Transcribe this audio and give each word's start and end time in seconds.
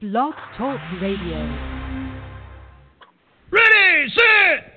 Blog 0.00 0.32
Talk 0.56 0.80
Radio. 1.02 1.44
Ready, 3.52 4.08
set, 4.16 4.72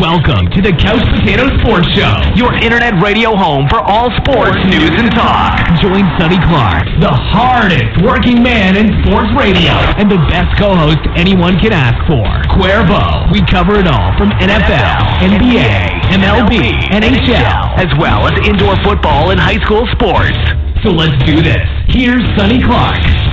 Welcome 0.00 0.48
to 0.56 0.62
the 0.64 0.72
Couch 0.72 1.04
Potato 1.20 1.52
Sports 1.60 1.84
Show, 1.92 2.16
your 2.32 2.48
internet 2.64 2.96
radio 3.04 3.36
home 3.36 3.68
for 3.68 3.84
all 3.84 4.08
sports 4.24 4.56
news 4.64 4.88
and 4.96 5.12
talk. 5.12 5.60
Join 5.84 6.08
Sonny 6.16 6.40
Clark, 6.48 6.88
the 7.04 7.12
hardest 7.12 8.00
working 8.00 8.42
man 8.42 8.72
in 8.80 9.04
sports 9.04 9.28
radio, 9.36 9.76
and 10.00 10.08
the 10.08 10.16
best 10.32 10.56
co-host 10.56 11.04
anyone 11.12 11.60
can 11.60 11.76
ask 11.76 12.00
for, 12.08 12.24
Cuervo. 12.56 13.28
We 13.36 13.44
cover 13.44 13.76
it 13.76 13.86
all 13.86 14.16
from 14.16 14.32
NFL, 14.40 15.28
NBA, 15.28 16.08
MLB, 16.08 16.72
NHL, 16.88 17.76
as 17.76 17.92
well 18.00 18.32
as 18.32 18.48
indoor 18.48 18.80
football 18.80 19.28
and 19.28 19.38
high 19.38 19.60
school 19.60 19.84
sports. 19.92 20.40
So 20.80 20.88
let's 20.88 21.20
do 21.28 21.44
this. 21.44 21.68
Here's 21.92 22.24
Sonny 22.32 22.64
Clark. 22.64 23.31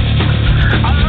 Hardest 0.71 1.08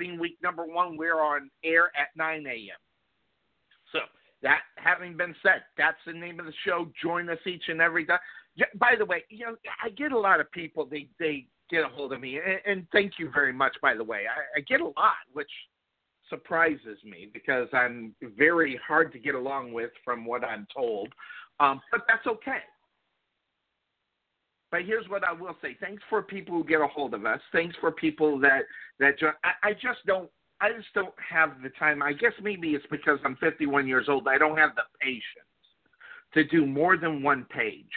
starting 0.00 0.18
week 0.18 0.36
number 0.42 0.64
one, 0.64 0.96
we're 0.96 1.20
on 1.20 1.50
air 1.64 1.86
at 1.98 2.08
9 2.16 2.46
a.m. 2.46 2.78
So 3.92 4.00
that 4.42 4.60
having 4.76 5.16
been 5.16 5.34
said, 5.42 5.62
that's 5.76 5.98
the 6.06 6.12
name 6.12 6.40
of 6.40 6.46
the 6.46 6.52
show. 6.64 6.90
Join 7.02 7.28
us 7.28 7.38
each 7.46 7.64
and 7.68 7.80
every 7.80 8.06
time. 8.06 8.18
By 8.76 8.94
the 8.98 9.04
way, 9.04 9.24
you 9.28 9.46
know 9.46 9.56
I 9.82 9.90
get 9.90 10.12
a 10.12 10.18
lot 10.18 10.40
of 10.40 10.50
people. 10.52 10.86
They 10.86 11.08
they 11.18 11.46
get 11.70 11.84
a 11.84 11.88
hold 11.88 12.12
of 12.12 12.20
me, 12.20 12.38
and, 12.38 12.60
and 12.66 12.86
thank 12.92 13.12
you 13.18 13.30
very 13.32 13.52
much. 13.52 13.76
By 13.80 13.94
the 13.94 14.04
way, 14.04 14.24
I, 14.26 14.58
I 14.58 14.60
get 14.62 14.80
a 14.80 14.86
lot, 14.86 15.14
which 15.32 15.50
surprises 16.28 16.98
me 17.04 17.30
because 17.32 17.68
I'm 17.72 18.14
very 18.36 18.78
hard 18.86 19.12
to 19.12 19.18
get 19.18 19.34
along 19.34 19.72
with, 19.72 19.90
from 20.04 20.24
what 20.24 20.44
I'm 20.44 20.66
told. 20.74 21.08
Um, 21.58 21.80
but 21.90 22.02
that's 22.08 22.26
okay. 22.26 22.60
But 24.70 24.82
here's 24.84 25.08
what 25.08 25.24
I 25.24 25.32
will 25.32 25.56
say: 25.62 25.76
thanks 25.80 26.02
for 26.10 26.22
people 26.22 26.54
who 26.54 26.64
get 26.64 26.80
a 26.80 26.86
hold 26.86 27.14
of 27.14 27.24
us. 27.24 27.40
Thanks 27.52 27.76
for 27.80 27.92
people 27.92 28.38
that 28.40 28.62
that 29.00 29.14
I, 29.42 29.70
I 29.70 29.72
just 29.72 30.06
don't. 30.06 30.30
I 30.62 30.72
just 30.76 30.92
don't 30.94 31.14
have 31.26 31.62
the 31.62 31.70
time. 31.70 32.02
I 32.02 32.12
guess 32.12 32.32
maybe 32.42 32.74
it's 32.74 32.84
because 32.90 33.18
I'm 33.24 33.36
51 33.36 33.86
years 33.88 34.06
old. 34.10 34.28
I 34.28 34.36
don't 34.36 34.58
have 34.58 34.74
the 34.76 34.82
patience 35.00 35.24
to 36.34 36.44
do 36.44 36.66
more 36.66 36.98
than 36.98 37.22
one 37.22 37.46
page. 37.50 37.90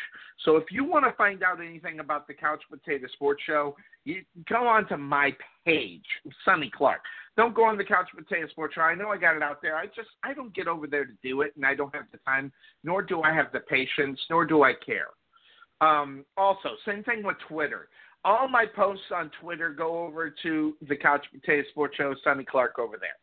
So 0.46 0.56
if 0.56 0.66
you 0.72 0.86
want 0.86 1.06
to 1.06 1.12
find 1.14 1.44
out 1.44 1.60
anything 1.62 2.00
about 2.00 2.26
the 2.26 2.34
Couch 2.34 2.62
Potato 2.70 3.08
Sports 3.14 3.42
Show, 3.46 3.76
you 4.06 4.24
go 4.50 4.66
on 4.66 4.88
to 4.88 4.98
my 4.98 5.36
page, 5.66 6.06
Sonny 6.46 6.72
Clark. 6.76 7.02
Don't 7.36 7.54
go 7.54 7.66
on 7.66 7.78
the 7.78 7.84
Couch 7.84 8.08
Potato 8.16 8.48
Sports 8.48 8.76
Show. 8.76 8.82
I 8.82 8.96
know 8.96 9.10
I 9.10 9.18
got 9.18 9.36
it 9.36 9.44
out 9.44 9.62
there. 9.62 9.76
I 9.76 9.88
just 9.88 10.10
I 10.24 10.34
don't 10.34 10.56
get 10.56 10.68
over 10.68 10.88
there 10.88 11.06
to 11.06 11.14
do 11.22 11.42
it, 11.42 11.54
and 11.56 11.66
I 11.66 11.76
don't 11.76 11.94
have 11.94 12.06
the 12.12 12.20
time, 12.20 12.52
nor 12.84 13.02
do 13.02 13.22
I 13.22 13.34
have 13.34 13.52
the 13.52 13.60
patience, 13.60 14.20
nor 14.30 14.46
do 14.46 14.64
I 14.64 14.74
care. 14.74 15.08
Um, 15.82 16.24
also, 16.38 16.70
same 16.86 17.04
thing 17.04 17.24
with 17.24 17.38
Twitter. 17.48 17.90
All 18.26 18.48
my 18.48 18.66
posts 18.66 19.06
on 19.14 19.30
Twitter 19.42 19.70
go 19.72 20.06
over 20.06 20.34
to 20.44 20.74
the 20.88 20.96
Couch 20.96 21.26
Potato 21.34 21.68
Sports 21.70 21.98
Show, 21.98 22.16
Sonny 22.24 22.46
Clark 22.46 22.80
over 22.80 22.98
there. 22.98 23.18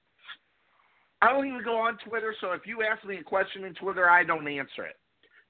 I 1.22 1.33
don't 1.33 1.47
even 1.47 1.62
go 1.65 1.77
on 1.77 1.99
Twitter, 2.06 2.34
so 2.41 2.53
if 2.53 2.66
you 2.66 2.83
ask 2.83 3.05
me 3.05 3.16
a 3.16 3.22
question 3.22 3.65
in 3.65 3.75
Twitter, 3.75 4.09
I 4.09 4.25
don't 4.25 4.47
answer 4.49 4.84
it. 4.84 4.97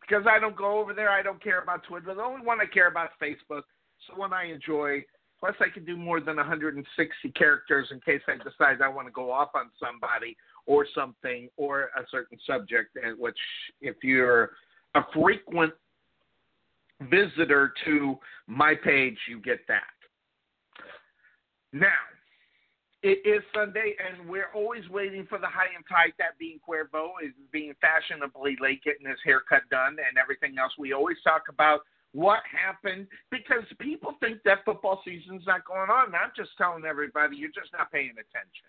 Because 0.00 0.24
I 0.28 0.38
don't 0.40 0.56
go 0.56 0.78
over 0.80 0.94
there, 0.94 1.10
I 1.10 1.22
don't 1.22 1.42
care 1.42 1.60
about 1.62 1.84
Twitter. 1.84 2.14
The 2.14 2.22
only 2.22 2.44
one 2.44 2.60
I 2.60 2.66
care 2.66 2.88
about 2.88 3.10
is 3.20 3.28
Facebook. 3.28 3.62
So 4.06 4.16
one 4.16 4.32
I 4.32 4.46
enjoy. 4.46 5.04
Plus, 5.38 5.54
I 5.60 5.68
can 5.72 5.84
do 5.84 5.96
more 5.96 6.20
than 6.20 6.36
160 6.36 7.30
characters 7.30 7.88
in 7.90 8.00
case 8.00 8.20
I 8.28 8.36
decide 8.36 8.82
I 8.82 8.88
want 8.88 9.08
to 9.08 9.12
go 9.12 9.30
off 9.30 9.50
on 9.54 9.70
somebody 9.78 10.36
or 10.66 10.86
something 10.94 11.48
or 11.56 11.90
a 11.96 12.02
certain 12.10 12.38
subject. 12.46 12.96
Which, 13.18 13.38
if 13.80 13.96
you're 14.02 14.50
a 14.94 15.02
frequent 15.14 15.72
visitor 17.00 17.72
to 17.84 18.18
my 18.46 18.74
page, 18.74 19.16
you 19.28 19.40
get 19.40 19.60
that. 19.68 19.82
Now, 21.72 21.88
it 23.02 23.24
is 23.24 23.42
Sunday, 23.54 23.94
and 23.96 24.28
we're 24.28 24.50
always 24.54 24.86
waiting 24.90 25.26
for 25.26 25.38
the 25.38 25.46
high 25.46 25.72
and 25.74 25.84
tight. 25.88 26.12
That 26.18 26.38
being 26.38 26.60
Cuervo 26.60 27.12
is 27.24 27.32
being 27.50 27.72
fashionably 27.80 28.56
late, 28.60 28.84
getting 28.84 29.08
his 29.08 29.18
haircut 29.24 29.62
done, 29.70 29.96
and 29.96 30.18
everything 30.20 30.58
else. 30.58 30.72
We 30.78 30.92
always 30.92 31.16
talk 31.24 31.44
about 31.48 31.80
what 32.12 32.40
happened 32.50 33.06
because 33.30 33.64
people 33.78 34.14
think 34.20 34.42
that 34.44 34.64
football 34.64 35.00
season's 35.04 35.46
not 35.46 35.64
going 35.64 35.90
on. 35.90 36.06
And 36.06 36.16
I'm 36.16 36.32
just 36.36 36.50
telling 36.58 36.84
everybody, 36.84 37.36
you're 37.36 37.48
just 37.48 37.72
not 37.72 37.90
paying 37.90 38.10
attention. 38.10 38.68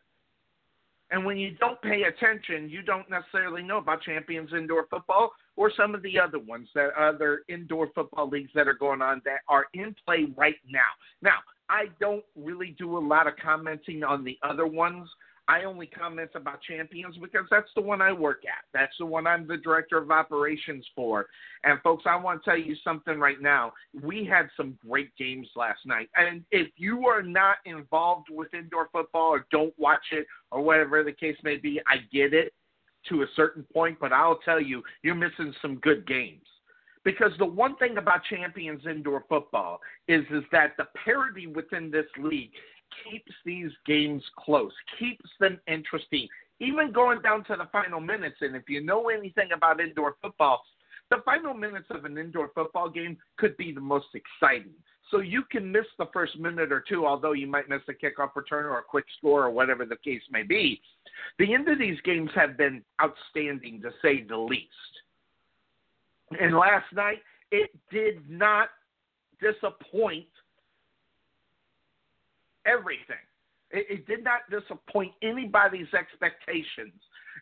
And 1.09 1.25
when 1.25 1.37
you 1.37 1.51
don't 1.59 1.81
pay 1.81 2.03
attention, 2.03 2.69
you 2.69 2.81
don't 2.81 3.09
necessarily 3.09 3.63
know 3.63 3.79
about 3.79 4.01
Champions 4.01 4.51
Indoor 4.53 4.87
Football 4.89 5.33
or 5.61 5.71
some 5.77 5.93
of 5.93 6.01
the 6.01 6.19
other 6.19 6.39
ones 6.39 6.67
that 6.73 6.89
other 6.99 7.43
indoor 7.47 7.87
football 7.93 8.27
leagues 8.27 8.49
that 8.55 8.67
are 8.67 8.73
going 8.73 8.99
on 8.99 9.21
that 9.25 9.41
are 9.47 9.67
in 9.75 9.95
play 10.03 10.25
right 10.35 10.55
now. 10.67 10.79
Now, 11.21 11.35
I 11.69 11.85
don't 11.99 12.23
really 12.35 12.75
do 12.79 12.97
a 12.97 12.99
lot 12.99 13.27
of 13.27 13.33
commenting 13.37 14.03
on 14.03 14.23
the 14.23 14.39
other 14.41 14.65
ones. 14.65 15.07
I 15.47 15.65
only 15.65 15.85
comment 15.85 16.31
about 16.33 16.63
Champions 16.63 17.15
because 17.21 17.45
that's 17.51 17.69
the 17.75 17.81
one 17.81 18.01
I 18.01 18.11
work 18.11 18.41
at. 18.43 18.65
That's 18.73 18.95
the 18.99 19.05
one 19.05 19.27
I'm 19.27 19.47
the 19.47 19.57
director 19.57 19.99
of 19.99 20.09
operations 20.09 20.83
for. 20.95 21.27
And 21.63 21.79
folks, 21.83 22.05
I 22.07 22.15
want 22.15 22.43
to 22.43 22.49
tell 22.49 22.59
you 22.59 22.75
something 22.83 23.19
right 23.19 23.39
now. 23.39 23.71
We 24.01 24.25
had 24.25 24.49
some 24.57 24.79
great 24.87 25.15
games 25.15 25.47
last 25.55 25.85
night. 25.85 26.09
And 26.15 26.43
if 26.49 26.69
you 26.75 27.05
are 27.05 27.21
not 27.21 27.57
involved 27.65 28.29
with 28.31 28.51
indoor 28.55 28.89
football 28.91 29.29
or 29.29 29.45
don't 29.51 29.77
watch 29.77 30.05
it 30.11 30.25
or 30.49 30.63
whatever 30.63 31.03
the 31.03 31.11
case 31.11 31.37
may 31.43 31.57
be, 31.57 31.79
I 31.87 31.97
get 32.11 32.33
it 32.33 32.51
to 33.09 33.23
a 33.23 33.27
certain 33.35 33.65
point, 33.73 33.97
but 33.99 34.13
I'll 34.13 34.39
tell 34.45 34.61
you, 34.61 34.83
you're 35.03 35.15
missing 35.15 35.53
some 35.61 35.75
good 35.75 36.07
games. 36.07 36.45
Because 37.03 37.31
the 37.39 37.45
one 37.45 37.75
thing 37.77 37.97
about 37.97 38.21
Champions 38.29 38.83
Indoor 38.85 39.23
Football 39.27 39.79
is 40.07 40.23
is 40.29 40.43
that 40.51 40.73
the 40.77 40.85
parity 41.03 41.47
within 41.47 41.89
this 41.89 42.05
league 42.19 42.51
keeps 43.09 43.31
these 43.43 43.71
games 43.87 44.23
close, 44.37 44.73
keeps 44.99 45.29
them 45.39 45.59
interesting, 45.67 46.27
even 46.59 46.91
going 46.91 47.21
down 47.21 47.43
to 47.45 47.55
the 47.55 47.67
final 47.71 47.99
minutes. 47.99 48.37
And 48.41 48.55
if 48.55 48.69
you 48.69 48.83
know 48.83 49.09
anything 49.09 49.49
about 49.53 49.79
indoor 49.79 50.15
football, 50.21 50.61
the 51.09 51.17
final 51.25 51.53
minutes 51.53 51.87
of 51.89 52.05
an 52.05 52.17
indoor 52.17 52.51
football 52.53 52.89
game 52.89 53.17
could 53.37 53.57
be 53.57 53.71
the 53.71 53.81
most 53.81 54.07
exciting. 54.13 54.73
So 55.11 55.19
you 55.19 55.43
can 55.51 55.69
miss 55.69 55.85
the 55.99 56.07
first 56.13 56.39
minute 56.39 56.71
or 56.71 56.83
two, 56.87 57.05
although 57.05 57.33
you 57.33 57.45
might 57.45 57.69
miss 57.69 57.81
a 57.89 57.93
kickoff 57.93 58.33
return 58.35 58.65
or 58.65 58.79
a 58.79 58.83
quick 58.83 59.05
score 59.17 59.43
or 59.45 59.51
whatever 59.51 59.85
the 59.85 59.97
case 59.97 60.21
may 60.31 60.43
be. 60.43 60.81
The 61.37 61.53
end 61.53 61.67
of 61.67 61.77
these 61.77 61.99
games 62.05 62.29
have 62.33 62.57
been 62.57 62.81
outstanding, 63.01 63.81
to 63.81 63.91
say 64.01 64.23
the 64.23 64.37
least. 64.37 64.69
And 66.39 66.55
last 66.55 66.85
night, 66.93 67.19
it 67.51 67.71
did 67.91 68.29
not 68.29 68.69
disappoint 69.41 70.27
everything. 72.65 73.17
It, 73.69 73.85
it 73.89 74.07
did 74.07 74.23
not 74.23 74.41
disappoint 74.49 75.11
anybody's 75.21 75.93
expectations, 75.93 76.93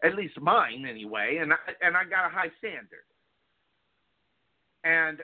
at 0.03 0.15
least 0.15 0.39
mine 0.41 0.87
anyway. 0.89 1.37
And 1.39 1.53
I, 1.53 1.57
and 1.81 1.95
I 1.95 2.03
got 2.03 2.25
a 2.25 2.29
high 2.29 2.51
standard. 2.57 3.05
And 4.83 5.19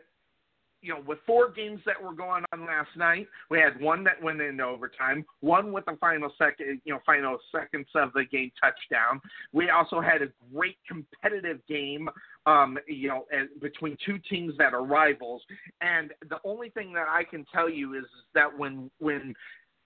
you 0.86 0.94
know, 0.94 1.02
with 1.06 1.18
four 1.26 1.50
games 1.50 1.82
that 1.88 2.02
were 2.02 2.14
going 2.14 2.46
on 2.54 2.66
last 2.68 2.90
night, 2.96 3.28
we 3.50 3.60
had 3.60 3.82
one 3.82 4.04
that 4.04 4.22
went 4.22 4.40
into 4.40 4.64
overtime, 4.64 5.26
one 5.40 5.74
with 5.74 5.86
the 5.86 5.98
final 6.00 6.32
second, 6.38 6.80
you 6.86 6.94
know, 6.94 7.00
final 7.06 7.40
seconds 7.52 7.88
of 7.96 8.14
the 8.14 8.24
game 8.26 8.52
touchdown. 8.62 9.20
We 9.52 9.72
also 9.72 10.00
had 10.00 10.22
a 10.22 10.28
great 10.54 10.78
competitive 10.88 11.60
game, 11.68 12.08
um, 12.46 12.78
you 12.88 13.10
know, 13.10 13.26
between 13.62 13.98
two 14.06 14.20
teams 14.30 14.54
that 14.60 14.76
are 14.76 14.86
rivals. 14.86 15.42
And 15.82 16.12
the 16.30 16.38
only 16.44 16.70
thing 16.70 16.94
that 16.94 17.08
I 17.10 17.24
can 17.24 17.46
tell 17.52 17.70
you 17.70 17.98
is, 17.98 18.06
that 18.36 18.56
when 18.56 18.92
when 19.00 19.34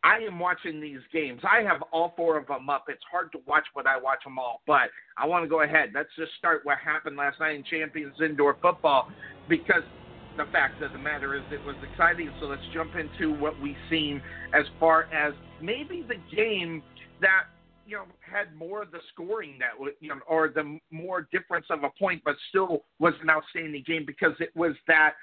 I 0.03 0.17
am 0.19 0.39
watching 0.39 0.79
these 0.79 0.99
games. 1.11 1.41
I 1.43 1.61
have 1.61 1.81
all 1.91 2.13
four 2.15 2.37
of 2.37 2.47
them 2.47 2.69
up. 2.69 2.85
It's 2.87 3.03
hard 3.11 3.31
to 3.33 3.39
watch, 3.45 3.65
but 3.75 3.85
I 3.85 3.99
watch 3.99 4.23
them 4.23 4.39
all. 4.39 4.61
But 4.65 4.89
I 5.17 5.25
want 5.25 5.43
to 5.43 5.49
go 5.49 5.61
ahead. 5.61 5.91
Let's 5.93 6.09
just 6.17 6.31
start 6.37 6.61
what 6.63 6.77
happened 6.77 7.17
last 7.17 7.39
night 7.39 7.55
in 7.55 7.63
Champions 7.63 8.15
Indoor 8.21 8.55
Football 8.61 9.11
because 9.49 9.83
the 10.39 10.45
fact 10.53 10.81
of 10.81 10.93
the 10.93 10.97
matter 10.97 11.35
is 11.35 11.41
it 11.51 11.63
was 11.65 11.75
exciting. 11.91 12.31
So 12.39 12.45
let's 12.45 12.61
jump 12.73 12.91
into 12.95 13.33
what 13.33 13.59
we've 13.59 13.75
seen 13.89 14.21
as 14.53 14.63
far 14.79 15.03
as 15.13 15.33
maybe 15.61 16.01
the 16.07 16.15
game 16.33 16.81
that 17.19 17.43
you 17.85 17.97
know 17.97 18.05
had 18.21 18.55
more 18.55 18.83
of 18.83 18.91
the 18.91 18.99
scoring 19.11 19.59
that 19.59 19.71
you 19.99 20.07
know 20.07 20.15
or 20.29 20.47
the 20.47 20.79
more 20.91 21.27
difference 21.29 21.65
of 21.69 21.83
a 21.83 21.89
point, 21.99 22.21
but 22.23 22.35
still 22.47 22.85
was 22.99 23.13
an 23.21 23.29
outstanding 23.29 23.83
game 23.85 24.05
because 24.07 24.31
it 24.39 24.55
was 24.55 24.73
that 24.87 25.15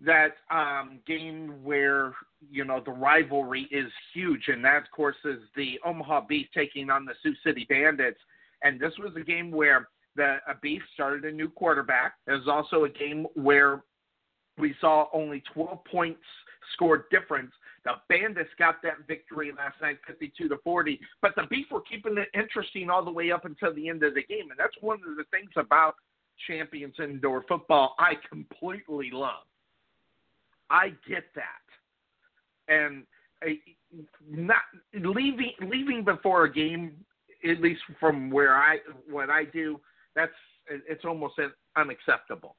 that 0.00 0.36
um, 0.52 1.00
game 1.08 1.64
where 1.64 2.14
you 2.52 2.64
know 2.64 2.80
the 2.84 2.92
rivalry 2.92 3.66
is 3.72 3.90
huge, 4.14 4.44
and 4.46 4.64
that 4.64 4.76
of 4.76 4.90
course 4.94 5.16
is 5.24 5.40
the 5.56 5.80
Omaha 5.84 6.26
Beef 6.28 6.46
taking 6.54 6.88
on 6.88 7.04
the 7.04 7.14
Sioux 7.20 7.34
City 7.44 7.66
Bandits. 7.68 8.20
And 8.62 8.78
this 8.78 8.92
was 8.96 9.10
a 9.16 9.24
game 9.24 9.50
where 9.50 9.88
the 10.14 10.36
a 10.46 10.54
Beef 10.62 10.82
started 10.94 11.24
a 11.24 11.32
new 11.32 11.48
quarterback. 11.48 12.12
It 12.28 12.32
was 12.32 12.46
also 12.46 12.84
a 12.84 12.88
game 12.88 13.26
where 13.34 13.82
we 14.60 14.74
saw 14.80 15.06
only 15.12 15.42
12 15.52 15.84
points 15.84 16.20
scored 16.74 17.04
difference. 17.10 17.52
The 17.84 17.92
Bandits 18.08 18.50
got 18.58 18.82
that 18.82 19.06
victory 19.08 19.52
last 19.56 19.80
night, 19.80 19.98
52 20.06 20.48
to 20.48 20.56
40. 20.62 21.00
But 21.22 21.32
the 21.34 21.44
Beef 21.48 21.66
were 21.70 21.80
keeping 21.80 22.18
it 22.18 22.28
interesting 22.34 22.90
all 22.90 23.04
the 23.04 23.10
way 23.10 23.32
up 23.32 23.46
until 23.46 23.74
the 23.74 23.88
end 23.88 24.02
of 24.02 24.14
the 24.14 24.22
game, 24.22 24.50
and 24.50 24.58
that's 24.58 24.76
one 24.80 24.98
of 24.98 25.16
the 25.16 25.24
things 25.30 25.50
about 25.56 25.94
Champions 26.46 26.94
Indoor 26.98 27.44
Football 27.48 27.94
I 27.98 28.14
completely 28.28 29.10
love 29.12 29.44
I 30.70 30.90
get 31.06 31.24
that, 31.34 32.72
and 32.72 33.04
uh, 33.44 33.50
not 34.28 34.62
leaving 34.94 35.52
leaving 35.60 36.04
before 36.04 36.44
a 36.44 36.52
game, 36.52 36.92
at 37.48 37.60
least 37.60 37.80
from 37.98 38.30
where 38.30 38.54
I 38.54 38.78
what 39.08 39.30
I 39.30 39.44
do, 39.44 39.80
that's 40.14 40.32
it's 40.68 41.04
almost 41.04 41.34
unacceptable 41.76 42.54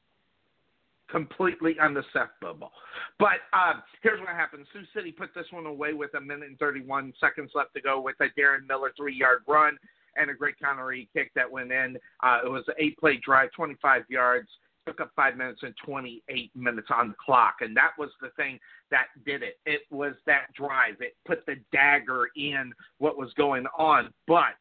completely 1.12 1.76
unacceptable. 1.80 2.72
But 3.20 3.44
uh, 3.54 3.74
here's 4.02 4.20
what 4.20 4.30
happened: 4.30 4.66
Sioux 4.74 4.84
City 4.96 5.12
put 5.12 5.30
this 5.36 5.46
one 5.52 5.66
away 5.66 5.94
with 5.94 6.14
a 6.16 6.22
minute 6.22 6.50
and 6.50 6.58
31 6.60 7.14
seconds 7.20 7.52
left 7.54 7.74
to 7.76 7.82
go 7.82 8.00
with 8.00 8.16
a 8.22 8.28
Darren 8.40 8.68
Miller 8.68 8.92
three-yard 8.98 9.44
run 9.48 9.78
and 10.16 10.30
a 10.30 10.34
great 10.34 10.60
counter 10.60 10.94
kick 11.14 11.32
that 11.36 11.50
went 11.50 11.72
in. 11.72 11.98
Uh, 12.24 12.40
it 12.46 12.50
was 12.50 12.64
an 12.68 12.76
eight-play 12.80 13.20
drive, 13.24 13.52
25 13.52 14.04
yards 14.10 14.48
took 14.86 15.00
up 15.00 15.12
five 15.16 15.38
minutes 15.38 15.62
and 15.64 15.74
28 15.86 16.52
minutes 16.56 16.88
on 16.94 17.10
the 17.10 17.16
clock. 17.24 17.58
And 17.62 17.76
that 17.78 17.92
was 17.98 18.10
the 18.22 18.30
thing 18.36 18.60
that 18.90 19.08
did 19.26 19.44
it. 19.44 19.60
It 19.66 19.82
was 19.92 20.14
that 20.26 20.54
drive. 20.56 20.96
It 21.00 21.16
put 21.26 21.46
the 21.46 21.56
dagger 21.72 22.30
in 22.36 22.74
what 22.98 23.18
was 23.18 23.32
going 23.34 23.66
on. 23.78 24.12
But 24.28 24.56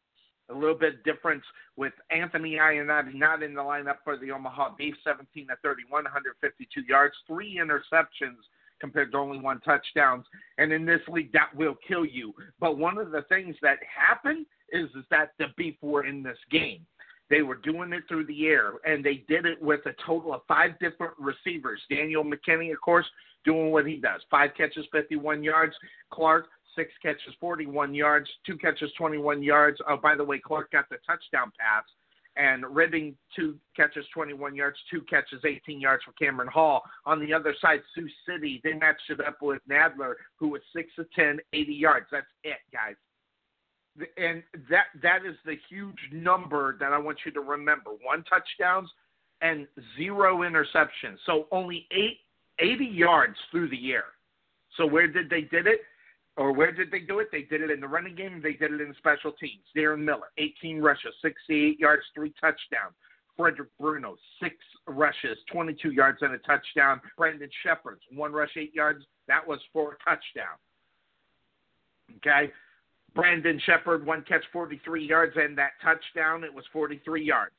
a 0.51 0.57
little 0.57 0.75
bit 0.75 1.03
difference 1.03 1.43
with 1.75 1.93
Anthony 2.09 2.55
Ioannidis 2.55 3.15
not 3.15 3.43
in 3.43 3.53
the 3.53 3.61
lineup 3.61 3.97
for 4.03 4.17
the 4.17 4.31
Omaha 4.31 4.75
Beef, 4.77 4.95
17 5.03 5.47
to 5.47 5.55
31, 5.63 6.03
152 6.03 6.81
yards, 6.87 7.15
three 7.27 7.59
interceptions 7.61 8.37
compared 8.79 9.11
to 9.11 9.17
only 9.17 9.39
one 9.39 9.61
touchdowns. 9.61 10.25
And 10.57 10.73
in 10.73 10.85
this 10.85 11.01
league, 11.07 11.31
that 11.33 11.55
will 11.55 11.75
kill 11.87 12.05
you. 12.05 12.33
But 12.59 12.77
one 12.77 12.97
of 12.97 13.11
the 13.11 13.21
things 13.29 13.55
that 13.61 13.77
happened 13.95 14.45
is, 14.71 14.89
is 14.89 15.05
that 15.11 15.33
the 15.39 15.47
Beef 15.55 15.75
were 15.81 16.05
in 16.05 16.23
this 16.23 16.37
game. 16.51 16.85
They 17.29 17.43
were 17.43 17.55
doing 17.55 17.93
it 17.93 18.03
through 18.09 18.25
the 18.25 18.47
air, 18.47 18.73
and 18.83 19.05
they 19.05 19.23
did 19.29 19.45
it 19.45 19.61
with 19.61 19.79
a 19.85 19.93
total 20.05 20.33
of 20.33 20.41
five 20.49 20.71
different 20.79 21.13
receivers. 21.17 21.79
Daniel 21.89 22.25
McKinney, 22.25 22.73
of 22.73 22.81
course, 22.81 23.05
doing 23.45 23.71
what 23.71 23.87
he 23.87 23.95
does 23.95 24.21
five 24.29 24.51
catches, 24.55 24.85
51 24.91 25.41
yards. 25.41 25.73
Clark, 26.11 26.47
six 26.75 26.91
catches, 27.01 27.33
41 27.39 27.93
yards, 27.93 28.29
two 28.45 28.57
catches, 28.57 28.91
21 28.97 29.43
yards. 29.43 29.79
Oh, 29.87 29.97
by 29.97 30.15
the 30.15 30.23
way, 30.23 30.39
Clark 30.39 30.71
got 30.71 30.89
the 30.89 30.97
touchdown 31.05 31.51
pass. 31.59 31.83
And 32.37 32.63
Ribbing, 32.65 33.15
two 33.35 33.57
catches, 33.75 34.05
21 34.13 34.55
yards, 34.55 34.77
two 34.89 35.01
catches, 35.01 35.41
18 35.45 35.81
yards 35.81 36.03
for 36.03 36.13
Cameron 36.13 36.47
Hall. 36.47 36.81
On 37.05 37.19
the 37.19 37.33
other 37.33 37.53
side, 37.61 37.81
Sioux 37.93 38.07
City, 38.25 38.61
they 38.63 38.73
matched 38.73 39.09
it 39.09 39.19
up 39.19 39.41
with 39.41 39.61
Nadler, 39.69 40.13
who 40.37 40.47
was 40.47 40.61
6 40.73 40.87
of 40.97 41.11
10, 41.11 41.39
80 41.51 41.73
yards. 41.73 42.05
That's 42.09 42.27
it, 42.43 42.59
guys 42.71 42.95
and 44.17 44.43
that 44.69 44.85
that 45.01 45.25
is 45.25 45.35
the 45.45 45.55
huge 45.69 45.99
number 46.11 46.77
that 46.79 46.93
I 46.93 46.97
want 46.97 47.19
you 47.25 47.31
to 47.33 47.41
remember. 47.41 47.91
One 48.01 48.23
touchdowns 48.23 48.89
and 49.41 49.67
zero 49.97 50.39
interceptions. 50.39 51.17
So 51.25 51.47
only 51.51 51.87
eight, 51.91 52.19
80 52.59 52.85
yards 52.85 53.35
through 53.49 53.69
the 53.69 53.91
air. 53.91 54.05
So 54.77 54.85
where 54.85 55.07
did 55.07 55.29
they 55.29 55.41
did 55.41 55.67
it? 55.67 55.81
Or 56.37 56.53
where 56.53 56.71
did 56.71 56.91
they 56.91 56.99
do 56.99 57.19
it? 57.19 57.27
They 57.31 57.41
did 57.41 57.61
it 57.61 57.71
in 57.71 57.81
the 57.81 57.87
running 57.87 58.15
game. 58.15 58.41
They 58.41 58.53
did 58.53 58.71
it 58.73 58.81
in 58.81 58.93
special 58.97 59.33
teams. 59.33 59.63
Darren 59.75 59.99
Miller, 59.99 60.31
18 60.37 60.81
rushes, 60.81 61.13
68 61.21 61.79
yards, 61.79 62.03
three 62.15 62.33
touchdowns. 62.39 62.95
Frederick 63.37 63.69
Bruno, 63.79 64.15
six 64.41 64.55
rushes, 64.87 65.37
22 65.51 65.91
yards 65.91 66.19
and 66.21 66.33
a 66.33 66.37
touchdown. 66.39 67.01
Brandon 67.17 67.49
Shepherds, 67.63 68.01
one 68.13 68.31
rush, 68.31 68.51
eight 68.57 68.73
yards. 68.73 69.03
That 69.27 69.45
was 69.45 69.59
for 69.73 69.93
a 69.93 70.09
touchdown. 70.09 70.57
Okay. 72.17 72.51
Brandon 73.13 73.59
Shepard, 73.65 74.05
one 74.05 74.23
catch, 74.27 74.43
43 74.53 75.05
yards, 75.05 75.33
and 75.35 75.57
that 75.57 75.71
touchdown, 75.83 76.43
it 76.43 76.53
was 76.53 76.63
43 76.71 77.23
yards, 77.23 77.55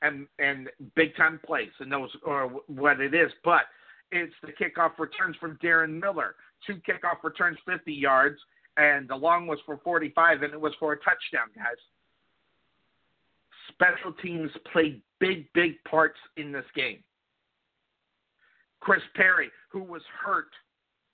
and 0.00 0.26
and 0.38 0.68
big 0.94 1.16
time 1.16 1.40
plays, 1.44 1.72
and 1.80 1.90
those 1.90 2.10
are 2.26 2.48
what 2.68 3.00
it 3.00 3.14
is. 3.14 3.32
But 3.42 3.62
it's 4.12 4.34
the 4.42 4.52
kickoff 4.52 4.98
returns 4.98 5.36
from 5.40 5.58
Darren 5.62 6.00
Miller, 6.00 6.36
two 6.66 6.76
kickoff 6.76 7.22
returns, 7.22 7.58
50 7.66 7.92
yards, 7.92 8.38
and 8.76 9.08
the 9.08 9.16
long 9.16 9.46
was 9.46 9.58
for 9.66 9.78
45, 9.84 10.42
and 10.42 10.52
it 10.52 10.60
was 10.60 10.72
for 10.78 10.92
a 10.92 10.96
touchdown, 10.96 11.48
guys. 11.54 11.76
Special 13.70 14.12
teams 14.22 14.50
played 14.72 15.02
big, 15.18 15.46
big 15.54 15.82
parts 15.84 16.18
in 16.36 16.52
this 16.52 16.64
game. 16.74 17.02
Chris 18.80 19.02
Perry, 19.14 19.50
who 19.70 19.82
was 19.82 20.02
hurt 20.24 20.48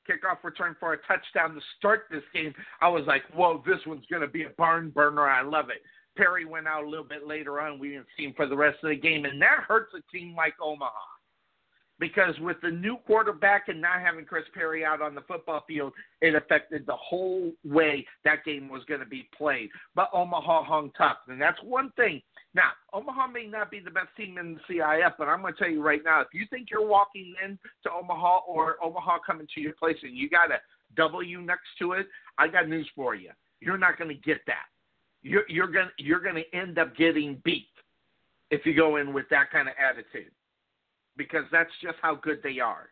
kickoff 0.08 0.42
return 0.42 0.74
for 0.80 0.94
a 0.94 0.98
touchdown 0.98 1.54
to 1.54 1.60
start 1.76 2.06
this 2.10 2.22
game, 2.32 2.54
I 2.80 2.88
was 2.88 3.04
like, 3.06 3.22
whoa, 3.34 3.62
this 3.66 3.78
one's 3.86 4.06
going 4.10 4.22
to 4.22 4.28
be 4.28 4.44
a 4.44 4.50
barn 4.56 4.90
burner. 4.90 5.28
I 5.28 5.42
love 5.42 5.68
it. 5.68 5.82
Perry 6.16 6.44
went 6.44 6.66
out 6.66 6.84
a 6.84 6.88
little 6.88 7.04
bit 7.04 7.26
later 7.26 7.60
on. 7.60 7.78
We 7.78 7.90
didn't 7.90 8.06
see 8.16 8.24
him 8.24 8.32
for 8.34 8.46
the 8.46 8.56
rest 8.56 8.78
of 8.82 8.88
the 8.88 8.96
game, 8.96 9.24
and 9.24 9.40
that 9.40 9.64
hurts 9.68 9.92
a 9.94 10.00
team 10.10 10.34
like 10.34 10.54
Omaha. 10.60 10.90
Because 12.00 12.38
with 12.38 12.58
the 12.62 12.70
new 12.70 12.96
quarterback 13.06 13.68
and 13.68 13.80
not 13.80 14.00
having 14.00 14.24
Chris 14.24 14.44
Perry 14.54 14.84
out 14.84 15.02
on 15.02 15.16
the 15.16 15.20
football 15.22 15.64
field, 15.66 15.92
it 16.20 16.34
affected 16.36 16.86
the 16.86 16.94
whole 16.94 17.50
way 17.64 18.06
that 18.24 18.44
game 18.44 18.68
was 18.68 18.84
going 18.84 19.00
to 19.00 19.06
be 19.06 19.28
played. 19.36 19.68
But 19.96 20.08
Omaha 20.12 20.62
hung 20.64 20.92
tough, 20.96 21.16
and 21.26 21.40
that's 21.40 21.58
one 21.62 21.90
thing 21.96 22.22
now, 22.54 22.70
Omaha 22.92 23.28
may 23.28 23.46
not 23.46 23.70
be 23.70 23.78
the 23.78 23.90
best 23.90 24.08
team 24.16 24.38
in 24.38 24.54
the 24.54 24.74
CIF, 24.74 25.12
but 25.18 25.28
I'm 25.28 25.42
going 25.42 25.52
to 25.54 25.58
tell 25.58 25.70
you 25.70 25.82
right 25.82 26.00
now, 26.04 26.22
if 26.22 26.28
you 26.32 26.46
think 26.50 26.68
you're 26.70 26.86
walking 26.86 27.34
in 27.44 27.58
to 27.84 27.90
Omaha 27.92 28.40
or 28.48 28.82
Omaha 28.82 29.18
coming 29.26 29.46
to 29.54 29.60
your 29.60 29.74
place 29.74 29.98
and 30.02 30.16
you 30.16 30.30
got 30.30 30.50
a 30.50 30.58
W 30.96 31.40
next 31.40 31.68
to 31.78 31.92
it, 31.92 32.06
I 32.38 32.48
got 32.48 32.68
news 32.68 32.88
for 32.96 33.14
you. 33.14 33.30
You're 33.60 33.78
not 33.78 33.98
going 33.98 34.08
to 34.08 34.20
get 34.22 34.38
that. 34.46 34.66
You're, 35.22 35.44
you're 35.48 35.68
going 35.68 35.88
you're 35.98 36.20
going 36.20 36.36
to 36.36 36.56
end 36.56 36.78
up 36.78 36.96
getting 36.96 37.40
beat 37.44 37.68
if 38.50 38.64
you 38.64 38.74
go 38.74 38.96
in 38.96 39.12
with 39.12 39.26
that 39.30 39.50
kind 39.50 39.68
of 39.68 39.74
attitude, 39.78 40.32
because 41.18 41.44
that's 41.52 41.70
just 41.82 41.96
how 42.00 42.14
good 42.14 42.38
they 42.42 42.60
are. 42.60 42.88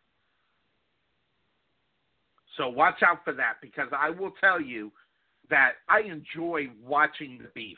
So 2.57 2.67
watch 2.67 3.01
out 3.03 3.23
for 3.23 3.33
that, 3.33 3.55
because 3.61 3.87
I 3.91 4.11
will 4.11 4.33
tell 4.39 4.61
you 4.61 4.91
that 5.49 5.73
I 5.89 6.01
enjoy 6.01 6.67
watching 6.83 7.39
the 7.41 7.49
beef 7.55 7.77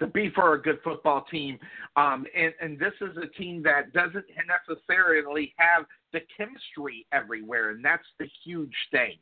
the 0.00 0.06
Beef 0.06 0.36
are 0.38 0.54
a 0.54 0.62
good 0.62 0.78
football 0.82 1.24
team, 1.30 1.58
um, 1.96 2.26
and 2.36 2.52
and 2.60 2.78
this 2.78 2.92
is 3.00 3.16
a 3.16 3.26
team 3.38 3.62
that 3.62 3.92
doesn't 3.92 4.24
necessarily 4.68 5.54
have 5.56 5.86
the 6.12 6.20
chemistry 6.36 7.06
everywhere, 7.12 7.70
and 7.70 7.84
that's 7.84 8.06
the 8.18 8.26
huge 8.44 8.74
thing. 8.90 9.16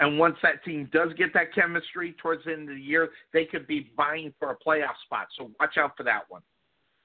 And 0.00 0.18
once 0.18 0.36
that 0.42 0.64
team 0.64 0.88
does 0.92 1.12
get 1.14 1.34
that 1.34 1.54
chemistry 1.54 2.14
towards 2.22 2.44
the 2.44 2.52
end 2.52 2.70
of 2.70 2.76
the 2.76 2.80
year, 2.80 3.10
they 3.32 3.44
could 3.44 3.66
be 3.66 3.90
vying 3.96 4.32
for 4.38 4.50
a 4.50 4.56
playoff 4.56 4.96
spot. 5.04 5.26
So 5.36 5.50
watch 5.58 5.76
out 5.78 5.96
for 5.96 6.04
that 6.04 6.22
one. 6.28 6.42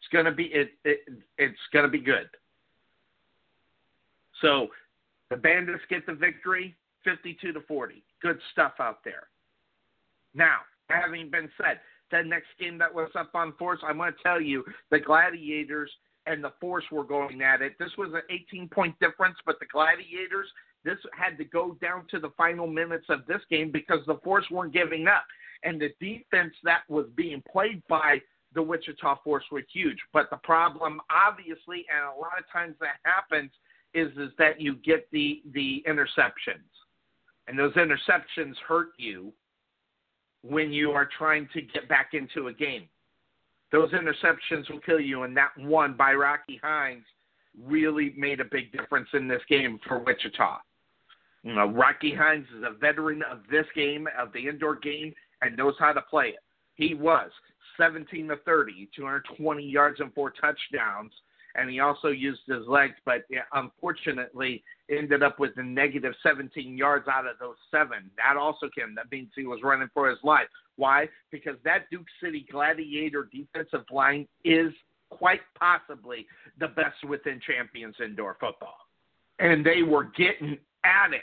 It's 0.06 0.14
gonna 0.14 0.32
be 0.32 0.46
it, 0.46 0.72
it 0.84 1.00
it's 1.38 1.58
gonna 1.74 1.88
be 1.88 2.00
good. 2.00 2.30
So 4.42 4.68
the 5.32 5.38
Bandits 5.38 5.84
get 5.90 6.06
the 6.06 6.14
victory, 6.14 6.76
fifty-two 7.04 7.54
to 7.54 7.62
forty. 7.62 8.04
Good 8.22 8.40
stuff 8.52 8.74
out 8.80 9.04
there. 9.04 9.28
Now, 10.36 10.58
having 10.90 11.32
been 11.32 11.50
said, 11.58 11.80
the 12.12 12.22
next 12.22 12.48
game 12.60 12.78
that 12.78 12.94
was 12.94 13.10
up 13.18 13.32
on 13.34 13.54
Force, 13.54 13.80
I'm 13.84 13.98
going 13.98 14.14
to 14.14 14.20
tell 14.22 14.40
you 14.40 14.64
the 14.92 15.00
Gladiators 15.00 15.90
and 16.28 16.44
the 16.44 16.54
Force 16.62 16.84
were 16.92 17.04
going 17.04 17.42
at 17.42 17.62
it. 17.62 17.74
This 17.80 17.92
was 17.98 18.12
an 18.14 18.22
18 18.30 18.70
point 18.70 19.00
difference, 19.00 19.38
but 19.46 19.60
the 19.60 19.66
Gladiators, 19.72 20.48
this 20.84 20.98
had 21.14 21.38
to 21.38 21.46
go 21.46 21.78
down 21.82 22.06
to 22.12 22.20
the 22.20 22.30
final 22.38 22.68
minutes 22.68 23.06
of 23.10 23.26
this 23.26 23.42
game 23.50 23.72
because 23.72 24.00
the 24.06 24.20
Force 24.24 24.46
weren't 24.52 24.74
giving 24.74 25.08
up. 25.08 25.26
And 25.64 25.82
the 25.82 25.90
defense 26.00 26.54
that 26.64 26.82
was 26.90 27.08
being 27.16 27.42
played 27.52 27.82
by 27.88 28.20
the 28.56 28.62
Wichita 28.62 29.18
Force 29.24 29.44
were 29.52 29.64
huge. 29.72 29.98
But 30.14 30.30
the 30.32 30.38
problem, 30.38 31.00
obviously, 31.12 31.86
and 31.94 32.06
a 32.06 32.20
lot 32.20 32.40
of 32.40 32.46
times 32.52 32.76
that 32.80 32.96
happens, 33.04 33.52
is 33.94 34.12
is 34.18 34.32
that 34.38 34.60
you 34.60 34.76
get 34.78 35.08
the 35.12 35.44
the 35.54 35.84
interceptions. 35.88 36.72
And 37.48 37.60
those 37.60 37.74
interceptions 37.74 38.56
hurt 38.68 38.90
you 38.98 39.32
when 40.42 40.72
you 40.72 40.92
are 40.92 41.08
trying 41.18 41.48
to 41.54 41.62
get 41.62 41.88
back 41.88 42.14
into 42.14 42.48
a 42.48 42.54
game. 42.54 42.88
Those 43.72 43.92
interceptions 43.92 44.70
will 44.72 44.80
kill 44.80 45.00
you, 45.00 45.24
and 45.24 45.36
that 45.38 45.52
one 45.58 45.94
by 45.94 46.14
Rocky 46.14 46.60
Hines 46.64 47.06
really 47.64 48.14
made 48.18 48.40
a 48.40 48.46
big 48.46 48.72
difference 48.72 49.10
in 49.14 49.28
this 49.28 49.42
game 49.50 49.80
for 49.88 50.00
Wichita. 50.00 50.58
You 51.44 51.54
know, 51.54 51.68
Rocky 51.68 52.14
Hines 52.14 52.48
is 52.58 52.64
a 52.64 52.78
veteran 52.78 53.22
of 53.30 53.40
this 53.52 53.66
game, 53.76 54.08
of 54.20 54.34
the 54.34 54.48
indoor 54.48 54.76
game, 54.76 55.14
and 55.42 55.56
knows 55.56 55.76
how 55.80 55.94
to 55.94 56.02
play 56.02 56.30
it. 56.30 56.40
He 56.74 56.94
was 56.94 57.30
17 57.78 58.28
to 58.30 58.38
30, 58.38 58.90
220 58.96 59.64
yards 59.64 60.00
and 60.00 60.14
four 60.14 60.32
touchdowns, 60.32 61.12
and 61.56 61.70
he 61.70 61.80
also 61.80 62.10
used 62.10 62.42
his 62.48 62.68
legs, 62.68 62.96
but 63.06 63.24
unfortunately 63.54 64.64
ended 64.90 65.24
up 65.24 65.40
with 65.40 65.52
a 65.58 65.64
negative 65.64 66.14
17 66.22 66.78
yards 66.78 67.08
out 67.08 67.26
of 67.26 67.40
those 67.40 67.56
seven. 67.72 68.12
That 68.18 68.38
also 68.38 68.68
came. 68.78 68.94
That 68.96 69.12
means 69.12 69.30
he 69.36 69.46
was 69.46 69.62
running 69.64 69.90
for 69.94 70.10
his 70.10 70.20
life. 70.24 70.48
Why? 70.76 71.08
Because 71.32 71.56
that 71.64 71.90
Duke 71.90 72.08
City 72.22 72.46
Gladiator 72.52 73.30
defensive 73.32 73.86
line 73.90 74.28
is 74.44 74.74
quite 75.10 75.42
possibly 75.58 76.26
the 76.60 76.68
best 76.68 77.04
within 77.08 77.40
champions 77.46 77.96
indoor 78.04 78.36
football. 78.40 78.78
And 79.40 79.66
they 79.66 79.82
were 79.82 80.06
getting 80.18 80.58
at 80.84 81.14
it 81.14 81.22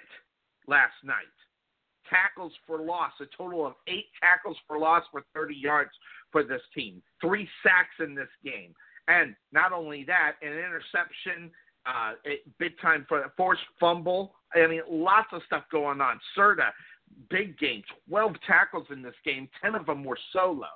last 0.66 0.94
night. 1.04 1.26
Tackles 2.08 2.52
for 2.66 2.78
loss, 2.78 3.12
a 3.20 3.24
total 3.36 3.66
of 3.66 3.74
eight 3.86 4.06
tackles 4.20 4.56
for 4.66 4.78
loss 4.78 5.04
for 5.10 5.22
30 5.34 5.54
yards 5.54 5.90
for 6.32 6.42
this 6.42 6.62
team, 6.74 7.02
three 7.20 7.48
sacks 7.62 7.94
in 8.00 8.14
this 8.14 8.28
game. 8.44 8.74
And 9.08 9.34
not 9.52 9.72
only 9.72 10.04
that, 10.04 10.32
an 10.42 10.52
interception, 10.52 11.50
uh, 11.86 12.12
big 12.58 12.72
time 12.80 13.04
for 13.08 13.22
a 13.22 13.32
forced 13.36 13.62
fumble. 13.78 14.34
I 14.54 14.66
mean, 14.66 14.82
lots 14.88 15.28
of 15.32 15.42
stuff 15.46 15.64
going 15.70 16.00
on. 16.00 16.18
Serta, 16.36 16.70
big 17.28 17.58
game, 17.58 17.82
12 18.08 18.34
tackles 18.46 18.86
in 18.90 19.02
this 19.02 19.14
game, 19.24 19.48
10 19.62 19.74
of 19.74 19.86
them 19.86 20.04
were 20.04 20.18
solo. 20.32 20.66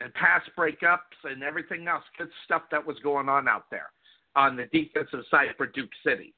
And 0.00 0.14
pass 0.14 0.42
breakups 0.56 0.98
and 1.24 1.42
everything 1.42 1.88
else, 1.88 2.04
good 2.16 2.30
stuff 2.44 2.62
that 2.70 2.86
was 2.86 2.96
going 3.02 3.28
on 3.28 3.48
out 3.48 3.64
there 3.70 3.90
on 4.36 4.56
the 4.56 4.66
defensive 4.66 5.24
side 5.30 5.48
for 5.56 5.66
Duke 5.66 5.90
City. 6.06 6.32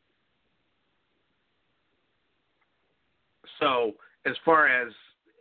So 3.61 3.93
as 4.25 4.35
far 4.45 4.67
as 4.67 4.93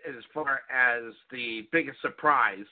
as 0.08 0.24
far 0.34 0.62
as 0.74 1.14
the 1.32 1.68
biggest 1.72 2.02
surprise, 2.02 2.66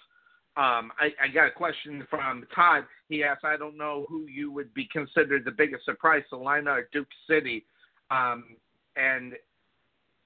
um, 0.57 0.91
I, 1.00 1.10
I 1.24 1.27
got 1.31 1.48
a 1.48 1.51
question 1.51 2.05
from 2.10 2.46
Todd. 2.53 2.86
He 3.10 3.24
asked, 3.24 3.46
I 3.46 3.57
don't 3.57 3.77
know 3.77 4.05
who 4.10 4.25
you 4.25 4.51
would 4.51 4.74
be 4.74 4.88
considered 4.91 5.46
the 5.46 5.51
biggest 5.51 5.86
surprise, 5.86 6.24
Salina 6.29 6.72
or 6.72 6.89
Duke 6.91 7.07
City. 7.29 7.63
Um, 8.10 8.55
and 8.96 9.34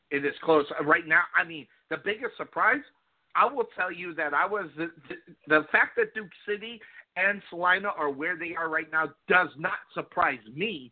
it 0.10 0.26
is 0.26 0.34
close. 0.42 0.66
Right 0.84 1.06
now, 1.06 1.24
I 1.36 1.44
mean, 1.44 1.68
the 1.90 1.98
biggest 1.98 2.38
surprise, 2.38 2.82
I 3.36 3.46
will 3.46 3.68
tell 3.78 3.92
you 3.92 4.14
that 4.16 4.34
I 4.34 4.46
was 4.46 4.70
the, 4.78 4.92
the, 5.10 5.16
the 5.48 5.66
fact 5.72 5.98
that 5.98 6.14
Duke 6.14 6.32
City 6.48 6.80
and 7.18 7.42
Salina 7.50 7.90
are 7.98 8.10
where 8.10 8.38
they 8.38 8.56
are 8.56 8.70
right 8.70 8.90
now 8.92 9.10
does 9.28 9.50
not 9.58 9.80
surprise 9.94 10.40
me 10.56 10.92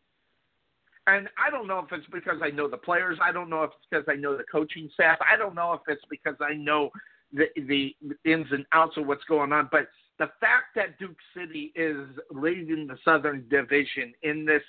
and 1.15 1.27
I 1.37 1.49
don't 1.49 1.67
know 1.67 1.79
if 1.79 1.91
it's 1.91 2.07
because 2.11 2.39
I 2.41 2.49
know 2.49 2.67
the 2.69 2.77
players. 2.77 3.17
I 3.21 3.31
don't 3.31 3.49
know 3.49 3.63
if 3.63 3.71
it's 3.71 3.87
because 3.89 4.05
I 4.07 4.15
know 4.15 4.37
the 4.37 4.43
coaching 4.43 4.89
staff. 4.93 5.17
I 5.21 5.37
don't 5.37 5.55
know 5.55 5.73
if 5.73 5.81
it's 5.87 6.05
because 6.09 6.35
I 6.41 6.53
know 6.53 6.89
the 7.33 7.45
the 7.67 7.95
ins 8.25 8.47
and 8.51 8.65
outs 8.71 8.97
of 8.97 9.07
what's 9.07 9.23
going 9.25 9.51
on. 9.53 9.69
But 9.71 9.87
the 10.17 10.29
fact 10.39 10.75
that 10.75 10.99
Duke 10.99 11.17
City 11.35 11.71
is 11.75 12.07
leading 12.31 12.87
the 12.87 12.97
Southern 13.05 13.47
Division 13.49 14.13
in 14.23 14.45
this 14.45 14.63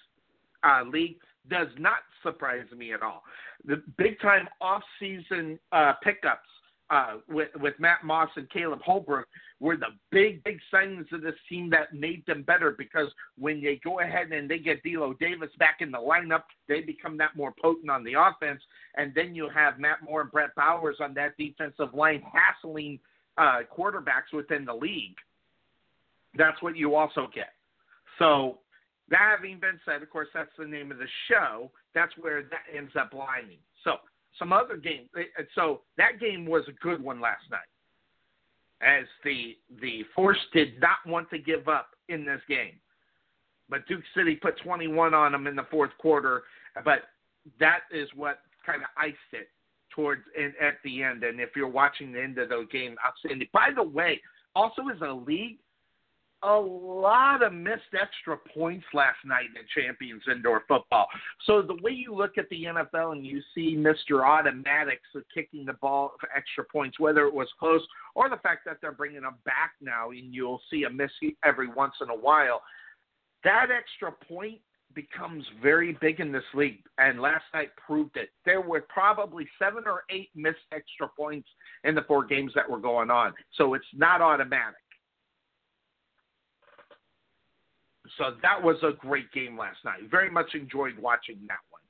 uh, 0.62 0.82
league 0.85 1.16
does 1.49 1.68
not 1.78 1.99
surprise 2.23 2.66
me 2.76 2.92
at 2.92 3.02
all. 3.02 3.23
The 3.64 3.82
big 3.97 4.20
time 4.20 4.49
off 4.61 4.82
season 4.99 5.59
uh, 5.73 5.94
pickups 6.02 6.49
uh, 6.90 7.14
with 7.28 7.49
with 7.61 7.75
Matt 7.78 8.04
Moss 8.04 8.28
and 8.37 8.50
Caleb 8.50 8.80
Holbrook 8.82 9.26
were 9.61 9.76
the 9.76 9.88
big 10.11 10.42
big 10.42 10.59
signings 10.73 11.11
of 11.12 11.23
this 11.23 11.35
team 11.49 11.70
that 11.70 11.94
made 11.94 12.25
them 12.26 12.42
better 12.42 12.75
because 12.76 13.09
when 13.38 13.62
they 13.62 13.80
go 13.85 14.00
ahead 14.00 14.32
and 14.32 14.50
they 14.50 14.59
get 14.59 14.82
D'Lo 14.82 15.14
Davis 15.14 15.50
back 15.59 15.76
in 15.80 15.90
the 15.90 15.99
lineup, 15.99 16.42
they 16.68 16.80
become 16.80 17.16
that 17.18 17.37
more 17.37 17.54
potent 17.62 17.90
on 17.90 18.02
the 18.02 18.14
offense, 18.14 18.61
and 18.97 19.12
then 19.14 19.35
you 19.35 19.49
have 19.49 19.78
Matt 19.78 19.99
Moore 20.02 20.23
and 20.23 20.30
Brett 20.30 20.54
Bowers 20.56 20.97
on 21.00 21.14
that 21.14 21.37
defensive 21.38 21.94
line 21.94 22.23
hassling 22.32 22.99
uh, 23.38 23.61
quarterbacks 23.76 24.32
within 24.32 24.64
the 24.64 24.75
league. 24.75 25.16
That's 26.37 26.61
what 26.62 26.76
you 26.76 26.94
also 26.94 27.28
get. 27.35 27.52
So 28.18 28.59
that 29.11 29.37
having 29.37 29.59
been 29.61 29.80
said, 29.85 30.02
of 30.02 30.11
course, 30.11 30.28
that's 30.35 30.50
the 30.59 30.66
name 30.66 30.90
of 30.90 30.99
the 30.99 31.09
show. 31.28 31.70
That's 31.94 32.12
where 32.18 32.42
that 32.42 32.76
ends 32.76 32.92
up 32.99 33.12
lining. 33.12 33.59
So 33.85 33.97
some 34.39 34.53
other 34.53 34.77
games. 34.77 35.09
So 35.55 35.83
that 35.97 36.21
game 36.21 36.47
was 36.47 36.65
a 36.69 36.73
good 36.85 37.03
one 37.03 37.21
last 37.21 37.45
night, 37.51 37.61
as 38.83 39.05
the 39.25 39.57
the 39.81 40.05
Force 40.15 40.39
did 40.53 40.81
not 40.81 40.99
want 41.07 41.31
to 41.31 41.39
give 41.39 41.69
up 41.69 41.91
in 42.09 42.25
this 42.25 42.41
game, 42.49 42.75
but 43.69 43.87
Duke 43.87 44.03
City 44.17 44.37
put 44.37 44.59
21 44.61 45.15
on 45.15 45.33
them 45.33 45.47
in 45.47 45.57
the 45.57 45.67
fourth 45.71 45.91
quarter. 45.99 46.43
But 46.85 47.03
that 47.59 47.81
is 47.91 48.09
what 48.15 48.41
kind 48.65 48.83
of 48.83 48.89
iced 48.97 49.17
it 49.33 49.49
towards 49.95 50.23
in, 50.37 50.53
at 50.61 50.75
the 50.85 51.03
end. 51.03 51.25
And 51.25 51.41
if 51.41 51.51
you're 51.57 51.69
watching 51.69 52.13
the 52.13 52.23
end 52.23 52.39
of 52.39 52.49
the 52.49 52.67
game, 52.71 52.97
outstanding. 53.07 53.49
By 53.53 53.71
the 53.75 53.83
way, 53.83 54.21
also 54.55 54.83
as 54.95 55.01
a 55.01 55.13
league, 55.13 55.59
a 56.42 56.54
lot 56.54 57.42
of 57.42 57.52
missed 57.52 57.94
extra 58.00 58.37
points 58.54 58.87
last 58.94 59.18
night 59.26 59.47
in 59.47 59.54
the 59.54 59.80
Champions 59.80 60.23
Indoor 60.30 60.62
Football. 60.66 61.06
So 61.47 61.61
the 61.61 61.78
way 61.82 61.92
you 61.92 62.14
look 62.14 62.38
at 62.38 62.49
the 62.49 62.64
NFL 62.64 63.12
and 63.12 63.26
you 63.26 63.42
see 63.54 63.76
Mr. 63.76 64.25
Automatics 64.26 65.02
kicking 65.35 65.66
the 65.66 65.75
ball 65.75 66.14
for 66.18 66.30
extra 66.35 66.64
points, 66.64 66.99
whether 66.99 67.26
it 67.26 67.35
was 67.35 67.49
close 67.59 67.87
or 68.14 68.30
the 68.30 68.38
fact 68.38 68.64
that 68.64 68.78
they're 68.80 68.92
bringing 68.92 69.23
them 69.23 69.37
back 69.44 69.73
now 69.80 70.11
and 70.11 70.35
you'll 70.35 70.62
see 70.70 70.85
a 70.85 70.90
miss 70.90 71.11
every 71.44 71.68
once 71.68 71.94
in 72.00 72.09
a 72.09 72.16
while, 72.16 72.62
that 73.44 73.66
extra 73.70 74.12
point 74.12 74.61
becomes 74.94 75.44
very 75.62 75.97
big 76.00 76.20
in 76.20 76.32
this 76.32 76.42
league, 76.54 76.82
and 76.99 77.20
last 77.20 77.44
night 77.54 77.70
proved 77.87 78.16
it. 78.16 78.30
There 78.44 78.61
were 78.61 78.85
probably 78.88 79.47
seven 79.59 79.85
or 79.87 80.02
eight 80.11 80.30
missed 80.35 80.59
extra 80.73 81.09
points 81.09 81.49
in 81.85 81.94
the 81.94 82.02
four 82.02 82.25
games 82.25 82.52
that 82.54 82.68
were 82.68 82.80
going 82.80 83.11
on, 83.11 83.32
so 83.56 83.75
it's 83.75 83.85
not 83.94 84.20
automatic. 84.20 84.75
So 88.19 88.35
that 88.43 88.62
was 88.62 88.76
a 88.83 88.93
great 88.93 89.31
game 89.33 89.59
last 89.59 89.79
night. 89.85 90.11
Very 90.11 90.31
much 90.31 90.55
enjoyed 90.55 90.99
watching 90.99 91.38
that 91.49 91.61
one. 91.71 91.81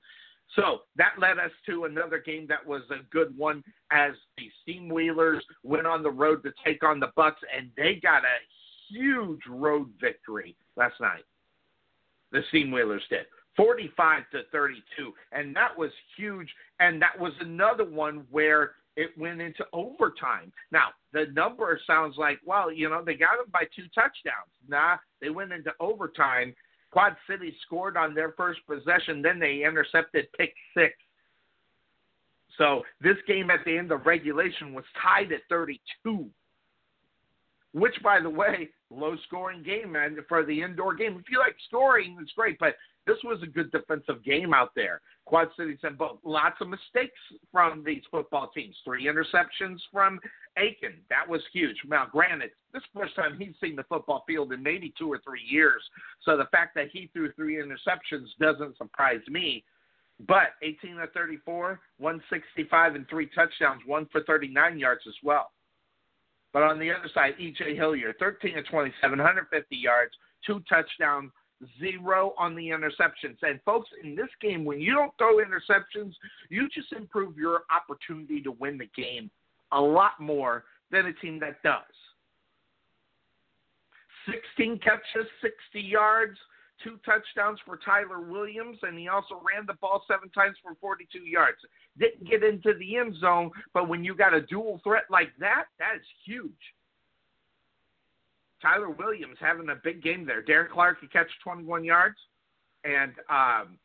So 0.57 0.81
that 0.97 1.13
led 1.19 1.39
us 1.39 1.53
to 1.67 1.85
another 1.85 2.19
game 2.19 2.47
that 2.49 2.67
was 2.67 2.83
a 2.91 3.05
good 3.11 3.37
one 3.37 3.63
as 3.93 4.13
the 4.37 4.51
Steamwheelers 4.67 5.41
went 5.63 5.87
on 5.87 6.03
the 6.03 6.11
road 6.11 6.43
to 6.43 6.53
take 6.65 6.83
on 6.83 6.99
the 6.99 7.13
Bucks, 7.15 7.41
and 7.57 7.71
they 7.77 8.01
got 8.03 8.25
a 8.25 8.93
huge 8.93 9.41
road 9.49 9.89
victory 10.01 10.57
last 10.77 11.01
night. 11.01 11.25
The 12.33 12.43
Steamwheelers 12.53 13.01
did. 13.09 13.27
45 13.57 14.23
to 14.31 14.43
32 14.53 15.13
and 15.33 15.55
that 15.55 15.77
was 15.77 15.91
huge 16.17 16.49
and 16.79 17.03
that 17.03 17.19
was 17.19 17.33
another 17.41 17.85
one 17.85 18.25
where 18.31 18.73
it 19.01 19.17
went 19.17 19.41
into 19.41 19.65
overtime. 19.73 20.53
Now, 20.71 20.89
the 21.15 21.27
number 21.33 21.81
sounds 21.87 22.17
like, 22.19 22.39
well, 22.45 22.71
you 22.71 22.91
know, 22.91 23.03
they 23.03 23.15
got 23.15 23.39
them 23.39 23.51
by 23.51 23.65
two 23.75 23.85
touchdowns. 23.95 24.53
Nah, 24.69 24.97
they 25.23 25.31
went 25.31 25.53
into 25.53 25.73
overtime. 25.81 26.55
Quad 26.91 27.17
City 27.29 27.57
scored 27.65 27.97
on 27.97 28.15
their 28.15 28.33
first 28.33 28.61
possession, 28.67 29.23
then 29.23 29.39
they 29.39 29.65
intercepted 29.65 30.29
pick 30.37 30.53
six. 30.77 30.93
So 32.59 32.83
this 33.01 33.17
game 33.27 33.49
at 33.51 33.61
the 33.65 33.79
end 33.79 33.91
of 33.91 34.05
regulation 34.05 34.75
was 34.75 34.85
tied 35.03 35.33
at 35.33 35.41
32, 35.49 36.27
which, 37.73 37.95
by 38.03 38.21
the 38.21 38.29
way, 38.29 38.69
low 38.91 39.17
scoring 39.27 39.63
game, 39.63 39.93
man, 39.93 40.19
for 40.29 40.45
the 40.45 40.61
indoor 40.61 40.95
game. 40.95 41.17
If 41.19 41.31
you 41.31 41.39
like 41.39 41.57
scoring, 41.69 42.19
it's 42.21 42.33
great, 42.33 42.59
but 42.59 42.75
this 43.11 43.19
was 43.25 43.43
a 43.43 43.47
good 43.47 43.73
defensive 43.73 44.25
game 44.25 44.55
out 44.55 44.71
there. 44.77 45.01
Quad 45.25 45.49
Cities 45.59 45.79
had 45.83 45.99
both 45.99 46.19
lots 46.23 46.61
of 46.61 46.69
mistakes 46.69 47.19
from 47.51 47.83
these 47.85 48.03
football 48.09 48.51
teams. 48.55 48.77
Three 48.85 49.07
interceptions 49.07 49.79
from 49.93 50.21
Aiken. 50.57 50.95
That 51.09 51.29
was 51.29 51.41
huge. 51.53 51.77
Now, 51.89 52.07
granted, 52.11 52.51
this 52.73 52.85
first 52.95 53.17
time 53.17 53.37
he's 53.37 53.55
seen 53.61 53.75
the 53.75 53.83
football 53.85 54.23
field 54.29 54.53
in 54.53 54.63
maybe 54.63 54.95
two 54.97 55.13
or 55.13 55.21
three 55.25 55.43
years. 55.45 55.83
So 56.25 56.37
the 56.37 56.47
fact 56.53 56.77
that 56.77 56.91
he 56.93 57.11
threw 57.13 57.33
three 57.33 57.57
interceptions 57.57 58.27
doesn't 58.39 58.77
surprise 58.77 59.23
me. 59.29 59.65
But 60.29 60.55
18 60.63 60.97
to 60.97 61.09
34, 61.09 61.81
165 61.99 62.95
and 62.95 63.09
three 63.09 63.29
touchdowns, 63.35 63.83
one 63.87 64.07
for 64.13 64.23
39 64.23 64.79
yards 64.79 65.03
as 65.09 65.15
well. 65.25 65.51
But 66.53 66.63
on 66.63 66.79
the 66.79 66.91
other 66.93 67.09
side, 67.13 67.35
E.J. 67.41 67.75
Hillier, 67.75 68.15
13 68.21 68.55
to 68.55 68.63
27, 68.63 69.19
150 69.19 69.77
yards, 69.77 70.13
two 70.47 70.63
touchdowns, 70.69 71.31
zero 71.79 72.35
on 72.39 72.55
the 72.55 72.69
interceptions. 72.69 73.37
And 73.43 73.61
folks, 73.65 73.89
in 74.03 74.15
this 74.15 74.29
game, 74.41 74.65
when 74.65 74.81
you 74.81 74.95
don't 74.95 75.13
throw 75.19 75.37
interceptions, 75.37 76.13
you 76.49 76.69
just 76.69 76.93
improve 76.93 77.37
your 77.37 77.63
opportunity 77.75 78.41
to 78.43 78.53
win 78.53 78.79
the 78.79 78.89
game 78.97 79.31
a 79.73 79.81
lot 79.81 80.21
more 80.21 80.65
than 80.91 81.07
a 81.07 81.13
team 81.13 81.39
that 81.41 81.63
does. 81.63 81.83
16 84.57 84.79
catches, 84.79 85.29
60 85.41 85.81
yards, 85.81 86.37
two 86.83 86.99
touchdowns 87.05 87.59
for 87.65 87.79
Tyler 87.85 88.21
Williams, 88.21 88.79
and 88.83 88.99
he 88.99 89.09
also 89.09 89.43
ran 89.47 89.67
the 89.67 89.75
ball 89.75 90.03
seven 90.09 90.29
times 90.31 90.57
for 90.63 90.75
42 90.81 91.21
yards. 91.21 91.59
Didn't 91.99 92.29
get 92.29 92.43
into 92.43 92.75
the 92.79 92.97
end 92.97 93.17
zone, 93.21 93.51
but 93.73 93.89
when 93.89 94.05
you 94.05 94.15
got 94.15 94.35
a 94.35 94.43
dual 94.43 94.81
threat 94.85 95.05
like 95.11 95.31
that, 95.39 95.65
that 95.79 95.97
is 95.97 96.07
huge. 96.25 96.53
Tyler 98.61 98.91
Williams 98.91 99.37
having 99.41 99.69
a 99.71 99.75
big 99.75 100.03
game 100.03 100.27
there. 100.27 100.43
Darren 100.43 100.71
Clark 100.71 101.01
could 101.01 101.13
catch 101.13 101.29
21 101.43 101.85
yards 101.85 102.17
and 102.85 103.13
um, 103.31 103.79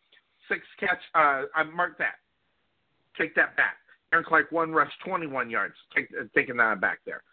six 0.50 0.62
catch. 0.79 1.00
Uh, 1.13 1.44
I 1.55 1.63
mark 1.63 1.98
that. 1.98 2.15
Take 3.17 3.36
that 3.36 3.55
back. 3.55 3.77
Darren 4.13 4.25
Clark 4.25 4.51
one 4.51 4.72
rush, 4.72 4.91
21 5.05 5.50
yards. 5.50 5.75
Take, 5.96 6.08
uh, 6.20 6.25
taking 6.34 6.58
that 6.58 6.82
back 6.82 7.00
there. 7.05 7.24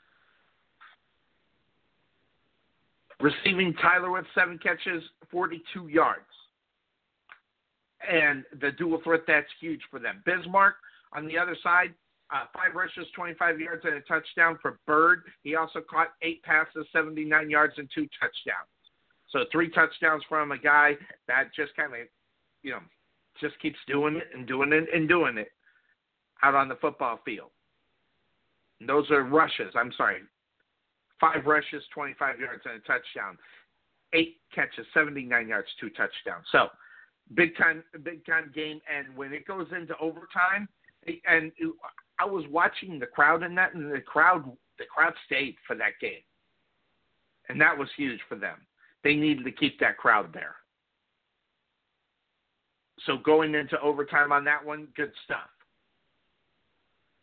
Receiving 3.21 3.73
Tyler 3.75 4.11
with 4.11 4.25
seven 4.35 4.59
catches, 4.59 5.03
42 5.31 5.89
yards. 5.89 6.23
And 8.11 8.45
the 8.61 8.73
dual 8.73 9.01
threat, 9.05 9.21
that's 9.29 9.47
huge 9.61 9.81
for 9.91 10.01
them. 10.01 10.23
Bismarck 10.27 10.75
on 11.13 11.27
the 11.27 11.39
other 11.39 11.57
side, 11.63 11.95
uh, 12.33 12.45
five 12.55 12.75
rushes, 12.75 13.07
25 13.15 13.61
yards, 13.61 13.83
and 13.85 13.95
a 13.95 14.01
touchdown 14.03 14.59
for 14.63 14.79
Bird. 14.87 15.25
He 15.43 15.55
also 15.55 15.81
caught 15.81 16.09
eight 16.23 16.43
passes, 16.43 16.87
79 16.93 17.51
yards, 17.51 17.75
and 17.77 17.89
two 17.95 18.09
touchdowns. 18.19 18.69
So 19.31 19.45
three 19.53 19.71
touchdowns 19.71 20.23
from 20.29 20.53
a 20.53 20.59
guy 20.59 20.93
that 21.29 21.55
just 21.55 21.75
kind 21.77 21.93
of, 21.93 22.01
you 22.63 22.73
know, 22.73 22.81
just 23.41 23.59
keeps 23.61 23.79
doing 23.87 24.17
it 24.17 24.29
and 24.35 24.47
doing 24.47 24.73
it 24.73 24.87
and 24.95 25.09
doing 25.09 25.39
it 25.39 25.49
out 26.43 26.55
on 26.55 26.69
the 26.69 26.77
football 26.77 27.21
field. 27.25 27.51
And 28.81 28.89
those 28.89 29.11
are 29.11 29.23
rushes. 29.23 29.73
I'm 29.75 29.93
sorry, 29.97 30.19
five 31.21 31.47
rushes, 31.47 31.83
25 31.95 32.41
yards, 32.41 32.63
and 32.65 32.75
a 32.75 32.79
touchdown. 32.81 33.39
Eight 34.15 34.37
catches, 34.55 34.87
79 34.93 35.49
yards, 35.49 35.69
two 35.81 35.89
touchdowns. 35.91 36.45
So 36.51 36.69
big 37.35 37.57
time, 37.57 37.83
big 38.03 38.25
time 38.27 38.53
game. 38.55 38.81
And 38.95 39.17
when 39.17 39.33
it 39.33 39.47
goes 39.47 39.67
into 39.75 39.97
overtime, 39.99 40.69
and 41.27 41.53
I 42.23 42.25
was 42.25 42.45
watching 42.51 43.01
the 43.01 43.07
crowd 43.07 43.43
in 43.43 43.57
that, 43.57 43.75
and 43.75 43.93
the 43.93 44.01
crowd, 44.01 44.45
the 44.79 44.85
crowd 44.85 45.13
stayed 45.27 45.57
for 45.67 45.75
that 45.75 45.99
game, 46.01 46.23
and 47.49 47.61
that 47.61 47.77
was 47.77 47.89
huge 47.97 48.21
for 48.29 48.37
them. 48.37 48.59
They 49.03 49.15
needed 49.15 49.45
to 49.45 49.51
keep 49.51 49.81
that 49.81 49.97
crowd 49.97 50.33
there. 50.33 50.55
So 53.07 53.17
going 53.17 53.57
into 53.57 53.81
overtime 53.81 54.31
on 54.31 54.45
that 54.45 54.65
one, 54.65 54.87
good 54.97 55.11
stuff. 55.25 55.51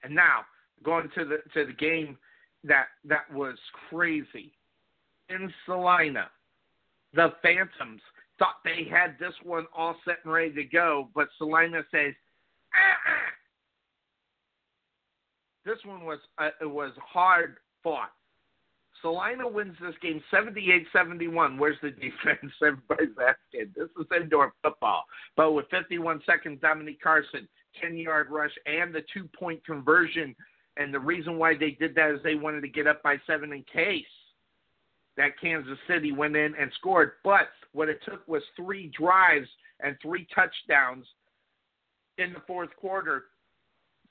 And 0.03 0.13
now 0.13 0.41
going 0.83 1.09
to 1.15 1.23
the 1.23 1.37
to 1.53 1.67
the 1.67 1.73
game 1.73 2.17
that 2.65 2.87
that 3.05 3.33
was 3.33 3.57
crazy 3.89 4.51
in 5.29 5.53
Salina. 5.65 6.29
The 7.13 7.33
Phantoms 7.41 8.01
thought 8.37 8.55
they 8.65 8.85
had 8.89 9.15
this 9.17 9.33
one 9.43 9.65
all 9.75 9.95
set 10.03 10.17
and 10.25 10.33
ready 10.33 10.53
to 10.55 10.63
go, 10.65 11.07
but 11.15 11.29
Salina 11.37 11.83
says, 11.89 12.13
ah, 12.73 13.29
This 15.65 15.77
one 15.85 16.05
was 16.05 16.19
uh, 16.37 16.49
it 16.61 16.69
was 16.69 16.91
hard 16.97 17.57
fought. 17.83 18.11
Salina 19.01 19.47
wins 19.47 19.77
this 19.81 19.95
game 20.01 20.21
78-71. 20.33 21.57
Where's 21.57 21.77
the 21.81 21.91
defense? 21.91 22.51
Everybody's 22.61 23.15
asking. 23.17 23.71
This 23.73 23.87
is 23.97 24.05
indoor 24.21 24.51
football. 24.61 25.05
But 25.37 25.53
with 25.53 25.67
51 25.71 26.21
seconds, 26.25 26.59
Dominique 26.61 27.01
Carson, 27.01 27.47
10-yard 27.81 28.27
rush, 28.29 28.51
and 28.65 28.93
the 28.93 29.03
two-point 29.13 29.65
conversion– 29.65 30.35
and 30.79 30.93
the 30.93 30.99
reason 30.99 31.37
why 31.37 31.55
they 31.57 31.71
did 31.71 31.93
that 31.95 32.11
is 32.11 32.19
they 32.23 32.35
wanted 32.35 32.61
to 32.61 32.69
get 32.69 32.87
up 32.87 33.03
by 33.03 33.17
seven 33.27 33.51
in 33.51 33.63
case 33.71 34.05
that 35.17 35.39
Kansas 35.39 35.77
City 35.87 36.13
went 36.13 36.37
in 36.37 36.55
and 36.55 36.71
scored. 36.79 37.13
But 37.23 37.49
what 37.73 37.89
it 37.89 37.99
took 38.05 38.25
was 38.27 38.41
three 38.55 38.89
drives 38.97 39.47
and 39.81 39.97
three 40.01 40.25
touchdowns 40.33 41.05
in 42.17 42.31
the 42.31 42.41
fourth 42.47 42.69
quarter 42.79 43.25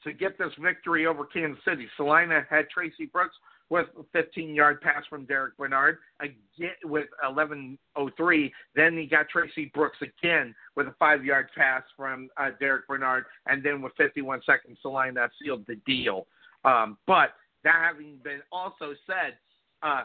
to 0.05 0.13
get 0.13 0.39
this 0.39 0.53
victory 0.61 1.07
over 1.07 1.25
Kansas 1.25 1.63
City. 1.65 1.87
Salina 1.97 2.47
had 2.49 2.69
Tracy 2.71 3.07
Brooks 3.07 3.35
with 3.71 3.87
a 3.99 4.05
15 4.13 4.55
yard 4.55 4.81
pass 4.81 5.03
from 5.11 5.25
Derek 5.27 5.57
Bernard 5.57 5.99
again 6.21 6.71
with 6.85 7.07
11:03. 7.25 8.53
Then 8.75 8.97
he 8.97 9.07
got 9.07 9.29
Tracy 9.29 9.71
Brooks 9.75 9.99
again 10.01 10.55
with 10.77 10.89
a 10.89 10.95
five 10.99 11.25
yard 11.25 11.49
pass 11.57 11.83
from 11.97 12.29
uh, 12.37 12.51
Derek 12.59 12.87
Bernard, 12.87 13.25
and 13.47 13.63
then 13.63 13.83
with 13.83 13.93
51 13.97 14.43
seconds, 14.47 14.79
Salina 14.83 15.29
sealed 15.43 15.67
the 15.67 15.77
deal. 15.87 16.27
Um, 16.65 16.97
but 17.07 17.31
that 17.65 17.75
having 17.75 18.17
been 18.23 18.41
also 18.51 18.95
said, 19.07 19.37
uh, 19.83 20.05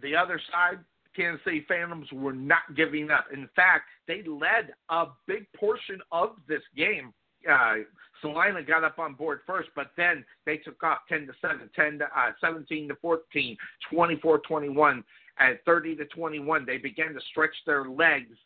the 0.00 0.16
other 0.16 0.40
side, 0.50 0.78
Kansas 1.14 1.42
City 1.44 1.64
Phantoms 1.68 2.10
were 2.12 2.32
not 2.32 2.74
giving 2.74 3.10
up. 3.10 3.26
In 3.32 3.48
fact, 3.54 3.84
they 4.08 4.22
led 4.22 4.72
a 4.88 5.06
big 5.26 5.46
portion 5.52 6.00
of 6.10 6.30
this 6.48 6.62
game. 6.76 7.12
Uh, 7.50 7.74
Salina 8.20 8.62
got 8.62 8.84
up 8.84 8.98
on 8.98 9.14
board 9.14 9.40
first, 9.46 9.68
but 9.74 9.90
then 9.96 10.24
they 10.46 10.56
took 10.56 10.82
off 10.82 10.98
10 11.08 11.26
to 11.26 11.32
7, 11.40 11.68
10 11.74 11.98
to, 11.98 12.04
uh, 12.04 12.32
17 12.40 12.88
to 12.88 12.94
14, 12.96 13.56
24 13.90 14.38
21, 14.38 15.04
at 15.38 15.64
30 15.64 15.96
to 15.96 16.04
21. 16.06 16.64
They 16.64 16.78
began 16.78 17.14
to 17.14 17.20
stretch 17.30 17.54
their 17.66 17.84
legs 17.84 18.36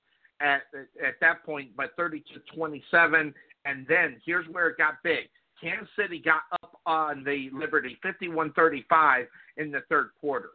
at 0.40 0.62
at 1.04 1.14
that 1.20 1.44
point, 1.44 1.70
but 1.76 1.94
30 1.96 2.20
to 2.35 2.54
27. 2.54 3.35
And 3.64 3.87
then 3.88 4.20
here's 4.24 4.46
where 4.48 4.68
it 4.68 4.78
got 4.78 5.02
big. 5.02 5.28
Kansas 5.61 5.88
City 5.98 6.18
got 6.18 6.42
up 6.52 6.78
on 6.87 7.24
the 7.24 7.50
Liberty 7.52 7.98
51-35 8.04 9.26
in 9.56 9.70
the 9.70 9.80
third 9.88 10.11
quarter. 10.20 10.50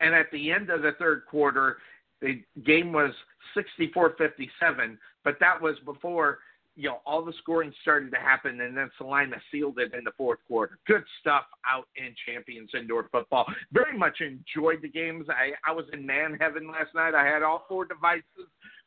And 0.00 0.14
at 0.14 0.30
the 0.32 0.50
end 0.50 0.70
of 0.70 0.82
the 0.82 0.92
third 0.98 1.24
quarter, 1.26 1.78
the 2.20 2.42
game 2.64 2.92
was 2.92 3.12
64-57, 3.56 4.98
but 5.24 5.36
that 5.40 5.60
was 5.60 5.76
before 5.84 6.38
you 6.76 6.88
know 6.88 6.98
all 7.04 7.24
the 7.24 7.32
scoring 7.40 7.72
started 7.82 8.10
to 8.12 8.18
happen, 8.18 8.60
and 8.60 8.76
then 8.76 8.90
Salina 8.96 9.36
sealed 9.50 9.78
it 9.78 9.92
in 9.92 10.04
the 10.04 10.12
fourth 10.16 10.38
quarter. 10.46 10.78
Good 10.86 11.02
stuff 11.20 11.44
out 11.70 11.88
in 11.96 12.14
Champions 12.26 12.70
Indoor 12.78 13.08
Football. 13.10 13.46
Very 13.72 13.96
much 13.98 14.20
enjoyed 14.20 14.80
the 14.82 14.88
games. 14.88 15.26
I 15.28 15.52
I 15.68 15.74
was 15.74 15.84
in 15.92 16.06
man 16.06 16.38
heaven 16.40 16.70
last 16.70 16.94
night. 16.94 17.14
I 17.14 17.26
had 17.26 17.42
all 17.42 17.66
four 17.68 17.84
devices 17.84 18.24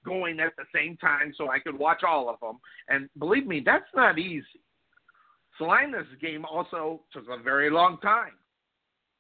going 0.06 0.39
at 0.39 0.54
the 0.58 0.65
same 0.74 0.98
time 0.98 1.34
so 1.38 1.50
I 1.50 1.60
could 1.60 1.78
watch 1.78 2.04
all 2.04 2.30
of 2.30 2.39
them. 2.41 2.60
And 2.89 3.10
believe 3.19 3.48
me, 3.48 3.62
that's 3.65 3.86
not 3.96 4.19
easy. 4.19 4.46
Salina's 5.58 6.08
game 6.22 6.46
also 6.46 7.02
took 7.13 7.26
a 7.30 7.41
very 7.41 7.69
long 7.69 8.00
time, 8.00 8.34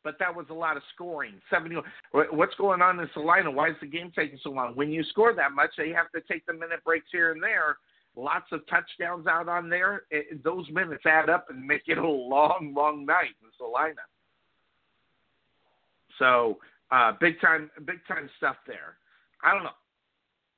but 0.03 0.19
that 0.19 0.35
was 0.35 0.45
a 0.49 0.53
lot 0.53 0.77
of 0.77 0.83
scoring. 0.93 1.35
Seventy. 1.49 1.77
What's 2.11 2.55
going 2.55 2.81
on 2.81 2.99
in 2.99 3.09
Salina? 3.13 3.49
Why 3.51 3.69
is 3.69 3.75
the 3.81 3.87
game 3.87 4.11
taking 4.15 4.39
so 4.43 4.49
long? 4.51 4.75
When 4.75 4.91
you 4.91 5.03
score 5.03 5.33
that 5.33 5.51
much, 5.53 5.71
they 5.77 5.89
have 5.89 6.11
to 6.11 6.21
take 6.21 6.45
the 6.45 6.53
minute 6.53 6.83
breaks 6.85 7.07
here 7.11 7.31
and 7.31 7.41
there. 7.41 7.77
Lots 8.15 8.45
of 8.51 8.61
touchdowns 8.67 9.25
out 9.25 9.49
on 9.49 9.69
there. 9.69 10.03
It, 10.11 10.43
those 10.43 10.69
minutes 10.69 11.03
add 11.05 11.29
up 11.29 11.47
and 11.49 11.65
make 11.65 11.83
it 11.87 11.97
a 11.97 12.07
long, 12.07 12.73
long 12.75 13.05
night 13.05 13.35
in 13.41 13.49
Salina. 13.57 14.01
So 16.19 16.59
uh, 16.91 17.13
big 17.19 17.41
time, 17.41 17.71
big 17.85 18.05
time 18.07 18.29
stuff 18.37 18.57
there. 18.67 18.97
I 19.43 19.53
don't 19.53 19.63
know 19.63 19.71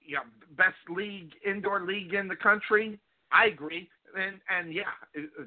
Yeah, 0.06 0.20
best 0.58 0.76
league, 0.90 1.32
indoor 1.46 1.82
league 1.86 2.14
in 2.14 2.28
the 2.28 2.36
country. 2.36 3.00
I 3.32 3.46
agree. 3.46 3.90
And 4.18 4.36
and 4.50 4.74
yeah, 4.74 4.84
uh, 5.18 5.44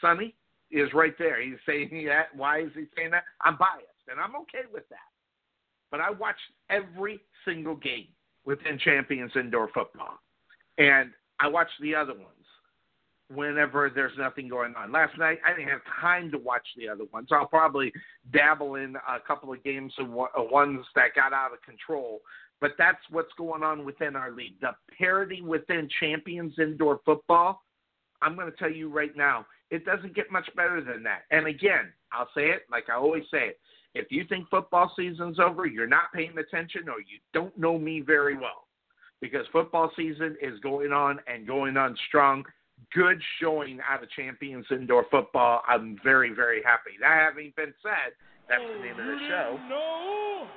Sonny 0.00 0.34
is 0.72 0.92
right 0.94 1.14
there. 1.18 1.40
He's 1.42 1.58
saying 1.66 2.06
that. 2.06 2.34
Why 2.34 2.62
is 2.62 2.70
he 2.74 2.86
saying 2.96 3.10
that? 3.12 3.24
I'm 3.42 3.56
biased, 3.56 4.08
and 4.10 4.18
I'm 4.18 4.34
okay 4.36 4.66
with 4.72 4.88
that. 4.88 4.98
But 5.90 6.00
I 6.00 6.10
watched 6.10 6.40
every 6.70 7.20
single 7.44 7.76
game 7.76 8.08
within 8.44 8.78
Champions 8.78 9.32
Indoor 9.36 9.68
Football, 9.74 10.18
and 10.78 11.10
I 11.38 11.48
watched 11.48 11.80
the 11.80 11.94
other 11.94 12.14
ones 12.14 12.28
whenever 13.34 13.90
there's 13.94 14.16
nothing 14.18 14.48
going 14.48 14.74
on. 14.74 14.92
Last 14.92 15.16
night 15.18 15.38
I 15.46 15.54
didn't 15.54 15.70
have 15.70 15.80
time 16.00 16.30
to 16.32 16.38
watch 16.38 16.66
the 16.76 16.88
other 16.88 17.04
ones. 17.12 17.28
I'll 17.30 17.46
probably 17.46 17.92
dabble 18.32 18.74
in 18.76 18.96
a 18.96 19.20
couple 19.26 19.52
of 19.52 19.62
games 19.64 19.92
of 19.98 20.08
ones 20.08 20.84
that 20.94 21.14
got 21.14 21.32
out 21.32 21.52
of 21.52 21.62
control. 21.62 22.20
But 22.60 22.72
that's 22.78 22.98
what's 23.10 23.32
going 23.36 23.62
on 23.62 23.84
within 23.84 24.14
our 24.16 24.30
league. 24.30 24.60
The 24.60 24.72
parity 24.96 25.42
within 25.42 25.88
champions 25.98 26.54
indoor 26.58 27.00
football, 27.04 27.62
I'm 28.20 28.36
going 28.36 28.50
to 28.50 28.56
tell 28.56 28.70
you 28.70 28.88
right 28.88 29.16
now, 29.16 29.46
it 29.72 29.86
doesn't 29.86 30.14
get 30.14 30.30
much 30.30 30.48
better 30.54 30.82
than 30.82 31.02
that. 31.02 31.22
And 31.30 31.46
again, 31.46 31.92
I'll 32.12 32.28
say 32.36 32.50
it 32.50 32.66
like 32.70 32.84
I 32.90 32.94
always 32.94 33.24
say 33.30 33.48
it. 33.48 33.60
If 33.94 34.12
you 34.12 34.24
think 34.28 34.48
football 34.50 34.92
season's 34.96 35.38
over, 35.38 35.66
you're 35.66 35.86
not 35.86 36.12
paying 36.14 36.36
attention 36.36 36.88
or 36.88 37.00
you 37.00 37.18
don't 37.32 37.56
know 37.58 37.78
me 37.78 38.00
very 38.00 38.36
well. 38.36 38.68
Because 39.22 39.46
football 39.50 39.90
season 39.96 40.36
is 40.42 40.60
going 40.60 40.92
on 40.92 41.20
and 41.26 41.46
going 41.46 41.78
on 41.78 41.96
strong. 42.08 42.44
Good 42.94 43.20
showing 43.40 43.78
out 43.88 44.02
of 44.02 44.10
Champions 44.10 44.66
Indoor 44.70 45.06
Football. 45.10 45.62
I'm 45.66 45.96
very, 46.04 46.34
very 46.34 46.62
happy. 46.62 46.92
That 47.00 47.28
having 47.30 47.52
been 47.56 47.72
said, 47.82 48.12
that's 48.48 48.60
the 48.60 48.84
name 48.84 48.98
of 48.98 49.06
the 49.06 49.18
show. 49.28 49.58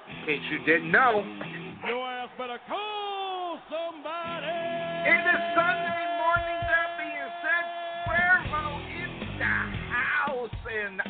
In 0.10 0.25
case 0.25 0.41
you 0.51 0.65
didn't 0.65 0.91
know, 0.91 1.23
your 1.88 2.06
ass 2.06 2.30
better 2.38 2.60
call 2.67 3.60
somebody. 3.69 4.47
It 5.08 5.21
is 5.21 5.56
Sunday 5.56 5.94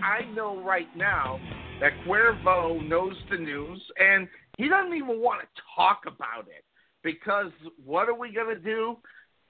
I 0.04 0.22
know 0.34 0.62
right 0.62 0.88
now 0.96 1.40
that 1.80 1.92
Cuervo 2.06 2.88
knows 2.88 3.16
the 3.30 3.38
news, 3.38 3.82
and 3.98 4.28
He 4.58 4.70
doesn't 4.70 4.94
even 4.94 5.20
want 5.20 5.42
to 5.42 5.62
talk 5.76 6.02
about 6.08 6.48
it 6.48 6.64
because 7.04 7.52
what 7.84 8.10
are 8.10 8.14
we 8.14 8.32
going 8.32 8.56
to 8.56 8.62
do? 8.62 8.98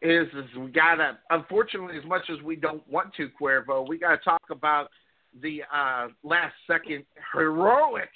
Is, 0.02 0.28
is 0.28 0.56
we 0.58 0.72
got 0.72 0.96
to, 0.96 1.18
unfortunately, 1.30 1.98
as 1.98 2.06
much 2.06 2.24
as 2.30 2.42
we 2.44 2.56
don't 2.56 2.88
want 2.88 3.14
to, 3.16 3.30
Cuervo, 3.42 3.88
we 3.88 3.98
got 3.98 4.12
to 4.12 4.24
talk 4.24 4.44
about 4.52 4.90
the 5.42 5.62
uh, 5.74 6.08
last 6.24 6.54
second 6.68 7.06
heroics 7.34 8.10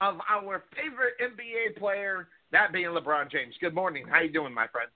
of 0.00 0.16
our 0.28 0.64
favorite 0.74 1.14
NBA 1.20 1.78
player, 1.78 2.28
that 2.52 2.72
being 2.72 2.86
LeBron 2.86 3.30
James. 3.30 3.54
Good 3.60 3.74
morning. 3.74 4.06
How 4.08 4.20
you 4.20 4.32
doing, 4.32 4.54
my 4.54 4.68
friend? 4.68 4.88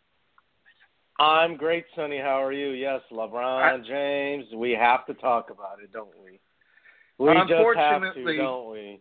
I'm 1.18 1.56
great, 1.56 1.84
Sonny. 1.96 2.18
How 2.18 2.42
are 2.42 2.52
you? 2.52 2.70
Yes, 2.70 3.00
LeBron 3.12 3.84
James. 3.86 4.44
We 4.54 4.72
have 4.72 5.04
to 5.06 5.14
talk 5.14 5.50
about 5.50 5.82
it, 5.82 5.92
don't 5.92 6.08
we? 6.24 6.38
We 7.18 7.34
just 7.48 7.52
have 7.76 8.14
to, 8.14 8.36
don't 8.36 8.70
we? 8.70 9.00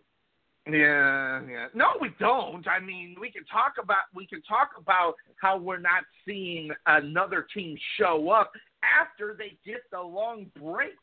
Yeah, 0.69 1.41
yeah. 1.49 1.67
No, 1.73 1.91
we 2.01 2.09
don't. 2.19 2.67
I 2.67 2.79
mean, 2.79 3.15
we 3.21 3.31
can 3.31 3.45
talk 3.45 3.73
about 3.81 4.01
we 4.13 4.27
can 4.27 4.41
talk 4.41 4.71
about 4.77 5.15
how 5.41 5.57
we're 5.57 5.79
not 5.79 6.03
seeing 6.25 6.71
another 6.85 7.47
team 7.53 7.77
show 7.97 8.29
up 8.31 8.51
after 8.83 9.35
they 9.37 9.57
get 9.65 9.81
the 9.91 10.01
long 10.01 10.47
break. 10.59 10.97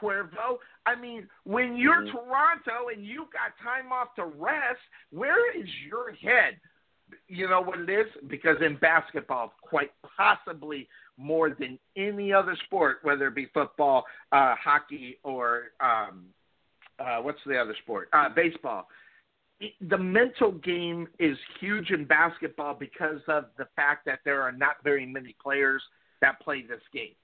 Cuervo. 0.00 0.58
I 0.86 0.94
mean, 0.94 1.28
when 1.44 1.76
you're 1.76 2.02
mm-hmm. 2.02 2.16
Toronto 2.16 2.88
and 2.94 3.04
you 3.04 3.26
got 3.32 3.52
time 3.62 3.92
off 3.92 4.14
to 4.16 4.24
rest, 4.24 4.80
where 5.10 5.54
is 5.54 5.68
your 5.86 6.12
head? 6.12 6.58
You 7.28 7.48
know 7.48 7.60
what 7.60 7.80
it 7.80 7.90
is? 7.90 8.06
Because 8.28 8.56
in 8.64 8.76
basketball, 8.76 9.52
quite 9.60 9.90
possibly 10.16 10.88
more 11.18 11.50
than 11.50 11.78
any 11.96 12.32
other 12.32 12.56
sport, 12.64 12.98
whether 13.02 13.26
it 13.26 13.34
be 13.34 13.48
football, 13.52 14.04
uh, 14.32 14.54
hockey, 14.62 15.18
or 15.22 15.64
um, 15.80 16.26
uh, 17.00 17.18
what's 17.20 17.38
the 17.46 17.56
other 17.56 17.74
sport? 17.82 18.08
Uh, 18.12 18.28
baseball. 18.34 18.86
The 19.88 19.98
mental 19.98 20.52
game 20.52 21.06
is 21.18 21.36
huge 21.60 21.90
in 21.90 22.04
basketball 22.06 22.74
because 22.74 23.20
of 23.28 23.46
the 23.58 23.66
fact 23.76 24.06
that 24.06 24.20
there 24.24 24.40
are 24.40 24.52
not 24.52 24.76
very 24.82 25.04
many 25.04 25.34
players 25.42 25.82
that 26.22 26.40
play 26.40 26.62
this 26.62 26.80
game. 26.92 27.14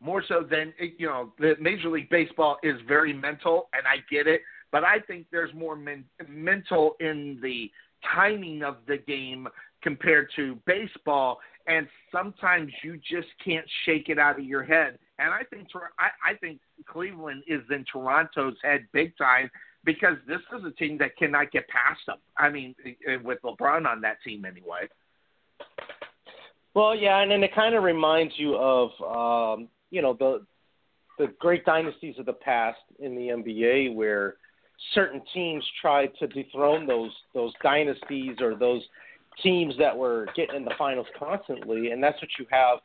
More 0.00 0.22
so 0.26 0.44
than 0.48 0.72
you 0.98 1.06
know, 1.06 1.32
the 1.38 1.54
Major 1.60 1.88
League 1.88 2.10
Baseball 2.10 2.58
is 2.62 2.74
very 2.86 3.12
mental, 3.12 3.68
and 3.72 3.86
I 3.86 3.96
get 4.10 4.26
it. 4.26 4.42
But 4.70 4.84
I 4.84 4.98
think 5.00 5.26
there's 5.30 5.52
more 5.54 5.76
men- 5.76 6.04
mental 6.28 6.96
in 6.98 7.38
the 7.42 7.70
timing 8.14 8.62
of 8.62 8.76
the 8.86 8.96
game 8.96 9.46
compared 9.82 10.28
to 10.36 10.58
baseball, 10.66 11.40
and 11.66 11.86
sometimes 12.10 12.72
you 12.82 12.98
just 12.98 13.28
can't 13.44 13.66
shake 13.84 14.08
it 14.08 14.18
out 14.18 14.38
of 14.38 14.44
your 14.44 14.62
head. 14.62 14.98
And 15.18 15.32
I 15.32 15.42
think 15.44 15.68
I, 15.98 16.32
I 16.32 16.34
think 16.34 16.60
Cleveland 16.86 17.44
is 17.46 17.62
in 17.70 17.84
Toronto's 17.90 18.56
head 18.62 18.86
big 18.92 19.16
time 19.16 19.50
because 19.84 20.16
this 20.26 20.40
is 20.56 20.64
a 20.64 20.70
team 20.72 20.98
that 20.98 21.16
cannot 21.16 21.50
get 21.50 21.66
past 21.68 22.00
them. 22.06 22.18
I 22.36 22.48
mean, 22.48 22.74
with 23.22 23.38
LeBron 23.42 23.86
on 23.86 24.00
that 24.02 24.18
team 24.24 24.44
anyway. 24.44 24.88
Well, 26.74 26.94
yeah, 26.94 27.20
and 27.20 27.30
then 27.30 27.42
it 27.42 27.54
kind 27.54 27.74
of 27.74 27.82
reminds 27.82 28.34
you 28.38 28.56
of 28.56 28.90
um, 29.58 29.68
you 29.90 30.02
know 30.02 30.14
the 30.14 30.44
the 31.18 31.32
great 31.38 31.64
dynasties 31.64 32.16
of 32.18 32.26
the 32.26 32.32
past 32.32 32.80
in 32.98 33.14
the 33.14 33.28
NBA 33.28 33.94
where 33.94 34.36
certain 34.94 35.20
teams 35.34 35.64
tried 35.80 36.10
to 36.18 36.26
dethrone 36.26 36.86
those 36.86 37.12
those 37.34 37.52
dynasties 37.62 38.36
or 38.40 38.54
those 38.54 38.82
teams 39.42 39.74
that 39.78 39.96
were 39.96 40.26
getting 40.36 40.56
in 40.56 40.64
the 40.64 40.74
finals 40.78 41.06
constantly, 41.18 41.90
and 41.90 42.02
that's 42.02 42.20
what 42.20 42.30
you 42.38 42.46
have. 42.50 42.78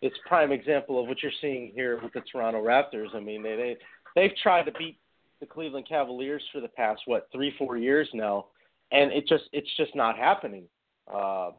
It's 0.00 0.16
prime 0.26 0.52
example 0.52 1.00
of 1.00 1.08
what 1.08 1.22
you're 1.22 1.32
seeing 1.40 1.72
here 1.74 2.00
with 2.02 2.12
the 2.12 2.22
Toronto 2.30 2.62
Raptors. 2.62 3.14
I 3.14 3.20
mean, 3.20 3.42
they, 3.42 3.56
they 3.56 3.76
they've 4.14 4.36
tried 4.42 4.64
to 4.64 4.72
beat 4.72 4.98
the 5.40 5.46
Cleveland 5.46 5.86
Cavaliers 5.88 6.42
for 6.52 6.60
the 6.60 6.68
past 6.68 7.02
what 7.06 7.28
three 7.32 7.52
four 7.58 7.76
years 7.76 8.08
now, 8.14 8.46
and 8.92 9.10
it 9.12 9.26
just 9.26 9.44
it's 9.52 9.68
just 9.76 9.94
not 9.94 10.16
happening. 10.16 10.64
Uh, 11.12 11.50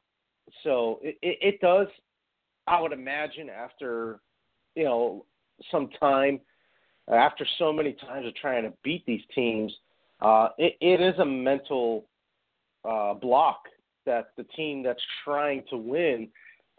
so 0.63 0.99
it, 1.01 1.17
it, 1.21 1.37
it 1.41 1.61
does. 1.61 1.87
I 2.67 2.79
would 2.79 2.93
imagine 2.93 3.49
after 3.49 4.19
you 4.75 4.85
know 4.85 5.25
some 5.71 5.89
time 5.99 6.39
after 7.11 7.45
so 7.57 7.73
many 7.73 7.93
times 7.93 8.27
of 8.27 8.35
trying 8.35 8.63
to 8.63 8.73
beat 8.83 9.05
these 9.05 9.21
teams, 9.33 9.73
uh, 10.21 10.49
it, 10.57 10.75
it 10.79 11.01
is 11.01 11.17
a 11.19 11.25
mental 11.25 12.05
uh, 12.87 13.13
block 13.13 13.63
that 14.09 14.31
the 14.37 14.43
team 14.55 14.81
that's 14.81 15.01
trying 15.23 15.63
to 15.69 15.77
win 15.77 16.27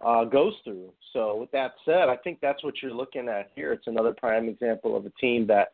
uh, 0.05 0.25
goes 0.25 0.55
through. 0.65 0.93
So, 1.13 1.37
with 1.37 1.51
that 1.53 1.75
said, 1.85 2.09
I 2.09 2.17
think 2.17 2.41
that's 2.43 2.65
what 2.65 2.75
you're 2.83 2.93
looking 2.93 3.29
at 3.29 3.53
here. 3.55 3.73
It's 3.73 3.87
another 3.87 4.13
prime 4.13 4.49
example 4.49 4.97
of 4.97 5.07
a 5.07 5.11
team 5.21 5.47
that 5.47 5.73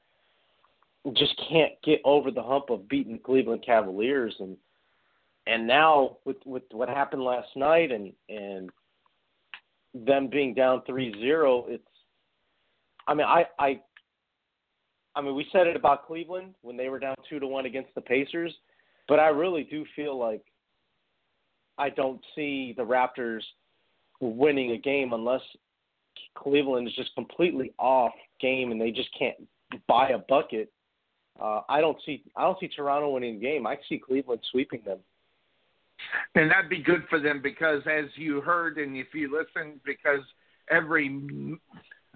just 1.15 1.41
can't 1.49 1.73
get 1.83 2.01
over 2.05 2.31
the 2.31 2.43
hump 2.43 2.69
of 2.69 2.89
beating 2.89 3.15
the 3.15 3.19
Cleveland 3.19 3.63
Cavaliers, 3.65 4.35
and 4.39 4.57
and 5.47 5.67
now 5.67 6.19
with 6.27 6.37
with 6.45 6.65
what 6.73 6.89
happened 6.89 7.23
last 7.23 7.49
night 7.57 7.91
and 7.91 8.13
and 8.29 8.71
them 9.95 10.29
being 10.29 10.53
down 10.53 10.83
3-0, 10.87 11.65
it's 11.69 11.83
I 13.09 13.15
mean 13.15 13.27
I 13.27 13.47
I 13.59 13.81
I 15.15 15.23
mean 15.23 15.35
we 15.35 15.47
said 15.53 15.67
it 15.67 15.77
about 15.77 16.07
Cleveland 16.07 16.55
when 16.61 16.77
they 16.77 16.91
were 16.91 16.99
down 16.99 17.17
2 17.31 17.41
to 17.41 17.47
1 17.47 17.65
against 17.65 17.95
the 17.95 18.03
Pacers, 18.03 18.53
but 19.09 19.19
I 19.19 19.29
really 19.29 19.65
do 19.65 19.87
feel 19.95 20.19
like 20.19 20.43
I 21.79 21.91
don't 21.91 22.21
see 22.35 22.75
the 22.77 22.85
Raptors 22.85 23.43
winning 24.21 24.73
a 24.73 24.79
game 24.79 25.13
unless 25.13 25.43
Cleveland 26.35 26.89
is 26.89 26.95
just 26.95 27.15
completely 27.15 27.73
off 27.79 28.13
game 28.41 28.73
and 28.73 28.81
they 28.81 28.91
just 28.91 29.09
can't 29.19 29.37
buy 29.87 30.11
a 30.11 30.19
bucket 30.19 30.71
uh, 31.41 31.61
I 31.69 31.81
don't 31.81 31.99
see 32.07 32.23
I 32.37 32.43
don't 32.43 32.59
see 32.59 32.69
Toronto 32.69 33.11
winning 33.11 33.39
the 33.39 33.41
game. 33.41 33.67
I 33.67 33.77
see 33.89 33.99
Cleveland 33.99 34.41
sweeping 34.51 34.83
them. 34.85 34.99
And 36.35 36.51
that'd 36.51 36.71
be 36.71 36.83
good 36.83 37.05
for 37.09 37.19
them 37.19 37.41
because, 37.43 37.83
as 37.91 38.05
you 38.17 38.41
heard, 38.41 38.79
and 38.79 38.97
if 38.97 39.09
you 39.15 39.31
listen, 39.33 39.81
because 39.85 40.21
every 40.71 41.09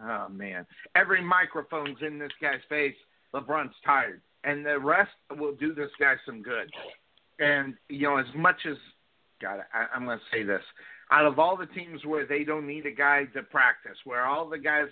oh 0.02 0.28
man, 0.28 0.66
every 0.94 1.22
microphone's 1.22 1.98
in 2.06 2.18
this 2.18 2.32
guy's 2.40 2.60
face. 2.68 2.94
LeBron's 3.34 3.74
tired, 3.84 4.22
and 4.44 4.66
the 4.66 4.78
rest 4.78 5.12
will 5.38 5.54
do 5.54 5.74
this 5.74 5.90
guy 5.98 6.14
some 6.26 6.42
good. 6.42 6.70
And 7.38 7.74
you 7.88 8.02
know, 8.02 8.16
as 8.18 8.26
much 8.34 8.66
as 8.68 8.76
God, 9.40 9.60
I, 9.72 9.86
I'm 9.94 10.04
going 10.04 10.18
to 10.18 10.36
say 10.36 10.42
this: 10.42 10.62
out 11.10 11.26
of 11.26 11.38
all 11.38 11.56
the 11.56 11.66
teams 11.66 12.04
where 12.04 12.26
they 12.26 12.44
don't 12.44 12.66
need 12.66 12.86
a 12.86 12.92
guy 12.92 13.24
to 13.34 13.42
practice, 13.42 13.96
where 14.04 14.24
all 14.24 14.48
the 14.48 14.58
guys, 14.58 14.86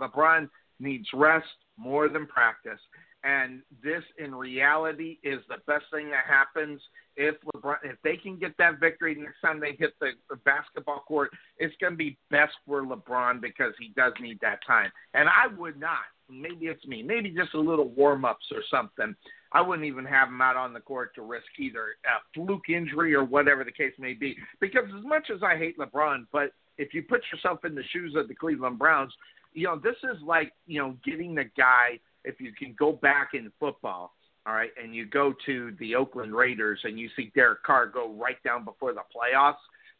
LeBron 0.00 0.48
needs 0.80 1.08
rest 1.14 1.46
more 1.76 2.08
than 2.08 2.26
practice. 2.26 2.80
And 3.24 3.62
this, 3.82 4.02
in 4.18 4.34
reality, 4.34 5.18
is 5.24 5.40
the 5.48 5.56
best 5.66 5.86
thing 5.92 6.08
that 6.10 6.24
happens 6.28 6.80
if 7.16 7.34
LeBron, 7.54 7.76
if 7.82 7.96
they 8.04 8.16
can 8.16 8.38
get 8.38 8.56
that 8.58 8.78
victory 8.78 9.16
next 9.16 9.40
time 9.42 9.58
they 9.58 9.74
hit 9.76 9.92
the, 10.00 10.10
the 10.30 10.36
basketball 10.36 11.00
court. 11.00 11.30
It's 11.58 11.74
going 11.80 11.94
to 11.94 11.96
be 11.96 12.16
best 12.30 12.52
for 12.64 12.82
LeBron 12.82 13.40
because 13.40 13.72
he 13.80 13.92
does 13.96 14.12
need 14.20 14.38
that 14.40 14.60
time. 14.64 14.90
And 15.14 15.28
I 15.28 15.48
would 15.58 15.80
not. 15.80 16.06
Maybe 16.30 16.66
it's 16.66 16.86
me. 16.86 17.02
Maybe 17.02 17.30
just 17.30 17.54
a 17.54 17.60
little 17.60 17.88
warm 17.88 18.24
ups 18.24 18.46
or 18.52 18.62
something. 18.70 19.16
I 19.52 19.60
wouldn't 19.60 19.86
even 19.86 20.04
have 20.04 20.28
him 20.28 20.40
out 20.40 20.56
on 20.56 20.72
the 20.72 20.80
court 20.80 21.14
to 21.14 21.22
risk 21.22 21.46
either 21.58 21.96
a 22.04 22.20
fluke 22.34 22.68
injury 22.68 23.14
or 23.14 23.24
whatever 23.24 23.64
the 23.64 23.72
case 23.72 23.94
may 23.98 24.14
be. 24.14 24.36
Because 24.60 24.84
as 24.96 25.04
much 25.04 25.30
as 25.34 25.42
I 25.42 25.56
hate 25.56 25.78
LeBron, 25.78 26.26
but 26.32 26.52
if 26.76 26.92
you 26.94 27.02
put 27.02 27.22
yourself 27.32 27.64
in 27.64 27.74
the 27.74 27.82
shoes 27.92 28.14
of 28.16 28.28
the 28.28 28.34
Cleveland 28.34 28.78
Browns, 28.78 29.12
you 29.54 29.64
know 29.64 29.78
this 29.78 29.96
is 30.04 30.20
like 30.22 30.52
you 30.66 30.80
know 30.80 30.96
getting 31.04 31.34
the 31.34 31.44
guy 31.56 31.98
if 32.24 32.40
you 32.40 32.52
can 32.52 32.74
go 32.78 32.92
back 32.92 33.30
in 33.32 33.50
football, 33.58 34.12
all 34.46 34.54
right, 34.54 34.70
and 34.82 34.94
you 34.94 35.06
go 35.06 35.34
to 35.46 35.74
the 35.78 35.94
Oakland 35.94 36.34
Raiders 36.34 36.80
and 36.84 36.98
you 36.98 37.08
see 37.16 37.32
Derek 37.34 37.62
Carr 37.62 37.86
go 37.86 38.12
right 38.12 38.42
down 38.44 38.64
before 38.64 38.92
the 38.92 39.00
playoffs, 39.00 39.54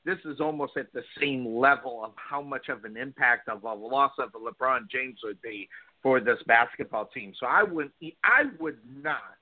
this 0.04 0.18
is 0.24 0.40
almost 0.40 0.76
at 0.76 0.92
the 0.92 1.02
same 1.20 1.46
level 1.58 2.02
of 2.04 2.12
how 2.16 2.40
much 2.42 2.68
of 2.68 2.84
an 2.84 2.96
impact 2.96 3.48
of 3.48 3.64
a 3.64 3.72
loss 3.72 4.12
of 4.18 4.30
a 4.34 4.38
LeBron 4.38 4.90
James 4.90 5.18
would 5.24 5.40
be 5.42 5.68
for 6.02 6.20
this 6.20 6.38
basketball 6.46 7.06
team. 7.06 7.32
So 7.38 7.46
I 7.46 7.62
would 7.62 7.90
I 8.24 8.44
would 8.60 8.78
not 9.02 9.37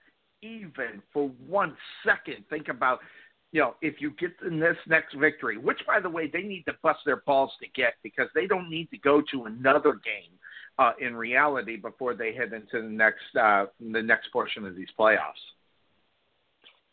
even 0.46 1.02
for 1.12 1.30
one 1.46 1.76
second 2.04 2.44
think 2.48 2.68
about 2.68 3.00
you 3.52 3.60
know, 3.60 3.74
if 3.80 4.00
you 4.00 4.10
get 4.18 4.32
in 4.46 4.60
this 4.60 4.76
next 4.86 5.14
victory, 5.14 5.56
which 5.56 5.78
by 5.86 6.00
the 6.00 6.10
way 6.10 6.28
they 6.30 6.42
need 6.42 6.64
to 6.64 6.74
bust 6.82 6.98
their 7.06 7.22
balls 7.26 7.50
to 7.62 7.68
get 7.74 7.94
because 8.02 8.28
they 8.34 8.46
don't 8.46 8.68
need 8.68 8.90
to 8.90 8.98
go 8.98 9.22
to 9.32 9.44
another 9.44 9.92
game 9.92 10.32
uh, 10.78 10.92
in 11.00 11.16
reality 11.16 11.76
before 11.76 12.14
they 12.14 12.34
head 12.34 12.52
into 12.52 12.82
the 12.82 12.88
next 12.88 13.24
uh, 13.40 13.66
the 13.80 14.02
next 14.02 14.32
portion 14.32 14.66
of 14.66 14.76
these 14.76 14.88
playoffs. 14.98 15.40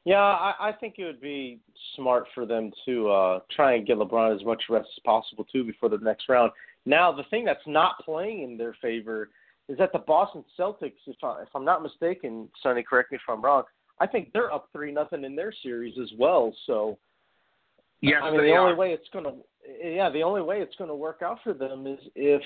Yeah, 0.06 0.22
I, 0.22 0.54
I 0.60 0.72
think 0.74 0.96
it 0.98 1.06
would 1.06 1.22
be 1.22 1.60
smart 1.96 2.26
for 2.36 2.46
them 2.46 2.72
to 2.86 3.10
uh, 3.10 3.40
try 3.56 3.76
and 3.76 3.88
get 3.88 3.98
LeBron 3.98 4.36
as 4.36 4.46
much 4.46 4.64
rest 4.70 4.88
as 4.96 5.02
possible 5.04 5.46
too 5.46 5.64
before 5.64 5.90
the 5.90 5.98
next 5.98 6.28
round. 6.28 6.52
Now, 6.86 7.12
the 7.12 7.24
thing 7.30 7.46
that's 7.46 7.66
not 7.66 7.96
playing 8.04 8.44
in 8.44 8.58
their 8.58 8.76
favor 8.82 9.30
is 9.70 9.78
that 9.78 9.92
the 9.94 10.00
Boston 10.00 10.44
Celtics, 10.60 10.94
if, 11.08 11.16
I, 11.24 11.42
if 11.44 11.50
I'm 11.56 11.66
not 11.66 11.82
mistaken, 11.82 12.50
Sonny, 12.62 12.84
correct 12.84 13.12
me 13.12 13.18
if 13.18 13.22
I'm 13.30 13.42
wrong. 13.42 13.64
I 14.00 14.08
think 14.08 14.32
they're 14.34 14.52
up 14.52 14.70
three 14.74 14.92
nothing 14.92 15.24
in 15.24 15.36
their 15.36 15.54
series 15.64 15.98
as 16.02 16.10
well. 16.18 16.54
So, 16.66 16.98
yes, 18.02 18.22
I 18.24 18.32
mean, 18.32 18.42
the 18.42 18.56
only 18.56 18.76
way 18.76 18.92
it's 18.92 19.08
gonna, 19.14 19.34
yeah, 19.84 20.10
the 20.10 20.24
only 20.24 20.42
way 20.42 20.62
it's 20.62 20.76
gonna 20.76 20.96
work 20.96 21.22
out 21.24 21.40
for 21.44 21.54
them 21.54 21.88
is 21.88 22.00
if 22.16 22.42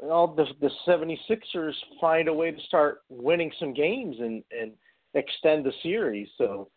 well, 0.00 0.26
the 0.26 0.46
the 0.60 0.70
76ers 0.88 1.74
find 2.00 2.28
a 2.28 2.32
way 2.32 2.50
to 2.50 2.60
start 2.62 3.02
winning 3.08 3.52
some 3.60 3.72
games 3.72 4.16
and 4.18 4.42
and 4.58 4.72
extend 5.14 5.64
the 5.64 5.72
series. 5.82 6.28
So 6.36 6.68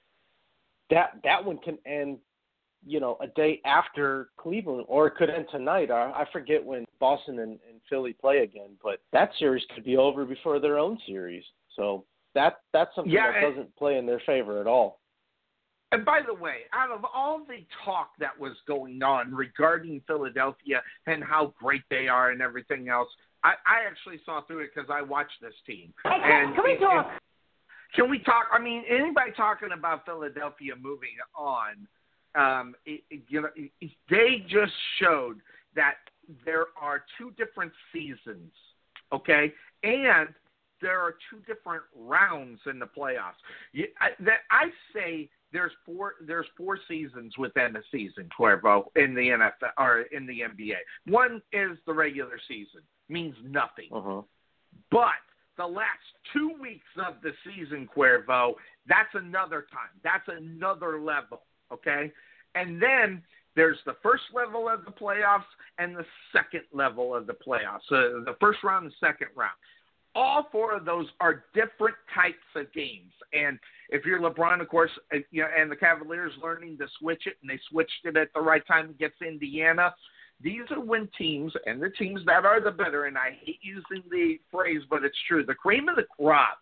that 0.90 1.20
that 1.24 1.44
one 1.44 1.58
can 1.58 1.78
end, 1.86 2.20
you 2.88 3.00
know, 3.00 3.18
a 3.22 3.28
day 3.28 3.62
after 3.66 4.30
Cleveland, 4.38 4.86
or 4.88 5.08
it 5.08 5.16
could 5.16 5.30
end 5.30 5.46
tonight. 5.52 5.92
I, 5.92 6.12
I 6.12 6.26
forget 6.32 6.64
when 6.64 6.86
Boston 7.00 7.40
and, 7.40 7.52
and 7.70 7.82
Philly 7.90 8.14
play 8.14 8.40
again, 8.40 8.72
but 8.84 9.00
that 9.14 9.32
series 9.38 9.64
could 9.76 9.84
be 9.84 9.98
over 9.98 10.26
before 10.26 10.60
their 10.60 10.80
own 10.80 10.98
series. 11.06 11.44
So 11.76 12.06
that 12.34 12.58
that's 12.74 12.94
something 12.96 13.12
Yeah, 13.14 13.32
that 13.32 13.44
and- 13.44 13.56
doesn't 13.56 13.76
play 13.76 13.98
in 13.98 14.06
their 14.06 14.22
favor 14.26 14.60
at 14.62 14.68
all. 14.68 15.00
And 15.94 16.04
by 16.04 16.20
the 16.28 16.34
way, 16.34 16.64
out 16.74 16.92
of 16.92 17.06
all 17.16 17.46
the 17.48 17.66
talk 17.86 18.10
that 18.20 18.38
was 18.38 18.52
going 18.68 19.02
on 19.04 19.34
regarding 19.34 20.02
Philadelphia 20.06 20.82
and 21.06 21.24
how 21.24 21.54
great 21.58 21.84
they 21.90 22.10
are 22.10 22.32
and 22.32 22.42
everything 22.42 22.90
else, 22.90 23.08
I, 23.46 23.52
I 23.66 23.88
actually 23.90 24.20
saw 24.26 24.42
through 24.42 24.60
it 24.66 24.72
because 24.76 24.90
I 24.94 25.02
watched 25.02 25.40
this 25.42 25.54
team. 25.66 25.94
and 26.04 26.54
can 26.56 26.64
we 26.64 26.78
talk? 26.78 27.06
it- 27.16 27.22
can 27.96 28.10
we 28.10 28.20
talk? 28.20 28.48
I 28.52 28.60
mean, 28.60 28.84
anybody 28.90 29.32
talking 29.38 29.70
about 29.72 30.04
Philadelphia 30.06 30.74
moving 30.76 31.16
on, 31.34 31.88
um, 32.38 32.76
it, 32.86 33.04
it- 33.10 33.24
you 33.28 33.42
know, 33.42 33.50
it- 33.56 33.92
they 34.10 34.46
just 34.48 34.74
showed 35.00 35.38
that 35.76 35.96
there 36.46 36.68
are 36.80 37.04
two 37.18 37.32
different 37.38 37.72
seasons, 37.94 38.52
okay, 39.14 39.54
and 39.84 40.30
there 40.82 41.00
are 41.00 41.16
two 41.30 41.40
different 41.48 41.84
rounds 41.96 42.60
in 42.70 42.80
the 42.80 42.86
playoffs. 42.86 43.40
You, 43.72 43.88
I, 44.00 44.10
that 44.20 44.40
I 44.52 44.66
say 44.94 45.30
there's 45.54 45.72
four 45.86 46.16
there's 46.22 46.46
four 46.58 46.78
seasons 46.88 47.38
within 47.38 47.76
a 47.76 47.82
season, 47.92 48.30
Cuervo, 48.38 48.86
in 48.96 49.16
the 49.16 49.30
NFL 49.30 49.72
or 49.78 50.02
in 50.12 50.28
the 50.28 50.42
NBA. 50.42 50.76
One 51.08 51.42
is 51.54 51.78
the 51.86 51.94
regular 51.94 52.40
season, 52.48 52.82
means 53.10 53.36
nothing. 53.44 53.88
Uh-huh. 53.92 54.22
But 54.92 55.14
the 55.58 55.66
last 55.66 55.88
two 56.34 56.52
weeks 56.62 56.86
of 56.98 57.16
the 57.24 57.32
season, 57.44 57.88
Cuervo, 57.96 58.54
that's 58.88 59.14
another 59.16 59.66
time. 59.72 59.90
That's 60.04 60.28
another 60.28 61.00
level, 61.00 61.42
okay? 61.72 62.12
And 62.56 62.82
then 62.82 63.22
there's 63.56 63.78
the 63.86 63.96
first 64.04 64.24
level 64.34 64.70
of 64.70 64.86
the 64.86 64.92
playoffs 64.92 65.44
and 65.80 65.96
the 65.96 66.06
second 66.32 66.64
level 66.74 67.16
of 67.16 67.28
the 67.28 67.34
playoffs. 67.34 67.82
So 67.90 68.24
the 68.26 68.36
first 68.40 68.64
round 68.64 68.86
and 68.86 68.94
second 69.00 69.30
round. 69.36 69.56
All 70.16 70.48
four 70.52 70.76
of 70.76 70.86
those 70.86 71.06
are 71.20 71.44
different 71.54 71.96
types 72.14 72.38
of 72.56 72.72
games. 72.74 73.12
And 73.34 73.60
if 73.90 74.04
you're 74.04 74.20
LeBron, 74.20 74.62
of 74.62 74.68
course, 74.68 74.90
you 75.32 75.44
know, 75.44 75.48
and 75.56 75.72
the 75.72 75.76
Cavaliers 75.76 76.32
learning 76.42 76.78
to 76.80 76.88
switch 77.00 77.28
it, 77.28 77.38
and 77.42 77.50
they 77.50 77.60
switched 77.70 78.06
it 78.06 78.18
at 78.18 78.30
the 78.34 78.42
right 78.42 78.66
time 78.66 78.90
against 78.90 79.22
Indiana. 79.22 79.94
These 80.42 80.64
are 80.72 80.80
when 80.80 81.08
teams 81.18 81.54
and 81.66 81.82
the 81.82 81.90
teams 81.90 82.22
that 82.26 82.46
are 82.46 82.62
the 82.62 82.72
better, 82.72 83.06
and 83.06 83.18
I 83.18 83.38
hate 83.44 83.60
using 83.62 84.04
the 84.10 84.40
phrase, 84.52 84.82
but 84.90 85.04
it's 85.04 85.18
true. 85.28 85.44
The 85.46 85.56
cream 85.56 85.88
of 85.90 85.96
the 85.96 86.06
crop 86.20 86.60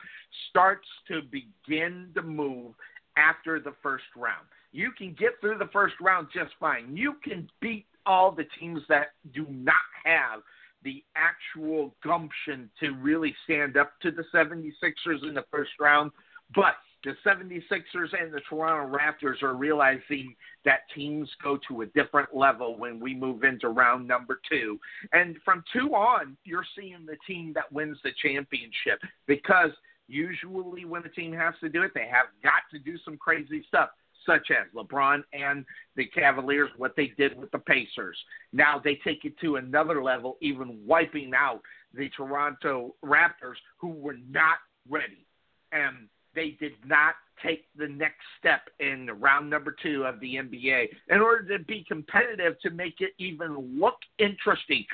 starts 0.50 0.88
to 1.10 1.22
begin 1.24 2.10
to 2.16 2.22
move 2.22 2.74
after 3.18 3.60
the 3.60 3.74
first 3.84 4.06
round. 4.18 4.48
You 4.76 4.92
can 4.92 5.16
get 5.18 5.40
through 5.40 5.58
the 5.58 5.70
first 5.72 5.96
round 6.02 6.28
just 6.34 6.52
fine. 6.60 6.98
You 6.98 7.16
can 7.24 7.50
beat 7.62 7.86
all 8.06 8.30
the 8.30 8.44
teams 8.60 8.82
that 8.90 9.14
do 9.34 9.46
not 9.50 9.76
have 10.04 10.42
the 10.84 11.02
actual 11.16 11.96
gumption 12.04 12.70
to 12.82 12.92
really 12.92 13.34
stand 13.46 13.78
up 13.78 13.94
to 14.02 14.12
the 14.12 14.26
76ers 14.34 15.24
in 15.24 15.34
the 15.34 15.46
first 15.50 15.72
round. 15.80 16.12
But 16.54 16.76
the 17.06 17.14
76ers 17.26 18.22
and 18.22 18.34
the 18.34 18.42
Toronto 18.50 18.94
Raptors 18.98 19.42
are 19.44 19.54
realizing 19.54 20.36
that 20.66 20.80
teams 20.94 21.30
go 21.42 21.58
to 21.70 21.84
a 21.84 21.86
different 21.86 22.36
level 22.36 22.78
when 22.78 23.00
we 23.00 23.16
move 23.16 23.46
into 23.46 23.70
round 23.70 24.06
number 24.06 24.42
two. 24.50 24.78
And 25.14 25.38
from 25.46 25.64
two 25.72 25.96
on, 25.96 26.36
you're 26.44 26.66
seeing 26.78 27.06
the 27.06 27.16
team 27.26 27.54
that 27.54 27.72
wins 27.72 27.98
the 28.04 28.12
championship 28.22 29.00
because 29.26 29.72
usually 30.10 30.84
when 30.84 31.06
a 31.06 31.10
team 31.10 31.32
has 31.32 31.54
to 31.62 31.70
do 31.70 31.82
it, 31.82 31.94
they 31.96 32.10
have 32.12 32.28
got 32.44 32.64
to 32.72 32.80
do 32.80 32.98
some 33.06 33.16
crazy 33.16 33.64
stuff. 33.70 33.90
Such 34.26 34.50
as 34.52 34.66
LeBron 34.76 35.24
and 35.34 35.66
the 35.96 36.06
Cavaliers, 36.06 36.70
what 36.78 36.96
they 36.96 37.14
did 37.18 37.38
with 37.38 37.52
the 37.52 37.60
Pacers. 37.60 38.18
Now 38.54 38.82
they 38.84 38.96
take 39.04 39.24
it 39.26 39.38
to 39.42 39.58
another 39.58 40.04
level, 40.04 40.38
even 40.42 40.80
wiping 40.86 41.32
out 41.36 41.62
the 41.94 42.10
Toronto 42.16 42.96
Raptors, 43.04 43.58
who 43.78 43.90
were 43.90 44.18
not 44.30 44.58
ready. 44.90 45.26
And 45.72 46.08
they 46.34 46.58
did 46.60 46.74
not 46.86 47.16
take 47.44 47.66
the 47.78 47.88
next 47.88 48.22
step 48.40 48.62
in 48.80 49.10
round 49.20 49.50
number 49.50 49.76
two 49.84 50.06
of 50.06 50.20
the 50.20 50.36
NBA 50.36 50.88
in 51.10 51.20
order 51.20 51.58
to 51.58 51.64
be 51.64 51.86
competitive 51.88 52.60
to 52.62 52.70
make 52.70 53.02
it 53.02 53.12
even 53.18 53.80
look 53.80 53.98
interesting. 54.20 54.86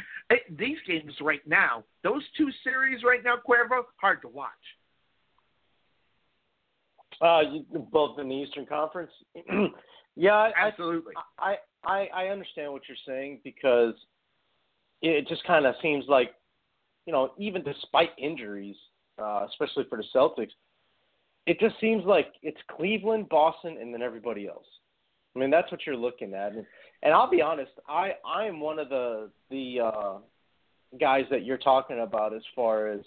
These 0.58 0.78
games 0.88 1.14
right 1.22 1.46
now, 1.48 1.84
those 2.04 2.24
two 2.38 2.50
series 2.64 3.04
right 3.04 3.24
now, 3.24 3.36
Cuervo, 3.48 3.84
hard 3.98 4.22
to 4.24 4.28
watch. 4.28 4.50
Uh, 7.22 7.42
you, 7.42 7.66
both 7.92 8.18
in 8.20 8.30
the 8.30 8.36
Eastern 8.36 8.66
Conference. 8.66 9.12
yeah, 10.16 10.50
Absolutely. 10.58 11.14
I, 11.38 11.56
I 11.84 12.08
I 12.14 12.28
understand 12.28 12.72
what 12.72 12.82
you're 12.88 12.98
saying 13.06 13.42
because 13.44 13.94
it 15.02 15.28
just 15.28 15.44
kind 15.46 15.66
of 15.66 15.76
seems 15.82 16.06
like, 16.08 16.34
you 17.06 17.14
know, 17.14 17.32
even 17.38 17.64
despite 17.64 18.10
injuries, 18.18 18.76
uh, 19.22 19.46
especially 19.50 19.86
for 19.90 19.98
the 19.98 20.04
Celtics, 20.16 20.52
it 21.48 21.60
just 21.60 21.80
seems 21.80 22.06
like 22.06 22.28
it's 22.42 22.60
Cleveland, 22.76 23.30
Boston, 23.30 23.78
and 23.80 23.94
then 23.94 24.02
everybody 24.02 24.48
else. 24.48 24.66
I 25.36 25.40
mean, 25.40 25.50
that's 25.50 25.72
what 25.72 25.82
you're 25.86 25.96
looking 25.96 26.34
at, 26.34 26.54
and, 26.54 26.66
and 27.04 27.14
I'll 27.14 27.30
be 27.30 27.42
honest, 27.42 27.72
I 27.88 28.14
I 28.26 28.46
am 28.46 28.60
one 28.60 28.80
of 28.80 28.90
the 28.90 29.30
the 29.50 29.80
uh, 29.80 30.18
guys 31.00 31.26
that 31.32 31.46
you're 31.46 31.58
talking 31.58 32.00
about 32.00 32.34
as 32.34 32.44
far 32.56 32.88
as 32.90 33.02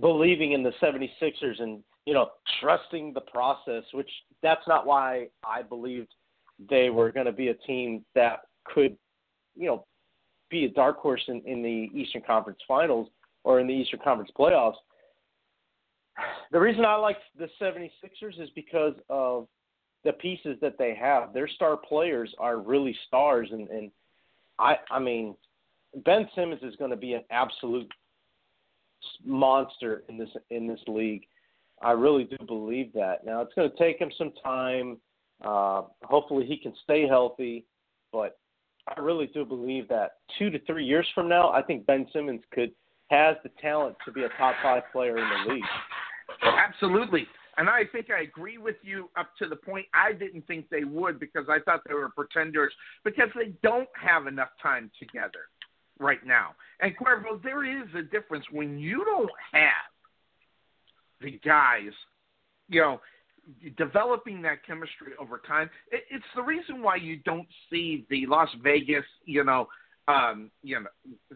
believing 0.00 0.52
in 0.52 0.62
the 0.62 0.72
76ers 0.82 1.60
and 1.60 1.82
you 2.08 2.14
know 2.14 2.30
trusting 2.62 3.12
the 3.12 3.20
process, 3.20 3.84
which 3.92 4.08
that's 4.42 4.66
not 4.66 4.86
why 4.86 5.26
I 5.44 5.60
believed 5.60 6.08
they 6.70 6.88
were 6.88 7.12
going 7.12 7.26
to 7.26 7.32
be 7.32 7.48
a 7.48 7.54
team 7.54 8.02
that 8.14 8.44
could, 8.64 8.96
you 9.54 9.66
know, 9.66 9.84
be 10.48 10.64
a 10.64 10.70
dark 10.70 10.96
horse 10.96 11.20
in, 11.28 11.42
in 11.44 11.62
the 11.62 11.90
Eastern 11.94 12.22
Conference 12.26 12.60
Finals 12.66 13.08
or 13.44 13.60
in 13.60 13.66
the 13.66 13.74
Eastern 13.74 14.00
Conference 14.02 14.30
playoffs. 14.38 14.76
The 16.50 16.58
reason 16.58 16.86
I 16.86 16.94
like 16.94 17.18
the 17.38 17.50
76ers 17.60 18.40
is 18.40 18.48
because 18.54 18.94
of 19.10 19.46
the 20.02 20.14
pieces 20.14 20.56
that 20.62 20.78
they 20.78 20.94
have. 20.98 21.34
Their 21.34 21.46
star 21.46 21.76
players 21.76 22.34
are 22.38 22.58
really 22.58 22.96
stars 23.06 23.50
and, 23.52 23.68
and 23.68 23.90
I 24.58 24.76
I 24.90 24.98
mean 24.98 25.36
Ben 26.06 26.26
Simmons 26.34 26.62
is 26.62 26.74
going 26.76 26.90
to 26.90 26.96
be 26.96 27.12
an 27.12 27.24
absolute 27.30 27.92
monster 29.26 30.04
in 30.08 30.16
this 30.16 30.30
in 30.48 30.66
this 30.66 30.80
league. 30.88 31.26
I 31.82 31.92
really 31.92 32.24
do 32.24 32.36
believe 32.46 32.92
that. 32.94 33.24
Now 33.24 33.40
it's 33.42 33.54
going 33.54 33.70
to 33.70 33.76
take 33.76 34.00
him 34.00 34.10
some 34.16 34.32
time. 34.42 34.98
Uh, 35.44 35.82
hopefully 36.02 36.46
he 36.46 36.56
can 36.56 36.72
stay 36.82 37.06
healthy, 37.06 37.64
but 38.12 38.38
I 38.88 39.00
really 39.00 39.26
do 39.26 39.44
believe 39.44 39.88
that 39.88 40.16
two 40.38 40.50
to 40.50 40.58
three 40.60 40.84
years 40.84 41.06
from 41.14 41.28
now, 41.28 41.50
I 41.50 41.62
think 41.62 41.86
Ben 41.86 42.06
Simmons 42.12 42.42
could 42.52 42.72
has 43.10 43.36
the 43.42 43.50
talent 43.60 43.96
to 44.04 44.12
be 44.12 44.24
a 44.24 44.28
top 44.38 44.54
five 44.62 44.82
player 44.92 45.16
in 45.16 45.24
the 45.24 45.52
league. 45.54 45.64
Absolutely. 46.42 47.26
And 47.56 47.68
I 47.68 47.82
think 47.90 48.06
I 48.10 48.22
agree 48.22 48.58
with 48.58 48.76
you 48.82 49.10
up 49.18 49.30
to 49.38 49.48
the 49.48 49.56
point 49.56 49.86
I 49.94 50.12
didn't 50.12 50.46
think 50.46 50.68
they 50.70 50.84
would 50.84 51.18
because 51.18 51.46
I 51.48 51.58
thought 51.64 51.80
they 51.88 51.94
were 51.94 52.10
pretenders 52.10 52.72
because 53.04 53.30
they 53.34 53.52
don't 53.62 53.88
have 53.94 54.26
enough 54.26 54.50
time 54.62 54.90
together 54.98 55.48
right 55.98 56.24
now. 56.24 56.54
And 56.80 56.96
Cuervo, 56.96 57.42
there 57.42 57.64
is 57.64 57.88
a 57.96 58.02
difference 58.02 58.44
when 58.52 58.78
you 58.78 59.04
don't 59.04 59.30
have 59.52 59.90
the 61.20 61.38
guys, 61.44 61.92
you 62.68 62.80
know, 62.80 63.00
developing 63.76 64.42
that 64.42 64.64
chemistry 64.66 65.12
over 65.18 65.40
time. 65.46 65.70
It, 65.90 66.04
it's 66.10 66.24
the 66.36 66.42
reason 66.42 66.82
why 66.82 66.96
you 66.96 67.16
don't 67.24 67.48
see 67.70 68.06
the 68.10 68.26
Las 68.26 68.48
Vegas, 68.62 69.04
you 69.24 69.44
know, 69.44 69.68
um, 70.06 70.50
you 70.62 70.80
know, 70.80 70.86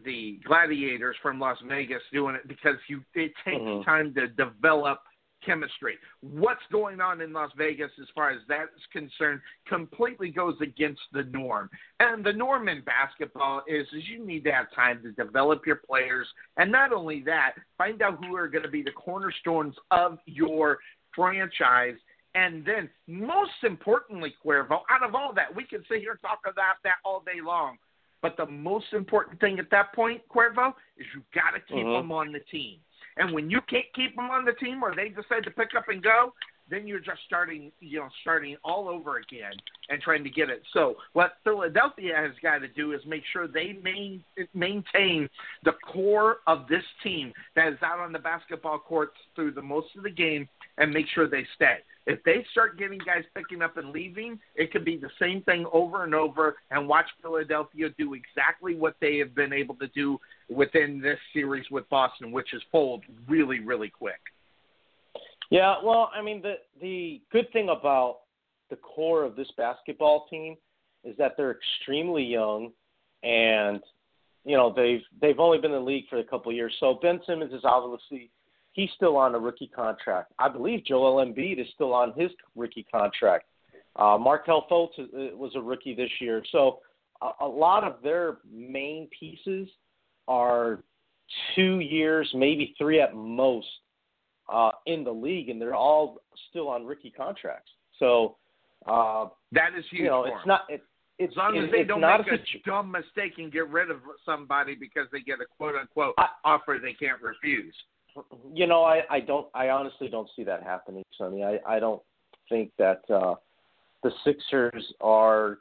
the 0.05 0.41
gladiators 0.47 1.17
from 1.23 1.39
Las 1.39 1.59
Vegas 1.69 2.03
doing 2.13 2.35
it 2.35 2.49
because 2.49 2.77
you 2.89 3.03
it 3.15 3.33
takes 3.45 3.61
Mhm. 3.61 3.85
time 3.85 4.15
to 4.15 4.29
develop 4.29 5.03
chemistry. 5.45 5.99
What's 6.21 6.63
going 6.71 7.01
on 7.01 7.21
in 7.21 7.33
Las 7.33 7.51
Vegas 7.57 7.91
as 8.01 8.09
far 8.15 8.31
as 8.31 8.41
that 8.49 8.65
is 8.77 8.83
concerned 8.93 9.41
completely 9.69 10.31
goes 10.31 10.57
against 10.61 11.01
the 11.13 11.25
norm. 11.25 11.71
And 12.01 12.25
the 12.25 12.33
norm 12.33 12.69
in 12.69 12.83
basketball 12.83 13.63
is 13.67 13.87
is 13.93 14.03
you 14.09 14.25
need 14.25 14.45
to 14.45 14.53
have 14.53 14.67
time 14.75 15.03
to 15.03 15.13
develop 15.13 15.67
your 15.67 15.77
players 15.77 16.27
and 16.57 16.71
not 16.71 16.93
only 16.93 17.23
that, 17.23 17.55
find 17.79 18.03
out 18.03 18.25
who 18.25 18.37
are 18.37 18.49
going 18.49 18.65
to 18.65 18.71
be 18.71 18.83
the 18.83 18.93
cornerstones 18.93 19.75
of 19.91 20.19
your 20.27 20.79
franchise 21.15 21.97
and 22.35 22.65
then 22.65 22.89
most 23.07 23.63
importantly, 23.63 24.35
Cuervo, 24.45 24.81
out 24.91 25.03
of 25.07 25.15
all 25.15 25.33
that, 25.35 25.55
we 25.55 25.65
can 25.65 25.85
sit 25.89 26.01
here 26.01 26.13
and 26.13 26.21
talk 26.21 26.41
about 26.51 26.77
that 26.85 26.95
all 27.05 27.21
day 27.21 27.41
long. 27.45 27.77
But 28.23 28.37
the 28.37 28.47
most 28.47 28.87
important 28.93 29.41
thing 29.41 29.59
at 29.59 29.69
that 29.71 29.93
point, 29.95 30.23
Cuervo, 30.35 30.73
is 30.97 31.07
you've 31.15 31.31
got 31.33 31.51
to 31.51 31.61
keep 31.61 31.85
Mhm. 31.85 32.01
them 32.01 32.13
on 32.13 32.33
the 32.33 32.41
team. 32.41 32.81
And 33.17 33.33
when 33.33 33.51
you 33.51 33.61
can't 33.69 33.87
keep 33.95 34.17
them 34.17 34.31
on 34.31 34.45
the 34.45 34.53
team 34.53 34.83
or 34.83 34.95
they 34.95 35.09
decide 35.09 35.45
to 35.45 35.51
pick 35.51 35.71
up 35.77 35.89
and 35.89 36.03
go, 36.03 36.33
then 36.73 36.87
you're 36.87 37.01
just 37.01 37.21
starting, 37.27 37.71
you 37.81 37.99
know, 37.99 38.09
starting 38.23 38.57
all 38.65 38.89
over 38.89 39.19
again 39.19 39.53
and 39.91 40.01
trying 40.01 40.25
to 40.25 40.31
get 40.31 40.49
it. 40.49 40.63
So 40.73 40.97
what 41.13 41.35
Philadelphia 41.45 42.15
has 42.17 42.33
got 42.43 42.59
to 42.59 42.69
do 42.69 42.93
is 42.93 43.01
make 43.07 43.25
sure 43.33 43.47
they 43.47 43.79
main, 43.83 44.25
maintain 44.55 45.29
the 45.65 45.73
core 45.93 46.39
of 46.47 46.67
this 46.69 46.85
team 47.03 47.33
that 47.57 47.69
is 47.69 47.79
out 47.83 47.99
on 47.99 48.13
the 48.13 48.19
basketball 48.19 48.79
courts 48.79 49.17
through 49.35 49.53
the 49.53 49.63
most 49.63 49.89
of 49.97 50.03
the 50.03 50.11
game 50.11 50.49
and 50.79 50.93
make 50.93 51.07
sure 51.15 51.29
they 51.29 51.47
stay. 51.55 51.77
If 52.07 52.23
they 52.25 52.45
start 52.51 52.79
getting 52.79 52.99
guys 52.99 53.23
picking 53.35 53.63
up 53.63 53.77
and 53.77 53.91
leaving, 53.91 54.39
it 54.57 54.73
could 54.73 54.85
be 54.85 54.97
the 54.97 55.11
same 55.21 55.43
thing 55.43 55.67
over 55.73 56.05
and 56.05 56.15
over 56.15 56.57
and 56.71 56.89
watch 56.89 57.07
Philadelphia 57.21 57.91
do 57.97 58.15
exactly 58.15 58.75
what 58.75 58.97
they 59.01 59.19
have 59.19 59.35
been 59.35 59.53
able 59.53 59.77
to 59.77 59.87
do 59.89 60.19
within 60.49 61.01
this 61.01 61.19
series 61.33 61.67
with 61.71 61.89
Boston, 61.91 62.33
which 62.33 62.55
is 62.55 62.63
fold 62.73 63.05
really, 63.29 63.61
really 63.61 63.91
quick. 63.91 64.19
Yeah, 65.53 65.75
well, 65.85 66.11
I 66.15 66.23
mean 66.23 66.41
the 66.41 66.55
the 66.81 67.21
good 67.31 67.53
thing 67.53 67.69
about 67.69 68.21
the 68.71 68.77
core 68.77 69.23
of 69.23 69.37
this 69.37 69.51
basketball 69.59 70.27
team 70.31 70.57
is 71.05 71.15
that 71.19 71.33
they're 71.37 71.51
extremely 71.51 72.25
young 72.25 72.73
and 73.23 73.83
you 74.47 74.57
know 74.57 74.73
they've 74.75 75.03
they've 75.21 75.39
only 75.39 75.59
been 75.59 75.73
in 75.73 75.85
the 75.85 75.85
league 75.85 76.09
for 76.09 76.21
a 76.21 76.25
couple 76.25 76.51
of 76.51 76.57
years. 76.57 76.75
So 76.81 76.99
Ben 77.03 77.21
Simmons 77.27 77.53
is 77.53 77.65
obviously 77.65 78.31
he's 78.73 78.89
still 78.97 79.19
on 79.19 79.35
a 79.35 79.39
rookie 79.39 79.71
contract. 79.77 80.33
I 80.39 80.49
believe 80.49 80.87
Joel 80.87 81.23
Embiid 81.23 81.61
is 81.61 81.67
still 81.75 81.93
on 81.93 82.15
his 82.17 82.31
rookie 82.57 82.87
contract. 82.91 83.45
Uh, 83.97 84.17
Markelle 84.19 84.67
Fultz 84.71 84.97
was 85.37 85.53
a 85.55 85.61
rookie 85.61 85.95
this 85.95 86.11
year. 86.19 86.43
So 86.51 86.79
a, 87.21 87.45
a 87.45 87.47
lot 87.47 87.85
of 87.85 87.97
their 88.03 88.39
main 88.51 89.07
pieces 89.21 89.69
are 90.29 90.83
two 91.55 91.81
years, 91.81 92.31
maybe 92.35 92.75
three 92.79 93.03
at 93.03 93.15
most, 93.15 93.67
uh, 94.53 94.71
in 94.87 95.05
the 95.05 95.11
league, 95.11 95.49
and 95.49 95.61
they're 95.61 95.75
all 95.75 96.19
still 96.51 96.69
on 96.69 96.85
rookie 96.85 97.11
contracts. 97.11 97.71
So 97.99 98.37
uh, 98.87 99.29
that 99.53 99.71
is 99.77 99.85
huge. 99.91 100.03
You 100.03 100.07
know, 100.09 100.25
it's 100.25 100.47
not. 100.47 100.63
It, 100.69 100.83
it's, 101.19 101.33
as 101.33 101.37
long 101.37 101.57
as 101.57 101.71
they 101.71 101.85
don't 101.85 102.01
make 102.01 102.27
a, 102.27 102.35
a 102.35 102.63
dumb 102.65 102.91
mistake 102.91 103.35
and 103.39 103.53
get 103.53 103.69
rid 103.69 103.91
of 103.91 103.99
somebody 104.25 104.75
because 104.75 105.07
they 105.13 105.21
get 105.21 105.41
a 105.41 105.45
quote 105.57 105.77
unquote 105.77 106.15
I, 106.19 106.27
offer 106.45 106.79
they 106.83 106.95
can't 106.95 107.21
refuse. 107.23 107.75
You 108.53 108.67
know, 108.67 108.83
I, 108.83 109.03
I 109.11 109.21
don't. 109.21 109.47
I 109.55 109.69
honestly 109.69 110.09
don't 110.09 110.29
see 110.37 110.45
that 110.45 110.63
happening, 110.63 111.05
Sonny. 111.17 111.45
I, 111.45 111.59
I 111.67 111.79
don't 111.79 112.03
think 112.49 112.73
that 112.79 113.03
uh, 113.09 113.35
the 114.03 114.11
Sixers 114.25 114.93
are, 115.01 115.59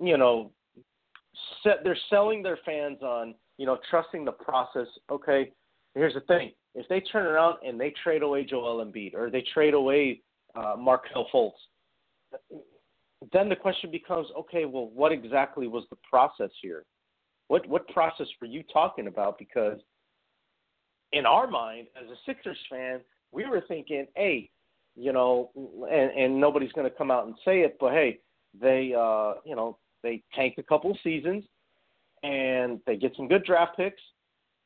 you 0.00 0.16
know, 0.18 0.50
set, 1.62 1.84
they're 1.84 1.98
selling 2.10 2.42
their 2.42 2.58
fans 2.64 3.00
on 3.02 3.34
you 3.58 3.66
know, 3.66 3.78
trusting 3.90 4.24
the 4.24 4.32
process. 4.32 4.86
Okay, 5.10 5.52
here's 5.94 6.14
the 6.14 6.20
thing: 6.20 6.52
if 6.78 6.88
they 6.88 7.00
turn 7.00 7.26
around 7.26 7.56
and 7.66 7.78
they 7.78 7.92
trade 8.02 8.22
away 8.22 8.44
Joel 8.44 8.84
Embiid 8.84 9.14
or 9.14 9.30
they 9.30 9.44
trade 9.52 9.74
away 9.74 10.20
uh, 10.54 10.74
Markelle 10.78 11.26
Fultz, 11.32 11.52
then 13.32 13.48
the 13.48 13.56
question 13.56 13.90
becomes: 13.90 14.28
Okay, 14.38 14.64
well, 14.64 14.90
what 14.94 15.12
exactly 15.12 15.66
was 15.66 15.84
the 15.90 15.96
process 16.08 16.50
here? 16.62 16.84
What 17.48 17.66
what 17.68 17.88
process 17.88 18.28
were 18.40 18.46
you 18.46 18.62
talking 18.72 19.08
about? 19.08 19.38
Because 19.38 19.78
in 21.12 21.26
our 21.26 21.46
mind, 21.46 21.88
as 22.00 22.08
a 22.10 22.16
Sixers 22.26 22.58
fan, 22.70 23.00
we 23.32 23.46
were 23.46 23.62
thinking, 23.66 24.06
hey, 24.14 24.50
you 24.94 25.12
know, 25.12 25.50
and, 25.90 26.10
and 26.10 26.40
nobody's 26.40 26.72
going 26.72 26.88
to 26.88 26.96
come 26.96 27.10
out 27.10 27.26
and 27.26 27.34
say 27.44 27.60
it, 27.60 27.76
but 27.80 27.92
hey, 27.92 28.18
they, 28.58 28.94
uh, 28.96 29.34
you 29.44 29.56
know, 29.56 29.78
they 30.02 30.22
tanked 30.34 30.58
a 30.58 30.62
couple 30.62 30.96
seasons 31.02 31.44
and 32.22 32.80
they 32.86 32.96
get 32.96 33.12
some 33.16 33.28
good 33.28 33.44
draft 33.44 33.76
picks, 33.76 34.02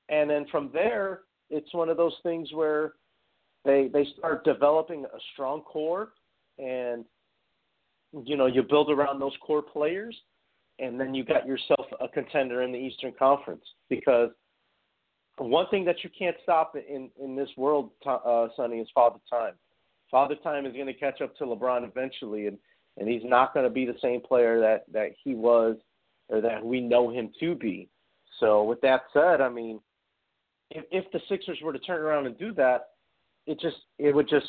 and 0.08 0.28
then 0.28 0.46
from 0.50 0.70
there, 0.72 1.20
it's 1.52 1.72
one 1.74 1.88
of 1.88 1.96
those 1.96 2.16
things 2.22 2.52
where 2.52 2.94
they 3.64 3.88
they 3.92 4.06
start 4.18 4.44
developing 4.44 5.04
a 5.04 5.18
strong 5.32 5.60
core, 5.60 6.12
and 6.58 7.04
you 8.24 8.36
know 8.36 8.46
you 8.46 8.62
build 8.62 8.90
around 8.90 9.20
those 9.20 9.36
core 9.40 9.62
players, 9.62 10.16
and 10.78 10.98
then 10.98 11.14
you 11.14 11.24
got 11.24 11.46
yourself 11.46 11.86
a 12.00 12.08
contender 12.08 12.62
in 12.62 12.72
the 12.72 12.78
Eastern 12.78 13.12
Conference 13.18 13.64
because 13.88 14.30
one 15.38 15.66
thing 15.68 15.84
that 15.84 16.02
you 16.02 16.10
can't 16.16 16.36
stop 16.42 16.74
in 16.76 17.10
in 17.22 17.36
this 17.36 17.50
world, 17.56 17.90
uh, 18.06 18.48
Sonny, 18.56 18.78
is 18.78 18.88
father 18.94 19.20
time. 19.30 19.54
Father 20.10 20.34
time 20.42 20.66
is 20.66 20.72
going 20.74 20.86
to 20.86 20.94
catch 20.94 21.20
up 21.20 21.36
to 21.36 21.44
LeBron 21.44 21.86
eventually, 21.86 22.46
and 22.46 22.58
and 22.98 23.08
he's 23.08 23.22
not 23.24 23.54
going 23.54 23.64
to 23.64 23.70
be 23.70 23.84
the 23.84 23.96
same 24.02 24.20
player 24.20 24.60
that 24.60 24.84
that 24.92 25.12
he 25.22 25.34
was 25.34 25.76
or 26.28 26.40
that 26.40 26.64
we 26.64 26.80
know 26.80 27.10
him 27.10 27.30
to 27.40 27.54
be. 27.54 27.88
So 28.40 28.64
with 28.64 28.80
that 28.80 29.02
said, 29.12 29.40
I 29.40 29.48
mean, 29.48 29.80
if, 30.74 30.84
if 30.90 31.12
the 31.12 31.20
Sixers 31.28 31.58
were 31.62 31.72
to 31.72 31.78
turn 31.78 32.00
around 32.00 32.26
and 32.26 32.36
do 32.38 32.52
that, 32.54 32.90
it 33.46 33.60
just 33.60 33.76
it 33.98 34.14
would 34.14 34.28
just 34.28 34.46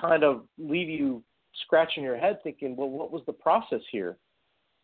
kind 0.00 0.24
of 0.24 0.42
leave 0.58 0.88
you 0.88 1.22
scratching 1.62 2.02
your 2.02 2.16
head 2.16 2.38
thinking, 2.42 2.76
well, 2.76 2.88
what 2.88 3.12
was 3.12 3.22
the 3.26 3.32
process 3.32 3.80
here? 3.90 4.16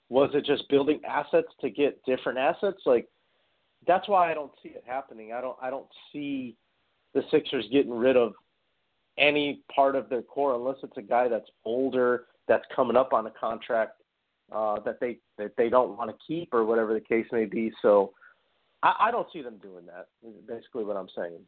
Was 0.09 0.31
it 0.35 0.45
just 0.45 0.69
building 0.69 1.01
assets 1.07 1.49
to 1.61 1.71
get 1.71 2.03
different 2.05 2.39
assets? 2.39 2.81
Like 2.87 3.09
that's 3.87 4.09
why 4.09 4.31
I 4.31 4.35
don't 4.35 4.53
see 4.63 4.71
it 4.71 4.85
happening. 4.87 5.33
I 5.33 5.41
don't 5.41 5.57
I 5.61 5.71
don't 5.71 5.89
see 6.13 6.57
the 7.15 7.23
Sixers 7.31 7.67
getting 7.73 7.93
rid 7.93 8.17
of 8.17 8.33
any 9.19 9.63
part 9.75 9.97
of 9.97 10.09
their 10.09 10.23
core 10.23 10.55
unless 10.55 10.77
it's 10.83 10.97
a 10.97 11.03
guy 11.03 11.29
that's 11.29 11.49
older, 11.65 12.25
that's 12.49 12.65
coming 12.75 12.97
up 12.97 13.13
on 13.13 13.27
a 13.27 13.31
contract 13.31 14.03
uh, 14.53 14.81
that 14.81 14.99
they 15.01 15.19
that 15.39 15.53
they 15.57 15.69
don't 15.69 15.97
want 15.97 16.11
to 16.11 16.17
keep 16.27 16.53
or 16.53 16.65
whatever 16.65 16.95
the 16.95 17.01
case 17.01 17.27
may 17.33 17.45
be. 17.45 17.73
So 17.83 18.13
I, 18.83 18.95
I 19.01 19.11
don't 19.11 19.29
see 19.33 19.43
them 19.43 19.59
doing 19.63 19.87
that. 19.87 20.09
Is 20.27 20.35
basically 20.47 20.85
what 20.85 20.97
I'm 20.97 21.09
saying. 21.17 21.41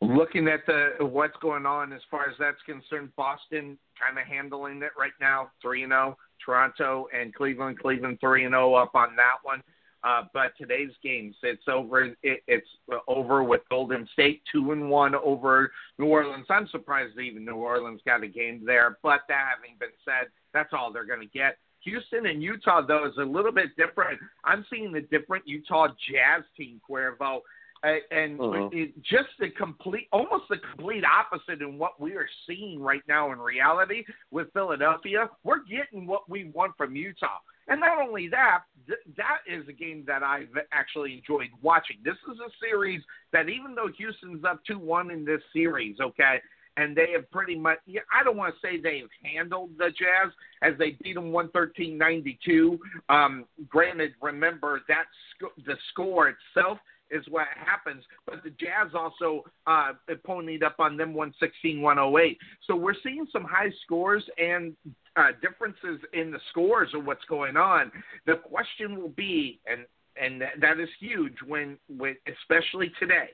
Looking 0.00 0.48
at 0.48 0.66
the 0.66 1.04
what's 1.06 1.36
going 1.40 1.64
on 1.64 1.92
as 1.92 2.00
far 2.10 2.28
as 2.28 2.34
that's 2.38 2.60
concerned, 2.66 3.10
Boston 3.16 3.78
kind 4.00 4.18
of 4.18 4.26
handling 4.26 4.82
it 4.82 4.90
right 4.98 5.12
now, 5.20 5.50
three 5.60 5.84
and 5.84 5.92
zero. 5.92 6.16
Oh. 6.18 6.22
Toronto 6.44 7.06
and 7.16 7.32
Cleveland, 7.32 7.78
Cleveland 7.78 8.18
three 8.20 8.44
and 8.44 8.52
zero 8.52 8.74
oh 8.74 8.74
up 8.74 8.94
on 8.94 9.14
that 9.16 9.36
one. 9.44 9.62
Uh, 10.04 10.24
but 10.34 10.50
today's 10.58 10.90
games, 11.04 11.36
it's 11.44 11.62
over. 11.68 12.06
It, 12.24 12.42
it's 12.48 12.66
over 13.06 13.44
with 13.44 13.60
Golden 13.70 14.08
State 14.12 14.42
two 14.50 14.72
and 14.72 14.90
one 14.90 15.14
over 15.14 15.70
New 15.98 16.06
Orleans. 16.06 16.46
I'm 16.50 16.66
surprised 16.68 17.16
even 17.20 17.44
New 17.44 17.54
Orleans 17.54 18.00
got 18.04 18.24
a 18.24 18.28
game 18.28 18.64
there. 18.66 18.98
But 19.04 19.20
that 19.28 19.54
having 19.54 19.76
been 19.78 19.90
said, 20.04 20.28
that's 20.52 20.72
all 20.72 20.92
they're 20.92 21.06
going 21.06 21.20
to 21.20 21.26
get. 21.26 21.58
Houston 21.84 22.26
and 22.26 22.42
Utah 22.42 22.82
though 22.86 23.06
is 23.06 23.16
a 23.18 23.24
little 23.24 23.52
bit 23.52 23.76
different. 23.76 24.20
I'm 24.44 24.64
seeing 24.70 24.92
the 24.92 25.02
different 25.02 25.46
Utah 25.46 25.88
Jazz 25.88 26.44
team, 26.56 26.80
Cuervo. 26.88 27.40
Uh, 27.84 27.94
and 28.12 28.40
uh-huh. 28.40 28.68
it, 28.70 28.94
just 29.02 29.28
the 29.40 29.50
complete, 29.50 30.06
almost 30.12 30.44
the 30.48 30.56
complete 30.76 31.02
opposite 31.04 31.60
in 31.62 31.78
what 31.78 32.00
we 32.00 32.12
are 32.12 32.28
seeing 32.46 32.80
right 32.80 33.02
now 33.08 33.32
in 33.32 33.40
reality 33.40 34.04
with 34.30 34.52
Philadelphia. 34.52 35.28
We're 35.42 35.64
getting 35.64 36.06
what 36.06 36.30
we 36.30 36.44
want 36.54 36.76
from 36.76 36.94
Utah. 36.94 37.38
And 37.66 37.80
not 37.80 38.00
only 38.00 38.28
that, 38.28 38.62
th- 38.86 39.00
that 39.16 39.38
is 39.48 39.66
a 39.68 39.72
game 39.72 40.04
that 40.06 40.22
I've 40.22 40.56
actually 40.72 41.14
enjoyed 41.14 41.48
watching. 41.60 41.96
This 42.04 42.16
is 42.32 42.38
a 42.38 42.50
series 42.60 43.02
that 43.32 43.48
even 43.48 43.74
though 43.74 43.88
Houston's 43.98 44.44
up 44.44 44.60
2 44.64 44.78
1 44.78 45.10
in 45.10 45.24
this 45.24 45.40
series, 45.52 45.96
okay, 46.00 46.40
and 46.76 46.96
they 46.96 47.12
have 47.12 47.30
pretty 47.30 47.54
much, 47.54 47.78
I 48.12 48.24
don't 48.24 48.36
want 48.36 48.54
to 48.54 48.66
say 48.66 48.80
they've 48.80 49.08
handled 49.22 49.70
the 49.78 49.88
Jazz 49.88 50.32
as 50.62 50.72
they 50.78 50.96
beat 51.02 51.14
them 51.14 51.32
113 51.32 51.98
92. 51.98 52.78
Um, 53.08 53.44
granted, 53.68 54.12
remember, 54.22 54.80
that 54.88 55.04
sc- 55.34 55.64
the 55.66 55.76
score 55.90 56.28
itself 56.56 56.78
is 57.10 57.24
what 57.28 57.46
happens. 57.54 58.02
But 58.26 58.42
the 58.42 58.50
Jazz 58.50 58.94
also 58.94 59.44
uh, 59.66 59.92
ponied 60.26 60.62
up 60.62 60.76
on 60.78 60.96
them 60.96 61.14
116 61.14 61.80
108. 61.82 62.38
So 62.66 62.74
we're 62.74 62.94
seeing 63.02 63.26
some 63.30 63.44
high 63.44 63.70
scores 63.84 64.24
and 64.38 64.74
uh, 65.16 65.32
differences 65.42 66.00
in 66.14 66.30
the 66.30 66.40
scores 66.50 66.88
of 66.94 67.04
what's 67.04 67.24
going 67.28 67.56
on. 67.56 67.92
The 68.26 68.36
question 68.36 69.00
will 69.00 69.10
be, 69.10 69.60
and 69.66 69.84
and 70.22 70.42
that 70.60 70.78
is 70.78 70.88
huge 71.00 71.36
when, 71.46 71.78
when 71.88 72.16
especially 72.26 72.92
today, 72.98 73.28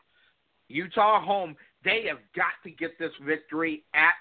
Utah 0.68 1.20
home. 1.24 1.57
They 1.85 2.05
have 2.09 2.19
got 2.35 2.53
to 2.64 2.71
get 2.71 2.99
this 2.99 3.12
victory 3.25 3.85
at 3.95 4.14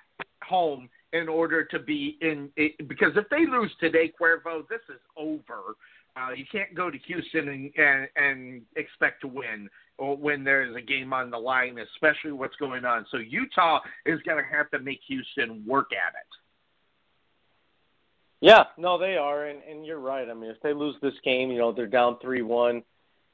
home 0.44 0.90
in 1.14 1.28
order 1.28 1.64
to 1.66 1.80
be 1.80 2.18
in 2.22 2.50
it, 2.56 2.88
because 2.88 3.14
if 3.16 3.28
they 3.30 3.46
lose 3.46 3.72
today, 3.80 4.12
Cuervo, 4.20 4.68
this 4.68 4.82
is 4.90 5.02
over. 5.16 5.76
Uh, 6.16 6.32
you 6.36 6.46
can't 6.52 6.74
go 6.76 6.90
to 6.90 6.98
Houston 6.98 7.48
and, 7.48 7.72
and 7.78 8.08
and 8.16 8.62
expect 8.76 9.22
to 9.22 9.28
win 9.28 9.70
or 9.98 10.16
when 10.16 10.44
there's 10.44 10.76
a 10.76 10.82
game 10.82 11.14
on 11.14 11.30
the 11.30 11.38
line, 11.38 11.78
especially 11.80 12.32
what's 12.32 12.56
going 12.58 12.86
on. 12.86 13.06
So 13.12 13.18
Utah 13.18 13.80
is 14.06 14.20
going 14.22 14.44
to 14.44 14.56
have 14.56 14.70
to 14.72 14.80
make 14.80 15.00
Houston 15.08 15.64
work 15.66 15.88
at 15.92 16.14
it. 16.14 16.28
Yeah, 18.40 18.66
no, 18.78 19.00
they 19.00 19.18
are, 19.18 19.46
and 19.46 19.64
and 19.64 19.84
you're 19.84 20.00
right. 20.00 20.30
I 20.30 20.34
mean, 20.36 20.52
if 20.52 20.62
they 20.62 20.74
lose 20.74 20.96
this 21.02 21.16
game, 21.24 21.50
you 21.50 21.58
know 21.58 21.72
they're 21.72 21.88
down 21.88 22.18
three 22.22 22.44
one, 22.44 22.84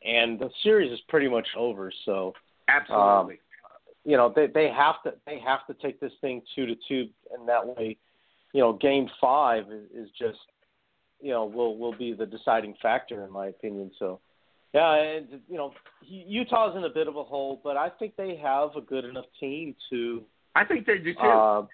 and 0.05 0.39
the 0.39 0.49
series 0.63 0.93
is 0.93 0.99
pretty 1.09 1.27
much 1.27 1.47
over. 1.57 1.91
So 2.05 2.33
absolutely, 2.69 3.33
um, 3.35 3.39
you 4.05 4.17
know 4.17 4.31
they 4.35 4.47
they 4.47 4.69
have 4.69 5.01
to 5.03 5.13
they 5.25 5.39
have 5.39 5.65
to 5.67 5.73
take 5.81 5.99
this 5.99 6.11
thing 6.21 6.41
two 6.55 6.65
to 6.65 6.75
two, 6.87 7.07
and 7.31 7.47
that 7.47 7.65
way, 7.65 7.97
you 8.53 8.61
know, 8.61 8.73
game 8.73 9.09
five 9.19 9.65
is, 9.71 9.85
is 9.95 10.09
just 10.17 10.39
you 11.21 11.31
know 11.31 11.45
will 11.45 11.77
will 11.77 11.95
be 11.95 12.13
the 12.13 12.25
deciding 12.25 12.75
factor 12.81 13.23
in 13.23 13.31
my 13.31 13.47
opinion. 13.47 13.91
So, 13.99 14.19
yeah, 14.73 14.93
and 14.95 15.27
you 15.47 15.57
know 15.57 15.73
Utah's 16.01 16.75
in 16.75 16.83
a 16.83 16.89
bit 16.89 17.07
of 17.07 17.15
a 17.15 17.23
hole, 17.23 17.61
but 17.63 17.77
I 17.77 17.89
think 17.89 18.15
they 18.15 18.35
have 18.35 18.75
a 18.75 18.81
good 18.81 19.05
enough 19.05 19.25
team 19.39 19.75
to 19.89 20.23
I 20.55 20.65
think 20.65 20.85
they 20.85 20.97
do 20.97 21.13
too. 21.13 21.19
Uh, 21.19 21.65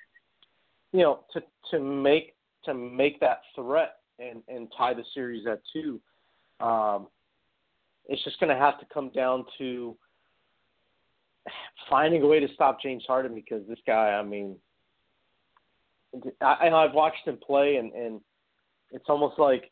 you 0.92 1.02
know, 1.02 1.20
to 1.34 1.42
to 1.72 1.80
make 1.80 2.36
to 2.66 2.74
make 2.74 3.20
that 3.20 3.42
threat 3.56 3.96
and 4.20 4.42
and 4.48 4.68
tie 4.78 4.94
the 4.94 5.04
series 5.14 5.46
at 5.48 5.62
two, 5.74 6.00
um, 6.60 7.08
it's 8.08 8.24
just 8.24 8.40
going 8.40 8.54
to 8.54 8.60
have 8.60 8.80
to 8.80 8.86
come 8.94 9.10
down 9.10 9.46
to 9.58 9.96
finding 11.90 12.22
a 12.22 12.28
way 12.28 12.40
to 12.40 12.48
stop 12.54 12.82
James 12.82 13.04
Harden 13.08 13.34
because 13.36 13.68
this 13.68 13.80
guy, 13.86 14.12
I 14.12 14.24
mean, 14.24 14.56
I, 16.42 16.70
I've 16.70 16.94
watched 16.94 17.28
him 17.28 17.38
play 17.38 17.76
and 17.76 17.94
and 17.94 18.22
it's 18.92 19.06
almost 19.08 19.38
like 19.38 19.72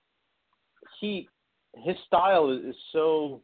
he 1.00 1.28
his 1.76 1.96
style 2.06 2.52
is, 2.52 2.64
is 2.64 2.76
so 2.92 3.42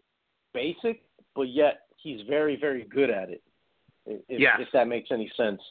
basic, 0.54 1.04
but 1.36 1.50
yet 1.50 1.82
he's 1.98 2.22
very 2.28 2.56
very 2.56 2.84
good 2.84 3.10
at 3.10 3.30
it. 3.30 3.42
If, 4.06 4.40
yes. 4.40 4.58
if 4.60 4.68
that 4.74 4.88
makes 4.88 5.10
any 5.12 5.32
sense. 5.38 5.62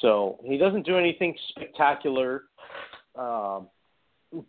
So 0.00 0.38
he 0.44 0.56
doesn't 0.56 0.86
do 0.86 0.96
anything 0.96 1.36
spectacular, 1.50 2.44
um, 3.14 3.68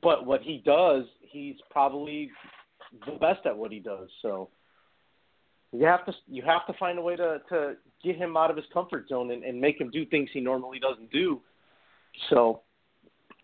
but 0.02 0.26
what 0.26 0.42
he 0.42 0.62
does, 0.66 1.04
he's 1.20 1.56
probably 1.70 2.32
the 3.06 3.14
best 3.14 3.46
at 3.46 3.56
what 3.56 3.72
he 3.72 3.80
does. 3.80 4.08
So 4.22 4.50
you 5.74 5.86
have 5.86 6.06
to 6.06 6.14
you 6.28 6.44
have 6.44 6.66
to 6.68 6.74
find 6.80 7.00
a 7.00 7.02
way 7.02 7.16
to 7.16 7.42
to 7.50 7.76
get 8.04 8.16
him 8.16 8.38
out 8.38 8.52
of 8.52 8.58
his 8.58 8.66
comfort 8.72 9.08
zone 9.10 9.32
and, 9.32 9.44
and 9.44 9.60
make 9.60 9.80
him 9.80 9.90
do 9.90 10.06
things 10.06 10.30
he 10.34 10.40
normally 10.40 10.80
doesn't 10.80 11.12
do. 11.12 11.42
So 12.30 12.62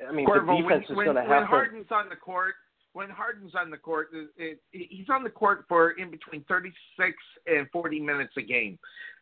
I 0.07 0.11
mean, 0.11 0.27
Cuervo, 0.27 0.57
the 0.57 0.63
defense 0.63 0.85
when, 0.89 0.99
is 0.99 1.13
going 1.13 1.15
to 1.15 1.29
when 1.29 1.39
have 1.39 1.47
Harden's 1.47 1.91
on 1.91 2.07
the 2.07 2.15
court, 2.15 2.53
when 2.93 3.09
Harden's 3.09 3.53
on 3.55 3.69
the 3.71 3.77
court, 3.77 4.09
it, 4.13 4.59
it, 4.71 4.87
he's 4.89 5.09
on 5.09 5.23
the 5.23 5.29
court 5.29 5.65
for 5.67 5.91
in 5.91 6.11
between 6.11 6.43
36 6.47 7.17
and 7.47 7.67
40 7.71 7.99
minutes 7.99 8.33
a 8.37 8.41
game, 8.41 8.77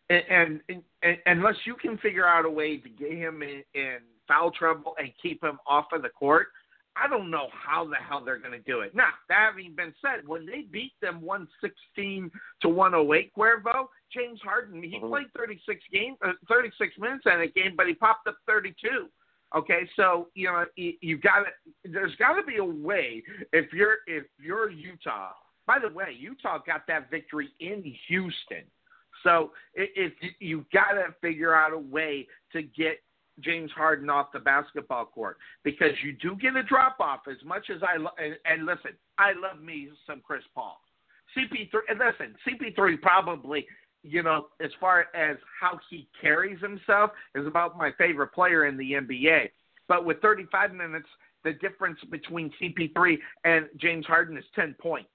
and, 0.09 0.61
and, 0.69 0.83
and 1.01 1.17
unless 1.25 1.55
you 1.65 1.75
can 1.75 1.97
figure 1.97 2.27
out 2.27 2.45
a 2.45 2.49
way 2.49 2.77
to 2.77 2.89
get 2.89 3.11
him 3.11 3.41
in, 3.41 3.63
in 3.73 3.97
foul 4.27 4.51
trouble 4.51 4.95
and 4.99 5.11
keep 5.21 5.43
him 5.43 5.57
off 5.65 5.85
of 5.93 6.01
the 6.01 6.09
court, 6.09 6.47
I 7.01 7.07
don't 7.07 7.29
know 7.29 7.47
how 7.51 7.85
the 7.85 7.95
hell 7.95 8.23
they're 8.23 8.39
going 8.39 8.53
to 8.53 8.59
do 8.59 8.81
it. 8.81 8.95
Now, 8.95 9.09
that 9.29 9.51
having 9.51 9.73
been 9.75 9.93
said, 10.01 10.27
when 10.27 10.45
they 10.45 10.61
beat 10.61 10.93
them 11.01 11.21
116 11.21 12.31
to 12.61 12.69
108, 12.69 13.31
Cuervo, 13.35 13.87
James 14.11 14.41
Harden, 14.41 14.81
he 14.81 14.99
Mhm. 14.99 15.09
played 15.09 15.31
36 15.33 15.83
games, 15.91 16.17
uh, 16.21 16.33
36 16.47 16.97
minutes 16.97 17.25
in 17.25 17.41
a 17.41 17.47
game, 17.47 17.75
but 17.75 17.87
he 17.87 17.93
popped 17.93 18.27
up 18.27 18.37
32. 18.45 19.09
Okay, 19.55 19.89
so 19.95 20.29
you 20.33 20.47
know 20.47 20.65
you, 20.75 20.97
you 20.99 21.17
got 21.17 21.45
to. 21.45 21.51
There's 21.85 22.13
got 22.15 22.33
to 22.33 22.43
be 22.43 22.57
a 22.57 22.65
way 22.65 23.23
if 23.53 23.71
you're 23.71 23.99
if 24.05 24.25
you're 24.37 24.69
Utah. 24.69 25.31
By 25.65 25.79
the 25.79 25.87
way, 25.87 26.11
Utah 26.11 26.57
got 26.57 26.85
that 26.87 27.09
victory 27.09 27.53
in 27.61 27.81
Houston, 28.07 28.65
so 29.23 29.53
if, 29.73 30.13
if 30.21 30.33
you 30.39 30.65
got 30.73 30.93
to 30.93 31.15
figure 31.21 31.55
out 31.55 31.71
a 31.71 31.77
way 31.77 32.27
to 32.51 32.61
get 32.61 32.99
James 33.39 33.71
Harden 33.71 34.09
off 34.09 34.31
the 34.33 34.39
basketball 34.39 35.05
court 35.05 35.37
because 35.63 35.91
you 36.03 36.13
do 36.13 36.35
get 36.35 36.55
a 36.55 36.63
drop 36.63 36.97
off. 36.99 37.21
As 37.29 37.37
much 37.45 37.69
as 37.73 37.81
I 37.83 37.97
lo- 37.97 38.11
and, 38.17 38.35
and 38.45 38.65
listen, 38.65 38.91
I 39.17 39.33
love 39.33 39.61
me 39.61 39.89
some 40.05 40.21
Chris 40.25 40.43
Paul. 40.55 40.79
CP3, 41.35 41.71
and 41.89 41.99
listen, 41.99 42.35
CP3 42.47 43.01
probably, 43.01 43.65
you 44.03 44.23
know, 44.23 44.47
as 44.63 44.71
far 44.79 45.07
as 45.13 45.37
how 45.59 45.79
he 45.89 46.07
carries 46.19 46.59
himself, 46.61 47.11
is 47.35 47.45
about 47.45 47.77
my 47.77 47.91
favorite 47.97 48.33
player 48.33 48.65
in 48.65 48.77
the 48.77 48.93
NBA. 48.93 49.49
But 49.87 50.05
with 50.05 50.21
35 50.21 50.73
minutes, 50.73 51.07
the 51.43 51.53
difference 51.53 51.99
between 52.09 52.51
CP3 52.61 53.17
and 53.43 53.67
James 53.77 54.05
Harden 54.05 54.37
is 54.37 54.43
10 54.55 54.75
points. 54.81 55.09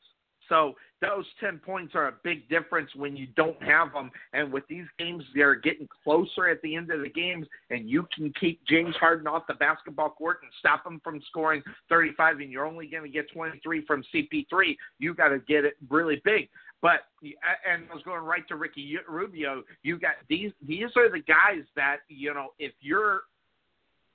So 0.49 0.75
those 1.03 1.26
10 1.40 1.59
points 1.59 1.94
are 1.94 2.09
a 2.09 2.14
big 2.22 2.48
difference 2.48 2.88
when 2.94 3.16
you 3.16 3.26
don't 3.36 3.61
have 3.62 3.92
them. 3.92 4.11
And 4.32 4.53
with 4.53 4.66
these 4.68 4.86
games, 4.98 5.24
they're 5.34 5.57
getting 5.57 5.88
closer 6.03 6.48
at 6.48 6.62
the 6.62 6.76
end 6.76 6.90
of 6.90 7.03
the 7.03 7.11
games, 7.11 7.46
and 7.70 7.90
you 7.90 8.07
can 8.14 8.32
keep 8.40 8.64
James 8.66 8.94
Harden 8.96 9.26
off 9.26 9.42
the 9.48 9.55
basketball 9.55 10.11
court 10.11 10.38
and 10.42 10.50
stop 10.61 10.86
him 10.86 11.00
from 11.03 11.20
scoring 11.28 11.62
35, 11.88 12.40
and 12.40 12.50
you're 12.50 12.64
only 12.64 12.86
going 12.86 13.03
to 13.03 13.09
get 13.09 13.30
23 13.32 13.84
from 13.84 14.05
CP3. 14.14 14.76
You 15.00 15.12
got 15.12 15.28
to 15.28 15.40
get 15.40 15.64
it 15.64 15.74
really 15.90 16.22
big. 16.24 16.48
But 16.80 17.00
and 17.22 17.84
I 17.90 17.94
was 17.94 18.03
going 18.03 18.24
right 18.24 18.46
to 18.48 18.57
Ricky 18.57 18.96
Rubio. 19.09 19.62
You 19.84 20.00
got 20.00 20.14
these. 20.28 20.50
These 20.66 20.88
are 20.96 21.09
the 21.09 21.20
guys 21.20 21.64
that 21.76 21.98
you 22.09 22.34
know. 22.34 22.48
If 22.59 22.72
you're 22.80 23.20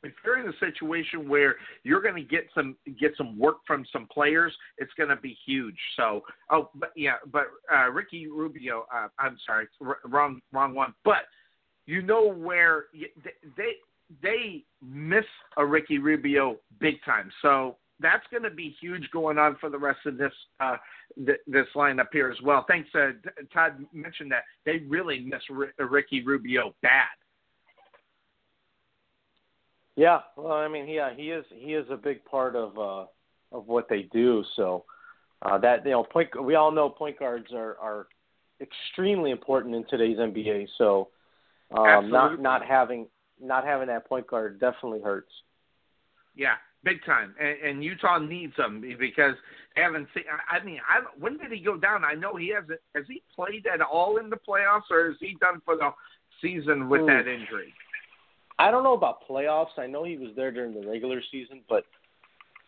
if 0.04 0.14
you're 0.24 0.40
in 0.40 0.48
a 0.48 0.58
situation 0.60 1.28
where 1.28 1.56
you're 1.84 2.02
going 2.02 2.16
to 2.16 2.22
get 2.22 2.48
some 2.54 2.76
get 3.00 3.14
some 3.18 3.38
work 3.38 3.58
from 3.66 3.86
some 3.92 4.08
players, 4.12 4.54
it's 4.78 4.92
going 4.98 5.10
to 5.10 5.16
be 5.16 5.38
huge. 5.46 5.78
So, 5.96 6.24
oh, 6.52 6.70
but 6.76 6.92
yeah, 6.96 7.16
but 7.32 7.48
uh, 7.74 7.90
Ricky 7.90 8.28
Rubio, 8.28 8.86
uh, 8.94 9.08
I'm 9.20 9.38
sorry, 9.46 9.68
r- 9.86 10.00
wrong 10.06 10.42
wrong 10.52 10.74
one. 10.74 10.94
But 11.04 11.24
you 11.86 12.02
know 12.02 12.32
where 12.32 12.86
they 13.56 13.74
they 14.22 14.64
miss 14.82 15.26
a 15.58 15.66
Ricky 15.66 15.98
Rubio 15.98 16.58
big 16.80 16.96
time. 17.04 17.32
So 17.42 17.78
that's 18.00 18.26
going 18.30 18.44
to 18.44 18.52
be 18.52 18.76
huge 18.80 19.10
going 19.12 19.38
on 19.38 19.58
for 19.60 19.70
the 19.70 19.78
rest 19.78 20.00
of 20.06 20.18
this 20.18 20.34
uh, 20.60 20.78
th- 21.16 21.40
this 21.48 21.66
lineup 21.76 22.08
here 22.14 22.30
as 22.30 22.42
well. 22.44 22.66
Thanks, 22.68 22.90
uh, 22.94 23.12
Todd 23.54 23.84
mentioned 23.94 24.32
that 24.32 24.44
they 24.66 24.80
really 24.88 25.20
miss 25.20 25.42
R- 25.50 25.86
Ricky 25.86 26.24
Rubio 26.24 26.76
bad. 26.82 27.08
Yeah, 29.98 30.20
well, 30.38 30.54
I 30.54 30.68
mean, 30.68 30.88
yeah, 30.88 31.10
he 31.14 31.32
is 31.32 31.44
he 31.50 31.74
is 31.74 31.88
a 31.90 31.98
big 31.98 32.24
part 32.24 32.56
of 32.56 32.78
uh, 32.78 33.06
of 33.52 33.68
what 33.68 33.90
they 33.90 34.04
do. 34.14 34.44
So 34.56 34.86
uh, 35.42 35.58
that 35.58 35.84
you 35.84 35.92
know, 35.92 36.04
point 36.04 36.30
we 36.42 36.54
all 36.54 36.72
know 36.72 36.88
point 36.88 37.18
guards 37.18 37.48
are 37.52 37.78
are 37.82 38.08
extremely 38.62 39.32
important 39.32 39.74
in 39.74 39.86
today's 39.90 40.18
NBA. 40.18 40.68
So 40.78 41.10
um, 41.72 42.12
not 42.12 42.26
Absolutely. 42.26 42.44
not 42.44 42.64
having 42.64 43.08
not 43.42 43.66
having 43.66 43.88
that 43.88 44.08
point 44.08 44.28
guard 44.28 44.60
definitely 44.60 45.02
hurts. 45.02 45.32
Yeah, 46.36 46.56
big 46.84 47.04
time. 47.04 47.34
And, 47.40 47.58
and 47.68 47.84
Utah 47.84 48.20
needs 48.20 48.54
him 48.56 48.82
because 49.00 49.34
they 49.76 49.82
haven't 49.82 50.08
seen. 50.14 50.26
I 50.48 50.64
mean, 50.64 50.80
I 50.88 51.02
when 51.20 51.40
did 51.40 51.52
he 51.52 51.60
go 51.60 51.76
down? 51.76 52.06
I 52.06 52.14
know 52.14 52.36
he 52.36 52.50
hasn't. 52.50 52.80
Has 52.94 53.06
he 53.08 53.24
played 53.36 53.66
at 53.66 53.82
all 53.82 54.18
in 54.18 54.30
the 54.30 54.38
playoffs, 54.38 54.92
or 54.92 55.10
is 55.10 55.18
he 55.20 55.36
done 55.42 55.60
for 55.66 55.76
the 55.76 55.90
season 56.40 56.88
with 56.88 57.02
Hmm. 57.02 57.08
that 57.08 57.28
injury? 57.28 57.74
I 58.60 58.72
don't 58.72 58.84
know 58.84 58.94
about 58.94 59.28
playoffs. 59.28 59.78
I 59.78 59.88
know 59.88 60.04
he 60.04 60.18
was 60.18 60.30
there 60.36 60.52
during 60.52 60.74
the 60.74 60.88
regular 60.88 61.22
season, 61.32 61.62
but 61.70 61.86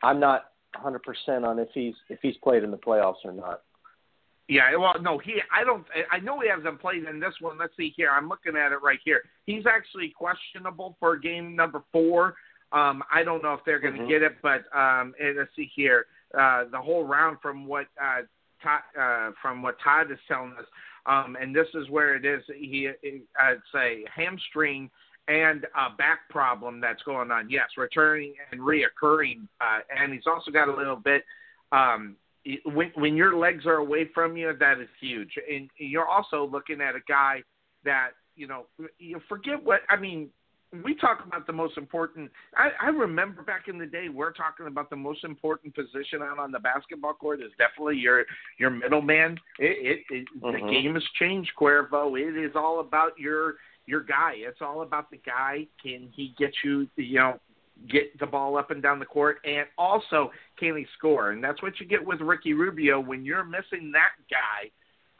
I'm 0.04 0.20
not 0.20 0.52
100% 0.76 1.00
on 1.44 1.60
if 1.60 1.70
he's 1.74 1.96
if 2.10 2.20
he's 2.22 2.38
played 2.44 2.64
in 2.64 2.72
the 2.72 2.78
playoffs 2.78 3.26
or 3.26 3.32
not. 3.32 3.62
Yeah, 4.48 4.76
well, 4.78 4.96
no, 5.00 5.20
he. 5.20 5.42
I 5.56 5.64
don't. 5.64 5.86
I 6.12 6.20
know 6.20 6.40
he 6.40 6.50
hasn't 6.50 6.82
played 6.82 7.04
in 7.04 7.20
this 7.20 7.34
one. 7.40 7.58
Let's 7.60 7.76
see 7.78 7.94
here. 7.96 8.10
I'm 8.10 8.28
looking 8.28 8.58
at 8.58 8.72
it 8.72 8.82
right 8.82 9.00
here. 9.06 9.22
He's 9.46 9.66
actually 9.68 10.10
questionable 10.10 10.98
for 11.00 11.18
game 11.18 11.56
number 11.56 11.84
four. 11.92 12.36
Um, 12.72 13.04
I 13.14 13.24
don't 13.24 13.44
know 13.44 13.54
if 13.54 13.62
they're 13.66 13.80
going 13.80 13.96
to 13.96 14.02
Mhm. 14.02 14.10
get 14.10 14.24
it, 14.24 14.42
but 14.42 14.66
um, 14.76 15.14
and 15.20 15.38
let's 15.38 15.56
see 15.56 15.66
here. 15.76 16.08
Uh, 16.34 16.66
the 16.66 16.82
whole 16.82 17.06
round 17.06 17.40
from 17.42 17.68
what 17.68 17.88
uh, 18.02 18.22
Todd, 18.62 18.82
uh, 19.00 19.32
from 19.40 19.62
what 19.62 19.80
Todd 19.84 20.12
is 20.12 20.20
telling 20.28 20.54
us, 20.54 20.66
um, 21.06 21.36
and 21.40 21.56
this 21.56 21.68
is 21.76 21.88
where 21.90 22.16
it 22.16 22.26
is. 22.26 22.44
He, 22.48 22.90
I'd 23.40 23.62
say 23.72 24.04
hamstring 24.16 24.90
and 25.30 25.66
a 25.66 25.96
back 25.96 26.28
problem 26.30 26.82
that's 26.82 27.04
going 27.04 27.30
on. 27.32 27.50
Yes, 27.50 27.68
returning 27.78 28.34
and 28.52 28.60
reoccurring, 28.60 29.48
uh, 29.62 29.80
and 29.96 30.12
he's 30.12 30.28
also 30.28 30.50
got 30.52 30.68
a 30.68 30.76
little 30.76 30.96
bit. 30.96 31.24
Um, 31.72 32.16
when 32.66 32.92
when 32.96 33.16
your 33.16 33.38
legs 33.38 33.66
are 33.66 33.76
away 33.76 34.10
from 34.14 34.36
you, 34.36 34.52
that 34.60 34.80
is 34.80 34.88
huge. 35.00 35.32
And 35.50 35.70
you're 35.78 36.08
also 36.08 36.50
looking 36.52 36.82
at 36.82 36.96
a 36.96 37.02
guy 37.08 37.44
that 37.86 38.12
you 38.36 38.48
know. 38.48 38.66
You 38.98 39.22
forget 39.30 39.64
what 39.64 39.82
I 39.90 39.98
mean. 39.98 40.30
We 40.84 40.94
talk 40.96 41.26
about 41.26 41.48
the 41.48 41.54
most 41.54 41.78
important. 41.80 42.30
I, 42.56 42.70
I 42.80 42.90
remember 42.90 43.42
back 43.42 43.68
in 43.68 43.80
the 43.80 43.88
day, 43.88 44.08
we're 44.10 44.32
talking 44.32 44.68
about 44.68 44.92
the 44.92 44.96
most 44.96 45.24
important 45.24 45.74
position 45.74 46.22
out 46.22 46.38
on 46.38 46.52
the 46.52 46.60
basketball 46.60 47.14
court 47.14 47.42
is 47.42 47.52
definitely 47.58 47.98
your 47.98 48.26
your 48.60 48.70
middleman. 48.70 49.40
It, 49.58 50.06
it, 50.10 50.16
it 50.16 50.28
the 50.42 50.60
Mhm. 50.60 50.72
game 50.72 50.94
has 50.94 51.04
changed, 51.20 51.52
Cuervo. 51.60 52.20
It 52.20 52.38
is 52.38 52.56
all 52.56 52.80
about 52.80 53.18
your 53.18 53.56
your 53.90 54.02
guy. 54.02 54.34
It's 54.36 54.62
all 54.62 54.82
about 54.82 55.10
the 55.12 55.18
guy. 55.18 55.68
Can 55.82 56.10
he 56.16 56.34
get 56.38 56.52
you? 56.64 56.88
You 56.96 57.20
know, 57.20 57.40
get 57.90 58.18
the 58.20 58.26
ball 58.26 58.58
up 58.58 58.72
and 58.72 58.82
down 58.82 59.00
the 59.00 59.06
court, 59.06 59.38
and 59.46 59.68
also 59.78 60.32
can 60.58 60.76
he 60.78 60.86
score? 60.98 61.32
And 61.32 61.44
that's 61.44 61.62
what 61.62 61.80
you 61.80 61.86
get 61.86 62.06
with 62.06 62.22
Ricky 62.22 62.54
Rubio 62.54 63.00
when 63.00 63.26
you're 63.26 63.44
missing 63.44 63.92
that 63.94 64.12
guy. 64.30 64.70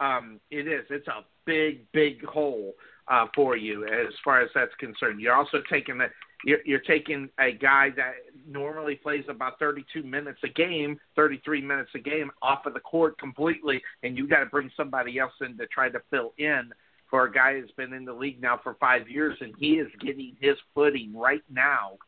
Um, 0.00 0.40
it 0.50 0.66
is. 0.66 0.84
It's 0.88 1.08
a 1.08 1.24
big, 1.44 1.90
big 1.92 2.24
hole 2.24 2.74
uh, 3.08 3.26
for 3.34 3.56
you 3.56 3.84
as 3.84 4.14
far 4.24 4.40
as 4.40 4.48
that's 4.54 4.74
concerned. 4.78 5.20
You're 5.20 5.34
also 5.34 5.58
taking 5.70 6.00
a 6.00 6.06
you're, 6.44 6.60
you're 6.64 6.80
taking 6.80 7.28
a 7.38 7.52
guy 7.52 7.90
that 7.96 8.12
normally 8.48 8.94
plays 8.94 9.24
about 9.28 9.58
32 9.58 10.02
minutes 10.02 10.38
a 10.42 10.48
game, 10.48 10.98
33 11.16 11.60
minutes 11.60 11.90
a 11.94 11.98
game 11.98 12.30
off 12.40 12.64
of 12.64 12.72
the 12.72 12.80
court 12.80 13.18
completely, 13.18 13.82
and 14.02 14.16
you 14.16 14.26
got 14.26 14.40
to 14.40 14.46
bring 14.46 14.70
somebody 14.74 15.18
else 15.18 15.34
in 15.42 15.58
to 15.58 15.66
try 15.66 15.90
to 15.90 16.00
fill 16.10 16.32
in 16.38 16.70
for 17.10 17.24
a 17.24 17.32
guy 17.32 17.58
who's 17.58 17.72
been 17.72 17.92
in 17.92 18.04
the 18.04 18.12
league 18.12 18.40
now 18.40 18.58
for 18.62 18.74
five 18.74 19.08
years, 19.08 19.36
and 19.40 19.52
he 19.58 19.72
is 19.74 19.88
getting 20.00 20.36
his 20.40 20.56
footing 20.74 21.12
right 21.14 21.42
now 21.50 21.98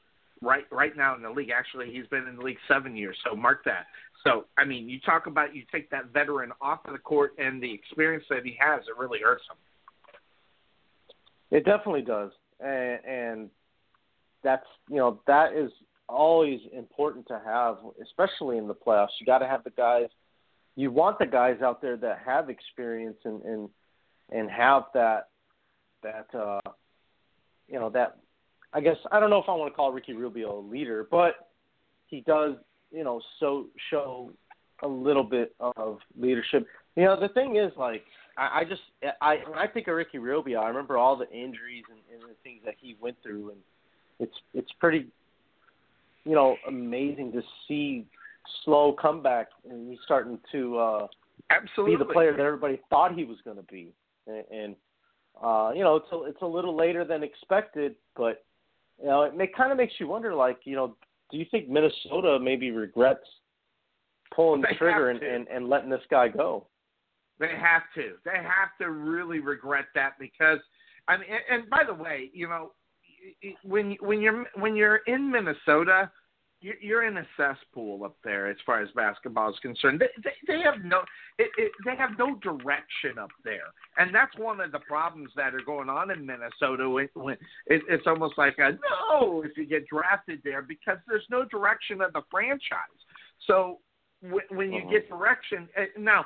right 0.43 0.65
right 0.71 0.97
now 0.97 1.15
in 1.15 1.23
the 1.23 1.31
league. 1.31 1.51
Actually, 1.51 1.93
he's 1.93 2.07
been 2.09 2.27
in 2.27 2.37
the 2.37 2.43
league 2.43 2.59
seven 2.69 2.97
years, 2.97 3.17
so 3.25 3.35
mark 3.35 3.65
that. 3.65 3.87
So, 4.25 4.45
I 4.57 4.65
mean, 4.65 4.89
you 4.89 5.01
talk 5.01 5.27
about 5.27 5.55
you 5.55 5.65
take 5.73 5.91
that 5.91 6.13
veteran 6.13 6.53
off 6.61 6.81
of 6.87 6.93
the 6.93 6.99
court 6.99 7.35
and 7.39 7.63
the 7.63 7.73
experience 7.73 8.25
that 8.31 8.45
he 8.45 8.57
has, 8.61 8.83
it 8.89 8.97
really 8.97 9.21
hurts 9.23 9.45
him. 9.51 9.57
It 11.51 11.65
definitely 11.65 12.03
does. 12.03 12.31
and, 12.61 13.05
and 13.05 13.51
that's 14.43 14.67
you 14.89 14.97
know 14.97 15.21
that 15.27 15.53
is 15.55 15.71
always 16.09 16.61
important 16.73 17.27
to 17.29 17.41
have, 17.45 17.79
especially 18.03 18.59
in 18.59 18.69
the 18.69 18.75
playoffs. 18.75 19.09
You 19.21 19.27
got 19.27 19.39
to 19.39 19.47
have 19.47 19.65
the 19.65 19.71
guys. 19.71 20.09
You 20.75 20.91
want 20.91 21.19
the 21.19 21.27
guys 21.27 21.61
out 21.63 21.83
there 21.83 21.97
that 21.99 22.21
have 22.25 22.51
experience 22.51 23.19
and 23.25 23.43
and 23.43 23.69
and 24.33 24.51
have 24.51 24.85
that 24.95 25.29
that 26.03 26.27
uh, 26.35 26.61
you 27.69 27.79
know 27.79 27.91
that 27.91 28.19
I 28.73 28.81
guess 28.81 28.97
I 29.11 29.21
don't 29.21 29.31
know 29.31 29.39
if 29.39 29.49
I 29.49 29.55
want 29.55 29.73
to 29.73 29.77
call 29.77 29.93
Ricky 29.93 30.15
Rubio 30.15 30.59
a 30.59 30.63
leader, 30.63 31.07
but 31.11 31.51
he 32.07 32.21
does 32.21 32.55
you 32.91 33.05
know 33.05 33.21
so 33.41 33.67
show 33.91 34.33
a 34.83 34.89
little 34.89 35.25
bit 35.25 35.55
of 35.61 35.99
leadership. 36.19 36.67
You 36.97 37.05
know 37.05 37.21
the 37.21 37.29
thing 37.29 37.57
is 37.57 37.73
like 37.77 38.03
I, 38.37 38.61
I 38.61 38.65
just 38.65 38.83
I 39.21 39.37
when 39.49 39.59
I 39.59 39.67
think 39.67 39.89
of 39.89 39.95
Ricky 39.95 40.19
Rubio, 40.19 40.61
I 40.61 40.69
remember 40.69 40.97
all 40.97 41.17
the 41.17 41.31
injuries 41.31 41.85
and, 41.91 42.01
and 42.13 42.23
the 42.23 42.37
things 42.43 42.61
that 42.65 42.75
he 42.81 42.97
went 43.01 43.17
through, 43.23 43.51
and 43.51 43.59
it's 44.19 44.37
it's 44.55 44.73
pretty 44.81 45.07
you 46.25 46.35
know 46.35 46.57
amazing 46.67 47.33
to 47.33 47.43
see 47.69 48.07
slow 48.65 48.93
comeback 49.01 49.49
and 49.71 49.89
he's 49.89 50.01
starting 50.05 50.39
to 50.51 50.77
uh 50.79 51.07
Absolutely. 51.51 51.97
be 51.97 52.05
the 52.05 52.13
player 52.13 52.33
that 52.33 52.43
everybody 52.43 52.81
thought 52.91 53.15
he 53.15 53.25
was 53.25 53.39
going 53.45 53.57
to 53.57 53.63
be 53.65 53.93
and, 54.27 54.45
and 54.51 54.77
uh 55.43 55.73
you 55.75 55.83
know 55.83 55.97
it's 55.97 56.13
a, 56.13 56.23
it's 56.25 56.43
a 56.43 56.47
little 56.47 56.77
later 56.77 57.05
than 57.05 57.23
expected 57.23 57.95
but 58.17 58.45
you 59.01 59.07
know 59.07 59.23
it 59.23 59.37
may, 59.37 59.47
kind 59.47 59.73
of 59.73 59.79
makes 59.79 59.95
you 59.99 60.07
wonder 60.07 60.35
like 60.35 60.59
you 60.65 60.77
know 60.77 60.97
do 61.31 61.39
you 61.39 61.47
think 61.51 61.69
Minnesota 61.69 62.39
maybe 62.41 62.71
regrets 62.71 63.27
pulling 64.35 64.61
the 64.61 64.69
They 64.71 64.77
trigger 64.77 65.11
and, 65.11 65.23
and 65.23 65.49
and 65.49 65.69
letting 65.69 65.91
this 65.91 66.03
guy 66.11 66.29
go 66.29 66.67
They 67.39 67.49
have 67.49 67.83
to. 67.97 68.15
They 68.25 68.37
have 68.37 68.71
to 68.81 68.91
really 68.91 69.41
regret 69.41 69.87
that 69.95 70.13
because 70.21 70.59
I 71.09 71.17
mean, 71.17 71.27
and, 71.31 71.63
and 71.63 71.71
by 71.71 71.83
the 71.85 71.95
way, 71.95 72.31
you 72.33 72.49
know, 72.49 72.73
when 73.65 73.97
when 74.01 74.21
you're 74.21 74.47
when 74.55 74.77
you're 74.77 75.01
in 75.07 75.31
Minnesota, 75.31 76.11
you're, 76.63 76.81
you're 76.81 77.05
in 77.05 77.19
a 77.19 77.27
cesspool 77.37 78.05
up 78.05 78.17
there 78.25 78.49
as 78.49 78.57
far 78.65 78.81
as 78.81 78.89
basketball 78.95 79.51
is 79.51 79.59
concerned. 79.61 80.01
They 80.01 80.09
they, 80.23 80.55
they 80.55 80.61
have 80.63 80.85
no 80.85 81.01
it, 81.39 81.51
it, 81.59 81.73
they 81.85 81.97
have 81.97 82.11
no 82.19 82.37
direction 82.37 83.19
up 83.21 83.31
there, 83.45 83.73
and 83.99 84.15
that's 84.15 84.37
one 84.39 84.61
of 84.61 84.73
the 84.73 84.79
problems 84.81 85.31
that 85.37 85.55
are 85.55 85.61
going 85.65 85.89
on 85.89 86.11
in 86.11 86.25
Minnesota. 86.25 86.89
When, 86.89 87.09
when 87.15 87.37
it, 87.67 87.83
it's 87.89 88.07
almost 88.07 88.39
like 88.39 88.59
a 88.59 88.79
no 89.11 89.43
if 89.43 89.57
you 89.57 89.67
get 89.67 89.87
drafted 89.89 90.41
there 90.45 90.63
because 90.63 90.99
there's 91.07 91.27
no 91.31 91.45
direction 91.45 92.01
of 92.01 92.13
the 92.13 92.23
franchise. 92.31 93.01
So 93.47 93.81
when, 94.21 94.45
when 94.51 94.73
you 94.73 94.83
Mhm. 94.83 94.91
get 94.91 95.09
direction 95.09 95.69
uh, 95.77 95.85
now 95.99 96.25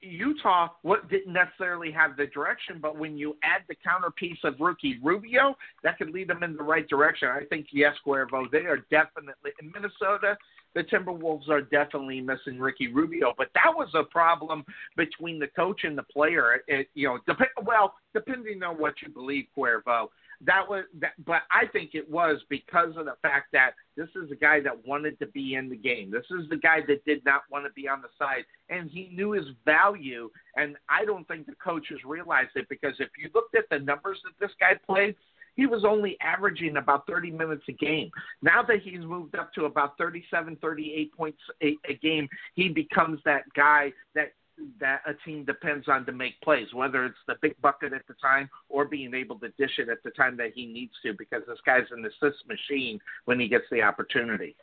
Utah 0.00 0.68
what 0.82 1.08
didn't 1.08 1.32
necessarily 1.32 1.90
have 1.90 2.16
the 2.16 2.26
direction, 2.26 2.78
but 2.80 2.96
when 2.96 3.16
you 3.16 3.36
add 3.42 3.62
the 3.68 3.74
counterpiece 3.74 4.38
of 4.44 4.54
Ricky 4.60 4.98
Rubio, 5.02 5.56
that 5.82 5.98
could 5.98 6.10
lead 6.10 6.28
them 6.28 6.42
in 6.42 6.56
the 6.56 6.62
right 6.62 6.88
direction. 6.88 7.28
I 7.28 7.44
think 7.44 7.66
yes, 7.72 7.94
Cuervo, 8.06 8.50
they 8.50 8.58
are 8.58 8.78
definitely 8.90 9.50
in 9.60 9.72
Minnesota. 9.72 10.36
The 10.74 10.84
Timberwolves 10.84 11.48
are 11.50 11.60
definitely 11.60 12.20
missing 12.20 12.58
Ricky 12.58 12.90
Rubio, 12.90 13.34
but 13.36 13.48
that 13.54 13.76
was 13.76 13.88
a 13.94 14.04
problem 14.04 14.64
between 14.96 15.38
the 15.38 15.48
coach 15.48 15.84
and 15.84 15.98
the 15.98 16.02
player. 16.04 16.62
It, 16.66 16.88
you 16.94 17.08
know, 17.08 17.18
dep- 17.26 17.48
well, 17.64 17.94
depending 18.14 18.62
on 18.62 18.78
what 18.78 18.94
you 19.02 19.12
believe, 19.12 19.46
Cuervo, 19.56 20.08
that 20.44 20.68
was 20.68 20.84
that. 21.00 21.12
But 21.24 21.42
I 21.50 21.66
think 21.66 21.90
it 21.94 22.08
was 22.10 22.40
because 22.48 22.96
of 22.96 23.04
the 23.04 23.16
fact 23.22 23.48
that 23.52 23.72
this 23.96 24.08
is 24.16 24.30
a 24.30 24.36
guy 24.36 24.60
that 24.60 24.86
wanted 24.86 25.18
to 25.20 25.26
be 25.26 25.54
in 25.54 25.68
the 25.68 25.76
game. 25.76 26.10
This 26.10 26.24
is 26.30 26.48
the 26.48 26.56
guy 26.56 26.80
that 26.88 27.04
did 27.04 27.24
not 27.24 27.42
want 27.50 27.64
to 27.66 27.72
be 27.72 27.88
on 27.88 28.02
the 28.02 28.08
side, 28.18 28.44
and 28.68 28.90
he 28.90 29.10
knew 29.12 29.32
his 29.32 29.46
value. 29.64 30.30
And 30.56 30.76
I 30.88 31.04
don't 31.04 31.26
think 31.28 31.46
the 31.46 31.54
coaches 31.62 32.00
realized 32.04 32.50
it 32.54 32.68
because 32.68 32.94
if 32.98 33.08
you 33.18 33.30
looked 33.34 33.54
at 33.54 33.64
the 33.70 33.78
numbers 33.78 34.18
that 34.24 34.32
this 34.40 34.54
guy 34.58 34.74
played, 34.86 35.14
he 35.54 35.66
was 35.66 35.84
only 35.84 36.16
averaging 36.20 36.76
about 36.76 37.06
30 37.06 37.30
minutes 37.30 37.64
a 37.68 37.72
game. 37.72 38.10
Now 38.40 38.62
that 38.62 38.80
he's 38.82 39.00
moved 39.00 39.34
up 39.34 39.52
to 39.54 39.66
about 39.66 39.98
37, 39.98 40.56
38 40.56 41.14
points 41.14 41.38
a, 41.62 41.76
a 41.88 41.94
game, 41.94 42.28
he 42.54 42.68
becomes 42.68 43.20
that 43.24 43.42
guy 43.54 43.92
that 44.14 44.32
that 44.80 45.02
a 45.06 45.14
team 45.24 45.44
depends 45.44 45.88
on 45.88 46.04
to 46.06 46.12
make 46.12 46.40
plays, 46.42 46.68
whether 46.74 47.04
it's 47.04 47.18
the 47.26 47.34
big 47.40 47.60
bucket 47.60 47.92
at 47.92 48.06
the 48.06 48.14
time 48.14 48.48
or 48.68 48.84
being 48.84 49.14
able 49.14 49.38
to 49.40 49.48
dish 49.58 49.78
it 49.78 49.88
at 49.88 50.02
the 50.02 50.10
time 50.10 50.36
that 50.36 50.52
he 50.54 50.66
needs 50.66 50.92
to, 51.02 51.14
because 51.14 51.42
this 51.46 51.58
guy's 51.64 51.86
an 51.90 52.04
assist 52.04 52.46
machine 52.48 53.00
when 53.24 53.38
he 53.38 53.48
gets 53.48 53.64
the 53.70 53.82
opportunity. 53.82 54.56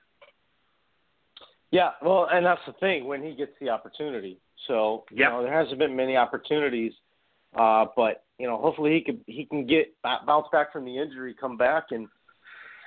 Yeah, 1.72 1.92
well, 2.02 2.28
and 2.32 2.46
that's 2.46 2.62
the 2.66 2.74
thing 2.74 3.06
when 3.06 3.24
he 3.24 3.36
gets 3.36 3.52
the 3.60 3.70
opportunity. 3.70 4.40
So 4.68 5.06
you 5.12 5.18
Yep. 5.18 5.32
know, 5.32 5.44
there 5.44 5.54
hasn't 5.54 5.80
been 5.80 5.96
many 5.96 6.18
opportunities, 6.18 6.94
uh, 7.56 7.86
but 7.96 8.24
you 8.40 8.48
know, 8.48 8.58
hopefully 8.58 8.94
he 8.94 9.02
can 9.02 9.24
he 9.28 9.46
can 9.46 9.66
get 9.66 9.96
bounce 10.02 10.48
back 10.52 10.72
from 10.74 10.86
the 10.86 10.98
injury, 10.98 11.34
come 11.34 11.58
back 11.58 11.92
and 11.92 12.08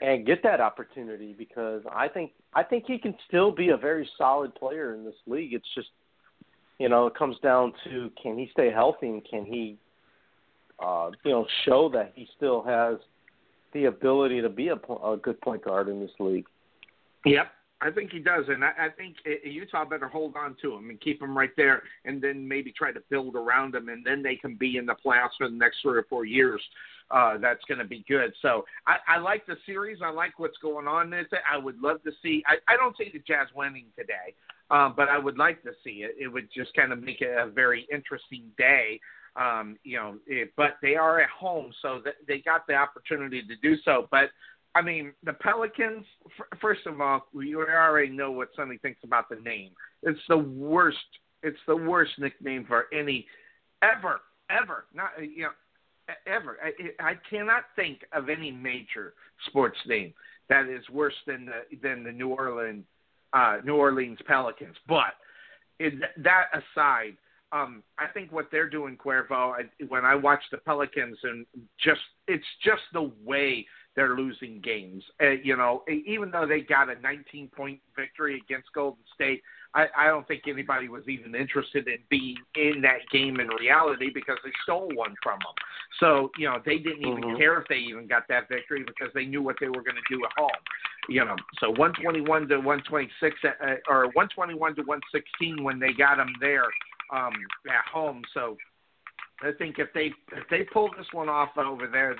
and 0.00 0.26
get 0.26 0.42
that 0.42 0.60
opportunity 0.60 1.32
because 1.32 1.82
I 1.90 2.08
think 2.08 2.32
I 2.52 2.64
think 2.64 2.84
he 2.86 2.98
can 2.98 3.14
still 3.28 3.52
be 3.52 3.68
a 3.68 3.76
very 3.76 4.08
solid 4.18 4.54
player 4.54 4.94
in 4.94 5.04
this 5.04 5.14
league. 5.26 5.54
It's 5.54 5.74
just 5.74 5.88
you 6.78 6.88
know 6.88 7.06
it 7.06 7.14
comes 7.14 7.36
down 7.42 7.72
to 7.84 8.10
can 8.22 8.38
he 8.38 8.48
stay 8.52 8.70
healthy 8.70 9.08
and 9.08 9.24
can 9.28 9.44
he 9.44 9.76
uh, 10.80 11.10
you 11.24 11.30
know 11.30 11.46
show 11.64 11.88
that 11.90 12.12
he 12.14 12.28
still 12.36 12.62
has 12.62 12.96
the 13.72 13.86
ability 13.86 14.40
to 14.40 14.48
be 14.48 14.68
a, 14.68 14.74
a 14.74 15.16
good 15.16 15.40
point 15.40 15.64
guard 15.64 15.88
in 15.88 16.00
this 16.00 16.10
league. 16.18 16.46
Yep. 17.24 17.46
I 17.82 17.90
think 17.90 18.12
he 18.12 18.20
does, 18.20 18.44
and 18.48 18.64
I, 18.64 18.70
I 18.78 18.88
think 18.96 19.16
uh, 19.26 19.48
Utah 19.48 19.84
better 19.84 20.08
hold 20.08 20.36
on 20.36 20.56
to 20.62 20.74
him 20.74 20.88
and 20.88 21.00
keep 21.00 21.20
him 21.20 21.36
right 21.36 21.50
there, 21.56 21.82
and 22.04 22.22
then 22.22 22.46
maybe 22.46 22.72
try 22.72 22.92
to 22.92 23.00
build 23.10 23.34
around 23.34 23.74
him, 23.74 23.88
and 23.88 24.06
then 24.06 24.22
they 24.22 24.36
can 24.36 24.54
be 24.54 24.76
in 24.76 24.86
the 24.86 24.94
playoffs 25.04 25.36
for 25.36 25.48
the 25.48 25.56
next 25.56 25.78
three 25.82 25.98
or 25.98 26.06
four 26.08 26.24
years. 26.24 26.62
Uh, 27.10 27.36
that's 27.38 27.62
going 27.66 27.78
to 27.78 27.84
be 27.84 28.04
good. 28.08 28.32
So 28.40 28.64
I, 28.86 29.16
I 29.16 29.18
like 29.18 29.44
the 29.46 29.56
series. 29.66 29.98
I 30.02 30.10
like 30.10 30.38
what's 30.38 30.56
going 30.62 30.86
on 30.86 31.10
with 31.10 31.26
it. 31.32 31.40
I 31.50 31.58
would 31.58 31.78
love 31.80 32.02
to 32.04 32.12
see. 32.22 32.42
I, 32.46 32.54
I 32.72 32.76
don't 32.76 32.96
see 32.96 33.10
the 33.12 33.18
Jazz 33.18 33.48
winning 33.54 33.86
today, 33.98 34.34
um, 34.70 34.94
but 34.96 35.08
I 35.08 35.18
would 35.18 35.36
like 35.36 35.62
to 35.64 35.72
see 35.84 36.04
it. 36.04 36.14
It 36.18 36.28
would 36.28 36.48
just 36.56 36.72
kind 36.74 36.92
of 36.92 37.02
make 37.02 37.20
it 37.20 37.36
a 37.36 37.50
very 37.50 37.86
interesting 37.92 38.44
day. 38.56 39.00
Um, 39.34 39.76
you 39.82 39.96
know, 39.96 40.16
it, 40.26 40.52
but 40.56 40.76
they 40.82 40.94
are 40.94 41.20
at 41.20 41.30
home, 41.30 41.72
so 41.80 42.00
that 42.04 42.14
they 42.28 42.38
got 42.40 42.66
the 42.66 42.74
opportunity 42.74 43.42
to 43.42 43.56
do 43.62 43.76
so. 43.82 44.06
But 44.10 44.28
I 44.74 44.82
mean, 44.82 45.12
the 45.24 45.34
Pelicans. 45.34 46.04
First 46.60 46.86
of 46.86 47.00
all, 47.00 47.26
we 47.32 47.54
already 47.54 48.10
know 48.10 48.30
what 48.30 48.48
Sonny 48.56 48.78
thinks 48.78 49.00
about 49.04 49.28
the 49.28 49.36
name. 49.36 49.70
It's 50.02 50.20
the 50.28 50.38
worst. 50.38 50.98
It's 51.42 51.58
the 51.66 51.76
worst 51.76 52.12
nickname 52.18 52.64
for 52.66 52.86
any 52.92 53.26
ever, 53.82 54.20
ever. 54.50 54.84
Not 54.94 55.10
you 55.20 55.44
know, 55.44 55.50
ever. 56.26 56.58
I, 56.62 57.10
I 57.10 57.14
cannot 57.28 57.64
think 57.76 58.00
of 58.12 58.28
any 58.28 58.50
major 58.50 59.14
sports 59.46 59.78
name 59.86 60.14
that 60.48 60.68
is 60.68 60.88
worse 60.90 61.14
than 61.26 61.46
the 61.46 61.76
than 61.82 62.04
the 62.04 62.12
New 62.12 62.28
Orleans 62.28 62.84
uh, 63.32 63.58
New 63.64 63.76
Orleans 63.76 64.18
Pelicans. 64.26 64.76
But 64.88 65.14
that 65.80 66.44
aside, 66.52 67.16
um, 67.52 67.82
I 67.98 68.06
think 68.06 68.32
what 68.32 68.48
they're 68.50 68.68
doing, 68.68 68.96
Cuervo, 68.96 69.52
I, 69.52 69.62
when 69.88 70.04
I 70.04 70.14
watch 70.14 70.42
the 70.50 70.58
Pelicans, 70.58 71.18
and 71.22 71.46
just 71.82 72.00
it's 72.28 72.44
just 72.64 72.82
the 72.92 73.10
way 73.24 73.66
they're 73.94 74.16
losing 74.16 74.60
games. 74.60 75.02
Uh, 75.20 75.30
you 75.42 75.56
know, 75.56 75.82
even 76.06 76.30
though 76.30 76.46
they 76.46 76.60
got 76.60 76.88
a 76.88 76.98
19 77.00 77.48
point 77.54 77.80
victory 77.96 78.40
against 78.44 78.72
Golden 78.72 79.02
State, 79.14 79.42
I, 79.74 79.86
I 79.96 80.06
don't 80.06 80.26
think 80.28 80.42
anybody 80.46 80.88
was 80.88 81.08
even 81.08 81.34
interested 81.34 81.88
in 81.88 81.98
being 82.10 82.36
in 82.54 82.82
that 82.82 83.08
game 83.10 83.40
in 83.40 83.48
reality 83.48 84.10
because 84.12 84.38
they 84.44 84.50
stole 84.62 84.90
one 84.94 85.14
from 85.22 85.38
them. 85.38 85.54
So, 86.00 86.30
you 86.36 86.48
know, 86.48 86.60
they 86.64 86.78
didn't 86.78 87.02
even 87.06 87.22
Mhm. 87.22 87.36
care 87.38 87.58
if 87.58 87.68
they 87.68 87.76
even 87.76 88.06
got 88.06 88.28
that 88.28 88.48
victory 88.48 88.82
because 88.82 89.12
they 89.14 89.24
knew 89.24 89.42
what 89.42 89.56
they 89.60 89.68
were 89.68 89.82
going 89.82 89.96
to 89.96 90.14
do 90.14 90.24
at 90.24 90.32
home. 90.36 90.50
You 91.08 91.24
know, 91.24 91.36
so 91.58 91.70
121 91.70 92.48
to 92.48 92.58
126, 92.58 93.36
uh, 93.44 93.76
or 93.88 94.06
121 94.08 94.76
to 94.76 94.82
116 94.82 95.62
when 95.64 95.78
they 95.78 95.92
got 95.92 96.16
them 96.16 96.32
there 96.40 96.66
um, 97.10 97.34
at 97.68 97.84
home. 97.92 98.22
So 98.32 98.56
I 99.42 99.52
think 99.52 99.78
if 99.78 99.92
they 99.92 100.12
if 100.32 100.48
they 100.48 100.62
pull 100.64 100.90
this 100.96 101.06
one 101.12 101.28
off 101.28 101.56
over 101.58 101.88
there, 101.88 102.16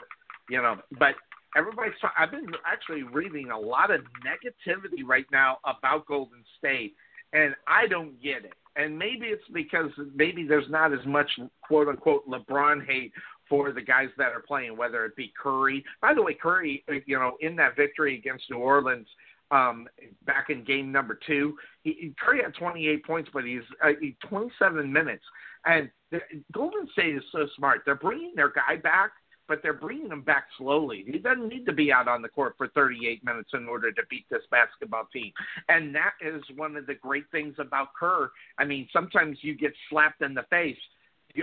you 0.48 0.60
know, 0.60 0.78
but 0.98 1.14
everybody's. 1.56 1.94
ta- 2.00 2.12
I've 2.18 2.30
been 2.30 2.46
actually 2.66 3.02
reading 3.02 3.50
a 3.50 3.58
lot 3.58 3.90
of 3.90 4.02
negativity 4.24 5.04
right 5.04 5.26
now 5.32 5.58
about 5.64 6.06
Golden 6.06 6.44
State, 6.58 6.94
and 7.32 7.54
I 7.66 7.86
don't 7.86 8.20
get 8.22 8.44
it. 8.44 8.54
And 8.76 8.98
maybe 8.98 9.26
it's 9.26 9.42
because 9.52 9.90
maybe 10.14 10.46
there's 10.46 10.70
not 10.70 10.92
as 10.92 11.04
much 11.06 11.30
quote 11.62 11.88
unquote 11.88 12.26
LeBron 12.26 12.86
hate 12.86 13.12
for 13.48 13.70
the 13.72 13.82
guys 13.82 14.08
that 14.16 14.32
are 14.32 14.40
playing, 14.40 14.76
whether 14.76 15.04
it 15.04 15.14
be 15.14 15.32
Curry. 15.40 15.84
By 16.00 16.14
the 16.14 16.22
way, 16.22 16.34
Curry, 16.34 16.84
you 17.06 17.18
know, 17.18 17.36
in 17.40 17.54
that 17.56 17.76
victory 17.76 18.16
against 18.16 18.44
New 18.50 18.56
Orleans 18.56 19.06
um, 19.50 19.86
back 20.24 20.46
in 20.48 20.64
game 20.64 20.90
number 20.90 21.18
two, 21.26 21.56
he, 21.82 22.14
Curry 22.18 22.40
had 22.42 22.54
28 22.54 23.04
points, 23.04 23.30
but 23.32 23.44
he's 23.44 23.60
uh, 23.84 23.90
he, 24.00 24.16
27 24.26 24.90
minutes. 24.90 25.24
And 25.66 25.90
the, 26.10 26.20
Golden 26.52 26.88
State 26.92 27.14
is 27.14 27.22
so 27.30 27.46
smart. 27.56 27.82
They're 27.84 27.94
bringing 27.94 28.32
their 28.34 28.50
guy 28.50 28.76
back, 28.76 29.10
but 29.48 29.60
they're 29.62 29.72
bringing 29.72 30.10
him 30.10 30.22
back 30.22 30.46
slowly. 30.56 31.04
He 31.06 31.18
doesn't 31.18 31.48
need 31.48 31.66
to 31.66 31.72
be 31.72 31.92
out 31.92 32.08
on 32.08 32.22
the 32.22 32.28
court 32.28 32.54
for 32.56 32.68
38 32.68 33.24
minutes 33.24 33.50
in 33.54 33.66
order 33.66 33.92
to 33.92 34.02
beat 34.08 34.24
this 34.30 34.42
basketball 34.50 35.08
team. 35.12 35.32
And 35.68 35.94
that 35.94 36.12
is 36.20 36.42
one 36.56 36.76
of 36.76 36.86
the 36.86 36.94
great 36.94 37.24
things 37.32 37.54
about 37.58 37.94
Kerr. 37.98 38.30
I 38.58 38.64
mean, 38.64 38.88
sometimes 38.92 39.38
you 39.42 39.54
get 39.54 39.72
slapped 39.90 40.22
in 40.22 40.34
the 40.34 40.44
face 40.50 40.78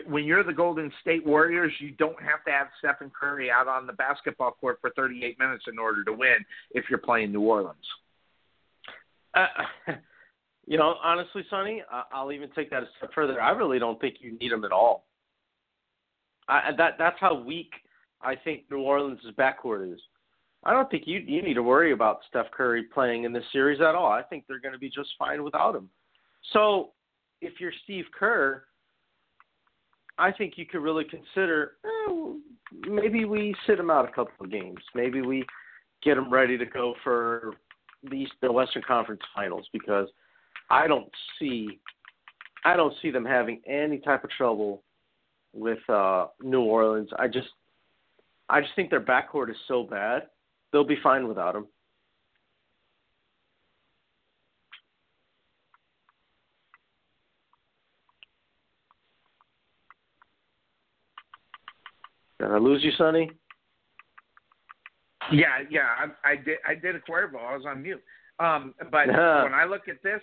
when 0.05 0.23
you're 0.23 0.43
the 0.43 0.53
Golden 0.53 0.91
State 1.01 1.25
Warriors, 1.25 1.71
you 1.79 1.91
don't 1.91 2.21
have 2.21 2.43
to 2.45 2.51
have 2.51 2.67
Stephen 2.77 3.11
Curry 3.17 3.49
out 3.49 3.67
on 3.67 3.87
the 3.87 3.93
basketball 3.93 4.51
court 4.51 4.77
for 4.81 4.91
38 4.91 5.39
minutes 5.39 5.65
in 5.67 5.79
order 5.79 6.03
to 6.03 6.13
win 6.13 6.37
if 6.71 6.85
you're 6.89 6.99
playing 6.99 7.31
New 7.31 7.41
Orleans. 7.41 7.77
Uh, 9.33 9.47
you 10.67 10.77
know, 10.77 10.95
honestly, 11.03 11.43
Sonny, 11.49 11.81
I'll 12.11 12.31
even 12.31 12.49
take 12.55 12.69
that 12.69 12.83
a 12.83 12.87
step 12.97 13.11
further. 13.13 13.41
I 13.41 13.51
really 13.51 13.79
don't 13.79 13.99
think 13.99 14.17
you 14.19 14.37
need 14.37 14.51
him 14.51 14.63
at 14.63 14.71
all. 14.71 15.05
I, 16.47 16.71
that 16.77 16.95
that's 16.97 17.17
how 17.19 17.35
weak 17.35 17.71
I 18.21 18.35
think 18.35 18.63
New 18.69 18.79
Orleans' 18.79 19.19
is. 19.23 19.99
I 20.65 20.73
don't 20.73 20.91
think 20.91 21.03
you 21.05 21.19
you 21.19 21.41
need 21.41 21.53
to 21.53 21.63
worry 21.63 21.93
about 21.93 22.19
Steph 22.27 22.51
Curry 22.51 22.83
playing 22.83 23.23
in 23.23 23.31
this 23.31 23.45
series 23.51 23.79
at 23.79 23.95
all. 23.95 24.11
I 24.11 24.21
think 24.23 24.43
they're 24.47 24.59
going 24.59 24.73
to 24.73 24.79
be 24.79 24.89
just 24.89 25.09
fine 25.17 25.43
without 25.43 25.75
him. 25.75 25.89
So, 26.51 26.91
if 27.41 27.59
you're 27.59 27.71
Steve 27.83 28.05
Kerr, 28.17 28.63
I 30.17 30.31
think 30.33 30.53
you 30.57 30.65
could 30.65 30.81
really 30.81 31.05
consider 31.05 31.73
eh, 31.85 32.33
maybe 32.87 33.23
we 33.25 33.55
sit 33.65 33.79
him 33.79 33.89
out 33.89 34.07
a 34.07 34.11
couple 34.11 34.45
of 34.45 34.51
games. 34.51 34.79
Maybe 34.93 35.21
we 35.21 35.45
get 36.03 36.17
him 36.17 36.31
ready 36.31 36.57
to 36.57 36.65
go 36.65 36.95
for 37.03 37.53
the 38.03 38.27
the 38.41 38.51
Western 38.51 38.83
Conference 38.85 39.21
Finals 39.33 39.67
because 39.71 40.09
I 40.69 40.87
don't 40.87 41.09
see 41.39 41.79
I 42.65 42.75
don't 42.75 42.93
see 43.01 43.11
them 43.11 43.25
having 43.25 43.61
any 43.65 43.99
type 43.99 44.25
of 44.25 44.29
trouble 44.31 44.83
with 45.53 45.79
uh 45.89 46.27
New 46.41 46.61
Orleans. 46.61 47.09
I 47.17 47.27
just 47.27 47.47
I 48.49 48.61
just 48.61 48.73
think 48.75 48.89
their 48.89 49.01
backcourt 49.01 49.49
is 49.49 49.55
so 49.67 49.83
bad. 49.83 50.23
They'll 50.71 50.83
be 50.83 50.97
fine 51.01 51.27
without 51.27 51.55
him. 51.55 51.67
Did 62.39 62.51
I 62.51 62.57
lose 62.57 62.83
you, 62.83 62.91
Sonny? 62.97 63.29
Yeah, 65.31 65.59
yeah, 65.69 65.81
I, 65.99 66.31
I 66.31 66.35
did. 66.37 66.57
I 66.67 66.73
did 66.73 66.95
a 66.95 66.99
Cuervo. 66.99 67.35
I 67.35 67.55
was 67.55 67.65
on 67.67 67.83
mute. 67.83 68.01
Um, 68.39 68.73
but 68.91 69.07
when 69.07 69.53
I 69.53 69.65
look 69.69 69.87
at 69.87 70.01
this, 70.01 70.21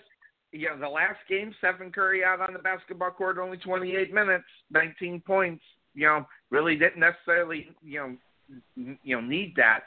you 0.51 0.67
know, 0.69 0.79
the 0.79 0.89
last 0.89 1.19
game, 1.29 1.53
Stephen 1.59 1.91
Curry 1.91 2.23
out 2.23 2.41
on 2.41 2.53
the 2.53 2.59
basketball 2.59 3.11
court, 3.11 3.37
only 3.37 3.57
28 3.57 4.13
minutes, 4.13 4.45
19 4.71 5.21
points. 5.25 5.63
You 5.97 6.05
know, 6.05 6.27
really 6.51 6.75
didn't 6.75 6.99
necessarily, 6.99 7.69
you 7.83 7.99
know, 7.99 8.95
you 9.03 9.15
know, 9.15 9.21
need 9.21 9.55
that. 9.57 9.79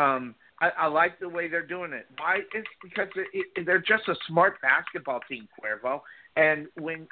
Um, 0.00 0.36
I, 0.60 0.70
I 0.78 0.86
like 0.86 1.18
the 1.18 1.28
way 1.28 1.48
they're 1.48 1.66
doing 1.66 1.92
it. 1.92 2.06
Why? 2.18 2.38
It's 2.54 2.68
because 2.82 3.08
it, 3.16 3.46
it, 3.56 3.66
they're 3.66 3.80
just 3.80 4.08
a 4.08 4.14
smart 4.28 4.62
basketball 4.62 5.20
team, 5.28 5.48
Cuervo. 5.60 6.02
And 6.36 6.68
when 6.78 7.08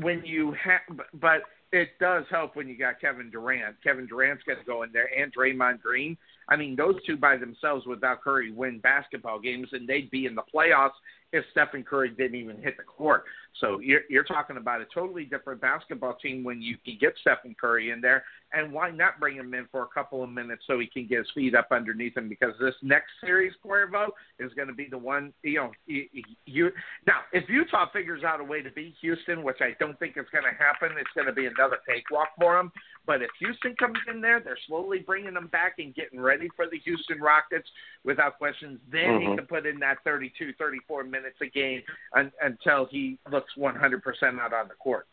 when 0.00 0.24
you 0.24 0.54
have, 0.64 0.80
but 1.14 1.42
it 1.72 1.88
does 2.00 2.24
help 2.30 2.56
when 2.56 2.68
you 2.68 2.78
got 2.78 3.00
Kevin 3.00 3.30
Durant. 3.30 3.76
Kevin 3.82 4.06
Durant's 4.06 4.42
got 4.44 4.58
to 4.58 4.64
go 4.64 4.84
in 4.84 4.92
there, 4.92 5.08
and 5.18 5.34
Draymond 5.34 5.80
Green. 5.82 6.16
I 6.48 6.56
mean, 6.56 6.76
those 6.76 6.94
two 7.04 7.16
by 7.16 7.36
themselves 7.36 7.84
without 7.86 8.22
Curry 8.22 8.52
win 8.52 8.78
basketball 8.78 9.38
games, 9.38 9.68
and 9.72 9.86
they'd 9.86 10.10
be 10.10 10.26
in 10.26 10.34
the 10.34 10.42
playoffs 10.54 10.92
if 11.32 11.44
Stephen 11.50 11.84
Curry 11.84 12.10
didn't 12.10 12.36
even 12.36 12.62
hit 12.62 12.76
the 12.76 12.84
court. 12.84 13.24
So 13.60 13.80
you're, 13.80 14.02
you're 14.08 14.24
talking 14.24 14.56
about 14.56 14.80
a 14.80 14.86
totally 14.92 15.24
different 15.24 15.60
basketball 15.60 16.14
team 16.14 16.44
when 16.44 16.62
you 16.62 16.76
can 16.84 16.96
get 17.00 17.14
Stephen 17.20 17.56
Curry 17.60 17.90
in 17.90 18.00
there, 18.00 18.24
and 18.52 18.72
why 18.72 18.90
not 18.90 19.20
bring 19.20 19.36
him 19.36 19.52
in 19.54 19.66
for 19.70 19.82
a 19.82 19.86
couple 19.88 20.22
of 20.22 20.30
minutes 20.30 20.62
so 20.66 20.78
he 20.78 20.86
can 20.86 21.06
get 21.06 21.18
his 21.18 21.26
feet 21.34 21.54
up 21.54 21.68
underneath 21.70 22.16
him? 22.16 22.28
Because 22.28 22.54
this 22.60 22.74
next 22.82 23.10
series, 23.20 23.52
Cuervo, 23.64 24.08
is 24.38 24.52
going 24.54 24.68
to 24.68 24.74
be 24.74 24.86
the 24.90 24.98
one. 24.98 25.32
You 25.42 25.56
know, 25.56 25.70
you, 25.86 26.06
you 26.46 26.70
now 27.06 27.20
if 27.32 27.48
Utah 27.48 27.90
figures 27.92 28.24
out 28.24 28.40
a 28.40 28.44
way 28.44 28.62
to 28.62 28.70
beat 28.70 28.94
Houston, 29.00 29.42
which 29.42 29.58
I 29.60 29.76
don't 29.80 29.98
think 29.98 30.16
is 30.16 30.26
going 30.32 30.44
to 30.44 30.56
happen, 30.56 30.96
it's 30.98 31.10
going 31.14 31.26
to 31.26 31.32
be 31.32 31.46
another 31.46 31.78
cakewalk 31.86 32.28
for 32.38 32.56
them. 32.56 32.72
But 33.06 33.22
if 33.22 33.30
Houston 33.40 33.74
comes 33.76 33.98
in 34.12 34.20
there, 34.20 34.38
they're 34.38 34.58
slowly 34.66 34.98
bringing 34.98 35.32
them 35.32 35.46
back 35.46 35.76
and 35.78 35.94
getting 35.94 36.20
ready 36.20 36.48
for 36.54 36.66
the 36.70 36.78
Houston 36.80 37.20
Rockets 37.20 37.66
without 38.04 38.36
questions. 38.36 38.78
Then 38.92 39.00
mm-hmm. 39.00 39.30
he 39.30 39.36
can 39.36 39.46
put 39.46 39.64
in 39.64 39.78
that 39.80 39.98
32, 40.04 40.52
34 40.58 41.04
minutes 41.04 41.36
a 41.40 41.46
game 41.46 41.80
un, 42.14 42.30
until 42.42 42.86
he 42.90 43.18
looks 43.32 43.47
100% 43.56 44.40
out 44.40 44.52
on 44.52 44.68
the 44.68 44.74
court. 44.74 45.06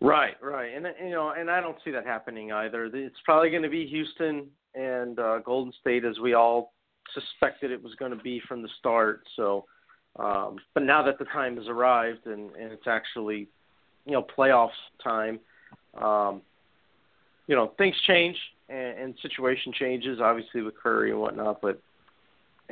Right, 0.00 0.34
right, 0.42 0.74
and 0.74 0.86
you 1.00 1.10
know, 1.10 1.30
and 1.30 1.48
I 1.48 1.60
don't 1.60 1.76
see 1.84 1.92
that 1.92 2.04
happening 2.04 2.50
either. 2.50 2.86
It's 2.92 3.20
probably 3.24 3.50
going 3.50 3.62
to 3.62 3.68
be 3.68 3.86
Houston 3.86 4.48
and 4.74 5.18
uh, 5.18 5.38
Golden 5.38 5.72
State, 5.80 6.04
as 6.04 6.18
we 6.18 6.34
all 6.34 6.72
suspected 7.14 7.70
it 7.70 7.82
was 7.82 7.94
going 7.94 8.10
to 8.10 8.22
be 8.22 8.40
from 8.48 8.62
the 8.62 8.68
start. 8.78 9.22
So, 9.36 9.64
um, 10.18 10.56
but 10.74 10.82
now 10.82 11.02
that 11.04 11.18
the 11.18 11.24
time 11.26 11.56
has 11.56 11.68
arrived 11.68 12.26
and, 12.26 12.50
and 12.56 12.72
it's 12.72 12.86
actually, 12.86 13.48
you 14.04 14.12
know, 14.12 14.26
playoffs 14.36 14.70
time, 15.02 15.38
um, 16.00 16.42
you 17.46 17.54
know, 17.54 17.72
things 17.78 17.94
change 18.06 18.36
and, 18.68 18.98
and 18.98 19.14
situation 19.22 19.72
changes, 19.72 20.20
obviously 20.20 20.62
with 20.62 20.74
Curry 20.76 21.10
and 21.10 21.20
whatnot. 21.20 21.60
But 21.60 21.80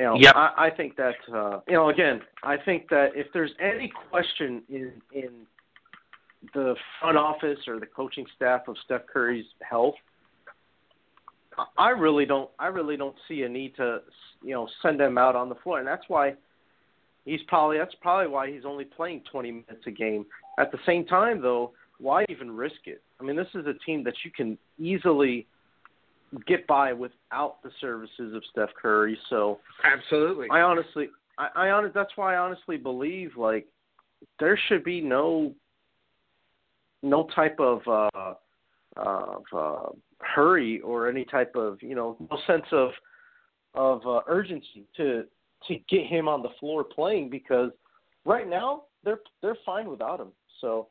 you 0.00 0.06
know, 0.06 0.16
yep. 0.18 0.34
I, 0.34 0.52
I 0.56 0.70
think 0.74 0.96
that 0.96 1.16
uh, 1.30 1.60
you 1.68 1.74
know, 1.74 1.90
again, 1.90 2.22
I 2.42 2.56
think 2.56 2.88
that 2.88 3.08
if 3.14 3.26
there's 3.34 3.50
any 3.60 3.92
question 4.10 4.62
in 4.70 4.92
in 5.12 5.30
the 6.54 6.74
front 6.98 7.18
office 7.18 7.58
or 7.68 7.78
the 7.78 7.84
coaching 7.84 8.24
staff 8.34 8.62
of 8.66 8.76
Steph 8.86 9.02
Curry's 9.12 9.44
health, 9.60 9.96
I 11.76 11.90
really 11.90 12.24
don't. 12.24 12.48
I 12.58 12.68
really 12.68 12.96
don't 12.96 13.14
see 13.28 13.42
a 13.42 13.48
need 13.48 13.76
to, 13.76 13.98
you 14.42 14.54
know, 14.54 14.66
send 14.80 14.98
him 14.98 15.18
out 15.18 15.36
on 15.36 15.50
the 15.50 15.56
floor, 15.56 15.80
and 15.80 15.86
that's 15.86 16.08
why 16.08 16.32
he's 17.26 17.42
probably. 17.46 17.76
That's 17.76 17.94
probably 18.00 18.28
why 18.28 18.50
he's 18.50 18.64
only 18.64 18.86
playing 18.86 19.24
20 19.30 19.50
minutes 19.50 19.86
a 19.86 19.90
game. 19.90 20.24
At 20.58 20.72
the 20.72 20.78
same 20.86 21.04
time, 21.04 21.42
though, 21.42 21.72
why 21.98 22.24
even 22.30 22.50
risk 22.50 22.86
it? 22.86 23.02
I 23.20 23.24
mean, 23.24 23.36
this 23.36 23.48
is 23.54 23.66
a 23.66 23.74
team 23.84 24.02
that 24.04 24.14
you 24.24 24.30
can 24.30 24.56
easily 24.78 25.46
get 26.46 26.66
by 26.66 26.92
without 26.92 27.62
the 27.62 27.70
services 27.80 28.34
of 28.34 28.42
Steph 28.50 28.70
Curry. 28.80 29.18
So 29.28 29.60
absolutely, 29.84 30.48
I 30.50 30.60
honestly, 30.60 31.08
I, 31.38 31.48
I 31.54 31.70
honest, 31.70 31.94
that's 31.94 32.12
why 32.16 32.34
I 32.34 32.38
honestly 32.38 32.76
believe 32.76 33.36
like 33.36 33.66
there 34.38 34.58
should 34.68 34.84
be 34.84 35.00
no 35.00 35.54
no 37.02 37.28
type 37.34 37.58
of 37.58 37.80
uh, 37.88 38.34
of 38.96 39.42
uh, 39.56 39.88
hurry 40.20 40.80
or 40.80 41.08
any 41.08 41.24
type 41.24 41.54
of 41.56 41.78
you 41.82 41.94
know 41.94 42.16
no 42.30 42.38
sense 42.46 42.66
of 42.72 42.90
of 43.74 44.06
uh, 44.06 44.20
urgency 44.26 44.84
to 44.96 45.24
to 45.68 45.76
get 45.88 46.06
him 46.06 46.28
on 46.28 46.42
the 46.42 46.48
floor 46.58 46.84
playing 46.84 47.30
because 47.30 47.70
right 48.24 48.48
now 48.48 48.84
they're 49.04 49.20
they're 49.42 49.58
fine 49.64 49.88
without 49.88 50.20
him. 50.20 50.32
So 50.60 50.88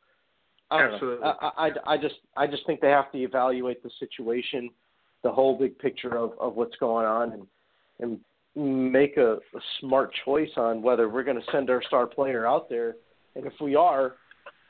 I 0.70 0.82
Absolutely. 0.82 1.24
know. 1.24 1.36
I, 1.40 1.68
I 1.68 1.70
I 1.94 1.96
just 1.96 2.16
I 2.36 2.46
just 2.46 2.66
think 2.66 2.80
they 2.80 2.90
have 2.90 3.10
to 3.12 3.18
evaluate 3.18 3.82
the 3.82 3.90
situation, 3.98 4.70
the 5.22 5.30
whole 5.30 5.58
big 5.58 5.78
picture 5.78 6.16
of 6.16 6.32
of 6.40 6.54
what's 6.54 6.76
going 6.76 7.06
on, 7.06 7.32
and 7.32 7.46
and 8.56 8.92
make 8.92 9.16
a, 9.16 9.34
a 9.34 9.60
smart 9.80 10.10
choice 10.24 10.50
on 10.56 10.82
whether 10.82 11.08
we're 11.08 11.22
going 11.22 11.40
to 11.40 11.52
send 11.52 11.70
our 11.70 11.82
star 11.82 12.06
player 12.06 12.46
out 12.46 12.68
there, 12.68 12.96
and 13.36 13.46
if 13.46 13.52
we 13.60 13.76
are, 13.76 14.16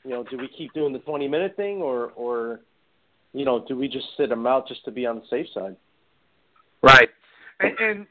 you 0.03 0.11
know, 0.11 0.23
do 0.29 0.37
we 0.37 0.47
keep 0.57 0.71
doing 0.73 0.93
the 0.93 0.99
20 0.99 1.27
minute 1.27 1.55
thing 1.55 1.77
or 1.77 2.11
or 2.15 2.61
you 3.33 3.45
know, 3.45 3.63
do 3.67 3.77
we 3.77 3.87
just 3.87 4.07
sit 4.17 4.29
them 4.29 4.45
out 4.45 4.67
just 4.67 4.83
to 4.85 4.91
be 4.91 5.05
on 5.05 5.15
the 5.15 5.23
safe 5.29 5.47
side? 5.53 5.75
Right. 6.83 7.09
And, 7.59 7.77
and 7.79 8.07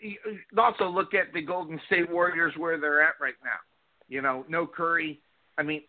also 0.56 0.88
look 0.88 1.12
at 1.14 1.32
the 1.34 1.42
Golden 1.42 1.80
State 1.86 2.10
Warriors 2.10 2.54
where 2.56 2.78
they're 2.78 3.02
at 3.02 3.14
right 3.20 3.34
now. 3.44 3.58
You 4.08 4.22
know, 4.22 4.44
no 4.48 4.66
Curry, 4.66 5.20
I 5.58 5.62
mean, 5.62 5.82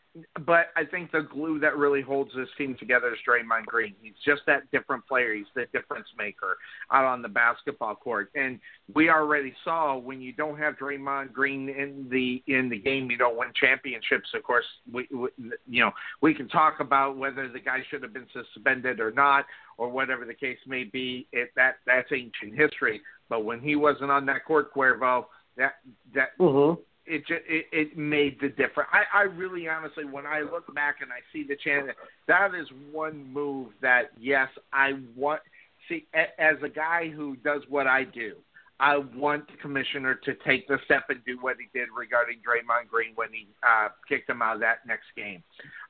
but 0.46 0.68
I 0.76 0.84
think 0.84 1.12
the 1.12 1.22
glue 1.22 1.58
that 1.60 1.78
really 1.78 2.02
holds 2.02 2.32
this 2.36 2.50
team 2.58 2.76
together 2.78 3.14
is 3.14 3.20
Draymond 3.28 3.66
Green. 3.66 3.96
He's 4.02 4.14
just 4.26 4.42
that 4.46 4.70
different 4.72 5.08
player. 5.08 5.34
He's 5.34 5.46
the 5.56 5.68
difference 5.72 6.08
maker 6.18 6.58
out 6.92 7.06
on 7.06 7.22
the 7.22 7.30
basketball 7.30 7.96
court. 7.96 8.30
And 8.36 8.60
we 8.94 9.10
already 9.10 9.54
saw 9.64 9.98
when 9.98 10.20
you 10.22 10.34
don't 10.34 10.58
have 10.58 10.76
Draymond 10.76 11.32
Green 11.32 11.70
in 11.70 12.08
the 12.10 12.44
in 12.54 12.68
the 12.68 12.78
game, 12.78 13.10
you 13.10 13.18
don't 13.18 13.38
win 13.38 13.50
championships. 13.58 14.30
Of 14.36 14.44
course, 14.44 14.66
we, 14.92 15.08
we 15.14 15.30
you 15.70 15.82
know 15.82 15.92
we 16.22 16.34
can 16.34 16.50
talk 16.50 16.82
about 16.82 17.16
whether 17.16 17.48
the 17.48 17.60
guy 17.60 17.80
should 17.90 18.04
have 18.04 18.14
been 18.14 18.28
suspended 18.34 19.00
or 19.00 19.12
not, 19.12 19.46
or 19.78 19.90
whatever 19.90 20.26
the 20.26 20.34
case 20.34 20.60
may 20.68 20.84
be. 20.84 21.28
It, 21.32 21.52
that 21.56 21.76
that's 21.88 22.12
ancient 22.12 22.60
history. 22.60 23.02
But 23.30 23.46
when 23.46 23.62
he 23.62 23.78
wasn't 23.78 24.12
on 24.12 24.26
that 24.26 24.44
court, 24.44 24.74
Cuervo, 24.74 25.26
that 25.56 25.76
that. 26.14 26.38
Mm-hmm 26.38 26.82
it 27.06 27.20
just 27.28 27.42
it, 27.48 27.66
it 27.72 27.98
made 27.98 28.40
the 28.40 28.50
difference. 28.50 28.90
I, 28.92 29.20
I 29.20 29.22
really 29.24 29.68
honestly, 29.68 30.06
when 30.06 30.26
I 30.26 30.42
look 30.42 30.74
back 30.74 30.98
and 31.02 31.12
I 31.12 31.20
see 31.34 31.44
the 31.48 31.56
chance, 31.56 31.88
that 32.28 32.54
is 32.56 32.68
one 32.92 33.32
move 33.32 33.70
that 33.82 34.12
yes, 34.20 34.50
I 34.74 34.94
want. 35.16 35.42
See, 35.90 36.06
as 36.14 36.56
a 36.64 36.70
guy 36.70 37.10
who 37.10 37.36
does 37.38 37.64
what 37.68 37.88
I 37.88 38.04
do, 38.04 38.36
I 38.82 38.98
want 38.98 39.48
the 39.48 39.58
commissioner 39.58 40.16
to 40.16 40.34
take 40.46 40.68
the 40.68 40.80
step 40.86 41.04
and 41.10 41.24
do 41.24 41.38
what 41.40 41.58
he 41.60 41.68
did 41.78 41.90
regarding 41.96 42.38
Draymond 42.38 42.90
Green 42.90 43.12
when 43.14 43.30
he 43.32 43.48
uh, 43.62 43.90
kicked 44.10 44.28
him 44.28 44.42
out 44.42 44.56
of 44.56 44.62
that 44.62 44.80
next 44.88 45.06
game 45.16 45.44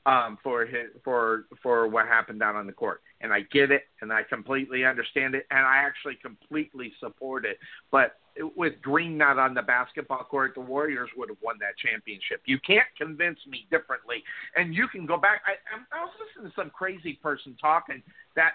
um, 0.05 0.38
for 0.43 0.66
his 0.66 0.89
for 1.03 1.45
for 1.64 1.88
what 1.88 2.07
happened 2.07 2.39
down 2.39 2.57
on 2.57 2.68
the 2.68 2.74
court. 2.74 3.01
And 3.22 3.32
I 3.32 3.41
get 3.51 3.72
it, 3.72 3.84
and 4.01 4.12
I 4.12 4.24
completely 4.24 4.84
understand 4.84 5.36
it, 5.36 5.45
and 5.51 5.59
I 5.59 5.78
actually 5.78 6.16
completely 6.22 6.91
support 6.99 7.45
it. 7.45 7.59
But 7.91 8.18
with 8.55 8.73
Green 8.82 9.17
not 9.17 9.38
on 9.38 9.53
the 9.53 9.61
basketball 9.61 10.23
court, 10.23 10.53
the 10.55 10.61
Warriors 10.61 11.09
would 11.17 11.29
have 11.29 11.38
won 11.41 11.55
that 11.59 11.77
championship. 11.77 12.41
You 12.45 12.59
can't 12.65 12.88
convince 12.97 13.39
me 13.47 13.67
differently. 13.69 14.23
And 14.55 14.73
you 14.73 14.88
can 14.88 15.05
go 15.05 15.17
back. 15.17 15.41
I, 15.45 15.53
I 15.95 16.01
was 16.03 16.13
listening 16.19 16.51
to 16.51 16.55
some 16.55 16.69
crazy 16.69 17.19
person 17.21 17.55
talking 17.59 18.01
that 18.36 18.53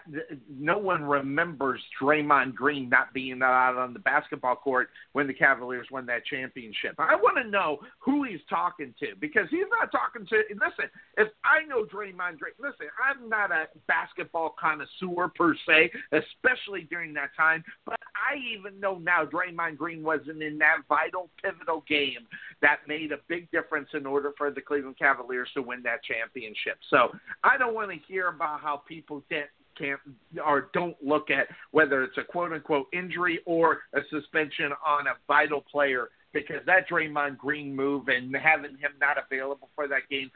no 0.48 0.78
one 0.78 1.04
remembers 1.04 1.80
Draymond 2.00 2.54
Green 2.54 2.88
not 2.88 3.12
being 3.12 3.42
out 3.42 3.76
on 3.76 3.92
the 3.92 3.98
basketball 3.98 4.56
court 4.56 4.88
when 5.12 5.26
the 5.26 5.34
Cavaliers 5.34 5.86
won 5.90 6.06
that 6.06 6.24
championship. 6.24 6.94
I 6.98 7.14
want 7.14 7.36
to 7.36 7.48
know 7.48 7.78
who 7.98 8.24
he's 8.24 8.40
talking 8.48 8.94
to 9.00 9.08
because 9.20 9.48
he's 9.50 9.66
not 9.78 9.92
talking 9.92 10.26
to. 10.28 10.36
Listen, 10.50 10.90
if 11.18 11.28
I 11.44 11.66
know 11.66 11.84
Draymond 11.84 12.38
Green, 12.38 12.54
listen, 12.58 12.86
I'm 13.04 13.28
not 13.28 13.50
a 13.50 13.66
basketball 13.86 14.54
connoisseur 14.58 15.28
per 15.34 15.54
se, 15.68 15.90
especially 16.12 16.86
during 16.88 17.12
that 17.14 17.30
time, 17.36 17.62
but 17.84 18.00
I 18.30 18.36
even 18.56 18.80
know 18.80 18.98
now 18.98 19.24
Draymond 19.24 19.76
Green 19.76 20.02
wasn't 20.02 20.42
in 20.42 20.58
that 20.58 20.78
vital, 20.88 21.30
pivotal 21.42 21.84
game 21.88 22.26
that 22.62 22.78
made 22.88 23.12
a 23.12 23.18
big 23.28 23.50
difference 23.50 23.88
in 23.94 24.06
order 24.06 24.32
for 24.36 24.50
the 24.50 24.60
Cleveland 24.60 24.98
Cavaliers 24.98 25.48
to 25.54 25.62
win 25.62 25.82
that 25.82 26.02
championship. 26.04 26.78
So 26.90 27.10
I 27.44 27.56
don't 27.56 27.74
want 27.74 27.90
to 27.90 27.98
hear 28.08 28.28
about 28.28 28.60
how 28.60 28.82
people 28.88 29.22
didn't 29.28 29.50
can't 29.78 30.00
or 30.44 30.70
don't 30.72 30.96
look 31.04 31.30
at 31.30 31.48
whether 31.70 32.02
it's 32.02 32.16
a 32.16 32.24
quote 32.24 32.52
unquote 32.52 32.86
injury 32.94 33.40
or 33.44 33.80
a 33.94 34.00
suspension 34.10 34.72
on 34.86 35.06
a 35.06 35.14
vital 35.28 35.60
player 35.70 36.08
because 36.32 36.60
that 36.66 36.88
Draymond 36.88 37.38
Green 37.38 37.74
move 37.74 38.08
and 38.08 38.34
having 38.36 38.72
him 38.72 38.92
not 39.00 39.16
available 39.18 39.68
for 39.74 39.86
that 39.88 40.08
game 40.10 40.30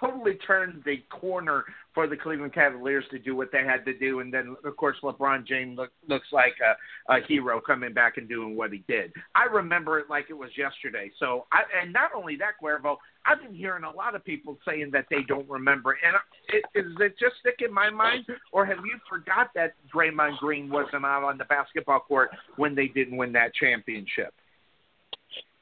totally 0.00 0.34
turned 0.46 0.82
the 0.84 1.02
corner 1.10 1.64
for 1.94 2.06
the 2.06 2.16
Cleveland 2.16 2.54
Cavaliers 2.54 3.04
to 3.10 3.18
do 3.18 3.36
what 3.36 3.50
they 3.52 3.64
had 3.64 3.84
to 3.84 3.96
do. 3.96 4.20
And 4.20 4.32
then, 4.32 4.56
of 4.64 4.76
course, 4.76 4.96
LeBron 5.02 5.46
James 5.46 5.76
look, 5.76 5.90
looks 6.08 6.28
like 6.32 6.54
a, 6.64 7.12
a 7.14 7.20
hero 7.26 7.60
coming 7.60 7.92
back 7.92 8.16
and 8.16 8.28
doing 8.28 8.56
what 8.56 8.72
he 8.72 8.84
did. 8.88 9.12
I 9.34 9.44
remember 9.44 9.98
it 9.98 10.08
like 10.08 10.26
it 10.30 10.34
was 10.34 10.50
yesterday. 10.56 11.10
So, 11.18 11.46
I, 11.52 11.62
and 11.82 11.92
not 11.92 12.10
only 12.14 12.36
that, 12.36 12.52
Cuervo, 12.62 12.96
I've 13.26 13.42
been 13.42 13.54
hearing 13.54 13.84
a 13.84 13.90
lot 13.90 14.14
of 14.14 14.24
people 14.24 14.56
saying 14.66 14.90
that 14.92 15.06
they 15.10 15.22
don't 15.26 15.48
remember. 15.48 15.98
And 16.04 16.16
it, 16.48 16.64
is 16.74 16.92
it 17.00 17.18
just 17.18 17.36
stick 17.40 17.60
in 17.66 17.72
my 17.72 17.90
mind, 17.90 18.24
or 18.52 18.64
have 18.64 18.78
you 18.78 18.98
forgot 19.08 19.50
that 19.54 19.74
Draymond 19.94 20.38
Green 20.38 20.70
wasn't 20.70 21.04
out 21.04 21.24
on 21.24 21.36
the 21.38 21.44
basketball 21.44 22.00
court 22.00 22.30
when 22.56 22.74
they 22.74 22.88
didn't 22.88 23.16
win 23.16 23.32
that 23.32 23.54
championship? 23.54 24.32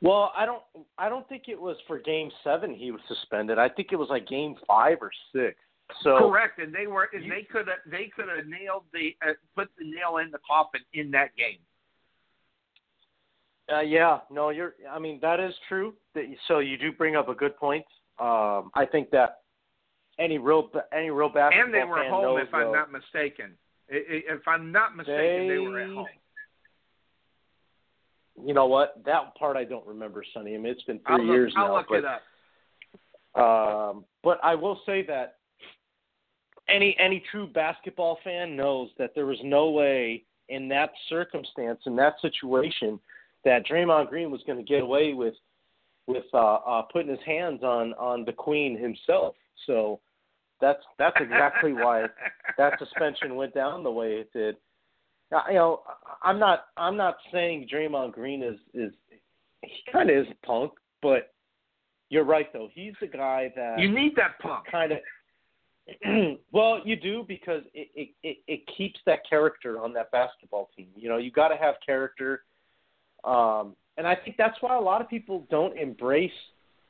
Well, 0.00 0.32
I 0.36 0.46
don't 0.46 0.62
I 0.96 1.08
don't 1.08 1.28
think 1.28 1.44
it 1.48 1.60
was 1.60 1.76
for 1.86 1.98
game 1.98 2.30
7 2.44 2.74
he 2.74 2.90
was 2.90 3.00
suspended. 3.08 3.58
I 3.58 3.68
think 3.68 3.88
it 3.92 3.96
was 3.96 4.08
like 4.08 4.28
game 4.28 4.54
5 4.66 4.98
or 5.00 5.10
6. 5.34 5.56
So 6.02 6.18
Correct, 6.18 6.58
and 6.58 6.72
they 6.72 6.86
were 6.86 7.08
and 7.12 7.30
they 7.30 7.42
could 7.50 7.66
have 7.66 7.78
they 7.90 8.10
could 8.14 8.26
have 8.28 8.46
nailed 8.46 8.84
the 8.92 9.16
uh, 9.26 9.32
put 9.56 9.68
the 9.78 9.84
nail 9.84 10.18
in 10.18 10.30
the 10.30 10.38
coffin 10.46 10.82
in 10.92 11.10
that 11.12 11.34
game. 11.36 11.58
Uh, 13.70 13.80
yeah, 13.80 14.20
no, 14.30 14.50
you're. 14.50 14.74
I 14.90 14.98
mean, 14.98 15.18
that 15.20 15.40
is 15.40 15.52
true. 15.68 15.94
That, 16.14 16.24
so 16.46 16.58
you 16.58 16.78
do 16.78 16.92
bring 16.92 17.16
up 17.16 17.28
a 17.28 17.34
good 17.34 17.56
point. 17.56 17.84
Um, 18.18 18.70
I 18.74 18.86
think 18.90 19.10
that 19.10 19.40
any 20.18 20.38
real 20.38 20.70
any 20.92 21.10
real 21.10 21.28
basketball 21.28 21.64
and 21.64 21.74
they 21.74 21.84
were 21.84 22.04
home, 22.08 22.22
knows, 22.22 22.46
if 22.48 22.54
I'm 22.54 22.66
though, 22.66 22.72
not 22.72 22.92
mistaken. 22.92 23.52
If 23.88 24.46
I'm 24.46 24.70
not 24.70 24.96
mistaken, 24.96 25.48
they, 25.48 25.48
they 25.48 25.58
were 25.58 25.80
at 25.80 25.88
home. 25.88 26.06
You 28.44 28.54
know 28.54 28.66
what? 28.66 29.00
That 29.04 29.34
part 29.36 29.56
I 29.56 29.64
don't 29.64 29.86
remember, 29.86 30.24
Sonny. 30.34 30.54
I 30.54 30.58
mean, 30.58 30.72
it's 30.72 30.82
been 30.84 31.00
3 31.06 31.14
I'll 31.14 31.18
look, 31.18 31.34
years 31.34 31.54
I'll 31.56 31.68
now. 31.68 31.76
look 31.76 31.86
but, 31.88 31.98
it 31.98 32.04
up. 32.04 32.22
Um, 33.34 34.04
but 34.22 34.38
I 34.42 34.54
will 34.54 34.80
say 34.84 35.04
that 35.06 35.36
any 36.68 36.96
any 36.98 37.22
true 37.30 37.46
basketball 37.46 38.18
fan 38.24 38.56
knows 38.56 38.90
that 38.98 39.14
there 39.14 39.26
was 39.26 39.38
no 39.42 39.70
way 39.70 40.24
in 40.48 40.68
that 40.68 40.90
circumstance, 41.08 41.80
in 41.86 41.96
that 41.96 42.14
situation, 42.20 42.98
that 43.44 43.66
Draymond 43.66 44.08
Green 44.08 44.30
was 44.30 44.40
going 44.46 44.58
to 44.58 44.64
get 44.64 44.82
away 44.82 45.12
with 45.12 45.34
with 46.06 46.24
uh, 46.34 46.54
uh, 46.54 46.82
putting 46.82 47.10
his 47.10 47.20
hands 47.24 47.62
on 47.62 47.92
on 47.94 48.24
the 48.24 48.34
King 48.44 48.78
himself. 48.78 49.34
So 49.66 50.00
that's 50.60 50.82
that's 50.98 51.16
exactly 51.20 51.72
why 51.72 52.06
that 52.56 52.78
suspension 52.78 53.36
went 53.36 53.54
down 53.54 53.82
the 53.82 53.90
way 53.90 54.14
it 54.14 54.32
did. 54.32 54.56
You 55.30 55.54
know, 55.54 55.82
I'm 56.22 56.38
not 56.38 56.66
I'm 56.76 56.96
not 56.96 57.16
saying 57.32 57.68
Draymond 57.72 58.12
Green 58.12 58.42
is 58.42 58.58
is 58.74 58.92
he 59.62 59.92
kind 59.92 60.10
of 60.10 60.16
is 60.16 60.32
punk, 60.44 60.72
but 61.02 61.32
you're 62.10 62.24
right 62.24 62.50
though. 62.52 62.68
He's 62.72 62.94
the 63.00 63.06
guy 63.06 63.52
that 63.56 63.78
You 63.78 63.90
need 63.90 64.16
that 64.16 64.38
punk 64.40 64.64
kind 64.70 64.92
of 64.92 64.98
well, 66.52 66.80
you 66.84 66.96
do 66.96 67.24
because 67.26 67.62
it, 67.74 67.88
it 67.94 68.08
it 68.22 68.36
it 68.46 68.60
keeps 68.76 69.00
that 69.06 69.20
character 69.28 69.82
on 69.82 69.92
that 69.94 70.10
basketball 70.10 70.70
team. 70.76 70.88
You 70.96 71.08
know, 71.08 71.16
you 71.16 71.30
got 71.30 71.48
to 71.48 71.56
have 71.56 71.76
character, 71.84 72.44
um, 73.24 73.74
and 73.96 74.06
I 74.06 74.14
think 74.14 74.36
that's 74.36 74.56
why 74.60 74.76
a 74.76 74.80
lot 74.80 75.00
of 75.00 75.08
people 75.08 75.46
don't 75.50 75.78
embrace 75.78 76.30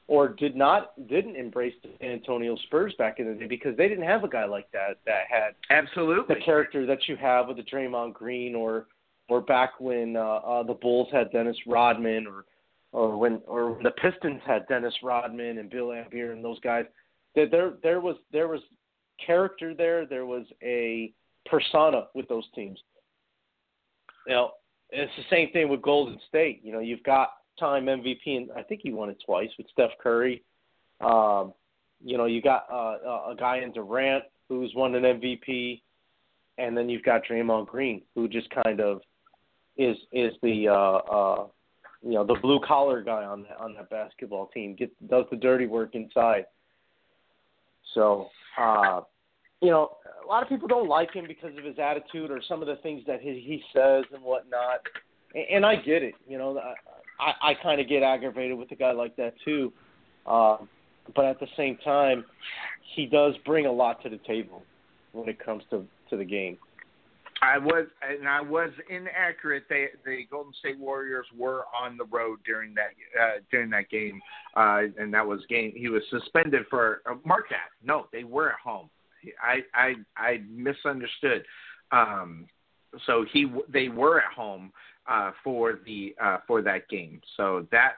or 0.08 0.28
did 0.28 0.56
not 0.56 1.06
didn't 1.06 1.36
embrace 1.36 1.74
the 1.82 1.90
San 2.00 2.10
Antonio 2.10 2.56
Spurs 2.64 2.94
back 2.98 3.20
in 3.20 3.28
the 3.28 3.34
day 3.34 3.46
because 3.46 3.76
they 3.76 3.88
didn't 3.88 4.04
have 4.04 4.24
a 4.24 4.28
guy 4.28 4.46
like 4.46 4.70
that 4.72 4.98
that 5.06 5.24
had 5.30 5.54
Absolutely. 5.70 6.34
the 6.34 6.40
character 6.40 6.86
that 6.86 7.06
you 7.06 7.16
have 7.16 7.46
with 7.46 7.58
the 7.58 7.62
Draymond 7.62 8.14
Green 8.14 8.54
or 8.54 8.86
or 9.28 9.42
back 9.42 9.78
when 9.78 10.16
uh, 10.16 10.20
uh, 10.20 10.62
the 10.62 10.72
Bulls 10.72 11.08
had 11.12 11.30
Dennis 11.30 11.56
Rodman 11.66 12.26
or 12.26 12.46
or 12.92 13.18
when 13.18 13.42
or 13.46 13.72
when 13.72 13.82
the 13.82 13.90
Pistons 13.92 14.40
had 14.46 14.66
Dennis 14.66 14.94
Rodman 15.02 15.58
and 15.58 15.70
Bill 15.70 15.88
Laimbeer 15.88 16.32
and 16.32 16.42
those 16.42 16.58
guys. 16.60 16.86
There 17.34 17.48
there 17.48 17.72
there 17.82 18.00
was 18.00 18.16
there 18.32 18.48
was 18.48 18.60
character 19.24 19.74
there. 19.74 20.06
There 20.06 20.26
was 20.26 20.46
a 20.62 21.12
persona 21.44 22.06
with 22.14 22.26
those 22.28 22.44
teams. 22.54 22.80
You 24.26 24.34
know, 24.34 24.50
it's 24.90 25.12
the 25.16 25.24
same 25.30 25.50
thing 25.52 25.68
with 25.68 25.82
Golden 25.82 26.18
State. 26.28 26.60
You 26.62 26.72
know, 26.72 26.80
you've 26.80 27.02
got 27.02 27.30
time 27.58 27.86
MVP, 27.86 28.18
and 28.26 28.50
I 28.56 28.62
think 28.62 28.80
he 28.82 28.92
won 28.92 29.10
it 29.10 29.18
twice 29.24 29.50
with 29.58 29.66
Steph 29.72 29.90
Curry. 30.02 30.42
Um, 31.00 31.52
you 32.04 32.16
know, 32.16 32.26
you 32.26 32.42
got 32.42 32.66
uh, 32.70 33.30
a 33.30 33.34
guy 33.38 33.58
in 33.58 33.72
Durant 33.72 34.24
who's 34.48 34.72
won 34.74 34.94
an 34.94 35.02
MVP, 35.02 35.82
and 36.58 36.76
then 36.76 36.88
you've 36.88 37.02
got 37.02 37.22
Draymond 37.24 37.66
Green 37.66 38.02
who 38.14 38.28
just 38.28 38.48
kind 38.64 38.80
of 38.80 39.00
is 39.76 39.96
is 40.12 40.32
the 40.42 40.68
uh, 40.68 40.72
uh, 40.72 41.46
you 42.02 42.14
know 42.14 42.24
the 42.24 42.38
blue 42.40 42.60
collar 42.66 43.02
guy 43.02 43.24
on 43.24 43.42
that, 43.42 43.56
on 43.58 43.74
that 43.74 43.90
basketball 43.90 44.46
team. 44.48 44.74
Get 44.74 44.90
does 45.08 45.24
the 45.30 45.36
dirty 45.36 45.66
work 45.66 45.94
inside. 45.94 46.46
So 47.94 48.28
uh, 48.58 49.00
you 49.60 49.70
know, 49.70 49.96
a 50.24 50.26
lot 50.26 50.42
of 50.42 50.48
people 50.48 50.68
don't 50.68 50.88
like 50.88 51.12
him 51.12 51.26
because 51.26 51.56
of 51.56 51.64
his 51.64 51.78
attitude 51.78 52.30
or 52.30 52.40
some 52.48 52.62
of 52.62 52.68
the 52.68 52.76
things 52.76 53.02
that 53.06 53.20
he, 53.20 53.40
he 53.44 53.62
says 53.72 54.04
and 54.12 54.22
whatnot. 54.22 54.80
And, 55.34 55.44
and 55.50 55.66
I 55.66 55.76
get 55.76 56.02
it. 56.02 56.14
You 56.28 56.38
know, 56.38 56.60
I 57.18 57.50
I 57.50 57.54
kind 57.54 57.80
of 57.80 57.88
get 57.88 58.02
aggravated 58.02 58.56
with 58.56 58.70
a 58.72 58.76
guy 58.76 58.92
like 58.92 59.16
that 59.16 59.34
too. 59.44 59.72
Uh, 60.26 60.58
but 61.14 61.24
at 61.24 61.40
the 61.40 61.46
same 61.56 61.78
time, 61.84 62.24
he 62.94 63.06
does 63.06 63.34
bring 63.44 63.66
a 63.66 63.72
lot 63.72 64.02
to 64.02 64.08
the 64.08 64.18
table 64.26 64.62
when 65.12 65.28
it 65.28 65.42
comes 65.44 65.62
to 65.70 65.84
to 66.10 66.16
the 66.16 66.24
game. 66.24 66.58
I 67.40 67.58
was 67.58 67.86
and 68.02 68.28
I 68.28 68.40
was 68.40 68.70
inaccurate. 68.88 69.64
They 69.68 69.88
the 70.04 70.24
Golden 70.30 70.52
State 70.54 70.78
Warriors 70.78 71.26
were 71.36 71.64
on 71.80 71.96
the 71.96 72.04
road 72.06 72.40
during 72.44 72.74
that 72.74 72.90
uh, 73.20 73.40
during 73.50 73.70
that 73.70 73.88
game, 73.90 74.20
uh, 74.56 74.82
and 74.98 75.12
that 75.14 75.26
was 75.26 75.40
game. 75.48 75.72
He 75.74 75.88
was 75.88 76.02
suspended 76.10 76.64
for 76.68 77.02
uh, 77.08 77.14
mark 77.24 77.48
that. 77.50 77.68
No, 77.82 78.06
they 78.12 78.24
were 78.24 78.50
at 78.50 78.58
home. 78.62 78.90
I 79.42 79.60
I 79.74 79.94
I 80.16 80.40
misunderstood. 80.50 81.44
Um, 81.92 82.46
so 83.06 83.24
he 83.32 83.46
they 83.68 83.88
were 83.88 84.20
at 84.20 84.32
home 84.32 84.72
uh, 85.08 85.30
for 85.42 85.80
the 85.84 86.14
uh, 86.22 86.38
for 86.46 86.62
that 86.62 86.88
game. 86.88 87.20
So 87.36 87.66
that 87.72 87.94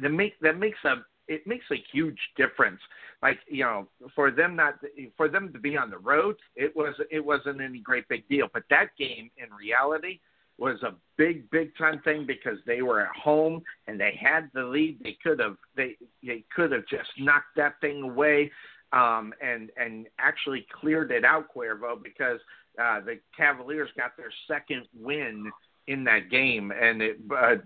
that 0.00 0.10
make 0.10 0.38
that 0.40 0.58
makes 0.58 0.78
a 0.84 0.96
it 1.28 1.46
makes 1.46 1.64
a 1.70 1.82
huge 1.92 2.18
difference. 2.36 2.80
Like 3.22 3.38
you 3.48 3.64
know, 3.64 3.88
for 4.14 4.30
them 4.30 4.56
not 4.56 4.74
for 5.16 5.28
them 5.28 5.52
to 5.52 5.58
be 5.58 5.76
on 5.76 5.90
the 5.90 5.98
road, 5.98 6.36
it 6.56 6.74
was 6.74 6.94
it 7.10 7.24
wasn't 7.24 7.60
any 7.60 7.78
great 7.78 8.08
big 8.08 8.28
deal. 8.28 8.48
But 8.52 8.64
that 8.70 8.88
game, 8.98 9.30
in 9.36 9.52
reality, 9.54 10.18
was 10.58 10.82
a 10.82 10.94
big 11.16 11.48
big 11.50 11.76
time 11.76 12.00
thing 12.04 12.26
because 12.26 12.58
they 12.66 12.82
were 12.82 13.00
at 13.00 13.14
home 13.16 13.62
and 13.86 13.98
they 13.98 14.18
had 14.20 14.50
the 14.54 14.64
lead. 14.64 14.98
They 15.02 15.16
could 15.22 15.38
have 15.38 15.56
they 15.76 15.96
they 16.22 16.44
could 16.54 16.72
have 16.72 16.86
just 16.88 17.10
knocked 17.18 17.56
that 17.56 17.80
thing 17.80 18.02
away. 18.02 18.50
Um, 18.92 19.32
and 19.40 19.70
and 19.78 20.06
actually 20.18 20.66
cleared 20.80 21.12
it 21.12 21.24
out, 21.24 21.46
Cuervo, 21.54 22.02
because 22.02 22.38
uh, 22.78 23.00
the 23.00 23.18
Cavaliers 23.34 23.88
got 23.96 24.18
their 24.18 24.32
second 24.46 24.86
win 24.94 25.50
in 25.86 26.04
that 26.04 26.30
game, 26.30 26.72
and 26.72 27.02
it 27.02 27.18
uh, 27.36 27.56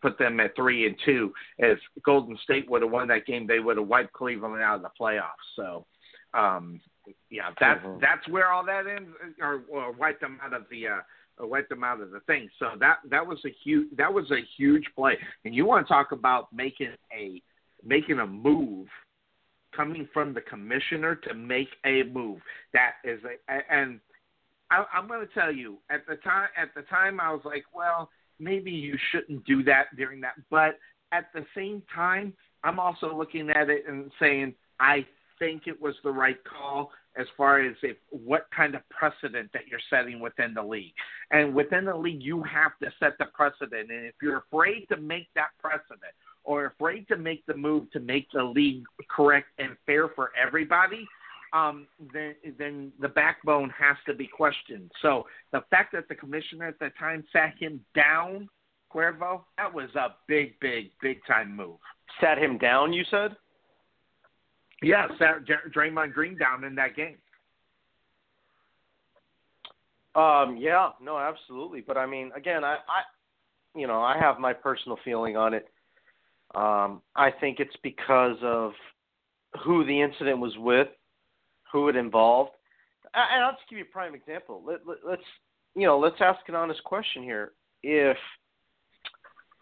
put, 0.00 0.18
them 0.18 0.40
at 0.40 0.56
three 0.56 0.86
and 0.86 0.96
two. 1.04 1.32
If 1.58 1.78
Golden 2.04 2.36
State 2.42 2.70
would 2.70 2.82
have 2.82 2.90
won 2.90 3.08
that 3.08 3.26
game, 3.26 3.46
they 3.46 3.60
would 3.60 3.76
have 3.76 3.86
wiped 3.86 4.12
Cleveland 4.12 4.62
out 4.62 4.76
of 4.76 4.82
the 4.82 4.90
playoffs. 5.00 5.48
So, 5.54 5.86
um, 6.34 6.80
yeah, 7.30 7.50
that's 7.60 7.84
Mhm. 7.84 8.00
that's 8.00 8.26
where 8.28 8.50
all 8.52 8.64
that 8.64 8.86
ends, 8.86 9.10
or, 9.40 9.62
or 9.68 9.92
wiped 9.92 10.20
them 10.20 10.38
out 10.42 10.52
of 10.52 10.68
the. 10.70 10.88
Uh, 10.88 11.00
wiped 11.40 11.68
them 11.68 11.84
out 11.84 12.00
of 12.00 12.10
the 12.10 12.20
thing. 12.20 12.48
So 12.58 12.72
that 12.80 12.98
that 13.10 13.24
was 13.24 13.38
a 13.44 13.50
huge 13.64 13.88
that 13.96 14.12
was 14.12 14.28
a 14.30 14.40
huge 14.56 14.84
play. 14.96 15.16
And 15.44 15.54
you 15.54 15.66
want 15.66 15.86
to 15.86 15.92
talk 15.92 16.12
about 16.12 16.52
making 16.52 16.92
a 17.16 17.40
making 17.84 18.18
a 18.18 18.26
move 18.26 18.88
coming 19.74 20.08
from 20.12 20.34
the 20.34 20.40
commissioner 20.40 21.14
to 21.14 21.34
make 21.34 21.68
a 21.84 22.02
move. 22.04 22.40
That 22.72 22.94
is 23.04 23.20
a 23.24 23.72
and 23.72 24.00
I, 24.70 24.84
I'm 24.92 25.08
going 25.08 25.26
to 25.26 25.34
tell 25.34 25.52
you 25.52 25.78
at 25.90 26.06
the 26.06 26.16
time. 26.16 26.48
At 26.56 26.74
the 26.74 26.82
time, 26.82 27.20
I 27.20 27.32
was 27.32 27.42
like, 27.44 27.64
well, 27.74 28.10
maybe 28.38 28.70
you 28.70 28.96
shouldn't 29.10 29.44
do 29.44 29.62
that 29.64 29.96
during 29.96 30.20
that. 30.20 30.34
But 30.50 30.78
at 31.12 31.26
the 31.34 31.44
same 31.54 31.82
time, 31.94 32.34
I'm 32.64 32.78
also 32.78 33.16
looking 33.16 33.50
at 33.50 33.70
it 33.70 33.84
and 33.88 34.10
saying 34.20 34.54
I 34.80 35.06
think 35.38 35.62
it 35.66 35.80
was 35.80 35.94
the 36.02 36.10
right 36.10 36.38
call 36.44 36.90
as 37.16 37.26
far 37.36 37.60
as 37.60 37.74
if 37.82 37.96
what 38.10 38.46
kind 38.54 38.74
of 38.74 38.82
precedent 38.90 39.50
that 39.52 39.62
you're 39.68 39.80
setting 39.90 40.20
within 40.20 40.54
the 40.54 40.62
league. 40.62 40.92
And 41.30 41.54
within 41.54 41.84
the 41.84 41.96
league, 41.96 42.22
you 42.22 42.42
have 42.44 42.72
to 42.82 42.90
set 43.00 43.18
the 43.18 43.26
precedent. 43.34 43.90
And 43.90 44.06
if 44.06 44.14
you're 44.22 44.44
afraid 44.50 44.86
to 44.90 44.96
make 44.96 45.28
that 45.34 45.48
precedent 45.60 46.14
or 46.44 46.66
afraid 46.66 47.08
to 47.08 47.16
make 47.16 47.44
the 47.46 47.54
move 47.54 47.90
to 47.92 48.00
make 48.00 48.28
the 48.32 48.42
league 48.42 48.84
correct 49.08 49.48
and 49.58 49.76
fair 49.86 50.08
for 50.08 50.30
everybody, 50.40 51.06
um, 51.52 51.86
then 52.12 52.34
then 52.58 52.92
the 53.00 53.08
backbone 53.08 53.70
has 53.70 53.96
to 54.06 54.14
be 54.14 54.26
questioned. 54.26 54.90
So 55.02 55.26
the 55.52 55.62
fact 55.70 55.92
that 55.92 56.08
the 56.08 56.14
commissioner 56.14 56.66
at 56.66 56.78
the 56.78 56.90
time 56.98 57.24
sat 57.32 57.54
him 57.58 57.80
down, 57.94 58.48
Cuervo, 58.92 59.42
that 59.56 59.72
was 59.72 59.88
a 59.94 60.14
big, 60.26 60.58
big, 60.60 60.90
big 61.00 61.18
time 61.26 61.54
move. 61.54 61.76
Sat 62.20 62.38
him 62.38 62.58
down, 62.58 62.92
you 62.92 63.04
said? 63.10 63.36
Yeah, 64.82 65.08
sat 65.18 65.44
Draymond 65.74 66.12
Green 66.12 66.36
down 66.38 66.64
in 66.64 66.74
that 66.76 66.94
game. 66.94 67.16
Um, 70.14 70.56
yeah, 70.56 70.90
no, 71.00 71.18
absolutely. 71.18 71.80
But 71.80 71.96
I 71.96 72.06
mean, 72.06 72.30
again, 72.36 72.64
I, 72.64 72.74
I, 72.74 73.02
you 73.74 73.86
know, 73.86 74.00
I 74.00 74.18
have 74.18 74.38
my 74.38 74.52
personal 74.52 74.98
feeling 75.04 75.36
on 75.36 75.54
it. 75.54 75.68
Um, 76.54 77.02
I 77.14 77.30
think 77.30 77.60
it's 77.60 77.76
because 77.82 78.36
of 78.42 78.72
who 79.64 79.84
the 79.84 80.00
incident 80.00 80.38
was 80.38 80.56
with 80.58 80.88
who 81.72 81.88
it 81.88 81.96
involved. 81.96 82.50
And 83.14 83.44
I'll 83.44 83.52
just 83.52 83.68
give 83.68 83.78
you 83.78 83.84
a 83.84 83.92
prime 83.92 84.14
example. 84.14 84.62
Let, 84.66 84.86
let, 84.86 84.98
let's 85.06 85.22
you 85.74 85.86
know, 85.86 85.98
let's 85.98 86.16
ask 86.20 86.40
an 86.48 86.54
honest 86.54 86.82
question 86.84 87.22
here. 87.22 87.52
If 87.82 88.16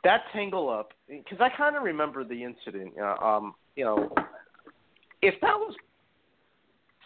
that 0.05 0.23
tangle 0.33 0.69
up, 0.69 0.93
because 1.09 1.39
I 1.41 1.49
kind 1.57 1.77
of 1.77 1.83
remember 1.83 2.25
the 2.25 2.43
incident. 2.43 2.95
Uh, 3.01 3.17
um, 3.25 3.55
you 3.75 3.85
know, 3.85 4.13
if 5.21 5.35
that 5.41 5.57
was 5.59 5.75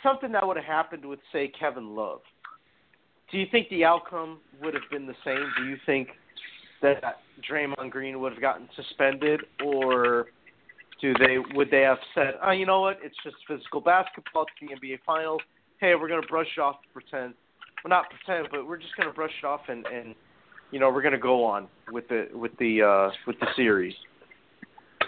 something 0.02 0.32
that 0.32 0.46
would 0.46 0.56
have 0.56 0.66
happened 0.66 1.04
with, 1.04 1.18
say, 1.32 1.48
Kevin 1.58 1.94
Love, 1.96 2.20
do 3.32 3.38
you 3.38 3.46
think 3.50 3.68
the 3.70 3.84
outcome 3.84 4.38
would 4.62 4.74
have 4.74 4.82
been 4.90 5.06
the 5.06 5.14
same? 5.24 5.50
Do 5.56 5.64
you 5.64 5.76
think 5.86 6.08
that 6.82 7.20
Draymond 7.50 7.90
Green 7.90 8.20
would 8.20 8.32
have 8.32 8.40
gotten 8.40 8.68
suspended, 8.76 9.40
or 9.64 10.26
do 11.00 11.14
they 11.14 11.38
would 11.54 11.70
they 11.70 11.82
have 11.82 11.98
said, 12.14 12.34
oh, 12.44 12.50
you 12.50 12.66
know 12.66 12.80
what, 12.80 12.98
it's 13.02 13.16
just 13.24 13.36
physical 13.48 13.80
basketball, 13.80 14.44
it's 14.44 14.52
the 14.60 14.86
NBA 14.86 14.98
Finals. 15.06 15.40
Hey, 15.80 15.94
we're 15.94 16.08
gonna 16.08 16.26
brush 16.26 16.48
it 16.56 16.60
off, 16.60 16.76
pretend, 16.92 17.34
well 17.84 17.90
not 17.90 18.06
pretend, 18.10 18.48
but 18.50 18.66
we're 18.66 18.78
just 18.78 18.96
gonna 18.96 19.12
brush 19.12 19.32
it 19.42 19.46
off 19.46 19.62
and 19.68 19.86
and 19.86 20.14
you 20.70 20.78
know 20.78 20.90
we're 20.90 21.02
gonna 21.02 21.18
go 21.18 21.44
on 21.44 21.68
with 21.90 22.08
the 22.08 22.28
with 22.34 22.56
the 22.58 22.82
uh 22.82 23.10
with 23.26 23.38
the 23.40 23.46
series. 23.56 23.94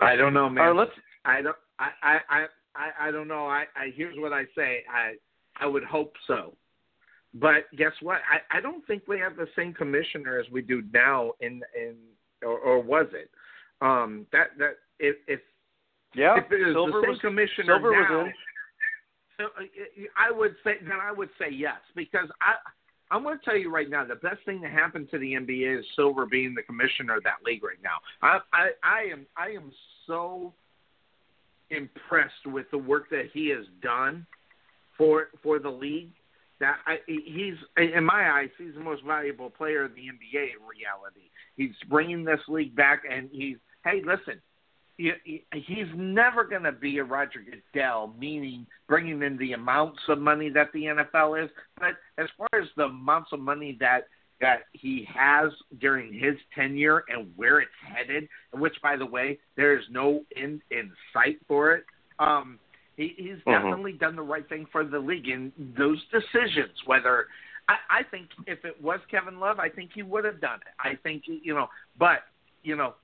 I 0.00 0.16
don't 0.16 0.34
know, 0.34 0.48
man. 0.48 0.64
Right, 0.64 0.76
let's. 0.76 0.90
I 1.24 1.42
don't. 1.42 1.56
I 1.78 1.88
I 2.28 2.46
I 2.74 3.08
I 3.08 3.10
don't 3.10 3.28
know. 3.28 3.46
I, 3.46 3.64
I 3.76 3.92
here's 3.94 4.16
what 4.18 4.32
I 4.32 4.44
say. 4.56 4.84
I 4.92 5.14
I 5.60 5.66
would 5.66 5.84
hope 5.84 6.14
so. 6.26 6.54
But 7.34 7.64
guess 7.76 7.92
what? 8.02 8.20
I, 8.30 8.58
I 8.58 8.60
don't 8.60 8.86
think 8.86 9.04
we 9.06 9.18
have 9.18 9.36
the 9.36 9.46
same 9.56 9.72
commissioner 9.72 10.38
as 10.38 10.50
we 10.50 10.62
do 10.62 10.82
now 10.92 11.32
in 11.40 11.62
in 11.78 11.94
or, 12.42 12.58
or 12.58 12.82
was 12.82 13.06
it? 13.12 13.30
Um 13.80 14.26
that 14.32 14.48
that 14.58 14.76
if 14.98 15.16
if 15.26 15.40
yeah, 16.14 16.38
if 16.38 16.50
it 16.50 16.56
is 16.56 16.74
Silver 16.74 16.92
the 16.92 17.02
same 17.02 17.10
was, 17.10 17.18
commissioner 17.20 17.78
Silver 17.78 17.90
now, 17.92 18.18
was 18.18 18.26
in. 18.26 18.32
so 19.38 19.44
uh, 19.44 20.06
I 20.16 20.30
would 20.30 20.54
say 20.64 20.72
then 20.82 20.98
I 21.00 21.12
would 21.12 21.30
say 21.38 21.46
yes 21.50 21.80
because 21.94 22.28
I 22.40 22.54
I'm 23.14 23.22
going 23.22 23.38
to 23.38 23.44
tell 23.44 23.56
you 23.56 23.70
right 23.70 23.90
now 23.90 24.04
the 24.04 24.16
best 24.16 24.38
thing 24.46 24.62
to 24.62 24.68
happen 24.68 25.06
to 25.10 25.18
the 25.18 25.34
NBA 25.34 25.80
is 25.80 25.84
Silver 25.96 26.24
being 26.24 26.54
the 26.54 26.62
commissioner 26.62 27.18
of 27.18 27.24
that 27.24 27.44
league 27.44 27.62
right 27.62 27.80
now. 27.82 28.00
I 28.22 28.38
I, 28.52 28.68
I 28.82 29.00
am 29.12 29.26
I 29.36 29.50
am 29.50 29.70
so 30.06 30.52
impressed 31.70 32.46
with 32.46 32.70
the 32.70 32.78
work 32.78 33.10
that 33.10 33.30
he 33.32 33.48
has 33.48 33.64
done 33.82 34.26
for 34.96 35.28
for 35.42 35.58
the 35.58 35.70
league 35.70 36.12
that 36.60 36.76
I, 36.86 36.98
he's 37.06 37.54
in 37.76 38.04
my 38.04 38.30
eyes 38.30 38.50
he's 38.56 38.74
the 38.74 38.80
most 38.80 39.02
valuable 39.04 39.50
player 39.50 39.84
in 39.86 39.92
the 39.92 40.00
NBA 40.00 40.42
in 40.42 40.62
reality. 40.68 41.28
He's 41.56 41.74
bringing 41.88 42.24
this 42.24 42.40
league 42.48 42.76
back 42.76 43.02
and 43.10 43.28
he's 43.32 43.56
hey 43.84 44.00
listen 44.04 44.40
he's 44.96 45.86
never 45.96 46.44
going 46.44 46.62
to 46.62 46.72
be 46.72 46.98
a 46.98 47.04
Roger 47.04 47.40
Goodell, 47.40 48.14
meaning 48.18 48.66
bringing 48.88 49.22
in 49.22 49.36
the 49.38 49.52
amounts 49.52 50.00
of 50.08 50.18
money 50.18 50.50
that 50.50 50.68
the 50.72 50.84
NFL 50.84 51.44
is. 51.44 51.50
But 51.78 51.94
as 52.18 52.28
far 52.36 52.48
as 52.60 52.68
the 52.76 52.84
amounts 52.84 53.30
of 53.32 53.40
money 53.40 53.76
that 53.80 54.08
that 54.40 54.64
he 54.72 55.06
has 55.14 55.52
during 55.80 56.12
his 56.12 56.34
tenure 56.52 57.04
and 57.08 57.32
where 57.36 57.60
it's 57.60 57.70
headed, 57.86 58.28
and 58.52 58.60
which, 58.60 58.74
by 58.82 58.96
the 58.96 59.06
way, 59.06 59.38
there 59.56 59.78
is 59.78 59.84
no 59.88 60.24
end 60.36 60.60
in 60.72 60.90
sight 61.12 61.38
for 61.46 61.72
it. 61.74 61.84
Um, 62.18 62.58
he, 62.96 63.14
he's 63.16 63.36
mm-hmm. 63.36 63.50
definitely 63.50 63.92
done 63.92 64.16
the 64.16 64.22
right 64.22 64.46
thing 64.48 64.66
for 64.72 64.84
the 64.84 64.98
league 64.98 65.28
in 65.28 65.52
those 65.78 66.02
decisions. 66.10 66.76
Whether 66.86 67.28
I, 67.68 68.00
I 68.00 68.02
think 68.02 68.28
if 68.46 68.64
it 68.64 68.82
was 68.82 69.00
Kevin 69.10 69.38
Love, 69.38 69.58
I 69.58 69.68
think 69.68 69.90
he 69.94 70.02
would 70.02 70.24
have 70.24 70.40
done 70.40 70.58
it. 70.66 70.74
I 70.78 70.96
think 71.02 71.22
you 71.26 71.54
know, 71.54 71.68
but 71.98 72.24
you 72.62 72.76
know, 72.76 72.94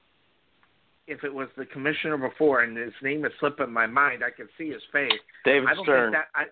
if 1.09 1.25
it 1.25 1.33
was 1.33 1.49
the 1.57 1.65
commissioner 1.67 2.17
before, 2.17 2.61
and 2.61 2.77
his 2.77 2.93
name 3.03 3.25
is 3.25 3.33
slipping 3.41 3.73
my 3.73 3.87
mind, 3.87 4.23
I 4.23 4.31
can 4.31 4.49
see 4.59 4.71
his 4.71 4.83
face. 4.93 5.11
David 5.45 5.69
I 5.69 5.75
don't 5.75 5.85
Stern. 5.85 6.13
Think 6.13 6.25
that, 6.25 6.39
I, 6.39 6.45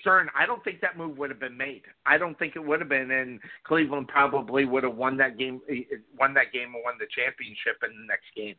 Stern, 0.00 0.28
I 0.38 0.46
don't 0.46 0.62
think 0.62 0.80
that 0.80 0.98
move 0.98 1.16
would 1.16 1.30
have 1.30 1.40
been 1.40 1.56
made. 1.56 1.82
I 2.04 2.18
don't 2.18 2.38
think 2.38 2.56
it 2.56 2.64
would 2.64 2.80
have 2.80 2.88
been, 2.88 3.10
and 3.10 3.40
Cleveland 3.64 4.08
probably 4.08 4.66
would 4.66 4.84
have 4.84 4.96
won 4.96 5.16
that 5.16 5.38
game, 5.38 5.60
eh, 5.68 5.82
eh, 5.92 5.96
won 6.18 6.34
that 6.34 6.52
game, 6.52 6.74
and 6.74 6.84
won 6.84 6.94
the 6.98 7.06
championship 7.14 7.82
in 7.82 7.90
the 7.90 8.06
next 8.06 8.26
game. 8.36 8.56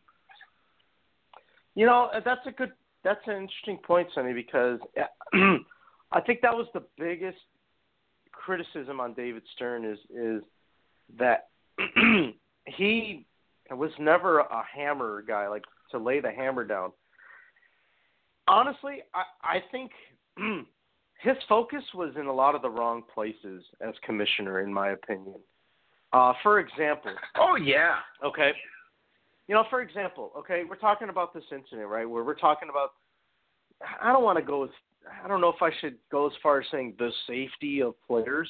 You 1.76 1.86
know, 1.86 2.10
uh, 2.14 2.22
that's 2.24 2.46
a 2.48 2.52
good, 2.52 2.72
that's 3.04 3.22
an 3.28 3.34
interesting 3.34 3.78
point, 3.78 4.08
Sonny, 4.16 4.34
because 4.34 4.80
uh, 5.00 5.38
I 6.12 6.22
think 6.22 6.42
that 6.42 6.54
was 6.54 6.68
the 6.74 6.84
biggest 6.98 7.38
criticism 8.32 9.00
on 9.00 9.14
David 9.14 9.44
Stern 9.56 9.86
is 9.86 10.00
is 10.10 10.42
that 11.20 11.50
he 12.66 13.26
was 13.78 13.92
never 14.00 14.40
a 14.40 14.64
hammer 14.76 15.24
guy, 15.28 15.48
like 15.48 15.64
to 15.92 15.98
lay 15.98 16.20
the 16.20 16.32
hammer 16.32 16.64
down. 16.64 16.92
Honestly, 18.48 19.00
I, 19.14 19.24
I 19.58 19.64
think 19.72 19.92
his 21.22 21.38
focus 21.48 21.84
was 21.94 22.14
in 22.20 22.26
a 22.26 22.34
lot 22.34 22.56
of 22.56 22.62
the 22.62 22.70
wrong 22.70 23.04
places 23.14 23.64
as 23.80 23.94
commissioner, 24.04 24.62
in 24.62 24.74
my 24.74 24.90
opinion. 24.90 25.36
Uh, 26.14 26.34
for 26.44 26.60
example. 26.60 27.14
Oh 27.38 27.56
yeah. 27.56 27.98
Okay. 28.24 28.52
You 29.48 29.56
know, 29.56 29.66
for 29.70 29.82
example, 29.82 30.32
okay, 30.38 30.64
we're 30.68 30.76
talking 30.76 31.10
about 31.10 31.34
this 31.34 31.44
incident, 31.52 31.88
right? 31.88 32.10
Where 32.10 32.24
we're 32.24 32.36
talking 32.36 32.70
about. 32.70 32.94
I 34.02 34.12
don't 34.12 34.24
want 34.24 34.38
to 34.38 34.46
go 34.46 34.64
as. 34.64 34.70
I 35.24 35.28
don't 35.28 35.42
know 35.42 35.50
if 35.50 35.62
I 35.62 35.72
should 35.80 35.96
go 36.12 36.28
as 36.28 36.34
far 36.44 36.60
as 36.60 36.66
saying 36.72 36.96
the 37.00 37.12
safety 37.28 37.82
of 37.82 37.96
players, 38.08 38.50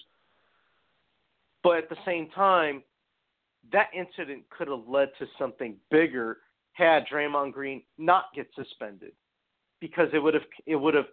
but 1.64 1.78
at 1.78 1.90
the 1.90 1.96
same 2.06 2.30
time, 2.30 2.84
that 3.72 3.88
incident 3.94 4.44
could 4.50 4.68
have 4.68 4.88
led 4.88 5.10
to 5.20 5.28
something 5.38 5.76
bigger 5.90 6.38
had 6.74 7.06
Draymond 7.12 7.54
Green 7.54 7.82
not 7.98 8.26
get 8.36 8.48
suspended, 8.56 9.12
because 9.80 10.08
it 10.14 10.20
would 10.20 10.34
have 10.34 10.44
it 10.66 10.76
would 10.76 10.94
have 10.94 11.08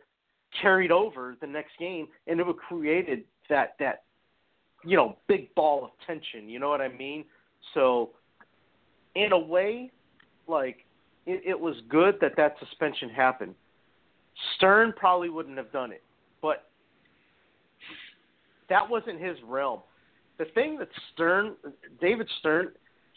carried 0.63 0.91
over 0.91 1.37
the 1.41 1.47
next 1.47 1.73
game 1.79 2.09
and 2.27 2.41
it 2.41 2.47
would 2.47 2.55
have 2.55 2.63
created 2.63 3.25
that 3.49 3.75
that 3.79 4.05
you 4.85 4.97
know 4.97 5.17
big 5.27 5.55
ball 5.55 5.85
of 5.85 5.91
tension. 6.07 6.49
You 6.49 6.59
know 6.59 6.69
what 6.69 6.81
I 6.81 6.89
mean? 6.89 7.25
So 7.75 8.11
in 9.15 9.33
a 9.33 9.39
way, 9.39 9.91
like 10.47 10.85
it, 11.27 11.43
it 11.45 11.59
was 11.59 11.77
good 11.89 12.17
that 12.21 12.33
that 12.37 12.57
suspension 12.61 13.11
happened. 13.11 13.55
Stern 14.57 14.95
probably 14.97 15.29
wouldn't 15.29 15.57
have 15.59 15.73
done 15.73 15.91
it, 15.91 16.03
but 16.41 16.71
that 18.69 18.89
wasn't 18.89 19.21
his 19.21 19.37
realm 19.45 19.81
the 20.39 20.47
thing 20.55 20.79
that 20.79 20.89
Stern, 21.13 21.55
David 22.01 22.29
Stern, 22.39 22.73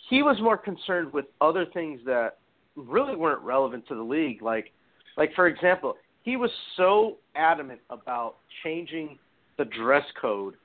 he 0.10 0.24
was 0.24 0.38
more 0.42 0.58
concerned 0.58 1.14
with 1.14 1.26
other 1.40 1.66
things 1.74 2.00
that 2.06 2.38
really 2.76 3.16
weren't 3.16 3.42
relevant 3.42 3.88
to 3.88 3.96
the 3.96 4.02
league. 4.02 4.42
Like, 4.42 4.72
like 5.18 5.34
for 5.36 5.48
example, 5.48 5.96
he 6.24 6.36
was 6.36 6.52
so 6.78 7.18
adamant 7.36 7.80
about 7.90 8.36
changing 8.64 9.18
the 9.58 9.66
dress 9.66 10.06
code 10.20 10.56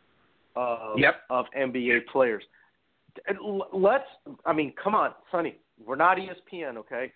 of 0.54 0.98
yep. 0.98 1.16
of 1.30 1.46
NBA 1.56 2.06
players. 2.06 2.42
Let's, 3.72 4.04
I 4.44 4.52
mean, 4.52 4.72
come 4.82 4.94
on, 4.94 5.12
Sonny, 5.30 5.56
we're 5.84 5.96
not 5.96 6.18
ESPN, 6.18 6.76
okay? 6.76 7.12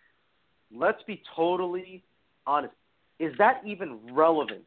Let's 0.75 1.03
be 1.07 1.23
totally 1.37 2.03
honest. 2.47 2.75
Is 3.19 3.33
that 3.39 3.61
even 3.67 3.99
relevant 4.13 4.65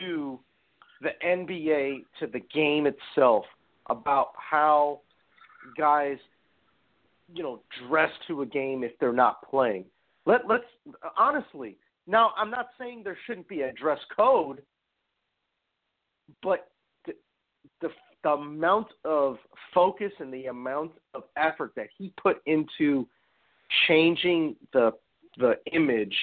to 0.00 0.38
the 1.00 1.10
NBA 1.24 2.04
to 2.20 2.26
the 2.26 2.40
game 2.52 2.86
itself 2.86 3.44
about 3.90 4.28
how 4.36 5.00
guys, 5.76 6.18
you 7.34 7.42
know, 7.42 7.60
dress 7.86 8.10
to 8.28 8.42
a 8.42 8.46
game 8.46 8.84
if 8.84 8.92
they're 8.98 9.12
not 9.12 9.48
playing. 9.48 9.84
Let 10.26 10.48
let's 10.48 10.64
honestly. 11.18 11.76
Now, 12.06 12.32
I'm 12.36 12.50
not 12.50 12.68
saying 12.78 13.00
there 13.02 13.16
shouldn't 13.26 13.48
be 13.48 13.62
a 13.62 13.72
dress 13.72 13.98
code, 14.14 14.62
but 16.42 16.68
the, 17.06 17.14
the 17.80 17.88
the 18.22 18.30
amount 18.30 18.88
of 19.04 19.36
focus 19.72 20.12
and 20.18 20.32
the 20.32 20.46
amount 20.46 20.92
of 21.14 21.24
effort 21.36 21.72
that 21.76 21.88
he 21.96 22.12
put 22.20 22.38
into 22.46 23.06
changing 23.86 24.56
the 24.72 24.92
the 25.38 25.54
image 25.72 26.16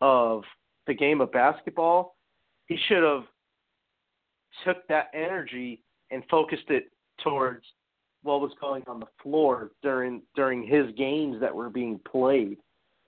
of 0.00 0.42
the 0.86 0.94
game 0.94 1.20
of 1.20 1.32
basketball, 1.32 2.16
he 2.66 2.78
should 2.88 3.02
have 3.02 3.24
took 4.64 4.86
that 4.88 5.10
energy 5.14 5.82
and 6.10 6.22
focused 6.30 6.68
it 6.70 6.90
towards 7.22 7.64
what 8.22 8.40
was 8.40 8.52
going 8.60 8.82
on 8.86 9.00
the 9.00 9.06
floor 9.22 9.70
during 9.82 10.22
during 10.34 10.66
his 10.66 10.86
games 10.96 11.40
that 11.40 11.54
were 11.54 11.70
being 11.70 12.00
played, 12.10 12.58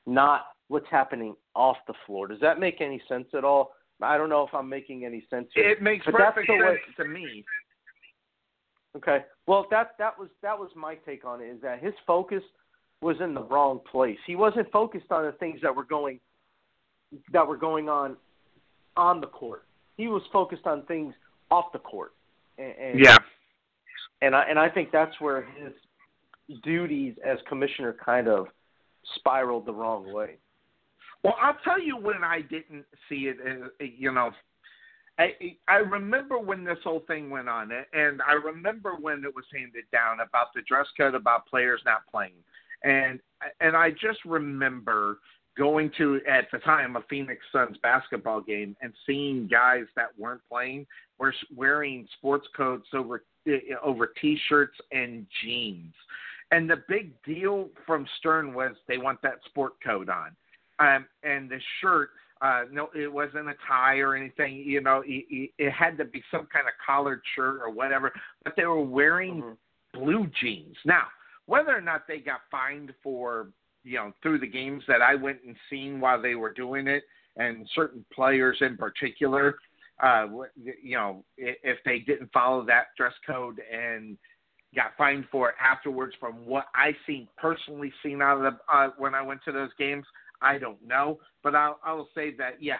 not 0.07 0.47
what's 0.69 0.87
happening 0.91 1.35
off 1.55 1.77
the 1.87 1.95
floor. 2.07 2.29
Does 2.29 2.41
that 2.41 2.61
make 2.61 2.81
any 2.81 3.01
sense 3.09 3.27
at 3.35 3.45
all? 3.45 3.73
I 4.03 4.19
don't 4.19 4.29
know 4.29 4.47
if 4.47 4.53
I'm 4.53 4.69
making 4.69 5.05
any 5.05 5.27
sense 5.31 5.49
here. 5.55 5.71
It 5.71 5.81
makes 5.81 6.05
perfect 6.05 6.49
the 6.49 6.55
way, 6.55 6.79
sense 6.85 6.97
to 6.99 7.05
me. 7.07 7.45
Okay. 8.97 9.25
Well, 9.47 9.67
that 9.71 9.93
that 9.99 10.19
was 10.19 10.29
that 10.43 10.59
was 10.59 10.71
my 10.77 10.97
take 10.97 11.25
on 11.25 11.41
it. 11.41 11.47
Is 11.47 11.61
that 11.63 11.83
his 11.83 11.95
focus 12.07 12.43
was 13.01 13.17
in 13.21 13.35
the 13.35 13.43
wrong 13.43 13.81
place. 13.91 14.19
He 14.27 14.37
wasn't 14.37 14.71
focused 14.71 15.11
on 15.11 15.25
the 15.25 15.33
things 15.33 15.61
that 15.63 15.75
were 15.75 15.85
going 15.85 16.21
that 17.33 17.47
were 17.47 17.57
going 17.57 17.89
on 17.89 18.17
on 18.97 19.21
the 19.21 19.27
court. 19.27 19.65
He 19.97 20.09
was 20.09 20.23
focused 20.33 20.67
on 20.67 20.83
things 20.87 21.15
off 21.51 21.73
the 21.73 21.79
court. 21.79 22.13
And, 22.59 22.75
and 22.79 23.05
Yeah. 23.05 23.19
and 24.23 24.35
I 24.35 24.45
and 24.45 24.59
I 24.59 24.69
think 24.69 24.91
that's 24.93 25.21
where 25.21 25.43
his 25.43 25.73
duties 26.63 27.15
as 27.25 27.39
commissioner 27.49 27.93
kind 27.93 28.29
of 28.29 28.49
spiraled 29.17 29.67
the 29.67 29.75
wrong 29.75 30.13
way. 30.13 30.37
Well, 31.23 31.37
I'll 31.41 31.59
tell 31.65 31.81
you 31.81 31.97
when 31.97 32.23
I 32.23 32.41
didn't 32.43 32.87
see 33.09 33.29
it. 33.29 33.39
uh, 33.41 33.69
You 33.85 34.13
know, 34.13 34.31
I 35.19 35.57
I 35.69 35.77
remember 35.77 36.39
when 36.39 36.65
this 36.65 36.79
whole 36.85 37.01
thing 37.07 37.31
went 37.31 37.49
on, 37.49 37.73
and 37.93 38.23
I 38.23 38.35
remember 38.35 38.95
when 38.95 39.25
it 39.25 39.35
was 39.35 39.45
handed 39.53 39.85
down 39.93 40.21
about 40.21 40.55
the 40.55 40.63
dress 40.63 40.87
code, 40.97 41.15
about 41.15 41.47
players 41.47 41.81
not 41.85 42.07
playing, 42.11 42.45
and 42.85 43.21
and 43.61 43.77
I 43.77 43.91
just 43.91 44.25
remember 44.25 45.19
going 45.57 45.91
to 45.97 46.21
at 46.29 46.47
the 46.53 46.59
time 46.59 46.97
a 46.97 47.03
Phoenix 47.09 47.41
Suns 47.51 47.79
basketball 47.83 48.43
game 48.43 48.77
and 48.83 48.93
seeing 49.07 49.49
guys 49.49 49.85
that 49.97 50.09
weren't 50.19 50.43
playing 50.51 50.87
were 51.19 51.35
wearing 51.55 52.07
sports 52.19 52.47
coats 52.57 52.89
over 52.95 53.23
over 53.83 54.13
t-shirts 54.21 54.77
and 54.93 55.27
jeans. 55.43 55.95
And 56.51 56.69
the 56.69 56.83
big 56.89 57.13
deal 57.25 57.69
from 57.87 58.07
Stern 58.19 58.55
was 58.55 58.73
they 58.89 58.99
want 58.99 59.21
that 59.23 59.39
sport 59.47 59.75
coat 59.85 60.09
on. 60.09 60.37
Um, 60.79 61.07
and 61.23 61.49
the 61.51 61.59
shirt, 61.81 62.11
uh, 62.41 62.65
no, 62.71 62.89
it 62.95 63.13
wasn't 63.13 63.49
a 63.49 63.55
tie 63.67 63.99
or 63.99 64.15
anything. 64.15 64.57
You 64.57 64.81
know, 64.81 65.03
it, 65.07 65.51
it 65.59 65.73
had 65.73 65.97
to 65.99 66.05
be 66.05 66.23
some 66.31 66.47
kind 66.53 66.67
of 66.67 66.75
collared 66.85 67.23
shirt 67.35 67.61
or 67.61 67.71
whatever. 67.71 68.13
But 68.45 68.55
they 68.57 68.65
were 68.65 68.83
wearing 68.83 69.43
Mm-hmm. 69.43 70.05
blue 70.05 70.31
jeans. 70.41 70.77
Now, 70.85 71.05
whether 71.47 71.77
or 71.77 71.81
not 71.81 72.07
they 72.07 72.19
got 72.19 72.41
fined 72.51 72.93
for, 73.03 73.49
you 73.85 73.97
know, 73.97 74.13
through 74.23 74.41
the 74.41 74.47
games 74.47 74.83
that 74.89 75.01
I 75.01 75.15
went 75.15 75.39
and 75.47 75.57
seen 75.71 76.01
while 76.01 76.21
they 76.21 76.35
were 76.35 76.53
doing 76.53 76.87
it, 76.87 77.05
and 77.37 77.69
certain 77.75 78.05
players 78.13 78.59
in 78.61 78.77
particular, 78.77 79.57
uh, 80.03 80.27
you 80.57 80.97
know, 80.97 81.25
if 81.39 81.79
they 81.85 82.01
didn't 82.01 82.31
follow 82.33 82.65
that 82.67 82.89
dress 82.97 83.15
code 83.27 83.61
and 83.73 84.17
got 84.75 84.93
fined 84.99 85.25
for 85.33 85.51
it 85.51 85.55
afterwards, 85.61 86.15
from 86.21 86.45
what 86.45 86.67
I 86.75 86.95
seen 87.07 87.29
personally 87.39 87.93
seen 88.03 88.21
out 88.21 88.45
of 88.45 88.55
the 88.55 88.75
uh, 88.75 88.91
when 88.99 89.15
I 89.15 89.23
went 89.23 89.41
to 89.45 89.53
those 89.53 89.71
games, 89.79 90.05
I 90.43 90.59
don't 90.59 90.85
know. 90.87 91.19
But 91.43 91.55
I'll, 91.55 91.79
I 91.85 91.93
will 91.95 92.09
say 92.15 92.35
that 92.37 92.63
yeah, 92.63 92.77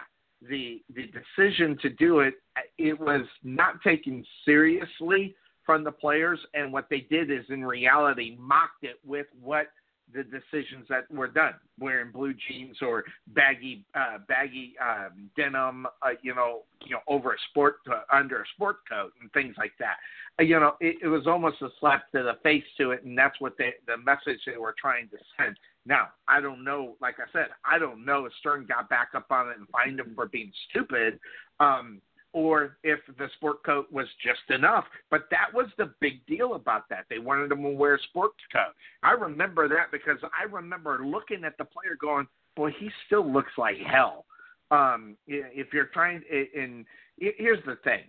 the 0.47 0.81
the 0.93 1.05
decision 1.07 1.77
to 1.81 1.89
do 1.89 2.19
it, 2.19 2.35
it 2.77 2.99
was 2.99 3.25
not 3.43 3.81
taken 3.83 4.23
seriously 4.45 5.35
from 5.65 5.83
the 5.83 5.91
players, 5.91 6.39
and 6.53 6.71
what 6.71 6.87
they 6.89 7.07
did 7.09 7.31
is 7.31 7.45
in 7.49 7.65
reality 7.65 8.37
mocked 8.39 8.83
it 8.83 8.99
with 9.03 9.27
what 9.41 9.67
the 10.13 10.23
decisions 10.23 10.85
that 10.89 11.09
were 11.11 11.27
done, 11.27 11.53
wearing 11.79 12.11
blue 12.11 12.33
jeans 12.47 12.77
or 12.81 13.03
baggy 13.27 13.85
uh, 13.95 14.19
baggy 14.27 14.75
um, 14.81 15.29
denim, 15.35 15.85
uh, 16.01 16.09
you 16.21 16.33
know, 16.33 16.63
you 16.85 16.93
know, 16.93 17.01
over 17.07 17.33
a 17.33 17.37
sport 17.49 17.77
uh, 17.91 18.01
under 18.11 18.41
a 18.41 18.45
sport 18.55 18.77
coat 18.89 19.13
and 19.21 19.31
things 19.33 19.55
like 19.57 19.73
that. 19.79 19.95
Uh, 20.39 20.43
you 20.43 20.59
know, 20.59 20.75
it, 20.79 20.97
it 21.03 21.07
was 21.07 21.27
almost 21.27 21.61
a 21.61 21.69
slap 21.79 22.09
to 22.11 22.23
the 22.23 22.33
face 22.43 22.63
to 22.77 22.91
it, 22.91 23.03
and 23.03 23.17
that's 23.17 23.39
what 23.39 23.53
they, 23.57 23.73
the 23.85 23.97
message 23.97 24.39
they 24.45 24.57
were 24.57 24.75
trying 24.79 25.09
to 25.09 25.17
send. 25.37 25.57
Now, 25.85 26.09
I 26.27 26.41
don't 26.41 26.63
know. 26.63 26.95
Like 27.01 27.15
I 27.19 27.31
said, 27.31 27.47
I 27.65 27.79
don't 27.79 28.05
know 28.05 28.25
if 28.25 28.33
Stern 28.39 28.65
got 28.67 28.89
back 28.89 29.09
up 29.15 29.27
on 29.29 29.49
it 29.49 29.57
and 29.57 29.67
fined 29.69 29.99
him 29.99 30.13
for 30.15 30.27
being 30.27 30.51
stupid. 30.69 31.19
Um, 31.59 32.01
or 32.33 32.77
if 32.83 32.99
the 33.17 33.27
sport 33.37 33.63
coat 33.63 33.87
was 33.91 34.07
just 34.23 34.49
enough. 34.49 34.85
But 35.09 35.23
that 35.31 35.53
was 35.53 35.67
the 35.77 35.93
big 35.99 36.25
deal 36.25 36.55
about 36.55 36.89
that. 36.89 37.05
They 37.09 37.19
wanted 37.19 37.51
him 37.51 37.63
to 37.63 37.69
wear 37.69 37.95
a 37.95 38.03
sports 38.09 38.39
coat. 38.51 38.73
I 39.03 39.11
remember 39.11 39.67
that 39.69 39.91
because 39.91 40.17
I 40.23 40.43
remember 40.43 41.05
looking 41.05 41.43
at 41.43 41.57
the 41.57 41.65
player 41.65 41.97
going, 41.99 42.27
boy, 42.55 42.71
he 42.79 42.89
still 43.05 43.31
looks 43.31 43.51
like 43.57 43.77
hell. 43.77 44.25
Um, 44.69 45.15
if 45.27 45.67
you're 45.73 45.85
trying, 45.85 46.21
and 46.29 46.85
here's 47.17 47.63
the 47.65 47.77
thing 47.83 48.01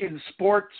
in 0.00 0.20
sports, 0.30 0.74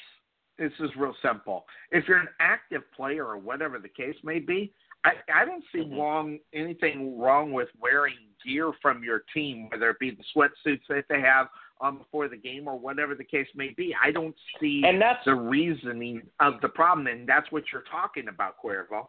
this 0.58 0.72
is 0.80 0.90
real 0.96 1.14
simple. 1.22 1.64
If 1.90 2.06
you're 2.08 2.18
an 2.18 2.28
active 2.40 2.82
player 2.96 3.24
or 3.24 3.38
whatever 3.38 3.78
the 3.78 3.88
case 3.88 4.16
may 4.22 4.38
be, 4.38 4.72
I, 5.04 5.12
I 5.32 5.44
don't 5.44 5.64
see 5.72 5.80
wrong 5.80 6.38
anything 6.52 7.18
wrong 7.18 7.52
with 7.52 7.68
wearing 7.80 8.16
gear 8.44 8.72
from 8.82 9.04
your 9.04 9.22
team, 9.32 9.68
whether 9.70 9.90
it 9.90 9.98
be 9.98 10.10
the 10.10 10.24
sweatsuits 10.34 10.80
that 10.88 11.04
they 11.08 11.20
have 11.20 11.46
um, 11.80 11.98
before 11.98 12.28
the 12.28 12.36
game 12.36 12.66
or 12.68 12.78
whatever 12.78 13.14
the 13.14 13.24
case 13.24 13.46
may 13.54 13.68
be. 13.76 13.94
I 14.02 14.10
don't 14.10 14.34
see 14.60 14.82
And 14.84 15.00
that's- 15.00 15.24
the 15.24 15.34
reasoning 15.34 16.28
of 16.40 16.60
the 16.60 16.68
problem, 16.68 17.06
and 17.06 17.28
that's 17.28 17.50
what 17.52 17.72
you're 17.72 17.82
talking 17.82 18.28
about, 18.28 18.56
Cuervo. 18.62 19.08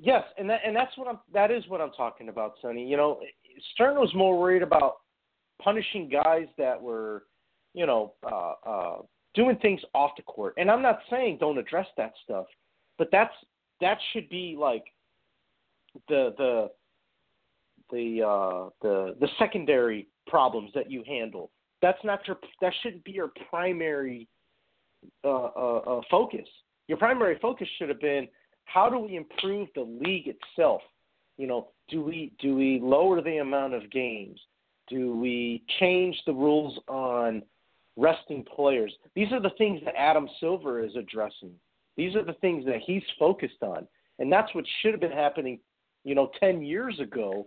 Yes, 0.00 0.24
and 0.36 0.48
that 0.48 0.60
and 0.64 0.76
that's 0.76 0.96
what 0.96 1.08
I'm 1.08 1.18
that 1.32 1.50
is 1.50 1.66
what 1.66 1.80
I'm 1.80 1.90
talking 1.90 2.28
about, 2.28 2.54
Sonny. 2.62 2.86
You 2.86 2.96
know, 2.96 3.20
Stern 3.72 3.98
was 3.98 4.14
more 4.14 4.38
worried 4.38 4.62
about 4.62 4.98
punishing 5.60 6.08
guys 6.08 6.46
that 6.56 6.80
were, 6.80 7.24
you 7.74 7.84
know, 7.84 8.14
uh, 8.22 8.52
uh, 8.64 9.02
doing 9.34 9.56
things 9.56 9.80
off 9.94 10.12
the 10.16 10.22
court. 10.22 10.54
And 10.56 10.70
I'm 10.70 10.82
not 10.82 11.00
saying 11.10 11.38
don't 11.40 11.58
address 11.58 11.88
that 11.96 12.12
stuff, 12.22 12.46
but 12.96 13.08
that's 13.10 13.34
that 13.80 13.98
should 14.12 14.28
be 14.28 14.54
like 14.56 14.84
the 16.08 16.32
the 16.38 16.70
the 17.90 18.22
uh, 18.22 18.70
the 18.82 19.16
the 19.18 19.28
secondary 19.38 20.06
problems 20.28 20.70
that 20.74 20.90
you 20.90 21.02
handle. 21.08 21.50
That's 21.80 22.02
not 22.04 22.26
your 22.26 22.38
that 22.60 22.72
shouldn't 22.82 23.04
be 23.04 23.12
your 23.12 23.30
primary 23.50 24.28
uh, 25.24 25.28
uh, 25.28 25.82
uh, 25.86 26.00
focus. 26.10 26.48
Your 26.88 26.98
primary 26.98 27.38
focus 27.40 27.68
should 27.78 27.88
have 27.88 28.00
been 28.00 28.28
how 28.64 28.90
do 28.90 28.98
we 28.98 29.16
improve 29.16 29.68
the 29.74 29.82
league 29.82 30.28
itself? 30.28 30.82
You 31.36 31.46
know, 31.46 31.68
do 31.88 32.02
we 32.02 32.32
do 32.40 32.54
we 32.54 32.80
lower 32.82 33.22
the 33.22 33.38
amount 33.38 33.74
of 33.74 33.90
games? 33.90 34.38
Do 34.88 35.16
we 35.16 35.62
change 35.80 36.16
the 36.26 36.32
rules 36.32 36.78
on 36.88 37.42
resting 37.96 38.44
players? 38.44 38.92
These 39.14 39.32
are 39.32 39.40
the 39.40 39.52
things 39.58 39.80
that 39.84 39.94
Adam 39.96 40.28
Silver 40.40 40.82
is 40.82 40.96
addressing. 40.96 41.52
These 41.96 42.14
are 42.14 42.24
the 42.24 42.34
things 42.34 42.64
that 42.66 42.80
he's 42.84 43.02
focused 43.18 43.62
on, 43.62 43.86
and 44.18 44.32
that's 44.32 44.54
what 44.54 44.64
should 44.80 44.92
have 44.92 45.00
been 45.00 45.10
happening, 45.10 45.60
you 46.04 46.14
know, 46.14 46.30
ten 46.40 46.62
years 46.62 46.98
ago. 47.00 47.46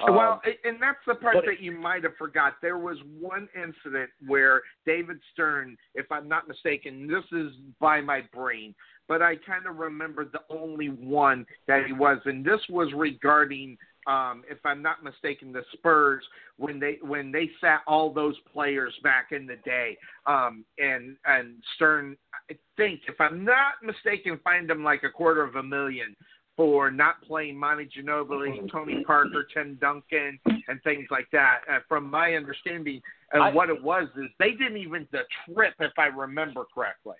Well, 0.00 0.40
Um, 0.44 0.52
and 0.64 0.82
that's 0.82 0.98
the 1.06 1.14
part 1.14 1.36
that 1.44 1.60
you 1.60 1.72
might 1.72 2.02
have 2.02 2.16
forgot. 2.16 2.54
There 2.60 2.78
was 2.78 2.98
one 3.20 3.48
incident 3.54 4.10
where 4.26 4.62
David 4.84 5.20
Stern, 5.32 5.76
if 5.94 6.10
I'm 6.10 6.28
not 6.28 6.48
mistaken, 6.48 7.06
this 7.06 7.24
is 7.30 7.52
by 7.78 8.00
my 8.00 8.22
brain, 8.34 8.74
but 9.06 9.22
I 9.22 9.36
kind 9.36 9.66
of 9.66 9.76
remember 9.76 10.24
the 10.24 10.42
only 10.48 10.88
one 10.88 11.46
that 11.68 11.86
he 11.86 11.92
was, 11.92 12.18
and 12.24 12.44
this 12.44 12.60
was 12.68 12.92
regarding, 12.94 13.76
um, 14.06 14.42
if 14.50 14.58
I'm 14.64 14.82
not 14.82 15.04
mistaken, 15.04 15.52
the 15.52 15.62
Spurs 15.74 16.24
when 16.56 16.80
they 16.80 16.98
when 17.02 17.30
they 17.30 17.50
sat 17.60 17.82
all 17.86 18.12
those 18.12 18.36
players 18.52 18.94
back 19.02 19.30
in 19.30 19.46
the 19.46 19.56
day, 19.64 19.96
um, 20.26 20.64
and 20.78 21.16
and 21.24 21.62
Stern, 21.76 22.16
I 22.50 22.56
think, 22.76 23.02
if 23.06 23.20
I'm 23.20 23.44
not 23.44 23.74
mistaken, 23.82 24.40
fined 24.42 24.70
him 24.70 24.82
like 24.82 25.04
a 25.04 25.10
quarter 25.10 25.42
of 25.42 25.56
a 25.56 25.62
million 25.62 26.16
for 26.56 26.90
not 26.90 27.22
playing 27.22 27.56
Manu 27.56 27.86
Ginobili, 27.88 28.70
Tony 28.70 29.02
Parker, 29.04 29.46
Tim 29.54 29.78
Duncan, 29.80 30.38
and 30.68 30.82
things 30.84 31.06
like 31.10 31.26
that. 31.32 31.60
Uh, 31.70 31.78
from 31.88 32.10
my 32.10 32.34
understanding, 32.34 33.00
of 33.32 33.40
I- 33.40 33.52
what 33.52 33.70
it 33.70 33.82
was 33.82 34.08
is 34.16 34.28
they 34.38 34.52
didn't 34.52 34.76
even 34.76 35.08
the 35.12 35.22
trip, 35.46 35.74
if 35.80 35.92
I 35.98 36.06
remember 36.06 36.64
correctly. 36.74 37.16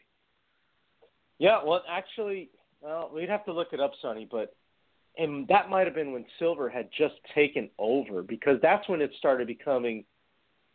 Yeah, 1.38 1.62
well, 1.64 1.82
actually, 1.88 2.50
well, 2.80 3.10
we'd 3.12 3.28
have 3.28 3.44
to 3.46 3.52
look 3.52 3.72
it 3.72 3.80
up, 3.80 3.92
Sonny, 4.00 4.28
but 4.30 4.54
and 5.18 5.46
that 5.48 5.68
might 5.68 5.86
have 5.86 5.94
been 5.94 6.12
when 6.12 6.24
Silver 6.38 6.70
had 6.70 6.88
just 6.96 7.14
taken 7.34 7.68
over 7.78 8.22
because 8.22 8.58
that's 8.62 8.88
when 8.88 9.02
it 9.02 9.10
started 9.18 9.46
becoming 9.46 10.04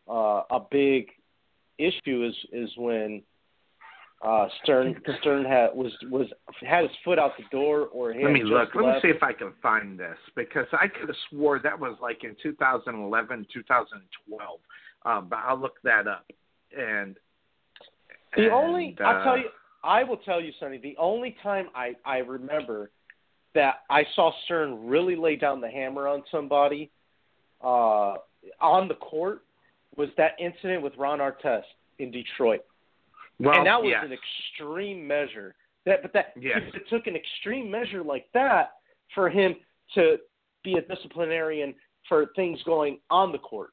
uh, 0.08 0.44
a 0.52 0.60
big 0.70 1.10
issue. 1.78 2.26
Is 2.26 2.36
is 2.52 2.70
when 2.78 3.24
uh, 4.22 4.48
Stern 4.64 4.96
Stern 5.22 5.46
had 5.46 5.70
was 5.74 5.92
was 6.10 6.28
had 6.66 6.84
his 6.84 6.92
foot 7.04 7.20
out 7.20 7.32
the 7.38 7.44
door 7.52 7.88
or 7.88 8.14
Let 8.14 8.32
me 8.32 8.40
just 8.40 8.52
look. 8.52 8.70
Let 8.76 8.86
me 8.86 8.94
see 9.02 9.10
if 9.10 9.22
I 9.22 9.34
can 9.34 9.54
find 9.62 10.00
this 10.00 10.18
because 10.36 10.68
I 10.72 10.88
could 10.88 11.08
have 11.08 11.18
swore 11.30 11.60
that 11.60 11.80
was 11.80 11.98
like 12.02 12.24
in 12.24 12.36
2011, 12.42 13.48
2012. 13.54 14.60
Um, 15.06 15.28
but 15.30 15.40
I'll 15.40 15.60
look 15.60 15.76
that 15.84 16.08
up. 16.08 16.26
And 16.78 17.16
The 18.36 18.44
And, 18.44 18.52
only 18.52 18.98
uh, 19.00 19.04
I'll 19.04 19.24
tell 19.24 19.38
you, 19.38 19.50
I 19.84 20.04
will 20.04 20.18
tell 20.18 20.42
you, 20.42 20.52
Sonny. 20.60 20.80
The 20.80 20.96
only 20.98 21.36
time 21.44 21.68
I 21.76 21.94
I 22.04 22.18
remember 22.18 22.90
that 23.54 23.82
I 23.90 24.04
saw 24.16 24.32
Stern 24.46 24.88
really 24.88 25.16
lay 25.16 25.36
down 25.36 25.62
the 25.62 25.70
hammer 25.70 26.08
on 26.08 26.24
somebody 26.32 26.92
uh, 27.64 28.16
on 28.62 28.88
the 28.88 28.96
court 28.96 29.44
was 29.96 30.10
that 30.18 30.32
incident 30.40 30.84
with 30.84 30.94
Ron 30.98 31.20
Artest 31.20 31.64
in 32.00 32.12
Detroit, 32.12 32.62
Well, 33.40 33.58
and 33.58 33.68
that 33.68 33.82
was 33.82 33.92
yes. 33.92 34.04
an 34.06 34.14
extreme 34.14 35.08
measure. 35.08 35.56
That, 35.86 36.02
but 36.02 36.14
that 36.14 36.34
Yes. 36.40 36.62
it 36.74 36.84
took 36.90 37.08
an 37.08 37.16
extreme 37.16 37.70
measure 37.72 38.04
like 38.04 38.26
that 38.34 38.72
for 39.16 39.30
him 39.30 39.56
to 39.96 40.18
be 40.64 40.74
a 40.74 40.82
disciplinarian 40.82 41.74
for 42.10 42.28
things 42.36 42.62
going 42.64 43.00
on 43.10 43.32
the 43.32 43.38
court. 43.38 43.70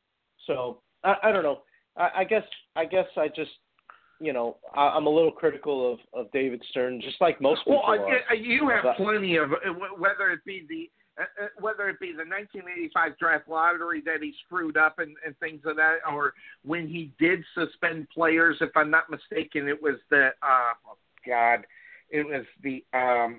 So 0.46 0.80
I, 1.02 1.14
I 1.24 1.32
don't 1.32 1.42
know. 1.42 1.62
I, 1.96 2.10
I 2.18 2.24
guess 2.24 2.44
I 2.76 2.84
guess 2.84 3.06
I 3.16 3.28
just 3.28 3.50
you 4.20 4.32
know 4.32 4.58
I, 4.74 4.88
I'm 4.88 5.06
a 5.06 5.10
little 5.10 5.32
critical 5.32 5.92
of 5.92 5.98
of 6.12 6.30
David 6.32 6.62
Stern, 6.70 7.00
just 7.00 7.20
like 7.20 7.40
most 7.40 7.60
people 7.64 7.82
Well, 7.86 8.00
are. 8.00 8.14
uh, 8.30 8.34
you 8.34 8.68
have 8.68 8.96
plenty 8.96 9.36
of 9.36 9.50
whether 9.98 10.30
it 10.30 10.40
be 10.44 10.66
the 10.68 10.90
whether 11.60 11.88
it 11.88 12.00
be 12.00 12.12
the 12.12 12.24
1985 12.24 13.18
draft 13.18 13.48
lottery 13.48 14.02
that 14.04 14.22
he 14.22 14.32
screwed 14.44 14.76
up 14.76 14.98
and, 14.98 15.16
and 15.24 15.38
things 15.38 15.60
of 15.64 15.76
that, 15.76 15.98
or 16.10 16.34
when 16.64 16.88
he 16.88 17.12
did 17.18 17.44
suspend 17.54 18.08
players. 18.10 18.56
If 18.60 18.70
I'm 18.76 18.90
not 18.90 19.10
mistaken, 19.10 19.68
it 19.68 19.80
was 19.80 19.96
the 20.10 20.28
uh, 20.42 20.74
oh 20.88 20.96
God, 21.26 21.66
it 22.10 22.26
was 22.26 22.44
the 22.62 22.84
um, 22.92 23.38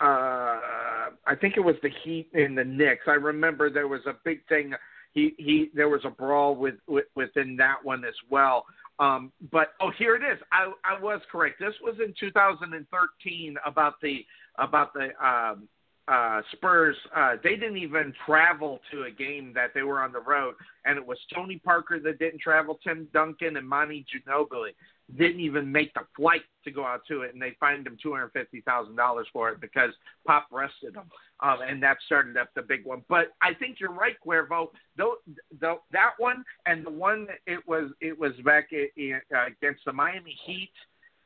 uh, 0.00 1.10
I 1.26 1.34
think 1.40 1.56
it 1.56 1.60
was 1.60 1.76
the 1.82 1.90
Heat 2.02 2.28
and 2.32 2.56
the 2.56 2.64
Knicks. 2.64 3.04
I 3.06 3.12
remember 3.12 3.70
there 3.70 3.88
was 3.88 4.00
a 4.06 4.14
big 4.24 4.46
thing. 4.48 4.72
He 5.12 5.34
he 5.36 5.70
there 5.74 5.88
was 5.88 6.00
a 6.04 6.10
brawl 6.10 6.56
with, 6.56 6.76
with 6.88 7.06
within 7.14 7.56
that 7.56 7.76
one 7.82 8.04
as 8.04 8.14
well. 8.30 8.64
Um, 8.98 9.32
but 9.50 9.72
oh, 9.80 9.90
here 9.98 10.16
it 10.16 10.22
is. 10.22 10.38
I 10.52 10.72
I 10.84 11.00
was 11.00 11.20
correct. 11.30 11.58
This 11.58 11.74
was 11.82 11.96
in 12.04 12.14
2013 12.18 13.56
about 13.66 13.94
the 14.00 14.24
about 14.58 14.94
the 14.94 15.08
um, 15.24 15.68
uh, 16.10 16.42
Spurs. 16.52 16.96
Uh, 17.14 17.36
they 17.42 17.54
didn't 17.54 17.76
even 17.76 18.12
travel 18.26 18.80
to 18.90 19.04
a 19.04 19.10
game 19.10 19.52
that 19.54 19.70
they 19.74 19.82
were 19.82 20.02
on 20.02 20.12
the 20.12 20.20
road, 20.20 20.54
and 20.84 20.98
it 20.98 21.06
was 21.06 21.18
Tony 21.32 21.60
Parker 21.64 22.00
that 22.00 22.18
didn't 22.18 22.40
travel. 22.40 22.78
Tim 22.82 23.06
Duncan 23.12 23.56
and 23.56 23.68
Manu 23.68 24.02
Ginobili 24.02 24.70
didn't 25.16 25.40
even 25.40 25.70
make 25.70 25.92
the 25.94 26.00
flight 26.16 26.42
to 26.64 26.70
go 26.70 26.84
out 26.84 27.02
to 27.08 27.22
it, 27.22 27.32
and 27.32 27.40
they 27.40 27.56
fined 27.60 27.86
him 27.86 27.96
two 28.02 28.12
hundred 28.12 28.32
fifty 28.32 28.60
thousand 28.62 28.96
dollars 28.96 29.28
for 29.32 29.50
it 29.50 29.60
because 29.60 29.90
Pop 30.26 30.48
arrested 30.52 30.94
them, 30.94 31.10
um, 31.40 31.58
and 31.66 31.82
that 31.82 31.98
started 32.06 32.36
up 32.36 32.48
the 32.54 32.62
big 32.62 32.84
one. 32.84 33.02
But 33.08 33.28
I 33.40 33.54
think 33.54 33.78
you're 33.78 33.92
right, 33.92 34.16
Cuervo. 34.26 34.68
Though, 34.96 35.16
though 35.60 35.82
that 35.92 36.12
one 36.18 36.44
and 36.66 36.84
the 36.84 36.90
one 36.90 37.28
it 37.46 37.60
was 37.66 37.90
it 38.00 38.18
was 38.18 38.32
back 38.44 38.68
i 38.72 38.88
i 38.98 39.36
uh, 39.36 39.46
against 39.46 39.84
the 39.84 39.92
Miami 39.92 40.36
Heat 40.44 40.72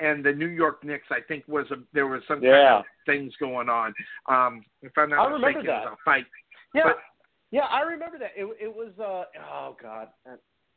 and 0.00 0.24
the 0.24 0.32
New 0.32 0.48
York 0.48 0.82
Knicks. 0.84 1.06
I 1.10 1.20
think 1.26 1.44
was 1.48 1.66
a, 1.70 1.76
there 1.92 2.06
was 2.06 2.22
some 2.26 2.36
kind 2.40 2.44
Yeah. 2.52 2.78
of 2.80 2.84
things 3.06 3.32
going 3.38 3.68
on. 3.68 3.94
Um, 4.28 4.64
if 4.82 4.92
I'm 4.96 5.10
not 5.10 5.20
I 5.20 5.24
remember 5.24 5.46
mistaken, 5.48 5.66
it 5.66 5.72
was 5.72 5.84
that. 5.86 5.92
a 5.92 5.96
fight. 6.04 6.26
Yeah, 6.74 6.82
But- 6.84 6.98
yeah, 7.50 7.64
I 7.70 7.82
remember 7.82 8.18
that. 8.18 8.32
It 8.36 8.46
it 8.60 8.74
was 8.74 8.92
uh 8.98 9.24
oh 9.52 9.76
god, 9.80 10.08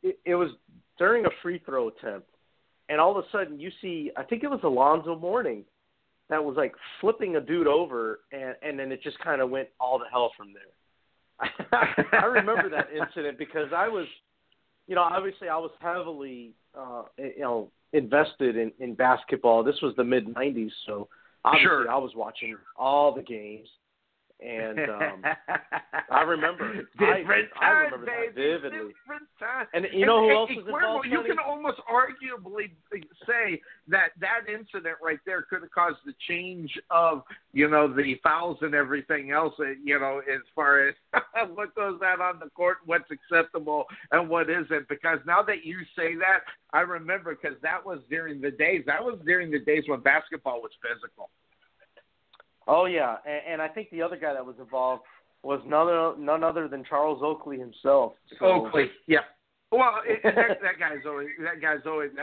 it, 0.03 0.19
it 0.25 0.35
was 0.35 0.51
during 0.99 1.25
a 1.25 1.29
free 1.41 1.59
throw 1.65 1.87
attempt, 1.87 2.29
and 2.89 3.01
all 3.01 3.17
of 3.17 3.23
a 3.25 3.27
sudden 3.31 3.59
you 3.59 3.71
see 3.81 4.11
I 4.15 4.23
think 4.23 4.43
it 4.43 4.49
was 4.49 4.59
Alonzo 4.63 5.15
Mourning 5.17 5.63
that 6.29 6.43
was 6.43 6.55
like 6.57 6.73
flipping 7.01 7.35
a 7.37 7.41
dude 7.41 7.65
over, 7.67 8.19
and 8.31 8.55
and 8.61 8.77
then 8.77 8.91
it 8.91 9.01
just 9.01 9.17
kind 9.19 9.41
of 9.41 9.49
went 9.49 9.69
all 9.79 9.97
to 9.97 10.05
hell 10.11 10.31
from 10.37 10.53
there. 10.53 10.71
I 12.21 12.25
remember 12.25 12.69
that 12.69 12.87
incident 12.91 13.37
because 13.37 13.69
I 13.75 13.87
was, 13.87 14.05
you 14.87 14.95
know, 14.95 15.01
obviously 15.03 15.49
I 15.49 15.57
was 15.57 15.71
heavily, 15.79 16.51
uh, 16.77 17.03
you 17.17 17.39
know, 17.41 17.71
invested 17.93 18.57
in 18.57 18.71
in 18.79 18.93
basketball. 18.93 19.63
This 19.63 19.81
was 19.81 19.93
the 19.95 20.03
mid 20.03 20.27
'90s, 20.27 20.71
so 20.85 21.07
obviously 21.45 21.67
Sure. 21.67 21.91
I 21.91 21.97
was 21.97 22.11
watching 22.15 22.55
all 22.75 23.13
the 23.13 23.23
games, 23.23 23.67
and 24.39 24.79
um, 24.89 25.23
I 26.11 26.21
remember. 26.21 26.65
I- 26.99 27.17
Different 27.19 27.49
I 27.59 27.65
time, 27.65 27.83
remember 27.85 28.05
that 28.05 28.35
baby. 28.35 28.57
vividly. 28.57 28.93
Different 28.93 29.27
time. 29.39 29.65
And 29.73 29.87
you 29.93 30.05
know 30.05 30.21
who 30.21 30.29
And- 30.29 30.37
else 30.37 30.49
and 30.49 30.57
was 30.65 30.65
involved, 30.75 31.07
You 31.07 31.23
can 31.23 31.39
almost 31.39 31.79
arguably 31.89 32.71
say 33.25 33.61
that 33.87 34.09
that 34.19 34.41
incident 34.47 34.97
right 35.03 35.19
there 35.25 35.41
could 35.43 35.61
have 35.61 35.71
caused 35.71 35.97
the 36.05 36.13
change 36.27 36.71
of 36.91 37.23
you 37.53 37.69
know 37.69 37.87
the 37.91 38.15
fouls 38.23 38.57
and 38.61 38.75
everything 38.75 39.31
else. 39.31 39.53
uh, 39.59 39.69
You 39.83 39.99
know, 39.99 40.19
as 40.31 40.41
far 40.55 40.87
as 40.87 40.95
what 41.55 41.73
goes 41.75 41.99
out 42.03 42.21
on 42.21 42.39
the 42.39 42.49
court, 42.51 42.77
what's 42.85 43.09
acceptable 43.11 43.85
and 44.11 44.29
what 44.29 44.49
isn't. 44.49 44.87
Because 44.87 45.19
now 45.25 45.41
that 45.43 45.65
you 45.65 45.79
say 45.95 46.15
that, 46.15 46.41
I 46.73 46.81
remember 46.81 47.35
because 47.35 47.57
that 47.63 47.83
was 47.85 47.99
during 48.09 48.39
the 48.41 48.51
days. 48.51 48.83
That 48.85 49.03
was 49.03 49.17
during 49.25 49.49
the 49.51 49.59
days 49.59 49.83
when 49.87 49.99
basketball 50.01 50.61
was 50.61 50.71
physical. 50.81 51.29
Oh 52.67 52.85
yeah, 52.85 53.17
and, 53.25 53.53
and 53.53 53.61
I 53.61 53.67
think 53.67 53.89
the 53.91 54.01
other 54.01 54.17
guy 54.17 54.33
that 54.33 54.45
was 54.45 54.55
involved 54.59 55.03
was 55.43 55.61
none 55.65 55.87
o- 55.87 56.15
none 56.17 56.43
other 56.43 56.67
than 56.67 56.83
Charles 56.83 57.21
Oakley 57.23 57.57
himself. 57.59 58.13
So, 58.39 58.45
Oakley, 58.45 58.89
yeah. 59.07 59.19
Well, 59.71 59.95
it, 60.05 60.21
that, 60.23 60.59
that 60.61 60.79
guy's 60.79 61.05
always 61.05 61.27
that 61.43 61.61
guy's 61.61 61.85
always. 61.85 62.11
And 62.11 62.19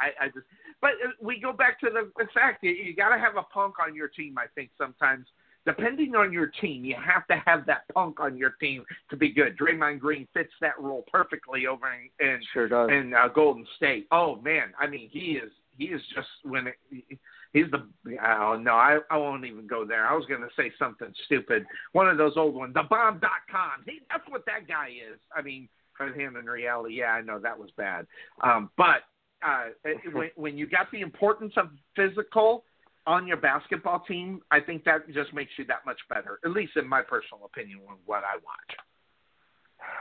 I, 0.00 0.24
I 0.24 0.26
just, 0.28 0.46
but 0.80 0.92
uh, 1.04 1.10
we 1.20 1.40
go 1.40 1.52
back 1.52 1.78
to 1.80 1.90
the, 1.90 2.10
the 2.16 2.28
fact 2.34 2.62
that 2.62 2.68
you 2.68 2.94
got 2.96 3.10
to 3.14 3.18
have 3.18 3.36
a 3.36 3.42
punk 3.42 3.74
on 3.86 3.94
your 3.94 4.08
team. 4.08 4.36
I 4.38 4.46
think 4.54 4.70
sometimes, 4.78 5.26
depending 5.66 6.14
on 6.16 6.32
your 6.32 6.46
team, 6.60 6.84
you 6.84 6.96
have 6.96 7.26
to 7.28 7.42
have 7.46 7.66
that 7.66 7.82
punk 7.92 8.18
on 8.18 8.36
your 8.36 8.50
team 8.60 8.84
to 9.10 9.16
be 9.16 9.30
good. 9.30 9.58
Draymond 9.58 10.00
Green 10.00 10.26
fits 10.32 10.52
that 10.60 10.78
role 10.80 11.04
perfectly 11.12 11.66
over 11.66 11.86
in 11.92 12.26
in, 12.26 12.40
Sure 12.52 12.68
does. 12.68 12.90
in 12.90 13.12
uh, 13.14 13.28
Golden 13.28 13.66
State. 13.76 14.06
Oh 14.10 14.36
man, 14.40 14.72
I 14.80 14.86
mean 14.86 15.08
he 15.12 15.32
is 15.32 15.52
he 15.76 15.84
is 15.86 16.00
just 16.14 16.28
when 16.44 16.66
it, 16.68 17.18
he's 17.56 17.70
the 17.70 17.86
oh 18.22 18.58
no 18.60 18.72
I 18.72 18.98
I 19.10 19.16
won't 19.16 19.44
even 19.44 19.66
go 19.66 19.84
there. 19.84 20.06
I 20.06 20.14
was 20.14 20.26
to 20.26 20.48
say 20.56 20.70
something 20.78 21.12
stupid. 21.24 21.64
One 21.92 22.08
of 22.08 22.18
those 22.18 22.34
old 22.36 22.54
ones, 22.54 22.74
the 22.74 22.82
bomb.com. 22.82 23.84
He 23.86 24.00
that's 24.10 24.28
what 24.28 24.44
that 24.46 24.68
guy 24.68 24.88
is. 24.88 25.18
I 25.34 25.42
mean, 25.42 25.68
for 25.96 26.08
him 26.08 26.36
in 26.36 26.44
reality, 26.44 26.98
yeah, 26.98 27.12
I 27.12 27.22
know 27.22 27.38
that 27.38 27.58
was 27.58 27.70
bad. 27.76 28.06
Um, 28.42 28.70
but 28.76 29.04
uh, 29.42 29.66
when 30.12 30.30
when 30.36 30.58
you 30.58 30.66
got 30.66 30.90
the 30.92 31.00
importance 31.00 31.54
of 31.56 31.70
physical 31.94 32.64
on 33.06 33.26
your 33.26 33.38
basketball 33.38 34.00
team, 34.00 34.42
I 34.50 34.60
think 34.60 34.84
that 34.84 35.08
just 35.12 35.32
makes 35.32 35.52
you 35.58 35.64
that 35.66 35.86
much 35.86 36.00
better. 36.08 36.38
At 36.44 36.50
least 36.50 36.72
in 36.76 36.86
my 36.86 37.02
personal 37.02 37.44
opinion, 37.46 37.80
on 37.88 37.96
what 38.04 38.22
I 38.24 38.34
watch. 38.36 38.76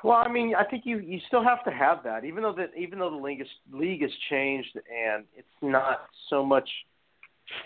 Well, 0.03 0.17
I 0.17 0.29
mean, 0.29 0.55
I 0.55 0.63
think 0.63 0.85
you 0.85 0.99
you 0.99 1.19
still 1.27 1.43
have 1.43 1.63
to 1.65 1.71
have 1.71 2.03
that, 2.03 2.25
even 2.25 2.43
though 2.43 2.53
that 2.53 2.71
even 2.77 2.99
though 2.99 3.11
the 3.11 3.23
league 3.23 3.41
is, 3.41 3.47
league 3.71 4.01
has 4.01 4.11
changed 4.29 4.75
and 4.75 5.23
it's 5.35 5.47
not 5.61 6.01
so 6.29 6.45
much 6.45 6.67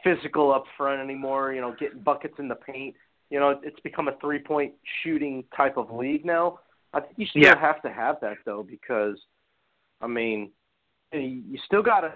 physical 0.04 0.52
up 0.54 0.66
front 0.78 1.02
anymore. 1.02 1.54
You 1.54 1.62
know, 1.62 1.76
getting 1.80 2.00
buckets 2.00 2.36
in 2.40 2.48
the 2.48 2.56
paint. 2.56 2.96
You 3.30 3.40
know, 3.40 3.60
it's 3.64 3.80
become 3.82 4.08
a 4.08 4.18
three 4.20 4.40
point 4.40 4.74
shooting 5.04 5.44
type 5.56 5.78
of 5.78 5.92
league 5.92 6.26
now. 6.26 6.60
I 6.94 7.02
think 7.02 7.14
you 7.18 7.26
still 7.28 7.44
Yeah. 7.44 7.60
have 7.60 7.82
to 7.84 7.92
have 7.92 8.20
that 8.22 8.38
though, 8.46 8.64
because 8.64 9.18
I 10.02 10.08
mean, 10.08 10.52
you 11.12 11.58
still 11.66 11.84
got 11.84 12.02
to. 12.02 12.14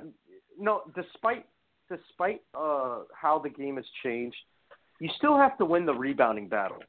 No, 0.59 0.83
despite 0.95 1.45
despite 1.89 2.41
uh, 2.55 3.01
how 3.13 3.37
the 3.39 3.49
game 3.49 3.75
has 3.75 3.85
changed, 4.03 4.37
you 4.99 5.09
still 5.17 5.37
have 5.37 5.57
to 5.57 5.65
win 5.65 5.85
the 5.85 5.93
rebounding 5.93 6.47
battle. 6.47 6.81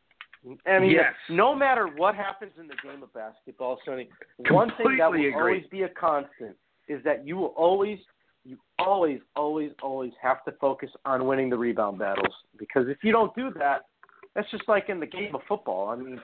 I 0.67 0.79
mean, 0.79 0.91
Yes. 0.91 1.15
no 1.29 1.55
matter 1.55 1.87
what 1.89 2.15
happens 2.15 2.53
in 2.59 2.69
the 2.69 2.77
game 2.77 3.03
of 3.03 3.13
basketball, 3.13 3.81
Sonny, 3.85 4.09
one 4.51 4.71
thing 4.77 4.97
that 4.99 5.11
will 5.11 5.19
agree. 5.19 5.35
always 5.35 5.67
be 5.71 5.83
a 5.83 5.89
constant 5.89 6.57
is 6.87 7.03
that 7.05 7.27
you 7.27 7.37
will 7.37 7.55
always, 7.57 7.99
you 8.45 8.59
always, 8.79 9.21
always, 9.37 9.71
always 9.83 10.13
have 10.21 10.45
to 10.45 10.53
focus 10.61 10.91
on 11.05 11.27
winning 11.27 11.51
the 11.51 11.57
rebound 11.57 11.99
battles. 11.99 12.35
Because 12.59 12.89
if 12.89 12.99
you 13.03 13.13
don't 13.13 13.35
do 13.35 13.51
that, 13.59 13.87
that's 14.35 14.51
just 14.51 14.65
like 14.69 14.89
in 14.89 15.01
the 15.01 15.07
game 15.07 15.35
of 15.35 15.41
football. 15.49 15.89
I 15.89 15.97
mean, 15.97 16.21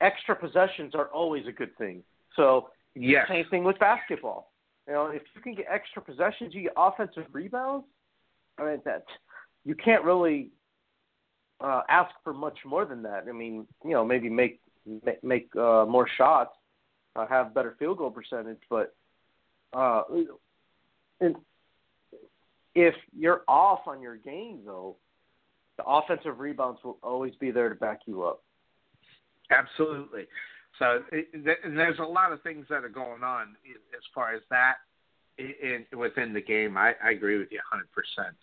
extra 0.00 0.34
possessions 0.34 0.94
are 0.94 1.06
always 1.06 1.46
a 1.46 1.52
good 1.52 1.76
thing. 1.78 2.02
So 2.36 2.68
Yes. 2.94 3.26
same 3.28 3.44
thing 3.50 3.64
with 3.64 3.78
basketball. 3.78 4.52
You 4.86 4.94
know, 4.94 5.06
if 5.06 5.22
you 5.34 5.40
can 5.40 5.54
get 5.54 5.66
extra 5.70 6.02
possessions, 6.02 6.54
you 6.54 6.62
get 6.62 6.72
offensive 6.76 7.24
rebounds. 7.32 7.86
I 8.58 8.64
mean, 8.64 8.82
that 8.84 9.04
you 9.64 9.74
can't 9.74 10.04
really 10.04 10.50
uh, 11.60 11.82
ask 11.88 12.10
for 12.24 12.34
much 12.34 12.58
more 12.66 12.84
than 12.84 13.02
that. 13.02 13.24
I 13.28 13.32
mean, 13.32 13.66
you 13.84 13.92
know, 13.92 14.04
maybe 14.04 14.28
make 14.28 14.60
make, 15.04 15.22
make 15.22 15.56
uh, 15.56 15.86
more 15.88 16.08
shots, 16.18 16.54
uh, 17.16 17.26
have 17.26 17.54
better 17.54 17.76
field 17.78 17.98
goal 17.98 18.10
percentage, 18.10 18.58
but 18.68 18.94
uh, 19.72 20.02
and 21.20 21.36
if 22.74 22.94
you're 23.16 23.42
off 23.48 23.80
on 23.86 24.00
your 24.00 24.16
game, 24.16 24.60
though, 24.64 24.96
the 25.78 25.84
offensive 25.84 26.38
rebounds 26.38 26.80
will 26.84 26.98
always 27.02 27.34
be 27.36 27.50
there 27.50 27.68
to 27.68 27.74
back 27.74 28.00
you 28.06 28.22
up. 28.22 28.42
Absolutely. 29.50 30.26
So 30.78 31.00
there's 31.64 31.98
a 31.98 32.04
lot 32.04 32.32
of 32.32 32.42
things 32.42 32.66
that 32.70 32.84
are 32.84 32.88
going 32.88 33.22
on 33.22 33.54
as 33.94 34.02
far 34.14 34.34
as 34.34 34.42
that 34.50 34.76
in, 35.38 35.84
in 35.92 35.98
within 35.98 36.32
the 36.32 36.40
game. 36.40 36.76
I, 36.76 36.94
I 37.04 37.10
agree 37.10 37.38
with 37.38 37.48
you 37.50 37.60
100%. 37.72 37.84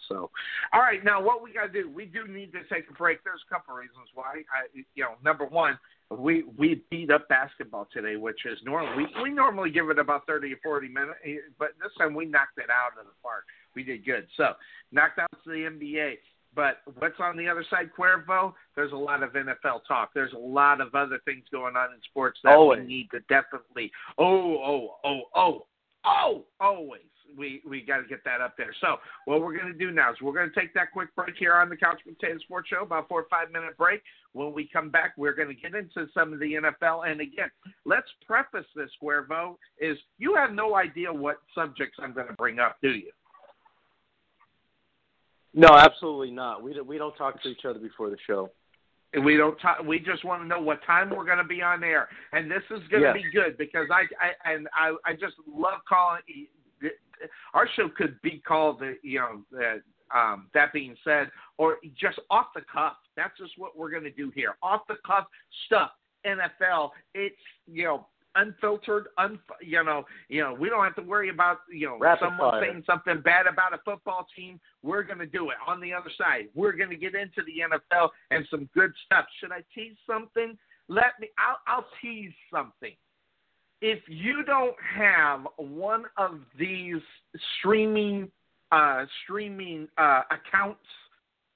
So, 0.08 0.30
all 0.74 0.82
right, 0.82 1.04
now 1.04 1.22
what 1.22 1.44
we 1.44 1.54
got 1.54 1.74
to 1.74 1.84
do? 1.84 1.90
We 1.90 2.06
do 2.06 2.28
need 2.28 2.52
to 2.54 2.60
take 2.74 2.90
a 2.90 2.94
break. 2.94 3.24
There's 3.24 3.42
a 3.50 3.54
couple 3.54 3.74
of 3.74 3.80
reasons 3.80 4.10
why. 4.14 4.44
I, 4.54 4.84
you 4.96 5.04
know, 5.04 5.14
number 5.24 5.46
one, 5.46 5.78
we 6.10 6.44
we 6.58 6.84
beat 6.90 7.12
up 7.12 7.28
basketball 7.30 7.88
today, 7.94 8.16
which 8.16 8.46
is 8.46 8.58
normal. 8.64 8.96
We 8.96 9.08
we 9.22 9.30
normally 9.30 9.70
give 9.70 9.90
it 9.90 10.00
about 10.00 10.26
30 10.26 10.54
or 10.54 10.58
40 10.64 10.88
minutes, 10.88 11.20
eh, 11.26 11.36
but 11.58 11.70
this 11.82 11.92
time 11.98 12.16
we 12.16 12.26
knocked 12.26 12.58
it 12.58 12.70
out 12.70 13.00
of 13.00 13.06
the 13.06 13.14
park. 13.22 13.44
We 13.80 13.86
did 13.86 14.04
good. 14.04 14.28
So 14.36 14.56
knocked 14.92 15.20
out 15.20 15.32
to 15.46 15.50
the 15.50 15.56
NBA. 15.56 16.16
But 16.54 16.82
what's 16.98 17.16
on 17.20 17.38
the 17.38 17.48
other 17.48 17.64
side, 17.70 17.92
Cuervo? 17.98 18.54
There's 18.76 18.92
a 18.92 18.98
lot 18.98 19.24
of 19.24 19.32
NFL 19.32 19.86
talk. 19.88 20.10
There's 20.14 20.34
a 20.34 20.38
lot 20.38 20.82
of 20.82 20.94
other 20.96 21.20
things 21.24 21.46
going 21.50 21.78
on 21.78 21.94
in 21.94 22.02
sports 22.10 22.42
that 22.44 22.56
Always. 22.56 22.82
we 22.82 22.88
need 22.88 23.10
to 23.12 23.22
definitely. 23.30 23.90
Oh, 24.18 24.58
oh, 24.58 24.96
oh, 25.06 25.22
oh, 25.34 25.66
oh, 26.04 26.46
always. 26.60 27.04
We 27.38 27.62
we 27.70 27.82
got 27.86 28.00
to 28.00 28.08
get 28.10 28.26
that 28.26 28.42
up 28.42 28.56
there. 28.58 28.76
So 28.82 28.98
what 29.24 29.40
we're 29.40 29.56
going 29.56 29.72
to 29.72 29.78
do 29.78 29.92
now 29.92 30.12
is 30.12 30.18
we're 30.22 30.34
going 30.34 30.52
to 30.54 30.60
take 30.60 30.74
that 30.74 30.92
quick 30.92 31.16
break 31.16 31.36
here 31.38 31.54
on 31.54 31.70
the 31.70 31.78
Couch 31.78 32.02
Potato 32.04 32.40
Sports 32.40 32.68
Show, 32.68 32.82
about 32.82 33.08
four 33.08 33.22
or 33.22 33.28
five 33.30 33.50
minute 33.54 33.78
break. 33.78 34.02
When 34.34 34.52
we 34.52 34.68
come 34.74 34.90
back, 34.90 35.14
we're 35.16 35.36
going 35.36 35.48
to 35.48 35.54
get 35.54 35.76
into 35.76 36.12
some 36.14 36.34
of 36.34 36.40
the 36.40 36.54
NFL. 36.54 37.10
And 37.10 37.22
again, 37.22 37.52
let's 37.86 38.08
preface 38.28 38.66
this, 38.76 38.90
Cuervo, 39.02 39.56
is 39.80 39.98
you 40.18 40.36
have 40.36 40.52
no 40.52 40.76
idea 40.76 41.14
what 41.14 41.38
subjects 41.56 41.98
I'm 42.02 42.14
going 42.14 42.28
to 42.28 42.34
bring 42.34 42.60
up, 42.60 42.78
do 42.82 42.90
you? 42.90 43.12
No, 45.54 45.70
absolutely 45.76 46.32
not. 46.32 46.62
We 46.64 46.74
don't, 46.74 46.88
we 46.88 46.98
don't 46.98 47.16
talk 47.16 47.42
to 47.44 47.50
each 47.50 47.66
other 47.66 47.80
before 47.80 48.10
the 48.10 48.18
show. 48.28 48.50
We 49.24 49.38
don't 49.38 49.58
talk. 49.58 49.84
We 49.84 50.00
just 50.00 50.24
want 50.24 50.44
to 50.44 50.48
know 50.48 50.62
what 50.62 50.84
time 50.86 51.10
we're 51.10 51.26
going 51.26 51.40
to 51.40 51.44
be 51.44 51.64
on 51.64 51.84
air, 51.84 52.10
and 52.32 52.50
this 52.50 52.62
is 52.70 52.80
going 52.90 53.02
to 53.02 53.08
Yes. 53.10 53.16
be 53.16 53.32
good 53.34 53.58
because 53.58 53.88
I, 53.92 54.04
I 54.24 54.54
and 54.54 54.68
I, 54.76 54.96
I 55.04 55.14
just 55.14 55.34
love 55.52 55.80
calling. 55.88 56.22
Our 57.56 57.68
show 57.76 57.90
could 57.90 58.22
be 58.22 58.42
called, 58.48 58.80
the 58.80 58.98
you 59.02 59.20
know, 59.20 59.42
the, 59.52 59.82
um, 60.16 60.48
that 60.54 60.72
being 60.74 60.96
said, 61.04 61.32
or 61.58 61.78
just 62.00 62.20
off 62.30 62.48
the 62.54 62.62
cuff. 62.72 62.98
That's 63.18 63.36
just 63.38 63.54
what 63.58 63.76
we're 63.76 63.90
going 63.90 64.04
to 64.04 64.12
do 64.12 64.32
here, 64.36 64.56
off 64.62 64.82
the 64.88 64.96
cuff 65.06 65.26
stuff. 65.66 65.90
NFL, 66.26 66.90
it's 67.16 67.36
you 67.66 67.86
know 67.86 68.08
unfiltered, 68.36 69.08
un 69.18 69.40
you 69.62 69.84
know, 69.84 70.06
you 70.28 70.42
know, 70.42 70.54
we 70.54 70.70
don't 70.70 70.84
have 70.84 70.96
to 70.96 71.02
worry 71.02 71.30
about 71.30 71.60
you 71.72 71.88
know 71.88 71.98
Rapid 72.00 72.26
someone 72.26 72.52
fire. 72.52 72.64
saying 72.64 72.84
something 72.86 73.22
bad 73.22 73.48
about 73.48 73.74
a 73.74 73.80
football 73.84 74.28
team. 74.36 74.60
We're 74.84 75.04
going 75.04 75.20
to 75.20 75.26
do 75.26 75.50
it 75.50 75.58
on 75.68 75.80
the 75.82 75.94
other 75.94 76.12
side. 76.18 76.48
We're 76.56 76.74
going 76.74 76.90
to 76.90 76.96
get 76.96 77.16
into 77.16 77.42
the 77.46 77.64
NFL 77.70 78.10
and 78.32 78.46
some 78.50 78.70
good 78.74 78.92
stuff. 79.06 79.26
Should 79.40 79.52
I 79.52 79.64
tease 79.74 79.98
something? 80.08 80.58
Let 80.88 81.20
me. 81.20 81.30
I'll, 81.38 81.60
I'll 81.68 81.86
tease 82.02 82.34
something. 82.52 82.96
If 83.82 84.00
you 84.08 84.44
don't 84.44 84.76
have 84.98 85.48
one 85.58 86.04
of 86.18 86.40
these 86.58 87.02
streaming 87.60 88.30
uh, 88.72 89.06
streaming 89.24 89.88
uh, 89.98 90.22
accounts, 90.32 90.86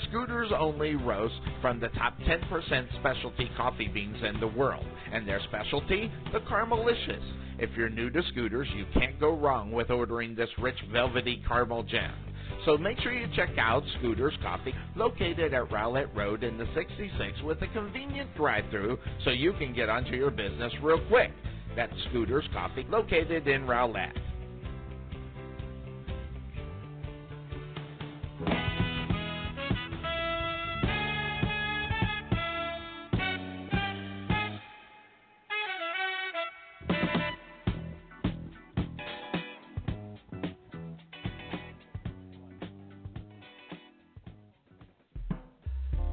Scooters 0.09 0.51
only 0.59 0.97
roast 0.97 1.41
from 1.62 1.78
the 1.78 1.89
top 1.91 2.19
10% 2.19 2.99
specialty 2.99 3.49
coffee 3.57 3.87
beans 3.89 4.16
in 4.23 4.41
the 4.41 4.49
world, 4.49 4.85
and 5.12 5.27
their 5.27 5.41
specialty, 5.49 6.11
the 6.33 6.41
Caramelicious. 6.41 7.23
If 7.59 7.70
you're 7.77 7.89
new 7.89 8.11
to 8.11 8.23
Scooters, 8.33 8.69
you 8.74 8.85
can't 8.93 9.19
go 9.20 9.37
wrong 9.39 9.70
with 9.70 9.91
ordering 9.91 10.35
this 10.35 10.51
rich 10.59 10.77
velvety 10.93 11.43
caramel 11.47 11.85
gem. 11.85 12.12
So 12.65 12.77
make 12.77 12.99
sure 13.01 13.12
you 13.12 13.28
check 13.37 13.51
out 13.59 13.85
Scooters 13.99 14.35
Coffee, 14.43 14.74
located 14.97 15.55
at 15.55 15.70
Rowlett 15.70 16.15
Road 16.16 16.43
in 16.43 16.59
the 16.59 16.66
66 16.74 17.43
with 17.45 17.62
a 17.62 17.69
convenient 17.69 18.35
drive-through 18.37 18.99
so 19.24 19.31
you 19.31 19.53
can 19.53 19.73
get 19.73 19.89
onto 19.89 20.16
your 20.16 20.33
business 20.33 20.73
real 20.83 21.01
quick. 21.07 21.31
That's 21.77 21.93
Scooters 22.11 22.45
Coffee, 22.53 22.87
located 22.91 23.47
in 23.47 23.66
Rowlett. 23.66 24.12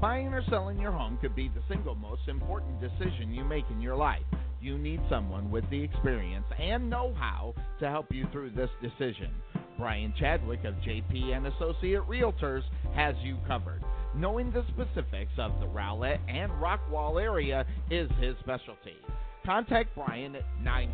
Buying 0.04 0.34
or 0.34 0.44
selling 0.50 0.82
your 0.82 0.92
home 0.92 1.18
could 1.22 1.34
be 1.34 1.48
the 1.48 1.64
single 1.70 1.96
most 1.96 2.24
important 2.28 2.82
decision 2.82 3.34
you 3.34 3.46
make 3.46 3.64
in 3.72 3.80
your 3.80 3.96
life. 3.96 4.26
You 4.60 4.78
need 4.78 5.00
someone 5.10 5.50
with 5.50 5.64
the 5.70 5.82
experience 5.82 6.44
and 6.60 6.90
know-how 6.90 7.56
to 7.80 7.90
help 7.90 8.08
you 8.12 8.28
through 8.34 8.50
this 8.50 8.70
decision. 8.82 9.30
Brian 9.78 10.14
Chadwick 10.20 10.66
of 10.66 10.74
JP 10.86 11.38
and 11.38 11.48
Associate 11.48 12.02
Realtors 12.02 12.64
has 12.94 13.16
you 13.24 13.38
covered. 13.48 13.82
Knowing 14.14 14.52
the 14.52 14.66
specifics 14.74 15.32
of 15.38 15.58
the 15.62 15.68
Rowlett 15.68 16.20
and 16.28 16.52
Rockwall 16.52 17.24
area 17.24 17.66
is 17.90 18.12
his 18.20 18.36
specialty. 18.42 18.98
Contact 19.46 19.96
Brian 19.96 20.36
at 20.36 20.44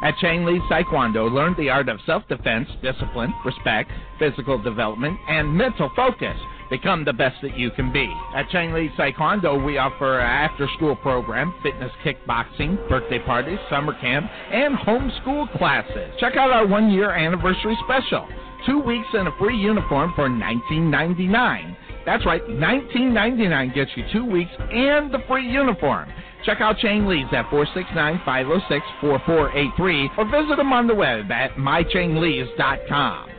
At 0.00 0.16
Chang 0.18 0.44
Lee 0.44 0.60
Taekwondo, 0.70 1.28
learn 1.32 1.56
the 1.58 1.70
art 1.70 1.88
of 1.88 1.98
self-defense, 2.06 2.68
discipline, 2.82 3.34
respect, 3.44 3.90
physical 4.20 4.56
development, 4.56 5.18
and 5.28 5.52
mental 5.52 5.90
focus. 5.96 6.36
Become 6.70 7.04
the 7.04 7.12
best 7.12 7.36
that 7.42 7.56
you 7.56 7.70
can 7.70 7.92
be. 7.92 8.12
At 8.34 8.48
Chang 8.50 8.72
Lee 8.72 8.90
Taekwondo, 8.98 9.64
we 9.64 9.78
offer 9.78 10.18
an 10.18 10.26
after-school 10.26 10.96
program, 10.96 11.54
fitness 11.62 11.92
kickboxing, 12.04 12.88
birthday 12.88 13.20
parties, 13.20 13.60
summer 13.70 13.98
camp, 14.00 14.28
and 14.52 14.76
homeschool 14.76 15.56
classes. 15.56 16.12
Check 16.20 16.36
out 16.36 16.50
our 16.50 16.66
one-year 16.66 17.10
anniversary 17.10 17.76
special. 17.84 18.28
Two 18.66 18.80
weeks 18.80 19.06
and 19.14 19.28
a 19.28 19.32
free 19.38 19.56
uniform 19.56 20.12
for 20.14 20.28
$19.99. 20.28 21.76
That's 22.04 22.26
right, 22.26 22.42
$19.99 22.42 23.74
gets 23.74 23.90
you 23.96 24.04
two 24.12 24.24
weeks 24.24 24.50
and 24.58 25.12
the 25.12 25.20
free 25.28 25.48
uniform. 25.48 26.10
Check 26.44 26.60
out 26.60 26.78
Chang 26.78 27.06
Lee's 27.06 27.26
at 27.32 27.46
469-506-4483 27.46 30.18
or 30.18 30.24
visit 30.24 30.56
them 30.56 30.72
on 30.72 30.86
the 30.86 30.94
web 30.94 31.30
at 31.30 31.56
mychanglees.com. 31.56 33.30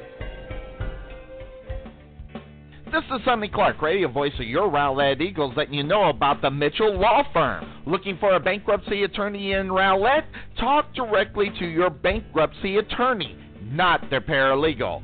This 2.92 3.04
is 3.14 3.24
Sonny 3.24 3.50
Clark, 3.50 3.84
radio 3.84 4.08
voice 4.08 4.34
of 4.40 4.48
your 4.48 4.68
Rowlett 4.68 5.22
Eagles, 5.22 5.54
letting 5.56 5.76
you 5.76 5.84
know 5.84 6.10
about 6.10 6.42
the 6.42 6.50
Mitchell 6.50 7.00
Law 7.00 7.22
Firm. 7.32 7.84
Looking 7.86 8.18
for 8.18 8.34
a 8.34 8.40
bankruptcy 8.40 9.04
attorney 9.04 9.52
in 9.52 9.68
Rowlett? 9.72 10.24
Talk 10.60 10.92
directly 10.96 11.52
to 11.60 11.68
your 11.68 11.92
bankruptcy 11.92 12.78
attorney, 12.78 13.38
not 13.62 14.10
their 14.10 14.22
paralegal. 14.22 15.04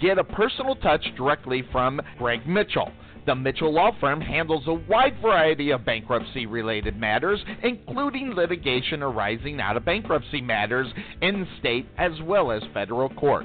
get 0.00 0.18
a 0.18 0.24
personal 0.24 0.76
touch 0.76 1.04
directly 1.14 1.62
from 1.70 2.00
Greg 2.16 2.46
Mitchell. 2.48 2.90
The 3.26 3.34
Mitchell 3.34 3.72
Law 3.72 3.90
Firm 4.00 4.22
handles 4.22 4.66
a 4.66 4.72
wide 4.72 5.20
variety 5.20 5.72
of 5.72 5.84
bankruptcy 5.84 6.46
related 6.46 6.96
matters, 6.96 7.44
including 7.62 8.30
litigation 8.30 9.02
arising 9.02 9.60
out 9.60 9.76
of 9.76 9.84
bankruptcy 9.84 10.40
matters 10.40 10.86
in 11.20 11.46
state 11.58 11.86
as 11.98 12.12
well 12.22 12.50
as 12.50 12.62
federal 12.72 13.10
court. 13.10 13.44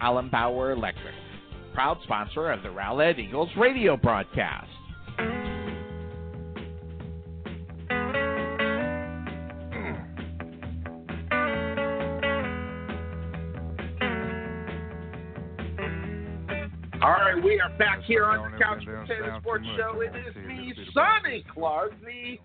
Alan 0.00 0.28
Bauer 0.28 0.70
Electric, 0.70 1.12
proud 1.74 1.98
sponsor 2.04 2.52
of 2.52 2.62
the 2.62 2.68
Rowlett 2.68 3.18
Eagles 3.18 3.50
radio 3.58 3.96
broadcast. 3.96 4.70
All 17.02 17.10
right, 17.10 17.42
we 17.42 17.58
are 17.58 17.76
back 17.76 18.04
here 18.04 18.24
on 18.24 18.52
the 18.52 18.58
Couch 18.58 18.84
Potato 18.86 19.36
Sports 19.40 19.66
Show. 19.76 20.00
It 20.00 20.14
is 20.28 20.36
me, 20.46 20.72
Sonny 20.94 21.44
Clark, 21.52 21.90
the 22.04 22.38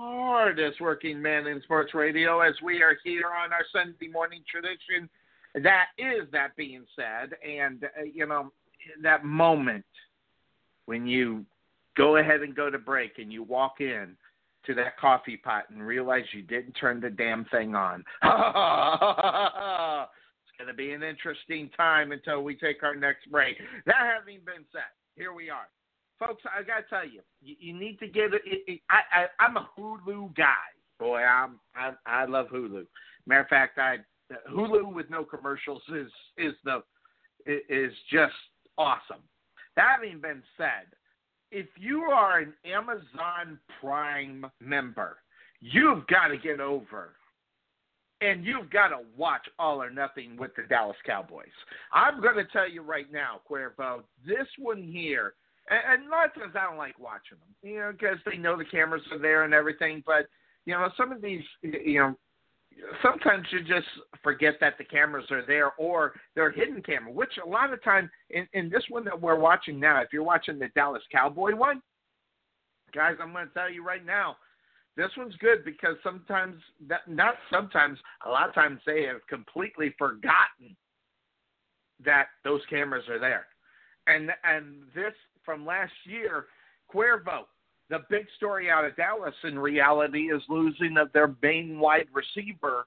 hardest 0.00 0.80
working 0.80 1.20
man 1.20 1.46
in 1.46 1.60
sports 1.62 1.92
radio, 1.92 2.40
as 2.40 2.54
we 2.62 2.82
are 2.82 2.96
here 3.04 3.26
on 3.26 3.52
our 3.52 3.64
Sunday 3.70 4.08
morning 4.08 4.42
tradition. 4.50 5.10
That 5.62 5.86
is 5.98 6.26
that 6.32 6.56
being 6.56 6.84
said, 6.96 7.34
and 7.46 7.84
uh, 7.84 8.04
you 8.10 8.26
know 8.26 8.50
that 9.02 9.24
moment 9.24 9.84
when 10.86 11.06
you 11.06 11.44
go 11.96 12.16
ahead 12.16 12.40
and 12.40 12.56
go 12.56 12.70
to 12.70 12.78
break 12.78 13.18
and 13.18 13.30
you 13.32 13.42
walk 13.42 13.80
in 13.80 14.16
to 14.64 14.74
that 14.74 14.98
coffee 14.98 15.36
pot 15.36 15.64
and 15.70 15.82
realize 15.82 16.24
you 16.32 16.42
didn't 16.42 16.72
turn 16.72 17.00
the 17.00 17.10
damn 17.10 17.44
thing 17.46 17.74
on. 17.74 18.00
it's 18.22 18.28
going 20.56 20.68
to 20.68 20.74
be 20.74 20.92
an 20.92 21.02
interesting 21.02 21.68
time 21.76 22.12
until 22.12 22.42
we 22.42 22.54
take 22.54 22.82
our 22.82 22.94
next 22.94 23.30
break. 23.30 23.56
That 23.86 24.16
having 24.16 24.38
been 24.46 24.64
said, 24.72 24.82
here 25.16 25.32
we 25.32 25.50
are 25.50 25.66
folks, 26.20 26.42
I 26.46 26.62
gotta 26.62 26.84
tell 26.88 27.04
you, 27.04 27.22
you, 27.42 27.56
you 27.58 27.74
need 27.76 27.98
to 27.98 28.06
get 28.06 28.34
it. 28.34 28.42
it, 28.44 28.62
it 28.66 28.80
I, 28.88 29.22
I 29.22 29.44
I'm 29.44 29.56
a 29.56 29.68
Hulu 29.76 30.36
guy. 30.36 30.54
Boy, 31.00 31.22
I'm 31.22 31.58
I 31.74 31.92
I 32.06 32.26
love 32.26 32.46
Hulu. 32.48 32.86
Matter 33.26 33.40
of 33.40 33.48
fact, 33.48 33.78
I 33.78 33.96
Hulu 34.48 34.92
with 34.92 35.10
no 35.10 35.24
commercials 35.24 35.82
is 35.88 36.12
is 36.36 36.54
the 36.64 36.82
is 37.46 37.92
just 38.12 38.34
awesome. 38.78 39.22
That 39.76 39.96
having 39.96 40.20
been 40.20 40.42
said, 40.56 40.86
if 41.50 41.66
you 41.76 42.02
are 42.02 42.38
an 42.38 42.52
Amazon 42.64 43.58
Prime 43.80 44.46
member, 44.60 45.16
you've 45.60 46.06
got 46.06 46.28
to 46.28 46.36
get 46.36 46.60
over 46.60 47.14
and 48.20 48.44
you've 48.44 48.70
got 48.70 48.88
to 48.88 48.98
watch 49.16 49.46
All 49.58 49.82
or 49.82 49.90
Nothing 49.90 50.36
with 50.36 50.54
the 50.54 50.62
Dallas 50.68 50.96
Cowboys. 51.06 51.46
I'm 51.92 52.20
going 52.20 52.36
to 52.36 52.44
tell 52.44 52.68
you 52.68 52.82
right 52.82 53.10
now, 53.10 53.40
Cuervo, 53.48 54.02
this 54.26 54.46
one 54.58 54.82
here 54.82 55.34
and, 55.70 56.02
and 56.02 56.10
not 56.10 56.34
because 56.34 56.50
I 56.54 56.64
don't 56.64 56.76
like 56.76 56.98
watching 56.98 57.38
them, 57.38 57.54
you 57.62 57.78
know, 57.78 57.92
because 57.92 58.18
they 58.26 58.36
know 58.36 58.56
the 58.56 58.64
cameras 58.64 59.02
are 59.12 59.18
there 59.18 59.44
and 59.44 59.54
everything. 59.54 60.02
But 60.04 60.26
you 60.66 60.74
know, 60.74 60.88
some 60.96 61.12
of 61.12 61.22
these, 61.22 61.42
you 61.62 62.00
know, 62.00 62.14
sometimes 63.02 63.46
you 63.50 63.60
just 63.60 63.86
forget 64.22 64.54
that 64.60 64.78
the 64.78 64.84
cameras 64.84 65.26
are 65.30 65.44
there 65.46 65.72
or 65.78 66.12
they're 66.34 66.50
hidden 66.50 66.82
camera. 66.82 67.12
Which 67.12 67.32
a 67.44 67.48
lot 67.48 67.72
of 67.72 67.82
time 67.82 68.10
in, 68.30 68.46
in 68.52 68.68
this 68.68 68.84
one 68.88 69.04
that 69.04 69.20
we're 69.20 69.38
watching 69.38 69.80
now, 69.80 70.00
if 70.02 70.08
you're 70.12 70.22
watching 70.22 70.58
the 70.58 70.68
Dallas 70.74 71.02
Cowboy 71.10 71.54
one, 71.54 71.80
guys, 72.94 73.16
I'm 73.20 73.32
going 73.32 73.48
to 73.48 73.54
tell 73.54 73.70
you 73.70 73.84
right 73.84 74.04
now. 74.04 74.36
This 74.96 75.10
one's 75.16 75.36
good 75.36 75.64
because 75.64 75.96
sometimes 76.02 76.60
that 76.88 77.08
not 77.08 77.34
sometimes 77.50 77.98
a 78.26 78.28
lot 78.28 78.48
of 78.48 78.54
times 78.54 78.80
they 78.84 79.04
have 79.04 79.26
completely 79.28 79.94
forgotten 79.96 80.76
that 82.04 82.26
those 82.44 82.60
cameras 82.68 83.04
are 83.08 83.18
there. 83.18 83.46
And 84.06 84.30
and 84.44 84.82
this 84.94 85.14
from 85.50 85.66
last 85.66 85.92
year, 86.04 86.46
Cuervo, 86.94 87.42
the 87.88 87.98
big 88.08 88.26
story 88.36 88.70
out 88.70 88.84
of 88.84 88.94
Dallas 88.94 89.34
in 89.42 89.58
reality 89.58 90.30
is 90.32 90.40
losing 90.48 90.96
of 90.96 91.12
their 91.12 91.34
main 91.42 91.80
wide 91.80 92.06
receiver, 92.12 92.86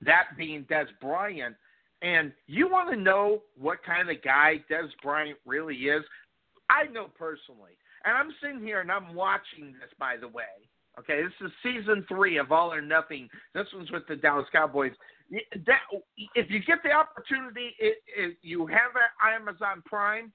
that 0.00 0.24
being 0.36 0.64
Dez 0.64 0.86
Bryant. 1.00 1.54
And 2.02 2.32
you 2.48 2.68
want 2.68 2.90
to 2.90 2.96
know 2.96 3.42
what 3.56 3.78
kind 3.84 4.10
of 4.10 4.16
guy 4.24 4.56
Dez 4.68 4.88
Bryant 5.04 5.38
really 5.46 5.76
is? 5.76 6.02
I 6.68 6.86
know 6.86 7.06
personally. 7.16 7.78
And 8.04 8.16
I'm 8.16 8.34
sitting 8.42 8.60
here 8.60 8.80
and 8.80 8.90
I'm 8.90 9.14
watching 9.14 9.72
this, 9.74 9.90
by 10.00 10.16
the 10.20 10.28
way. 10.28 10.44
Okay, 10.98 11.22
this 11.22 11.46
is 11.46 11.52
season 11.62 12.04
three 12.08 12.38
of 12.38 12.50
All 12.50 12.72
or 12.72 12.82
Nothing. 12.82 13.28
This 13.54 13.66
one's 13.72 13.92
with 13.92 14.02
the 14.08 14.16
Dallas 14.16 14.46
Cowboys. 14.50 14.92
That, 15.64 15.82
if 16.34 16.50
you 16.50 16.58
get 16.58 16.78
the 16.82 16.90
opportunity, 16.90 17.70
if 17.78 18.34
you 18.42 18.66
have 18.66 18.90
Amazon 19.24 19.80
Prime, 19.86 20.32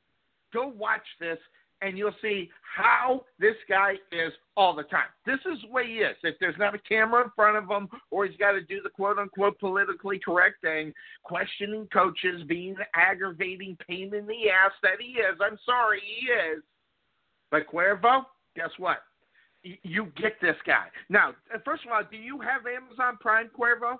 Go 0.53 0.67
watch 0.67 1.05
this 1.19 1.39
and 1.83 1.97
you'll 1.97 2.15
see 2.21 2.49
how 2.77 3.25
this 3.39 3.55
guy 3.67 3.93
is 4.11 4.31
all 4.55 4.73
the 4.73 4.83
time. 4.83 5.07
This 5.25 5.39
is 5.51 5.61
the 5.61 5.69
way 5.69 5.85
he 5.87 5.95
is. 5.95 6.15
If 6.23 6.35
there's 6.39 6.55
not 6.57 6.73
a 6.73 6.79
camera 6.79 7.23
in 7.25 7.31
front 7.35 7.57
of 7.57 7.69
him 7.69 7.89
or 8.09 8.25
he's 8.25 8.37
got 8.37 8.53
to 8.53 8.61
do 8.61 8.81
the 8.81 8.89
quote 8.89 9.17
unquote 9.17 9.59
politically 9.59 10.19
correct 10.23 10.61
thing, 10.61 10.93
questioning 11.23 11.87
coaches, 11.91 12.43
being 12.47 12.75
the 12.75 12.85
aggravating 12.95 13.77
pain 13.85 14.13
in 14.13 14.25
the 14.25 14.49
ass 14.49 14.71
that 14.81 15.01
he 15.01 15.19
is. 15.19 15.37
I'm 15.41 15.59
sorry, 15.65 16.01
he 16.05 16.27
is. 16.27 16.63
But 17.51 17.67
Cuervo, 17.67 18.23
guess 18.55 18.71
what? 18.77 18.99
You 19.63 20.07
get 20.17 20.33
this 20.41 20.57
guy. 20.65 20.85
Now, 21.09 21.29
uh, 21.53 21.59
first 21.63 21.85
of 21.85 21.91
all, 21.91 22.01
do 22.09 22.17
you 22.17 22.39
have 22.39 22.61
Amazon 22.65 23.17
Prime, 23.19 23.49
Cuervo? 23.57 23.97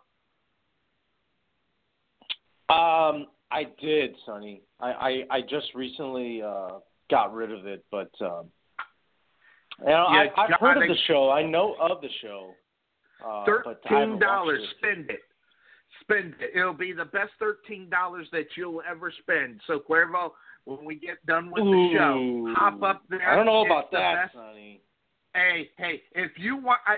Um, 2.69 3.27
I 3.53 3.65
did, 3.79 4.15
Sonny. 4.25 4.63
I, 4.79 4.91
I, 4.91 5.23
I 5.37 5.41
just 5.41 5.67
recently 5.75 6.41
uh, 6.41 6.79
got 7.09 7.33
rid 7.33 7.51
of 7.51 7.67
it, 7.67 7.85
but 7.91 8.09
um, 8.19 8.47
you 9.79 9.85
know, 9.85 10.07
yeah, 10.11 10.25
I, 10.35 10.41
I've 10.41 10.59
heard 10.59 10.81
of 10.81 10.89
the 10.89 10.97
show. 11.07 11.29
I 11.29 11.43
know 11.43 11.75
of 11.79 12.01
the 12.01 12.09
show. 12.21 12.51
Uh, 13.25 13.45
thirteen 13.45 14.19
dollars. 14.19 14.61
Spend 14.79 15.09
it. 15.09 15.21
Spend 16.01 16.33
it. 16.39 16.57
It'll 16.57 16.73
be 16.73 16.93
the 16.93 17.05
best 17.05 17.31
thirteen 17.39 17.89
dollars 17.89 18.27
that 18.31 18.45
you'll 18.57 18.81
ever 18.89 19.13
spend. 19.21 19.61
So 19.67 19.79
Cuervo, 19.79 20.31
when 20.65 20.83
we 20.83 20.95
get 20.95 21.23
done 21.25 21.51
with 21.51 21.63
Ooh. 21.63 21.71
the 21.71 21.93
show, 21.95 22.53
hop 22.57 22.81
up 22.81 23.03
there. 23.09 23.29
I 23.29 23.35
don't 23.35 23.45
know 23.45 23.65
about 23.65 23.91
that, 23.91 24.25
best. 24.25 24.33
Sonny. 24.33 24.81
Hey, 25.35 25.69
hey, 25.77 26.01
if 26.13 26.31
you 26.37 26.57
want, 26.57 26.79
I, 26.85 26.97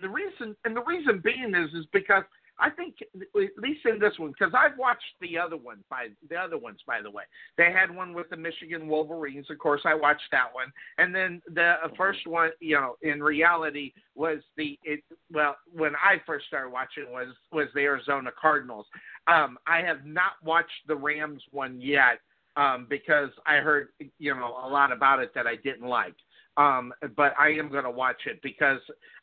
the 0.00 0.08
reason 0.08 0.56
and 0.64 0.76
the 0.76 0.82
reason 0.82 1.20
being 1.22 1.54
is 1.54 1.72
is 1.74 1.86
because 1.92 2.24
I 2.58 2.70
think 2.70 2.96
at 3.02 3.12
least 3.34 3.84
in 3.84 3.98
this 3.98 4.18
one 4.18 4.32
because 4.38 4.54
I've 4.56 4.78
watched 4.78 5.02
the 5.20 5.38
other 5.38 5.56
one 5.56 5.84
by 5.90 6.08
the 6.28 6.36
other 6.36 6.56
ones 6.58 6.80
by 6.86 7.02
the 7.02 7.10
way. 7.10 7.24
They 7.58 7.70
had 7.72 7.94
one 7.94 8.14
with 8.14 8.30
the 8.30 8.36
Michigan 8.36 8.88
Wolverines. 8.88 9.46
Of 9.50 9.58
course, 9.58 9.82
I 9.84 9.94
watched 9.94 10.30
that 10.32 10.52
one, 10.52 10.72
and 10.98 11.14
then 11.14 11.42
the 11.52 11.74
first 11.96 12.26
one, 12.26 12.50
you 12.60 12.76
know, 12.76 12.96
in 13.02 13.22
reality 13.22 13.92
was 14.14 14.38
the 14.56 14.78
it. 14.84 15.00
Well, 15.32 15.56
when 15.72 15.94
I 15.96 16.20
first 16.26 16.46
started 16.46 16.70
watching 16.70 17.12
was 17.12 17.28
was 17.52 17.68
the 17.74 17.80
Arizona 17.80 18.30
Cardinals. 18.40 18.86
Um, 19.26 19.58
I 19.66 19.80
have 19.80 20.04
not 20.04 20.32
watched 20.42 20.86
the 20.86 20.96
Rams 20.96 21.42
one 21.50 21.80
yet 21.80 22.20
um, 22.56 22.86
because 22.88 23.30
I 23.46 23.56
heard 23.56 23.88
you 24.18 24.34
know 24.34 24.56
a 24.64 24.68
lot 24.68 24.92
about 24.92 25.20
it 25.20 25.32
that 25.34 25.46
I 25.46 25.56
didn't 25.56 25.88
like. 25.88 26.14
Um, 26.56 26.92
but 27.16 27.34
I 27.38 27.50
am 27.50 27.70
going 27.70 27.84
to 27.84 27.90
watch 27.90 28.22
it 28.26 28.40
because 28.42 28.80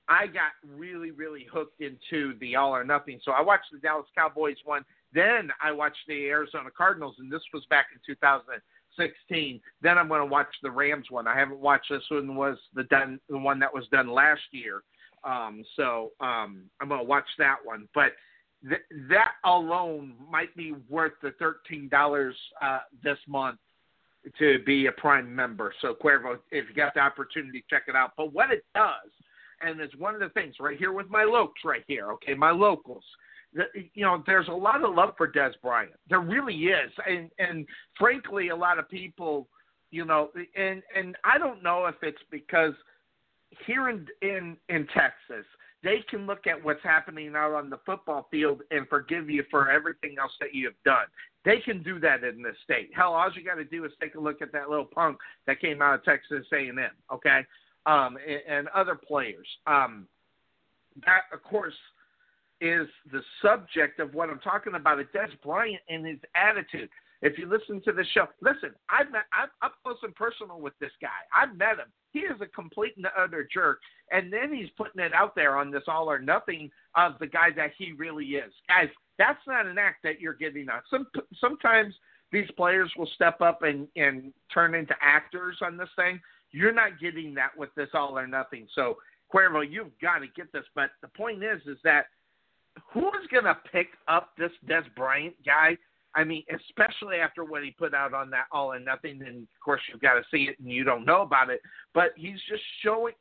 I 0.08 0.28
got 0.28 0.52
really, 0.68 1.12
really 1.12 1.46
hooked 1.52 1.82
into 1.82 2.38
the 2.40 2.56
All 2.56 2.76
or 2.76 2.84
Nothing. 2.84 3.20
So 3.24 3.32
I 3.32 3.42
watched 3.42 3.72
the 3.72 3.80
Dallas 3.80 4.06
Cowboys 4.16 4.58
one. 4.66 4.84
Then 5.14 5.50
I 5.64 5.72
watched 5.72 6.06
the 6.08 6.28
Arizona 6.28 6.70
Cardinals, 6.76 7.16
and 7.20 7.32
this 7.32 7.42
was 7.54 7.64
back 7.70 7.88
in 7.94 8.00
2016. 8.06 9.62
Then 9.82 9.98
I'm 9.98 10.08
going 10.08 10.22
to 10.22 10.26
watch 10.26 10.48
the 10.62 10.72
Rams 10.72 11.08
one. 11.10 11.28
I 11.28 11.38
haven't 11.38 11.60
watched 11.60 11.90
this 11.90 12.04
one. 12.10 12.36
Was 12.36 12.58
the 12.74 12.84
done 12.84 13.20
the 13.30 13.38
one 13.38 13.60
that 13.60 13.74
was 13.74 13.86
done 13.92 14.10
last 14.10 14.42
year? 14.52 14.84
Um, 15.24 15.64
so 15.76 16.12
um, 16.20 16.64
I'm 16.82 16.90
going 16.90 17.00
to 17.00 17.08
watch 17.08 17.28
that 17.40 17.58
one. 17.64 17.88
But 17.96 18.12
th- 18.68 18.82
that 19.10 19.34
alone 19.46 20.16
might 20.30 20.54
be 20.56 20.74
worth 20.90 21.14
the 21.22 21.32
thirteen 21.40 21.88
dollars 21.90 22.36
uh, 22.62 22.80
this 23.04 23.20
month 23.28 23.60
to 24.40 24.60
be 24.66 24.88
a 24.88 24.92
Prime 24.92 25.34
member. 25.34 25.74
So 25.82 25.94
Cuervo, 25.94 26.38
if 26.52 26.70
you 26.70 26.76
got 26.76 26.94
the 26.94 27.02
opportunity, 27.02 27.64
check 27.70 27.84
it 27.88 27.96
out. 27.96 28.14
But 28.18 28.34
what 28.34 28.52
it 28.52 28.66
does, 28.74 29.10
and 29.62 29.80
it's 29.80 29.96
one 29.96 30.14
of 30.14 30.20
the 30.20 30.30
things 30.30 30.56
right 30.60 30.78
here 30.78 30.92
with 30.92 31.10
my 31.10 31.24
lokes 31.24 31.64
right 31.66 31.84
here. 31.88 32.12
Okay, 32.14 32.34
my 32.34 32.52
locals. 32.52 33.04
You 33.94 34.04
know, 34.04 34.24
there's 34.26 34.48
a 34.48 34.54
lot 34.54 34.84
of 34.84 34.96
love 34.96 35.14
for 35.16 35.32
Dez 35.32 35.52
Bryant. 35.62 35.94
There 36.10 36.22
really 36.22 36.56
is, 36.56 36.92
and 37.08 37.30
and 37.38 37.68
frankly, 38.00 38.50
a 38.50 38.56
lot 38.56 38.80
of 38.80 38.90
people, 38.90 39.48
you 39.92 40.06
know, 40.06 40.30
and 40.56 40.82
and 40.96 41.16
I 41.24 41.38
don't 41.38 41.62
know 41.62 41.86
if 41.86 41.96
it's 42.02 42.22
because 42.32 42.74
here 43.68 43.90
in 43.90 44.08
in 44.24 44.58
in 44.70 44.88
Texas, 44.88 45.46
they 45.84 46.04
can 46.10 46.26
look 46.26 46.48
at 46.48 46.64
what's 46.64 46.84
happening 46.84 47.36
out 47.36 47.54
on 47.54 47.70
the 47.70 47.80
football 47.86 48.28
field 48.32 48.62
and 48.72 48.88
forgive 48.88 49.30
you 49.30 49.44
for 49.52 49.70
everything 49.70 50.16
else 50.20 50.32
that 50.40 50.54
you 50.54 50.66
have 50.66 50.76
done. 50.86 51.06
They 51.44 51.58
can 51.60 51.84
do 51.84 52.00
that 52.00 52.24
in 52.24 52.42
this 52.42 52.56
state. 52.64 52.92
Hell, 52.96 53.14
all 53.14 53.30
you 53.36 53.44
got 53.44 53.56
to 53.56 53.66
do 53.66 53.84
is 53.84 53.92
take 54.02 54.16
a 54.16 54.20
look 54.20 54.42
at 54.42 54.54
that 54.54 54.70
little 54.70 54.86
punk 54.86 55.18
that 55.46 55.60
came 55.60 55.82
out 55.82 55.96
of 55.96 56.04
Texas 56.06 56.46
A&M, 56.54 56.80
okay, 57.12 57.46
um, 57.86 58.18
and, 58.26 58.42
and 58.48 58.68
other 58.70 58.96
players. 58.96 59.48
Um, 59.68 60.08
that, 61.06 61.24
of 61.34 61.44
course, 61.44 61.74
is 62.62 62.88
the 63.12 63.22
subject 63.42 64.00
of 64.00 64.14
what 64.14 64.30
I'm 64.30 64.40
talking 64.40 64.76
about. 64.76 65.00
It 65.00 65.12
Dez 65.14 65.30
Bryant 65.44 65.82
and 65.90 66.06
his 66.06 66.20
attitude. 66.34 66.90
If 67.22 67.38
you 67.38 67.48
listen 67.48 67.82
to 67.84 67.92
the 67.92 68.06
show, 68.14 68.28
listen, 68.42 68.72
I've 68.90 69.12
met, 69.12 69.24
I'm 69.34 69.50
up 69.62 69.76
close 69.84 69.98
and 70.04 70.16
personal 70.16 70.62
with 70.62 70.74
this 70.80 70.92
guy. 71.02 71.10
I've 71.36 71.58
met 71.58 71.80
him. 71.80 71.92
He 72.14 72.20
is 72.20 72.40
a 72.42 72.46
complete 72.46 72.94
and 72.96 73.08
utter 73.18 73.48
jerk. 73.52 73.80
And 74.12 74.32
then 74.32 74.54
he's 74.54 74.70
putting 74.78 75.04
it 75.04 75.14
out 75.14 75.36
there 75.36 75.58
on 75.58 75.72
this 75.72 75.84
all 75.88 76.10
or 76.10 76.20
nothing 76.20 76.70
of 76.96 77.14
the 77.20 77.28
guy 77.28 77.50
that 77.56 77.72
he 77.78 77.92
really 77.92 78.26
is. 78.26 78.54
Guys, 78.68 78.90
that's 79.18 79.42
not 79.48 79.66
an 79.66 79.78
act 79.80 80.04
that 80.04 80.22
you're 80.22 80.34
getting 80.34 80.70
on. 80.70 80.82
Some 80.90 81.08
sometimes 81.42 81.94
these 82.32 82.50
players 82.56 82.92
will 82.98 83.10
step 83.16 83.42
up 83.42 83.64
and 83.64 83.88
and 83.96 84.32
turn 84.54 84.76
into 84.76 84.94
actors 85.02 85.58
on 85.62 85.76
this 85.76 85.90
thing. 85.96 86.22
You're 86.52 86.74
not 86.74 87.00
getting 87.02 87.34
that 87.34 87.58
with 87.58 87.70
this 87.76 87.90
all 87.96 88.18
or 88.18 88.28
nothing. 88.28 88.68
So 88.76 88.98
Cuervo, 89.34 89.64
you've 89.68 89.98
got 90.00 90.20
to 90.20 90.28
get 90.28 90.54
this. 90.54 90.66
But 90.76 90.92
the 91.02 91.08
point 91.08 91.44
is, 91.44 91.62
is 91.66 91.78
that 91.84 92.06
who's 92.92 93.28
going 93.32 93.46
to 93.46 93.58
pick 93.72 93.88
up 94.08 94.30
this 94.38 94.52
Dez 94.68 94.84
Bryant 94.96 95.36
guy 95.44 95.78
I 96.16 96.24
mean, 96.24 96.44
especially 96.54 97.18
after 97.18 97.44
what 97.44 97.64
he 97.64 97.72
put 97.72 97.94
out 97.94 98.14
on 98.14 98.30
that 98.30 98.46
All 98.52 98.72
or 98.72 98.80
Nothing, 98.80 99.22
and 99.26 99.44
of 99.44 99.60
course 99.64 99.82
you've 99.92 100.02
got 100.02 100.14
to 100.14 100.22
see 100.32 100.44
it 100.44 100.60
and 100.60 100.72
you 100.72 100.84
don't 100.84 101.06
know 101.06 101.22
about 101.22 101.50
it. 101.50 101.60
But 101.94 102.12
he's 102.16 102.40
just 102.48 102.62
showing. 102.84 103.14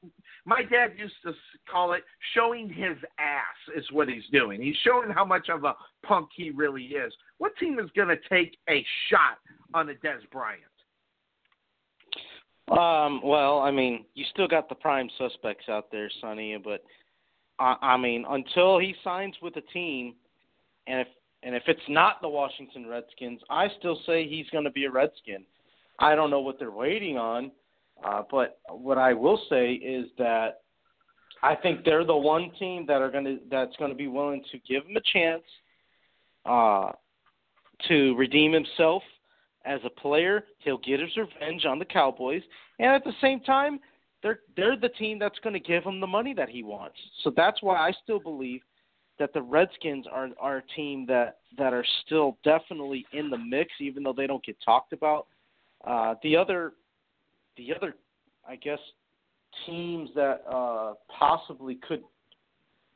My 0.44 0.62
dad 0.62 0.92
used 0.96 1.14
to 1.24 1.32
call 1.70 1.94
it 1.94 2.02
showing 2.34 2.68
his 2.68 2.96
ass 3.18 3.76
is 3.76 3.84
what 3.92 4.08
he's 4.08 4.24
doing. 4.30 4.60
He's 4.60 4.76
showing 4.84 5.10
how 5.10 5.24
much 5.24 5.48
of 5.48 5.64
a 5.64 5.74
punk 6.04 6.28
he 6.36 6.50
really 6.50 6.84
is. 6.84 7.12
What 7.38 7.56
team 7.58 7.78
is 7.78 7.90
going 7.96 8.08
to 8.08 8.18
take 8.28 8.56
a 8.68 8.84
shot 9.08 9.38
on 9.74 9.88
a 9.88 9.94
Dez 9.94 10.20
Bryant? 10.30 10.62
Um, 12.70 13.20
well, 13.24 13.58
I 13.58 13.70
mean, 13.70 14.04
you 14.14 14.24
still 14.32 14.48
got 14.48 14.68
the 14.68 14.74
prime 14.74 15.08
suspects 15.18 15.68
out 15.68 15.90
there, 15.90 16.10
Sonny, 16.20 16.56
but 16.62 16.82
I, 17.58 17.76
I 17.82 17.96
mean, 17.96 18.24
until 18.28 18.78
he 18.78 18.94
signs 19.02 19.34
with 19.42 19.56
a 19.56 19.60
team, 19.72 20.14
and 20.86 21.00
if 21.00 21.08
and 21.42 21.54
if 21.54 21.64
it's 21.66 21.80
not 21.88 22.20
the 22.22 22.28
Washington 22.28 22.86
Redskins, 22.86 23.40
I 23.50 23.68
still 23.78 23.98
say 24.06 24.28
he's 24.28 24.48
going 24.50 24.64
to 24.64 24.70
be 24.70 24.84
a 24.84 24.90
Redskin. 24.90 25.44
I 25.98 26.14
don't 26.14 26.30
know 26.30 26.40
what 26.40 26.58
they're 26.58 26.70
waiting 26.70 27.18
on, 27.18 27.50
uh, 28.04 28.22
but 28.30 28.58
what 28.68 28.98
I 28.98 29.12
will 29.12 29.40
say 29.48 29.72
is 29.72 30.06
that 30.18 30.60
I 31.42 31.56
think 31.56 31.84
they're 31.84 32.04
the 32.04 32.16
one 32.16 32.50
team 32.58 32.86
that 32.86 33.02
are 33.02 33.10
going 33.10 33.24
to 33.24 33.38
that's 33.50 33.76
going 33.76 33.90
to 33.90 33.96
be 33.96 34.08
willing 34.08 34.42
to 34.52 34.58
give 34.58 34.86
him 34.86 34.96
a 34.96 35.00
chance 35.12 35.42
uh, 36.46 36.92
to 37.88 38.14
redeem 38.16 38.52
himself 38.52 39.02
as 39.64 39.80
a 39.84 39.90
player. 39.90 40.44
He'll 40.58 40.78
get 40.78 41.00
his 41.00 41.10
revenge 41.16 41.64
on 41.64 41.78
the 41.78 41.84
Cowboys, 41.84 42.42
and 42.78 42.88
at 42.90 43.04
the 43.04 43.12
same 43.20 43.40
time, 43.40 43.80
they're 44.22 44.40
they're 44.56 44.76
the 44.76 44.88
team 44.90 45.18
that's 45.18 45.38
going 45.40 45.54
to 45.54 45.60
give 45.60 45.82
him 45.84 46.00
the 46.00 46.06
money 46.06 46.34
that 46.34 46.48
he 46.48 46.62
wants. 46.62 46.96
So 47.22 47.32
that's 47.36 47.62
why 47.62 47.76
I 47.76 47.92
still 48.02 48.20
believe 48.20 48.62
that 49.22 49.32
the 49.32 49.40
Redskins 49.40 50.04
are 50.10 50.30
are 50.40 50.56
a 50.56 50.62
team 50.74 51.06
that 51.06 51.38
that 51.56 51.72
are 51.72 51.84
still 52.04 52.36
definitely 52.42 53.06
in 53.12 53.30
the 53.30 53.38
mix, 53.38 53.70
even 53.80 54.02
though 54.02 54.12
they 54.12 54.26
don't 54.26 54.44
get 54.44 54.56
talked 54.64 54.92
about. 54.92 55.28
Uh, 55.86 56.16
the 56.24 56.36
other, 56.36 56.72
the 57.56 57.72
other, 57.72 57.94
I 58.48 58.56
guess, 58.56 58.80
teams 59.64 60.10
that 60.16 60.42
uh, 60.50 60.94
possibly 61.08 61.78
could 61.86 62.02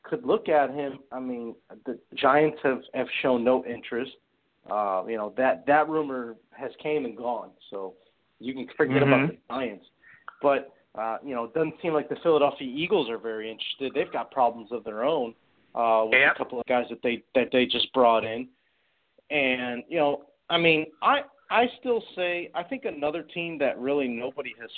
could 0.03 0.25
look 0.25 0.49
at 0.49 0.69
him. 0.69 0.99
I 1.13 1.21
mean, 1.21 1.55
the 1.85 1.97
Giants 2.15 2.57
have 2.63 2.81
have 2.93 3.07
shown 3.21 3.45
no 3.45 3.63
interest. 3.63 4.11
Uh, 4.69 5.05
you 5.07 5.15
know 5.15 5.33
that 5.37 5.65
that 5.65 5.87
rumor 5.87 6.35
has 6.51 6.71
came 6.83 7.05
and 7.05 7.15
gone, 7.15 7.51
so 7.69 7.93
you 8.39 8.53
can 8.53 8.67
forget 8.75 8.97
mm-hmm. 8.97 9.13
about 9.13 9.29
the 9.29 9.37
Giants. 9.49 9.85
But 10.41 10.73
uh, 10.93 11.19
you 11.23 11.33
know, 11.33 11.45
it 11.45 11.53
doesn't 11.53 11.75
seem 11.81 11.93
like 11.93 12.09
the 12.09 12.17
Philadelphia 12.21 12.67
Eagles 12.67 13.09
are 13.09 13.17
very 13.17 13.49
interested. 13.49 13.93
They've 13.95 14.11
got 14.11 14.29
problems 14.31 14.73
of 14.73 14.83
their 14.83 15.05
own 15.05 15.29
uh, 15.29 15.33
with 16.09 16.19
yep. 16.19 16.33
a 16.35 16.37
couple 16.37 16.59
of 16.59 16.65
guys 16.65 16.85
that 16.89 16.99
they 17.03 17.23
that 17.35 17.49
they 17.51 17.65
just 17.65 17.91
brought 17.93 18.25
in, 18.25 18.47
and 19.29 19.83
you 19.87 19.97
know, 19.97 20.23
I 20.49 20.57
mean, 20.57 20.87
I 21.01 21.21
I 21.49 21.65
still 21.79 22.03
say 22.15 22.49
I 22.55 22.63
think 22.63 22.85
another 22.85 23.23
team 23.23 23.57
that 23.59 23.79
really 23.79 24.07
nobody 24.07 24.53
has 24.59 24.69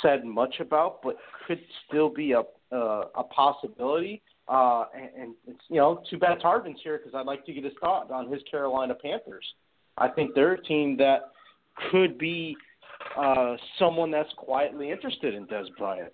said 0.00 0.24
much 0.24 0.60
about, 0.60 1.02
but 1.02 1.16
could 1.46 1.60
still 1.86 2.08
be 2.08 2.32
a 2.32 2.40
uh, 2.74 3.04
a 3.16 3.24
possibility. 3.24 4.22
Uh, 4.48 4.84
and, 4.94 5.10
and 5.16 5.34
it's 5.46 5.60
you 5.68 5.76
know 5.76 6.02
too 6.10 6.18
bad 6.18 6.38
Tarvin's 6.40 6.80
here 6.82 6.98
because 6.98 7.14
I'd 7.14 7.26
like 7.26 7.44
to 7.46 7.52
get 7.52 7.64
his 7.64 7.74
thought 7.80 8.10
on 8.10 8.30
his 8.30 8.42
Carolina 8.50 8.94
Panthers. 8.94 9.44
I 9.98 10.08
think 10.08 10.34
they're 10.34 10.52
a 10.52 10.62
team 10.62 10.96
that 10.96 11.32
could 11.90 12.18
be 12.18 12.56
uh, 13.16 13.56
someone 13.78 14.10
that's 14.10 14.32
quietly 14.36 14.90
interested 14.90 15.34
in 15.34 15.46
Dez 15.46 15.66
Bryant. 15.76 16.12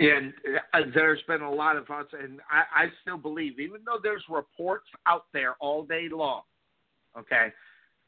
And 0.00 0.32
uh, 0.72 0.80
there's 0.94 1.20
been 1.28 1.42
a 1.42 1.50
lot 1.52 1.76
of 1.76 1.90
us, 1.90 2.06
and 2.18 2.40
I, 2.50 2.84
I 2.84 2.86
still 3.02 3.18
believe, 3.18 3.60
even 3.60 3.80
though 3.84 3.98
there's 4.02 4.22
reports 4.30 4.86
out 5.06 5.26
there 5.34 5.56
all 5.60 5.82
day 5.84 6.08
long, 6.10 6.40
okay, 7.18 7.48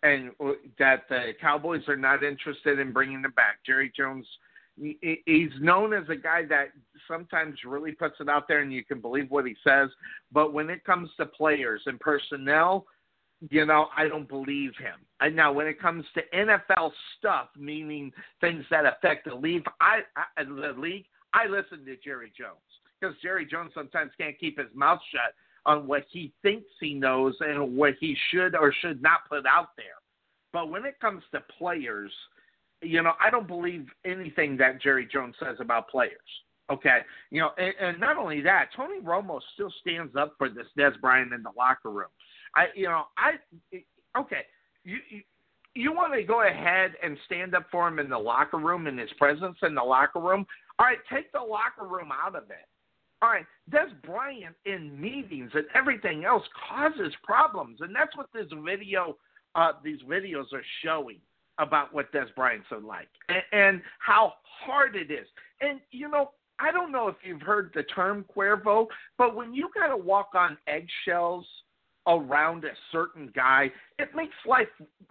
and 0.03 0.31
that 0.79 1.03
the 1.11 1.33
Cowboys 1.39 1.83
are 1.89 1.97
not 1.97 2.23
interested 2.23 2.79
in 2.79 2.93
bringing 2.93 3.21
them 3.21 3.35
back. 3.37 3.59
Jerry 3.67 3.93
Jones, 3.95 4.27
he's 4.75 5.51
known 5.61 5.93
as 5.93 6.05
a 6.09 6.17
guy 6.17 6.47
that 6.49 6.69
sometimes 7.07 7.59
really 7.67 7.93
puts 7.93 8.17
it 8.21 8.29
out 8.29 8.49
there, 8.49 8.61
and 8.61 8.73
you 8.73 8.85
can 8.85 9.03
believe 9.03 9.31
what 9.31 9.45
he 9.45 9.55
says. 9.63 9.91
But 10.33 10.55
when 10.55 10.71
it 10.71 10.85
comes 10.85 11.11
to 11.19 11.27
players 11.27 11.83
and 11.85 12.01
personnel, 12.01 12.87
you 13.51 13.67
know, 13.67 13.89
I 13.95 14.09
don't 14.09 14.29
believe 14.29 14.73
him. 14.79 14.99
And 15.21 15.37
now, 15.37 15.53
when 15.53 15.67
it 15.67 15.79
comes 15.79 16.07
to 16.15 16.23
NFL 16.35 16.91
stuff, 17.19 17.49
meaning 17.59 18.13
things 18.41 18.65
that 18.71 18.87
affect 18.87 19.27
the 19.29 19.35
league, 19.35 19.67
I, 19.81 20.01
I 20.17 20.45
the 20.45 20.75
league, 20.79 21.05
I 21.35 21.47
listen 21.47 21.85
to 21.87 21.97
Jerry 21.97 22.33
Jones 22.37 22.61
because 23.01 23.17
Jerry 23.23 23.47
Jones 23.47 23.73
sometimes 23.75 24.13
can't 24.19 24.39
keep 24.39 24.59
his 24.59 24.69
mouth 24.75 25.01
shut 25.11 25.35
on 25.65 25.87
what 25.87 26.05
he 26.11 26.33
thinks 26.43 26.67
he 26.81 26.95
knows 26.95 27.35
and 27.41 27.77
what 27.77 27.95
he 28.01 28.17
should 28.31 28.55
or 28.55 28.73
should 28.81 29.03
not 29.03 29.29
put 29.29 29.47
out 29.47 29.69
there. 29.77 29.87
But 30.53 30.71
when 30.71 30.85
it 30.85 31.01
comes 31.01 31.23
to 31.33 31.43
players, 31.59 32.11
you 32.83 33.03
know, 33.03 33.13
I 33.25 33.31
don't 33.31 33.47
believe 33.47 33.87
anything 34.05 34.57
that 34.59 34.83
Jerry 34.83 35.09
Jones 35.11 35.35
says 35.41 35.57
about 35.61 35.89
players. 35.89 36.19
Okay, 36.71 37.01
you 37.31 37.41
know, 37.41 37.51
and, 37.59 37.75
and 37.81 38.01
not 38.01 38.17
only 38.17 38.41
that, 38.43 38.69
Tony 38.77 39.01
Romo 39.01 39.41
still 39.55 39.73
stands 39.81 40.15
up 40.17 40.35
for 40.39 40.49
this 40.49 40.67
Dez 40.79 40.99
Bryant 41.01 41.33
in 41.33 41.43
the 41.43 41.51
locker 41.57 41.91
room. 41.91 42.09
I, 42.55 42.67
you 42.75 42.87
know, 42.87 43.05
I, 43.19 43.33
okay, 44.19 44.43
you, 44.85 44.99
you 45.11 45.23
you 45.75 45.93
want 45.93 46.13
to 46.15 46.23
go 46.23 46.47
ahead 46.47 46.93
and 47.03 47.17
stand 47.27 47.55
up 47.55 47.67
for 47.71 47.89
him 47.89 47.99
in 47.99 48.09
the 48.09 48.19
locker 48.19 48.59
room 48.59 48.87
in 48.87 48.99
his 48.99 49.13
presence 49.19 49.57
in 49.63 49.75
the 49.75 49.83
locker 49.83 50.21
room. 50.21 50.47
All 50.79 50.87
right, 50.87 50.99
take 51.13 51.33
the 51.33 51.41
locker 51.41 51.87
room 51.87 52.11
out 52.13 52.35
of 52.35 52.45
it. 52.51 52.67
All 53.23 53.31
right, 53.31 53.47
Dez 53.71 53.91
Bryant 54.05 54.57
in 54.67 55.01
meetings 55.01 55.53
and 55.55 55.65
everything 55.75 56.25
else 56.25 56.43
causes 56.69 57.15
problems, 57.23 57.79
and 57.81 57.95
that's 57.95 58.17
what 58.17 58.27
this 58.35 58.49
video, 58.65 59.17
uh, 59.55 59.73
these 59.85 60.01
videos 60.03 60.53
are 60.53 60.65
showing 60.85 61.19
about 61.59 61.95
what 61.95 62.13
Dez 62.13 62.35
Bryant's 62.35 62.67
like 62.83 63.09
and, 63.29 63.43
and 63.53 63.83
how 64.01 64.35
hard 64.43 64.97
it 64.97 65.11
is. 65.11 65.27
And 65.61 65.81
you 65.93 66.09
know, 66.09 66.33
I 66.59 66.73
don't 66.73 66.91
know 66.91 67.09
if 67.09 67.17
you've 67.23 67.43
heard 67.43 67.71
the 67.75 67.85
term 67.85 68.25
Cuervo, 68.35 68.87
but 69.19 69.37
when 69.37 69.55
you 69.55 69.71
got 69.75 69.89
to 69.89 69.97
walk 69.97 70.31
on 70.35 70.59
eggshells 70.67 71.47
around 72.07 72.65
a 72.65 72.71
certain 72.91 73.31
guy, 73.35 73.71
it 73.99 74.09
makes 74.15 74.35
life 74.47 74.69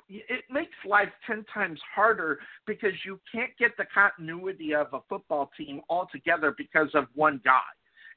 it 0.10 0.44
makes 0.52 0.76
life 0.86 1.10
ten 1.26 1.46
times 1.54 1.80
harder 1.94 2.40
because 2.68 2.94
you 3.06 3.20
can't 3.32 3.52
get 3.58 3.72
the 3.78 3.86
continuity 3.94 4.74
of 4.74 4.88
a 4.94 5.00
football 5.08 5.50
team 5.58 5.82
altogether 5.90 6.54
because 6.58 6.90
of 6.94 7.06
one 7.16 7.40
guy. 7.46 7.62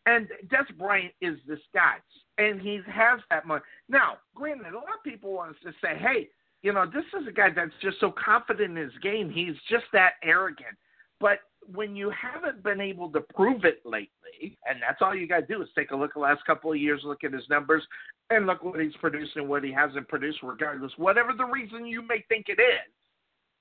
And 0.06 0.28
Dez 0.48 0.76
Bryant 0.76 1.14
is 1.20 1.38
this 1.46 1.60
guy, 1.72 1.96
and 2.38 2.60
he 2.60 2.80
has 2.86 3.20
that 3.30 3.46
money. 3.46 3.62
Now, 3.88 4.18
granted, 4.34 4.72
a 4.72 4.76
lot 4.76 4.84
of 4.98 5.04
people 5.04 5.32
want 5.32 5.56
to 5.62 5.72
say, 5.80 5.96
"Hey, 5.96 6.28
you 6.62 6.72
know, 6.72 6.84
this 6.84 7.04
is 7.18 7.26
a 7.28 7.32
guy 7.32 7.50
that's 7.50 7.74
just 7.80 8.00
so 8.00 8.12
confident 8.12 8.76
in 8.76 8.84
his 8.84 8.98
game. 8.98 9.30
He's 9.30 9.56
just 9.70 9.86
that 9.92 10.14
arrogant." 10.22 10.76
But 11.20 11.38
when 11.72 11.96
you 11.96 12.10
haven't 12.10 12.62
been 12.62 12.80
able 12.80 13.10
to 13.10 13.20
prove 13.20 13.64
it 13.64 13.80
lately, 13.84 14.58
and 14.68 14.80
that's 14.80 15.00
all 15.00 15.14
you 15.14 15.26
got 15.28 15.40
to 15.40 15.46
do 15.46 15.62
is 15.62 15.68
take 15.76 15.90
a 15.90 15.96
look 15.96 16.10
at 16.10 16.14
the 16.14 16.20
last 16.20 16.44
couple 16.46 16.72
of 16.72 16.78
years, 16.78 17.00
look 17.04 17.24
at 17.24 17.32
his 17.32 17.48
numbers, 17.48 17.82
and 18.30 18.46
look 18.46 18.62
what 18.62 18.80
he's 18.80 18.96
produced 19.00 19.36
and 19.36 19.48
what 19.48 19.64
he 19.64 19.72
hasn't 19.72 20.08
produced, 20.08 20.38
regardless, 20.42 20.92
whatever 20.96 21.32
the 21.36 21.44
reason 21.44 21.86
you 21.86 22.02
may 22.02 22.24
think 22.28 22.46
it 22.48 22.60
is. 22.60 22.92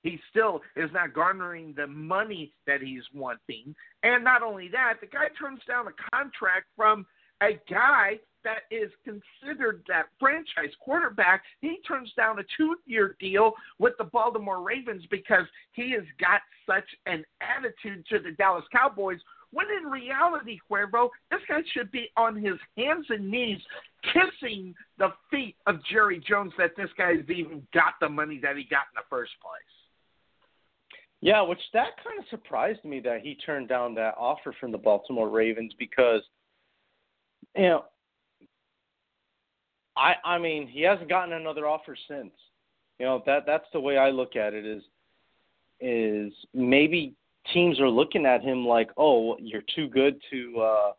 He 0.02 0.20
still 0.28 0.60
is 0.76 0.90
not 0.92 1.14
garnering 1.14 1.72
the 1.74 1.86
money 1.86 2.52
that 2.66 2.82
he's 2.82 3.04
wanting. 3.14 3.74
And 4.02 4.22
not 4.22 4.42
only 4.42 4.68
that, 4.68 4.94
the 5.00 5.06
guy 5.06 5.28
turns 5.40 5.60
down 5.66 5.86
a 5.86 6.14
contract 6.14 6.66
from 6.76 7.06
a 7.42 7.58
guy 7.70 8.18
that 8.44 8.62
is 8.70 8.90
considered 9.04 9.82
that 9.88 10.06
franchise 10.20 10.74
quarterback, 10.80 11.42
he 11.60 11.78
turns 11.88 12.12
down 12.16 12.38
a 12.38 12.42
two 12.56 12.76
year 12.86 13.16
deal 13.18 13.52
with 13.78 13.94
the 13.98 14.04
Baltimore 14.04 14.62
Ravens 14.62 15.04
because 15.10 15.46
he 15.72 15.92
has 15.92 16.04
got 16.20 16.40
such 16.66 16.88
an 17.06 17.24
attitude 17.40 18.04
to 18.10 18.18
the 18.18 18.32
Dallas 18.32 18.64
Cowboys. 18.70 19.18
When 19.50 19.66
in 19.70 19.90
reality, 19.90 20.58
Cuervo, 20.70 21.10
this 21.30 21.40
guy 21.48 21.60
should 21.72 21.90
be 21.92 22.10
on 22.16 22.36
his 22.36 22.56
hands 22.76 23.06
and 23.08 23.30
knees 23.30 23.60
kissing 24.12 24.74
the 24.98 25.12
feet 25.30 25.56
of 25.66 25.76
Jerry 25.90 26.22
Jones 26.28 26.52
that 26.58 26.72
this 26.76 26.90
guy's 26.98 27.28
even 27.28 27.66
got 27.72 27.94
the 28.00 28.08
money 28.08 28.40
that 28.42 28.56
he 28.56 28.64
got 28.64 28.86
in 28.92 28.96
the 28.96 29.06
first 29.08 29.32
place. 29.40 29.62
Yeah, 31.20 31.40
which 31.40 31.60
that 31.72 31.96
kind 32.04 32.18
of 32.18 32.26
surprised 32.28 32.84
me 32.84 33.00
that 33.00 33.22
he 33.22 33.34
turned 33.46 33.68
down 33.68 33.94
that 33.94 34.14
offer 34.18 34.54
from 34.60 34.72
the 34.72 34.78
Baltimore 34.78 35.30
Ravens 35.30 35.72
because, 35.78 36.20
you 37.56 37.62
know, 37.62 37.84
I 39.96 40.14
I 40.24 40.38
mean 40.38 40.66
he 40.66 40.82
hasn't 40.82 41.08
gotten 41.08 41.34
another 41.34 41.66
offer 41.66 41.96
since. 42.08 42.32
You 42.98 43.06
know 43.06 43.22
that 43.26 43.44
that's 43.46 43.66
the 43.72 43.80
way 43.80 43.96
I 43.96 44.10
look 44.10 44.36
at 44.36 44.54
it 44.54 44.64
is 44.64 44.82
is 45.80 46.32
maybe 46.52 47.14
teams 47.52 47.80
are 47.80 47.88
looking 47.88 48.26
at 48.26 48.42
him 48.42 48.66
like 48.66 48.90
oh 48.96 49.36
you're 49.38 49.64
too 49.74 49.88
good 49.88 50.20
to 50.30 50.60
uh 50.60 50.92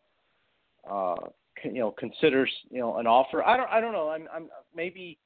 uh 0.90 1.28
you 1.64 1.80
know 1.80 1.92
consider 1.92 2.48
you 2.70 2.80
know 2.80 2.98
an 2.98 3.08
offer. 3.08 3.44
I 3.44 3.58
don't 3.58 3.70
I 3.70 3.82
don't 3.82 3.94
know. 3.94 4.10
I'm 4.10 4.28
I'm 4.34 4.50
maybe 4.76 5.18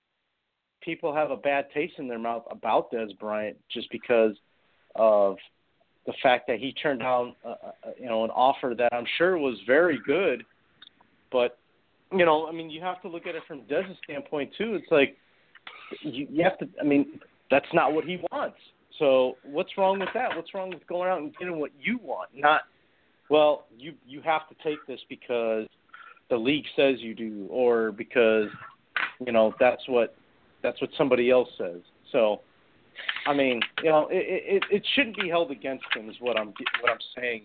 people 0.82 1.14
have 1.14 1.32
a 1.32 1.38
bad 1.38 1.66
taste 1.74 1.96
in 1.98 2.08
their 2.08 2.20
mouth 2.20 2.44
about 2.50 2.92
Dez 2.92 3.18
Bryant 3.20 3.58
just 3.72 3.90
because 3.92 4.36
of 4.96 5.38
the 6.06 6.14
fact 6.24 6.48
that 6.48 6.60
he 6.60 6.74
turned 6.74 7.02
down 7.02 7.36
uh, 7.46 7.56
you 8.00 8.08
know 8.08 8.24
an 8.24 8.32
offer 8.32 8.74
that 8.78 8.94
I'm 8.94 9.06
sure 9.18 9.38
was 9.38 9.58
very 9.68 10.00
good, 10.06 10.44
but 11.32 11.58
you 12.12 12.26
know, 12.26 12.48
I 12.48 12.52
mean, 12.52 12.70
you 12.70 12.82
have 12.82 13.02
to 13.04 13.08
look 13.08 13.28
at 13.28 13.36
it 13.36 13.44
from 13.48 13.62
Dez's 13.62 13.98
standpoint 14.04 14.52
too. 14.58 14.76
It's 14.76 14.92
like 14.92 15.16
you, 16.02 16.28
you 16.30 16.44
have 16.44 16.58
to. 16.60 16.68
I 16.80 16.84
mean, 16.84 17.20
that's 17.52 17.68
not 17.74 17.94
what 17.94 18.06
he 18.06 18.20
wants. 18.32 18.58
So 18.98 19.38
what's 19.44 19.78
wrong 19.78 20.00
with 20.00 20.10
that? 20.14 20.36
What's 20.36 20.54
wrong 20.54 20.70
with 20.72 20.86
going 20.88 21.10
out 21.10 21.20
and 21.20 21.36
getting 21.38 21.60
what 21.60 21.72
you 21.80 22.00
want? 22.04 22.30
Not 22.36 22.62
well, 23.30 23.66
you 23.78 23.94
you 24.08 24.22
have 24.22 24.50
to 24.50 24.56
take 24.64 24.86
this 24.88 25.00
because 25.08 25.68
the 26.30 26.38
league 26.38 26.66
says 26.76 26.96
you 27.00 27.14
do, 27.14 27.48
or 27.50 27.92
because 27.92 28.50
you 29.26 29.32
know 29.32 29.54
that's 29.60 29.88
what 29.88 30.16
that's 30.64 30.82
what 30.82 30.90
somebody 30.98 31.30
else 31.30 31.48
says. 31.58 31.82
So, 32.12 32.42
I 33.28 33.34
mean, 33.34 33.62
you 33.84 33.90
know, 33.90 34.08
it 34.12 34.64
it, 34.64 34.64
it 34.72 34.88
shouldn't 34.96 35.16
be 35.16 35.30
held 35.30 35.52
against 35.52 35.86
him. 35.96 36.10
Is 36.10 36.16
what 36.20 36.38
I'm 36.38 36.54
what 36.82 36.92
I'm 36.92 36.98
saying. 37.16 37.44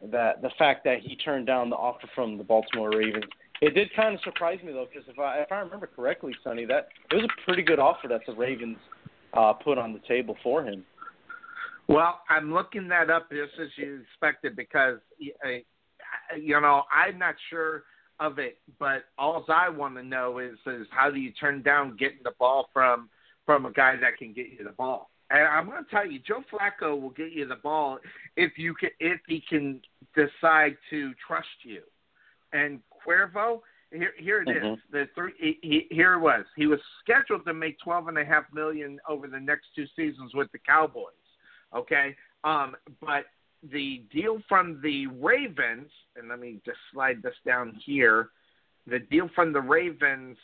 That 0.00 0.42
the 0.42 0.50
fact 0.58 0.84
that 0.84 1.00
he 1.00 1.16
turned 1.16 1.46
down 1.46 1.70
the 1.70 1.76
offer 1.76 2.08
from 2.14 2.38
the 2.38 2.44
Baltimore 2.44 2.90
Ravens 2.90 3.24
it 3.60 3.74
did 3.74 3.94
kind 3.94 4.14
of 4.14 4.20
surprise 4.22 4.58
me 4.64 4.72
though, 4.72 4.86
because 4.92 5.08
if 5.08 5.18
I 5.18 5.38
if 5.38 5.50
I 5.50 5.58
remember 5.58 5.88
correctly, 5.88 6.32
Sonny, 6.44 6.64
that 6.66 6.88
it 7.10 7.14
was 7.14 7.24
a 7.24 7.44
pretty 7.44 7.62
good 7.62 7.78
offer 7.78 8.06
that 8.08 8.20
the 8.26 8.34
Ravens 8.34 8.78
uh, 9.34 9.52
put 9.52 9.78
on 9.78 9.92
the 9.92 10.00
table 10.06 10.36
for 10.42 10.62
him. 10.64 10.84
Well, 11.88 12.20
I'm 12.28 12.52
looking 12.52 12.86
that 12.88 13.10
up 13.10 13.30
just 13.30 13.52
as 13.60 13.68
you 13.76 14.02
expected 14.02 14.54
because 14.54 14.98
you 15.20 16.60
know 16.60 16.82
I'm 16.92 17.18
not 17.18 17.34
sure 17.50 17.84
of 18.20 18.38
it, 18.38 18.58
but 18.78 19.04
all 19.16 19.44
I 19.48 19.68
want 19.68 19.96
to 19.96 20.02
know 20.02 20.38
is 20.38 20.56
is 20.66 20.86
how 20.90 21.10
do 21.10 21.18
you 21.18 21.32
turn 21.32 21.62
down 21.62 21.96
getting 21.96 22.22
the 22.22 22.34
ball 22.38 22.68
from 22.72 23.08
from 23.44 23.66
a 23.66 23.72
guy 23.72 23.96
that 24.00 24.18
can 24.18 24.32
get 24.32 24.46
you 24.50 24.64
the 24.64 24.70
ball? 24.70 25.10
And 25.30 25.46
I'm 25.46 25.66
going 25.66 25.84
to 25.84 25.90
tell 25.90 26.06
you, 26.06 26.20
Joe 26.20 26.42
Flacco 26.50 26.98
will 27.00 27.10
get 27.10 27.32
you 27.32 27.46
the 27.46 27.56
ball 27.56 27.98
if 28.36 28.52
you 28.56 28.74
can 28.74 28.90
if 28.98 29.20
he 29.26 29.42
can 29.48 29.80
decide 30.14 30.76
to 30.90 31.12
trust 31.26 31.48
you. 31.64 31.82
And 32.52 32.80
Cuervo, 33.06 33.60
here, 33.92 34.12
here 34.18 34.42
it 34.42 34.48
mm-hmm. 34.48 34.74
is. 34.74 34.78
The 34.90 35.04
three, 35.14 35.32
he, 35.38 35.58
he, 35.60 35.86
here 35.90 36.14
it 36.14 36.20
was. 36.20 36.46
He 36.56 36.66
was 36.66 36.80
scheduled 37.02 37.44
to 37.46 37.52
make 37.52 37.76
twelve 37.84 38.08
and 38.08 38.16
a 38.16 38.24
half 38.24 38.44
million 38.54 38.98
over 39.06 39.26
the 39.28 39.40
next 39.40 39.66
two 39.76 39.84
seasons 39.94 40.32
with 40.34 40.50
the 40.52 40.58
Cowboys. 40.58 41.12
Okay, 41.76 42.16
um, 42.44 42.74
but 43.00 43.24
the 43.70 44.04
deal 44.10 44.40
from 44.48 44.80
the 44.82 45.08
Ravens, 45.08 45.90
and 46.16 46.28
let 46.30 46.40
me 46.40 46.60
just 46.64 46.78
slide 46.92 47.22
this 47.22 47.34
down 47.44 47.78
here. 47.84 48.30
The 48.86 49.00
deal 49.00 49.28
from 49.34 49.52
the 49.52 49.60
Ravens. 49.60 50.38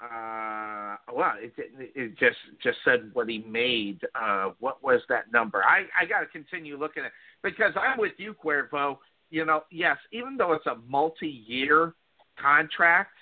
Uh, 0.00 0.96
well, 1.12 1.32
it, 1.38 1.52
it, 1.58 1.92
it 1.94 2.18
just 2.18 2.36
just 2.62 2.78
said 2.84 3.10
what 3.14 3.28
he 3.28 3.38
made. 3.38 4.00
Uh, 4.14 4.50
what 4.60 4.82
was 4.82 5.00
that 5.08 5.32
number? 5.32 5.64
I 5.64 5.86
I 6.00 6.06
got 6.06 6.20
to 6.20 6.26
continue 6.26 6.78
looking 6.78 7.04
at 7.04 7.12
because 7.42 7.72
I'm 7.76 7.98
with 7.98 8.12
you, 8.16 8.34
Cuervo 8.34 8.98
you 9.30 9.44
know, 9.44 9.64
yes, 9.70 9.96
even 10.12 10.36
though 10.36 10.52
it's 10.52 10.66
a 10.66 10.76
multi-year 10.88 11.94
contract, 12.40 13.14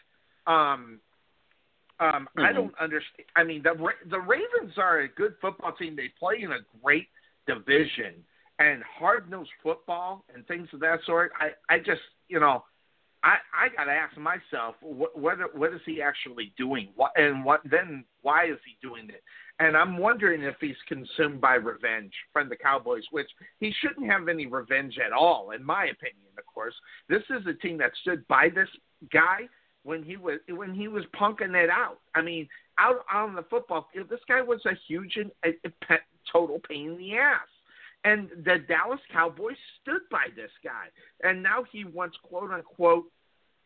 um, 0.46 1.00
um, 1.98 2.28
mm-hmm. 2.38 2.44
I 2.44 2.52
don't 2.52 2.74
understand. 2.80 3.26
I 3.34 3.42
mean, 3.42 3.62
the 3.62 3.74
the 4.10 4.20
Ravens 4.20 4.74
are 4.76 5.00
a 5.00 5.08
good 5.08 5.34
football 5.40 5.72
team. 5.72 5.96
They 5.96 6.10
play 6.18 6.42
in 6.42 6.52
a 6.52 6.58
great 6.82 7.08
division 7.46 8.14
and 8.58 8.82
hard 8.98 9.30
nosed 9.30 9.50
football 9.62 10.24
and 10.34 10.46
things 10.46 10.68
of 10.72 10.80
that 10.80 11.00
sort. 11.06 11.32
I 11.40 11.74
I 11.74 11.78
just 11.78 12.02
you 12.28 12.40
know. 12.40 12.64
I, 13.22 13.36
I 13.54 13.68
got 13.76 13.84
to 13.84 13.92
ask 13.92 14.16
myself 14.16 14.76
what, 14.80 15.18
what 15.18 15.38
what 15.56 15.72
is 15.72 15.80
he 15.84 16.00
actually 16.02 16.52
doing? 16.56 16.88
What 16.96 17.12
and 17.16 17.44
what 17.44 17.60
then? 17.68 18.04
Why 18.22 18.46
is 18.46 18.58
he 18.64 18.76
doing 18.86 19.08
it? 19.08 19.22
And 19.58 19.76
I'm 19.76 19.96
wondering 19.96 20.42
if 20.42 20.56
he's 20.60 20.76
consumed 20.86 21.40
by 21.40 21.54
revenge 21.54 22.12
from 22.32 22.48
the 22.48 22.56
Cowboys, 22.56 23.04
which 23.10 23.28
he 23.58 23.72
shouldn't 23.80 24.10
have 24.10 24.28
any 24.28 24.46
revenge 24.46 24.98
at 25.04 25.12
all, 25.12 25.52
in 25.52 25.64
my 25.64 25.86
opinion. 25.86 26.26
Of 26.36 26.44
course, 26.52 26.74
this 27.08 27.22
is 27.30 27.46
a 27.46 27.54
team 27.54 27.78
that 27.78 27.92
stood 28.02 28.26
by 28.28 28.50
this 28.54 28.68
guy 29.12 29.48
when 29.82 30.02
he 30.02 30.16
was 30.16 30.38
when 30.48 30.74
he 30.74 30.88
was 30.88 31.04
punking 31.18 31.54
it 31.54 31.70
out. 31.70 32.00
I 32.14 32.22
mean, 32.22 32.48
out 32.78 33.04
on 33.12 33.34
the 33.34 33.44
football 33.44 33.88
field, 33.92 34.08
this 34.10 34.20
guy 34.28 34.42
was 34.42 34.60
a 34.66 34.72
huge 34.86 35.16
and 35.16 35.30
a, 35.44 35.50
a 35.68 35.96
total 36.30 36.60
pain 36.68 36.90
in 36.90 36.98
the 36.98 37.16
ass. 37.16 37.48
And 38.04 38.28
the 38.44 38.58
Dallas 38.68 39.00
Cowboys 39.12 39.56
stood 39.82 40.02
by 40.10 40.26
this 40.36 40.50
guy, 40.62 40.86
and 41.22 41.42
now 41.42 41.64
he 41.72 41.84
wants 41.84 42.16
quote 42.22 42.50
unquote 42.52 43.06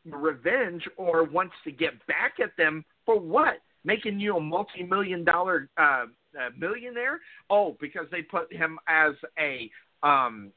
revenge 0.07 0.82
or 0.97 1.24
wants 1.24 1.55
to 1.65 1.70
get 1.70 2.07
back 2.07 2.35
at 2.43 2.57
them 2.57 2.85
for 3.05 3.20
what? 3.20 3.59
making 3.85 4.20
you 4.20 4.36
a 4.36 4.40
multi-million 4.40 5.24
dollar 5.24 5.69
uh, 5.78 6.07
uh, 6.39 6.51
millionaire? 6.59 7.20
Oh, 7.48 7.77
because 7.81 8.07
they 8.11 8.23
put 8.23 8.52
him 8.52 8.78
as 8.89 9.15
a 9.39 9.70
um, 10.02 10.52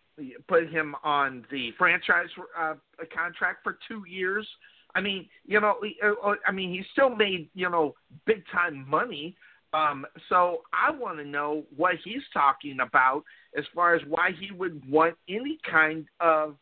put 0.47 0.69
him 0.69 0.95
on 1.03 1.45
the 1.51 1.71
franchise 1.77 2.27
uh, 2.59 2.75
contract 3.15 3.59
for 3.63 3.77
two 3.87 4.03
years. 4.07 4.47
I 4.95 5.01
mean, 5.01 5.27
you 5.45 5.59
know, 5.59 5.75
uh, 6.03 6.29
uh, 6.29 6.35
I 6.45 6.51
mean, 6.51 6.69
he 6.69 6.83
still 6.91 7.09
made 7.09 7.49
you 7.53 7.69
know 7.69 7.95
big 8.25 8.43
time 8.51 8.87
money. 8.87 9.35
Um, 9.73 10.05
so 10.29 10.61
I 10.71 10.91
want 10.91 11.17
to 11.17 11.25
know 11.25 11.63
what 11.75 11.95
he's 12.03 12.21
talking 12.31 12.77
about 12.79 13.23
as 13.57 13.65
far 13.73 13.95
as 13.95 14.01
why 14.07 14.29
he 14.39 14.51
would 14.51 14.87
want 14.89 15.15
any 15.27 15.57
kind 15.69 16.05
of 16.19 16.55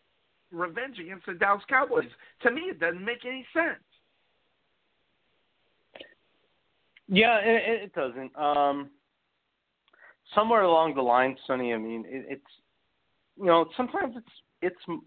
revenge 0.51 0.97
against 0.99 1.25
the 1.25 1.33
Dallas 1.33 1.63
Cowboys. 1.67 2.05
To 2.43 2.51
me, 2.51 2.61
it 2.61 2.79
doesn't 2.79 3.03
make 3.03 3.25
any 3.25 3.45
sense. 3.53 3.83
Yeah, 7.07 7.39
it, 7.43 7.83
it 7.83 7.93
doesn't. 7.93 8.33
Um, 8.37 8.89
somewhere 10.33 10.61
along 10.61 10.95
the 10.95 11.01
line, 11.01 11.35
Sonny. 11.45 11.73
I 11.73 11.77
mean, 11.77 12.05
it, 12.07 12.25
it's 12.29 12.51
you 13.37 13.47
know 13.47 13.65
sometimes 13.75 14.15
it's 14.15 14.31
it's 14.61 14.99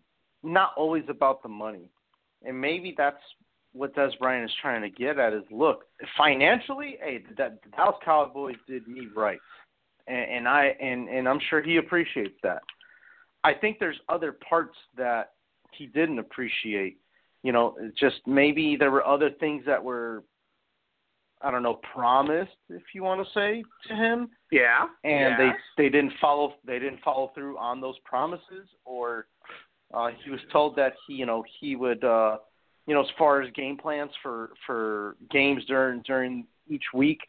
not 0.43 0.73
always 0.77 1.05
about 1.09 1.43
the 1.43 1.49
money, 1.49 1.89
and 2.43 2.61
maybe 2.61 2.95
that's 2.97 3.17
what 3.75 3.95
Dez 3.95 4.19
Bryant 4.19 4.49
is 4.49 4.57
trying 4.63 4.81
to 4.83 4.89
get 4.89 5.19
at. 5.19 5.35
Is 5.35 5.43
look 5.51 5.85
financially, 6.17 6.97
hey, 7.03 7.23
the, 7.29 7.35
the 7.35 7.71
Dallas 7.77 7.97
Cowboys 8.05 8.57
did 8.67 8.89
me 8.89 9.09
right, 9.15 9.39
and, 10.07 10.31
and 10.31 10.49
I 10.49 10.75
and 10.81 11.09
and 11.09 11.29
I'm 11.29 11.41
sure 11.51 11.63
he 11.63 11.77
appreciates 11.77 12.37
that. 12.43 12.63
I 13.43 13.53
think 13.53 13.79
there's 13.79 14.01
other 14.09 14.33
parts 14.33 14.77
that 14.97 15.33
he 15.73 15.87
didn't 15.87 16.19
appreciate, 16.19 16.99
you 17.43 17.53
know, 17.53 17.77
just 17.99 18.17
maybe 18.27 18.77
there 18.79 18.91
were 18.91 19.07
other 19.07 19.31
things 19.31 19.65
that 19.67 19.83
were 19.83 20.25
I 21.45 21.51
don't 21.51 21.63
know, 21.63 21.79
promised, 21.93 22.57
if 22.71 22.83
you 22.95 23.03
want 23.03 23.27
to 23.27 23.33
say, 23.35 23.63
to 23.89 23.95
him. 23.95 24.31
Yeah. 24.51 24.87
And 25.05 25.37
yeah. 25.39 25.53
they 25.77 25.83
they 25.85 25.89
didn't 25.91 26.15
follow 26.21 26.55
they 26.67 26.79
didn't 26.79 27.01
follow 27.05 27.33
through 27.35 27.59
on 27.59 27.83
those 27.83 27.97
promises, 28.05 28.67
or 28.87 29.27
uh, 29.93 30.09
he 30.25 30.31
was 30.31 30.41
told 30.51 30.75
that 30.77 30.95
he 31.07 31.15
you 31.15 31.27
know 31.27 31.45
he 31.61 31.77
would 31.77 32.03
uh, 32.03 32.39
you 32.87 32.95
know 32.95 33.03
as 33.03 33.11
far 33.19 33.43
as 33.43 33.51
game 33.53 33.77
plans 33.77 34.11
for 34.23 34.51
for 34.67 35.17
games 35.31 35.65
during 35.67 36.03
during 36.03 36.47
each 36.69 36.85
week, 36.93 37.21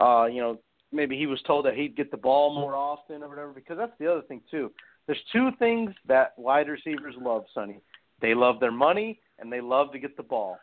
uh, 0.00 0.26
you 0.26 0.40
know 0.40 0.58
maybe 0.92 1.16
he 1.16 1.26
was 1.26 1.40
told 1.42 1.64
that 1.64 1.74
he'd 1.74 1.96
get 1.96 2.10
the 2.10 2.16
ball 2.16 2.54
more 2.54 2.74
often 2.74 3.22
or 3.22 3.28
whatever. 3.28 3.52
Because 3.52 3.78
that's 3.78 3.98
the 3.98 4.10
other 4.10 4.22
thing 4.22 4.40
too. 4.50 4.70
There's 5.06 5.22
two 5.32 5.50
things 5.58 5.90
that 6.06 6.34
wide 6.36 6.68
receivers 6.68 7.14
love, 7.18 7.44
Sonny. 7.54 7.80
They 8.20 8.34
love 8.34 8.60
their 8.60 8.72
money 8.72 9.18
and 9.38 9.52
they 9.52 9.60
love 9.60 9.90
to 9.92 9.98
get 9.98 10.16
the 10.16 10.22
ball. 10.22 10.58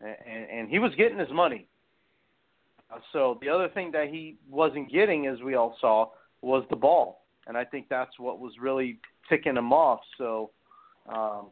And, 0.00 0.16
and, 0.26 0.50
and 0.50 0.68
he 0.68 0.78
was 0.78 0.92
getting 0.96 1.18
his 1.18 1.30
money 1.32 1.68
uh, 2.90 2.98
so 3.12 3.38
the 3.40 3.48
other 3.48 3.68
thing 3.68 3.90
that 3.92 4.08
he 4.08 4.36
wasn't 4.48 4.90
getting, 4.90 5.26
as 5.26 5.40
we 5.42 5.54
all 5.54 5.76
saw, 5.80 6.10
was 6.40 6.64
the 6.70 6.76
ball, 6.76 7.24
and 7.46 7.56
I 7.56 7.64
think 7.64 7.88
that's 7.88 8.18
what 8.18 8.38
was 8.38 8.52
really 8.60 8.98
ticking 9.28 9.56
him 9.56 9.72
off. 9.72 10.00
So 10.16 10.50
um, 11.08 11.48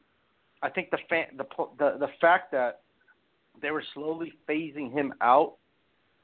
I 0.62 0.70
think 0.70 0.90
the, 0.90 0.98
fa- 1.08 1.26
the 1.36 1.44
the 1.78 1.98
the 1.98 2.08
fact 2.20 2.50
that 2.52 2.80
they 3.60 3.70
were 3.70 3.84
slowly 3.94 4.32
phasing 4.48 4.92
him 4.92 5.12
out 5.20 5.54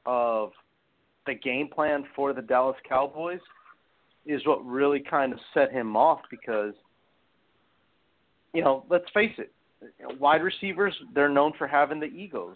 of 0.05 0.51
the 1.25 1.33
game 1.33 1.67
plan 1.67 2.05
for 2.15 2.33
the 2.33 2.41
Dallas 2.41 2.77
Cowboys 2.87 3.39
is 4.25 4.45
what 4.45 4.65
really 4.65 4.99
kind 4.99 5.33
of 5.33 5.39
set 5.53 5.71
him 5.71 5.95
off 5.95 6.19
because 6.29 6.73
you 8.53 8.63
know, 8.63 8.85
let's 8.89 9.05
face 9.13 9.33
it, 9.37 9.51
wide 10.19 10.43
receivers 10.43 10.93
they're 11.13 11.29
known 11.29 11.53
for 11.57 11.67
having 11.67 11.99
the 11.99 12.05
egos. 12.05 12.55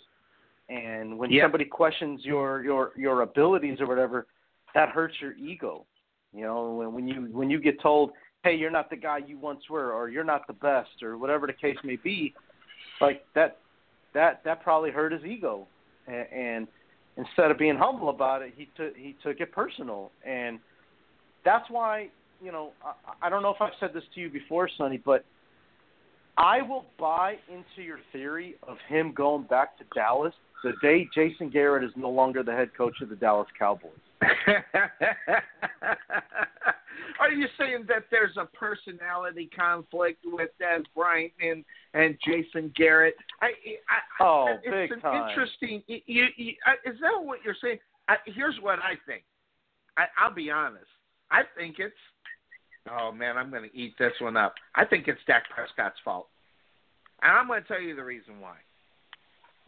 And 0.69 1.17
when 1.17 1.31
yep. 1.31 1.45
somebody 1.45 1.65
questions 1.65 2.21
your 2.23 2.63
your 2.63 2.91
your 2.97 3.21
abilities 3.21 3.79
or 3.79 3.87
whatever, 3.87 4.27
that 4.75 4.89
hurts 4.89 5.15
your 5.21 5.33
ego. 5.33 5.85
You 6.33 6.43
know, 6.43 6.73
when, 6.73 6.93
when 6.93 7.07
you 7.07 7.29
when 7.31 7.49
you 7.49 7.59
get 7.59 7.81
told, 7.81 8.11
"Hey, 8.47 8.55
you're 8.55 8.71
not 8.71 8.89
the 8.89 8.95
guy 8.95 9.17
you 9.17 9.37
once 9.37 9.69
were," 9.69 9.91
or 9.91 10.07
"You're 10.07 10.23
not 10.23 10.47
the 10.47 10.53
best," 10.53 11.03
or 11.03 11.17
whatever 11.17 11.47
the 11.47 11.53
case 11.53 11.75
may 11.83 11.97
be, 11.97 12.33
like 13.01 13.25
that 13.35 13.57
that 14.13 14.41
that 14.45 14.63
probably 14.63 14.89
hurt 14.89 15.11
his 15.11 15.25
ego. 15.25 15.67
And, 16.07 16.27
and 16.31 16.67
instead 17.17 17.51
of 17.51 17.57
being 17.57 17.75
humble 17.75 18.07
about 18.07 18.41
it, 18.41 18.53
he 18.55 18.69
took 18.77 18.95
he 18.95 19.17
took 19.21 19.41
it 19.41 19.51
personal, 19.51 20.11
and 20.25 20.59
that's 21.43 21.69
why 21.69 22.07
you 22.41 22.53
know 22.53 22.71
I, 22.85 23.27
I 23.27 23.29
don't 23.29 23.43
know 23.43 23.53
if 23.53 23.61
I've 23.61 23.73
said 23.81 23.93
this 23.93 24.05
to 24.15 24.21
you 24.21 24.29
before, 24.29 24.69
Sonny, 24.77 25.01
but 25.03 25.25
I 26.37 26.61
will 26.61 26.85
buy 26.97 27.35
into 27.49 27.85
your 27.85 27.99
theory 28.13 28.55
of 28.63 28.77
him 28.87 29.11
going 29.11 29.43
back 29.43 29.77
to 29.79 29.83
Dallas 29.93 30.33
the 30.63 30.71
day 30.81 31.07
Jason 31.13 31.49
Garrett 31.49 31.83
is 31.83 31.91
no 31.95 32.09
longer 32.09 32.43
the 32.43 32.53
head 32.53 32.69
coach 32.77 33.01
of 33.01 33.09
the 33.09 33.15
Dallas 33.17 33.47
Cowboys. 33.59 33.91
Are 37.19 37.31
you 37.31 37.47
saying 37.57 37.85
that 37.87 38.05
there's 38.11 38.35
a 38.37 38.45
personality 38.45 39.49
conflict 39.55 40.19
with 40.25 40.49
Dez 40.61 40.83
Bryant 40.95 41.31
and 41.41 41.63
and 41.93 42.17
Jason 42.25 42.71
Garrett? 42.75 43.15
I, 43.41 43.47
I, 43.47 44.23
oh, 44.23 44.47
it's 44.63 44.65
big 44.65 44.91
an 44.91 44.99
time. 45.01 45.29
interesting. 45.29 45.83
You, 45.87 46.25
you, 46.35 46.53
is 46.85 46.95
that 47.01 47.23
what 47.23 47.39
you're 47.43 47.55
saying? 47.61 47.79
I, 48.07 48.15
here's 48.25 48.55
what 48.61 48.79
I 48.79 48.93
think. 49.05 49.23
I, 49.97 50.05
I'll 50.19 50.33
be 50.33 50.49
honest. 50.49 50.85
I 51.31 51.41
think 51.57 51.75
it's. 51.79 51.95
Oh 52.89 53.11
man, 53.11 53.37
I'm 53.37 53.49
going 53.49 53.69
to 53.69 53.75
eat 53.75 53.93
this 53.99 54.13
one 54.19 54.37
up. 54.37 54.55
I 54.75 54.85
think 54.85 55.07
it's 55.07 55.19
Dak 55.27 55.43
Prescott's 55.49 55.99
fault, 56.05 56.27
and 57.21 57.31
I'm 57.31 57.47
going 57.47 57.61
to 57.61 57.67
tell 57.67 57.81
you 57.81 57.95
the 57.95 58.03
reason 58.03 58.39
why. 58.39 58.55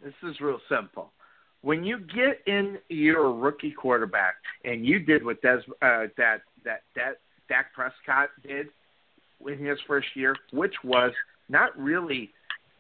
This 0.04 0.14
is 0.24 0.40
real 0.40 0.60
simple. 0.70 1.12
When 1.62 1.84
you 1.84 2.00
get 2.00 2.42
in 2.48 2.78
your 2.88 3.34
rookie 3.34 3.72
quarterback 3.72 4.36
and 4.64 4.86
you 4.86 5.00
did 5.00 5.26
what 5.26 5.42
Dez, 5.42 5.60
uh, 5.82 6.08
that 6.18 6.42
that 6.64 6.84
that 6.96 7.18
Dak 7.50 7.74
Prescott 7.74 8.30
did 8.48 8.68
in 9.46 9.66
his 9.66 9.78
first 9.88 10.08
year, 10.16 10.36
which 10.54 10.74
was 10.84 11.12
not 11.50 11.78
really 11.78 12.30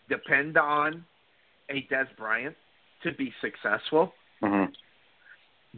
depend 0.07 0.57
on 0.57 1.03
a 1.69 1.87
Dez 1.91 2.07
Bryant 2.17 2.55
to 3.03 3.11
be 3.13 3.33
successful. 3.41 4.13
Mm-hmm. 4.43 4.71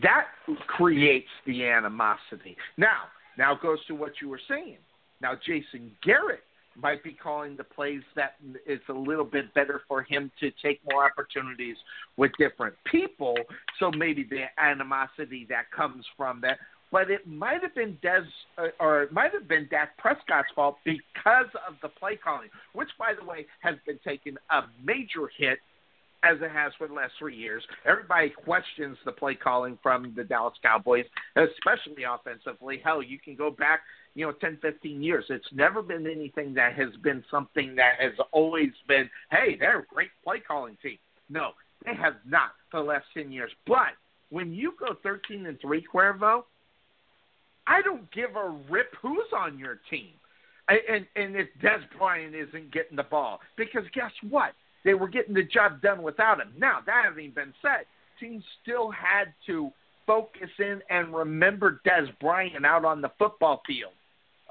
That 0.02 0.28
creates 0.68 1.28
the 1.46 1.66
animosity. 1.66 2.56
Now, 2.78 3.04
now 3.38 3.54
it 3.54 3.62
goes 3.62 3.80
to 3.88 3.96
what 3.96 4.14
you 4.22 4.30
were 4.30 4.40
saying. 4.48 4.78
Now, 5.22 5.34
Jason 5.46 5.92
Garrett 6.04 6.44
might 6.76 7.04
be 7.04 7.12
calling 7.12 7.58
the 7.58 7.64
plays 7.64 8.02
that 8.16 8.36
it's 8.66 8.84
a 8.90 8.94
little 8.94 9.26
bit 9.26 9.54
better 9.54 9.82
for 9.88 10.04
him 10.04 10.32
to 10.40 10.52
take 10.64 10.80
more 10.90 11.06
opportunities 11.06 11.76
with 12.18 12.32
different 12.40 12.76
people. 12.90 13.36
So 13.80 13.92
maybe 13.92 14.24
the 14.24 14.46
animosity 14.58 15.46
that 15.50 15.70
comes 15.76 16.06
from 16.16 16.40
that. 16.42 16.58
But 16.92 17.10
it 17.10 17.26
might 17.26 17.62
have 17.62 17.74
been 17.74 17.98
Dez, 18.04 18.26
uh, 18.58 18.68
or 18.80 19.04
it 19.04 19.12
might 19.12 19.34
have 19.34 19.48
been 19.48 19.68
Dak 19.72 19.98
Prescott's 19.98 20.50
fault 20.54 20.78
because 20.84 21.48
of 21.68 21.76
the 21.82 21.88
play 21.88 22.18
calling, 22.22 22.50
which, 22.74 22.90
by 23.00 23.14
the 23.18 23.26
way, 23.26 23.46
has 23.62 23.76
been 23.86 24.00
taking 24.04 24.36
a 24.50 24.64
major 24.84 25.30
hit 25.38 25.60
as 26.24 26.38
it 26.42 26.52
has 26.52 26.72
for 26.78 26.88
the 26.88 26.94
last 26.94 27.14
three 27.18 27.36
years. 27.36 27.64
Everybody 27.86 28.30
questions 28.30 28.98
the 29.06 29.12
play 29.12 29.36
calling 29.36 29.80
from 29.82 30.14
the 30.16 30.24
Dallas 30.24 30.54
Cowboys, 30.62 31.06
especially 31.36 32.04
offensively. 32.04 32.80
Hell, 32.84 33.02
you 33.02 33.18
can 33.18 33.36
go 33.36 33.50
back 33.50 33.82
you 34.14 34.26
know, 34.26 34.34
10, 34.34 34.60
15 34.62 35.02
years. 35.02 35.26
It's 35.30 35.48
never 35.54 35.82
been 35.82 36.08
anything 36.08 36.54
that 36.56 36.74
has 36.74 36.90
been 37.02 37.24
something 37.32 37.76
that 37.76 37.94
has 38.00 38.14
always 38.32 38.72
been, 38.88 39.10
hey, 39.32 39.56
they're 39.60 39.80
a 39.80 39.86
great 39.86 40.10
play 40.24 40.42
calling 40.46 40.78
team. 40.82 40.98
No, 41.30 41.52
they 41.86 41.96
have 41.96 42.16
not 42.26 42.52
for 42.70 42.82
the 42.82 42.86
last 42.86 43.06
10 43.14 43.32
years. 43.32 43.52
But 43.66 43.94
when 44.30 44.54
you 44.54 44.74
go 44.80 44.96
13 45.02 45.46
and 45.46 45.60
3, 45.62 45.86
Cuervo, 45.94 46.44
I 47.68 47.82
don't 47.82 48.10
give 48.12 48.36
a 48.36 48.56
rip 48.70 48.94
who's 49.02 49.20
on 49.36 49.58
your 49.60 49.80
team. 49.90 50.10
And, 50.68 51.06
and 51.16 51.36
if 51.36 51.48
Dez 51.62 51.82
Bryant 51.98 52.36
isn't 52.36 52.72
getting 52.72 52.96
the 52.96 53.04
ball, 53.04 53.40
because 53.58 53.84
guess 53.94 54.12
what? 54.30 54.54
They 54.84 54.94
were 54.94 55.10
getting 55.10 55.34
the 55.34 55.44
job 55.44 55.82
done 55.82 56.02
without 56.02 56.40
him. 56.40 56.54
Now, 56.58 56.80
that 56.86 57.06
having 57.06 57.32
been 57.32 57.54
said, 57.62 57.86
teams 58.20 58.44
still 58.62 58.90
had 58.90 59.34
to 59.48 59.72
focus 60.08 60.50
in 60.60 60.82
and 60.90 61.14
remember 61.14 61.82
Dez 61.86 62.08
Bryant 62.20 62.66
out 62.66 62.86
on 62.86 63.02
the 63.02 63.12
football 63.20 63.62
field. 63.68 63.94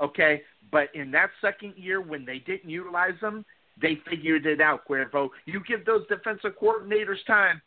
Okay, 0.02 0.42
but 0.70 0.88
in 0.94 1.10
that 1.10 1.30
second 1.40 1.74
year 1.76 2.00
when 2.00 2.24
they 2.24 2.38
didn't 2.38 2.70
utilize 2.70 3.18
him, 3.20 3.44
they 3.80 3.98
figured 4.08 4.46
it 4.46 4.60
out. 4.60 4.86
Cuervo, 4.88 5.30
you 5.46 5.60
give 5.66 5.84
those 5.84 6.06
defensive 6.08 6.52
coordinators 6.60 7.24
time. 7.26 7.60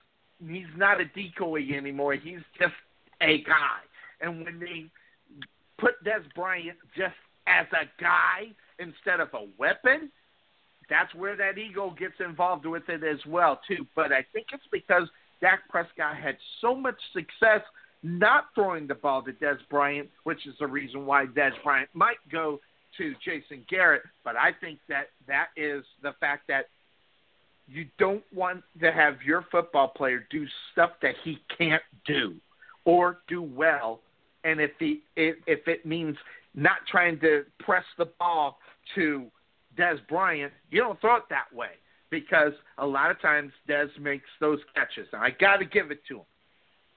He's 0.47 0.65
not 0.75 0.99
a 0.99 1.05
decoy 1.05 1.67
anymore. 1.75 2.13
He's 2.15 2.39
just 2.59 2.73
a 3.21 3.43
guy. 3.43 3.79
And 4.21 4.43
when 4.43 4.59
they 4.59 4.85
put 5.79 6.03
Dez 6.03 6.23
Bryant 6.35 6.77
just 6.95 7.15
as 7.47 7.65
a 7.73 7.85
guy 8.01 8.53
instead 8.79 9.19
of 9.19 9.29
a 9.33 9.45
weapon, 9.57 10.11
that's 10.89 11.13
where 11.15 11.35
that 11.35 11.57
ego 11.57 11.95
gets 11.97 12.15
involved 12.19 12.65
with 12.65 12.87
it 12.89 13.03
as 13.03 13.19
well 13.27 13.59
too. 13.67 13.85
But 13.95 14.11
I 14.11 14.25
think 14.33 14.47
it's 14.53 14.63
because 14.71 15.07
Dak 15.41 15.67
Prescott 15.69 16.17
had 16.17 16.37
so 16.61 16.75
much 16.75 16.95
success 17.13 17.61
not 18.03 18.45
throwing 18.53 18.85
the 18.85 18.95
ball 18.95 19.21
to 19.23 19.31
Dez 19.31 19.57
Bryant, 19.69 20.09
which 20.23 20.45
is 20.45 20.55
the 20.59 20.67
reason 20.67 21.05
why 21.05 21.25
Dez 21.25 21.51
Bryant 21.63 21.89
might 21.93 22.17
go 22.31 22.59
to 22.97 23.13
Jason 23.23 23.65
Garrett. 23.69 24.03
But 24.23 24.35
I 24.35 24.51
think 24.59 24.79
that 24.89 25.07
that 25.27 25.47
is 25.55 25.83
the 26.01 26.13
fact 26.19 26.47
that 26.49 26.65
you 27.67 27.85
don't 27.97 28.23
want 28.33 28.63
to 28.81 28.91
have 28.91 29.21
your 29.25 29.45
football 29.51 29.87
player 29.87 30.25
do 30.29 30.45
stuff 30.71 30.91
that 31.01 31.15
he 31.23 31.39
can't 31.57 31.83
do 32.05 32.35
or 32.85 33.19
do 33.27 33.41
well. 33.41 34.01
And 34.43 34.59
if 34.59 34.71
he 34.79 35.01
if, 35.15 35.35
if 35.47 35.67
it 35.67 35.85
means 35.85 36.17
not 36.55 36.77
trying 36.89 37.19
to 37.21 37.43
press 37.59 37.85
the 37.97 38.05
ball 38.19 38.59
to 38.95 39.25
Dez 39.77 39.97
Bryant, 40.07 40.53
you 40.69 40.81
don't 40.81 40.99
throw 41.01 41.15
it 41.17 41.23
that 41.29 41.53
way 41.53 41.71
because 42.09 42.53
a 42.77 42.85
lot 42.85 43.09
of 43.09 43.19
times 43.21 43.51
Dez 43.67 43.89
makes 43.99 44.29
those 44.39 44.59
catches. 44.75 45.07
And 45.13 45.21
I 45.23 45.31
got 45.31 45.57
to 45.57 45.65
give 45.65 45.89
it 45.89 46.01
to 46.09 46.17
him 46.17 46.25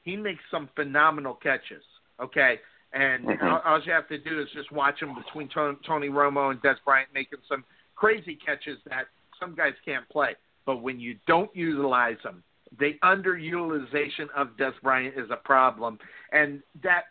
he 0.07 0.17
makes 0.17 0.43
some 0.51 0.71
phenomenal 0.75 1.35
catches. 1.35 1.83
Okay, 2.19 2.59
and 2.95 3.27
mm-hmm. 3.27 3.47
all, 3.47 3.61
all 3.67 3.83
you 3.83 3.93
have 3.93 4.09
to 4.09 4.17
do 4.17 4.41
is 4.41 4.49
just 4.55 4.73
watch 4.73 5.03
him 5.03 5.15
between 5.15 5.51
Tony, 5.51 5.77
Tony 5.87 6.09
Romo 6.09 6.51
and 6.51 6.63
Dez 6.63 6.77
Bryant 6.83 7.11
making 7.13 7.41
some 7.47 7.63
crazy 7.95 8.39
catches 8.47 8.79
that 8.89 9.07
some 9.39 9.55
guys 9.55 9.75
can't 9.85 10.09
play. 10.09 10.35
But 10.65 10.79
when 10.79 10.99
you 10.99 11.17
don't 11.27 11.55
utilize 11.55 12.17
them, 12.25 12.43
the 12.79 12.93
underutilization 13.05 14.29
of 14.35 14.57
Dez 14.59 14.73
Bryant 14.83 15.19
is 15.19 15.29
a 15.31 15.37
problem, 15.37 15.99
and 16.33 16.63
that 16.83 17.03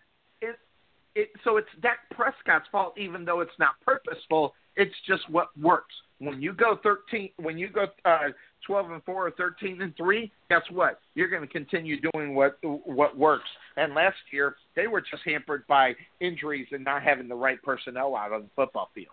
it 1.16 1.30
so 1.44 1.58
it's 1.58 1.68
Dak 1.82 2.00
Prescott's 2.12 2.68
fault, 2.72 2.94
even 2.98 3.26
though 3.26 3.42
it's 3.42 3.58
not 3.60 3.76
purposeful. 3.86 4.54
It's 4.76 4.94
just 5.08 5.30
what 5.30 5.48
works. 5.60 5.94
When 6.20 6.42
you 6.42 6.54
go 6.54 6.78
thirteen, 6.84 7.30
when 7.38 7.58
you 7.58 7.70
go 7.70 7.86
uh, 8.04 8.30
12 8.66 8.92
and 8.92 9.04
4 9.04 9.28
or 9.28 9.32
13 9.32 9.82
and 9.82 9.96
3, 9.96 10.32
guess 10.50 10.62
what? 10.72 11.00
You're 11.14 11.30
going 11.30 11.44
to 11.44 11.48
continue 11.48 11.98
doing 12.14 12.36
what 12.36 12.58
what 12.62 13.18
works. 13.18 13.50
And 13.78 13.94
last 13.94 14.18
year, 14.32 14.56
they 14.76 14.88
were 14.88 15.02
just 15.02 15.24
hampered 15.26 15.66
by 15.68 15.94
injuries 16.20 16.68
and 16.72 16.84
not 16.84 17.04
having 17.04 17.28
the 17.28 17.36
right 17.36 17.62
personnel 17.62 18.16
out 18.16 18.34
on 18.34 18.44
the 18.44 18.50
football 18.56 18.90
field. 18.94 19.08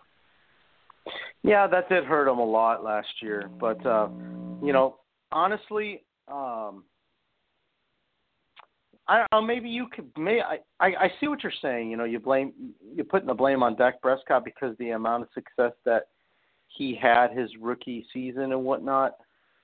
Yeah, 1.43 1.67
that 1.67 1.89
did 1.89 2.05
hurt 2.05 2.25
them 2.25 2.39
a 2.39 2.45
lot 2.45 2.83
last 2.83 3.09
year, 3.21 3.49
but 3.59 3.85
uh 3.85 4.07
you 4.63 4.71
know, 4.71 4.95
honestly, 5.31 6.03
um, 6.29 6.85
I 9.07 9.25
don't. 9.31 9.45
Maybe 9.45 9.69
you 9.69 9.87
could. 9.87 10.09
May 10.17 10.41
I, 10.41 10.59
I? 10.79 11.05
I 11.05 11.11
see 11.19 11.27
what 11.27 11.43
you're 11.43 11.51
saying. 11.61 11.91
You 11.91 11.97
know, 11.97 12.05
you 12.05 12.19
blame 12.19 12.53
you're 12.95 13.05
putting 13.05 13.27
the 13.27 13.33
blame 13.33 13.61
on 13.61 13.75
Dak 13.75 14.01
Prescott 14.01 14.45
because 14.45 14.75
the 14.77 14.91
amount 14.91 15.23
of 15.23 15.29
success 15.33 15.73
that 15.85 16.07
he 16.67 16.97
had 16.99 17.31
his 17.31 17.49
rookie 17.59 18.05
season 18.13 18.51
and 18.53 18.63
whatnot. 18.63 19.17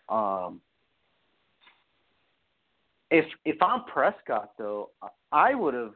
Um, 0.10 0.60
if 3.12 3.26
if 3.46 3.62
I'm 3.62 3.86
Prescott 3.86 4.52
though, 4.58 4.90
I 5.32 5.56
would 5.56 5.74
have 5.74 5.94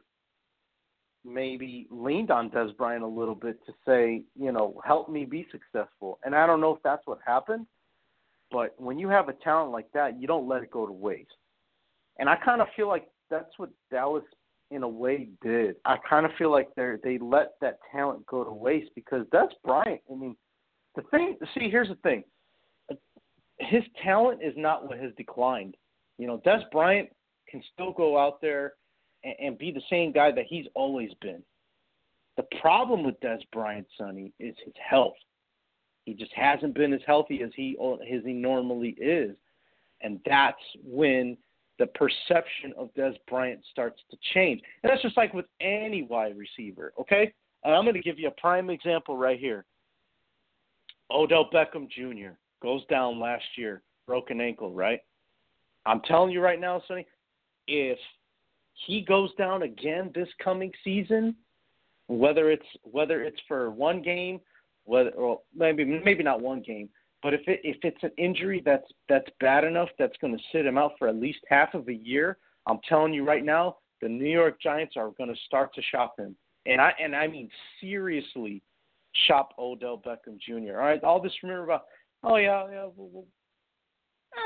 maybe 1.24 1.86
leaned 1.90 2.30
on 2.30 2.50
Dez 2.50 2.76
Bryant 2.76 3.02
a 3.02 3.06
little 3.08 3.34
bit 3.34 3.64
to 3.66 3.72
say, 3.86 4.22
you 4.38 4.52
know, 4.52 4.80
help 4.84 5.08
me 5.08 5.24
be 5.24 5.46
successful. 5.50 6.18
And 6.24 6.34
I 6.34 6.46
don't 6.46 6.60
know 6.60 6.74
if 6.74 6.82
that's 6.82 7.06
what 7.06 7.18
happened, 7.24 7.66
but 8.50 8.74
when 8.78 8.98
you 8.98 9.08
have 9.08 9.28
a 9.28 9.32
talent 9.32 9.72
like 9.72 9.90
that, 9.92 10.20
you 10.20 10.26
don't 10.26 10.46
let 10.46 10.62
it 10.62 10.70
go 10.70 10.86
to 10.86 10.92
waste. 10.92 11.30
And 12.18 12.28
I 12.28 12.36
kind 12.36 12.60
of 12.60 12.68
feel 12.76 12.88
like 12.88 13.08
that's 13.30 13.58
what 13.58 13.70
Dallas 13.90 14.24
in 14.70 14.82
a 14.82 14.88
way 14.88 15.28
did. 15.42 15.76
I 15.84 15.96
kind 16.08 16.26
of 16.26 16.32
feel 16.38 16.50
like 16.50 16.68
they 16.74 16.94
they 17.02 17.18
let 17.18 17.52
that 17.60 17.78
talent 17.92 18.26
go 18.26 18.44
to 18.44 18.52
waste 18.52 18.90
because 18.94 19.26
Dez 19.26 19.48
Bryant. 19.64 20.00
I 20.10 20.14
mean, 20.14 20.36
the 20.96 21.02
thing. 21.10 21.36
See, 21.54 21.70
here's 21.70 21.88
the 21.88 21.96
thing. 21.96 22.24
His 23.58 23.82
talent 24.02 24.40
is 24.42 24.54
not 24.56 24.88
what 24.88 24.98
has 24.98 25.12
declined. 25.16 25.76
You 26.18 26.26
know, 26.26 26.40
Dez 26.44 26.62
Bryant 26.72 27.08
can 27.48 27.62
still 27.72 27.92
go 27.92 28.18
out 28.18 28.40
there 28.40 28.72
and, 29.22 29.34
and 29.40 29.58
be 29.58 29.70
the 29.70 29.82
same 29.88 30.12
guy 30.12 30.32
that 30.32 30.46
he's 30.48 30.66
always 30.74 31.10
been. 31.20 31.42
The 32.36 32.44
problem 32.60 33.04
with 33.04 33.20
Dez 33.20 33.40
Bryant, 33.52 33.86
Sonny, 33.96 34.32
is 34.40 34.56
his 34.64 34.74
health. 34.88 35.14
He 36.04 36.14
just 36.14 36.32
hasn't 36.34 36.74
been 36.74 36.92
as 36.92 37.00
healthy 37.06 37.42
as 37.42 37.50
he 37.54 37.76
as 37.80 38.22
he 38.24 38.32
normally 38.32 38.90
is, 38.98 39.36
and 40.02 40.20
that's 40.26 40.58
when 40.84 41.36
the 41.78 41.86
perception 41.86 42.72
of 42.76 42.94
Dez 42.94 43.14
Bryant 43.28 43.60
starts 43.70 44.00
to 44.10 44.16
change. 44.32 44.60
And 44.82 44.90
that's 44.90 45.02
just 45.02 45.16
like 45.16 45.34
with 45.34 45.46
any 45.60 46.02
wide 46.02 46.36
receiver, 46.36 46.92
okay? 47.00 47.32
And 47.64 47.74
I'm 47.74 47.84
going 47.84 47.94
to 47.94 48.00
give 48.00 48.18
you 48.18 48.28
a 48.28 48.40
prime 48.40 48.70
example 48.70 49.16
right 49.16 49.38
here. 49.38 49.64
Odell 51.10 51.48
Beckham 51.52 51.88
Jr. 51.90 52.34
goes 52.62 52.84
down 52.86 53.18
last 53.20 53.44
year, 53.56 53.82
broken 54.06 54.40
ankle, 54.40 54.72
right? 54.72 55.00
I'm 55.86 56.00
telling 56.00 56.30
you 56.30 56.40
right 56.40 56.60
now, 56.60 56.82
Sonny, 56.86 57.06
if 57.66 57.98
he 58.86 59.02
goes 59.02 59.34
down 59.36 59.62
again 59.62 60.10
this 60.14 60.28
coming 60.42 60.72
season, 60.82 61.34
whether 62.06 62.50
it's 62.50 62.66
whether 62.82 63.22
it's 63.22 63.40
for 63.48 63.70
one 63.70 64.02
game, 64.02 64.40
whether 64.84 65.10
or 65.10 65.40
maybe 65.54 65.84
maybe 65.84 66.22
not 66.22 66.40
one 66.40 66.62
game, 66.62 66.88
but 67.24 67.32
if 67.32 67.40
it, 67.48 67.60
if 67.64 67.78
it's 67.82 68.02
an 68.02 68.10
injury 68.18 68.62
that's 68.64 68.86
that's 69.08 69.26
bad 69.40 69.64
enough 69.64 69.88
that's 69.98 70.16
going 70.20 70.36
to 70.36 70.42
sit 70.52 70.66
him 70.66 70.76
out 70.76 70.92
for 70.98 71.08
at 71.08 71.16
least 71.16 71.38
half 71.48 71.72
of 71.72 71.88
a 71.88 71.94
year, 71.94 72.36
I'm 72.66 72.78
telling 72.86 73.14
you 73.14 73.24
right 73.24 73.44
now, 73.44 73.78
the 74.02 74.08
New 74.10 74.30
York 74.30 74.60
Giants 74.60 74.94
are 74.98 75.10
going 75.16 75.30
to 75.34 75.40
start 75.46 75.74
to 75.74 75.82
shop 75.90 76.16
him, 76.18 76.36
and 76.66 76.82
I 76.82 76.92
and 77.02 77.16
I 77.16 77.26
mean 77.26 77.48
seriously, 77.80 78.62
shop 79.26 79.54
Odell 79.58 80.02
Beckham 80.06 80.38
Jr. 80.38 80.78
All 80.78 80.86
right, 80.86 81.02
all 81.02 81.18
this 81.18 81.32
remember 81.42 81.64
about 81.64 81.84
oh 82.24 82.36
yeah 82.36 82.66
yeah 82.70 82.88
we'll, 82.94 83.08
we'll, 83.08 83.26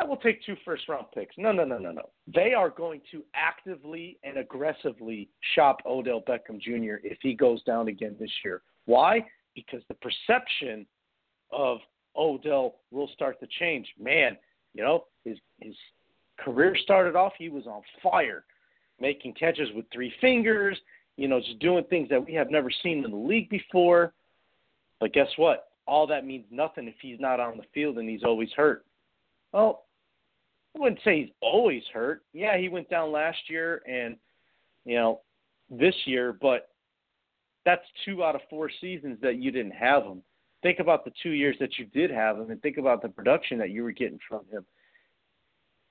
eh, 0.00 0.04
we'll 0.06 0.16
take 0.18 0.44
two 0.46 0.54
first 0.64 0.88
round 0.88 1.06
picks. 1.12 1.34
No, 1.36 1.50
no, 1.50 1.64
no, 1.64 1.78
no, 1.78 1.90
no. 1.90 2.08
They 2.32 2.54
are 2.54 2.70
going 2.70 3.00
to 3.10 3.24
actively 3.34 4.18
and 4.22 4.38
aggressively 4.38 5.28
shop 5.56 5.78
Odell 5.84 6.22
Beckham 6.28 6.60
Jr. 6.60 7.04
if 7.04 7.18
he 7.22 7.34
goes 7.34 7.60
down 7.64 7.88
again 7.88 8.14
this 8.20 8.30
year. 8.44 8.62
Why? 8.86 9.26
Because 9.56 9.82
the 9.88 9.96
perception 9.96 10.86
of 11.50 11.78
Odell 12.18 12.76
will 12.90 13.08
start 13.14 13.38
to 13.40 13.46
change. 13.58 13.86
Man, 13.98 14.36
you 14.74 14.82
know, 14.82 15.04
his 15.24 15.38
his 15.60 15.74
career 16.38 16.76
started 16.82 17.16
off, 17.16 17.32
he 17.38 17.48
was 17.48 17.66
on 17.66 17.82
fire, 18.02 18.44
making 19.00 19.34
catches 19.34 19.68
with 19.74 19.86
three 19.92 20.12
fingers, 20.20 20.78
you 21.16 21.28
know, 21.28 21.40
just 21.40 21.58
doing 21.58 21.84
things 21.84 22.08
that 22.08 22.24
we 22.24 22.32
have 22.34 22.50
never 22.50 22.70
seen 22.82 23.04
in 23.04 23.10
the 23.10 23.16
league 23.16 23.48
before. 23.48 24.12
But 25.00 25.12
guess 25.12 25.28
what? 25.36 25.68
All 25.86 26.06
that 26.06 26.26
means 26.26 26.44
nothing 26.50 26.86
if 26.86 26.94
he's 27.00 27.20
not 27.20 27.40
on 27.40 27.56
the 27.56 27.64
field 27.72 27.98
and 27.98 28.08
he's 28.08 28.24
always 28.24 28.50
hurt. 28.56 28.84
Well, 29.52 29.84
I 30.76 30.80
wouldn't 30.80 31.00
say 31.02 31.20
he's 31.20 31.34
always 31.40 31.82
hurt. 31.92 32.22
Yeah, 32.32 32.58
he 32.58 32.68
went 32.68 32.90
down 32.90 33.10
last 33.10 33.38
year 33.48 33.82
and 33.88 34.16
you 34.84 34.96
know 34.96 35.20
this 35.70 35.94
year, 36.04 36.32
but 36.32 36.70
that's 37.64 37.84
two 38.04 38.22
out 38.24 38.34
of 38.34 38.40
four 38.48 38.70
seasons 38.80 39.18
that 39.22 39.36
you 39.36 39.50
didn't 39.50 39.72
have 39.72 40.04
him. 40.04 40.22
Think 40.62 40.80
about 40.80 41.04
the 41.04 41.12
two 41.22 41.30
years 41.30 41.56
that 41.60 41.78
you 41.78 41.86
did 41.86 42.10
have 42.10 42.38
him, 42.38 42.50
and 42.50 42.60
think 42.60 42.78
about 42.78 43.02
the 43.02 43.08
production 43.08 43.58
that 43.58 43.70
you 43.70 43.82
were 43.82 43.92
getting 43.92 44.18
from 44.28 44.40
him. 44.50 44.64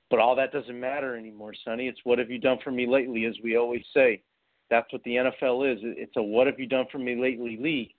But 0.10 0.20
all 0.20 0.36
that 0.36 0.52
doesn't 0.52 0.80
matter 0.80 1.16
anymore, 1.16 1.54
Sonny. 1.66 1.88
It's 1.88 2.00
what 2.04 2.20
have 2.20 2.30
you 2.30 2.40
done 2.40 2.60
for 2.64 2.72
me 2.72 2.88
lately, 2.88 3.26
as 3.26 3.36
we 3.44 3.58
always 3.58 3.84
say. 3.94 4.22
That's 4.70 4.92
what 4.92 5.04
the 5.04 5.16
NFL 5.16 5.74
is. 5.74 5.80
It's 5.84 6.16
a 6.18 6.22
what 6.22 6.48
have 6.48 6.60
you 6.60 6.68
done 6.68 6.86
for 6.92 7.00
me 7.00 7.16
lately 7.16 7.58
league. 7.58 7.92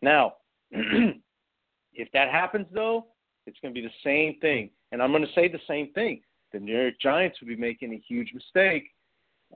Now, 0.00 0.34
if 0.70 2.08
that 2.12 2.30
happens, 2.30 2.66
though, 2.72 3.06
it's 3.46 3.58
going 3.60 3.74
to 3.74 3.80
be 3.80 3.86
the 3.86 3.92
same 4.04 4.38
thing. 4.40 4.70
And 4.92 5.02
I'm 5.02 5.10
going 5.10 5.26
to 5.26 5.32
say 5.34 5.48
the 5.48 5.58
same 5.66 5.92
thing. 5.92 6.20
The 6.52 6.60
New 6.60 6.76
York 6.76 6.94
Giants 7.00 7.40
would 7.40 7.48
be 7.48 7.56
making 7.56 7.92
a 7.92 8.02
huge 8.06 8.32
mistake. 8.34 8.90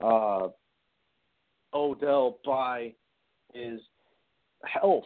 Uh, 0.01 0.49
Odell 1.73 2.39
by 2.45 2.93
his 3.53 3.81
health, 4.65 5.03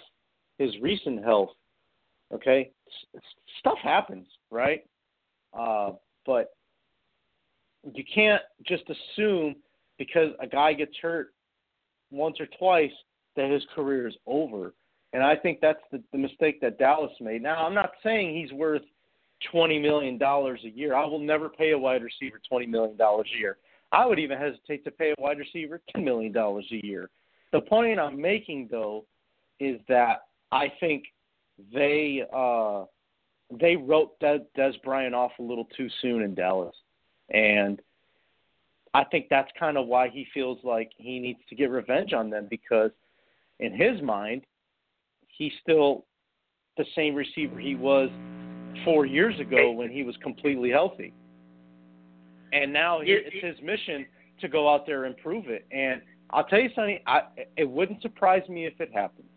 his 0.61 0.71
recent 0.81 1.23
health. 1.23 1.49
Okay, 2.33 2.71
stuff 3.59 3.77
happens, 3.83 4.27
right? 4.49 4.85
Uh, 5.57 5.91
but 6.25 6.51
you 7.93 8.03
can't 8.13 8.41
just 8.65 8.83
assume 8.89 9.55
because 9.97 10.29
a 10.39 10.47
guy 10.47 10.71
gets 10.73 10.95
hurt 11.01 11.33
once 12.09 12.37
or 12.39 12.47
twice 12.57 12.91
that 13.35 13.49
his 13.49 13.63
career 13.75 14.07
is 14.07 14.15
over. 14.27 14.73
And 15.13 15.23
I 15.23 15.35
think 15.35 15.59
that's 15.61 15.81
the, 15.91 16.01
the 16.13 16.17
mistake 16.17 16.61
that 16.61 16.79
Dallas 16.79 17.11
made. 17.19 17.41
Now, 17.41 17.65
I'm 17.65 17.73
not 17.73 17.91
saying 18.01 18.35
he's 18.35 18.53
worth 18.53 18.83
twenty 19.51 19.79
million 19.79 20.17
dollars 20.17 20.61
a 20.65 20.69
year. 20.69 20.95
I 20.95 21.05
will 21.05 21.19
never 21.19 21.49
pay 21.49 21.71
a 21.71 21.77
wide 21.77 22.03
receiver 22.03 22.39
twenty 22.47 22.65
million 22.65 22.95
dollars 22.95 23.27
a 23.35 23.39
year. 23.39 23.57
I 23.91 24.05
would 24.05 24.19
even 24.19 24.37
hesitate 24.37 24.85
to 24.85 24.91
pay 24.91 25.13
a 25.17 25.21
wide 25.21 25.39
receiver 25.39 25.81
ten 25.93 26.05
million 26.05 26.31
dollars 26.31 26.65
a 26.71 26.85
year. 26.85 27.09
The 27.51 27.61
point 27.61 27.99
I'm 27.99 28.21
making 28.21 28.69
though 28.71 29.05
is 29.59 29.81
that 29.89 30.21
I 30.51 30.71
think 30.79 31.05
they 31.73 32.23
uh, 32.33 32.85
they 33.59 33.75
wrote 33.75 34.19
Dez, 34.19 34.45
Dez 34.57 34.81
Bryant 34.83 35.15
off 35.15 35.31
a 35.39 35.43
little 35.43 35.67
too 35.77 35.89
soon 36.01 36.21
in 36.21 36.35
Dallas, 36.35 36.75
and 37.29 37.81
I 38.93 39.03
think 39.05 39.27
that's 39.29 39.49
kind 39.57 39.77
of 39.77 39.87
why 39.87 40.09
he 40.09 40.27
feels 40.33 40.59
like 40.63 40.91
he 40.97 41.19
needs 41.19 41.39
to 41.49 41.55
get 41.55 41.69
revenge 41.69 42.13
on 42.13 42.29
them 42.29 42.47
because 42.49 42.91
in 43.59 43.73
his 43.73 44.01
mind 44.01 44.41
he's 45.27 45.53
still 45.61 46.05
the 46.77 46.85
same 46.95 47.15
receiver 47.15 47.59
he 47.59 47.75
was 47.75 48.09
four 48.83 49.05
years 49.05 49.39
ago 49.39 49.71
when 49.71 49.89
he 49.89 50.03
was 50.03 50.15
completely 50.17 50.69
healthy. 50.69 51.13
And 52.53 52.73
now 52.73 52.99
it's 53.01 53.33
his 53.41 53.55
mission 53.65 54.05
to 54.41 54.47
go 54.47 54.73
out 54.73 54.85
there 54.85 55.05
and 55.05 55.15
prove 55.17 55.47
it. 55.47 55.65
And 55.71 56.01
I'll 56.31 56.43
tell 56.43 56.59
you 56.59 56.69
something, 56.75 56.99
I, 57.07 57.21
it 57.55 57.69
wouldn't 57.69 58.01
surprise 58.01 58.47
me 58.49 58.65
if 58.65 58.79
it 58.81 58.91
happens. 58.93 59.27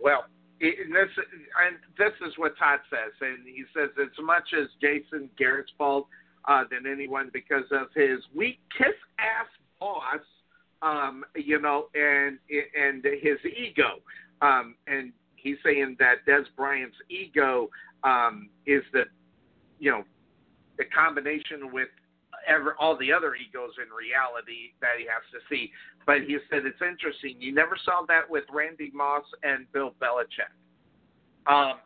Well, 0.00 0.24
it, 0.60 0.86
and 0.86 0.94
this 0.94 1.08
and 1.16 1.76
this 1.98 2.12
is 2.26 2.34
what 2.38 2.56
Todd 2.58 2.80
says, 2.90 3.12
and 3.20 3.46
he 3.46 3.64
says 3.74 3.90
as 4.00 4.24
much 4.24 4.54
as 4.58 4.68
Jason 4.80 5.28
Garrett's 5.36 5.72
fault 5.76 6.06
uh, 6.46 6.64
than 6.70 6.90
anyone 6.90 7.30
because 7.32 7.64
of 7.70 7.88
his 7.94 8.20
weak 8.34 8.58
kiss 8.76 8.94
ass 9.18 9.48
boss, 9.80 10.20
um, 10.82 11.24
you 11.34 11.60
know, 11.60 11.86
and 11.94 12.38
and 12.50 13.04
his 13.04 13.38
ego. 13.44 14.00
Um, 14.40 14.76
and 14.86 15.12
he's 15.36 15.56
saying 15.64 15.96
that 15.98 16.26
Dez 16.28 16.44
Bryant's 16.56 16.96
ego 17.08 17.68
um, 18.04 18.48
is 18.66 18.82
the, 18.92 19.02
you 19.78 19.90
know, 19.90 20.04
the 20.78 20.84
combination 20.84 21.72
with 21.72 21.88
ever 22.46 22.74
all 22.78 22.96
the 22.96 23.12
other 23.12 23.34
egos 23.34 23.72
in 23.78 23.88
reality 23.92 24.74
that 24.80 24.98
he 24.98 25.04
has 25.04 25.22
to 25.32 25.40
see. 25.48 25.70
But 26.06 26.22
he 26.26 26.38
said 26.50 26.66
it's 26.66 26.82
interesting. 26.82 27.36
You 27.40 27.54
never 27.54 27.76
saw 27.84 28.04
that 28.08 28.28
with 28.28 28.44
Randy 28.52 28.90
Moss 28.94 29.24
and 29.42 29.70
Bill 29.72 29.94
Belichick. 30.00 30.50
Um, 31.46 31.78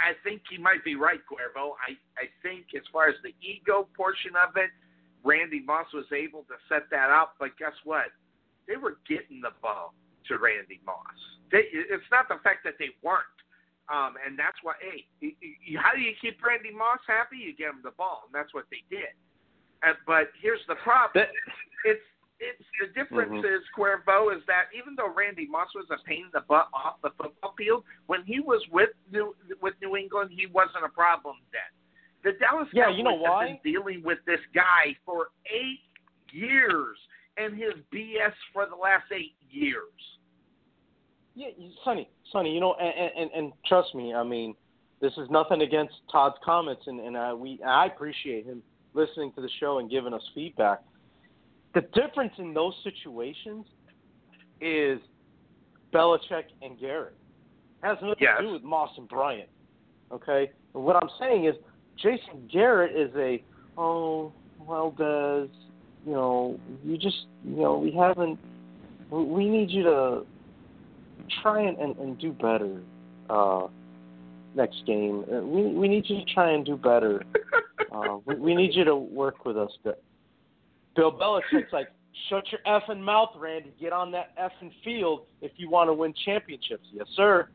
I 0.00 0.18
think 0.24 0.42
he 0.50 0.58
might 0.58 0.84
be 0.84 0.96
right, 0.96 1.20
Cuervo. 1.30 1.78
I 1.78 1.94
I 2.18 2.26
think 2.42 2.66
as 2.74 2.82
far 2.92 3.08
as 3.08 3.14
the 3.22 3.34
ego 3.38 3.86
portion 3.96 4.32
of 4.34 4.56
it, 4.56 4.70
Randy 5.24 5.60
Moss 5.60 5.86
was 5.94 6.06
able 6.12 6.42
to 6.50 6.56
set 6.68 6.90
that 6.90 7.10
up. 7.10 7.34
But 7.38 7.56
guess 7.58 7.74
what? 7.84 8.10
They 8.66 8.76
were 8.76 8.98
getting 9.08 9.40
the 9.40 9.54
ball 9.62 9.94
to 10.28 10.38
Randy 10.38 10.80
Moss. 10.84 11.18
They, 11.50 11.66
it's 11.72 12.06
not 12.10 12.28
the 12.28 12.38
fact 12.42 12.62
that 12.64 12.74
they 12.78 12.90
weren't. 13.02 13.39
Um, 13.90 14.14
and 14.22 14.38
that's 14.38 14.56
why, 14.62 14.78
hey, 14.78 15.02
how 15.74 15.90
do 15.90 16.00
you 16.00 16.14
keep 16.22 16.38
Randy 16.38 16.70
Moss 16.70 17.02
happy? 17.10 17.42
You 17.42 17.50
give 17.58 17.74
him 17.74 17.82
the 17.82 17.90
ball, 17.90 18.22
and 18.26 18.32
that's 18.32 18.54
what 18.54 18.70
they 18.70 18.86
did. 18.86 19.10
Uh, 19.82 19.98
but 20.06 20.30
here's 20.40 20.62
the 20.68 20.78
problem: 20.78 21.26
it's 21.84 22.06
it's 22.38 22.64
the 22.80 22.88
difference 22.94 23.32
mm-hmm. 23.32 23.44
is 23.44 23.66
Cuervo 23.76 24.30
is 24.34 24.42
that 24.46 24.70
even 24.70 24.94
though 24.94 25.12
Randy 25.12 25.46
Moss 25.50 25.68
was 25.74 25.86
a 25.90 25.98
pain 26.06 26.30
in 26.30 26.32
the 26.32 26.46
butt 26.46 26.68
off 26.72 27.02
the 27.02 27.10
football 27.18 27.52
field, 27.58 27.84
when 28.06 28.22
he 28.24 28.40
was 28.40 28.62
with 28.70 28.90
New 29.10 29.34
with 29.60 29.74
New 29.82 29.96
England 29.96 30.10
England, 30.10 30.30
he 30.30 30.46
wasn't 30.46 30.84
a 30.84 30.88
problem 30.88 31.36
then. 31.52 31.70
The 32.22 32.38
Dallas 32.38 32.68
Yeah, 32.72 32.84
Cowboys 32.84 32.98
you 32.98 33.04
know 33.04 33.14
why? 33.14 33.48
have 33.48 33.62
been 33.62 33.72
dealing 33.72 34.02
with 34.04 34.18
this 34.26 34.40
guy 34.54 34.96
for 35.04 35.28
eight 35.46 35.80
years 36.32 36.96
and 37.36 37.56
his 37.56 37.74
BS 37.92 38.34
for 38.52 38.66
the 38.66 38.76
last 38.76 39.10
eight 39.12 39.34
years. 39.50 39.92
Yeah, 41.40 41.48
Sonny, 41.84 42.06
Sonny, 42.30 42.52
you 42.52 42.60
know, 42.60 42.74
and, 42.74 43.10
and 43.18 43.30
and 43.34 43.52
trust 43.66 43.94
me, 43.94 44.12
I 44.12 44.22
mean, 44.22 44.54
this 45.00 45.12
is 45.16 45.26
nothing 45.30 45.62
against 45.62 45.94
Todd's 46.12 46.36
comments, 46.44 46.82
and 46.86 47.00
and 47.00 47.16
I, 47.16 47.32
we 47.32 47.58
I 47.66 47.86
appreciate 47.86 48.44
him 48.44 48.62
listening 48.92 49.32
to 49.36 49.40
the 49.40 49.48
show 49.58 49.78
and 49.78 49.90
giving 49.90 50.12
us 50.12 50.20
feedback. 50.34 50.80
The 51.72 51.80
difference 51.94 52.34
in 52.36 52.52
those 52.52 52.74
situations 52.84 53.64
is 54.60 55.00
Belichick 55.94 56.44
and 56.60 56.78
Garrett. 56.78 57.16
It 57.82 57.86
has 57.86 57.96
nothing 58.02 58.16
Yes. 58.20 58.36
to 58.38 58.46
do 58.46 58.52
with 58.52 58.62
Moss 58.62 58.90
and 58.98 59.08
Bryant. 59.08 59.48
Okay, 60.12 60.50
and 60.74 60.84
what 60.84 60.96
I'm 60.96 61.08
saying 61.18 61.46
is 61.46 61.54
Jason 61.96 62.50
Garrett 62.52 62.94
is 62.94 63.16
a 63.16 63.42
oh 63.78 64.30
well, 64.58 64.94
Dez, 64.98 65.48
you 66.04 66.12
know, 66.12 66.60
you 66.84 66.98
just 66.98 67.24
you 67.46 67.56
know 67.56 67.78
we 67.78 67.92
haven't 67.92 68.38
we- 69.08 69.24
we 69.24 69.48
need 69.48 69.70
you 69.70 69.84
to 69.84 70.26
try 71.42 71.62
and, 71.62 71.78
and, 71.78 71.96
and 71.98 72.18
do 72.18 72.32
better 72.32 72.80
uh, 73.28 73.66
next 74.54 74.84
game. 74.86 75.24
Uh, 75.32 75.40
We 75.40 75.62
we 75.74 75.88
need 75.88 76.04
you 76.08 76.24
to 76.24 76.34
try 76.34 76.52
and 76.52 76.64
do 76.64 76.76
better. 76.76 77.22
Uh, 77.92 78.18
we, 78.24 78.36
we 78.36 78.54
need 78.54 78.72
you 78.72 78.84
to 78.84 78.94
work 78.94 79.44
with 79.44 79.58
us. 79.58 79.70
But 79.82 80.00
Bill 80.94 81.10
Belichick's 81.10 81.72
like, 81.72 81.88
shut 82.28 82.44
your 82.52 82.60
effing 82.64 83.00
mouth, 83.00 83.30
Randy. 83.36 83.72
Get 83.80 83.92
on 83.92 84.12
that 84.12 84.32
effing 84.38 84.70
field 84.84 85.22
if 85.42 85.50
you 85.56 85.68
want 85.68 85.88
to 85.88 85.94
win 85.94 86.14
championships. 86.24 86.86
Yes, 86.92 87.06
sir. 87.16 87.48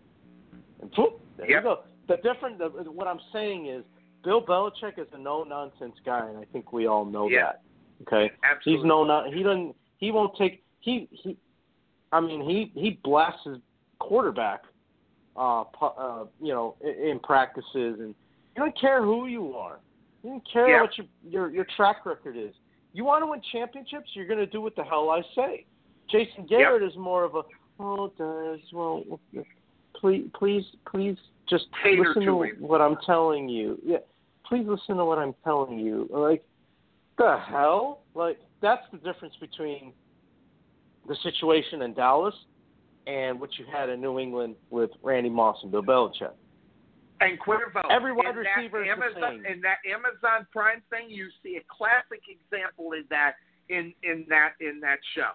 And 0.81 0.91
poof, 0.91 1.13
there 1.37 1.49
Yep. 1.49 1.63
you 1.63 1.69
go. 1.69 1.79
The 2.09 2.17
different, 2.17 2.57
the, 2.57 2.67
what 2.91 3.07
I'm 3.07 3.21
saying 3.31 3.67
is, 3.67 3.85
Bill 4.25 4.41
Belichick 4.45 4.99
is 4.99 5.07
a 5.13 5.17
no 5.17 5.43
nonsense 5.43 5.95
guy, 6.05 6.27
and 6.27 6.37
I 6.37 6.43
think 6.51 6.73
we 6.73 6.85
all 6.85 7.05
know 7.05 7.29
Yeah. 7.29 7.43
that. 7.53 7.61
Okay. 8.01 8.33
Absolutely. 8.43 8.81
He's 8.81 8.85
no 8.85 9.05
not 9.05 9.33
he 9.33 9.41
doesn't 9.41 9.73
he 9.99 10.11
won't 10.11 10.35
take 10.37 10.63
he 10.81 11.07
he 11.11 11.37
I 12.15 12.19
mean 12.21 12.41
he 12.49 12.71
he 12.79 12.99
blasts 13.03 13.41
his 13.45 13.57
quarterback 13.99 14.61
uh, 15.37 15.61
uh 15.81 16.25
you 16.41 16.53
know 16.53 16.75
in, 16.81 17.09
in 17.09 17.19
practices 17.19 17.99
and 17.99 18.13
you 18.55 18.63
don't 18.63 18.79
care 18.79 19.01
who 19.03 19.27
you 19.27 19.53
are. 19.55 19.79
You 20.23 20.29
don't 20.31 20.47
care 20.51 20.69
Yeah. 20.69 20.81
what 20.81 20.97
your 20.97 21.07
your 21.33 21.49
your 21.57 21.67
track 21.75 22.05
record 22.05 22.35
is. 22.37 22.53
You 22.93 23.03
want 23.03 23.21
to 23.23 23.27
win 23.31 23.41
championships, 23.51 24.09
you're 24.13 24.27
going 24.27 24.39
to 24.39 24.45
do 24.45 24.61
what 24.61 24.75
the 24.77 24.83
hell 24.83 25.09
I 25.09 25.21
say. 25.35 25.65
Jason 26.09 26.45
Garrett 26.47 26.83
is 26.83 26.95
more 26.97 27.23
of 27.25 27.35
a 27.35 27.41
oh 27.79 28.11
does 28.17 28.59
well 28.71 29.03
please 29.99 30.25
please 30.39 30.63
please 30.89 31.17
just 31.49 31.65
Cater 31.83 32.03
listen 32.07 32.21
to 32.21 32.27
to 32.27 32.43
him. 32.43 32.55
what 32.59 32.79
I'm 32.81 32.97
telling 33.05 33.49
you. 33.49 33.77
Yeah. 33.83 33.97
Please 34.47 34.65
listen 34.67 34.95
to 34.97 35.05
what 35.05 35.17
I'm 35.17 35.35
telling 35.43 35.79
you. 35.79 36.07
Like 36.11 36.43
the 37.17 37.37
hell? 37.49 38.01
Like 38.13 38.39
that's 38.61 38.83
the 38.91 38.97
difference 38.99 39.35
between 39.39 39.91
the 41.07 41.15
situation 41.23 41.81
in 41.81 41.93
Dallas 41.93 42.35
and 43.07 43.39
what 43.39 43.49
you 43.57 43.65
had 43.71 43.89
in 43.89 44.01
New 44.01 44.19
England 44.19 44.55
with 44.69 44.89
Randy 45.03 45.29
Moss 45.29 45.57
and 45.63 45.71
Bill 45.71 45.83
Belichick. 45.83 46.31
And 47.21 47.39
Cuervo. 47.39 47.81
Every 47.89 48.11
wide 48.11 48.35
in 48.35 48.35
receiver 48.35 48.83
is 48.83 48.89
the 48.97 49.21
same. 49.21 49.45
In 49.45 49.61
that 49.61 49.77
Amazon 49.87 50.47
Prime 50.51 50.81
thing, 50.89 51.09
you 51.09 51.29
see 51.41 51.57
a 51.57 51.63
classic 51.69 52.21
example 52.27 52.91
in 52.91 53.05
that 53.09 53.33
in 53.69 53.93
in 54.03 54.25
that 54.29 54.53
in 54.59 54.79
that 54.81 54.99
show. 55.15 55.31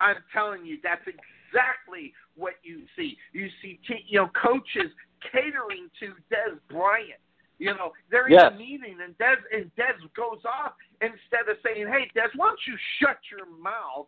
I'm 0.00 0.16
telling 0.32 0.66
you, 0.66 0.78
that's 0.82 1.06
exactly 1.06 2.12
what 2.36 2.54
you 2.62 2.82
see. 2.96 3.16
You 3.32 3.48
see, 3.62 3.80
t- 3.86 4.04
you 4.08 4.20
know, 4.20 4.30
coaches 4.36 4.92
catering 5.32 5.88
to 6.00 6.12
Dez 6.28 6.58
Bryant. 6.68 7.22
You 7.58 7.74
know, 7.74 7.92
they're 8.10 8.26
in 8.26 8.38
a 8.38 8.58
meeting, 8.58 8.98
and 9.02 9.16
Dez 9.16 9.40
and 9.52 9.70
Dez 9.78 9.96
goes 10.14 10.42
off 10.44 10.74
instead 11.00 11.48
of 11.48 11.56
saying, 11.64 11.86
"Hey, 11.86 12.10
Dez, 12.14 12.28
why 12.36 12.48
don't 12.48 12.60
you 12.66 12.76
shut 12.98 13.18
your 13.30 13.46
mouth 13.46 14.06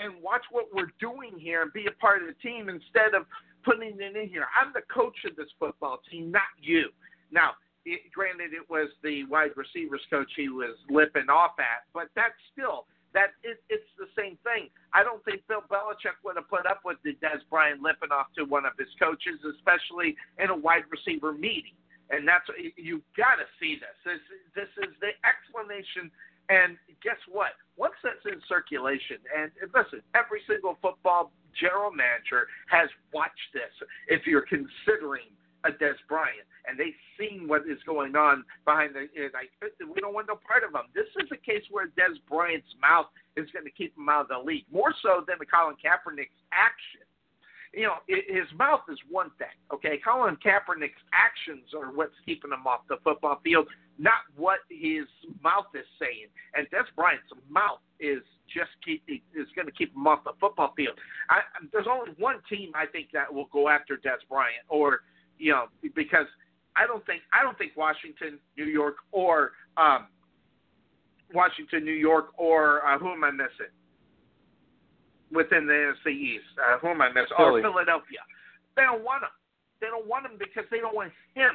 and 0.00 0.22
watch 0.22 0.42
what 0.50 0.66
we're 0.74 0.92
doing 1.00 1.38
here 1.38 1.62
and 1.62 1.72
be 1.72 1.86
a 1.86 2.00
part 2.00 2.22
of 2.22 2.28
the 2.28 2.34
team 2.42 2.68
instead 2.68 3.14
of 3.14 3.26
putting 3.64 3.98
it 3.98 4.16
in 4.16 4.28
here. 4.28 4.46
I'm 4.54 4.72
the 4.72 4.86
coach 4.92 5.16
of 5.24 5.36
this 5.36 5.50
football 5.58 6.00
team, 6.10 6.30
not 6.30 6.52
you. 6.60 6.88
Now, 7.30 7.52
it, 7.84 8.12
granted, 8.12 8.52
it 8.52 8.68
was 8.68 8.88
the 9.02 9.24
wide 9.24 9.56
receivers 9.56 10.02
coach 10.10 10.30
he 10.36 10.48
was 10.48 10.76
lipping 10.90 11.30
off 11.30 11.58
at, 11.58 11.86
but 11.94 12.08
that's 12.14 12.38
still 12.52 12.86
that 13.14 13.32
it, 13.42 13.62
it's 13.72 13.88
the 13.96 14.10
same 14.12 14.36
thing. 14.44 14.68
I 14.92 15.02
don't 15.02 15.24
think 15.24 15.40
Bill 15.48 15.64
Belichick 15.70 16.20
would 16.20 16.36
have 16.36 16.50
put 16.52 16.66
up 16.66 16.84
with 16.84 16.98
the 17.00 17.16
Dez 17.24 17.40
Bryant 17.48 17.80
lipping 17.80 18.12
off 18.12 18.28
to 18.36 18.44
one 18.44 18.66
of 18.66 18.76
his 18.78 18.92
coaches, 19.00 19.40
especially 19.40 20.14
in 20.36 20.50
a 20.50 20.56
wide 20.56 20.84
receiver 20.92 21.32
meeting. 21.32 21.78
And 22.10 22.28
that's 22.28 22.44
you've 22.76 23.06
got 23.16 23.40
to 23.40 23.46
see 23.58 23.80
this. 23.80 23.96
This 24.04 24.22
this 24.54 24.70
is 24.84 24.94
the 25.02 25.10
explanation. 25.26 26.12
And 26.52 26.78
guess 27.02 27.18
what? 27.26 27.58
Once 27.76 27.94
that's 28.02 28.24
in 28.24 28.40
circulation, 28.48 29.20
and, 29.36 29.52
listen, 29.74 30.00
every 30.14 30.40
single 30.48 30.78
football 30.80 31.30
general 31.52 31.92
manager 31.92 32.48
has 32.68 32.88
watched 33.12 33.52
this. 33.52 33.72
If 34.08 34.26
you're 34.26 34.44
considering 34.48 35.28
a 35.64 35.70
Dez 35.70 35.98
Bryant, 36.08 36.46
and 36.68 36.78
they've 36.78 36.98
seen 37.18 37.48
what 37.48 37.62
is 37.68 37.78
going 37.86 38.14
on 38.16 38.44
behind 38.64 38.94
the, 38.94 39.08
we 39.86 40.00
don't 40.00 40.14
want 40.14 40.28
no 40.28 40.36
part 40.36 40.64
of 40.64 40.74
him. 40.74 40.88
This 40.94 41.08
is 41.22 41.30
a 41.32 41.40
case 41.40 41.62
where 41.70 41.88
Dez 41.94 42.18
Bryant's 42.28 42.74
mouth 42.80 43.06
is 43.36 43.50
going 43.52 43.64
to 43.64 43.70
keep 43.70 43.96
him 43.96 44.08
out 44.08 44.26
of 44.26 44.28
the 44.28 44.38
league, 44.38 44.66
more 44.72 44.92
so 45.02 45.22
than 45.26 45.36
the 45.38 45.46
Colin 45.46 45.76
Kaepernick's 45.78 46.38
action 46.52 47.05
you 47.76 47.82
know, 47.82 47.96
his 48.08 48.48
mouth 48.58 48.80
is 48.88 48.98
one 49.10 49.30
thing, 49.36 49.52
okay? 49.72 50.00
Colin 50.02 50.36
Kaepernick's 50.36 51.04
actions 51.12 51.76
are 51.76 51.92
what's 51.92 52.16
keeping 52.24 52.50
him 52.50 52.66
off 52.66 52.80
the 52.88 52.96
football 53.04 53.38
field, 53.44 53.68
not 53.98 54.24
what 54.34 54.60
his 54.70 55.04
mouth 55.44 55.66
is 55.74 55.84
saying. 56.00 56.32
And 56.54 56.66
Dez 56.70 56.88
Bryant's 56.96 57.28
mouth 57.50 57.80
is 58.00 58.22
just 58.48 58.70
keep 58.82 59.04
is 59.06 59.46
going 59.54 59.66
to 59.66 59.72
keep 59.72 59.94
him 59.94 60.06
off 60.06 60.24
the 60.24 60.32
football 60.40 60.72
field. 60.74 60.96
I, 61.28 61.40
there's 61.70 61.86
only 61.86 62.12
one 62.16 62.36
team 62.48 62.72
I 62.74 62.86
think 62.86 63.08
that 63.12 63.32
will 63.32 63.50
go 63.52 63.68
after 63.68 63.96
Dez 63.96 64.24
Bryant, 64.26 64.64
or 64.70 65.00
you 65.38 65.52
know, 65.52 65.66
because 65.94 66.26
I 66.76 66.86
don't 66.86 67.04
think 67.04 67.20
I 67.30 67.42
don't 67.42 67.58
think 67.58 67.72
Washington, 67.76 68.38
New 68.56 68.64
York, 68.64 68.96
or 69.12 69.52
um, 69.76 70.06
Washington, 71.34 71.84
New 71.84 71.92
York, 71.92 72.28
or 72.38 72.86
uh, 72.86 72.98
who 72.98 73.12
am 73.12 73.22
I 73.22 73.32
missing? 73.32 73.75
Within 75.32 75.66
the 75.66 75.94
NFC 75.94 76.14
East. 76.14 76.52
Uh, 76.58 76.78
who 76.78 76.88
am 76.88 77.02
I 77.02 77.08
missing? 77.08 77.36
Philly. 77.36 77.60
Or 77.60 77.72
Philadelphia. 77.72 78.22
They 78.76 78.82
don't 78.82 79.02
want 79.02 79.24
him. 79.24 79.34
They 79.80 79.88
don't 79.88 80.06
want 80.06 80.26
him 80.26 80.36
because 80.38 80.64
they 80.70 80.80
don't 80.80 80.94
want 80.94 81.12
him. 81.34 81.52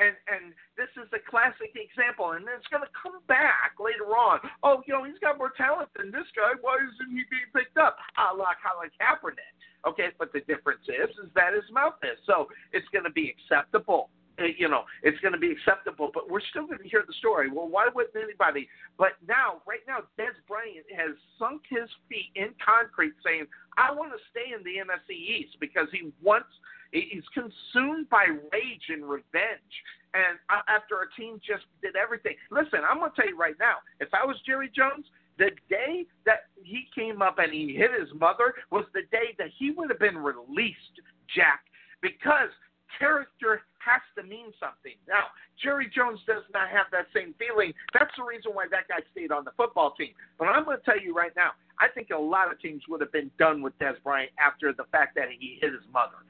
And 0.00 0.16
and 0.24 0.56
this 0.80 0.88
is 0.96 1.06
a 1.12 1.20
classic 1.28 1.76
example, 1.76 2.32
and 2.32 2.48
it's 2.48 2.66
going 2.72 2.82
to 2.82 2.90
come 2.96 3.20
back 3.28 3.76
later 3.76 4.16
on. 4.16 4.40
Oh, 4.64 4.80
you 4.88 4.96
know, 4.96 5.04
he's 5.04 5.20
got 5.20 5.36
more 5.36 5.52
talent 5.52 5.92
than 5.94 6.08
this 6.08 6.26
guy. 6.32 6.56
Why 6.64 6.80
isn't 6.80 7.12
he 7.12 7.22
being 7.28 7.50
picked 7.52 7.76
up? 7.76 8.00
A 8.16 8.32
la 8.32 8.56
Colin 8.56 8.88
Kaepernick. 8.96 9.52
Okay, 9.84 10.16
but 10.16 10.32
the 10.32 10.40
difference 10.48 10.82
is, 10.88 11.12
is 11.20 11.30
that 11.36 11.52
his 11.52 11.68
mouth 11.70 12.00
is. 12.02 12.16
So 12.24 12.48
it's 12.72 12.88
going 12.88 13.04
to 13.04 13.12
be 13.12 13.34
acceptable. 13.34 14.08
Uh, 14.40 14.44
You 14.56 14.68
know, 14.68 14.84
it's 15.02 15.18
going 15.20 15.32
to 15.32 15.38
be 15.38 15.50
acceptable, 15.50 16.10
but 16.12 16.30
we're 16.30 16.44
still 16.50 16.66
going 16.66 16.78
to 16.78 16.88
hear 16.88 17.04
the 17.06 17.12
story. 17.14 17.50
Well, 17.50 17.68
why 17.68 17.88
wouldn't 17.94 18.16
anybody? 18.16 18.68
But 18.98 19.12
now, 19.26 19.62
right 19.66 19.84
now, 19.86 20.00
Dez 20.18 20.36
Bryant 20.48 20.86
has 20.96 21.16
sunk 21.38 21.62
his 21.68 21.88
feet 22.08 22.30
in 22.34 22.54
concrete, 22.64 23.14
saying, 23.24 23.46
"I 23.76 23.92
want 23.92 24.12
to 24.12 24.18
stay 24.30 24.54
in 24.54 24.62
the 24.64 24.78
NFC 24.78 25.14
East 25.14 25.58
because 25.60 25.88
he 25.92 26.12
wants." 26.22 26.48
He's 26.92 27.24
consumed 27.32 28.10
by 28.10 28.26
rage 28.52 28.86
and 28.90 29.08
revenge. 29.08 29.72
And 30.12 30.38
after 30.68 31.00
a 31.00 31.08
team 31.16 31.40
just 31.40 31.64
did 31.80 31.96
everything. 31.96 32.36
Listen, 32.50 32.80
I'm 32.86 32.98
going 32.98 33.10
to 33.10 33.16
tell 33.16 33.26
you 33.26 33.38
right 33.38 33.56
now 33.58 33.76
if 33.98 34.12
I 34.12 34.26
was 34.26 34.36
Jerry 34.44 34.70
Jones, 34.76 35.06
the 35.38 35.50
day 35.70 36.04
that 36.26 36.52
he 36.62 36.88
came 36.94 37.22
up 37.22 37.38
and 37.38 37.50
he 37.52 37.74
hit 37.74 37.90
his 37.98 38.12
mother 38.20 38.52
was 38.70 38.84
the 38.92 39.02
day 39.10 39.34
that 39.38 39.48
he 39.58 39.70
would 39.70 39.88
have 39.88 39.98
been 39.98 40.18
released, 40.18 41.00
Jack, 41.34 41.64
because 42.02 42.50
character 42.98 43.62
has 43.84 44.00
to 44.16 44.22
mean 44.22 44.54
something. 44.60 44.94
Now, 45.08 45.34
Jerry 45.62 45.90
Jones 45.94 46.20
does 46.26 46.42
not 46.54 46.68
have 46.70 46.86
that 46.92 47.06
same 47.14 47.34
feeling. 47.38 47.72
That's 47.92 48.10
the 48.16 48.24
reason 48.24 48.52
why 48.54 48.66
that 48.70 48.88
guy 48.88 49.02
stayed 49.10 49.32
on 49.32 49.44
the 49.44 49.52
football 49.56 49.92
team. 49.98 50.14
But 50.38 50.46
I'm 50.46 50.64
going 50.64 50.78
to 50.78 50.84
tell 50.84 51.00
you 51.00 51.14
right 51.14 51.32
now, 51.36 51.50
I 51.80 51.88
think 51.88 52.10
a 52.10 52.18
lot 52.18 52.52
of 52.52 52.60
teams 52.60 52.82
would 52.88 53.00
have 53.00 53.12
been 53.12 53.30
done 53.38 53.62
with 53.62 53.76
Dez 53.78 53.94
Bryant 54.04 54.30
after 54.38 54.72
the 54.72 54.84
fact 54.92 55.14
that 55.16 55.28
he 55.36 55.58
hit 55.60 55.72
his 55.72 55.82
mother. 55.92 56.22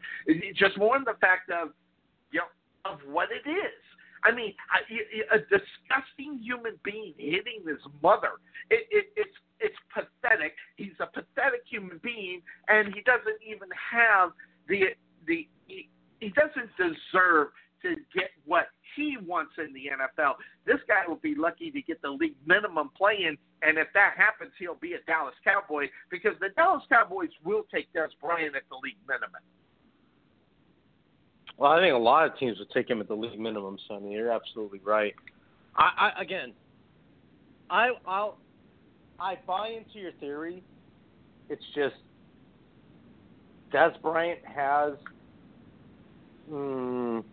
Just 0.57 0.79
more 0.79 0.97
in 0.97 1.05
the 1.05 1.16
fact 1.20 1.51
of, 1.51 1.70
you 2.33 2.41
know, 2.41 2.51
of 2.91 2.99
what 3.11 3.29
it 3.31 3.49
is. 3.49 3.83
I 4.24 4.31
mean, 4.31 4.55
I, 4.70 5.35
a 5.35 5.39
disgusting 5.39 6.39
human 6.41 6.79
being 6.85 7.12
hitting 7.19 7.66
his 7.66 7.83
mother. 8.03 8.39
It, 8.70 8.87
it, 8.91 9.07
it's 9.16 9.37
it's 9.59 9.77
pathetic. 9.93 10.55
He's 10.77 10.95
a 11.01 11.07
pathetic 11.07 11.62
human 11.69 12.01
being, 12.03 12.41
and 12.69 12.95
he 12.95 13.01
doesn't 13.03 13.39
even 13.47 13.69
have 13.74 14.31
the 14.69 14.95
the 15.27 15.49
he, 16.23 16.31
doesn't 16.31 16.70
deserve 16.77 17.49
to 17.82 17.97
get 18.15 18.31
what 18.47 18.66
he 18.94 19.16
wants 19.27 19.53
in 19.59 19.73
the 19.73 19.90
NFL. 19.90 20.35
This 20.66 20.78
guy 20.86 21.07
will 21.09 21.16
be 21.16 21.35
lucky 21.35 21.70
to 21.70 21.82
get 21.82 22.01
the 22.03 22.11
league 22.11 22.36
minimum 22.47 22.90
playing, 22.97 23.36
and 23.62 23.78
if 23.78 23.89
that 23.94 24.15
happens, 24.16 24.53
he'll 24.59 24.74
be 24.74 24.94
a 24.94 25.01
Dallas 25.07 25.35
Cowboy 25.44 25.89
because 26.11 26.32
the 26.40 26.51
Dallas 26.57 26.82
Cowboys 26.89 27.31
will 27.44 27.65
take 27.73 27.93
Dez 27.93 28.09
Bryant 28.20 28.55
at 28.55 28.62
the 28.70 28.77
league 28.82 28.99
minimum. 29.09 29.43
Well, 31.59 31.73
I 31.73 31.81
think 31.81 31.94
a 31.94 31.99
lot 31.99 32.27
of 32.27 32.39
teams 32.39 32.59
would 32.59 32.70
take 32.70 32.89
him 32.89 33.01
at 33.01 33.09
the 33.09 33.15
league 33.15 33.39
minimum, 33.39 33.78
Sonny. 33.89 34.12
You're 34.12 34.32
absolutely 34.32 34.81
right. 34.85 35.15
I, 35.77 36.12
I 36.16 36.23
again, 36.23 36.53
I 37.70 37.90
I'll 38.07 38.39
I 39.19 39.39
buy 39.47 39.69
into 39.69 39.99
your 39.99 40.12
theory. 40.12 40.62
It's 41.49 41.62
just 41.74 41.94
Dez 43.73 44.01
Bryant 44.03 44.40
has, 44.44 44.94
mm, 46.51 47.24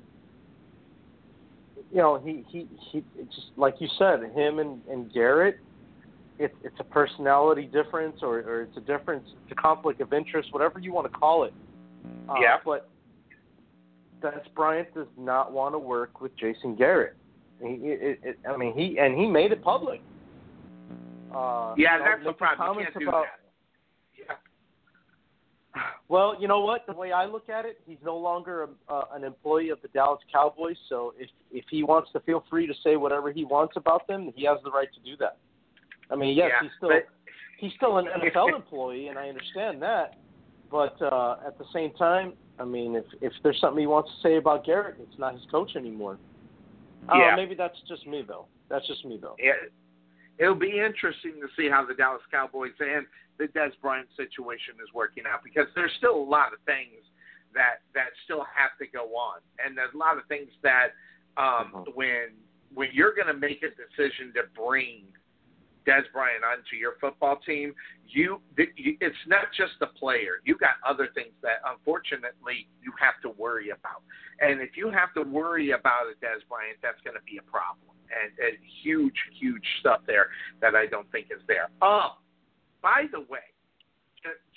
you 1.91 1.97
know, 1.97 2.19
he 2.23 2.43
he 2.49 2.67
he 2.91 3.03
just 3.25 3.47
like 3.57 3.75
you 3.79 3.87
said, 3.97 4.19
him 4.35 4.59
and 4.59 4.81
and 4.89 5.11
Garrett. 5.13 5.57
It's 6.37 6.55
it's 6.63 6.75
a 6.79 6.83
personality 6.83 7.63
difference, 7.65 8.17
or 8.21 8.39
or 8.39 8.61
it's 8.63 8.77
a 8.77 8.81
difference, 8.81 9.25
it's 9.27 9.51
a 9.51 9.61
conflict 9.61 9.99
of 10.01 10.13
interest, 10.13 10.53
whatever 10.53 10.79
you 10.79 10.93
want 10.93 11.11
to 11.11 11.17
call 11.17 11.43
it. 11.43 11.53
Uh, 12.29 12.35
Yeah. 12.39 12.57
But 12.63 12.89
Dez 14.21 14.43
Bryant 14.55 14.93
does 14.93 15.07
not 15.17 15.51
want 15.51 15.73
to 15.73 15.79
work 15.79 16.21
with 16.21 16.35
Jason 16.37 16.75
Garrett. 16.75 17.15
He, 17.61 17.67
it, 17.67 18.19
it, 18.23 18.39
I 18.49 18.55
mean, 18.55 18.73
he 18.77 18.99
and 18.99 19.17
he 19.17 19.25
made 19.27 19.51
it 19.51 19.61
public. 19.63 20.01
Uh, 21.33 21.73
Yeah, 21.77 21.93
you 21.93 21.99
know, 21.99 22.05
that's 22.05 22.23
the 22.25 22.33
problem. 22.33 22.79
You 22.79 22.85
can't 22.85 22.99
do 22.99 23.09
about, 23.09 23.25
that. 23.25 23.38
Well, 26.07 26.35
you 26.39 26.47
know 26.47 26.61
what? 26.61 26.85
The 26.87 26.93
way 26.93 27.11
I 27.11 27.25
look 27.25 27.49
at 27.49 27.65
it, 27.65 27.79
he's 27.85 27.97
no 28.03 28.17
longer 28.17 28.63
a, 28.63 28.93
uh, 28.93 29.05
an 29.13 29.23
employee 29.23 29.69
of 29.69 29.81
the 29.81 29.87
Dallas 29.89 30.19
Cowboys. 30.31 30.77
So 30.89 31.13
if 31.17 31.29
if 31.51 31.65
he 31.69 31.83
wants 31.83 32.11
to 32.13 32.19
feel 32.21 32.43
free 32.49 32.67
to 32.67 32.73
say 32.83 32.95
whatever 32.95 33.31
he 33.31 33.43
wants 33.45 33.73
about 33.75 34.07
them, 34.07 34.31
he 34.35 34.45
has 34.45 34.57
the 34.63 34.71
right 34.71 34.89
to 34.93 34.99
do 35.09 35.15
that. 35.17 35.37
I 36.11 36.15
mean, 36.15 36.35
yes, 36.35 36.49
Yeah, 36.53 36.59
he's 36.67 36.71
still 36.77 36.89
but- 36.89 37.07
he's 37.59 37.73
still 37.75 37.97
an 37.97 38.05
NFL 38.21 38.55
employee, 38.55 39.07
and 39.07 39.17
I 39.19 39.29
understand 39.29 39.81
that. 39.81 40.15
But 40.71 41.01
uh, 41.01 41.37
at 41.45 41.57
the 41.57 41.65
same 41.73 41.91
time, 41.93 42.33
I 42.59 42.65
mean, 42.65 42.95
if 42.95 43.05
if 43.21 43.33
there's 43.43 43.59
something 43.59 43.79
he 43.79 43.87
wants 43.87 44.09
to 44.15 44.27
say 44.27 44.37
about 44.37 44.65
Garrett, 44.65 44.95
it's 45.01 45.17
not 45.19 45.33
his 45.33 45.43
coach 45.49 45.75
anymore. 45.75 46.17
Don't 47.07 47.19
Yeah. 47.19 47.35
maybe 47.35 47.55
that's 47.55 47.77
just 47.87 48.05
me 48.07 48.23
though. 48.27 48.45
That's 48.69 48.85
just 48.87 49.03
me 49.05 49.17
though. 49.21 49.35
Yeah, 49.39 49.53
it'll 50.39 50.55
be 50.55 50.79
interesting 50.79 51.33
to 51.41 51.47
see 51.55 51.69
how 51.69 51.85
the 51.85 51.93
Dallas 51.93 52.23
Cowboys 52.31 52.71
and 52.79 53.05
the 53.37 53.45
Dez 53.45 53.71
Bryant 53.81 54.07
situation 54.17 54.75
is 54.81 54.91
working 54.93 55.25
out 55.29 55.43
because 55.43 55.67
there's 55.75 55.91
still 55.97 56.15
a 56.15 56.29
lot 56.29 56.53
of 56.53 56.59
things 56.65 57.05
that 57.53 57.81
that 57.93 58.09
still 58.25 58.45
have 58.55 58.71
to 58.79 58.87
go 58.87 59.15
on, 59.15 59.39
and 59.63 59.77
there's 59.77 59.93
a 59.93 59.97
lot 59.97 60.17
of 60.17 60.25
things 60.27 60.49
that 60.63 60.93
um, 61.37 61.71
Mhm. 61.71 61.95
when 61.95 62.27
when 62.73 62.89
you're 62.93 63.13
going 63.13 63.27
to 63.27 63.33
make 63.33 63.63
a 63.63 63.69
decision 63.69 64.31
to 64.33 64.43
bring 64.53 65.11
Dez 65.87 66.05
Bryant 66.11 66.43
onto 66.43 66.75
your 66.75 66.93
football 67.01 67.37
team, 67.37 67.73
you 68.05 68.41
you- 68.57 68.97
it's 69.01 69.25
not 69.27 69.51
just 69.53 69.79
the 69.79 69.87
player. 69.87 70.41
You 70.43 70.55
got 70.55 70.75
other 70.85 71.07
things 71.07 71.33
that 71.41 71.61
unfortunately 71.65 72.67
you 72.83 72.91
have 72.99 73.19
to 73.21 73.29
worry 73.29 73.69
about. 73.71 74.03
And 74.39 74.61
if 74.61 74.77
you 74.77 74.91
have 74.91 75.13
to 75.13 75.23
worry 75.23 75.71
about 75.71 76.07
a 76.07 76.13
Dez 76.23 76.47
Bryant, 76.47 76.77
that's 76.81 77.01
going 77.01 77.15
to 77.17 77.23
be 77.23 77.37
a 77.37 77.43
problem. 77.43 77.95
And, 78.09 78.33
and 78.39 78.57
huge, 78.81 79.15
huge 79.39 79.63
stuff 79.79 80.01
there 80.07 80.27
that 80.61 80.73
I 80.73 80.87
don't 80.87 81.09
think 81.11 81.27
is 81.29 81.41
there. 81.47 81.69
Oh, 81.81 82.17
by 82.81 83.05
the 83.11 83.21
way, 83.21 83.45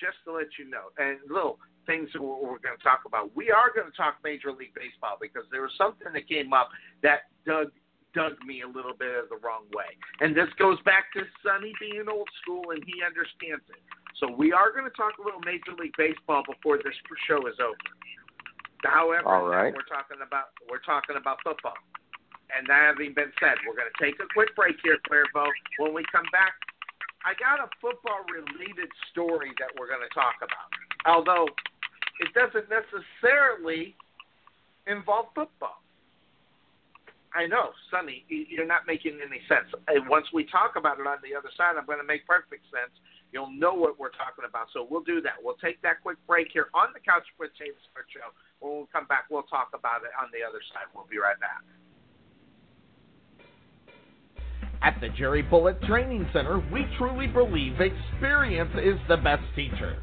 just 0.00 0.16
to 0.24 0.32
let 0.32 0.56
you 0.58 0.68
know, 0.68 0.90
and 0.98 1.18
little 1.28 1.58
things 1.86 2.08
that 2.12 2.22
we're, 2.22 2.40
we're 2.40 2.62
going 2.62 2.76
to 2.76 2.82
talk 2.82 3.04
about, 3.06 3.34
we 3.36 3.50
are 3.50 3.70
going 3.74 3.90
to 3.90 3.96
talk 3.96 4.18
Major 4.24 4.50
League 4.50 4.74
Baseball 4.74 5.18
because 5.20 5.44
there 5.50 5.62
was 5.62 5.74
something 5.76 6.08
that 6.12 6.28
came 6.28 6.52
up 6.52 6.70
that 7.02 7.30
dug 7.46 7.68
dug 8.14 8.36
me 8.44 8.60
a 8.60 8.68
little 8.68 8.92
bit 8.92 9.08
of 9.16 9.32
the 9.32 9.40
wrong 9.40 9.64
way. 9.72 9.88
And 10.20 10.36
this 10.36 10.48
goes 10.60 10.76
back 10.84 11.08
to 11.16 11.24
Sonny 11.40 11.72
being 11.80 12.04
old 12.12 12.28
school, 12.44 12.60
and 12.68 12.84
he 12.84 13.00
understands 13.00 13.64
it. 13.72 13.80
So 14.20 14.28
we 14.28 14.52
are 14.52 14.68
going 14.68 14.84
to 14.84 14.92
talk 14.92 15.16
a 15.16 15.24
little 15.24 15.40
Major 15.40 15.72
League 15.80 15.96
Baseball 15.96 16.44
before 16.44 16.76
this 16.76 16.92
show 17.24 17.40
is 17.48 17.56
over. 17.56 17.88
However, 18.84 19.28
All 19.28 19.46
right. 19.48 19.72
we're 19.72 19.88
talking 19.88 20.20
about 20.20 20.52
we're 20.68 20.84
talking 20.84 21.16
about 21.16 21.38
football. 21.42 21.78
And 22.52 22.68
that 22.68 22.92
having 22.92 23.16
been 23.16 23.32
said, 23.40 23.56
we're 23.64 23.76
going 23.76 23.88
to 23.88 24.00
take 24.02 24.20
a 24.20 24.28
quick 24.32 24.54
break 24.54 24.76
here, 24.84 25.00
Cuervo. 25.08 25.48
When 25.80 25.96
we 25.96 26.04
come 26.12 26.28
back, 26.32 26.52
I 27.24 27.32
got 27.38 27.64
a 27.64 27.68
football 27.80 28.26
related 28.28 28.90
story 29.10 29.52
that 29.58 29.72
we're 29.78 29.88
going 29.88 30.04
to 30.04 30.14
talk 30.14 30.36
about. 30.44 30.68
Although 31.08 31.48
it 32.20 32.30
doesn't 32.34 32.68
necessarily 32.68 33.96
involve 34.86 35.32
football. 35.34 35.80
I 37.32 37.48
know, 37.48 37.72
Sonny, 37.88 38.28
you're 38.28 38.68
not 38.68 38.84
making 38.84 39.16
any 39.24 39.40
sense. 39.48 39.64
And 39.88 40.04
once 40.04 40.28
we 40.36 40.44
talk 40.44 40.76
about 40.76 41.00
it 41.00 41.08
on 41.08 41.16
the 41.24 41.32
other 41.32 41.48
side, 41.56 41.80
I'm 41.80 41.88
going 41.88 42.02
to 42.02 42.04
make 42.04 42.28
perfect 42.28 42.68
sense. 42.68 42.92
You'll 43.32 43.48
know 43.48 43.72
what 43.72 43.96
we're 43.96 44.12
talking 44.12 44.44
about. 44.44 44.68
So 44.76 44.84
we'll 44.84 45.06
do 45.06 45.24
that. 45.24 45.40
We'll 45.40 45.56
take 45.56 45.80
that 45.80 46.04
quick 46.04 46.20
break 46.28 46.52
here 46.52 46.68
on 46.76 46.92
the 46.92 47.00
Couch 47.00 47.24
Potato 47.40 47.72
Sports 47.88 48.12
Show. 48.12 48.28
When 48.60 48.84
we 48.84 48.86
come 48.92 49.08
back, 49.08 49.32
we'll 49.32 49.48
talk 49.48 49.72
about 49.72 50.04
it 50.04 50.12
on 50.20 50.28
the 50.28 50.44
other 50.44 50.60
side. 50.76 50.92
We'll 50.92 51.08
be 51.08 51.16
right 51.16 51.40
back. 51.40 51.64
At 54.84 55.00
the 55.00 55.10
Jerry 55.10 55.42
Bullet 55.42 55.80
Training 55.82 56.28
Center, 56.32 56.58
we 56.72 56.84
truly 56.98 57.28
believe 57.28 57.74
experience 57.80 58.72
is 58.82 58.98
the 59.08 59.16
best 59.16 59.44
teacher. 59.54 60.02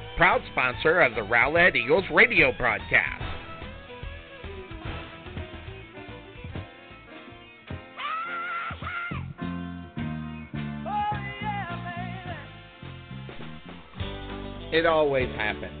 proud 0.21 0.41
sponsor 0.51 1.01
of 1.01 1.15
the 1.15 1.21
Rowlett 1.21 1.75
Eagles 1.75 2.03
radio 2.13 2.51
broadcast. 2.55 3.23
It 14.71 14.85
always 14.85 15.27
happens. 15.37 15.80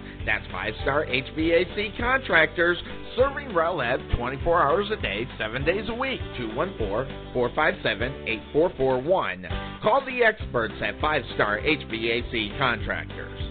That's 0.25 0.45
5 0.51 0.73
Star 0.81 1.05
HVAC 1.05 1.97
Contractors, 1.99 2.77
serving 3.15 3.49
Rowlett 3.49 3.99
24 4.17 4.61
hours 4.61 4.91
a 4.91 5.01
day, 5.01 5.27
7 5.37 5.65
days 5.65 5.89
a 5.89 5.93
week. 5.93 6.19
214 6.37 7.33
457 7.33 8.27
8441. 8.27 9.47
Call 9.81 10.05
the 10.05 10.23
experts 10.23 10.75
at 10.81 10.99
5 11.01 11.23
Star 11.35 11.59
HVAC 11.59 12.57
Contractors. 12.57 13.50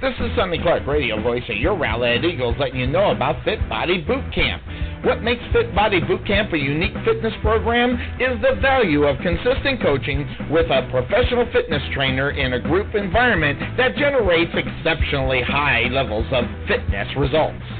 This 0.00 0.14
is 0.18 0.34
Sonny 0.34 0.58
Clark, 0.58 0.86
radio 0.86 1.20
voice 1.20 1.42
of 1.50 1.58
your 1.58 1.76
Rowlett 1.76 2.24
Eagles, 2.24 2.56
letting 2.58 2.80
you 2.80 2.86
know 2.86 3.10
about 3.10 3.44
Fit 3.44 3.58
Body 3.68 4.00
Boot 4.00 4.24
Camp. 4.32 4.62
What 5.04 5.22
makes 5.22 5.42
Fit 5.52 5.74
Body 5.74 6.00
Boot 6.00 6.26
Camp 6.26 6.54
a 6.54 6.56
unique 6.56 6.94
fitness 7.04 7.34
program 7.42 8.00
is 8.18 8.40
the 8.40 8.58
value 8.62 9.04
of 9.04 9.18
consistent 9.20 9.82
coaching 9.82 10.24
with 10.50 10.70
a 10.70 10.88
professional 10.90 11.44
fitness 11.52 11.82
trainer 11.92 12.30
in 12.30 12.54
a 12.54 12.60
group 12.60 12.94
environment 12.94 13.60
that 13.76 13.94
generates 13.96 14.52
exceptionally 14.54 15.42
high 15.42 15.82
levels 15.90 16.24
of 16.32 16.46
fitness 16.66 17.08
results. 17.18 17.79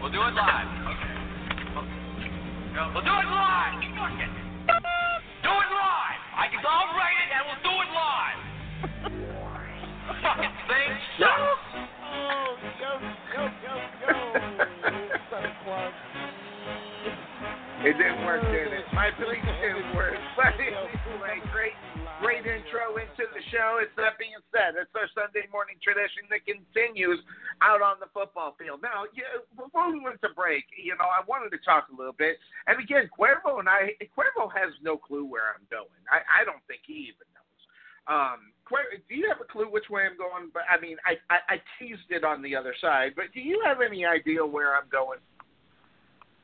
We'll 0.00 0.12
do 0.12 0.20
it 0.20 0.34
live. 0.34 0.68
We'll 2.94 3.04
do 3.04 3.10
it 3.10 3.26
live. 3.26 3.80
Do 5.42 5.50
it 5.50 5.70
live. 5.72 6.20
I 6.36 6.46
can 6.52 6.60
go 6.62 6.68
write 6.68 7.18
it 7.18 7.28
and 7.32 7.44
we'll 7.48 7.64
do 7.64 7.72
it 7.72 7.90
live. 7.96 8.40
Fucking 10.22 10.54
thing 10.68 10.92
sucks. 11.18 11.68
It 17.78 17.94
didn't 17.94 18.26
work, 18.26 18.42
did 18.50 18.74
it? 18.74 18.84
My 18.92 19.10
police 19.16 19.38
didn't 19.62 19.94
work. 19.94 20.14
But 20.38 20.54
anyway, 20.54 21.42
great, 21.50 21.74
great 22.22 22.46
intro 22.46 22.94
into 22.94 23.26
the 23.34 23.42
show. 23.50 23.82
It's 23.82 23.90
that 23.98 24.14
being 24.22 24.38
said, 24.54 24.78
it's 24.78 24.94
our 24.94 25.10
Sunday 25.18 25.50
morning 25.50 25.74
tradition 25.82 26.30
that 26.30 26.46
continues 26.46 27.18
out 27.62 27.82
on 27.82 27.96
the 28.00 28.06
football 28.14 28.54
field. 28.58 28.80
Now, 28.82 29.04
yeah, 29.14 29.42
before 29.56 29.92
we 29.92 30.00
went 30.00 30.20
to 30.22 30.30
break, 30.34 30.64
you 30.76 30.94
know, 30.96 31.06
I 31.06 31.24
wanted 31.26 31.50
to 31.56 31.60
talk 31.64 31.88
a 31.92 31.96
little 31.96 32.16
bit. 32.16 32.38
And 32.66 32.80
again, 32.80 33.10
Cuervo 33.10 33.58
and 33.58 33.68
I, 33.68 33.94
Cuervo 34.16 34.50
has 34.54 34.72
no 34.82 34.96
clue 34.96 35.24
where 35.24 35.54
I'm 35.54 35.66
going. 35.70 36.00
I, 36.10 36.42
I 36.42 36.44
don't 36.44 36.62
think 36.66 36.82
he 36.86 37.14
even 37.14 37.26
knows. 37.34 37.62
Um, 38.08 38.54
Cuervo, 38.64 39.00
do 39.08 39.14
you 39.14 39.28
have 39.28 39.40
a 39.40 39.48
clue 39.50 39.66
which 39.66 39.90
way 39.90 40.06
I'm 40.06 40.16
going? 40.16 40.50
But 40.52 40.62
I 40.70 40.80
mean, 40.80 40.96
I, 41.04 41.18
I, 41.32 41.56
I 41.56 41.56
teased 41.78 42.10
it 42.10 42.24
on 42.24 42.42
the 42.42 42.54
other 42.54 42.74
side. 42.80 43.12
But 43.16 43.32
do 43.34 43.40
you 43.40 43.62
have 43.66 43.78
any 43.80 44.04
idea 44.06 44.44
where 44.44 44.76
I'm 44.76 44.88
going? 44.90 45.18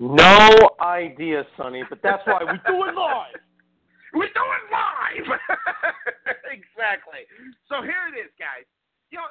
No 0.00 0.50
idea, 0.80 1.46
Sonny, 1.56 1.84
but 1.88 2.00
that's 2.02 2.22
why 2.26 2.42
we 2.42 2.58
do 2.66 2.82
it 2.84 2.94
live. 2.94 3.38
We're 4.14 4.30
doing 4.30 4.64
live. 4.70 5.26
exactly. 6.50 7.26
So 7.68 7.82
here 7.82 8.06
it 8.10 8.18
is, 8.18 8.30
guys. 8.38 8.62
You 9.10 9.18
know, 9.18 9.26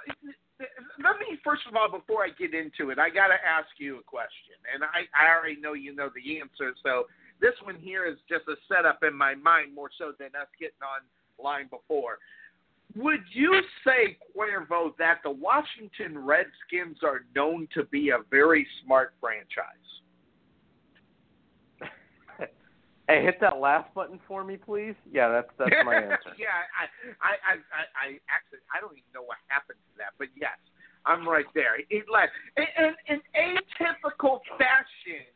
let 0.60 1.18
me 1.20 1.38
first 1.44 1.64
of 1.68 1.76
all, 1.76 1.90
before 1.90 2.24
I 2.24 2.30
get 2.38 2.54
into 2.54 2.92
it, 2.92 3.00
I 3.00 3.10
got 3.10 3.28
to 3.28 3.40
ask 3.42 3.70
you 3.78 4.00
a 4.00 4.04
question, 4.04 4.56
and 4.74 4.84
I, 4.84 5.10
I 5.14 5.34
already 5.34 5.60
know 5.60 5.74
you 5.74 5.96
know 5.96 6.10
the 6.14 6.40
answer. 6.40 6.74
So 6.84 7.06
this 7.42 7.54
one 7.64 7.76
here 7.76 8.06
is 8.06 8.18
just 8.30 8.48
a 8.48 8.56
setup 8.68 9.04
in 9.04 9.16
my 9.16 9.36
mind 9.36 9.76
more 9.76 9.90
so 9.98 10.14
than 10.18 10.30
us 10.40 10.48
getting 10.60 10.82
on 10.82 11.02
line 11.44 11.68
before. 11.70 12.20
Would 12.96 13.24
you 13.32 13.60
say, 13.84 14.18
Cuervo, 14.38 14.96
that 15.00 15.20
the 15.24 15.32
Washington 15.32 16.18
Redskins 16.18 16.98
are 17.02 17.26
known 17.36 17.68
to 17.74 17.84
be 17.86 18.10
a 18.10 18.20
very 18.30 18.68
smart 18.84 19.14
franchise? 19.20 19.83
Hey, 23.08 23.22
hit 23.22 23.40
that 23.42 23.60
last 23.60 23.94
button 23.94 24.20
for 24.28 24.44
me, 24.44 24.56
please. 24.56 24.96
Yeah, 25.12 25.28
that's 25.28 25.52
that's 25.60 25.84
my 25.84 25.96
answer. 26.08 26.32
yeah, 26.40 26.56
I, 26.72 26.88
I, 27.20 27.32
I, 27.52 27.84
I, 28.00 28.08
actually, 28.32 28.64
I 28.72 28.80
don't 28.80 28.96
even 28.96 29.12
know 29.12 29.28
what 29.28 29.44
happened 29.52 29.80
to 29.92 29.94
that, 30.00 30.16
but 30.18 30.32
yes, 30.40 30.56
I'm 31.06 31.28
right 31.28 31.48
there. 31.54 31.80
It 31.80 32.06
like 32.08 32.32
in, 32.56 32.96
in 33.12 33.20
atypical 33.36 34.40
fashion, 34.56 35.28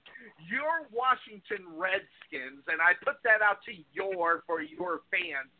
your 0.48 0.88
Washington 0.95 1.68
Redskins, 1.76 2.64
and 2.72 2.80
I 2.80 2.95
put 3.03 3.19
that 3.27 3.44
out 3.44 3.60
to 3.68 3.76
your 3.91 4.44
for 4.48 4.61
your 4.61 5.03
fans. 5.11 5.52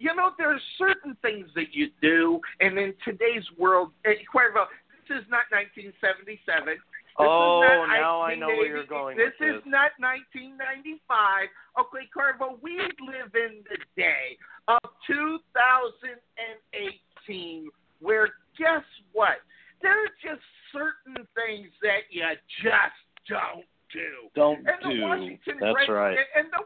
You 0.00 0.16
know, 0.16 0.32
there's 0.38 0.62
certain 0.78 1.12
things 1.20 1.52
that 1.54 1.76
you 1.76 1.92
do, 2.00 2.40
and 2.60 2.78
in 2.78 2.94
today's 3.04 3.44
world, 3.58 3.92
Cuervo, 4.32 4.64
this 5.04 5.20
is 5.20 5.28
not 5.28 5.44
1977. 5.52 6.80
This 7.20 7.28
oh, 7.28 7.60
is 7.60 7.68
not 7.68 7.92
now 7.92 8.22
I 8.22 8.34
know 8.34 8.48
where 8.48 8.66
you're 8.66 8.86
going 8.86 9.16
This 9.16 9.32
with 9.40 9.56
is 9.56 9.62
not 9.66 9.90
1995. 10.00 11.48
Okay, 11.78 12.08
Cuervo, 12.08 12.58
we 12.62 12.76
live 13.04 13.34
in 13.34 13.62
the 13.68 13.76
day 13.96 14.38
of 14.68 14.80
2018 15.06 17.70
where 18.00 18.28
guess 18.58 18.82
what? 19.12 19.42
There 19.82 19.92
are 19.92 20.08
just 20.22 20.40
certain 20.72 21.26
things 21.36 21.68
that 21.82 22.08
you 22.10 22.22
just 22.62 22.96
don't 23.28 23.66
do. 23.92 24.30
Don't 24.34 24.64
do 24.64 24.68
it. 24.68 25.40
That's 25.46 25.60
Red, 25.60 25.88
right. 25.88 26.16
And, 26.16 26.26
and 26.36 26.52
the 26.52 26.62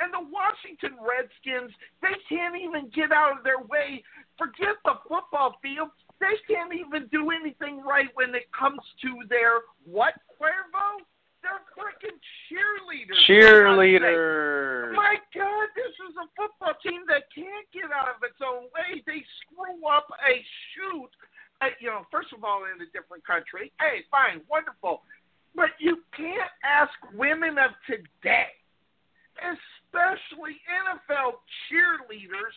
and 0.00 0.14
the 0.14 0.22
Washington 0.30 0.94
Redskins, 1.02 1.74
they 2.02 2.14
can't 2.28 2.54
even 2.54 2.88
get 2.94 3.10
out 3.10 3.36
of 3.36 3.42
their 3.42 3.58
way. 3.58 4.04
Forget 4.38 4.76
the 4.84 4.94
football 5.08 5.56
field. 5.60 5.90
They 6.20 6.34
can't 6.46 6.74
even 6.74 7.06
do 7.12 7.30
anything 7.30 7.82
right 7.82 8.08
when 8.14 8.34
it 8.34 8.50
comes 8.50 8.80
to 9.02 9.22
their 9.28 9.62
what, 9.84 10.14
Cuervo? 10.34 11.06
They're 11.42 11.62
freaking 11.78 12.18
cheerleaders. 12.50 13.22
Cheerleaders. 13.30 14.94
My 14.96 15.16
God, 15.34 15.68
this 15.76 15.94
is 16.10 16.14
a 16.18 16.26
football 16.34 16.74
team 16.82 17.06
that 17.06 17.30
can't 17.30 17.66
get 17.72 17.94
out 17.94 18.10
of 18.10 18.22
its 18.26 18.42
own 18.42 18.66
way. 18.74 19.02
They 19.06 19.22
screw 19.42 19.78
up 19.86 20.10
a 20.26 20.34
shoot. 20.74 21.10
Uh, 21.60 21.74
you 21.78 21.90
know, 21.90 22.06
first 22.10 22.34
of 22.34 22.42
all, 22.42 22.66
in 22.66 22.82
a 22.82 22.90
different 22.90 23.24
country. 23.26 23.70
Hey, 23.78 24.02
fine, 24.10 24.42
wonderful. 24.50 25.02
But 25.54 25.70
you 25.78 26.02
can't 26.16 26.50
ask 26.62 26.92
women 27.14 27.58
of 27.58 27.70
today, 27.86 28.50
especially 29.38 30.58
NFL 30.66 31.42
cheerleaders, 31.66 32.54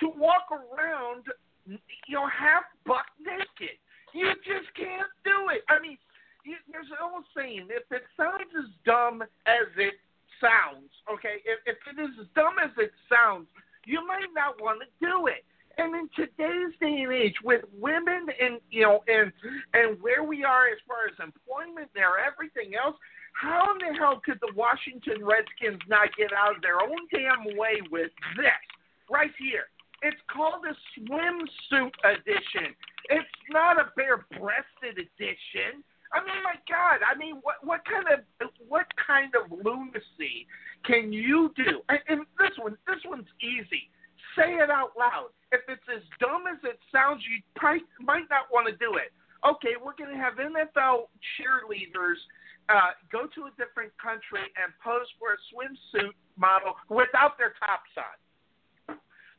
to 0.00 0.10
walk 0.18 0.50
around, 0.50 1.24
you 1.66 2.14
know, 2.14 2.26
half 2.26 2.64
buck 2.86 3.06
naked. 3.20 3.76
You 4.12 4.30
just 4.46 4.70
can't 4.76 5.10
do 5.24 5.50
it. 5.50 5.62
I 5.68 5.80
mean, 5.80 5.98
you, 6.44 6.56
there's 6.70 6.90
an 6.90 7.02
old 7.02 7.24
saying: 7.36 7.68
if 7.70 7.84
it 7.90 8.04
sounds 8.16 8.52
as 8.56 8.70
dumb 8.84 9.22
as 9.46 9.68
it 9.76 9.94
sounds, 10.40 10.90
okay, 11.10 11.40
if, 11.44 11.58
if 11.66 11.78
it 11.88 12.00
is 12.00 12.10
as 12.20 12.28
dumb 12.34 12.60
as 12.62 12.70
it 12.76 12.92
sounds, 13.08 13.48
you 13.86 14.04
might 14.06 14.30
not 14.34 14.60
want 14.60 14.80
to 14.84 14.88
do 15.00 15.26
it. 15.26 15.44
And 15.76 15.90
in 15.96 16.06
today's 16.14 16.70
day 16.78 17.02
and 17.02 17.12
age, 17.12 17.34
with 17.42 17.64
women 17.74 18.30
and 18.30 18.60
you 18.70 18.82
know, 18.82 19.02
and 19.08 19.32
and 19.74 20.00
where 20.00 20.22
we 20.22 20.44
are 20.44 20.68
as 20.70 20.78
far 20.86 21.10
as 21.10 21.16
employment 21.18 21.90
there, 21.94 22.14
everything 22.22 22.78
else, 22.78 22.94
how 23.34 23.74
in 23.74 23.78
the 23.82 23.98
hell 23.98 24.22
could 24.24 24.38
the 24.40 24.52
Washington 24.54 25.24
Redskins 25.24 25.82
not 25.88 26.14
get 26.16 26.32
out 26.32 26.54
of 26.54 26.62
their 26.62 26.78
own 26.78 27.02
damn 27.10 27.58
way 27.58 27.82
with 27.90 28.12
this 28.36 28.62
right 29.10 29.32
here? 29.38 29.66
It's 30.04 30.20
called 30.28 30.68
a 30.68 30.76
swimsuit 31.00 31.96
edition. 32.04 32.76
It's 33.08 33.36
not 33.48 33.80
a 33.80 33.88
bare-breasted 33.96 35.00
edition. 35.00 35.80
I 36.12 36.20
mean, 36.20 36.44
my 36.44 36.60
God! 36.68 37.00
I 37.00 37.16
mean, 37.16 37.40
what 37.40 37.64
what 37.64 37.80
kind 37.88 38.04
of 38.12 38.20
what 38.68 38.84
kind 39.00 39.32
of 39.32 39.50
lunacy 39.50 40.46
can 40.84 41.10
you 41.10 41.50
do? 41.56 41.80
And, 41.88 41.98
and 42.06 42.20
this 42.38 42.52
one, 42.60 42.76
this 42.86 43.00
one's 43.08 43.32
easy. 43.40 43.88
Say 44.36 44.60
it 44.60 44.68
out 44.68 44.92
loud. 44.92 45.32
If 45.50 45.64
it's 45.72 45.88
as 45.88 46.04
dumb 46.20 46.44
as 46.52 46.60
it 46.62 46.78
sounds, 46.92 47.24
you 47.24 47.40
probably 47.56 47.88
might 47.98 48.28
not 48.28 48.52
want 48.52 48.68
to 48.68 48.76
do 48.76 49.00
it. 49.00 49.08
Okay, 49.42 49.80
we're 49.80 49.96
going 49.96 50.12
to 50.12 50.20
have 50.20 50.36
NFL 50.36 51.08
cheerleaders 51.34 52.20
uh, 52.68 52.92
go 53.10 53.26
to 53.34 53.48
a 53.48 53.52
different 53.56 53.90
country 53.96 54.44
and 54.60 54.68
pose 54.84 55.08
for 55.16 55.32
a 55.34 55.40
swimsuit 55.48 56.14
model 56.36 56.76
without 56.92 57.36
their 57.38 57.56
tops 57.58 57.92
on. 57.96 58.16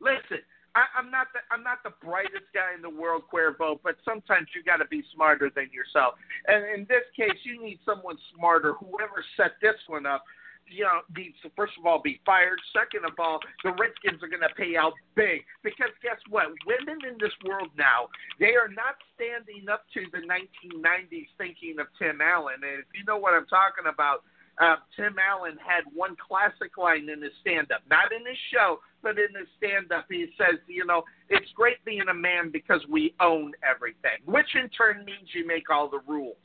Listen, 0.01 0.43
I, 0.75 0.83
I'm 0.99 1.09
not 1.09 1.31
the 1.31 1.39
I'm 1.49 1.63
not 1.63 1.81
the 1.87 1.95
brightest 2.03 2.51
guy 2.53 2.75
in 2.75 2.83
the 2.83 2.91
world, 2.91 3.23
Cuervo, 3.31 3.79
but 3.81 3.95
sometimes 4.03 4.51
you 4.53 4.61
got 4.61 4.83
to 4.83 4.87
be 4.91 5.01
smarter 5.15 5.49
than 5.49 5.71
yourself. 5.71 6.19
And 6.47 6.67
in 6.67 6.85
this 6.91 7.07
case, 7.15 7.39
you 7.43 7.63
need 7.63 7.79
someone 7.87 8.19
smarter. 8.35 8.75
Whoever 8.83 9.23
set 9.39 9.55
this 9.63 9.79
one 9.87 10.05
up, 10.05 10.27
you 10.67 10.83
know, 10.83 11.07
needs 11.15 11.39
to 11.47 11.49
first 11.55 11.79
of 11.79 11.87
all 11.87 12.03
be 12.03 12.19
fired. 12.27 12.59
Second 12.75 13.07
of 13.07 13.15
all, 13.15 13.39
the 13.63 13.71
Redskins 13.71 14.19
are 14.19 14.27
going 14.27 14.43
to 14.43 14.51
pay 14.59 14.75
out 14.75 14.91
big 15.15 15.47
because 15.63 15.95
guess 16.03 16.19
what? 16.27 16.51
Women 16.67 16.99
in 17.07 17.15
this 17.23 17.33
world 17.47 17.71
now, 17.79 18.11
they 18.43 18.59
are 18.59 18.69
not 18.69 18.99
standing 19.15 19.71
up 19.71 19.87
to 19.95 20.03
the 20.11 20.27
1990s 20.27 21.31
thinking 21.39 21.79
of 21.79 21.87
Tim 21.95 22.19
Allen. 22.19 22.59
And 22.59 22.83
if 22.83 22.91
you 22.91 23.07
know 23.07 23.15
what 23.17 23.31
I'm 23.31 23.47
talking 23.47 23.87
about, 23.87 24.27
uh, 24.61 24.75
Tim 24.95 25.15
Allen 25.19 25.57
had 25.59 25.83
one 25.93 26.15
classic 26.15 26.77
line 26.77 27.09
in 27.09 27.21
his 27.21 27.31
stand-up, 27.41 27.81
not 27.89 28.11
in 28.11 28.25
his 28.25 28.37
show, 28.53 28.79
but 29.03 29.17
in 29.19 29.35
his 29.37 29.47
stand-up. 29.57 30.05
He 30.09 30.27
says, 30.37 30.59
you 30.67 30.85
know, 30.85 31.03
it's 31.29 31.51
great 31.55 31.83
being 31.83 32.07
a 32.09 32.13
man 32.13 32.51
because 32.51 32.81
we 32.89 33.13
own 33.19 33.51
everything, 33.63 34.23
which 34.25 34.47
in 34.55 34.69
turn 34.69 35.03
means 35.03 35.27
you 35.33 35.45
make 35.45 35.69
all 35.69 35.89
the 35.89 35.99
rules. 36.07 36.37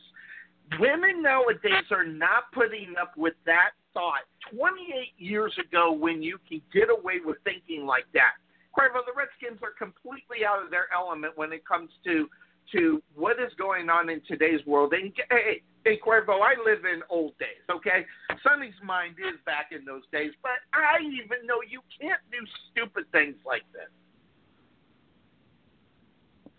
Women 0.79 1.23
nowadays 1.23 1.87
are 1.91 2.07
not 2.07 2.51
putting 2.53 2.95
up 3.01 3.17
with 3.17 3.35
that 3.47 3.71
thought 3.93 4.23
28 4.55 5.13
years 5.19 5.53
ago 5.59 5.93
when 5.93 6.23
you 6.23 6.39
can 6.49 6.61
get 6.73 6.89
away 6.91 7.19
with 7.25 7.39
thinking 7.45 7.87
like 7.87 8.07
that. 8.15 8.39
Cuervo, 8.77 9.05
the 9.05 9.13
Redskins 9.17 9.61
are 9.63 9.75
completely 9.77 10.47
out 10.47 10.63
of 10.63 10.71
their 10.71 10.87
element 10.95 11.37
when 11.37 11.53
it 11.53 11.67
comes 11.67 11.91
to 12.05 12.29
to 12.73 13.03
what 13.17 13.41
is 13.41 13.53
going 13.59 13.91
on 13.91 14.09
in 14.09 14.21
today's 14.29 14.65
world. 14.65 14.93
And 14.93 15.13
hey, 15.29 15.63
hey, 15.85 15.99
Cuervo, 16.05 16.41
I 16.43 16.55
live 16.65 16.85
in 16.85 17.03
old 17.09 17.37
days, 17.39 17.65
okay? 17.71 18.05
Sonny's 18.43 18.75
mind 18.83 19.15
is 19.19 19.39
back 19.47 19.71
in 19.73 19.85
those 19.85 20.03
days, 20.13 20.33
but 20.43 20.53
I 20.73 21.01
even 21.01 21.47
know 21.47 21.61
you 21.69 21.81
can't 22.01 22.21
do 22.31 22.39
stupid 22.71 23.05
things 23.13 23.37
like 23.47 23.63
this. 23.73 23.91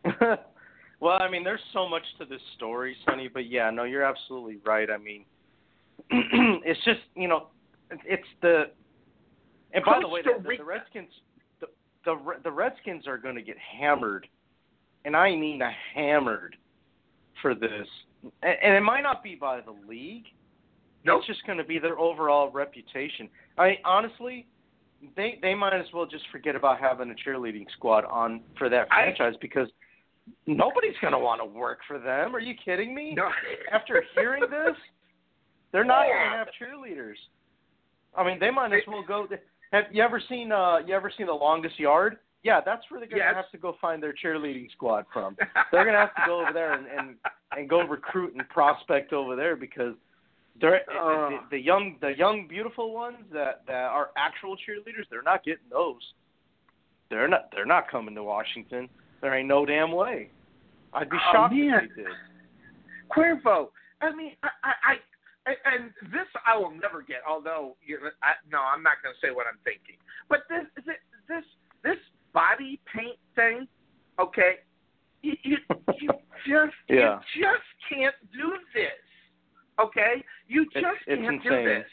well, 0.99 1.17
I 1.21 1.29
mean, 1.29 1.43
there's 1.43 1.61
so 1.73 1.87
much 1.87 2.03
to 2.19 2.25
this 2.25 2.41
story, 2.55 2.95
Sonny, 3.05 3.27
but 3.27 3.49
yeah, 3.49 3.69
no, 3.69 3.83
you're 3.83 4.03
absolutely 4.03 4.57
right. 4.65 4.89
I 4.89 4.97
mean, 4.97 5.25
it's 6.09 6.83
just 6.83 7.01
you 7.15 7.27
know, 7.27 7.47
it's 7.91 8.27
the 8.41 8.71
and 9.73 9.85
by 9.85 9.99
the 10.01 10.07
way, 10.07 10.21
the, 10.23 10.41
the, 10.41 10.57
the 10.57 10.63
Redskins, 10.63 11.11
the, 11.59 11.67
the 12.05 12.17
the 12.43 12.51
Redskins 12.51 13.07
are 13.07 13.17
going 13.17 13.35
to 13.35 13.41
get 13.41 13.57
hammered, 13.59 14.27
and 15.05 15.15
I 15.15 15.35
mean 15.35 15.61
hammered 15.93 16.55
for 17.41 17.53
this, 17.53 17.87
and, 18.23 18.55
and 18.63 18.73
it 18.75 18.81
might 18.81 19.01
not 19.01 19.23
be 19.23 19.35
by 19.35 19.61
the 19.61 19.75
league. 19.87 20.25
Nope. 21.03 21.19
It's 21.19 21.27
just 21.27 21.45
going 21.45 21.57
to 21.57 21.63
be 21.63 21.79
their 21.79 21.97
overall 21.97 22.51
reputation. 22.51 23.27
I 23.57 23.77
honestly, 23.83 24.45
they 25.15 25.39
they 25.41 25.55
might 25.55 25.73
as 25.73 25.85
well 25.93 26.05
just 26.05 26.25
forget 26.31 26.55
about 26.55 26.79
having 26.79 27.09
a 27.09 27.15
cheerleading 27.29 27.65
squad 27.75 28.05
on 28.05 28.41
for 28.57 28.69
that 28.69 28.87
franchise 28.89 29.33
I, 29.35 29.39
because 29.41 29.67
nobody's 30.45 30.93
going 31.01 31.13
to 31.13 31.19
want 31.19 31.41
to 31.41 31.45
work 31.45 31.79
for 31.87 31.97
them. 31.97 32.35
Are 32.35 32.39
you 32.39 32.53
kidding 32.63 32.93
me? 32.93 33.13
No. 33.15 33.29
After 33.71 34.03
hearing 34.15 34.43
this. 34.43 34.75
They're 35.71 35.83
not 35.85 36.05
Yeah. 36.07 36.29
going 36.29 36.31
to 36.31 36.37
have 36.37 36.47
cheerleaders. 36.59 37.15
I 38.15 38.25
mean, 38.25 38.39
they 38.39 38.51
might 38.51 38.73
as 38.73 38.81
well 38.87 39.03
go. 39.07 39.25
Have 39.71 39.85
you 39.91 40.03
ever 40.03 40.21
seen? 40.29 40.51
uh 40.51 40.79
You 40.85 40.93
ever 40.93 41.11
seen 41.17 41.27
the 41.27 41.33
longest 41.33 41.79
yard? 41.79 42.17
Yeah, 42.43 42.59
that's 42.65 42.83
where 42.89 42.99
they're 42.99 43.07
going 43.09 43.19
to 43.21 43.25
Yes. 43.25 43.35
have 43.35 43.51
to 43.51 43.57
go 43.57 43.75
find 43.79 44.01
their 44.01 44.13
cheerleading 44.13 44.71
squad 44.71 45.05
from. 45.13 45.35
They're 45.71 45.83
going 45.83 45.93
to 45.93 45.99
have 45.99 46.15
to 46.15 46.23
go 46.25 46.41
over 46.41 46.51
there 46.53 46.73
and 46.73 46.87
and, 46.87 47.15
and 47.55 47.69
go 47.69 47.81
recruit 47.81 48.33
and 48.33 48.47
prospect 48.49 49.13
over 49.13 49.35
there 49.35 49.55
because 49.55 49.93
they're 50.59 50.81
Uh. 50.89 51.29
the, 51.29 51.37
the 51.51 51.59
young 51.59 51.97
the 52.01 52.15
young 52.17 52.47
beautiful 52.47 52.93
ones 52.93 53.17
that 53.31 53.61
that 53.67 53.73
are 53.73 54.09
actual 54.17 54.55
cheerleaders. 54.55 55.05
They're 55.09 55.21
not 55.21 55.43
getting 55.43 55.69
those. 55.69 56.01
They're 57.09 57.27
not. 57.27 57.49
They're 57.51 57.65
not 57.65 57.89
coming 57.91 58.15
to 58.15 58.23
Washington. 58.23 58.89
There 59.21 59.35
ain't 59.35 59.47
no 59.47 59.65
damn 59.65 59.91
way. 59.91 60.29
I'd 60.93 61.09
be 61.09 61.17
Oh, 61.17 61.31
shocked 61.31 61.53
man. 61.53 61.83
if 61.83 61.95
they 61.95 62.01
did. 62.03 62.11
Cuervo, 63.15 63.69
I 64.01 64.15
mean, 64.15 64.33
I, 64.43 64.49
I, 64.63 64.93
I 65.45 65.53
and- 65.75 65.91
this 66.11 66.27
I 66.47 66.57
will 66.57 66.71
never 66.71 67.01
get. 67.01 67.17
Although, 67.27 67.75
you 67.85 67.99
I, 68.23 68.33
no, 68.51 68.59
I'm 68.59 68.81
not 68.81 68.97
going 69.03 69.13
to 69.13 69.19
say 69.25 69.31
what 69.33 69.45
I'm 69.47 69.59
thinking. 69.63 69.97
But 70.29 70.39
this, 70.49 70.63
this, 70.85 70.95
this, 71.27 71.43
this 71.83 71.97
body 72.33 72.79
paint 72.93 73.17
thing, 73.35 73.67
okay? 74.19 74.55
You, 75.21 75.33
you, 75.43 75.57
you 75.99 76.09
just, 76.47 76.73
Yeah. 76.89 77.19
you 77.35 77.43
just 77.43 77.69
can't 77.89 78.15
do 78.33 78.53
this, 78.73 79.01
okay? 79.79 80.23
You 80.47 80.65
just 80.73 81.01
it's 81.07 81.21
can't 81.21 81.43
do 81.43 81.49
this. 81.49 81.85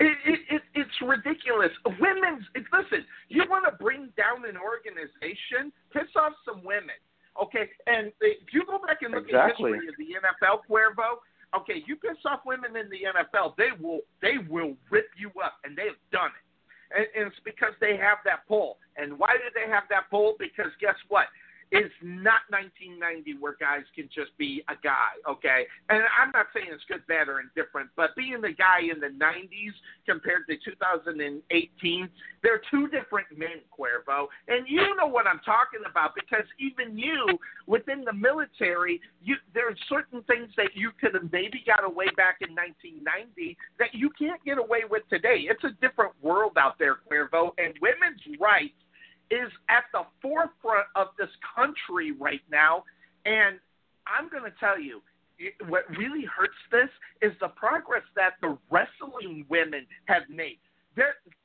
It, 0.00 0.16
it, 0.26 0.40
it, 0.50 0.62
it's 0.74 0.96
ridiculous. 1.02 1.70
Women's. 2.00 2.44
It, 2.54 2.64
listen, 2.72 3.06
you 3.28 3.44
want 3.48 3.64
to 3.64 3.72
bring 3.82 4.10
down 4.16 4.44
an 4.48 4.56
organization? 4.58 5.72
Piss 5.92 6.10
off 6.16 6.32
some 6.44 6.62
women, 6.64 6.98
okay? 7.40 7.70
And 7.86 8.10
if 8.20 8.52
you 8.52 8.64
go 8.66 8.78
back 8.78 9.02
and 9.02 9.14
look 9.14 9.26
Exactly. 9.26 9.72
at 9.72 9.82
history 9.82 9.88
of 9.88 9.94
the 9.98 10.10
NFL, 10.18 10.66
Cuervo, 10.68 11.22
okay, 11.54 11.82
you 11.86 11.96
piss 11.96 12.18
off 12.26 12.40
women 12.44 12.76
in 12.76 12.90
the 12.90 13.06
NFL, 13.06 13.54
they 13.56 13.70
will 13.80 14.00
they 14.22 14.38
will 14.50 14.74
rip 14.90 15.10
you 15.16 15.30
up, 15.42 15.54
and 15.64 15.76
they 15.78 15.86
have 15.86 16.02
done 16.12 16.30
it. 16.34 16.46
And, 16.90 17.06
and 17.16 17.26
it's 17.28 17.42
because 17.44 17.72
they 17.80 17.96
have 17.96 18.18
that 18.24 18.46
pull. 18.48 18.78
And 18.96 19.18
why 19.18 19.34
do 19.34 19.48
they 19.54 19.70
have 19.70 19.84
that 19.90 20.10
pull? 20.10 20.34
Because 20.38 20.72
guess 20.80 20.96
what? 21.08 21.26
It's 21.70 21.94
not 22.02 22.48
1990 22.48 23.36
where 23.40 23.56
guys 23.60 23.84
can 23.94 24.08
just 24.08 24.36
be 24.38 24.64
a 24.68 24.74
guy, 24.82 25.20
okay? 25.28 25.66
And 25.90 26.02
I'm 26.16 26.30
not 26.32 26.46
saying 26.54 26.68
it's 26.72 26.84
good, 26.88 27.06
bad, 27.06 27.28
or 27.28 27.40
indifferent, 27.40 27.90
but 27.96 28.16
being 28.16 28.40
the 28.40 28.52
guy 28.52 28.88
in 28.88 29.00
the 29.00 29.12
90s 29.12 29.76
compared 30.06 30.46
to 30.48 30.56
2018, 30.64 32.08
they're 32.42 32.62
two 32.70 32.88
different 32.88 33.28
men, 33.36 33.60
Cuervo. 33.68 34.28
And 34.48 34.66
you 34.66 34.96
know 34.96 35.06
what 35.06 35.26
I'm 35.26 35.40
talking 35.44 35.80
about 35.88 36.14
because 36.14 36.44
even 36.58 36.96
you, 36.96 37.38
within 37.66 38.04
the 38.04 38.12
military, 38.12 39.00
you 39.22 39.36
there 39.52 39.68
are 39.68 39.76
certain 39.88 40.22
things 40.22 40.48
that 40.56 40.70
you 40.74 40.90
could 41.00 41.14
have 41.14 41.30
maybe 41.32 41.62
got 41.66 41.84
away 41.84 42.06
back 42.16 42.38
in 42.40 42.54
1990 42.54 43.56
that 43.78 43.92
you 43.92 44.10
can't 44.18 44.42
get 44.44 44.58
away 44.58 44.82
with 44.88 45.02
today. 45.10 45.44
It's 45.50 45.64
a 45.64 45.76
different 45.80 46.12
world 46.22 46.56
out 46.56 46.78
there, 46.78 46.96
Cuervo, 47.10 47.50
and 47.58 47.74
women's 47.82 48.22
rights 48.40 48.74
is 49.30 49.50
at 49.68 49.84
the 49.92 50.02
forefront 50.22 50.86
of 50.96 51.08
this 51.18 51.30
country 51.56 52.12
right 52.12 52.42
now. 52.50 52.84
And 53.24 53.58
I'm 54.06 54.28
going 54.28 54.44
to 54.44 54.56
tell 54.58 54.80
you, 54.80 55.02
what 55.68 55.88
really 55.96 56.24
hurts 56.24 56.58
this 56.72 56.88
is 57.22 57.32
the 57.40 57.48
progress 57.48 58.02
that 58.16 58.34
the 58.42 58.58
wrestling 58.70 59.46
women 59.48 59.86
have 60.06 60.22
made. 60.28 60.58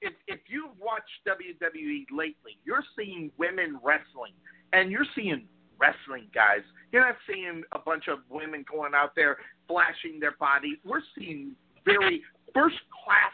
If, 0.02 0.14
if 0.28 0.40
you've 0.48 0.72
watched 0.82 1.12
WWE 1.28 2.06
lately, 2.12 2.58
you're 2.66 2.84
seeing 2.98 3.32
women 3.38 3.80
wrestling, 3.84 4.34
and 4.72 4.92
you're 4.92 5.06
seeing 5.16 5.46
wrestling 5.80 6.28
guys. 6.34 6.62
You're 6.92 7.06
not 7.06 7.18
seeing 7.28 7.62
a 7.72 7.80
bunch 7.80 8.08
of 8.08 8.20
women 8.30 8.66
going 8.70 8.94
out 8.96 9.12
there 9.16 9.38
flashing 9.68 10.20
their 10.20 10.36
body. 10.40 10.80
We're 10.84 11.02
seeing 11.18 11.56
very 11.86 12.24
first 12.54 12.78
class 13.04 13.34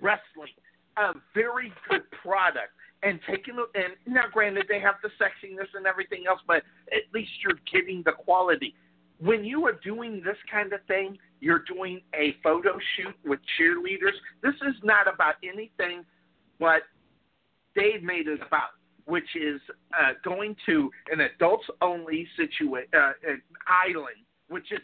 wrestling, 0.00 0.54
a 0.96 1.12
very 1.34 1.72
good 1.90 2.02
product. 2.22 2.72
And 3.02 3.20
taking 3.30 3.54
the 3.56 3.66
and 3.74 3.94
now, 4.12 4.24
granted, 4.32 4.66
they 4.68 4.80
have 4.80 4.96
the 5.02 5.10
sexiness 5.22 5.68
and 5.74 5.86
everything 5.86 6.24
else, 6.28 6.40
but 6.46 6.62
at 6.90 7.02
least 7.14 7.30
you're 7.44 7.58
getting 7.72 8.02
the 8.04 8.12
quality. 8.12 8.74
When 9.20 9.44
you 9.44 9.64
are 9.66 9.72
doing 9.72 10.20
this 10.24 10.36
kind 10.50 10.72
of 10.72 10.80
thing, 10.86 11.16
you're 11.40 11.64
doing 11.72 12.00
a 12.14 12.34
photo 12.42 12.76
shoot 12.96 13.14
with 13.24 13.38
cheerleaders. 13.58 14.16
This 14.42 14.54
is 14.66 14.74
not 14.82 15.12
about 15.12 15.34
anything 15.44 16.04
but 16.58 16.82
they've 17.74 18.02
made 18.02 18.26
it 18.26 18.40
about, 18.46 18.70
which 19.04 19.36
is 19.36 19.60
uh, 19.98 20.12
going 20.24 20.56
to 20.66 20.90
an 21.10 21.20
adults 21.20 21.64
only 21.80 22.26
situa- 22.38 22.92
uh, 22.94 23.12
island, 23.66 24.24
which 24.48 24.70
is 24.72 24.80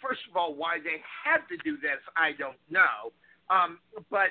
first 0.00 0.20
of 0.30 0.36
all 0.36 0.54
why 0.54 0.78
they 0.82 1.00
had 1.24 1.38
to 1.48 1.56
do 1.64 1.76
this. 1.76 2.00
I 2.16 2.32
don't 2.38 2.58
know, 2.70 3.12
um, 3.50 3.78
but 4.10 4.30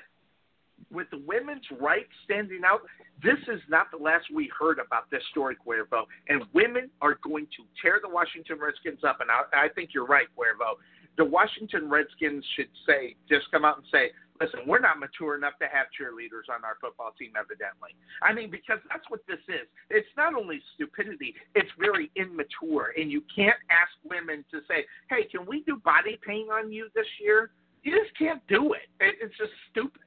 with 0.92 1.10
the 1.12 1.22
women's 1.26 1.66
rights 1.80 2.10
standing 2.26 2.62
out, 2.66 2.82
this 3.22 3.40
is 3.48 3.62
not 3.70 3.92
the 3.92 3.98
last 3.98 4.26
we 4.34 4.50
heard 4.58 4.80
about 4.80 5.10
this 5.12 5.24
story, 5.32 5.56
Cuervo. 5.56 6.06
And 6.28 6.44
women 6.54 6.90
are 7.02 7.20
going 7.24 7.48
to 7.58 7.64
tear 7.82 8.00
the 8.02 8.10
Washington 8.10 8.58
Redskins 8.60 9.04
up. 9.04 9.20
And 9.22 9.30
I, 9.30 9.66
I 9.66 9.70
think 9.70 9.92
you're 9.94 10.06
right, 10.08 10.28
Cuervo. 10.38 10.80
The 11.18 11.26
Washington 11.26 11.90
Redskins 11.90 12.46
should 12.56 12.70
say, 12.88 13.16
just 13.28 13.52
come 13.52 13.66
out 13.66 13.78
and 13.78 13.86
say, 13.92 14.12
listen, 14.40 14.62
we're 14.66 14.80
not 14.80 15.00
mature 15.00 15.36
enough 15.36 15.60
to 15.60 15.68
have 15.68 15.88
cheerleaders 15.92 16.48
on 16.54 16.64
our 16.64 16.78
football 16.80 17.12
team, 17.20 17.34
evidently. 17.36 17.92
I 18.24 18.34
mean, 18.34 18.50
because 18.50 18.80
that's 18.90 19.04
what 19.10 19.20
this 19.28 19.44
is. 19.48 19.68
It's 19.90 20.08
not 20.16 20.34
only 20.34 20.62
stupidity, 20.76 21.36
it's 21.56 21.70
very 21.78 22.10
immature. 22.16 22.94
And 22.98 23.12
you 23.12 23.22
can't 23.34 23.60
ask 23.70 23.92
women 24.04 24.46
to 24.52 24.62
say, 24.68 24.86
hey, 25.10 25.28
can 25.30 25.46
we 25.46 25.64
do 25.64 25.78
body 25.84 26.18
paint 26.26 26.50
on 26.50 26.72
you 26.72 26.88
this 26.96 27.08
year? 27.22 27.52
You 27.84 27.98
just 28.00 28.18
can't 28.18 28.42
do 28.48 28.74
it. 28.74 28.88
it 29.00 29.16
it's 29.22 29.38
just 29.38 29.52
stupid. 29.72 30.02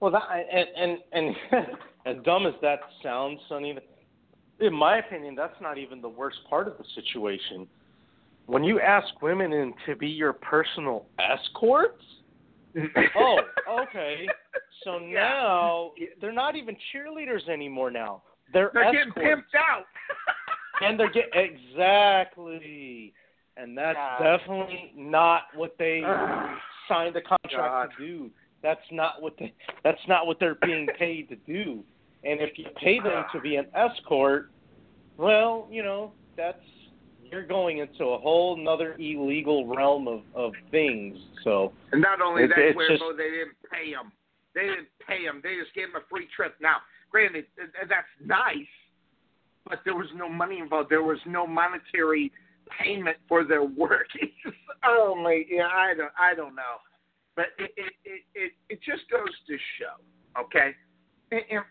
Well, 0.00 0.10
that 0.10 0.22
and 0.52 0.98
and 1.12 1.34
and 1.52 1.66
as 2.18 2.24
dumb 2.24 2.46
as 2.46 2.54
that 2.62 2.80
sounds, 3.02 3.40
Sonny, 3.48 3.76
in 4.60 4.72
my 4.72 4.98
opinion, 4.98 5.34
that's 5.34 5.60
not 5.60 5.78
even 5.78 6.00
the 6.00 6.08
worst 6.08 6.38
part 6.48 6.68
of 6.68 6.76
the 6.78 6.84
situation. 6.94 7.66
When 8.46 8.62
you 8.62 8.80
ask 8.80 9.20
women 9.22 9.52
in 9.52 9.74
to 9.86 9.96
be 9.96 10.06
your 10.06 10.32
personal 10.32 11.06
escorts, 11.18 12.02
oh, 13.16 13.40
okay. 13.68 14.28
So 14.84 14.98
Yeah. 14.98 15.20
now 15.20 15.92
they're 16.20 16.32
not 16.32 16.56
even 16.56 16.76
cheerleaders 16.94 17.48
anymore. 17.48 17.90
Now 17.90 18.22
they're, 18.52 18.70
They're 18.72 18.92
getting 18.92 19.12
pimped 19.12 19.54
out. 19.56 19.86
and 20.82 21.00
they're 21.00 21.10
get 21.10 21.30
exactly, 21.34 23.14
and 23.56 23.76
that's 23.76 23.96
God. 23.96 24.22
definitely 24.22 24.92
not 24.94 25.42
what 25.54 25.74
they 25.78 26.02
signed 26.88 27.14
the 27.14 27.22
contract 27.22 27.52
God. 27.52 27.90
to 27.98 28.06
do. 28.06 28.30
That's 28.66 28.80
not 28.90 29.22
what 29.22 29.34
they. 29.38 29.54
That's 29.84 30.00
not 30.08 30.26
what 30.26 30.40
they're 30.40 30.56
being 30.56 30.88
paid 30.98 31.28
to 31.28 31.36
do. 31.36 31.84
And 32.24 32.40
if 32.40 32.58
you 32.58 32.64
pay 32.82 32.98
them 32.98 33.24
to 33.32 33.40
be 33.40 33.54
an 33.54 33.66
escort, 33.74 34.50
well, 35.16 35.68
you 35.70 35.84
know 35.84 36.10
that's 36.36 36.58
you're 37.30 37.46
going 37.46 37.78
into 37.78 38.06
a 38.06 38.18
whole 38.18 38.58
another 38.58 38.94
illegal 38.98 39.68
realm 39.72 40.08
of 40.08 40.22
of 40.34 40.50
things. 40.72 41.16
So 41.44 41.72
And 41.92 42.00
not 42.02 42.20
only 42.20 42.42
It's- 42.42 42.56
that, 42.56 42.64
it's 42.70 42.76
Cuervo, 42.76 42.88
just- 43.10 43.16
they 43.18 43.30
didn't 43.30 43.56
pay 43.72 43.90
him. 43.90 44.10
They 44.52 44.62
didn't 44.62 44.88
pay 45.06 45.22
him. 45.22 45.40
They 45.44 45.54
just 45.62 45.72
gave 45.72 45.90
him 45.90 45.96
a 45.96 46.00
free 46.10 46.26
trip. 46.34 46.56
Now, 46.60 46.78
granted, 47.08 47.46
th- 47.56 47.70
th- 47.72 47.88
that's 47.88 48.08
nice, 48.24 48.66
but 49.64 49.78
there 49.84 49.94
was 49.94 50.08
no 50.16 50.28
money 50.28 50.58
involved. 50.58 50.90
There 50.90 51.04
was 51.04 51.20
no 51.24 51.46
monetary 51.46 52.32
payment 52.82 53.16
for 53.28 53.44
their 53.44 53.62
work. 53.84 54.08
It's 54.16 54.32
just, 54.42 54.56
oh 54.82 55.14
my, 55.14 55.44
yeah, 55.48 55.68
I 55.68 55.94
don't, 55.94 56.12
I 56.18 56.34
don't 56.34 56.56
know, 56.56 56.78
but 57.36 57.46
it, 57.58 57.70
it, 57.76 57.92
it, 58.04 58.22
it, 58.34 58.52
it 58.70 58.78
just 58.82 59.08
goes 59.10 59.30
to 59.46 59.56
show, 59.78 59.96
okay. 60.40 60.74
And, 61.30 61.42
and 61.50 61.64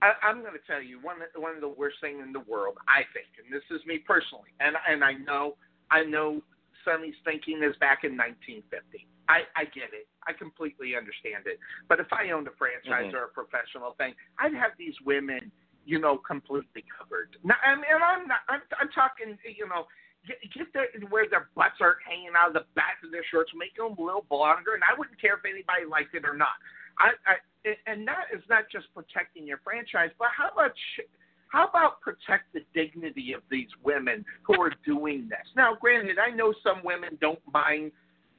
I, 0.00 0.12
I'm 0.22 0.40
going 0.42 0.54
to 0.54 0.64
tell 0.66 0.80
you 0.82 1.00
one, 1.02 1.16
of- 1.22 1.34
one 1.42 1.54
of 1.54 1.60
the 1.60 1.68
worst 1.68 1.96
things 2.00 2.22
in 2.24 2.32
the 2.32 2.40
world, 2.46 2.78
I 2.86 3.02
think, 3.12 3.26
and 3.42 3.52
this 3.52 3.66
is 3.70 3.84
me 3.86 3.98
personally, 3.98 4.50
and 4.60 4.76
and 4.88 5.02
I 5.02 5.14
know, 5.14 5.56
I 5.90 6.04
know 6.04 6.40
Sonny's 6.84 7.18
thinking 7.24 7.62
is 7.66 7.74
back 7.82 8.04
in 8.04 8.16
1950. 8.16 9.06
I, 9.28 9.42
I 9.56 9.64
get 9.74 9.92
it. 9.92 10.06
I 10.26 10.32
completely 10.32 10.96
understand 10.96 11.44
it. 11.44 11.58
But 11.88 12.00
if 12.00 12.06
I 12.12 12.30
owned 12.30 12.46
a 12.48 12.52
franchise 12.56 13.12
Mhm. 13.12 13.14
or 13.18 13.24
a 13.24 13.28
professional 13.28 13.92
thing, 13.98 14.14
I'd 14.38 14.54
have 14.54 14.72
these 14.78 14.94
women, 15.04 15.50
you 15.84 15.98
know, 15.98 16.16
completely 16.16 16.84
covered. 16.96 17.36
Now, 17.44 17.56
and, 17.66 17.82
and 17.84 18.02
I'm 18.02 18.28
not. 18.28 18.40
I'm, 18.48 18.62
I'm 18.80 18.88
talking, 18.90 19.36
you 19.44 19.68
know, 19.68 19.84
get, 20.28 20.36
get 20.52 20.68
their, 20.76 20.92
where 21.08 21.24
their 21.28 21.48
butts 21.56 21.80
are 21.80 21.96
hanging 22.04 22.36
out 22.36 22.52
of 22.52 22.54
the 22.54 22.68
back 22.76 23.00
of 23.02 23.10
their 23.10 23.24
shorts, 23.32 23.50
make 23.56 23.74
them 23.74 23.96
a 23.96 24.02
little 24.02 24.28
longer, 24.30 24.76
and 24.76 24.84
I 24.84 24.92
wouldn't 24.92 25.16
care 25.20 25.40
if 25.40 25.44
anybody 25.48 25.88
liked 25.88 26.12
it 26.14 26.28
or 26.28 26.36
not. 26.36 26.60
I, 27.00 27.16
I 27.24 27.34
and 27.86 28.06
that 28.06 28.32
is 28.32 28.42
not 28.48 28.64
just 28.70 28.86
protecting 28.94 29.46
your 29.46 29.60
franchise, 29.64 30.10
but 30.18 30.28
how 30.36 30.48
about 30.52 30.72
how 31.48 31.66
about 31.66 32.00
protect 32.00 32.52
the 32.52 32.60
dignity 32.74 33.32
of 33.32 33.42
these 33.50 33.68
women 33.82 34.24
who 34.42 34.60
are 34.60 34.72
doing 34.84 35.28
this? 35.28 35.46
Now, 35.56 35.76
granted, 35.80 36.18
I 36.18 36.34
know 36.34 36.52
some 36.62 36.82
women 36.84 37.18
don't 37.20 37.40
mind 37.52 37.92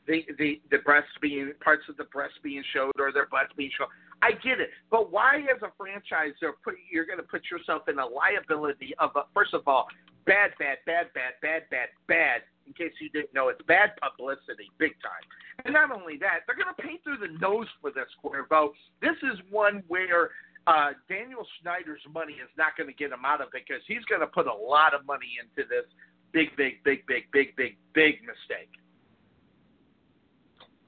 the 0.07 0.25
the 0.37 0.61
the 0.71 0.77
breasts 0.79 1.11
being 1.21 1.51
parts 1.61 1.83
of 1.89 1.97
the 1.97 2.05
breast 2.05 2.33
being 2.43 2.63
showed 2.73 2.93
or 2.99 3.11
their 3.11 3.27
butts 3.27 3.53
being 3.57 3.71
shown. 3.77 3.87
I 4.21 4.31
get 4.43 4.59
it, 4.59 4.69
but 4.91 5.11
why, 5.11 5.39
as 5.47 5.61
a 5.63 5.71
franchise, 5.77 6.35
are 6.43 6.55
put, 6.63 6.75
you're 6.91 7.05
going 7.05 7.19
to 7.19 7.27
put 7.27 7.43
yourself 7.49 7.87
in 7.87 7.99
a 7.99 8.05
liability 8.05 8.93
of 8.99 9.11
a, 9.15 9.23
first 9.33 9.53
of 9.53 9.63
all, 9.67 9.87
bad, 10.25 10.51
bad, 10.59 10.77
bad, 10.85 11.07
bad, 11.13 11.39
bad, 11.41 11.63
bad, 11.71 11.89
bad. 12.07 12.41
In 12.67 12.73
case 12.73 12.93
you 12.99 13.09
didn't 13.09 13.33
know, 13.33 13.47
it's 13.47 13.61
bad 13.67 13.95
publicity, 13.97 14.69
big 14.77 14.93
time. 15.01 15.23
And 15.65 15.73
not 15.73 15.91
only 15.91 16.17
that, 16.19 16.45
they're 16.45 16.55
going 16.55 16.69
to 16.69 16.81
paint 16.81 17.01
through 17.03 17.17
the 17.17 17.33
nose 17.39 17.67
for 17.81 17.91
this 17.91 18.07
Cuervo. 18.23 18.69
This 19.01 19.17
is 19.23 19.39
one 19.49 19.83
where 19.87 20.29
uh, 20.67 20.91
Daniel 21.09 21.47
Snyder's 21.61 22.03
money 22.13 22.33
is 22.33 22.51
not 22.57 22.77
going 22.77 22.87
to 22.87 22.95
get 22.95 23.11
him 23.11 23.25
out 23.25 23.41
of 23.41 23.49
it 23.55 23.63
because 23.65 23.81
he's 23.87 24.05
going 24.05 24.21
to 24.21 24.27
put 24.27 24.45
a 24.45 24.53
lot 24.53 24.93
of 24.93 25.05
money 25.05 25.39
into 25.41 25.67
this 25.67 25.87
big, 26.31 26.55
big, 26.55 26.83
big, 26.83 27.07
big, 27.07 27.25
big, 27.31 27.55
big, 27.55 27.77
big 27.93 28.21
mistake. 28.21 28.69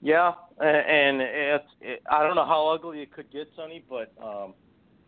Yeah, 0.02 0.34
and 0.60 1.22
it's 1.22 1.64
it, 1.80 2.02
I 2.10 2.24
don't 2.24 2.36
know 2.36 2.46
how 2.46 2.68
ugly 2.68 3.02
it 3.02 3.14
could 3.14 3.32
get, 3.32 3.48
Sonny, 3.56 3.84
but 3.88 4.12
um, 4.22 4.56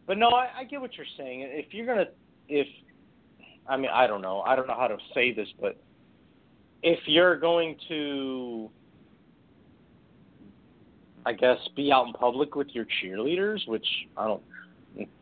but 0.06 0.18
no, 0.18 0.30
I, 0.30 0.50
I 0.60 0.64
get 0.66 0.82
what 0.82 0.96
you're 0.96 1.06
saying. 1.18 1.42
If 1.42 1.74
you're 1.74 1.88
gonna, 1.88 2.06
if 2.48 2.68
I 3.68 3.76
mean, 3.78 3.90
I 3.92 4.06
don't 4.06 4.22
know, 4.22 4.42
I 4.42 4.56
don't 4.56 4.68
know 4.68 4.76
how 4.78 4.88
to 4.88 4.98
say 5.16 5.34
this, 5.34 5.48
but 5.60 5.82
if 6.84 7.00
you're 7.08 7.40
going 7.40 7.76
to, 7.88 8.70
I 11.26 11.34
guess, 11.34 11.58
be 11.76 11.92
out 11.92 12.08
in 12.08 12.14
public 12.14 12.56
with 12.56 12.68
your 12.74 12.86
cheerleaders, 13.02 13.68
which 13.68 13.88
I 14.18 14.28
don't, 14.28 14.44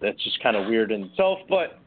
that's 0.01 0.21
just 0.23 0.41
kind 0.41 0.57
of 0.57 0.67
weird 0.67 0.91
in 0.91 1.03
itself, 1.03 1.39
but 1.47 1.79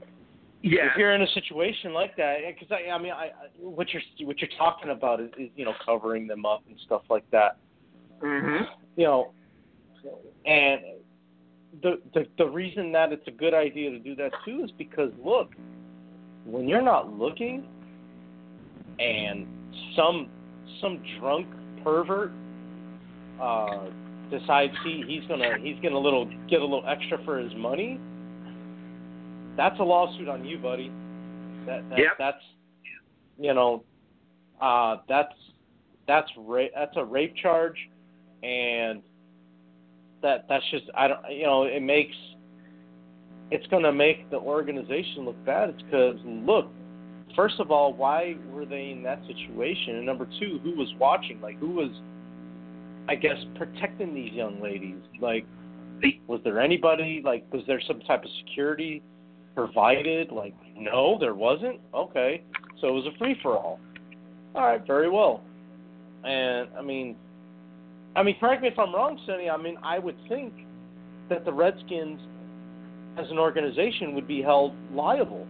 Yeah. 0.63 0.87
if 0.87 0.93
you're 0.97 1.15
in 1.15 1.23
a 1.23 1.29
situation 1.35 1.93
like 1.93 2.17
that, 2.17 2.39
because 2.47 2.71
I, 2.71 2.91
I 2.91 2.99
mean, 2.99 3.13
I, 3.13 3.25
I 3.25 3.31
what 3.59 3.89
you're 3.93 4.03
what 4.27 4.41
you're 4.41 4.49
talking 4.57 4.91
about 4.91 5.21
is, 5.21 5.31
is 5.37 5.51
you 5.57 5.65
know 5.67 5.75
covering 5.85 6.27
them 6.27 6.47
up 6.47 6.63
and 6.67 6.79
stuff 6.87 7.03
like 7.11 7.29
that 7.33 7.59
hmm 8.21 8.65
you 8.97 9.05
know, 9.05 9.33
and 10.47 10.81
the, 11.83 12.01
the 12.13 12.27
the 12.39 12.47
reason 12.47 12.93
that 12.93 13.13
it's 13.13 13.27
a 13.27 13.31
good 13.33 13.55
idea 13.55 13.91
to 13.91 13.99
do 13.99 14.15
that 14.17 14.33
too 14.45 14.63
is 14.65 14.71
because 14.79 15.11
look, 15.25 15.51
when 16.45 16.69
you're 16.69 16.83
not 16.83 17.13
looking, 17.13 17.65
and 18.99 19.47
some 19.97 20.29
some 20.81 21.03
drunk 21.19 21.47
pervert 21.83 22.31
uh, 23.41 23.87
decides 24.31 24.73
he 24.85 25.05
he's 25.07 25.27
gonna 25.29 25.57
he's 25.61 25.77
gonna 25.83 25.99
little 25.99 26.27
get 26.49 26.61
a 26.61 26.65
little 26.65 26.85
extra 26.87 27.23
for 27.25 27.39
his 27.39 27.53
money, 27.57 27.99
that's 29.57 29.79
a 29.81 29.85
lawsuit 29.85 30.29
on 30.29 30.45
you, 30.45 30.59
buddy. 30.59 30.93
That, 31.67 31.89
that 31.91 31.99
Yep. 31.99 32.13
that's 32.19 32.45
you 33.39 33.55
know, 33.55 33.83
uh, 34.61 34.99
that's 35.09 35.35
that's 36.07 36.31
ra- 36.37 36.69
that's 36.75 36.97
a 36.97 37.05
rape 37.05 37.35
charge 37.37 37.77
and 38.45 39.03
that 40.23 40.47
that's 40.49 40.65
just 40.71 40.85
I 40.95 41.09
don't 41.09 41.21
you 41.31 41.45
know 41.45 41.65
it 41.65 41.83
makes 41.83 42.15
it's 43.51 43.67
going 43.69 43.83
to 43.83 43.93
make 43.93 44.31
the 44.31 44.39
organization 44.39 45.25
look 45.25 45.43
bad. 45.45 45.71
It's 45.71 45.83
because 45.83 46.17
look, 46.25 46.71
first 47.37 47.61
of 47.61 47.71
all, 47.71 47.93
why 47.93 48.37
were 48.51 48.65
they 48.65 48.91
in 48.91 49.03
that 49.05 49.21
situation, 49.27 49.97
and 49.97 50.07
number 50.07 50.27
two, 50.41 50.61
who 50.63 50.75
was 50.77 50.93
watching? 50.99 51.41
Like 51.41 51.59
who 51.59 51.71
was, 51.71 51.91
I 53.09 53.15
guess, 53.15 53.37
protecting 53.57 54.15
these 54.15 54.33
young 54.33 54.61
ladies? 54.63 54.97
Like, 55.21 55.47
was 56.27 56.41
there 56.45 56.61
anybody? 56.61 57.23
Like, 57.25 57.45
was 57.53 57.63
there 57.67 57.81
some 57.87 58.01
type 58.01 58.25
of 58.25 58.31
security 58.47 59.03
provided? 59.55 60.33
Like, 60.33 60.55
no, 60.77 61.17
there 61.21 61.35
wasn't. 61.35 61.81
Okay, 61.95 62.43
So 62.81 62.89
it 62.89 62.93
was 62.93 63.07
a 63.15 63.19
free 63.19 63.37
for 63.43 63.57
all. 63.57 63.79
All 64.55 64.63
right, 64.63 64.85
very 64.87 65.11
well. 65.11 65.43
And 66.25 66.69
I 66.79 66.83
mean, 66.83 67.17
I 68.17 68.23
mean, 68.23 68.37
correct 68.39 68.63
me 68.63 68.69
if 68.69 68.79
I'm 68.79 68.95
wrong, 68.95 69.19
Sonny. 69.27 69.51
I 69.51 69.57
mean, 69.57 69.77
I 69.83 69.99
would 69.99 70.17
think 70.29 70.53
that 71.29 71.45
the 71.45 71.53
Redskins, 71.53 72.21
as 73.19 73.31
an 73.31 73.39
organization, 73.39 74.15
would 74.15 74.29
be 74.29 74.43
held 74.43 74.73
liable 74.93 75.47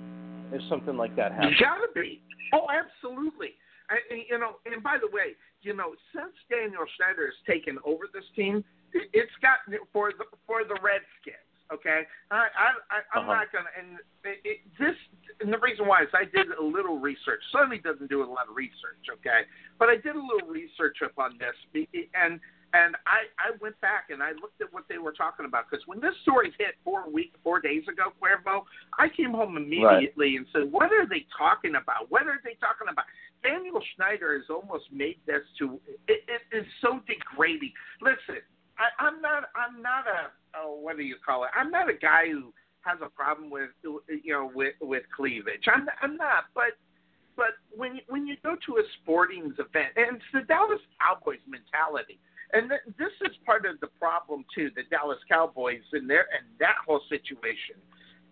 if 0.52 0.62
something 0.68 0.96
like 0.96 1.14
that 1.16 1.32
happened. 1.32 1.56
You 1.58 1.66
gotta 1.66 1.88
be. 1.94 2.20
Oh, 2.52 2.66
absolutely. 2.70 3.54
I, 3.90 3.96
you 4.30 4.38
know, 4.38 4.56
and 4.64 4.82
by 4.82 4.96
the 5.00 5.08
way, 5.12 5.36
you 5.62 5.74
know, 5.74 5.94
since 6.14 6.32
Daniel 6.48 6.84
Snyder 6.96 7.26
has 7.26 7.34
taken 7.46 7.78
over 7.84 8.04
this 8.12 8.24
team, 8.36 8.64
it's 8.92 9.32
gotten 9.42 9.76
for 9.92 10.12
the 10.16 10.24
for 10.46 10.64
the 10.64 10.78
Redskins. 10.80 11.40
Okay, 11.72 12.02
I, 12.30 12.36
I, 12.36 12.68
I 12.92 12.98
I'm 13.12 13.24
Uh-huh. 13.24 13.34
not 13.40 13.52
gonna. 13.52 13.72
And 13.76 13.98
it, 14.24 14.38
it, 14.44 14.58
this, 14.78 14.94
and 15.40 15.52
the 15.52 15.58
reason 15.58 15.86
why 15.86 16.02
is 16.02 16.08
I 16.14 16.24
did 16.24 16.52
a 16.52 16.62
little 16.62 16.98
research. 17.00 17.40
Sonny 17.52 17.78
doesn't 17.78 18.08
do 18.08 18.22
a 18.22 18.28
lot 18.28 18.48
of 18.48 18.54
research. 18.54 19.04
Okay, 19.10 19.48
but 19.78 19.88
I 19.88 19.96
did 19.96 20.14
a 20.14 20.20
little 20.20 20.48
research 20.48 20.98
up 21.04 21.18
on 21.18 21.36
this, 21.40 21.56
and 22.14 22.38
and 22.74 22.96
I 23.06 23.30
I 23.38 23.54
went 23.62 23.80
back 23.80 24.10
and 24.10 24.20
I 24.20 24.34
looked 24.42 24.60
at 24.60 24.72
what 24.74 24.84
they 24.90 24.98
were 24.98 25.14
talking 25.14 25.46
about 25.46 25.70
because 25.70 25.86
when 25.86 26.00
this 26.00 26.14
story 26.22 26.52
hit 26.58 26.74
four 26.82 27.08
week 27.08 27.32
four 27.42 27.60
days 27.60 27.86
ago, 27.86 28.10
Cuervo, 28.18 28.66
I 28.98 29.06
came 29.08 29.30
home 29.30 29.56
immediately 29.56 30.36
and 30.36 30.46
said, 30.52 30.70
what 30.70 30.90
are 30.90 31.06
they 31.06 31.24
talking 31.38 31.78
about? 31.78 32.10
What 32.10 32.26
are 32.26 32.42
they 32.42 32.58
talking 32.58 32.90
about? 32.90 33.06
Daniel 33.46 33.80
Snyder 33.94 34.34
has 34.34 34.50
almost 34.50 34.90
made 34.90 35.18
this 35.26 35.46
to 35.60 35.78
it, 36.08 36.26
it 36.26 36.42
is 36.50 36.66
so 36.82 36.98
degrading. 37.06 37.72
Listen, 38.02 38.42
I, 38.74 38.90
I'm 38.98 39.22
not 39.22 39.54
I'm 39.54 39.80
not 39.80 40.10
a 40.10 40.34
oh, 40.58 40.74
what 40.82 40.96
do 40.96 41.04
you 41.04 41.16
call 41.24 41.44
it? 41.44 41.50
I'm 41.54 41.70
not 41.70 41.88
a 41.88 41.94
guy 41.94 42.26
who 42.26 42.52
has 42.82 42.98
a 43.00 43.08
problem 43.08 43.50
with 43.50 43.70
you 43.84 44.32
know 44.32 44.50
with 44.52 44.74
with 44.82 45.04
cleavage. 45.14 45.62
I'm 45.70 45.86
I'm 46.02 46.16
not, 46.16 46.50
but 46.54 46.74
but 47.36 47.54
when 47.74 47.96
you, 47.96 48.02
when 48.08 48.26
you 48.26 48.36
go 48.42 48.56
to 48.66 48.72
a 48.78 48.84
sporting 49.02 49.52
event, 49.58 49.94
and 49.96 50.16
it's 50.16 50.30
the 50.32 50.42
Dallas 50.42 50.80
Cowboys 51.02 51.42
mentality, 51.46 52.18
and 52.54 52.70
th- 52.70 52.96
this 52.98 53.12
is 53.28 53.36
part 53.44 53.66
of 53.66 53.80
the 53.80 53.88
problem 53.98 54.44
too. 54.54 54.70
The 54.74 54.82
Dallas 54.90 55.18
Cowboys 55.28 55.82
and 55.92 56.08
their 56.08 56.26
and 56.32 56.46
that 56.60 56.76
whole 56.86 57.00
situation. 57.08 57.76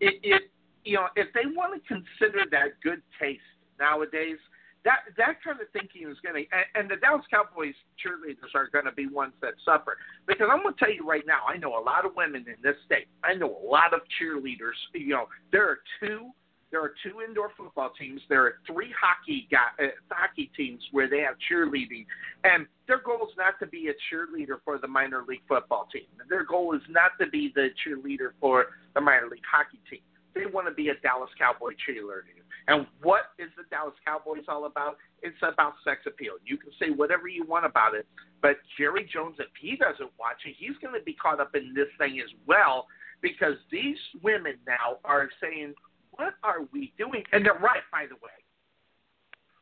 It, 0.01 0.15
it 0.23 0.43
you 0.85 0.97
know 0.97 1.09
if 1.17 1.29
they 1.35 1.47
want 1.55 1.75
to 1.75 1.81
consider 1.87 2.45
that 2.51 2.81
good 2.83 3.03
taste 3.21 3.43
nowadays, 3.79 4.39
that 4.85 5.11
that 5.17 5.43
kind 5.43 5.61
of 5.61 5.67
thinking 5.73 6.09
is 6.09 6.17
going 6.23 6.45
to 6.45 6.57
and, 6.57 6.67
and 6.75 6.91
the 6.91 6.97
Dallas 6.97 7.27
Cowboys 7.31 7.75
cheerleaders 7.99 8.55
are 8.55 8.69
going 8.73 8.85
to 8.85 8.93
be 8.93 9.07
ones 9.07 9.35
that 9.43 9.55
suffer 9.65 9.99
because 10.27 10.49
I'm 10.51 10.63
going 10.63 10.75
to 10.75 10.79
tell 10.79 10.93
you 10.93 11.07
right 11.07 11.25
now 11.27 11.41
I 11.47 11.57
know 11.57 11.79
a 11.79 11.83
lot 11.83 12.05
of 12.05 12.13
women 12.17 12.45
in 12.47 12.57
this 12.63 12.77
state 12.87 13.07
I 13.23 13.35
know 13.35 13.51
a 13.51 13.67
lot 13.67 13.95
of 13.95 14.01
cheerleaders 14.19 14.79
you 14.95 15.15
know 15.15 15.27
there 15.51 15.69
are 15.69 15.79
two 16.01 16.31
there 16.73 16.83
are 16.83 16.95
two 17.03 17.21
indoor 17.27 17.51
football 17.57 17.93
teams 17.99 18.21
there 18.29 18.45
are 18.45 18.55
three 18.67 18.93
hockey 18.99 19.47
guy, 19.51 19.69
uh, 19.79 19.89
hockey 20.11 20.51
teams 20.57 20.81
where 20.91 21.09
they 21.09 21.21
have 21.21 21.37
cheerleading 21.51 22.05
and 22.45 22.67
their 22.89 23.01
goal 23.01 23.29
is 23.29 23.37
not 23.37 23.55
to 23.61 23.67
be 23.67 23.89
a 23.89 23.95
cheerleader 24.11 24.57
for 24.65 24.79
the 24.79 24.89
minor 24.89 25.23
league 25.29 25.43
football 25.47 25.87
team 25.93 26.07
their 26.29 26.45
goal 26.45 26.75
is 26.75 26.83
not 26.89 27.13
to 27.21 27.29
be 27.31 27.53
the 27.55 27.69
cheerleader 27.87 28.31
for 28.41 28.67
the 28.95 29.01
minor 29.01 29.29
league 29.29 29.45
hockey 29.49 29.79
team 29.89 30.01
they 30.35 30.47
want 30.47 30.67
to 30.67 30.75
be 30.75 30.89
a 30.89 30.95
Dallas 31.03 31.31
Cowboy 31.39 31.73
cheerleader. 31.85 32.25
And 32.69 32.87
what 33.03 33.33
is 33.39 33.51
the 33.57 33.65
Dallas 33.71 33.95
Cowboys 34.05 34.45
all 34.49 34.67
about? 34.67 34.97
It's 35.23 35.37
about 35.43 35.75
sex 35.85 36.03
appeal. 36.07 36.35
You 36.45 36.57
can 36.57 36.71
say 36.79 36.91
whatever 36.91 37.29
you 37.29 37.45
want 37.45 37.67
about 37.67 37.95
it, 37.95 38.07
but 38.41 38.57
Jerry 38.79 39.09
Jones, 39.13 39.37
if 39.39 39.49
he 39.61 39.77
doesn't 39.77 40.11
watch 40.19 40.41
it, 40.47 40.55
he's 40.59 40.77
going 40.81 40.95
to 40.99 41.05
be 41.05 41.15
caught 41.15 41.41
up 41.41 41.55
in 41.55 41.75
this 41.75 41.89
thing 41.99 42.21
as 42.21 42.31
well 42.47 42.87
because 43.21 43.55
these 43.71 43.99
women 44.23 44.55
now 44.67 44.99
are 45.05 45.29
saying, 45.41 45.75
What 46.13 46.35
are 46.43 46.63
we 46.73 46.93
doing? 46.99 47.25
And 47.33 47.45
they're 47.45 47.55
right, 47.55 47.83
by 47.91 48.07
the 48.07 48.17
way. 48.17 48.31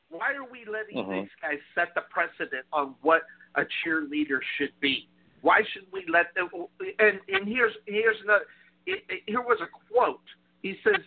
Why 0.08 0.34
are 0.34 0.44
we 0.44 0.64
letting 0.64 0.96
Mhm. 0.98 1.22
these 1.22 1.34
guys 1.40 1.60
set 1.74 1.94
the 1.94 2.02
precedent 2.02 2.66
on 2.72 2.96
what 3.00 3.22
a 3.54 3.64
cheerleader 3.64 4.42
should 4.56 4.78
be? 4.80 5.08
Why 5.40 5.62
should 5.62 5.90
we 5.92 6.04
let 6.06 6.34
them? 6.34 6.50
And 6.98 7.20
and 7.28 7.48
here's 7.48 7.76
here's 7.86 8.20
another. 8.22 8.46
It, 8.86 9.04
it, 9.08 9.22
here 9.26 9.40
was 9.40 9.60
a 9.60 9.66
quote. 9.66 10.26
He 10.62 10.78
says 10.82 11.00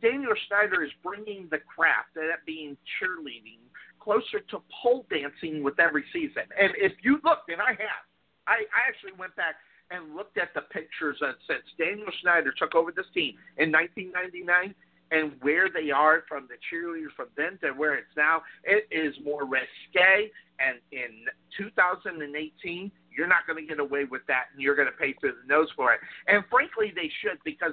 Daniel 0.00 0.34
Snyder 0.48 0.82
is 0.82 0.90
bringing 1.02 1.48
the 1.50 1.58
craft, 1.58 2.14
that 2.14 2.44
being 2.46 2.76
cheerleading, 2.98 3.60
closer 4.00 4.40
to 4.40 4.62
pole 4.70 5.06
dancing 5.10 5.62
with 5.62 5.78
every 5.78 6.04
season. 6.12 6.42
And 6.58 6.72
if 6.76 6.92
you 7.02 7.20
looked, 7.22 7.50
and 7.50 7.60
I 7.60 7.70
have, 7.70 8.04
I, 8.46 8.64
I 8.74 8.88
actually 8.88 9.12
went 9.12 9.36
back 9.36 9.56
and 9.90 10.14
looked 10.14 10.38
at 10.38 10.54
the 10.54 10.62
pictures 10.62 11.16
that 11.20 11.36
since 11.46 11.64
Daniel 11.78 12.10
Snyder 12.22 12.52
took 12.56 12.74
over 12.74 12.92
this 12.92 13.06
team 13.14 13.34
in 13.58 13.72
1999 13.72 14.74
and 15.10 15.32
where 15.42 15.68
they 15.68 15.90
are 15.90 16.22
from 16.28 16.46
the 16.46 16.54
cheerleaders 16.70 17.12
from 17.16 17.26
then 17.36 17.58
to 17.62 17.76
where 17.76 17.96
it's 17.96 18.14
now, 18.16 18.42
it 18.64 18.86
is 18.90 19.14
more 19.24 19.44
risque. 19.44 20.30
And 20.60 20.78
in 20.92 21.26
2018, 21.58 22.92
you're 23.16 23.26
not 23.26 23.46
going 23.46 23.58
to 23.60 23.68
get 23.68 23.80
away 23.80 24.04
with 24.04 24.22
that, 24.28 24.44
and 24.52 24.62
you're 24.62 24.76
going 24.76 24.86
to 24.86 24.96
pay 24.96 25.14
through 25.18 25.34
the 25.42 25.48
nose 25.48 25.68
for 25.74 25.92
it. 25.92 26.00
And 26.28 26.44
frankly, 26.48 26.92
they 26.94 27.10
should 27.22 27.38
because 27.44 27.72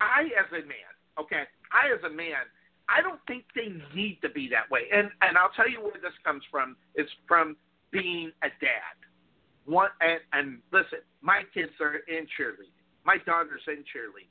I, 0.00 0.24
as 0.34 0.50
a 0.50 0.66
man, 0.66 0.90
okay, 1.20 1.44
I, 1.70 1.94
as 1.94 2.02
a 2.02 2.10
man, 2.10 2.50
I 2.88 3.00
don't 3.00 3.20
think 3.28 3.44
they 3.54 3.72
need 3.94 4.18
to 4.22 4.28
be 4.28 4.48
that 4.50 4.68
way. 4.70 4.82
And 4.92 5.08
and 5.22 5.38
I'll 5.38 5.54
tell 5.54 5.70
you 5.70 5.80
where 5.80 5.94
this 6.02 6.12
comes 6.24 6.42
from. 6.50 6.76
It's 6.94 7.10
from 7.28 7.56
being 7.92 8.32
a 8.42 8.48
dad. 8.60 8.96
One 9.64 9.90
and, 10.00 10.20
and 10.32 10.58
listen, 10.72 11.00
my 11.20 11.42
kids 11.54 11.72
are 11.80 12.02
in 12.08 12.26
cheerleading. 12.38 12.74
My 13.04 13.18
daughter's 13.26 13.62
in 13.66 13.84
cheerleading, 13.86 14.30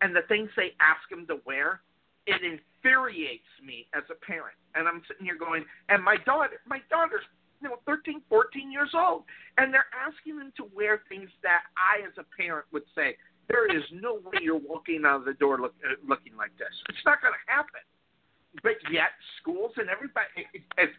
and 0.00 0.14
the 0.14 0.22
things 0.28 0.50
they 0.56 0.72
ask 0.80 1.00
them 1.10 1.26
to 1.28 1.40
wear, 1.46 1.80
it 2.26 2.40
infuriates 2.44 3.48
me 3.64 3.86
as 3.94 4.02
a 4.10 4.16
parent. 4.24 4.56
And 4.74 4.88
I'm 4.88 5.02
sitting 5.08 5.24
here 5.24 5.36
going, 5.38 5.64
and 5.88 6.02
my 6.02 6.16
daughter, 6.24 6.60
my 6.66 6.80
daughter's 6.90 7.24
you 7.62 7.68
know 7.68 7.76
13, 7.86 8.22
14 8.28 8.72
years 8.72 8.90
old, 8.94 9.24
and 9.58 9.72
they're 9.72 9.90
asking 9.92 10.38
them 10.38 10.52
to 10.56 10.64
wear 10.74 11.02
things 11.08 11.28
that 11.42 11.62
I, 11.76 12.06
as 12.06 12.12
a 12.16 12.24
parent, 12.36 12.66
would 12.72 12.88
say 12.94 13.16
there 13.48 13.66
is 13.66 13.82
no 13.92 14.14
way 14.14 14.40
you're 14.40 14.62
walking 14.62 15.02
out 15.04 15.20
of 15.20 15.24
the 15.24 15.34
door 15.34 15.58
look, 15.58 15.74
uh, 15.82 15.98
looking 16.06 16.36
like 16.36 16.56
this. 16.56 16.72
It's 16.88 17.04
not 17.04 17.20
going 17.20 17.34
to 17.34 17.44
happen. 17.50 17.82
But 18.62 18.78
yet, 18.90 19.14
schools 19.40 19.72
and 19.76 19.88
everybody, 19.88 20.26
it, 20.54 20.62
it, 20.78 20.90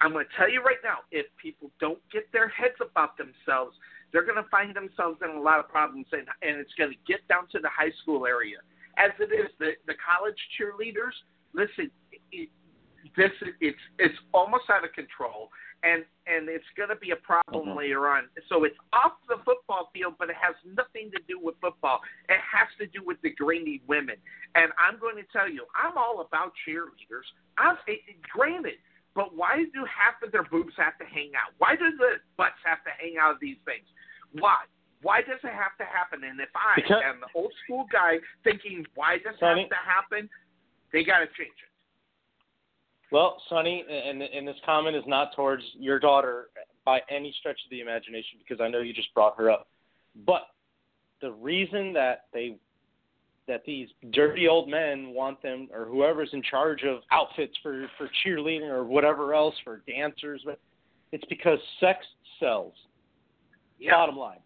I'm 0.00 0.12
going 0.12 0.24
to 0.24 0.36
tell 0.36 0.50
you 0.50 0.62
right 0.62 0.80
now, 0.82 0.98
if 1.10 1.26
people 1.40 1.70
don't 1.80 1.98
get 2.12 2.30
their 2.32 2.48
heads 2.48 2.76
about 2.80 3.16
themselves, 3.18 3.76
they're 4.12 4.24
going 4.24 4.42
to 4.42 4.48
find 4.50 4.74
themselves 4.74 5.18
in 5.22 5.30
a 5.36 5.40
lot 5.40 5.60
of 5.60 5.68
problems, 5.68 6.06
and, 6.12 6.26
and 6.42 6.58
it's 6.58 6.72
going 6.74 6.90
to 6.90 6.98
get 7.06 7.26
down 7.28 7.46
to 7.52 7.58
the 7.60 7.68
high 7.68 7.92
school 8.02 8.26
area. 8.26 8.56
As 8.98 9.12
it 9.20 9.30
is, 9.32 9.50
the, 9.58 9.72
the 9.86 9.94
college 10.00 10.36
cheerleaders, 10.58 11.14
listen, 11.54 11.90
it, 12.32 12.48
this 13.16 13.30
it's 13.60 13.78
it's 13.98 14.14
almost 14.32 14.64
out 14.68 14.84
of 14.84 14.92
control, 14.92 15.48
and 15.82 16.04
and 16.26 16.48
it's 16.48 16.66
going 16.76 16.90
to 16.90 16.96
be 16.96 17.12
a 17.12 17.16
problem 17.16 17.68
Mhm. 17.68 17.76
later 17.76 18.08
on. 18.08 18.28
So 18.48 18.64
it's 18.64 18.76
off 18.92 19.14
the 19.28 19.38
football 19.44 19.90
field, 19.94 20.14
but 20.18 20.28
it 20.28 20.36
has 20.36 20.54
nothing 20.64 21.10
to 21.12 21.20
do 21.26 21.38
with 21.40 21.54
football. 21.60 22.00
It 22.28 22.40
has 22.40 22.68
to 22.78 22.86
do 22.86 23.02
with 23.04 23.20
degrading 23.22 23.80
women. 23.86 24.16
And 24.54 24.72
I'm 24.78 24.98
going 24.98 25.16
to 25.16 25.24
tell 25.32 25.48
you, 25.48 25.64
I'm 25.74 25.96
all 25.96 26.20
about 26.20 26.52
cheerleaders. 26.66 27.24
I'm 27.56 27.76
it, 27.86 28.00
it- 28.06 28.22
granted, 28.34 28.74
but 29.20 29.36
why 29.36 29.64
do 29.74 29.84
half 29.84 30.16
of 30.24 30.32
their 30.32 30.44
boobs 30.44 30.72
have 30.78 30.96
to 30.96 31.04
hang 31.04 31.32
out? 31.36 31.52
Why 31.58 31.76
do 31.76 31.92
the 31.98 32.24
butts 32.38 32.56
have 32.64 32.82
to 32.84 32.90
hang 32.96 33.16
out 33.20 33.34
of 33.34 33.40
these 33.40 33.58
things? 33.66 33.84
Why? 34.32 34.64
Why 35.02 35.20
does 35.20 35.40
it 35.44 35.52
have 35.52 35.76
to 35.76 35.84
happen? 35.84 36.24
And 36.24 36.40
if 36.40 36.48
I 36.56 36.76
Because- 36.76 37.02
am 37.04 37.20
the 37.20 37.28
old 37.34 37.52
school 37.64 37.84
guy 37.92 38.18
thinking, 38.44 38.86
why 38.94 39.18
does 39.18 39.34
it 39.36 39.44
have 39.44 39.68
to 39.68 39.74
happen? 39.76 40.30
They 40.90 41.04
got 41.04 41.18
to 41.18 41.26
change 41.36 41.52
it. 41.52 41.68
Well, 43.10 43.42
Sonny, 43.48 43.84
and 43.88 44.22
and 44.22 44.48
this 44.48 44.58
comment 44.64 44.96
is 44.96 45.04
not 45.06 45.34
towards 45.34 45.64
your 45.74 45.98
daughter 45.98 46.48
by 46.84 47.02
any 47.10 47.32
stretch 47.32 47.62
of 47.64 47.70
the 47.70 47.80
imagination 47.80 48.38
because 48.38 48.60
I 48.60 48.68
know 48.68 48.80
you 48.80 48.94
just 48.94 49.12
brought 49.12 49.36
her 49.36 49.50
up. 49.50 49.68
But 50.14 50.48
the 51.20 51.32
reason 51.32 51.92
that 51.92 52.26
they 52.32 52.56
that 53.50 53.64
these 53.66 53.88
dirty 54.12 54.46
old 54.46 54.68
men 54.68 55.08
want 55.10 55.42
them 55.42 55.68
or 55.74 55.84
whoever's 55.84 56.30
in 56.32 56.42
charge 56.42 56.84
of 56.84 57.00
outfits 57.10 57.56
for 57.62 57.86
for 57.98 58.08
cheerleading 58.24 58.68
or 58.70 58.84
whatever 58.84 59.34
else 59.34 59.54
for 59.64 59.82
dancers, 59.88 60.40
but 60.44 60.58
it's 61.12 61.24
because 61.28 61.58
sex 61.80 61.98
sells. 62.38 62.72
Yeah. 63.80 63.92
Bottom 63.92 64.16
line, 64.16 64.38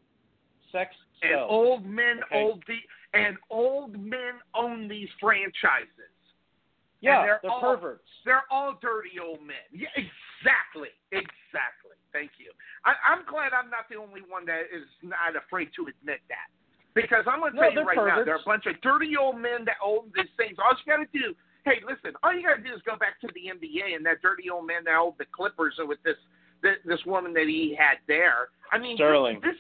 sex 0.73 0.95
And 1.23 1.41
old 1.41 1.85
men, 1.85 2.21
Okay. 2.25 2.43
old 2.43 2.63
the, 2.67 2.79
and 3.13 3.37
old 3.51 3.93
men 3.99 4.41
own 4.55 4.89
these 4.89 5.09
franchises. 5.21 6.13
yeah, 7.01 7.21
and 7.21 7.29
they're 7.29 7.41
they're 7.43 7.51
all- 7.51 7.61
perverts. 7.61 8.09
They're 8.25 8.45
all 8.51 8.79
dirty 8.81 9.19
old 9.21 9.43
men. 9.43 9.67
Yeah, 9.71 9.89
exactly, 9.97 10.89
exactly. 11.13 11.97
Thank 12.13 12.31
you. 12.39 12.53
I, 12.87 12.95
I'm 13.11 13.25
glad 13.27 13.53
I'm 13.53 13.69
not 13.71 13.89
the 13.91 13.97
only 13.97 14.23
one 14.29 14.47
that 14.47 14.63
is 14.73 14.87
not 15.03 15.37
afraid 15.37 15.69
to 15.77 15.83
admit 15.89 16.21
that. 16.29 16.49
Because 16.95 17.25
I'm 17.27 17.41
going 17.41 17.53
to 17.53 17.57
No, 17.57 17.63
tell 17.63 17.71
you 17.71 17.77
they're 17.77 17.85
right 17.85 17.97
now, 17.97 18.03
perverts. 18.23 18.27
there 18.27 18.37
are 18.39 18.45
a 18.45 18.47
bunch 18.47 18.67
of 18.67 18.81
dirty 18.83 19.17
old 19.17 19.37
men 19.39 19.65
that 19.67 19.77
own 19.85 20.11
these 20.15 20.31
things. 20.37 20.57
All 20.63 20.71
you 20.79 20.87
got 20.87 21.03
to 21.03 21.11
do, 21.13 21.35
hey, 21.67 21.83
listen, 21.83 22.15
all 22.23 22.33
you 22.33 22.43
got 22.47 22.57
to 22.57 22.63
do 22.63 22.73
is 22.75 22.81
go 22.87 22.97
back 22.97 23.21
to 23.23 23.29
the 23.35 23.51
NBA 23.51 23.95
and 23.97 24.07
that 24.07 24.23
dirty 24.23 24.49
old 24.51 24.67
man 24.67 24.85
that 24.85 24.95
owned 24.95 25.15
the 25.19 25.27
Clippers 25.35 25.75
with 25.79 25.99
this 26.05 26.17
this, 26.63 26.77
this 26.87 27.01
woman 27.05 27.35
that 27.35 27.45
he 27.47 27.77
had 27.79 27.99
there. 28.09 28.49
I 28.73 28.79
mean, 28.79 28.97
Sterling. 28.97 29.39
This, 29.43 29.57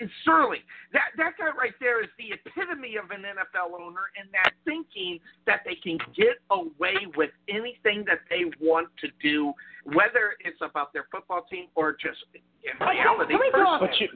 It's 0.00 0.10
Sterling. 0.22 0.62
That 0.92 1.12
that 1.16 1.38
guy 1.38 1.52
right 1.56 1.76
there 1.78 2.02
is 2.02 2.08
the 2.18 2.32
epitome 2.34 2.96
of 2.96 3.10
an 3.12 3.22
NFL 3.22 3.76
owner, 3.78 4.10
and 4.18 4.26
that 4.32 4.50
thinking 4.64 5.20
that 5.46 5.60
they 5.64 5.76
can 5.76 5.98
get 6.16 6.40
away 6.50 6.96
with 7.14 7.30
anything 7.48 8.02
that 8.08 8.20
they 8.28 8.50
want 8.58 8.88
to 9.04 9.08
do, 9.22 9.52
whether 9.84 10.34
it's 10.40 10.58
about 10.60 10.92
their 10.92 11.06
football 11.12 11.44
team 11.48 11.66
or 11.76 11.92
just 11.92 12.18
in 12.34 12.74
reality. 12.80 13.34
But 13.80 14.00
you, 14.00 14.08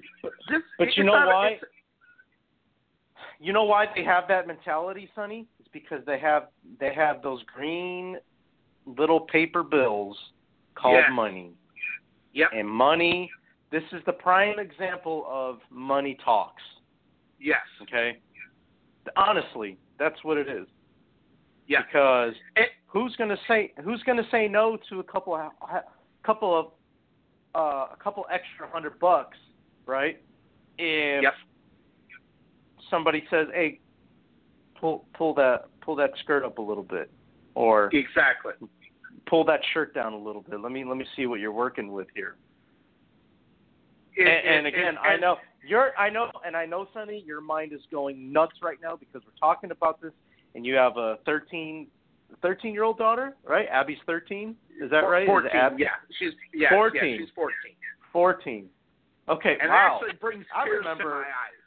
this, 0.51 0.63
but 0.79 0.97
you 0.97 1.05
know 1.05 1.13
not 1.13 1.29
a- 1.29 1.31
why? 1.31 1.59
You 3.41 3.53
know 3.53 3.65
why 3.65 3.87
they 3.95 4.05
have 4.05 4.25
that 4.29 4.47
mentality, 4.47 5.09
Sonny? 5.15 5.47
It's 5.59 5.69
because 5.73 6.05
they 6.07 6.19
have 6.19 6.49
they 6.79 6.93
have 6.95 7.23
those 7.23 7.43
green 7.55 8.19
little 8.87 9.21
paper 9.21 9.63
bills 9.63 10.17
called 10.75 10.95
Yes. 10.95 11.11
money. 11.13 11.53
Yep. 12.33 12.51
And 12.53 12.69
money. 12.69 13.31
This 13.71 13.85
is 13.93 14.03
the 14.05 14.13
prime 14.13 14.59
example 14.59 15.25
of 15.29 15.61
money 15.71 16.17
talks. 16.25 16.63
Yes. 17.39 17.61
Okay. 17.83 18.19
Honestly, 19.17 19.79
that's 19.99 20.23
what 20.25 20.37
it 20.39 20.49
is. 20.49 20.67
Yeah. 21.67 21.83
Because 21.83 22.35
It- 22.57 22.73
who's 22.87 23.15
gonna 23.17 23.39
say 23.49 23.73
who's 23.83 24.03
gonna 24.05 24.29
say 24.31 24.49
no 24.49 24.77
to 24.89 25.01
a 25.01 25.05
couple 25.05 25.35
of 25.35 25.53
a 25.63 25.83
couple 26.23 26.55
of 26.55 26.73
uh, 27.55 27.89
a 27.93 27.97
couple 28.01 28.27
extra 28.31 28.69
hundred 28.69 28.99
bucks, 28.99 29.39
right? 29.87 30.21
If 30.79 31.23
Yep. 31.23 31.35
Somebody 32.91 33.25
says, 33.31 33.49
"Hey, 33.53 33.81
pull 34.81 35.07
pull 35.15 35.35
that 35.35 35.67
pull 35.81 35.95
that 35.97 36.11
skirt 36.23 36.45
up 36.45 36.59
a 36.59 36.63
little 36.63 36.83
bit," 36.83 37.11
or 37.55 37.91
Exactly. 37.93 38.53
pull 39.27 39.45
that 39.45 39.61
shirt 39.73 39.95
down 39.95 40.13
a 40.13 40.19
little 40.19 40.43
bit. 40.43 40.61
Let 40.61 40.73
me 40.73 40.85
let 40.85 40.97
me 40.97 41.07
see 41.17 41.27
what 41.27 41.41
you're 41.41 41.53
working 41.53 41.93
with 41.93 42.09
here. 42.15 42.37
It- 44.17 44.27
and, 44.29 44.57
and 44.59 44.67
again, 44.67 44.95
it- 44.95 45.01
I 45.01 45.17
know 45.17 45.37
you're, 45.67 45.93
I 45.99 46.11
know, 46.11 46.31
and 46.47 46.57
I 46.57 46.67
know, 46.67 46.87
Sonny, 46.93 47.21
your 47.27 47.41
mind 47.41 47.73
is 47.73 47.81
going 47.91 48.31
nuts 48.33 48.57
right 48.63 48.77
now 48.83 48.97
because 48.97 49.23
we're 49.25 49.33
talking 49.41 49.71
about 49.71 50.01
this, 50.01 50.13
and 50.55 50.65
you 50.67 50.75
have 50.75 50.97
a 50.99 51.19
13, 51.25 51.87
13 52.43 52.75
year 52.75 52.83
old 52.85 52.99
daughter, 52.99 53.35
right? 53.45 53.67
Abby's 53.71 53.99
13. 54.07 54.57
Is 54.81 54.91
that 54.91 54.99
right? 55.01 55.23
It 55.23 55.27
Fourteen. 55.27 55.79
Yeah, 55.79 55.89
she's 56.19 56.33
yeah, 56.53 56.69
14. 56.71 57.01
Yeah, 57.13 57.17
she's 57.19 57.31
fourteen. 57.35 57.73
14. 58.13 58.69
Okay. 59.29 59.57
And 59.61 59.71
wow. 59.71 59.99
it 60.01 60.05
actually 60.05 60.19
brings 60.21 60.45
I 60.55 60.65
tears 60.65 60.79
remember- 60.81 61.05
to 61.05 61.09
my 61.11 61.21
eyes. 61.23 61.64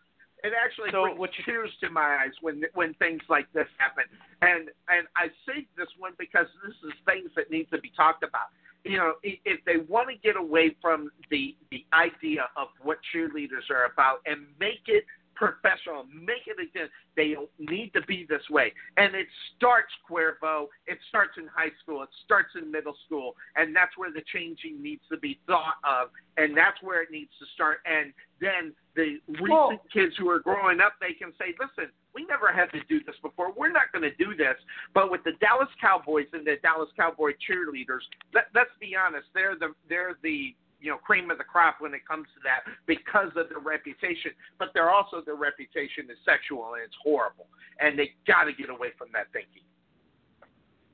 It 0.48 0.53
actually 0.53 0.91
So 0.91 1.03
brings 1.03 1.19
what 1.19 1.38
you- 1.38 1.44
tears 1.44 1.76
to 1.82 1.90
my 1.90 2.24
eyes 2.24 2.32
when 2.41 2.64
when 2.74 2.94
things 2.95 3.22
like 3.28 3.52
this 3.52 3.68
happen. 3.78 4.06
And 4.41 4.72
and 4.88 5.06
I 5.15 5.30
say 5.45 5.68
this 5.76 5.90
one 5.98 6.14
because 6.18 6.48
this 6.65 6.76
is 6.84 6.94
things 7.06 7.30
that 7.36 7.52
need 7.52 7.69
to 7.72 7.80
be 7.80 7.90
talked 7.90 8.24
about. 8.24 8.48
You 8.86 8.98
know, 8.98 9.15
if 9.24 9.64
they 9.65 9.78
want 9.78 10.07
to 10.10 10.15
get 10.15 10.38
away 10.38 10.69
from 10.82 11.11
the 11.30 11.57
the 11.69 11.86
idea 11.91 12.49
of 12.56 12.69
what 12.82 12.99
cheerleaders 13.14 13.69
are 13.69 13.86
about 13.91 14.22
and 14.26 14.48
make 14.57 14.88
it 14.88 15.06
professional, 15.38 16.05
make 16.11 16.49
it 16.49 16.57
again, 16.57 16.89
they 17.15 17.34
don't 17.34 17.49
need 17.59 17.93
to 17.93 18.01
be 18.03 18.26
this 18.27 18.41
way. 18.49 18.73
And 18.97 19.15
it 19.15 19.27
starts 19.55 19.93
Cuervo. 20.09 20.68
It 20.88 20.97
starts 21.09 21.38
in 21.38 21.47
high 21.47 21.72
school. 21.81 22.03
It 22.03 22.09
starts 22.26 22.49
in 22.59 22.72
middle 22.72 22.95
school, 23.05 23.35
and 23.55 23.76
that's 23.76 23.95
where 23.97 24.11
the 24.11 24.23
changing 24.34 24.81
needs 24.81 25.01
to 25.11 25.18
be 25.18 25.39
thought 25.45 25.77
of, 25.85 26.09
and 26.38 26.57
that's 26.57 26.81
where 26.81 27.01
it 27.01 27.11
needs 27.11 27.31
to 27.39 27.45
start. 27.53 27.80
And 27.85 28.11
then 28.41 28.73
the 28.95 29.22
recent 29.27 29.81
kids 29.93 30.14
who 30.18 30.30
are 30.30 30.39
growing 30.39 30.81
up, 30.81 30.93
they 30.99 31.14
can 31.14 31.34
say, 31.38 31.53
"Listen, 31.59 31.91
we 32.14 32.26
never 32.26 32.51
had 32.51 32.72
to 32.72 32.81
do 32.89 33.03
this 33.03 33.15
before. 33.22 33.51
We're 33.51 33.72
not 33.72 33.91
going 33.91 34.03
to 34.03 34.15
do 34.15 34.35
this." 34.35 34.57
But 34.93 35.11
with 35.11 35.23
the 35.23 35.34
Dallas 35.39 35.69
Cowboys 35.80 36.27
and 36.34 36.45
the 36.45 36.57
Dallas 36.61 36.89
Cowboy 36.97 37.34
cheerleaders, 37.45 38.05
let, 38.34 38.49
let's 38.53 38.73
be 38.80 38.95
honest, 38.95 39.27
they're 39.34 39.55
the 39.55 39.73
they're 39.89 40.18
the 40.22 40.55
you 40.79 40.91
know 40.91 40.97
cream 40.97 41.31
of 41.31 41.37
the 41.37 41.43
crop 41.43 41.77
when 41.79 41.93
it 41.93 42.05
comes 42.07 42.27
to 42.35 42.41
that 42.43 42.61
because 42.85 43.29
of 43.35 43.49
their 43.49 43.59
reputation. 43.59 44.31
But 44.59 44.69
they're 44.73 44.91
also 44.91 45.21
their 45.25 45.35
reputation 45.35 46.09
is 46.09 46.17
sexual 46.25 46.73
and 46.73 46.83
it's 46.83 46.95
horrible, 47.03 47.47
and 47.79 47.97
they 47.97 48.11
got 48.25 48.45
to 48.45 48.53
get 48.53 48.69
away 48.69 48.89
from 48.97 49.09
that 49.13 49.27
thinking. 49.33 49.63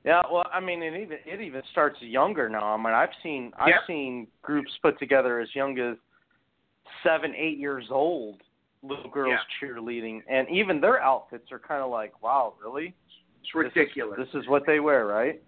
Yeah, 0.06 0.22
well, 0.30 0.46
I 0.54 0.60
mean, 0.60 0.84
it 0.84 1.00
even 1.00 1.18
it 1.26 1.42
even 1.42 1.62
starts 1.72 1.98
younger 2.02 2.50
now. 2.50 2.74
I 2.74 2.78
mean, 2.78 2.94
I've 2.94 3.16
seen 3.22 3.54
I've 3.58 3.70
Yep. 3.70 3.82
seen 3.88 4.28
groups 4.42 4.72
put 4.82 5.00
together 5.00 5.40
as 5.40 5.48
young 5.56 5.80
as 5.80 5.96
seven, 7.04 7.34
eight 7.36 7.58
years 7.58 7.88
old, 7.90 8.42
little 8.82 9.10
girls 9.10 9.40
cheerleading, 9.62 10.22
and 10.30 10.50
even 10.50 10.82
their 10.82 11.02
outfits 11.02 11.52
are 11.52 11.60
kind 11.60 11.82
of 11.82 11.90
like, 11.90 12.22
wow, 12.22 12.54
really? 12.64 12.94
It's 13.42 13.56
ridiculous. 13.56 14.18
This 14.18 14.28
is, 14.28 14.34
this 14.34 14.44
is 14.44 14.50
what 14.50 14.64
they 14.66 14.80
wear, 14.80 15.06
right? 15.06 15.42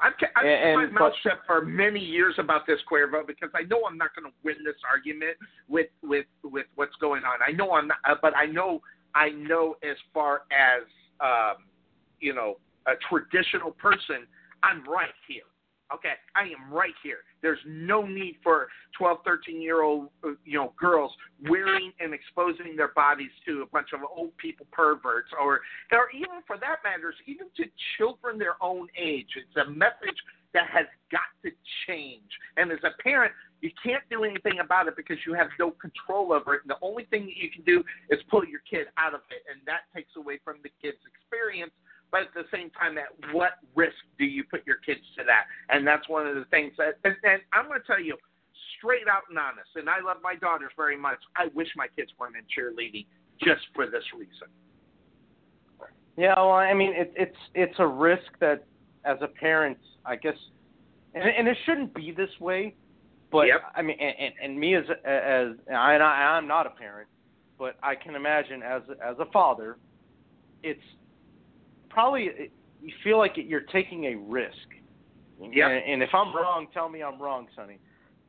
I've, 0.00 0.12
ke- 0.18 0.30
I've 0.36 0.44
And- 0.44 0.60
kept 0.60 0.66
and- 0.84 0.92
my 0.92 1.00
mouth 1.00 1.12
shut 1.22 1.40
for 1.46 1.62
many 1.64 2.00
years 2.00 2.34
about 2.38 2.66
this 2.66 2.78
Cuervo 2.90 3.26
because 3.26 3.50
I 3.54 3.62
know 3.62 3.82
I'm 3.88 3.96
not 3.96 4.14
going 4.14 4.30
to 4.30 4.36
win 4.42 4.56
this 4.64 4.76
argument 4.90 5.36
with 5.68 5.88
with 6.02 6.26
with 6.44 6.66
what's 6.74 6.96
going 6.96 7.24
on. 7.24 7.38
I 7.46 7.52
know 7.52 7.72
I'm 7.72 7.88
not, 7.88 7.98
uh, 8.08 8.14
but 8.20 8.36
I 8.36 8.46
know 8.46 8.82
I 9.14 9.30
know 9.30 9.76
as 9.82 9.96
far 10.12 10.42
as 10.52 10.82
um, 11.20 11.64
you 12.20 12.34
know 12.34 12.56
a 12.86 12.92
traditional 13.08 13.70
person, 13.72 14.26
I'm 14.62 14.84
right 14.88 15.14
here. 15.28 15.42
Okay, 15.94 16.14
I 16.34 16.42
am 16.42 16.72
right 16.72 16.94
here. 17.02 17.18
There's 17.42 17.58
no 17.66 18.06
need 18.06 18.36
for 18.42 18.68
12, 18.98 19.18
13 19.24 19.60
year 19.60 19.82
old 19.82 20.08
uh, 20.24 20.30
you 20.44 20.58
know 20.58 20.72
girls 20.78 21.12
wearing 21.48 21.92
and 22.00 22.14
exposing 22.14 22.76
their 22.76 22.92
bodies 22.94 23.30
to 23.46 23.62
a 23.62 23.66
bunch 23.66 23.88
of 23.92 24.00
old 24.16 24.36
people 24.38 24.66
perverts 24.72 25.30
or 25.40 25.60
or 25.92 26.08
even 26.14 26.40
for 26.46 26.56
that 26.58 26.76
matters, 26.84 27.14
even 27.26 27.46
to 27.56 27.64
children 27.98 28.38
their 28.38 28.56
own 28.62 28.88
age. 28.98 29.28
It's 29.36 29.56
a 29.56 29.70
message 29.70 30.16
that 30.54 30.68
has 30.72 30.86
got 31.10 31.28
to 31.44 31.50
change. 31.86 32.28
And 32.56 32.70
as 32.70 32.78
a 32.84 32.92
parent, 33.02 33.32
you 33.60 33.70
can't 33.82 34.02
do 34.10 34.24
anything 34.24 34.60
about 34.60 34.88
it 34.88 34.96
because 34.96 35.16
you 35.26 35.34
have 35.34 35.48
no 35.58 35.70
control 35.70 36.32
over 36.32 36.54
it. 36.54 36.62
And 36.62 36.70
the 36.70 36.82
only 36.82 37.04
thing 37.04 37.26
that 37.26 37.36
you 37.36 37.50
can 37.50 37.62
do 37.64 37.82
is 38.10 38.20
pull 38.30 38.44
your 38.44 38.60
kid 38.68 38.86
out 38.98 39.14
of 39.14 39.20
it, 39.30 39.42
and 39.50 39.60
that 39.66 39.88
takes 39.94 40.10
away 40.16 40.40
from 40.44 40.56
the 40.62 40.70
kid's 40.82 40.98
experience. 41.06 41.72
But 42.12 42.22
at 42.22 42.34
the 42.34 42.44
same 42.52 42.70
time, 42.70 42.98
at 42.98 43.08
what 43.32 43.52
risk 43.74 43.96
do 44.18 44.24
you 44.24 44.44
put 44.44 44.66
your 44.66 44.76
kids 44.76 45.00
to 45.16 45.24
that? 45.24 45.46
And 45.70 45.86
that's 45.86 46.08
one 46.08 46.26
of 46.26 46.36
the 46.36 46.44
things 46.50 46.72
that. 46.76 46.98
And, 47.02 47.16
and 47.24 47.40
I'm 47.52 47.66
going 47.66 47.80
to 47.80 47.86
tell 47.86 48.00
you, 48.00 48.16
straight 48.78 49.08
out 49.08 49.22
and 49.30 49.38
honest. 49.38 49.70
And 49.76 49.88
I 49.88 50.00
love 50.04 50.18
my 50.22 50.34
daughters 50.34 50.72
very 50.76 50.96
much. 50.96 51.18
I 51.36 51.46
wish 51.54 51.68
my 51.76 51.86
kids 51.96 52.10
weren't 52.18 52.36
in 52.36 52.44
cheerleading 52.50 53.06
just 53.40 53.62
for 53.74 53.86
this 53.86 54.04
reason. 54.16 54.48
Yeah, 56.16 56.34
well, 56.36 56.52
I 56.52 56.74
mean, 56.74 56.92
it, 56.94 57.12
it's 57.16 57.36
it's 57.54 57.74
a 57.78 57.86
risk 57.86 58.38
that, 58.40 58.66
as 59.04 59.16
a 59.22 59.28
parent, 59.28 59.78
I 60.04 60.16
guess, 60.16 60.34
and, 61.14 61.24
and 61.24 61.48
it 61.48 61.56
shouldn't 61.64 61.94
be 61.94 62.12
this 62.12 62.28
way. 62.38 62.74
But 63.30 63.46
Yep. 63.46 63.62
I 63.74 63.80
mean, 63.80 63.96
and, 63.98 64.14
and, 64.18 64.34
and 64.42 64.60
me 64.60 64.76
as 64.76 64.84
as 65.06 65.56
and 65.66 65.76
I, 65.76 65.94
I 65.94 66.36
I'm 66.36 66.46
not 66.46 66.66
a 66.66 66.70
parent, 66.70 67.08
but 67.58 67.76
I 67.82 67.94
can 67.94 68.14
imagine 68.14 68.62
as 68.62 68.82
as 69.02 69.16
a 69.20 69.24
father, 69.32 69.78
it's 70.62 70.82
probably 71.92 72.50
you 72.82 72.92
feel 73.04 73.18
like 73.18 73.32
you're 73.36 73.60
taking 73.60 74.06
a 74.06 74.16
risk. 74.16 74.56
Yep. 75.40 75.70
And, 75.70 75.92
and 75.92 76.02
if 76.02 76.10
I'm 76.14 76.34
wrong, 76.34 76.66
tell 76.72 76.88
me 76.88 77.02
I'm 77.02 77.20
wrong, 77.20 77.46
Sonny. 77.56 77.78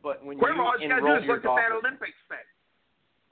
But 0.01 0.23
when 0.25 0.37
all 0.37 0.73
you 0.77 0.83
you 0.83 0.89
got 0.89 0.99
to 0.99 1.01
do 1.01 1.23
is 1.23 1.27
look 1.27 1.37
at 1.37 1.43
that 1.43 1.71
Olympics 1.71 2.11
thing. 2.27 2.37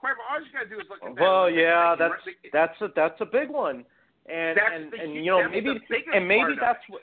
All 0.02 0.40
you 0.40 0.46
got 0.52 0.64
to 0.64 0.68
do 0.68 0.80
is 0.80 0.86
look 0.88 0.98
at 1.02 1.14
that. 1.14 1.20
well, 1.20 1.42
Olympics 1.42 1.62
yeah, 1.62 1.96
thing. 1.96 2.08
that's 2.52 2.78
that's 2.78 2.80
a 2.80 2.94
that's 2.94 3.20
a 3.20 3.26
big 3.26 3.50
one, 3.50 3.84
and 4.26 4.56
That's 4.56 4.74
and 4.74 4.92
the 4.92 5.00
and 5.00 5.14
you 5.14 5.26
know 5.26 5.48
maybe 5.48 5.68
and 6.14 6.26
maybe 6.26 6.54
that's 6.60 6.82
what 6.88 7.02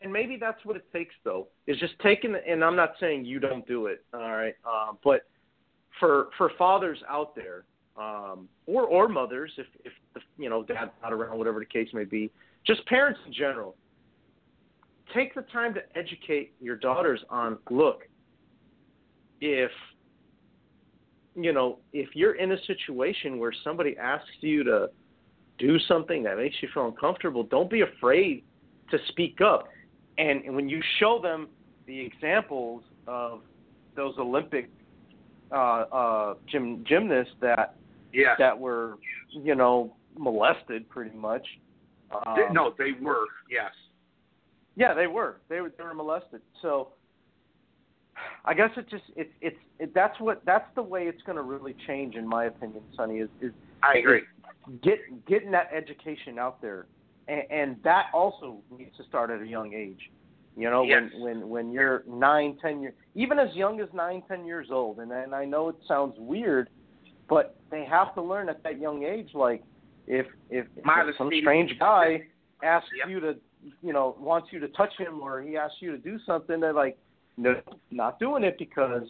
and 0.00 0.12
maybe 0.12 0.36
that's 0.38 0.62
what 0.64 0.76
it 0.76 0.84
takes 0.92 1.14
though 1.24 1.48
is 1.66 1.78
just 1.78 1.94
taking 2.02 2.36
and 2.46 2.62
I'm 2.62 2.76
not 2.76 2.92
saying 3.00 3.24
you 3.24 3.40
don't 3.40 3.66
do 3.66 3.86
it, 3.86 4.04
all 4.14 4.20
right, 4.20 4.54
uh, 4.64 4.92
but 5.02 5.22
for 5.98 6.28
for 6.36 6.52
fathers 6.58 6.98
out 7.08 7.34
there, 7.34 7.64
um, 7.98 8.48
or 8.66 8.82
or 8.84 9.08
mothers 9.08 9.52
if 9.56 9.66
if 9.84 9.92
the, 10.14 10.20
you 10.38 10.50
know 10.50 10.62
dad's 10.62 10.90
not 11.02 11.12
around, 11.12 11.38
whatever 11.38 11.60
the 11.60 11.66
case 11.66 11.88
may 11.92 12.04
be, 12.04 12.30
just 12.66 12.84
parents 12.86 13.20
in 13.26 13.32
general, 13.32 13.74
take 15.14 15.34
the 15.34 15.42
time 15.42 15.74
to 15.74 15.80
educate 15.96 16.52
your 16.60 16.76
daughters 16.76 17.20
on 17.30 17.58
look 17.70 18.02
if 19.40 19.70
you 21.34 21.52
know 21.52 21.78
if 21.92 22.08
you're 22.14 22.34
in 22.34 22.52
a 22.52 22.64
situation 22.66 23.38
where 23.38 23.52
somebody 23.64 23.96
asks 23.98 24.28
you 24.40 24.64
to 24.64 24.88
do 25.58 25.78
something 25.88 26.22
that 26.22 26.36
makes 26.36 26.56
you 26.60 26.68
feel 26.74 26.86
uncomfortable 26.86 27.42
don't 27.42 27.70
be 27.70 27.82
afraid 27.82 28.42
to 28.90 28.98
speak 29.08 29.40
up. 29.40 29.68
And 30.18 30.54
when 30.54 30.68
you 30.68 30.80
show 30.98 31.20
them 31.20 31.48
the 31.86 31.98
examples 31.98 32.82
of 33.06 33.40
those 33.94 34.14
olympic 34.18 34.68
uh 35.52 35.54
uh 35.54 36.34
gym 36.50 36.84
gymnasts 36.86 37.34
that 37.40 37.76
yeah. 38.22 38.34
that 38.38 38.58
were 38.58 38.94
you 39.30 39.54
know 39.54 39.94
molested 40.18 40.88
pretty 40.88 41.16
much 41.16 41.46
um, 42.10 42.36
no, 42.52 42.74
they 42.78 42.92
were. 43.00 43.26
Yes. 43.50 43.72
yeah, 44.76 44.94
they 44.94 45.06
were. 45.06 45.40
They 45.48 45.60
were 45.60 45.72
they 45.76 45.84
were 45.84 45.94
molested. 45.94 46.40
So 46.62 46.88
I 48.44 48.54
guess 48.54 48.70
it 48.76 48.88
just 48.88 49.04
it's 49.16 49.32
it's 49.40 49.56
it, 49.78 49.94
that's 49.94 50.18
what 50.20 50.42
that's 50.44 50.68
the 50.74 50.82
way 50.82 51.04
it's 51.04 51.22
going 51.22 51.36
to 51.36 51.42
really 51.42 51.74
change 51.86 52.14
in 52.14 52.26
my 52.26 52.46
opinion, 52.46 52.82
Sonny. 52.96 53.18
Is 53.18 53.28
is 53.40 53.52
I 53.82 53.98
agree. 53.98 54.22
get 54.82 54.98
getting 55.26 55.50
that 55.52 55.70
education 55.74 56.38
out 56.38 56.62
there, 56.62 56.86
and, 57.28 57.42
and 57.50 57.76
that 57.84 58.06
also 58.14 58.58
needs 58.76 58.96
to 58.96 59.04
start 59.04 59.30
at 59.30 59.40
a 59.40 59.46
young 59.46 59.74
age. 59.74 60.10
You 60.56 60.70
know, 60.70 60.84
Yes. 60.84 61.10
when 61.18 61.40
when 61.40 61.48
when 61.48 61.72
you're 61.72 62.02
nine, 62.08 62.56
ten 62.62 62.80
years, 62.80 62.94
even 63.14 63.38
as 63.38 63.54
young 63.54 63.80
as 63.80 63.88
nine, 63.92 64.22
ten 64.26 64.46
years 64.46 64.68
old, 64.70 65.00
and 65.00 65.12
and 65.12 65.34
I 65.34 65.44
know 65.44 65.68
it 65.68 65.76
sounds 65.86 66.14
weird, 66.18 66.70
but 67.28 67.56
they 67.70 67.84
have 67.84 68.14
to 68.14 68.22
learn 68.22 68.48
at 68.48 68.62
that 68.62 68.80
young 68.80 69.04
age, 69.04 69.30
like 69.34 69.62
if 70.06 70.26
if, 70.50 70.66
if 70.76 71.16
some 71.18 71.30
strange 71.40 71.78
guy 71.78 72.22
asks 72.62 72.88
Yep. 72.96 73.08
you 73.08 73.20
to, 73.20 73.36
you 73.82 73.92
know, 73.92 74.16
wants 74.18 74.48
you 74.52 74.60
to 74.60 74.68
touch 74.68 74.92
him 74.98 75.20
or 75.20 75.42
he 75.42 75.56
asks 75.56 75.76
you 75.80 75.90
to 75.90 75.98
do 75.98 76.18
something, 76.24 76.60
they're 76.60 76.72
like, 76.72 76.96
no, 77.36 77.60
not 77.90 78.18
doing 78.18 78.44
it 78.44 78.56
because 78.58 79.02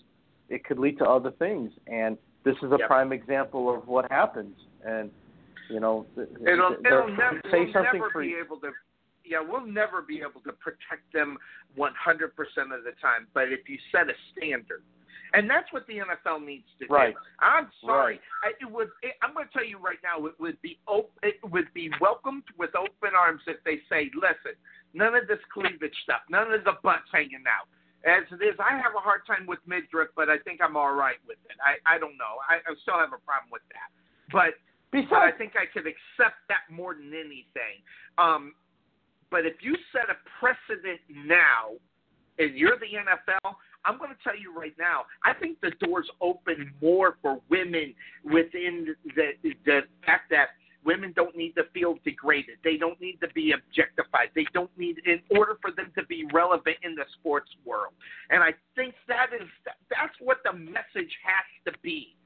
it 0.48 0.64
could 0.64 0.78
lead 0.78 0.98
to 0.98 1.05
other 1.05 1.30
things. 1.32 1.72
And 1.86 2.16
this 2.44 2.56
is 2.62 2.72
a 2.72 2.76
Yep. 2.78 2.88
prime 2.88 3.12
example 3.12 3.72
of 3.74 3.86
what 3.86 4.10
happens. 4.10 4.56
And 4.84 5.10
you 5.68 5.80
know, 5.80 6.06
It'll, 6.16 6.76
it'll 6.84 7.09
never, 7.09 7.40
say 7.51 7.64
we'll 7.64 7.72
something 7.72 8.01
never 8.01 8.10
for 8.10 8.22
be 8.22 8.34
able 8.34 8.59
to. 8.60 8.70
Yeah, 9.24 9.40
we'll 9.40 9.66
never 9.66 10.02
be 10.02 10.20
able 10.20 10.40
to 10.43 10.52
protect 10.52 11.12
them 11.12 11.36
100% 11.76 11.90
of 11.90 12.84
the 12.84 12.93
time. 13.02 13.26
But 13.34 13.51
if 13.51 13.68
you 13.68 13.76
set 13.90 14.09
a 14.09 14.14
standard, 14.30 14.84
and 15.36 15.48
that's 15.48 15.70
what 15.70 15.86
the 15.86 16.00
NFL 16.00 16.44
needs 16.44 16.66
to 16.80 16.86
Right. 16.88 17.12
do. 17.14 17.20
I'm 17.38 17.68
sorry, 17.84 18.18
I, 18.42 18.56
it 18.58 18.70
would. 18.70 18.88
It, 19.02 19.14
I'm 19.22 19.34
going 19.34 19.46
to 19.46 19.52
tell 19.52 19.64
you 19.64 19.78
right 19.78 20.00
now, 20.02 20.24
it 20.26 20.34
would 20.40 20.60
be 20.62 20.80
op- 20.88 21.12
it 21.22 21.36
would 21.52 21.68
be 21.74 21.90
welcomed 22.00 22.44
with 22.58 22.74
open 22.74 23.12
arms 23.14 23.42
if 23.46 23.62
they 23.64 23.78
say, 23.88 24.10
"Listen, 24.16 24.56
none 24.94 25.14
of 25.14 25.28
this 25.28 25.40
cleavage 25.52 25.94
stuff, 26.02 26.24
none 26.30 26.50
of 26.52 26.64
the 26.64 26.80
butts 26.82 27.06
hanging 27.12 27.44
out." 27.46 27.68
As 28.08 28.24
it 28.32 28.42
is, 28.42 28.56
I 28.58 28.76
have 28.80 28.94
a 28.96 29.02
hard 29.02 29.26
time 29.26 29.46
with 29.46 29.58
midriff, 29.66 30.08
but 30.16 30.30
I 30.30 30.38
think 30.38 30.60
I'm 30.62 30.76
all 30.76 30.94
right 30.94 31.18
with 31.26 31.38
it. 31.50 31.56
I, 31.60 31.96
I 31.96 31.98
don't 31.98 32.16
know. 32.16 32.38
I, 32.48 32.62
I 32.62 32.74
still 32.82 32.96
have 32.98 33.12
a 33.12 33.20
problem 33.20 33.50
with 33.50 33.66
that, 33.76 33.90
but 34.32 34.56
but 35.10 35.20
I 35.20 35.32
think 35.32 35.52
I 35.58 35.66
could 35.68 35.84
accept 35.86 36.40
that 36.48 36.64
more 36.70 36.94
than 36.94 37.12
anything. 37.12 37.82
Um, 38.16 38.54
but 39.30 39.44
if 39.44 39.60
you 39.60 39.74
set 39.92 40.08
a 40.08 40.16
precedent 40.40 41.00
now, 41.10 41.76
and 42.38 42.56
you're 42.56 42.78
the 42.78 42.86
NFL, 42.94 43.56
I'm 43.86 43.98
going 43.98 44.10
to 44.10 44.16
tell 44.22 44.38
you 44.38 44.58
right 44.58 44.74
now, 44.78 45.04
I 45.24 45.32
think 45.32 45.60
the 45.60 45.70
doors 45.84 46.08
open 46.20 46.72
more 46.82 47.16
for 47.22 47.40
women 47.48 47.94
within 48.24 48.94
the 49.14 49.32
the 49.64 49.80
fact 50.04 50.30
that 50.30 50.48
women 50.84 51.12
don't 51.16 51.36
need 51.36 51.52
to 51.56 51.64
feel 51.74 51.96
degraded. 52.04 52.56
They 52.62 52.76
don't 52.76 53.00
need 53.00 53.18
to 53.20 53.28
be 53.28 53.52
objectified. 53.52 54.30
They 54.34 54.46
don't 54.54 54.70
need, 54.78 55.00
in 55.04 55.20
order 55.36 55.58
for 55.60 55.72
them 55.72 55.90
to 55.98 56.06
be 56.06 56.26
relevant 56.32 56.76
in 56.82 56.94
the 56.94 57.04
sports 57.18 57.50
world. 57.64 57.92
And 58.30 58.42
I 58.42 58.54
think 58.76 58.94
that 59.08 59.30
is 59.34 59.48
that's 59.90 60.14
what 60.20 60.38
the 60.44 60.52
message 60.52 61.12
has 61.24 61.72
to 61.72 61.78
be 61.82 62.16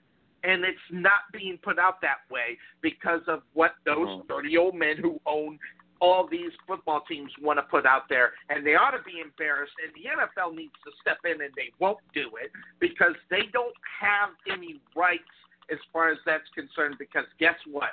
and 0.42 0.64
it's 0.64 0.78
not 0.90 1.28
being 1.32 1.58
put 1.62 1.78
out 1.78 2.00
that 2.00 2.18
way 2.30 2.56
because 2.80 3.20
of 3.28 3.42
what 3.52 3.74
those 3.84 4.08
Mhm. 4.08 4.28
dirty 4.28 4.56
old 4.56 4.74
men 4.74 4.96
who 4.96 5.20
own 5.26 5.58
all 6.01 6.27
these 6.27 6.51
football 6.66 7.02
teams 7.09 7.31
want 7.40 7.59
to 7.59 7.62
put 7.62 7.86
out 7.86 8.09
there, 8.09 8.32
and 8.48 8.66
they 8.66 8.74
ought 8.74 8.93
to 8.93 9.02
be 9.05 9.20
embarrassed. 9.20 9.72
And 9.85 9.93
the 9.94 10.09
NFL 10.09 10.56
needs 10.56 10.74
to 10.85 10.90
step 11.01 11.18
in, 11.24 11.40
and 11.43 11.52
they 11.56 11.72
won't 11.78 12.01
do 12.14 12.31
it 12.43 12.51
because 12.81 13.14
they 13.31 13.48
don't 13.52 13.77
have 14.01 14.31
any 14.51 14.81
rights 14.97 15.22
as 15.70 15.78
far 15.93 16.10
as 16.10 16.18
that's 16.24 16.48
concerned. 16.55 16.97
Because 16.98 17.24
guess 17.39 17.56
what? 17.70 17.90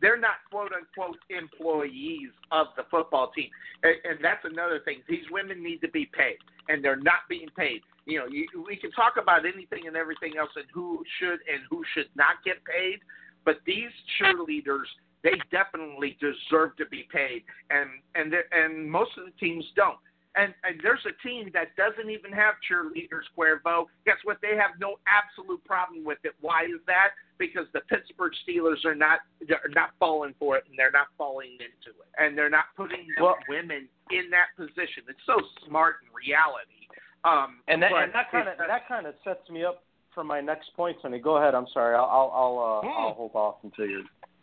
They're 0.00 0.18
not 0.18 0.40
quote 0.50 0.72
unquote 0.72 1.18
employees 1.28 2.30
of 2.52 2.68
the 2.76 2.84
football 2.90 3.30
team, 3.36 3.50
and, 3.82 3.94
and 4.04 4.18
that's 4.22 4.44
another 4.44 4.80
thing. 4.84 5.02
These 5.08 5.26
women 5.30 5.62
need 5.62 5.80
to 5.82 5.90
be 5.90 6.08
paid, 6.16 6.38
and 6.68 6.82
they're 6.82 6.96
not 6.96 7.28
being 7.28 7.48
paid. 7.56 7.82
You 8.06 8.20
know, 8.20 8.26
you, 8.26 8.46
we 8.66 8.76
can 8.76 8.90
talk 8.92 9.14
about 9.20 9.44
anything 9.44 9.86
and 9.86 9.96
everything 9.96 10.38
else, 10.38 10.50
and 10.56 10.64
who 10.72 11.04
should 11.18 11.40
and 11.50 11.66
who 11.68 11.84
should 11.94 12.08
not 12.14 12.42
get 12.44 12.64
paid, 12.64 13.00
but 13.44 13.56
these 13.66 13.90
cheerleaders 14.16 14.88
they 15.22 15.38
definitely 15.50 16.16
deserve 16.20 16.76
to 16.76 16.86
be 16.86 17.06
paid, 17.12 17.44
and 17.70 17.90
and 18.14 18.34
and 18.52 18.90
most 18.90 19.10
of 19.18 19.24
the 19.24 19.32
teams 19.38 19.64
don't. 19.76 19.98
And 20.36 20.54
and 20.62 20.78
there's 20.82 21.04
a 21.06 21.14
team 21.26 21.50
that 21.54 21.74
doesn't 21.76 22.08
even 22.08 22.30
have 22.32 22.54
cheerleaders, 22.70 23.26
Cuervo. 23.36 23.86
Guess 24.06 24.16
what? 24.22 24.38
They 24.40 24.54
have 24.56 24.78
no 24.78 24.96
absolute 25.10 25.62
problem 25.64 26.04
with 26.04 26.18
it. 26.22 26.32
Why 26.40 26.64
is 26.64 26.80
that? 26.86 27.08
Because 27.38 27.66
the 27.72 27.80
Pittsburgh 27.90 28.32
Steelers 28.46 28.84
are 28.84 28.94
not 28.94 29.20
they're 29.46 29.58
not 29.74 29.90
falling 29.98 30.34
for 30.38 30.56
it, 30.56 30.64
and 30.68 30.78
they're 30.78 30.92
not 30.92 31.08
falling 31.18 31.52
into 31.54 31.90
it, 31.98 32.08
and 32.18 32.38
they're 32.38 32.50
not 32.50 32.66
putting 32.76 33.08
Well- 33.20 33.38
women 33.48 33.88
in 34.10 34.30
that 34.30 34.54
position. 34.56 35.02
It's 35.08 35.24
so 35.26 35.40
smart 35.66 35.96
in 36.06 36.08
reality. 36.14 36.86
Um, 37.24 37.60
and 37.68 37.82
that 37.82 37.92
and 37.92 38.14
that 38.14 38.30
kind 38.30 38.48
of 38.48 38.56
that 38.56 38.88
kind 38.88 39.06
of 39.06 39.14
sets 39.24 39.50
me 39.50 39.64
up 39.64 39.82
for 40.14 40.24
my 40.24 40.40
next 40.40 40.74
point, 40.74 40.96
Sonny. 41.02 41.18
Go 41.18 41.36
ahead. 41.36 41.54
I'm 41.54 41.66
sorry. 41.74 41.94
I'll 41.96 42.04
I'll 42.04 42.30
I'll, 42.34 42.58
uh, 42.58 42.86
Mm. 42.86 42.98
I'll 42.98 43.14
hold 43.14 43.34
off 43.34 43.56
until 43.64 43.86
you're. 43.86 44.02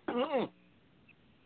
Mm-mm. 0.10 0.50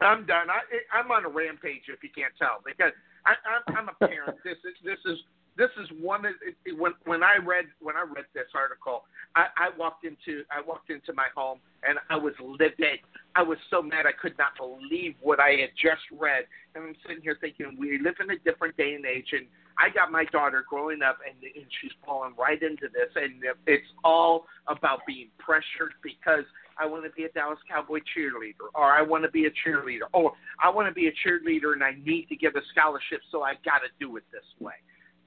I'm 0.02 0.26
done. 0.26 0.50
I, 0.50 0.62
I'm 0.98 1.12
on 1.12 1.26
a 1.26 1.30
rampage 1.30 1.86
if 1.88 2.02
you 2.04 2.10
can't 2.14 2.34
tell 2.38 2.62
because 2.66 2.92
I, 3.26 3.38
I'm, 3.46 3.78
I'm 3.78 3.90
a 3.90 3.98
parent. 4.08 4.38
this 4.44 4.58
is 4.66 4.76
this 4.84 5.00
is 5.06 5.18
this 5.58 5.70
is 5.84 5.88
one 6.02 6.26
of 6.26 6.34
when 6.78 6.94
when 7.06 7.24
I 7.24 7.38
read 7.38 7.66
when 7.82 7.96
I 7.96 8.02
read 8.02 8.26
this 8.34 8.48
article, 8.56 9.04
I, 9.36 9.48
I 9.58 9.70
walked 9.78 10.06
into 10.06 10.44
I 10.50 10.62
walked 10.66 10.90
into 10.90 11.14
my 11.14 11.28
home 11.36 11.60
and 11.88 12.00
I 12.10 12.16
was 12.18 12.34
livid. 12.42 13.00
I 13.36 13.44
was 13.44 13.58
so 13.70 13.82
mad 13.82 14.06
I 14.06 14.12
could 14.12 14.38
not 14.38 14.58
believe 14.58 15.16
what 15.22 15.40
I 15.40 15.52
had 15.52 15.72
just 15.82 16.02
read. 16.12 16.46
And 16.76 16.84
I'm 16.84 16.96
sitting 17.06 17.22
here 17.22 17.38
thinking 17.40 17.76
we 17.80 18.00
live 18.00 18.16
in 18.20 18.30
a 18.32 18.40
different 18.40 18.78
day 18.78 18.94
and 18.94 19.06
age, 19.06 19.30
and 19.34 19.46
I 19.78 19.90
got 19.90 20.12
my 20.12 20.26
daughter 20.26 20.64
growing 20.68 21.02
up, 21.02 21.20
and, 21.26 21.36
and 21.44 21.66
she's 21.82 21.92
falling 22.06 22.34
right 22.38 22.62
into 22.62 22.88
this, 22.92 23.10
and 23.16 23.44
it's 23.68 23.88
all 24.04 24.46
about 24.68 25.00
being 25.08 25.30
pressured 25.40 25.94
because 26.04 26.46
I 26.82 26.86
want 26.88 27.04
to 27.04 27.12
be 27.12 27.26
a 27.26 27.30
Dallas 27.30 27.60
Cowboy 27.70 28.00
cheerleader, 28.00 28.74
or 28.74 28.92
I 28.92 29.04
want 29.04 29.24
to 29.24 29.30
be 29.30 29.46
a 29.46 29.52
cheerleader, 29.52 30.10
or 30.14 30.34
I 30.62 30.70
want 30.70 30.88
to 30.88 30.94
be 30.94 31.08
a 31.08 31.12
cheerleader 31.12 31.74
and 31.74 31.84
I 31.84 31.92
need 32.04 32.28
to 32.30 32.36
get 32.36 32.56
a 32.56 32.62
scholarship, 32.72 33.22
so 33.32 33.44
I 33.44 33.54
got 33.64 33.80
to 33.80 33.90
do 34.00 34.18
it 34.18 34.24
this 34.32 34.44
way. 34.60 34.74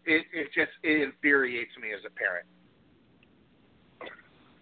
It, 0.04 0.26
it 0.34 0.48
just 0.54 0.72
it 0.82 1.02
infuriates 1.02 1.70
me 1.80 1.88
as 1.92 2.00
a 2.04 2.10
parent. 2.10 2.46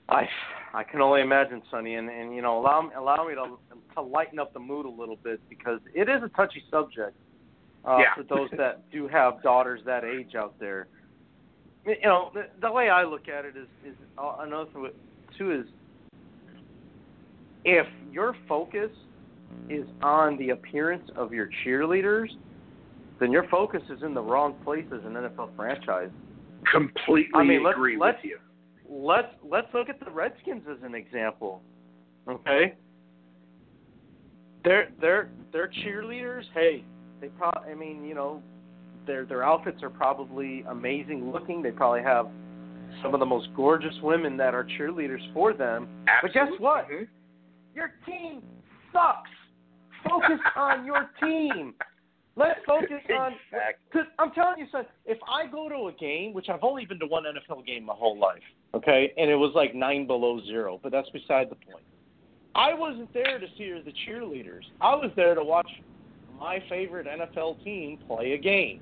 I 0.08 0.28
I 0.74 0.82
can 0.84 1.00
only 1.00 1.22
imagine, 1.22 1.62
Sonny, 1.70 1.94
and 1.94 2.10
and 2.10 2.34
you 2.36 2.42
know 2.42 2.58
allow 2.60 2.90
allow 2.96 3.26
me 3.26 3.34
to 3.34 3.58
to 3.94 4.02
lighten 4.02 4.38
up 4.38 4.52
the 4.52 4.60
mood 4.60 4.84
a 4.84 4.90
little 4.90 5.16
bit 5.16 5.40
because 5.48 5.80
it 5.94 6.08
is 6.08 6.22
a 6.22 6.28
touchy 6.36 6.62
subject 6.70 7.16
uh, 7.84 7.98
Yeah. 7.98 8.14
for 8.14 8.22
those 8.22 8.50
that 8.58 8.90
do 8.90 9.08
have 9.08 9.42
daughters 9.42 9.80
that 9.86 10.04
age 10.04 10.34
out 10.34 10.54
there. 10.60 10.88
You 11.86 11.96
know 12.04 12.30
the, 12.34 12.44
the 12.60 12.70
way 12.70 12.90
I 12.90 13.04
look 13.04 13.28
at 13.28 13.44
it 13.46 13.56
is 13.56 13.68
is 13.84 13.96
uh, 14.18 14.36
another 14.40 14.70
thing 14.72 14.90
too 15.38 15.52
is 15.52 15.66
if 17.64 17.86
your 18.10 18.34
focus 18.48 18.90
is 19.68 19.86
on 20.02 20.36
the 20.38 20.50
appearance 20.50 21.08
of 21.16 21.32
your 21.32 21.48
cheerleaders, 21.64 22.28
then 23.20 23.30
your 23.30 23.46
focus 23.48 23.82
is 23.90 24.02
in 24.02 24.14
the 24.14 24.22
wrong 24.22 24.54
place 24.64 24.86
as 24.92 25.04
an 25.04 25.12
NFL 25.14 25.54
franchise. 25.56 26.10
Completely 26.70 27.30
I 27.34 27.44
mean, 27.44 27.62
let's- 27.62 27.76
agree 27.76 27.96
let's- 27.96 28.18
with 28.22 28.24
you. 28.32 28.38
let's 28.88 29.32
let's 29.42 29.72
look 29.74 29.88
at 29.88 30.00
the 30.00 30.10
Redskins 30.10 30.66
as 30.68 30.82
an 30.82 30.94
example. 30.94 31.62
Okay. 32.28 32.74
Their 34.64 34.90
their 35.00 35.28
their 35.52 35.68
cheerleaders, 35.68 36.44
hey, 36.54 36.84
they 37.20 37.28
pro 37.28 37.50
I 37.50 37.74
mean, 37.74 38.04
you 38.04 38.14
know, 38.14 38.42
their 39.06 39.24
their 39.24 39.42
outfits 39.44 39.82
are 39.82 39.90
probably 39.90 40.62
amazing 40.68 41.32
looking. 41.32 41.62
They 41.62 41.72
probably 41.72 42.02
have 42.02 42.28
some 43.02 43.14
of 43.14 43.20
the 43.20 43.26
most 43.26 43.48
gorgeous 43.56 43.94
women 44.02 44.36
that 44.36 44.54
are 44.54 44.64
cheerleaders 44.78 45.20
for 45.32 45.52
them. 45.52 45.88
Absolutely. 46.06 46.40
But 46.40 46.50
guess 46.50 46.60
what? 46.60 46.88
Mhm. 46.88 47.08
Your 47.74 47.92
team 48.06 48.42
sucks. 48.92 49.30
Focus 50.08 50.40
on 50.56 50.84
your 50.84 51.10
team. 51.22 51.74
Let's 52.34 52.60
focus 52.66 52.88
on 53.18 53.32
Exactly. 53.52 53.84
because 53.92 54.06
I'm 54.18 54.32
telling 54.32 54.58
you, 54.58 54.66
son, 54.72 54.86
if 55.04 55.18
I 55.28 55.46
go 55.50 55.68
to 55.68 55.88
a 55.88 55.92
game, 55.92 56.32
which 56.32 56.48
I've 56.48 56.62
only 56.62 56.86
been 56.86 56.98
to 57.00 57.06
one 57.06 57.24
NFL 57.24 57.66
game 57.66 57.84
my 57.84 57.94
whole 57.94 58.18
life, 58.18 58.42
okay, 58.74 59.12
and 59.18 59.30
it 59.30 59.34
was 59.36 59.52
like 59.54 59.74
nine 59.74 60.06
below 60.06 60.40
zero, 60.46 60.80
but 60.82 60.92
that's 60.92 61.10
beside 61.10 61.50
the 61.50 61.56
point. 61.56 61.84
I 62.54 62.72
wasn't 62.72 63.12
there 63.12 63.38
to 63.38 63.46
see 63.58 63.70
the 63.84 63.92
cheerleaders. 64.06 64.62
I 64.80 64.94
was 64.94 65.10
there 65.14 65.34
to 65.34 65.44
watch 65.44 65.68
my 66.40 66.62
favorite 66.70 67.06
NFL 67.06 67.62
team 67.64 67.98
play 68.06 68.32
a 68.32 68.38
game. 68.38 68.80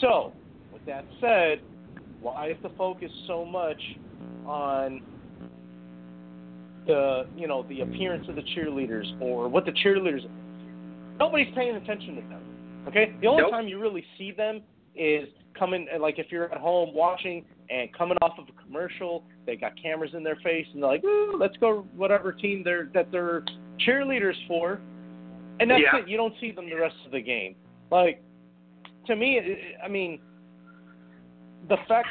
So, 0.00 0.32
with 0.72 0.84
that 0.86 1.04
said, 1.20 1.60
why 2.20 2.50
is 2.50 2.56
the 2.62 2.70
focus 2.70 3.10
so 3.28 3.44
much 3.44 3.80
on 4.46 5.00
the 6.88 7.26
you 7.36 7.46
know 7.46 7.62
the 7.68 7.82
appearance 7.82 8.26
of 8.28 8.34
the 8.34 8.42
cheerleaders 8.56 9.06
or 9.20 9.48
what 9.48 9.64
the 9.64 9.72
cheerleaders? 9.72 10.28
Nobody's 11.20 11.54
paying 11.54 11.76
attention 11.76 12.16
to 12.16 12.20
them. 12.22 12.42
Okay, 12.88 13.14
the 13.20 13.28
only 13.28 13.42
Nope. 13.42 13.50
time 13.52 13.68
you 13.68 13.78
really 13.78 14.04
see 14.16 14.32
them 14.32 14.62
is 14.96 15.28
coming 15.56 15.86
like 16.00 16.18
if 16.18 16.26
you're 16.30 16.50
at 16.52 16.58
home 16.58 16.94
watching 16.94 17.44
and 17.70 17.92
coming 17.96 18.16
off 18.22 18.38
of 18.38 18.46
a 18.48 18.62
commercial, 18.62 19.22
they 19.46 19.54
got 19.54 19.72
cameras 19.80 20.12
in 20.14 20.24
their 20.24 20.36
face 20.36 20.66
and 20.72 20.82
they're 20.82 20.90
like, 20.90 21.04
"Ooh, 21.04 21.36
let's 21.38 21.56
go 21.58 21.86
whatever 21.94 22.32
team 22.32 22.62
they're 22.64 22.88
that 22.94 23.12
they're 23.12 23.44
cheerleaders 23.86 24.34
for," 24.48 24.80
and 25.60 25.70
that's 25.70 25.82
Yeah. 25.82 25.98
it. 25.98 26.08
You 26.08 26.16
don't 26.16 26.34
see 26.40 26.50
them 26.50 26.68
the 26.70 26.76
rest 26.76 26.96
of 27.04 27.12
the 27.12 27.20
game. 27.20 27.54
Like 27.90 28.22
to 29.06 29.14
me, 29.14 29.38
it- 29.38 29.76
I 29.82 29.88
mean, 29.88 30.20
the 31.68 31.76
fact 31.88 32.08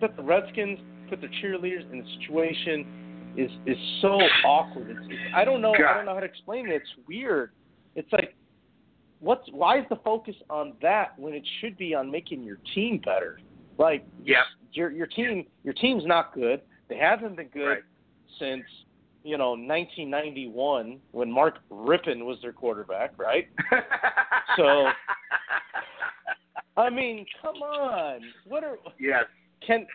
that 0.00 0.16
the 0.16 0.22
Redskins 0.22 0.78
put 1.08 1.20
their 1.20 1.30
cheerleaders 1.42 1.90
in 1.92 2.00
a 2.00 2.06
situation 2.20 2.86
is 3.36 3.50
is 3.66 3.76
so 4.00 4.18
awkward. 4.44 4.90
It's, 4.90 5.00
it's 5.08 5.20
I 5.34 5.44
don't 5.44 5.60
know 5.62 5.72
I 5.74 5.94
don't 5.94 6.04
know 6.06 6.14
how 6.14 6.20
to 6.20 6.26
explain 6.26 6.66
it. 6.68 6.72
It's 6.74 6.90
weird. 7.08 7.50
It's 7.94 8.10
like 8.12 8.34
what's 9.20 9.48
why 9.52 9.78
is 9.78 9.84
the 9.90 9.96
focus 9.96 10.34
on 10.48 10.72
that 10.82 11.18
when 11.18 11.34
it 11.34 11.46
should 11.60 11.76
be 11.76 11.94
on 11.94 12.10
making 12.10 12.42
your 12.42 12.58
team 12.74 13.00
better? 13.04 13.38
Like 13.78 14.04
Yeah. 14.24 14.42
your 14.72 14.90
your 14.90 15.06
team 15.06 15.46
your 15.64 15.74
team's 15.74 16.04
not 16.06 16.34
good. 16.34 16.60
They 16.88 16.96
haven't 16.96 17.36
been 17.36 17.48
good 17.48 17.66
Right. 17.66 17.82
since 18.38 18.64
you 19.22 19.36
know 19.38 19.50
1991 19.50 20.98
when 21.12 21.30
Mark 21.30 21.58
Rypien 21.70 22.24
was 22.24 22.38
their 22.42 22.52
quarterback, 22.52 23.12
right? 23.18 23.48
So- 24.56 24.88
I 26.76 26.88
mean, 26.88 27.26
come 27.42 27.56
on. 27.56 28.20
What 28.46 28.64
are 28.64 28.78
yes, 28.98 29.24
can 29.66 29.86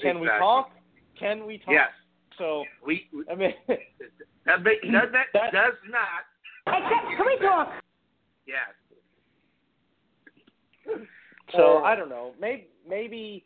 can 0.00 0.18
we 0.20 0.26
talk? 0.26 0.70
Can 1.18 1.46
we 1.46 1.58
talk? 1.58 1.68
yes. 1.70 1.88
So 2.42 2.64
We, 2.84 3.08
we 3.14 3.24
I 3.30 3.36
mean, 3.36 3.54
that, 4.46 4.62
make, 4.64 4.82
does 4.82 4.92
that, 5.12 5.26
That- 5.32 5.52
does 5.52 5.74
not. 5.88 6.26
Can 6.66 7.26
we 7.26 7.38
talk? 7.46 7.68
Yes. 8.46 8.58
so 11.52 11.78
Uh, 11.78 11.82
I 11.82 11.94
don't 11.94 12.08
know. 12.08 12.32
Maybe 12.40 12.66
maybe 12.88 13.44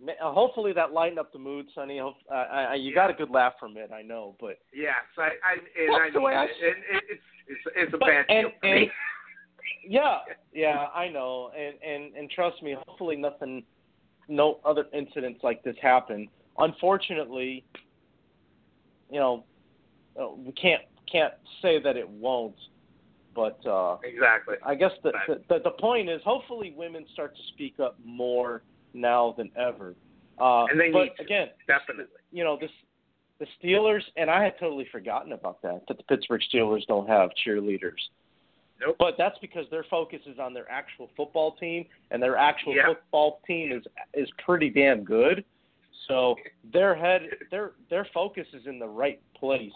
ma- 0.00 0.12
uh, 0.22 0.32
hopefully 0.32 0.72
that 0.72 0.92
lightened 0.92 1.18
up 1.18 1.32
the 1.32 1.38
mood, 1.38 1.66
Sonny. 1.74 1.98
Hope, 1.98 2.14
uh, 2.30 2.34
I, 2.34 2.62
I, 2.62 2.74
you 2.74 2.94
got 2.94 3.10
a 3.10 3.12
good 3.12 3.30
laugh 3.30 3.54
from 3.58 3.76
it, 3.76 3.90
I 3.92 4.02
know, 4.02 4.36
but 4.40 4.58
Yes, 4.72 4.94
I, 5.16 5.22
I 5.22 5.52
and 5.54 5.94
That's 5.94 6.02
I 6.02 6.10
the 6.12 6.20
way 6.20 6.32
mean 6.32 6.38
I 6.40 6.44
it. 6.44 6.50
And 6.62 6.96
it, 6.96 7.04
it's 7.10 7.22
it's 7.48 7.60
it's 7.76 7.94
a 7.94 7.98
But- 7.98 8.06
bad 8.08 8.24
and- 8.28 8.46
deal 8.62 8.70
and- 8.72 8.90
yeah, 9.88 10.18
yeah, 10.52 10.86
I 10.94 11.08
know, 11.08 11.50
and 11.56 11.74
and 11.82 12.14
and 12.16 12.30
trust 12.30 12.62
me, 12.62 12.76
hopefully 12.86 13.16
nothing, 13.16 13.64
no 14.28 14.60
other 14.64 14.84
incidents 14.92 15.40
like 15.42 15.62
this 15.64 15.76
happen. 15.82 16.28
Unfortunately, 16.58 17.64
you 19.10 19.18
know, 19.18 19.44
uh, 20.20 20.28
we 20.36 20.52
can't 20.52 20.82
can't 21.10 21.34
say 21.62 21.80
that 21.80 21.96
it 21.96 22.08
won't, 22.08 22.56
but 23.34 23.58
uh, 23.66 23.96
Exactly. 24.04 24.56
I 24.64 24.74
guess 24.74 24.92
the, 25.02 25.12
the 25.48 25.60
the 25.64 25.70
point 25.70 26.08
is 26.08 26.20
hopefully 26.24 26.74
women 26.76 27.06
start 27.12 27.34
to 27.36 27.42
speak 27.54 27.80
up 27.80 27.96
more 28.04 28.62
now 28.94 29.34
than 29.36 29.50
ever. 29.56 29.94
Uh, 30.40 30.64
And 30.66 30.78
they 30.78 30.90
but 30.90 31.04
need 31.04 31.16
to. 31.16 31.22
again, 31.22 31.48
Definitely. 31.66 32.06
you 32.32 32.44
know 32.44 32.58
this 32.60 32.70
the 33.38 33.46
Steelers, 33.62 34.02
and 34.16 34.28
I 34.28 34.42
had 34.42 34.58
totally 34.58 34.86
forgotten 34.90 35.32
about 35.32 35.62
that 35.62 35.82
that 35.88 35.96
the 35.96 36.02
Pittsburgh 36.04 36.42
Steelers 36.52 36.84
don't 36.86 37.08
have 37.08 37.30
cheerleaders. 37.46 38.00
Nope. 38.80 38.96
But 38.98 39.14
that's 39.18 39.38
because 39.40 39.66
their 39.70 39.84
focus 39.90 40.20
is 40.26 40.38
on 40.38 40.54
their 40.54 40.70
actual 40.70 41.08
football 41.16 41.52
team, 41.52 41.84
and 42.10 42.22
their 42.22 42.36
actual 42.36 42.74
Yeah. 42.76 42.86
football 42.86 43.40
team 43.46 43.72
is 43.72 43.84
is 44.14 44.28
pretty 44.44 44.70
damn 44.70 45.04
good. 45.04 45.44
So 46.08 46.36
their 46.72 46.94
head, 46.96 47.22
their 47.50 47.72
their 47.90 48.06
focus 48.12 48.46
is 48.52 48.66
in 48.66 48.78
the 48.78 48.88
right 48.88 49.20
place. 49.38 49.72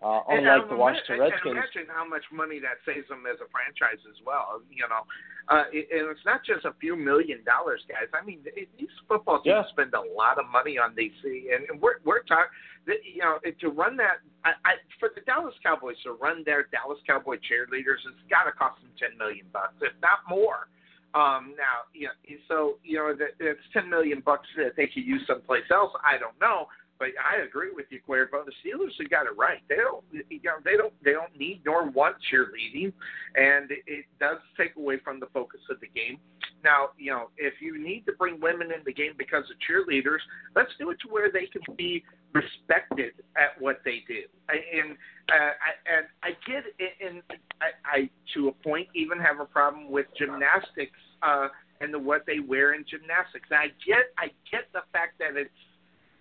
Uh, 0.00 0.22
unlike 0.30 0.62
um, 0.62 0.68
the 0.70 0.76
Washington 0.76 1.18
Redskins. 1.18 1.58
Imagine 1.58 1.90
how 1.90 2.06
much 2.06 2.22
money 2.30 2.60
that 2.62 2.78
saves 2.86 3.08
them 3.10 3.26
as 3.26 3.34
a 3.42 3.50
franchise 3.50 3.98
as 4.06 4.14
well. 4.24 4.62
You 4.70 4.86
know, 4.86 5.02
uh, 5.50 5.64
it- 5.74 5.90
and 5.90 6.06
it's 6.08 6.24
not 6.24 6.44
just 6.46 6.64
a 6.64 6.72
few 6.78 6.94
million 6.94 7.42
dollars, 7.42 7.82
guys. 7.90 8.06
I 8.14 8.24
mean, 8.24 8.38
it, 8.46 8.68
these 8.78 8.94
football 9.08 9.42
teams 9.42 9.66
Yeah. 9.66 9.74
spend 9.74 9.92
a 9.94 10.00
lot 10.14 10.38
of 10.38 10.46
money 10.46 10.78
on 10.78 10.94
DC, 10.94 11.50
and, 11.52 11.66
and 11.68 11.82
we're 11.82 11.98
we're 12.04 12.22
talking. 12.22 12.46
You 12.86 13.20
know, 13.20 13.38
to 13.42 13.68
run 13.68 13.98
that, 13.98 14.22
I, 14.46 14.54
I, 14.64 14.72
for 14.98 15.10
the 15.14 15.20
Dallas 15.22 15.52
Cowboys 15.62 15.96
to 16.04 16.12
run 16.12 16.42
their 16.46 16.68
Dallas 16.70 17.00
Cowboy 17.04 17.36
cheerleaders, 17.44 18.00
it's 18.06 18.22
got 18.30 18.44
to 18.44 18.52
cost 18.52 18.80
them 18.80 18.92
ten 18.96 19.18
million 19.18 19.44
bucks, 19.52 19.74
if 19.82 19.92
not 20.00 20.20
more. 20.30 20.68
Um, 21.14 21.54
now, 21.56 21.88
you 21.94 22.06
know, 22.06 22.36
so 22.48 22.78
you 22.84 22.98
know 22.98 23.14
that 23.16 23.40
it's 23.40 23.60
ten 23.72 23.88
million 23.88 24.22
bucks 24.24 24.46
that 24.56 24.76
they 24.76 24.86
could 24.86 25.04
use 25.04 25.22
someplace 25.26 25.64
else. 25.70 25.92
I 26.04 26.18
don't 26.18 26.38
know, 26.40 26.66
but 26.98 27.08
I 27.16 27.42
agree 27.42 27.70
with 27.74 27.86
you, 27.90 28.00
Cuervo. 28.06 28.44
The 28.44 28.52
Steelers 28.60 28.92
have 29.00 29.08
got 29.08 29.26
it 29.26 29.36
right. 29.38 29.60
They 29.68 29.76
don't, 29.76 30.04
you 30.12 30.40
know, 30.44 30.58
they 30.64 30.76
don't, 30.76 30.92
they 31.02 31.12
don't 31.12 31.36
need 31.38 31.62
nor 31.64 31.88
want 31.88 32.16
cheerleading, 32.30 32.92
and 33.36 33.70
it, 33.70 33.84
it 33.86 34.04
does 34.20 34.38
take 34.56 34.76
away 34.76 34.98
from 35.02 35.18
the 35.18 35.26
focus 35.32 35.60
of 35.70 35.80
the 35.80 35.88
game. 35.88 36.18
Now, 36.64 36.90
you 36.98 37.12
know, 37.12 37.30
if 37.36 37.54
you 37.60 37.82
need 37.82 38.04
to 38.06 38.12
bring 38.12 38.40
women 38.40 38.72
in 38.72 38.82
the 38.84 38.92
game 38.92 39.12
because 39.16 39.44
of 39.50 39.56
cheerleaders, 39.62 40.18
let's 40.56 40.70
do 40.78 40.90
it 40.90 40.98
to 41.02 41.08
where 41.08 41.30
they 41.30 41.46
can 41.46 41.62
be 41.76 42.02
respected 42.32 43.12
at 43.36 43.60
what 43.60 43.80
they 43.84 44.02
do. 44.08 44.22
And 44.48 44.92
uh, 45.30 45.52
I, 45.54 45.96
and 45.96 46.06
I 46.22 46.30
get 46.46 46.64
it, 46.78 46.92
and 47.04 47.22
I, 47.60 47.98
I, 47.98 48.10
to 48.34 48.48
a 48.48 48.52
point, 48.52 48.88
even 48.94 49.18
have 49.18 49.40
a 49.40 49.44
problem 49.44 49.90
with 49.90 50.06
gymnastics 50.18 50.98
uh, 51.22 51.48
and 51.80 51.94
the 51.94 51.98
what 51.98 52.26
they 52.26 52.40
wear 52.40 52.74
in 52.74 52.84
gymnastics. 52.88 53.48
I 53.52 53.68
get, 53.86 54.10
I 54.18 54.26
get 54.50 54.66
the 54.72 54.82
fact 54.92 55.18
that 55.20 55.36
it's 55.36 55.50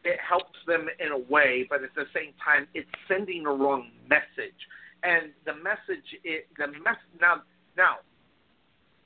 it 0.04 0.20
helps 0.24 0.58
them 0.66 0.88
in 1.00 1.12
a 1.12 1.18
way, 1.18 1.68
but 1.70 1.84
at 1.84 1.94
the 1.96 2.06
same 2.14 2.32
time, 2.44 2.68
it's 2.74 2.88
sending 3.08 3.46
a 3.46 3.52
wrong 3.52 3.92
message. 4.08 4.56
And 5.04 5.32
the 5.46 5.54
message, 5.54 6.06
it, 6.24 6.48
the 6.58 6.68
mess 6.68 6.96
now, 7.20 7.44
now, 7.76 7.98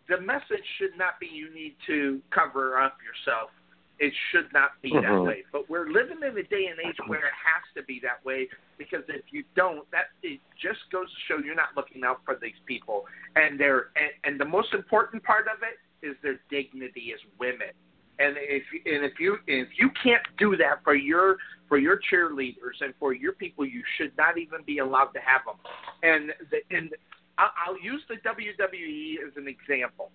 the 0.09 0.19
message 0.19 0.63
should 0.77 0.97
not 0.97 1.19
be 1.19 1.27
you 1.27 1.53
need 1.53 1.75
to 1.87 2.21
cover 2.31 2.79
up 2.79 2.97
yourself. 3.01 3.51
It 3.99 4.13
should 4.31 4.51
not 4.51 4.81
be 4.81 4.89
that 4.93 5.03
Mhm. 5.03 5.25
way. 5.27 5.43
But 5.51 5.69
we're 5.69 5.89
living 5.89 6.17
in 6.23 6.35
a 6.35 6.43
day 6.43 6.67
and 6.67 6.79
age 6.79 6.97
where 7.05 7.27
it 7.27 7.33
has 7.33 7.63
to 7.75 7.83
be 7.83 7.99
that 7.99 8.23
way 8.25 8.49
because 8.77 9.07
if 9.09 9.31
you 9.31 9.43
don't, 9.55 9.89
that 9.91 10.09
it 10.23 10.39
just 10.57 10.89
goes 10.89 11.07
to 11.13 11.19
show 11.27 11.37
you're 11.37 11.53
not 11.53 11.77
looking 11.77 12.03
out 12.03 12.25
for 12.25 12.35
these 12.35 12.57
people. 12.65 13.07
And 13.35 13.59
they're 13.59 13.89
and, 13.95 14.11
and 14.23 14.39
the 14.39 14.45
most 14.45 14.73
important 14.73 15.23
part 15.23 15.47
of 15.47 15.61
it 15.61 15.77
is 16.05 16.17
their 16.23 16.39
dignity 16.49 17.13
as 17.13 17.19
women. 17.37 17.69
And 18.17 18.37
if 18.39 18.63
and 18.85 19.05
if 19.05 19.19
you 19.19 19.37
if 19.45 19.67
you 19.77 19.91
can't 20.03 20.25
do 20.37 20.55
that 20.57 20.83
for 20.83 20.95
your 20.95 21.37
for 21.67 21.77
your 21.77 21.99
cheerleaders 22.11 22.81
and 22.81 22.93
for 22.99 23.13
your 23.13 23.33
people, 23.33 23.65
you 23.65 23.83
should 23.97 24.15
not 24.17 24.37
even 24.37 24.63
be 24.63 24.79
allowed 24.79 25.13
to 25.13 25.19
have 25.19 25.41
them. 25.45 25.57
And 26.03 26.33
the, 26.49 26.75
and 26.75 26.89
I- 27.37 27.51
I'll 27.65 27.79
use 27.79 28.03
the 28.07 28.17
WWE 28.17 29.19
as 29.27 29.35
an 29.37 29.47
example. 29.47 30.11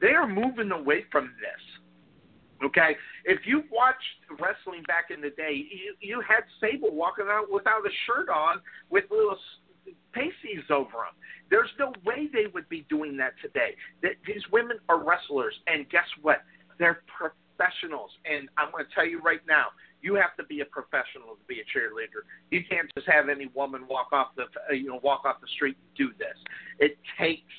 They 0.00 0.14
are 0.14 0.26
moving 0.26 0.70
away 0.70 1.04
from 1.10 1.34
this. 1.40 1.60
Okay, 2.62 2.96
if 3.24 3.46
you 3.46 3.64
watched 3.72 3.98
wrestling 4.38 4.82
back 4.86 5.10
in 5.10 5.22
the 5.22 5.30
day, 5.30 5.52
you 5.52 5.94
you 6.00 6.20
had 6.20 6.44
Sable 6.60 6.94
walking 6.94 7.24
out 7.28 7.50
without 7.50 7.86
a 7.86 7.90
shirt 8.06 8.28
on 8.28 8.60
with 8.90 9.04
little 9.10 9.38
pasties 10.12 10.64
over 10.70 10.90
them. 10.90 11.16
There's 11.48 11.70
no 11.78 11.92
way 12.04 12.28
they 12.32 12.46
would 12.52 12.68
be 12.68 12.82
doing 12.90 13.16
that 13.16 13.32
today. 13.40 13.76
These 14.02 14.42
women 14.52 14.78
are 14.88 15.02
wrestlers, 15.02 15.58
and 15.66 15.88
guess 15.88 16.06
what? 16.20 16.42
They're 16.78 17.02
professionals. 17.06 18.10
And 18.24 18.48
I'm 18.56 18.70
going 18.72 18.84
to 18.84 18.94
tell 18.94 19.06
you 19.06 19.20
right 19.20 19.40
now, 19.48 19.66
you 20.02 20.14
have 20.14 20.36
to 20.36 20.44
be 20.44 20.60
a 20.60 20.64
professional 20.64 21.36
to 21.36 21.44
be 21.46 21.60
a 21.60 21.66
cheerleader. 21.76 22.24
You 22.50 22.62
can't 22.68 22.90
just 22.94 23.08
have 23.08 23.28
any 23.28 23.46
woman 23.54 23.86
walk 23.88 24.12
off 24.12 24.28
the 24.36 24.44
uh, 24.44 24.72
you 24.72 24.88
know 24.88 25.00
walk 25.02 25.24
off 25.24 25.40
the 25.40 25.48
street 25.54 25.76
and 25.76 25.96
do 25.96 26.14
this. 26.18 26.36
It 26.78 26.98
takes 27.18 27.52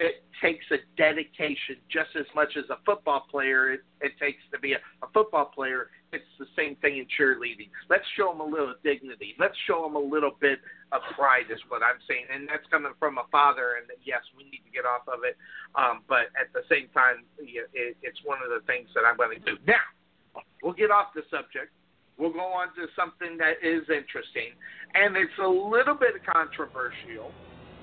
it 0.00 0.22
takes 0.40 0.64
a 0.70 0.78
dedication 0.96 1.76
just 1.90 2.10
as 2.14 2.26
much 2.34 2.56
as 2.56 2.64
a 2.70 2.78
football 2.86 3.26
player 3.30 3.72
it, 3.72 3.80
it 4.00 4.12
takes 4.20 4.38
to 4.52 4.58
be 4.58 4.72
a, 4.74 4.78
a 5.02 5.08
football 5.12 5.46
player. 5.46 5.90
It's 6.12 6.24
the 6.38 6.46
same 6.56 6.76
thing 6.76 6.98
in 6.98 7.06
cheerleading. 7.18 7.68
Let's 7.90 8.06
show 8.16 8.30
them 8.30 8.40
a 8.40 8.46
little 8.46 8.74
dignity. 8.84 9.34
Let's 9.38 9.56
show 9.66 9.82
them 9.82 9.96
a 9.96 10.00
little 10.00 10.32
bit 10.40 10.60
of 10.92 11.02
pride, 11.18 11.50
is 11.50 11.58
what 11.68 11.82
I'm 11.82 11.98
saying. 12.08 12.30
And 12.32 12.48
that's 12.48 12.64
coming 12.70 12.92
from 12.98 13.18
a 13.18 13.26
father. 13.30 13.76
And 13.76 13.90
yes, 14.06 14.22
we 14.36 14.44
need 14.44 14.62
to 14.64 14.72
get 14.72 14.86
off 14.86 15.04
of 15.08 15.26
it. 15.26 15.36
Um, 15.74 16.00
but 16.08 16.32
at 16.38 16.48
the 16.54 16.62
same 16.70 16.88
time, 16.94 17.26
it, 17.36 17.98
it's 18.00 18.20
one 18.24 18.38
of 18.40 18.48
the 18.48 18.64
things 18.64 18.88
that 18.94 19.02
I'm 19.04 19.18
going 19.18 19.36
to 19.36 19.44
do. 19.44 19.58
Now, 19.66 19.84
we'll 20.62 20.78
get 20.78 20.90
off 20.90 21.12
the 21.14 21.26
subject. 21.28 21.74
We'll 22.18 22.32
go 22.32 22.40
on 22.40 22.68
to 22.74 22.86
something 22.96 23.38
that 23.38 23.62
is 23.62 23.82
interesting, 23.88 24.50
and 24.94 25.16
it's 25.16 25.38
a 25.42 25.46
little 25.46 25.94
bit 25.94 26.14
controversial, 26.26 27.30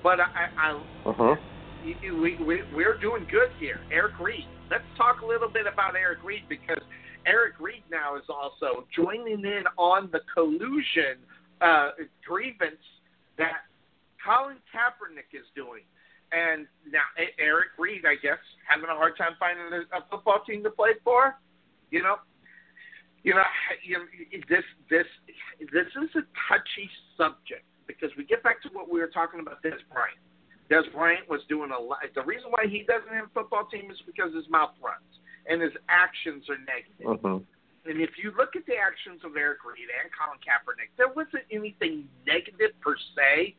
but 0.02 0.20
I, 0.20 0.48
I, 0.58 0.82
Uh-huh. 1.06 1.36
we, 1.82 2.36
we, 2.36 2.60
we're 2.74 2.98
doing 3.00 3.26
good 3.30 3.48
here. 3.58 3.80
Eric 3.90 4.18
Reid. 4.20 4.44
Let's 4.70 4.84
talk 4.96 5.22
a 5.22 5.26
little 5.26 5.48
bit 5.48 5.66
about 5.66 5.94
Eric 5.96 6.18
Reid 6.24 6.42
because 6.48 6.82
Eric 7.24 7.54
Reid 7.60 7.82
now 7.90 8.16
is 8.16 8.24
also 8.28 8.84
joining 8.94 9.44
in 9.44 9.64
on 9.78 10.10
the 10.12 10.20
collusion 10.34 11.16
uh, 11.60 11.90
grievance 12.26 12.82
that 13.38 13.64
Colin 14.24 14.56
Kaepernick 14.74 15.32
is 15.32 15.46
doing. 15.54 15.82
And 16.32 16.66
now 16.90 17.06
Eric 17.38 17.68
Reid, 17.78 18.02
I 18.04 18.16
guess, 18.20 18.42
having 18.68 18.90
a 18.90 18.94
hard 18.94 19.16
time 19.16 19.38
finding 19.38 19.64
a 19.72 20.10
football 20.10 20.42
team 20.46 20.62
to 20.64 20.70
play 20.70 20.98
for. 21.04 21.36
You 21.90 22.02
know, 22.02 22.16
you 23.26 23.34
know, 23.34 23.42
you, 23.82 23.98
this 24.48 24.62
this 24.88 25.06
this 25.58 25.90
is 25.98 26.10
a 26.14 26.22
touchy 26.46 26.86
subject 27.18 27.66
because 27.90 28.10
we 28.16 28.24
get 28.24 28.42
back 28.42 28.62
to 28.62 28.68
what 28.70 28.88
we 28.88 29.00
were 29.00 29.10
talking 29.10 29.40
about. 29.40 29.62
Dez 29.66 29.82
Bryant. 29.90 30.22
Dez 30.70 30.86
Bryant 30.94 31.28
was 31.28 31.40
doing 31.48 31.70
a 31.74 31.80
lot. 31.80 31.98
The 32.14 32.22
reason 32.22 32.50
why 32.50 32.70
he 32.70 32.86
doesn't 32.86 33.10
have 33.10 33.26
a 33.26 33.34
football 33.34 33.66
team 33.66 33.90
is 33.90 33.98
because 34.06 34.32
his 34.32 34.48
mouth 34.48 34.78
runs 34.78 35.10
and 35.50 35.60
his 35.60 35.74
actions 35.90 36.46
are 36.46 36.58
negative. 36.62 37.18
Uh-huh. 37.18 37.42
And 37.86 38.00
if 38.00 38.10
you 38.18 38.32
look 38.38 38.54
at 38.54 38.66
the 38.66 38.74
actions 38.78 39.22
of 39.24 39.36
Eric 39.36 39.62
Reid 39.66 39.90
and 39.90 40.10
Colin 40.10 40.38
Kaepernick, 40.42 40.90
there 40.98 41.10
wasn't 41.10 41.46
anything 41.50 42.06
negative 42.26 42.74
per 42.80 42.94
se, 43.14 43.54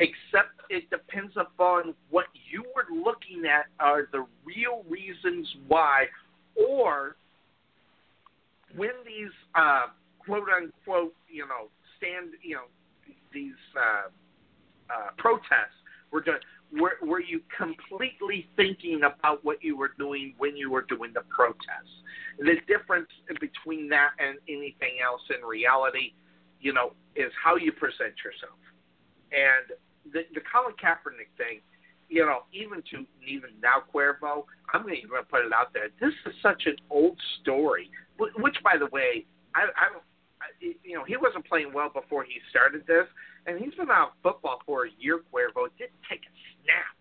except 0.00 0.52
it 0.68 0.88
depends 0.90 1.32
upon 1.36 1.94
what 2.08 2.26
you 2.48 2.64
were 2.76 2.88
looking 2.92 3.44
at 3.44 3.66
are 3.80 4.08
the 4.12 4.24
real 4.44 4.84
reasons 4.88 5.48
why, 5.68 6.04
or 6.56 7.16
when 8.76 8.90
these 9.06 9.32
uh, 9.54 9.86
quote 10.18 10.48
unquote, 10.48 11.14
you 11.28 11.46
know, 11.46 11.68
stand, 11.96 12.34
you 12.42 12.56
know, 12.56 12.68
these 13.32 13.60
uh, 13.76 14.08
uh, 14.92 15.10
protests 15.18 15.78
were 16.10 16.20
done. 16.20 16.40
Were, 16.72 16.98
were 17.02 17.20
you 17.20 17.40
completely 17.56 18.46
thinking 18.54 19.00
about 19.02 19.44
what 19.44 19.62
you 19.62 19.76
were 19.76 19.90
doing 19.98 20.34
when 20.38 20.56
you 20.56 20.70
were 20.70 20.82
doing 20.82 21.12
the 21.12 21.22
protests? 21.22 21.90
The 22.38 22.56
difference 22.68 23.08
between 23.40 23.88
that 23.88 24.10
and 24.20 24.38
anything 24.48 25.02
else 25.04 25.22
in 25.36 25.44
reality 25.44 26.12
you 26.60 26.72
know, 26.72 26.92
is 27.16 27.32
how 27.42 27.56
you 27.56 27.72
present 27.72 28.14
yourself. 28.22 28.60
And 29.32 29.74
the 30.12 30.22
the 30.36 30.44
Colin 30.44 30.76
Kaepernick 30.76 31.32
thing, 31.40 31.64
you 32.10 32.26
know, 32.26 32.42
even 32.52 32.82
to 32.90 33.06
even 33.22 33.50
now 33.62 33.86
Cuervo, 33.94 34.44
I'm 34.74 34.82
going 34.82 34.94
to 34.94 35.00
even 35.00 35.22
put 35.30 35.46
it 35.46 35.54
out 35.54 35.72
there. 35.72 35.88
This 36.02 36.12
is 36.26 36.34
such 36.42 36.66
an 36.66 36.76
old 36.90 37.16
story, 37.40 37.88
which, 38.18 38.56
by 38.62 38.76
the 38.76 38.86
way, 38.92 39.24
I, 39.54 39.70
I. 39.78 39.86
You 40.60 40.96
know, 40.96 41.04
he 41.04 41.16
wasn't 41.16 41.46
playing 41.46 41.72
well 41.72 41.92
before 41.92 42.24
he 42.24 42.40
started 42.50 42.82
this, 42.88 43.06
and 43.46 43.60
he's 43.60 43.74
been 43.74 43.90
out 43.90 44.16
of 44.16 44.22
football 44.24 44.58
for 44.66 44.86
a 44.86 44.92
year. 44.98 45.20
Cuervo 45.30 45.68
didn't 45.78 46.00
take 46.08 46.24
a 46.24 46.32
snap, 46.64 46.96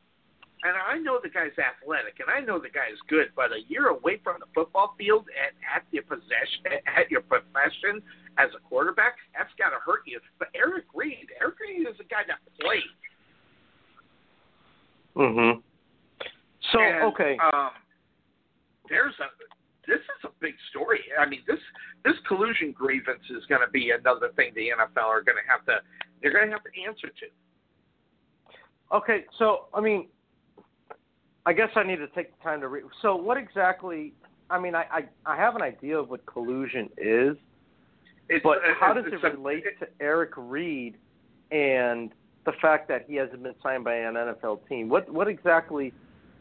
and 0.61 0.75
I 0.75 0.99
know 0.99 1.23
the 1.23 1.31
guy's 1.31 1.55
athletic, 1.55 2.19
and 2.19 2.27
I 2.27 2.43
know 2.43 2.59
the 2.59 2.69
guy's 2.69 2.99
good, 3.07 3.31
but 3.35 3.55
a 3.55 3.63
year 3.71 3.95
away 3.95 4.19
from 4.23 4.43
the 4.43 4.49
football 4.53 4.93
field 4.99 5.25
at 5.33 5.55
at 5.65 5.87
your 5.89 6.03
possession 6.03 6.83
at 6.99 7.09
your 7.09 7.23
profession 7.25 8.03
as 8.37 8.51
a 8.55 8.61
quarterback, 8.67 9.15
that's 9.35 9.51
got 9.55 9.71
to 9.71 9.79
hurt 9.83 10.03
you. 10.05 10.19
But 10.37 10.51
Eric 10.55 10.85
Reid, 10.93 11.31
Eric 11.39 11.59
Reid 11.59 11.87
is 11.87 11.99
a 11.99 12.07
guy 12.07 12.27
that 12.27 12.39
played. 12.59 12.91
Mhm. 15.19 15.61
So 16.71 16.79
And, 16.79 17.03
okay. 17.13 17.37
Um, 17.37 17.71
there's 18.87 19.13
a 19.19 19.27
this 19.85 19.99
is 19.99 20.23
a 20.23 20.29
big 20.39 20.53
story. 20.69 21.01
I 21.19 21.25
mean, 21.27 21.41
this 21.45 21.59
this 22.05 22.15
collusion 22.27 22.71
grievance 22.71 23.23
is 23.29 23.45
going 23.47 23.61
to 23.61 23.69
be 23.71 23.91
another 23.91 24.29
thing 24.35 24.53
the 24.55 24.69
NFL 24.69 25.05
are 25.05 25.21
going 25.21 25.37
to 25.37 25.51
have 25.51 25.65
to 25.65 25.81
they're 26.21 26.31
going 26.31 26.45
to 26.45 26.51
have 26.51 26.63
to 26.63 26.81
answer 26.87 27.07
to. 27.07 28.95
Okay, 28.95 29.25
so 29.37 29.65
I 29.73 29.81
mean, 29.81 30.07
I 31.45 31.53
guess 31.53 31.69
I 31.75 31.83
need 31.83 31.97
to 31.97 32.07
take 32.07 32.37
the 32.37 32.43
time 32.43 32.61
to 32.61 32.67
read. 32.67 32.83
So, 33.01 33.15
what 33.15 33.37
exactly? 33.37 34.13
I 34.49 34.59
mean, 34.59 34.73
I 34.73 34.85
I, 34.91 35.01
I 35.25 35.35
have 35.35 35.55
an 35.55 35.61
idea 35.61 35.97
of 35.97 36.09
what 36.09 36.25
collusion 36.25 36.89
is, 36.97 37.35
It's, 38.29 38.43
but 38.43 38.59
how 38.79 38.93
does 38.93 39.05
it 39.05 39.13
a- 39.13 39.29
relate 39.31 39.63
to 39.79 39.87
Eric 39.99 40.31
Reid 40.37 40.95
and 41.51 42.11
the 42.45 42.53
fact 42.61 42.87
that 42.87 43.05
he 43.07 43.15
hasn't 43.15 43.43
been 43.43 43.55
signed 43.61 43.83
by 43.83 43.95
an 43.95 44.15
NFL 44.15 44.67
team? 44.67 44.89
What 44.89 45.11
what 45.11 45.27
exactly? 45.27 45.93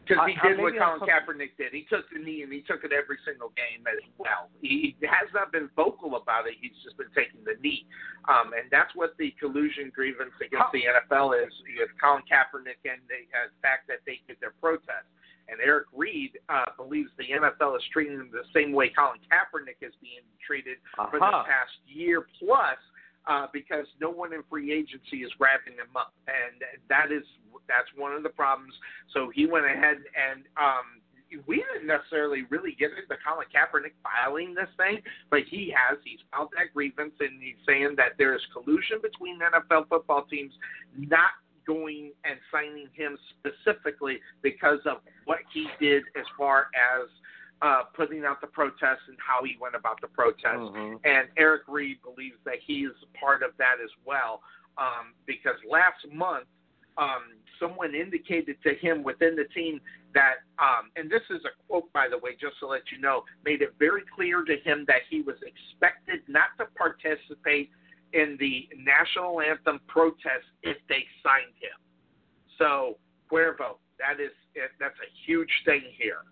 Because 0.07 0.25
he 0.25 0.33
I- 0.33 0.41
I- 0.41 0.47
did 0.49 0.57
what 0.57 0.73
Colin 0.73 1.01
Kaepernick 1.01 1.53
did. 1.57 1.71
He 1.71 1.85
took 1.85 2.09
the 2.09 2.17
knee 2.17 2.41
and 2.41 2.51
he 2.51 2.61
took 2.61 2.83
it 2.83 2.91
every 2.91 3.17
single 3.25 3.49
game 3.53 3.85
as 3.85 4.01
well. 4.17 4.49
He 4.61 4.97
has 5.05 5.29
not 5.33 5.51
been 5.51 5.69
vocal 5.75 6.15
about 6.15 6.47
it. 6.47 6.55
He's 6.59 6.73
just 6.83 6.97
been 6.97 7.11
taking 7.13 7.43
the 7.45 7.61
knee, 7.61 7.85
um, 8.27 8.53
and 8.57 8.71
that's 8.71 8.93
what 8.95 9.15
the 9.17 9.31
collusion 9.39 9.91
grievance 9.93 10.33
against 10.41 10.71
the 10.73 10.85
NFL 10.89 11.33
is 11.37 11.53
with 11.77 11.89
Colin 12.01 12.23
Kaepernick 12.25 12.81
and 12.89 13.01
the 13.05 13.21
uh, 13.37 13.53
fact 13.61 13.87
that 13.87 13.99
they 14.05 14.21
did 14.27 14.37
their 14.41 14.53
protest. 14.59 15.05
And 15.49 15.59
Eric 15.61 15.87
Reid 15.93 16.37
uh, 16.49 16.77
believes 16.77 17.09
the 17.17 17.25
NFL 17.25 17.75
is 17.75 17.83
treating 17.91 18.13
him 18.13 18.29
the 18.31 18.45
same 18.53 18.71
way 18.71 18.89
Colin 18.89 19.17
Kaepernick 19.29 19.81
is 19.81 19.93
being 20.01 20.21
treated 20.45 20.77
for 20.95 21.17
the 21.17 21.43
past 21.45 21.73
year 21.85 22.25
plus 22.37 22.77
uh, 23.27 23.47
because 23.51 23.85
no 23.99 24.09
one 24.09 24.33
in 24.33 24.43
free 24.49 24.73
agency 24.73 25.23
is 25.23 25.31
wrapping 25.39 25.73
him 25.73 25.91
up, 25.95 26.13
and 26.27 26.61
that 26.89 27.11
is 27.11 27.23
that's 27.67 27.89
one 27.95 28.13
of 28.13 28.23
the 28.23 28.29
problems. 28.29 28.73
So 29.13 29.31
he 29.33 29.45
went 29.45 29.65
ahead 29.65 29.97
and 30.17 30.43
um, 30.57 30.99
we 31.45 31.63
didn't 31.73 31.87
necessarily 31.87 32.43
really 32.49 32.75
get 32.79 32.91
into 32.91 33.15
Colin 33.21 33.45
Kaepernick 33.53 33.93
filing 34.01 34.55
this 34.55 34.69
thing, 34.77 35.01
but 35.29 35.41
he 35.49 35.73
has. 35.75 35.99
He's 36.03 36.19
filed 36.31 36.49
that 36.57 36.73
grievance, 36.73 37.13
and 37.19 37.41
he's 37.41 37.59
saying 37.67 37.93
that 37.97 38.17
there 38.17 38.33
is 38.33 38.41
collusion 38.53 38.97
between 39.01 39.39
NFL 39.39 39.89
football 39.89 40.25
teams 40.25 40.53
not 40.97 41.37
going 41.67 42.11
and 42.25 42.39
signing 42.51 42.87
him 42.93 43.17
specifically 43.37 44.19
because 44.41 44.79
of 44.85 44.97
what 45.25 45.39
he 45.53 45.67
did 45.79 46.03
as 46.17 46.25
far 46.37 46.67
as 46.73 47.07
uh, 47.61 47.83
putting 47.93 48.23
out 48.25 48.39
the 48.41 48.47
protests 48.47 49.03
and 49.07 49.17
how 49.19 49.43
he 49.43 49.57
went 49.59 49.75
about 49.75 49.99
the 50.01 50.07
protests. 50.07 50.71
Mhm. 50.71 50.99
And 51.03 51.29
Eric 51.37 51.63
Reid 51.67 52.01
believes 52.01 52.37
that 52.45 52.59
he 52.59 52.85
is 52.85 52.95
part 53.19 53.43
of 53.43 53.55
that 53.57 53.79
as 53.83 53.91
well, 54.05 54.41
um, 54.77 55.13
because 55.25 55.61
last 55.65 56.07
month 56.07 56.47
um, 56.97 57.33
someone 57.59 57.95
indicated 57.95 58.61
to 58.63 58.73
him 58.75 59.03
within 59.03 59.35
the 59.35 59.45
team 59.45 59.79
that, 60.13 60.35
um, 60.57 60.91
and 60.95 61.09
this 61.09 61.21
is 61.29 61.43
a 61.45 61.49
quote 61.67 61.91
by 61.93 62.07
the 62.09 62.17
way, 62.17 62.35
just 62.35 62.59
to 62.59 62.67
let 62.67 62.91
you 62.91 62.99
know, 62.99 63.23
made 63.45 63.61
it 63.61 63.73
very 63.79 64.03
clear 64.15 64.43
to 64.43 64.57
him 64.57 64.85
that 64.87 65.01
he 65.09 65.21
was 65.21 65.35
expected 65.41 66.21
not 66.27 66.49
to 66.57 66.65
participate 66.77 67.71
in 68.13 68.37
the 68.39 68.67
national 68.75 69.39
anthem 69.39 69.79
protest 69.87 70.45
if 70.63 70.77
they 70.87 71.05
signed 71.23 71.53
him. 71.59 71.77
So 72.57 72.97
Cuervo, 73.31 73.77
that 73.99 74.19
is 74.19 74.31
that's 74.79 74.97
a 74.99 75.09
huge 75.25 75.51
thing 75.65 75.83
here. 75.97 76.23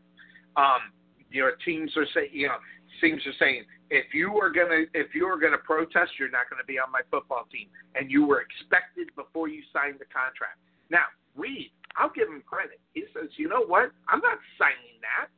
Um, 0.57 0.91
your 1.31 1.53
teams 1.63 1.91
are 1.97 2.07
saying, 2.13 2.29
you 2.31 2.47
know, 2.47 2.57
teams 3.01 3.21
are 3.25 3.37
saying 3.39 3.63
if 3.89 4.13
you 4.13 4.35
are 4.37 4.49
gonna 4.49 4.85
if 4.93 5.13
you 5.13 5.25
are 5.27 5.39
gonna 5.39 5.57
protest, 5.57 6.11
you're 6.19 6.31
not 6.31 6.49
gonna 6.49 6.67
be 6.67 6.79
on 6.79 6.91
my 6.91 7.01
football 7.11 7.47
team, 7.51 7.67
and 7.95 8.11
you 8.11 8.25
were 8.25 8.41
expected 8.41 9.09
before 9.15 9.47
you 9.47 9.61
signed 9.71 9.99
the 9.99 10.09
contract. 10.11 10.59
Now, 10.89 11.07
Reid, 11.35 11.71
I'll 11.95 12.11
give 12.13 12.27
him 12.27 12.43
credit. 12.45 12.79
He 12.93 13.05
says, 13.13 13.29
you 13.37 13.47
know 13.47 13.63
what? 13.65 13.91
I'm 14.07 14.19
not 14.19 14.39
signing 14.57 14.99
that. 15.01 15.29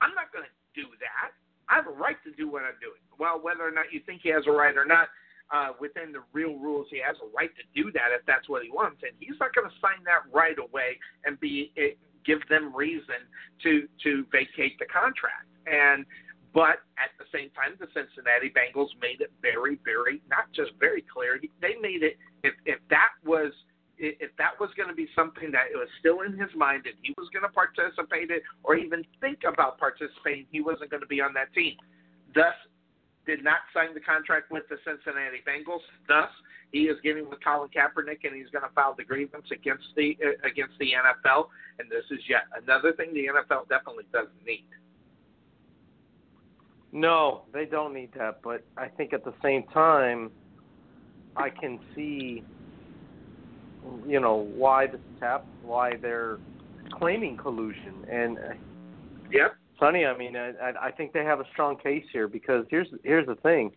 I'm 0.00 0.14
not 0.14 0.32
gonna 0.32 0.52
do 0.74 0.86
that. 1.00 1.32
I 1.68 1.74
have 1.74 1.86
a 1.86 1.96
right 1.96 2.16
to 2.24 2.30
do 2.32 2.48
what 2.50 2.62
I'm 2.62 2.78
doing. 2.80 3.02
Well, 3.18 3.40
whether 3.42 3.66
or 3.66 3.72
not 3.72 3.90
you 3.90 4.00
think 4.06 4.22
he 4.22 4.30
has 4.30 4.44
a 4.46 4.52
right 4.52 4.76
or 4.76 4.84
not, 4.84 5.08
uh, 5.50 5.72
within 5.80 6.12
the 6.12 6.22
real 6.32 6.58
rules, 6.58 6.86
he 6.90 6.98
has 6.98 7.16
a 7.22 7.28
right 7.36 7.50
to 7.54 7.64
do 7.74 7.90
that 7.92 8.10
if 8.10 8.24
that's 8.26 8.48
what 8.48 8.62
he 8.62 8.70
wants, 8.70 9.02
and 9.02 9.12
he's 9.18 9.38
not 9.38 9.54
going 9.54 9.68
to 9.68 9.74
sign 9.80 10.02
that 10.04 10.26
right 10.32 10.58
away 10.58 10.98
and 11.24 11.38
be 11.38 11.72
it, 11.76 11.98
give 12.26 12.46
them 12.48 12.74
reason 12.74 13.24
to 13.62 13.88
to 14.02 14.26
vacate 14.32 14.78
the 14.78 14.86
contract. 14.86 15.48
And 15.66 16.04
but 16.52 16.80
at 16.96 17.12
the 17.20 17.28
same 17.32 17.50
time, 17.52 17.76
the 17.78 17.86
Cincinnati 17.92 18.48
Bengals 18.48 18.88
made 19.00 19.20
it 19.20 19.30
very, 19.42 19.78
very 19.84 20.22
not 20.28 20.50
just 20.52 20.72
very 20.80 21.04
clear. 21.04 21.40
They 21.60 21.76
made 21.80 22.02
it 22.02 22.16
if 22.42 22.54
if 22.64 22.78
that 22.90 23.16
was 23.24 23.52
if 23.98 24.30
that 24.36 24.52
was 24.60 24.68
going 24.76 24.88
to 24.88 24.94
be 24.94 25.08
something 25.16 25.50
that 25.52 25.72
it 25.72 25.76
was 25.76 25.88
still 26.00 26.20
in 26.20 26.36
his 26.36 26.52
mind 26.54 26.84
and 26.84 26.94
he 27.00 27.14
was 27.16 27.28
going 27.32 27.44
to 27.44 27.52
participate 27.52 28.30
in 28.30 28.40
or 28.62 28.76
even 28.76 29.04
think 29.20 29.40
about 29.48 29.78
participating, 29.78 30.44
he 30.52 30.60
wasn't 30.60 30.90
going 30.90 31.00
to 31.00 31.08
be 31.08 31.20
on 31.20 31.32
that 31.32 31.48
team. 31.54 31.76
Thus, 32.34 32.52
did 33.24 33.42
not 33.42 33.66
sign 33.74 33.92
the 33.92 34.00
contract 34.00 34.52
with 34.52 34.64
the 34.68 34.76
Cincinnati 34.84 35.42
Bengals. 35.42 35.82
Thus, 36.06 36.30
he 36.76 36.84
is 36.84 36.96
getting 37.02 37.28
with 37.28 37.42
Colin 37.42 37.70
Kaepernick, 37.70 38.24
and 38.24 38.36
he's 38.36 38.50
going 38.50 38.64
to 38.64 38.74
file 38.74 38.94
the 38.96 39.04
grievance 39.04 39.46
against 39.50 39.86
the 39.96 40.16
uh, 40.24 40.46
against 40.46 40.74
the 40.78 40.90
NFL. 40.92 41.48
And 41.78 41.90
this 41.90 42.04
is 42.10 42.20
yet 42.28 42.42
another 42.62 42.92
thing 42.92 43.14
the 43.14 43.26
NFL 43.26 43.68
definitely 43.68 44.04
doesn't 44.12 44.44
need. 44.46 44.66
No, 46.92 47.42
they 47.52 47.64
don't 47.64 47.94
need 47.94 48.10
that. 48.16 48.40
But 48.42 48.62
I 48.76 48.88
think 48.88 49.12
at 49.12 49.24
the 49.24 49.34
same 49.42 49.64
time, 49.64 50.30
I 51.36 51.50
can 51.50 51.78
see, 51.94 52.44
you 54.06 54.20
know, 54.20 54.36
why 54.54 54.86
this 54.86 55.00
is 55.00 55.20
happening, 55.20 55.54
why 55.62 55.96
they're 56.00 56.38
claiming 56.92 57.36
collusion. 57.36 58.04
And 58.10 58.38
uh, 58.38 58.42
Yep. 59.30 59.56
Sonny, 59.80 60.06
I 60.06 60.16
mean, 60.16 60.36
I, 60.36 60.50
I 60.50 60.86
I 60.86 60.90
think 60.90 61.12
they 61.12 61.24
have 61.24 61.40
a 61.40 61.46
strong 61.52 61.76
case 61.76 62.04
here 62.12 62.28
because 62.28 62.64
here's 62.70 62.88
here's 63.02 63.26
the 63.26 63.34
thing. 63.36 63.72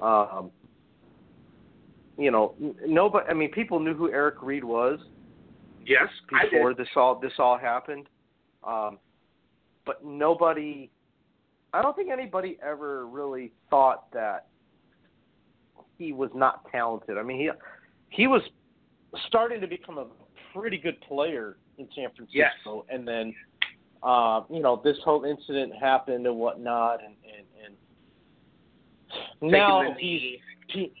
Um, 0.00 0.50
you 2.18 2.30
know, 2.30 2.54
n- 2.60 2.74
nobody. 2.86 3.26
I 3.28 3.34
mean, 3.34 3.50
people 3.50 3.80
knew 3.80 3.94
who 3.94 4.10
Eric 4.10 4.36
Reid 4.42 4.64
was 4.64 4.98
Yes, 5.86 6.08
I 6.32 6.44
before 6.48 6.74
this 6.74 6.88
all 6.96 7.18
this 7.18 7.32
all 7.38 7.58
happened, 7.58 8.08
um, 8.64 8.98
but 9.84 10.04
nobody. 10.04 10.90
I 11.72 11.80
don't 11.80 11.96
think 11.96 12.10
anybody 12.10 12.58
ever 12.62 13.06
really 13.06 13.52
thought 13.70 14.12
that 14.12 14.46
he 15.98 16.12
was 16.12 16.30
not 16.34 16.70
talented. 16.70 17.18
I 17.18 17.22
mean, 17.22 17.38
he 17.38 17.50
he 18.10 18.26
was 18.26 18.42
starting 19.26 19.60
to 19.60 19.66
become 19.66 19.98
a 19.98 20.06
pretty 20.52 20.78
good 20.78 21.00
player 21.02 21.56
in 21.78 21.88
San 21.94 22.08
Francisco, 22.14 22.84
and 22.88 23.08
then 23.08 23.34
uh, 24.02 24.42
you 24.50 24.60
know 24.60 24.80
this 24.84 24.98
whole 25.04 25.24
incident 25.24 25.72
happened 25.80 26.26
and 26.26 26.36
whatnot, 26.36 27.00
and 27.02 27.14
and, 27.24 27.74
and 29.42 29.52
now 29.52 29.94
he's 29.98 30.38
he, 30.68 30.92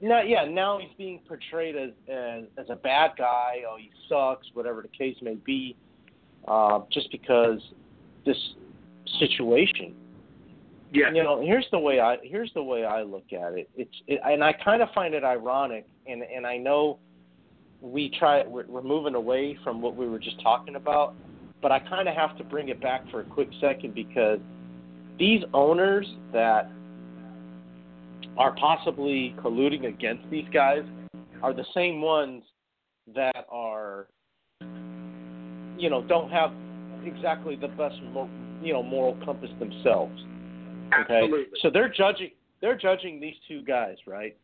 no, 0.00 0.22
yeah, 0.22 0.44
now 0.44 0.78
he's 0.78 0.90
being 0.96 1.20
portrayed 1.28 1.76
as, 1.76 1.90
as 2.08 2.44
as 2.56 2.66
a 2.70 2.76
bad 2.76 3.12
guy. 3.18 3.62
Oh, 3.68 3.76
he 3.78 3.90
sucks, 4.08 4.46
whatever 4.54 4.82
the 4.82 4.88
case 4.88 5.16
may 5.20 5.34
be, 5.34 5.76
uh, 6.48 6.80
just 6.90 7.10
because 7.10 7.60
this 8.24 8.36
situation. 9.18 9.94
Yes. 10.92 11.12
You 11.14 11.22
know, 11.22 11.40
here's 11.40 11.66
the 11.70 11.78
way 11.78 12.00
I 12.00 12.16
here's 12.22 12.52
the 12.54 12.62
way 12.62 12.84
I 12.84 13.02
look 13.02 13.32
at 13.32 13.52
it. 13.54 13.68
It's 13.76 13.94
it, 14.06 14.20
and 14.24 14.42
I 14.42 14.52
kind 14.52 14.82
of 14.82 14.88
find 14.94 15.14
it 15.14 15.22
ironic, 15.22 15.86
and 16.06 16.22
and 16.22 16.46
I 16.46 16.56
know 16.56 16.98
we 17.80 18.10
try 18.18 18.46
we're, 18.46 18.66
we're 18.66 18.82
moving 18.82 19.14
away 19.14 19.56
from 19.62 19.80
what 19.80 19.96
we 19.96 20.08
were 20.08 20.18
just 20.18 20.40
talking 20.42 20.76
about, 20.76 21.14
but 21.62 21.70
I 21.70 21.78
kind 21.78 22.08
of 22.08 22.14
have 22.14 22.36
to 22.38 22.44
bring 22.44 22.70
it 22.70 22.80
back 22.80 23.08
for 23.10 23.20
a 23.20 23.24
quick 23.24 23.48
second 23.60 23.94
because 23.94 24.40
these 25.18 25.42
owners 25.52 26.06
that 26.32 26.70
are 28.40 28.54
possibly 28.56 29.34
colluding 29.38 29.86
against 29.86 30.28
these 30.30 30.46
guys 30.52 30.82
are 31.42 31.52
the 31.52 31.64
same 31.74 32.00
ones 32.00 32.42
that 33.14 33.46
are 33.50 34.08
you 35.78 35.88
know 35.88 36.02
don't 36.08 36.30
have 36.30 36.52
exactly 37.04 37.56
the 37.56 37.68
best 37.68 37.96
you 38.62 38.72
know 38.72 38.82
moral 38.82 39.16
compass 39.24 39.50
themselves 39.58 40.20
okay 41.00 41.22
Absolutely. 41.24 41.58
so 41.62 41.70
they're 41.70 41.88
judging 41.88 42.30
they're 42.60 42.76
judging 42.76 43.20
these 43.20 43.36
two 43.46 43.62
guys 43.62 43.96
right 44.06 44.36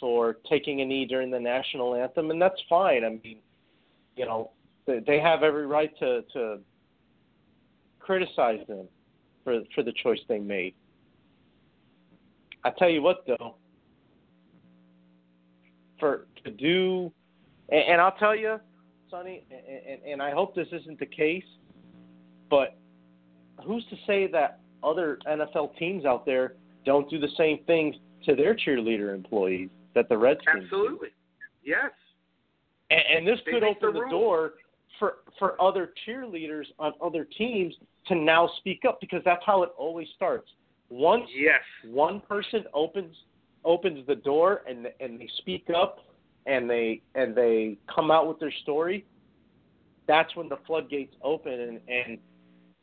for 0.00 0.36
taking 0.48 0.80
a 0.80 0.84
knee 0.84 1.06
during 1.06 1.30
the 1.30 1.40
national 1.40 1.94
anthem, 1.94 2.30
and 2.30 2.40
that's 2.40 2.60
fine. 2.68 3.04
I 3.04 3.10
mean, 3.10 3.38
you 4.16 4.26
know, 4.26 4.50
they, 4.86 5.00
they 5.06 5.20
have 5.20 5.42
every 5.42 5.66
right 5.66 5.96
to 5.98 6.22
to 6.32 6.58
criticize 8.00 8.60
them 8.68 8.86
for 9.42 9.60
for 9.74 9.82
the 9.82 9.92
choice 10.02 10.20
they 10.28 10.38
made. 10.38 10.74
I 12.64 12.70
tell 12.70 12.88
you 12.88 13.02
what, 13.02 13.24
though, 13.26 13.56
for 16.00 16.26
to 16.44 16.50
do, 16.50 17.12
and, 17.68 17.80
and 17.80 18.00
I'll 18.00 18.16
tell 18.16 18.34
you, 18.34 18.58
Sonny, 19.10 19.44
and, 19.50 19.80
and, 19.86 20.12
and 20.12 20.22
I 20.22 20.32
hope 20.32 20.54
this 20.54 20.68
isn't 20.72 20.98
the 20.98 21.06
case, 21.06 21.44
but 22.50 22.76
who's 23.64 23.84
to 23.90 23.96
say 24.06 24.26
that 24.28 24.60
other 24.82 25.18
NFL 25.26 25.76
teams 25.78 26.04
out 26.04 26.26
there 26.26 26.54
don't 26.84 27.08
do 27.08 27.18
the 27.18 27.28
same 27.36 27.60
things 27.66 27.96
to 28.24 28.34
their 28.34 28.54
cheerleader 28.54 29.14
employees 29.14 29.70
that 29.94 30.08
the 30.08 30.16
Redskins 30.16 30.64
Absolutely. 30.64 31.08
Yes. 31.62 31.90
And, 32.90 33.00
and 33.18 33.26
this 33.26 33.38
They 33.46 33.52
could 33.52 33.64
open 33.64 33.94
the 33.94 34.00
the 34.00 34.10
door 34.10 34.52
for 34.98 35.16
for 35.38 35.60
other 35.60 35.90
cheerleaders 36.06 36.64
on 36.78 36.92
other 37.02 37.26
teams 37.36 37.74
to 38.06 38.14
now 38.14 38.50
speak 38.58 38.82
up 38.86 39.00
because 39.00 39.22
that's 39.24 39.42
how 39.44 39.62
it 39.62 39.70
always 39.78 40.08
starts. 40.14 40.48
Once 40.90 41.28
Yes. 41.34 41.60
one 41.84 42.20
person 42.20 42.64
opens 42.74 43.16
opens 43.64 44.06
the 44.06 44.14
door 44.16 44.62
and 44.68 44.86
and 45.00 45.18
they 45.20 45.28
speak 45.38 45.66
up 45.74 46.00
and 46.46 46.68
they 46.68 47.00
and 47.14 47.34
they 47.34 47.78
come 47.92 48.10
out 48.10 48.28
with 48.28 48.38
their 48.38 48.52
story, 48.62 49.04
that's 50.06 50.34
when 50.36 50.48
the 50.48 50.58
floodgates 50.66 51.14
open 51.22 51.52
and 51.52 51.80
and 51.88 52.18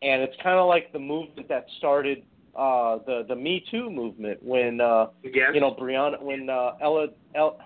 and 0.02 0.22
it's 0.24 0.36
kind 0.42 0.58
of 0.58 0.68
like 0.68 0.92
the 0.92 1.00
movement 1.00 1.48
that 1.48 1.66
started 1.78 2.24
uh 2.56 2.98
the 3.06 3.24
the 3.28 3.36
Me 3.36 3.64
Too 3.72 3.90
movement 3.90 4.42
when 4.44 4.82
uh 4.82 5.08
Yes. 5.24 5.52
you 5.54 5.62
know 5.62 5.74
Brianna 5.74 6.22
when 6.22 6.50
uh 6.50 6.72
Ella 6.82 7.08
El 7.36 7.58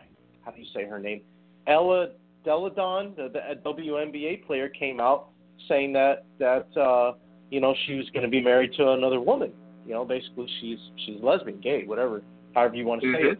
how 0.43 0.51
do 0.51 0.59
you 0.59 0.67
say 0.73 0.85
her 0.85 0.99
name 0.99 1.21
Ella 1.67 2.09
Delle 2.43 2.69
Donne 2.69 3.13
the, 3.15 3.29
the 3.29 3.59
WNBA 3.67 4.45
player 4.45 4.69
came 4.69 4.99
out 4.99 5.29
saying 5.67 5.93
that 5.93 6.25
that 6.39 6.67
uh 6.77 7.13
you 7.49 7.61
know 7.61 7.73
she 7.87 7.95
was 7.95 8.07
going 8.11 8.23
to 8.23 8.29
be 8.29 8.41
married 8.41 8.73
to 8.73 8.91
another 8.91 9.19
woman 9.21 9.51
you 9.85 9.93
know 9.93 10.03
basically 10.05 10.47
she's 10.59 10.79
she's 11.05 11.21
lesbian 11.21 11.59
gay 11.61 11.83
whatever 11.85 12.21
however 12.53 12.75
you 12.75 12.85
want 12.85 13.01
to 13.01 13.11
say 13.13 13.23
Mhm. 13.23 13.31
it 13.33 13.39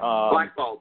um, 0.00 0.30
Blackballed. 0.30 0.80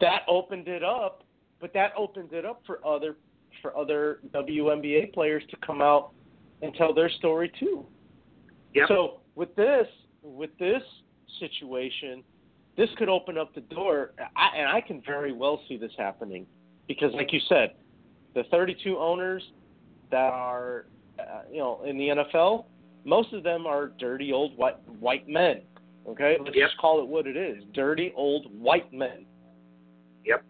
that 0.00 0.22
opened 0.28 0.68
it 0.68 0.82
up 0.84 1.24
but 1.60 1.72
that 1.74 1.92
opened 1.96 2.32
it 2.32 2.44
up 2.44 2.62
for 2.66 2.84
other 2.86 3.16
for 3.60 3.76
other 3.76 4.20
WNBA 4.32 5.12
players 5.12 5.42
to 5.50 5.56
come 5.66 5.82
out 5.82 6.12
and 6.62 6.72
tell 6.74 6.94
their 6.94 7.10
story 7.10 7.50
too 7.58 7.84
Yep. 8.74 8.88
so 8.88 9.20
with 9.34 9.54
this, 9.56 9.86
with 10.22 10.50
this 10.58 10.82
situation, 11.40 12.22
this 12.76 12.88
could 12.98 13.08
open 13.08 13.36
up 13.36 13.52
the 13.54 13.62
door, 13.62 14.12
I, 14.36 14.56
and 14.56 14.68
I 14.68 14.80
can 14.80 15.02
very 15.04 15.32
well 15.32 15.60
see 15.68 15.76
this 15.76 15.90
happening, 15.98 16.46
because 16.86 17.12
like 17.14 17.32
you 17.32 17.40
said, 17.48 17.72
the 18.34 18.44
32 18.50 18.96
owners 18.96 19.42
that 20.12 20.32
are, 20.32 20.86
uh, 21.18 21.40
you 21.50 21.58
know, 21.58 21.82
in 21.84 21.98
the 21.98 22.08
NFL, 22.08 22.66
most 23.04 23.32
of 23.32 23.42
them 23.42 23.66
are 23.66 23.88
dirty 23.98 24.32
old 24.32 24.56
white 24.56 24.76
white 25.00 25.28
men. 25.28 25.62
Okay, 26.08 26.36
let's 26.38 26.56
Yep. 26.56 26.68
just 26.68 26.78
call 26.78 27.00
it 27.00 27.06
what 27.06 27.26
it 27.26 27.36
is: 27.36 27.62
dirty 27.72 28.12
old 28.16 28.46
white 28.60 28.92
men. 28.92 29.26
Yep. 30.24 30.42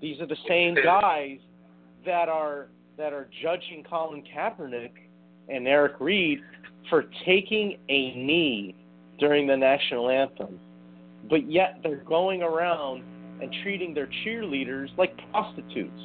These 0.00 0.20
are 0.20 0.26
the 0.26 0.36
same 0.48 0.74
guys 0.74 1.38
that 2.04 2.28
are 2.28 2.68
that 2.96 3.12
are 3.12 3.28
judging 3.42 3.84
Colin 3.84 4.22
Kaepernick 4.22 4.92
and 5.48 5.66
Eric 5.66 6.00
Reid 6.00 6.40
for 6.90 7.04
taking 7.24 7.78
a 7.88 8.14
knee 8.14 8.74
during 9.18 9.46
the 9.46 9.56
national 9.56 10.08
anthem, 10.10 10.58
but 11.28 11.50
yet 11.50 11.80
they're 11.82 12.04
going 12.04 12.42
around 12.42 13.02
and 13.40 13.54
treating 13.62 13.94
their 13.94 14.08
cheerleaders 14.24 14.88
like 14.96 15.16
prostitutes. 15.30 16.00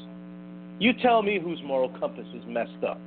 You 0.79 0.93
tell 0.93 1.21
me 1.21 1.39
whose 1.39 1.61
moral 1.63 1.89
compass 1.89 2.27
is 2.35 2.43
messed 2.47 2.83
up. 2.87 2.99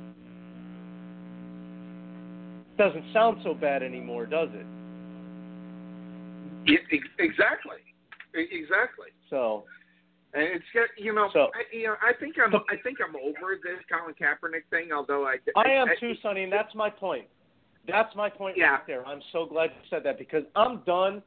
Doesn't 2.77 3.05
sound 3.11 3.39
so 3.43 3.53
bad 3.53 3.81
anymore, 3.81 4.25
does 4.25 4.49
it? 4.53 4.65
Yeah, 6.65 6.99
exactly. 7.19 7.77
Exactly. 8.33 9.07
So, 9.29 9.63
And 10.33 10.43
it's 10.43 10.65
got 10.73 10.89
you 10.97 11.13
know, 11.15 11.29
So- 11.33 11.49
I, 11.55 11.63
you 11.75 11.87
know, 11.87 11.95
I 12.01 12.13
think 12.19 12.35
I'm 12.43 12.53
I 12.53 12.75
think 12.83 12.97
I'm 13.01 13.15
over 13.15 13.57
this 13.63 13.79
Colin 13.89 14.13
Kaepernick 14.13 14.65
thing. 14.69 14.91
Although 14.91 15.25
I 15.25 15.37
I 15.55 15.69
am 15.71 15.87
too, 15.99 16.13
Sonny, 16.21 16.43
and 16.43 16.51
that's 16.53 16.75
my 16.75 16.89
point. 16.89 17.25
That's 17.87 18.13
my 18.15 18.29
point 18.29 18.57
Yeah. 18.57 18.71
right 18.73 18.85
there. 18.87 19.05
I'm 19.07 19.21
so 19.31 19.45
glad 19.45 19.71
you 19.71 19.81
said 19.89 20.03
that 20.03 20.19
because 20.19 20.43
I'm 20.55 20.79
done. 20.85 21.23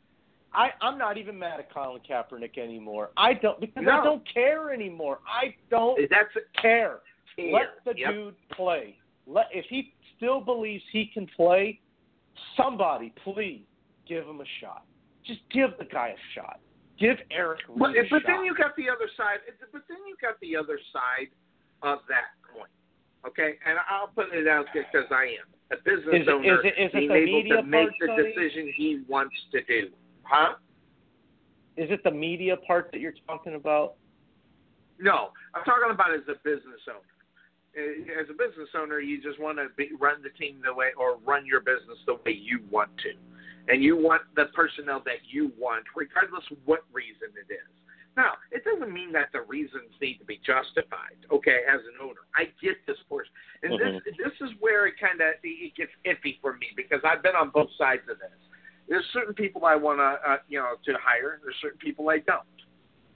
I, 0.53 0.71
I'm 0.83 0.99
not 0.99 1.17
even 1.17 1.39
mad 1.39 1.61
at 1.61 1.73
Colin 1.73 2.03
Kaepernick 2.09 2.59
anymore. 2.59 3.11
I 3.17 3.35
don't 3.35 3.59
because 3.61 3.85
I 3.91 4.05
don't 4.05 4.23
care 4.33 4.71
anymore. 4.73 5.21
I 5.27 5.55
don't 5.71 5.99
That's 6.11 6.29
care. 6.61 7.01
care. 7.37 7.53
Let 7.53 7.83
the 7.87 7.95
Yep. 7.99 8.11
dude 8.13 8.35
play. 8.51 8.97
Let 9.27 9.47
if 9.53 9.65
he 9.67 9.95
still 10.21 10.41
believes 10.41 10.85
he 10.93 11.07
can 11.13 11.27
play, 11.35 11.81
somebody 12.57 13.13
please 13.25 13.63
give 14.07 14.25
him 14.27 14.41
a 14.41 14.49
shot. 14.61 14.85
Just 15.27 15.41
give 15.53 15.71
the 15.79 15.85
guy 15.87 16.09
a 16.09 16.21
shot. 16.39 16.61
Give 16.99 17.17
Eric 17.31 17.61
Reid 17.69 17.79
But, 17.79 17.91
a 17.91 18.03
but 18.11 18.21
shot. 18.21 18.23
then 18.27 18.45
you 18.45 18.55
got 18.55 18.77
the 18.77 18.89
other 18.91 19.09
side. 19.17 19.39
But 19.73 19.83
then 19.89 19.99
you 20.07 20.15
got 20.21 20.39
the 20.41 20.57
other 20.57 20.79
side 20.93 21.29
of 21.83 22.01
that 22.09 22.37
coin. 22.45 22.69
Okay, 23.27 23.57
and 23.67 23.79
I'll 23.89 24.09
put 24.09 24.33
it 24.33 24.47
out 24.49 24.67
there 24.75 24.85
because 24.93 25.09
I 25.11 25.37
am 25.41 25.49
a 25.73 25.77
business 25.83 26.23
Is 26.23 26.29
it- 26.29 26.29
owner 26.29 26.59
is 26.61 26.65
it- 26.65 26.79
is 26.79 26.91
it 26.91 26.93
being 26.93 27.09
the 27.09 27.15
able 27.15 27.33
media 27.43 27.57
to 27.57 27.63
make 27.63 27.91
the 28.01 28.07
Sonny? 28.07 28.33
decision 28.33 28.73
he 28.77 29.05
wants 29.09 29.37
to 29.53 29.63
do. 29.63 29.91
Huh? 30.25 30.57
Is 31.77 31.91
it 31.91 32.03
the 32.05 32.11
media 32.11 32.57
part 32.59 32.91
that 32.93 33.01
you're 33.01 33.15
talking 33.27 33.55
about? 33.55 33.95
No, 34.99 35.33
I'm 35.55 35.65
talking 35.65 35.91
about 35.91 36.13
as 36.13 36.27
a 36.29 36.35
business 36.45 36.81
owner. 36.89 37.01
Uh, 37.77 38.21
As 38.21 38.27
a 38.29 38.35
business 38.35 38.69
owner, 38.75 38.99
you 38.99 39.23
just 39.23 39.39
want 39.39 39.59
to 39.59 39.69
be, 39.77 39.91
run 39.99 40.23
the 40.23 40.31
team 40.31 40.61
the 40.65 40.75
way, 40.75 40.91
or 40.99 41.19
run 41.25 41.47
your 41.47 41.61
business 41.61 41.99
the 42.07 42.15
way 42.15 42.33
you 42.33 42.61
want 42.71 42.91
to, 42.99 43.13
and 43.73 43.83
you 43.83 43.97
want 43.97 44.23
the 44.35 44.47
personnel 44.55 45.03
that 45.07 45.23
you 45.29 45.53
want, 45.59 45.85
regardless 45.95 46.43
of 46.51 46.59
what 46.65 46.81
reason 46.93 47.31
it 47.39 47.53
is. 47.53 47.71
Now, 48.17 48.35
it 48.51 48.65
doesn't 48.65 48.93
mean 48.93 49.13
that 49.13 49.31
the 49.33 49.43
reasons 49.43 49.95
need 50.01 50.19
to 50.19 50.25
be 50.25 50.41
justified. 50.45 51.15
Okay, 51.31 51.61
as 51.69 51.81
an 51.87 51.95
owner, 52.03 52.27
I 52.35 52.51
get 52.61 52.75
this 52.87 52.99
portion, 53.09 53.33
and 53.63 53.79
this 53.79 54.03
this 54.19 54.35
is 54.41 54.51
where 54.59 54.87
it 54.87 54.95
kind 55.01 55.21
of 55.21 55.39
it 55.43 55.75
gets 55.77 55.93
iffy 56.05 56.41
for 56.43 56.55
me 56.59 56.75
because 56.75 57.01
I've 57.05 57.23
been 57.23 57.37
on 57.37 57.51
both 57.51 57.71
sides 57.79 58.03
of 58.11 58.19
this. 58.19 58.35
There's 58.89 59.07
certain 59.13 59.35
people 59.35 59.65
I 59.65 59.77
want 59.77 60.01
to 60.01 60.19
uh, 60.29 60.39
you 60.49 60.59
know 60.59 60.75
to 60.85 60.93
hire. 60.99 61.39
There's 61.43 61.55
certain 61.63 61.79
people 61.79 62.11
I 62.11 62.19
don't. 62.19 62.43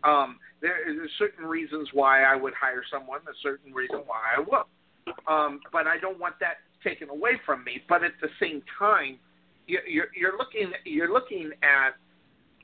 Um, 0.05 0.39
there, 0.60 0.76
there's 0.86 1.10
certain 1.18 1.44
reasons 1.47 1.89
why 1.92 2.23
I 2.24 2.36
would 2.36 2.55
hire 2.55 2.83
someone. 2.91 3.20
There's 3.24 3.36
certain 3.42 3.73
reason 3.73 4.00
why 4.07 4.20
I 4.36 4.41
will. 4.41 4.66
Um, 5.26 5.60
but 5.73 5.86
I 5.86 5.99
don't 5.99 6.18
want 6.18 6.34
that 6.41 6.58
taken 6.83 7.08
away 7.08 7.33
from 7.44 7.65
me. 7.65 7.83
But 7.89 8.05
at 8.05 8.12
the 8.20 8.28
same 8.41 8.62
time, 8.78 9.18
you- 9.66 9.81
you're, 9.86 10.08
you're 10.15 10.36
looking 10.36 10.73
you're 10.84 11.12
looking 11.12 11.50
at 11.62 11.94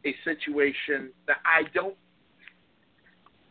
a 0.05 0.15
situation 0.25 1.10
that 1.27 1.39
I 1.44 1.62
don't. 1.75 1.94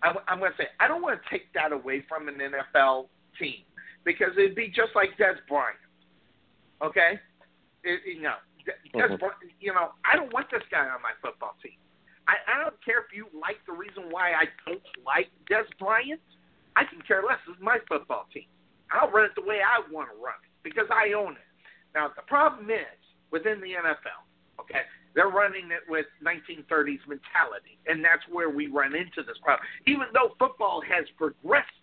I'm, 0.01 0.15
I'm 0.27 0.39
going 0.39 0.51
to 0.51 0.57
say 0.57 0.67
I 0.79 0.87
don't 0.87 1.01
want 1.01 1.19
to 1.21 1.29
take 1.29 1.51
that 1.53 1.71
away 1.71 2.03
from 2.07 2.27
an 2.27 2.35
NFL 2.35 3.07
team 3.37 3.63
because 4.05 4.29
it'd 4.37 4.55
be 4.55 4.67
just 4.67 4.95
like 4.95 5.09
Dez 5.19 5.35
Bryant. 5.47 5.77
Okay, 6.81 7.19
it, 7.83 7.99
you 8.05 8.21
know, 8.21 8.35
Dez 8.95 9.09
Mhm. 9.11 9.19
Bryant, 9.19 9.35
you 9.59 9.73
know, 9.73 9.89
I 10.09 10.15
don't 10.15 10.31
want 10.31 10.49
this 10.51 10.63
guy 10.71 10.87
on 10.87 11.01
my 11.01 11.11
football 11.21 11.55
team. 11.61 11.73
I, 12.29 12.37
I 12.45 12.61
don't 12.61 12.77
care 12.85 13.01
if 13.01 13.09
you 13.09 13.25
like 13.33 13.57
the 13.65 13.73
reason 13.73 14.13
why 14.13 14.37
I 14.37 14.45
don't 14.69 14.85
like 15.01 15.33
Dez 15.49 15.65
Bryant. 15.81 16.21
I 16.77 16.85
can 16.85 17.01
care 17.01 17.25
less. 17.25 17.41
Is 17.49 17.57
my 17.57 17.81
football 17.89 18.29
team. 18.29 18.45
I'll 18.93 19.09
run 19.09 19.25
it 19.25 19.33
the 19.33 19.41
way 19.41 19.65
I 19.65 19.81
want 19.89 20.13
to 20.13 20.17
run 20.21 20.37
it 20.45 20.53
because 20.61 20.85
I 20.93 21.17
own 21.17 21.33
it. 21.33 21.49
Now 21.97 22.13
the 22.13 22.21
problem 22.29 22.69
is 22.69 23.01
within 23.33 23.57
the 23.61 23.73
NFL. 23.73 24.21
Okay, 24.61 24.85
they're 25.15 25.33
running 25.33 25.71
it 25.73 25.81
with 25.89 26.05
1930s 26.21 27.01
mentality, 27.09 27.79
and 27.87 28.03
that's 28.03 28.21
where 28.29 28.49
we 28.49 28.67
run 28.67 28.93
into 28.93 29.25
this 29.25 29.39
problem. 29.41 29.65
Even 29.87 30.05
though 30.13 30.35
football 30.37 30.83
has 30.85 31.05
progressed 31.17 31.73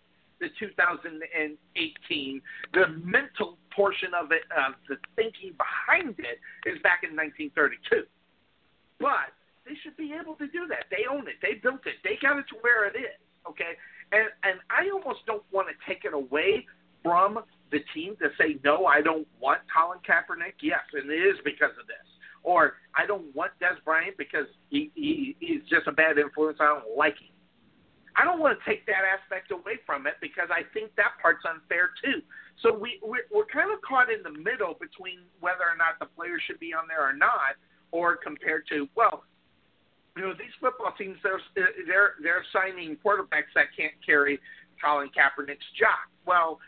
to 0.40 0.48
2018, 0.60 2.42
the 2.74 2.86
mental 3.02 3.56
portion 3.74 4.10
of 4.14 4.30
it, 4.30 4.42
uh, 4.52 4.76
the 4.88 4.96
thinking 5.16 5.56
behind 5.56 6.14
it, 6.20 6.38
is 6.68 6.78
back 6.82 7.00
in 7.02 7.16
1932. 7.16 8.04
But 9.00 9.32
they 9.66 9.74
should 9.82 9.96
be 9.96 10.14
able 10.14 10.34
to 10.36 10.46
do 10.46 10.66
that. 10.68 10.86
They 10.90 11.04
own 11.10 11.26
it. 11.26 11.42
They 11.42 11.58
built 11.58 11.82
it. 11.86 11.98
They 12.04 12.16
got 12.22 12.38
it 12.38 12.46
to 12.54 12.56
where 12.62 12.86
it 12.86 12.96
is. 12.96 13.18
Okay, 13.48 13.74
and 14.12 14.30
and 14.42 14.58
I 14.70 14.90
almost 14.90 15.26
don't 15.26 15.44
want 15.52 15.68
to 15.68 15.74
take 15.86 16.04
it 16.04 16.14
away 16.14 16.66
from 17.02 17.38
the 17.70 17.80
team 17.94 18.16
to 18.22 18.30
say 18.38 18.58
no. 18.64 18.86
I 18.86 19.02
don't 19.02 19.26
want 19.40 19.60
Colin 19.70 19.98
Kaepernick. 20.06 20.62
Yes, 20.62 20.82
and 20.92 21.10
it 21.10 21.14
is 21.14 21.36
because 21.44 21.74
of 21.78 21.86
this. 21.86 22.06
Or 22.42 22.78
I 22.94 23.06
don't 23.06 23.34
want 23.34 23.52
Dez 23.60 23.82
Bryant 23.84 24.16
because 24.16 24.46
he, 24.70 24.90
he 24.94 25.36
he's 25.40 25.62
just 25.68 25.86
a 25.86 25.92
bad 25.92 26.18
influence. 26.18 26.58
I 26.60 26.66
don't 26.66 26.96
like 26.96 27.18
him. 27.18 27.34
I 28.16 28.24
don't 28.24 28.40
want 28.40 28.56
to 28.58 28.62
take 28.64 28.86
that 28.86 29.04
aspect 29.04 29.50
away 29.50 29.76
from 29.84 30.06
it 30.06 30.14
because 30.22 30.48
I 30.48 30.62
think 30.72 30.94
that 30.96 31.18
part's 31.20 31.44
unfair 31.44 31.90
too. 32.02 32.22
So 32.62 32.72
we 32.72 32.98
we're, 33.02 33.26
we're 33.34 33.50
kind 33.50 33.70
of 33.70 33.82
caught 33.82 34.10
in 34.10 34.22
the 34.22 34.32
middle 34.32 34.74
between 34.78 35.26
whether 35.40 35.66
or 35.66 35.76
not 35.76 35.98
the 36.00 36.06
players 36.06 36.40
should 36.46 36.58
be 36.58 36.72
on 36.72 36.88
there 36.88 37.02
or 37.02 37.12
not, 37.12 37.60
or 37.92 38.16
compared 38.16 38.66
to 38.70 38.88
well, 38.96 39.24
you 40.16 40.22
know 40.22 40.32
these 40.32 40.54
football 40.60 40.92
teams 40.96 41.16
they're 41.22 41.40
they're 41.86 42.16
they're 42.22 42.44
signing 42.52 42.96
quarterbacks 43.04 43.52
that 43.54 43.68
can't 43.76 43.94
carry 44.04 44.40
Colin 44.82 45.08
Kaepernick's 45.12 45.66
jock. 45.78 46.08
Well, 46.26 46.58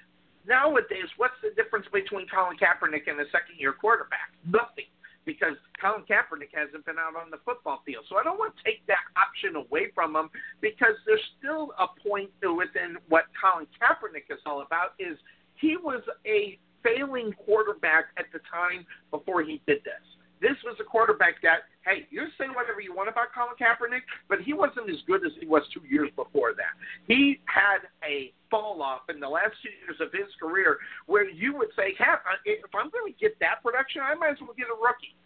nowadays, 0.46 1.08
what's 1.16 1.36
the 1.42 1.50
difference 1.60 1.86
between 1.92 2.26
Colin 2.28 2.56
Kaepernick 2.56 3.08
and 3.08 3.20
a 3.20 3.28
second 3.30 3.56
year 3.58 3.72
quarterback? 3.72 4.32
Nothing. 4.46 4.88
Because 5.24 5.60
Colin 5.76 6.08
Kaepernick 6.08 6.56
hasn't 6.56 6.86
been 6.86 6.96
out 6.96 7.12
on 7.12 7.30
the 7.30 7.36
football 7.44 7.82
field. 7.84 8.04
So 8.08 8.16
I 8.16 8.24
don't 8.24 8.38
want 8.38 8.56
to 8.56 8.64
take 8.64 8.80
that 8.88 9.04
option 9.12 9.60
away 9.60 9.92
from 9.94 10.16
him 10.16 10.30
because 10.62 10.96
there's 11.04 11.20
still 11.36 11.76
a 11.76 11.84
point 12.00 12.30
within 12.40 12.96
what 13.12 13.28
Colin 13.36 13.68
Kaepernick 13.76 14.32
is 14.32 14.40
all 14.46 14.62
about 14.64 14.96
is 14.98 15.20
he 15.60 15.76
was 15.76 16.00
a 16.24 16.58
failing 16.82 17.34
quarterback 17.44 18.06
at 18.16 18.26
the 18.32 18.40
time 18.48 18.86
before 19.10 19.42
he 19.42 19.60
did 19.66 19.84
this. 19.84 20.00
This 20.40 20.56
was 20.64 20.78
a 20.80 20.84
quarterback 20.84 21.42
that, 21.42 21.68
hey, 21.88 22.04
you 22.12 22.28
say 22.36 22.52
whatever 22.52 22.84
you 22.84 22.92
want 22.92 23.08
about 23.08 23.32
Colin 23.32 23.56
Kaepernick, 23.56 24.04
but 24.28 24.44
he 24.44 24.52
wasn't 24.52 24.92
as 24.92 25.00
good 25.08 25.24
as 25.24 25.32
he 25.40 25.48
was 25.48 25.64
two 25.72 25.80
years 25.88 26.12
before 26.12 26.52
that. 26.52 26.76
He 27.08 27.40
had 27.48 27.88
a 28.04 28.32
fall 28.52 28.84
off 28.84 29.08
in 29.08 29.20
the 29.20 29.28
last 29.28 29.56
two 29.64 29.72
years 29.80 29.96
of 30.04 30.12
his 30.12 30.28
career 30.36 30.76
where 31.08 31.24
you 31.24 31.56
would 31.56 31.72
say, 31.72 31.96
Cap, 31.96 32.22
if 32.44 32.68
I'm 32.76 32.92
going 32.92 33.08
to 33.08 33.16
get 33.16 33.40
that 33.40 33.64
production, 33.64 34.04
I 34.04 34.14
might 34.14 34.36
as 34.36 34.40
well 34.44 34.56
get 34.56 34.68
a 34.68 34.76
rookie. 34.76 35.16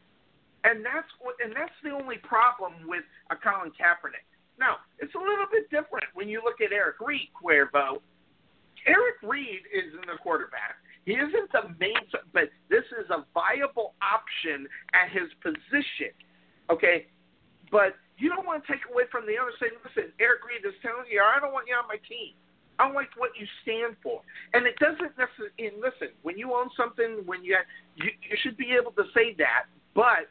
And 0.62 0.86
that's 0.86 1.10
what, 1.18 1.34
and 1.42 1.50
that's 1.50 1.74
the 1.82 1.90
only 1.90 2.22
problem 2.22 2.86
with 2.86 3.02
a 3.34 3.36
Colin 3.36 3.74
Kaepernick. 3.74 4.22
Now, 4.62 4.78
it's 5.02 5.14
a 5.18 5.18
little 5.18 5.50
bit 5.50 5.66
different 5.74 6.06
when 6.14 6.30
you 6.30 6.38
look 6.46 6.62
at 6.62 6.70
Eric 6.70 7.02
Reid, 7.02 7.34
Cuervo. 7.34 7.98
Eric 8.86 9.18
Reid 9.26 9.66
isn't 9.74 10.06
a 10.06 10.18
quarterback. 10.22 10.78
He 11.04 11.18
isn't 11.18 11.50
the 11.50 11.74
main, 11.82 11.98
but 12.32 12.46
this 12.70 12.86
is 12.94 13.10
a 13.10 13.26
viable 13.34 13.94
option 13.98 14.70
at 14.94 15.10
his 15.10 15.26
position. 15.42 16.14
Okay, 16.70 17.06
but 17.70 17.96
you 18.18 18.28
don't 18.28 18.46
want 18.46 18.64
to 18.64 18.66
take 18.70 18.84
away 18.86 19.04
from 19.10 19.26
the 19.26 19.34
other. 19.34 19.50
Say, 19.58 19.74
listen, 19.82 20.12
Eric 20.20 20.46
Reid 20.46 20.62
is 20.62 20.76
telling 20.82 21.10
you, 21.10 21.18
I 21.18 21.40
don't 21.40 21.52
want 21.52 21.66
you 21.66 21.74
on 21.74 21.88
my 21.88 21.98
team. 22.06 22.38
I 22.78 22.86
don't 22.86 22.94
like 22.94 23.10
what 23.18 23.34
you 23.36 23.46
stand 23.62 23.96
for. 24.02 24.22
And 24.54 24.66
it 24.66 24.78
doesn't 24.78 25.12
necessarily. 25.18 25.52
And 25.58 25.82
listen, 25.82 26.14
when 26.22 26.38
you 26.38 26.54
own 26.54 26.70
something, 26.76 27.26
when 27.26 27.44
you, 27.44 27.58
you 27.96 28.10
you 28.22 28.36
should 28.40 28.56
be 28.56 28.72
able 28.78 28.92
to 28.96 29.04
say 29.12 29.34
that, 29.38 29.68
but 29.94 30.30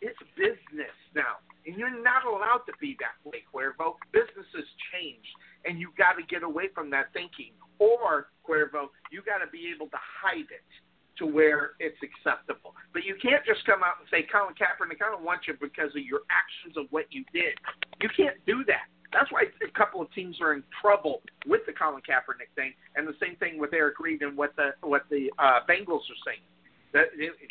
it's 0.00 0.18
business 0.36 0.94
now. 1.14 1.40
And 1.66 1.74
you're 1.74 1.90
not 1.90 2.22
allowed 2.22 2.62
to 2.70 2.74
be 2.80 2.96
that 3.02 3.18
way, 3.26 3.42
Cuervo. 3.50 3.98
Business 4.14 4.46
has 4.54 4.68
changed, 4.94 5.28
and 5.66 5.82
you've 5.82 5.98
got 5.98 6.14
to 6.14 6.22
get 6.22 6.46
away 6.46 6.70
from 6.72 6.90
that 6.94 7.10
thinking. 7.12 7.58
Or, 7.82 8.30
Cuervo, 8.46 8.94
you 9.10 9.20
got 9.26 9.42
to 9.42 9.50
be 9.50 9.72
able 9.74 9.90
to 9.90 9.98
hide 9.98 10.46
it 10.46 10.70
to 11.18 11.26
where 11.26 11.72
it's 11.80 11.98
acceptable. 12.02 12.74
But 12.92 13.04
you 13.04 13.16
can't 13.20 13.44
just 13.44 13.64
come 13.64 13.82
out 13.82 14.00
and 14.00 14.08
say, 14.10 14.26
Colin 14.28 14.54
Kaepernick, 14.54 15.00
I 15.00 15.10
don't 15.10 15.24
want 15.24 15.48
you 15.48 15.54
because 15.60 15.90
of 15.96 16.04
your 16.04 16.22
actions 16.28 16.76
of 16.76 16.86
what 16.90 17.06
you 17.10 17.24
did. 17.32 17.56
You 18.00 18.08
can't 18.12 18.36
do 18.46 18.64
that. 18.66 18.88
That's 19.12 19.30
why 19.32 19.48
a 19.48 19.72
couple 19.72 20.02
of 20.02 20.12
teams 20.12 20.40
are 20.40 20.52
in 20.52 20.62
trouble 20.82 21.22
with 21.46 21.62
the 21.64 21.72
Colin 21.72 22.02
Kaepernick 22.02 22.52
thing, 22.54 22.74
and 22.96 23.06
the 23.06 23.16
same 23.22 23.36
thing 23.36 23.58
with 23.58 23.72
Eric 23.72 24.00
Reid 24.00 24.22
and 24.22 24.36
what 24.36 24.54
the 24.56 24.74
what 24.82 25.08
the 25.08 25.30
uh, 25.38 25.64
Bengals 25.68 26.04
are 26.10 26.20
saying. 26.26 26.44
The, 26.92 27.08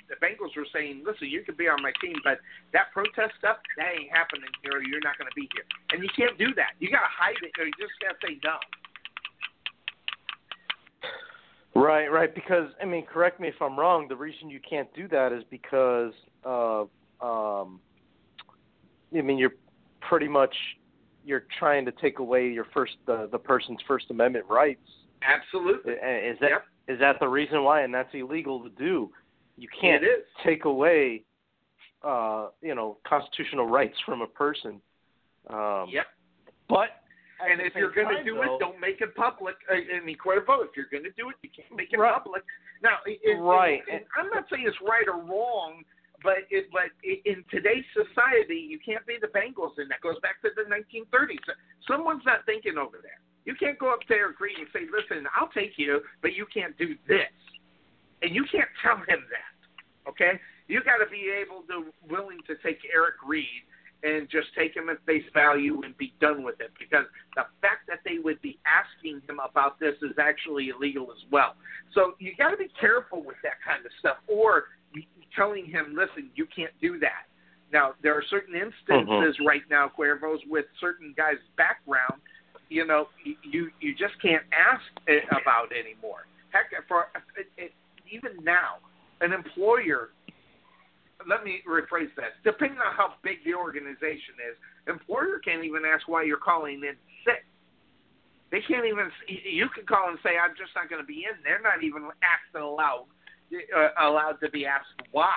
the 0.10 0.18
Bengals 0.22 0.54
were 0.56 0.68
saying, 0.74 1.04
"Listen, 1.06 1.30
you 1.30 1.42
could 1.42 1.58
be 1.58 1.68
on 1.68 1.82
my 1.82 1.92
team, 2.02 2.16
but 2.24 2.40
that 2.74 2.92
protest 2.94 3.34
stuff 3.40 3.58
that 3.78 3.98
ain't 3.98 4.12
happening 4.12 4.50
here. 4.62 4.82
You're 4.84 5.02
not 5.02 5.18
going 5.18 5.30
to 5.30 5.38
be 5.38 5.48
here, 5.54 5.66
and 5.90 6.04
you 6.04 6.10
can't 6.14 6.38
do 6.38 6.54
that. 6.54 6.78
You 6.78 6.92
got 6.92 7.08
to 7.08 7.14
hide 7.14 7.40
it, 7.42 7.52
or 7.58 7.66
you 7.66 7.74
just 7.80 7.96
got 8.04 8.20
to 8.20 8.22
say 8.22 8.38
no." 8.44 8.58
Right, 11.76 12.08
right. 12.08 12.34
Because 12.34 12.70
I 12.82 12.86
mean, 12.86 13.06
correct 13.06 13.40
me 13.40 13.50
if 13.50 13.62
I'm 13.62 13.78
wrong. 13.78 14.08
The 14.08 14.16
reason 14.16 14.50
you 14.50 14.62
can't 14.68 14.92
do 14.94 15.08
that 15.10 15.34
is 15.34 15.44
because, 15.50 16.14
uh, 16.46 16.84
um, 17.22 17.80
I 19.16 19.22
mean, 19.22 19.38
you're 19.38 19.56
pretty 20.02 20.28
much 20.28 20.56
you're 21.26 21.46
trying 21.60 21.86
to 21.86 21.92
take 21.94 22.20
away 22.20 22.48
your 22.48 22.66
first 22.74 22.94
the 23.06 23.28
the 23.32 23.38
person's 23.38 23.80
First 23.88 24.06
Amendment 24.10 24.46
rights. 24.50 24.88
Absolutely. 25.22 25.94
Is 25.94 26.38
that 26.40 26.50
Yep. 26.50 26.66
is 26.88 27.00
that 27.00 27.20
the 27.20 27.28
reason 27.28 27.64
why? 27.64 27.82
And 27.82 27.94
that's 27.94 28.14
illegal 28.14 28.64
to 28.64 28.70
do. 28.70 29.12
You 29.58 29.68
can't 29.82 30.04
take 30.44 30.66
away, 30.66 31.24
uh, 32.04 32.50
you 32.62 32.76
know, 32.76 32.98
constitutional 33.08 33.66
rights 33.68 33.98
from 34.06 34.22
a 34.22 34.28
person. 34.28 34.82
Um, 35.50 35.88
Yep. 35.90 36.06
But 36.68 36.90
And 37.52 37.62
if 37.62 37.76
you're 37.76 37.92
going 37.92 38.10
to 38.16 38.24
do 38.24 38.36
though- 38.36 38.56
it, 38.56 38.60
don't 38.60 38.80
make 38.80 39.02
it 39.02 39.16
public. 39.16 39.56
I 39.70 39.84
I 40.02 40.04
mean, 40.04 40.18
Cuervo, 40.18 40.64
if 40.66 40.76
you're 40.76 40.90
going 40.92 41.04
to 41.04 41.12
do 41.12 41.30
it, 41.30 41.36
you 41.42 41.50
can't 41.56 41.74
make 41.76 41.94
it 41.94 41.98
Right. 41.98 42.14
public. 42.14 42.44
Now, 42.82 43.00
it, 43.06 43.20
it, 43.24 43.38
Right. 43.40 43.82
And, 43.92 44.02
and 44.02 44.06
I'm 44.18 44.30
not 44.30 44.46
saying 44.50 44.66
it's 44.68 44.78
right 44.82 45.08
or 45.08 45.18
wrong, 45.22 45.84
but 46.24 46.46
it, 46.50 46.70
but 46.72 46.90
in 47.04 47.44
today's 47.52 47.86
society, 47.94 48.58
you 48.58 48.80
can't 48.80 49.06
be 49.06 49.18
the 49.22 49.28
Bengals, 49.28 49.78
and 49.78 49.90
that 49.92 50.02
goes 50.02 50.20
back 50.22 50.42
to 50.42 50.50
the 50.56 50.64
1930s. 50.70 51.40
Someone's 51.88 52.26
not 52.26 52.46
thinking 52.46 52.78
over 52.78 52.98
there. 53.02 53.20
You 53.46 53.54
can't 53.56 53.78
go 53.78 53.94
up 53.94 54.02
to 54.10 54.14
Eric 54.14 54.40
Reid 54.40 54.58
and 54.58 54.68
say, 54.74 54.88
"Listen, 54.90 55.28
I'll 55.36 55.50
take 55.50 55.78
you, 55.78 56.02
but 56.22 56.34
you 56.34 56.48
can't 56.48 56.76
do 56.78 56.96
this," 57.08 57.30
and 58.24 58.34
you 58.34 58.44
can't 58.52 58.70
tell 58.82 58.98
him 58.98 59.22
that. 59.30 60.10
Okay, 60.10 60.40
you 60.68 60.82
got 60.84 60.98
to 60.98 61.06
be 61.10 61.30
able 61.30 61.62
to 61.70 61.94
willing 62.10 62.42
to 62.48 62.56
take 62.64 62.80
Eric 62.92 63.16
Reid 63.26 63.64
and 64.04 64.30
just 64.30 64.48
take 64.58 64.76
him 64.76 64.90
at 64.90 65.04
face 65.06 65.24
value 65.34 65.82
and 65.84 65.98
be 65.98 66.14
done 66.22 66.44
with 66.44 66.60
it. 66.60 66.72
Because 66.78 67.06
the 67.36 67.44
fact 67.62 67.88
that 67.88 68.00
they 68.06 68.20
would 68.20 68.42
be 68.42 68.60
asking 68.66 69.22
him 69.28 69.40
about 69.40 69.80
this 69.80 69.96
is 70.02 70.18
actually 70.20 70.70
illegal 70.70 71.08
as 71.12 71.24
well. 71.32 71.56
So 71.94 72.14
you 72.20 72.34
got 72.38 72.52
to 72.52 72.58
be 72.58 72.70
careful 72.80 73.24
with 73.24 73.38
that 73.44 73.62
kind 73.66 73.86
of 73.86 73.92
stuff, 74.00 74.18
or 74.28 74.66
telling 75.36 75.66
him, 75.66 75.96
"Listen, 75.96 76.30
you 76.36 76.46
can't 76.56 76.74
do 76.82 77.00
that." 77.00 77.26
Now 77.74 77.94
there 78.02 78.14
are 78.14 78.24
certain 78.30 78.56
instances 78.56 79.36
mm-hmm. 79.36 79.48
right 79.48 79.64
now, 79.70 79.92
Cuervos, 79.98 80.40
with 80.48 80.66
certain 80.80 81.14
guys' 81.18 81.36
background, 81.58 82.22
you 82.70 82.86
know, 82.86 83.08
you 83.24 83.72
you 83.80 83.96
just 83.96 84.20
can't 84.22 84.44
ask 84.54 84.84
about 85.32 85.72
anymore. 85.72 86.28
Heck, 86.52 86.72
for 86.88 87.08
it, 87.38 87.48
it, 87.58 87.74
even 88.12 88.44
now, 88.44 88.78
an 89.22 89.34
employer 89.34 90.10
let 91.28 91.44
me 91.44 91.64
rephrase 91.68 92.12
that. 92.18 92.36
Depending 92.44 92.80
on 92.80 92.94
how 92.94 93.14
big 93.24 93.44
the 93.46 93.56
organization 93.56 94.36
is, 94.44 94.58
employer 94.88 95.40
can't 95.40 95.64
even 95.64 95.84
ask 95.86 96.08
why 96.08 96.24
you're 96.24 96.42
calling 96.42 96.84
in 96.84 96.96
sick. 97.24 97.46
They 98.52 98.62
can't 98.62 98.86
even. 98.86 99.10
You 99.28 99.68
can 99.70 99.86
call 99.86 100.10
and 100.10 100.20
say, 100.22 100.38
"I'm 100.38 100.56
just 100.56 100.76
not 100.76 100.90
going 100.90 101.02
to 101.02 101.08
be 101.08 101.26
in." 101.26 101.36
They're 101.44 101.62
not 101.62 101.84
even 101.84 102.04
asked 102.22 102.54
and 102.54 102.64
allowed 102.64 103.08
uh, 103.52 103.90
allowed 104.00 104.40
to 104.44 104.50
be 104.50 104.66
asked 104.66 104.96
why. 105.12 105.36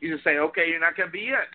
You 0.00 0.12
just 0.12 0.24
say, 0.24 0.38
"Okay, 0.38 0.68
you're 0.68 0.80
not 0.80 0.96
going 0.96 1.08
to 1.08 1.12
be 1.12 1.28
in." 1.28 1.48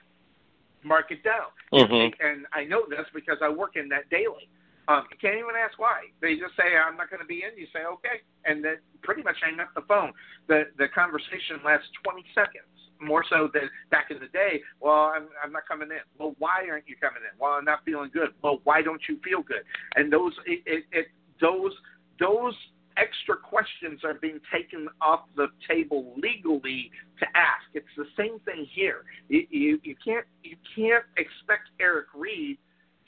Mark 0.84 1.12
it 1.12 1.24
down. 1.24 1.52
Mhm. 1.74 2.14
And 2.20 2.48
I 2.54 2.64
know 2.64 2.86
this 2.90 3.06
because 3.14 3.38
I 3.42 3.50
work 3.50 3.76
in 3.76 3.90
that 3.90 4.10
daily. 4.10 4.50
Um, 4.88 5.06
you 5.12 5.18
can't 5.18 5.38
even 5.38 5.56
ask 5.56 5.78
why. 5.78 6.10
They 6.22 6.38
just 6.38 6.56
say, 6.56 6.76
"I'm 6.76 6.98
not 6.98 7.10
going 7.10 7.22
to 7.22 7.28
be 7.28 7.44
in." 7.44 7.58
You 7.58 7.68
say, 7.74 7.84
"Okay," 7.86 8.22
and 8.46 8.64
then 8.64 8.78
pretty 9.04 9.22
much 9.22 9.38
hang 9.42 9.60
up 9.60 9.74
the 9.76 9.82
phone. 9.82 10.14
The 10.48 10.72
the 10.78 10.88
conversation 10.88 11.60
lasts 11.64 11.90
20 12.04 12.26
seconds 12.34 12.71
more 13.02 13.24
so 13.30 13.50
than 13.54 13.70
back 13.90 14.12
in 14.12 14.20
the 14.20 14.28
day. 14.28 14.62
Well, 14.80 15.12
I'm 15.16 15.28
I'm 15.44 15.52
not 15.52 15.68
coming 15.68 15.90
in. 15.90 16.02
Well, 16.18 16.36
why 16.40 16.66
aren't 16.70 16.88
you 16.88 16.96
coming 17.00 17.22
in? 17.22 17.38
Well, 17.40 17.52
I'm 17.52 17.66
not 17.66 17.80
feeling 17.86 18.12
good. 18.14 18.30
Well, 18.42 18.60
why 18.64 18.82
don't 18.82 19.02
you 19.10 19.20
feel 19.24 19.42
good? 19.42 19.64
And 19.96 20.12
those 20.12 20.34
it, 20.46 20.62
it, 20.66 20.84
it 20.92 21.08
those 21.40 21.74
those 22.20 22.54
extra 22.98 23.38
questions 23.38 24.02
are 24.04 24.16
being 24.16 24.40
taken 24.54 24.88
off 25.02 25.22
the 25.36 25.48
table 25.68 26.14
legally 26.18 26.92
to 27.20 27.26
ask. 27.36 27.66
It's 27.74 27.88
the 27.98 28.08
same 28.18 28.40
thing 28.40 28.68
here. 28.74 29.04
You 29.30 29.46
you, 29.50 29.80
you 29.84 29.96
can't 30.04 30.26
you 30.44 30.58
can't 30.76 31.06
expect 31.18 31.70
Eric 31.80 32.08
Reid 32.14 32.58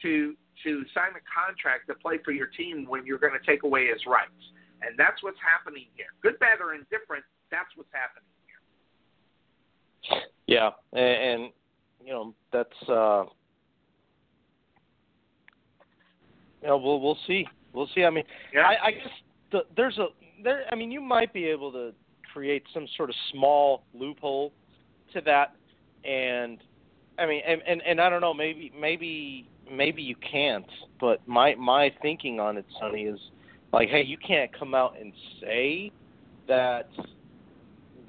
to 0.02 0.36
to 0.64 0.84
sign 0.94 1.12
a 1.18 1.24
contract 1.26 1.88
to 1.88 1.96
play 1.96 2.20
for 2.24 2.32
your 2.32 2.48
team 2.48 2.86
when 2.88 3.06
you're 3.06 3.20
going 3.20 3.34
to 3.34 3.46
take 3.46 3.64
away 3.64 3.88
his 3.88 4.06
rights. 4.06 4.32
And 4.82 5.00
that's 5.00 5.24
what's 5.24 5.40
happening 5.40 5.88
here. 5.96 6.12
Good, 6.22 6.38
bad, 6.40 6.60
or 6.60 6.76
indifferent, 6.76 7.24
that's 7.50 7.72
what's 7.76 7.92
happening. 7.92 8.28
Yeah, 10.48 10.72
and, 10.92 11.02
and 11.02 11.52
you 12.06 12.14
know 12.14 12.34
that's 12.52 12.90
uh, 12.90 13.24
you 16.62 16.68
know 16.68 16.78
we'll 16.78 17.00
we'll 17.00 17.18
see 17.28 17.48
we'll 17.74 17.90
see. 17.96 18.04
I 18.04 18.10
mean, 18.10 18.24
Yeah. 18.54 18.62
I, 18.62 18.86
I 18.88 18.92
guess 18.92 19.08
the, 19.52 19.60
there's 19.76 19.98
a 19.98 20.08
there. 20.44 20.64
I 20.72 20.76
mean, 20.76 20.92
you 20.92 21.02
might 21.02 21.34
be 21.34 21.46
able 21.46 21.72
to 21.72 21.94
create 22.32 22.64
some 22.74 22.88
sort 22.98 23.10
of 23.10 23.16
small 23.32 23.84
loophole 23.94 24.52
to 25.14 25.22
that, 25.22 25.56
and 26.04 26.60
I 27.18 27.26
mean, 27.26 27.42
and 27.48 27.62
and, 27.68 27.82
and 27.84 28.02
I 28.02 28.10
don't 28.10 28.22
know, 28.22 28.34
maybe 28.34 28.72
maybe 28.78 29.48
maybe 29.72 30.02
you 30.02 30.16
can't. 30.16 30.66
But 31.00 31.26
my 31.28 31.56
my 31.56 31.92
thinking 32.02 32.40
on 32.40 32.58
it, 32.58 32.66
Sonny, 32.80 33.04
is 33.04 33.20
like, 33.72 33.90
hey, 33.90 34.04
you 34.04 34.18
can't 34.18 34.52
come 34.58 34.76
out 34.76 34.96
and 35.00 35.14
say 35.42 35.92
that 36.48 36.90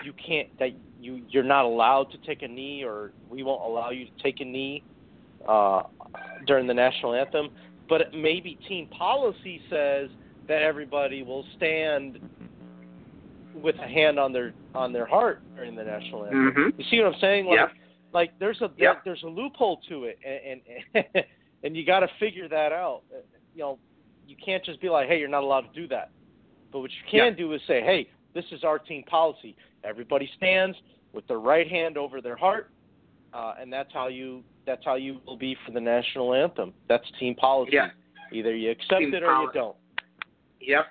you 0.04 0.12
can't 0.12 0.56
that 0.58 0.70
you 1.00 1.22
you're 1.28 1.42
not 1.42 1.64
allowed 1.64 2.10
to 2.12 2.18
take 2.18 2.42
a 2.42 2.48
knee 2.48 2.84
or 2.84 3.12
we 3.28 3.42
won't 3.42 3.62
allow 3.62 3.90
you 3.90 4.04
to 4.04 4.22
take 4.22 4.40
a 4.40 4.44
knee 4.44 4.82
uh, 5.48 5.82
during 6.46 6.66
the 6.66 6.74
national 6.74 7.14
anthem. 7.14 7.50
But 7.88 8.14
maybe 8.14 8.58
team 8.68 8.86
policy 8.88 9.60
says 9.68 10.10
that 10.48 10.62
everybody 10.62 11.22
will 11.22 11.44
stand 11.56 12.18
with 13.54 13.76
a 13.76 13.86
hand 13.86 14.18
on 14.18 14.32
their 14.32 14.52
on 14.74 14.92
their 14.92 15.06
heart 15.06 15.42
during 15.54 15.74
the 15.74 15.84
national 15.84 16.24
anthem. 16.24 16.52
Mm-hmm. 16.52 16.80
You 16.80 16.84
see 16.90 16.98
what 17.00 17.14
I'm 17.14 17.20
saying? 17.20 17.46
Like, 17.46 17.56
Yeah. 17.56 17.66
Like 18.12 18.38
there's 18.38 18.60
a 18.60 18.70
Yeah. 18.76 18.94
there's 19.04 19.22
a 19.22 19.28
loophole 19.28 19.80
to 19.88 20.04
it, 20.04 20.18
and 20.24 20.60
and, 20.94 21.24
and 21.64 21.76
you 21.76 21.84
got 21.84 22.00
to 22.00 22.08
figure 22.18 22.48
that 22.48 22.72
out. 22.72 23.02
You 23.54 23.60
know, 23.60 23.78
you 24.26 24.36
can't 24.42 24.64
just 24.64 24.80
be 24.80 24.88
like, 24.88 25.08
hey, 25.08 25.18
you're 25.18 25.28
not 25.28 25.42
allowed 25.42 25.72
to 25.72 25.80
do 25.80 25.88
that. 25.88 26.10
But 26.72 26.80
what 26.80 26.90
you 26.90 26.96
can 27.10 27.36
do 27.36 27.52
is 27.52 27.60
say, 27.68 27.82
hey, 27.82 28.08
this 28.34 28.44
is 28.50 28.64
our 28.64 28.78
team 28.78 29.04
policy. 29.04 29.56
Everybody 29.84 30.28
stands 30.36 30.76
with 31.12 31.26
their 31.28 31.40
right 31.40 31.68
hand 31.68 31.96
over 31.96 32.20
their 32.20 32.36
heart, 32.36 32.70
uh, 33.32 33.54
and 33.60 33.72
that's 33.72 33.92
how 33.92 34.08
you 34.08 34.42
that's 34.66 34.84
how 34.84 34.94
you 34.94 35.20
will 35.26 35.36
be 35.36 35.56
for 35.66 35.72
the 35.72 35.80
national 35.80 36.34
anthem. 36.34 36.72
That's 36.88 37.04
team 37.20 37.34
policy. 37.34 37.72
Yeah. 37.74 37.88
Either 38.32 38.56
you 38.56 38.70
accept 38.70 39.00
Team 39.00 39.14
it 39.14 39.22
or 39.22 39.42
you 39.42 39.50
don't. 39.52 39.76
Yep. 40.60 40.86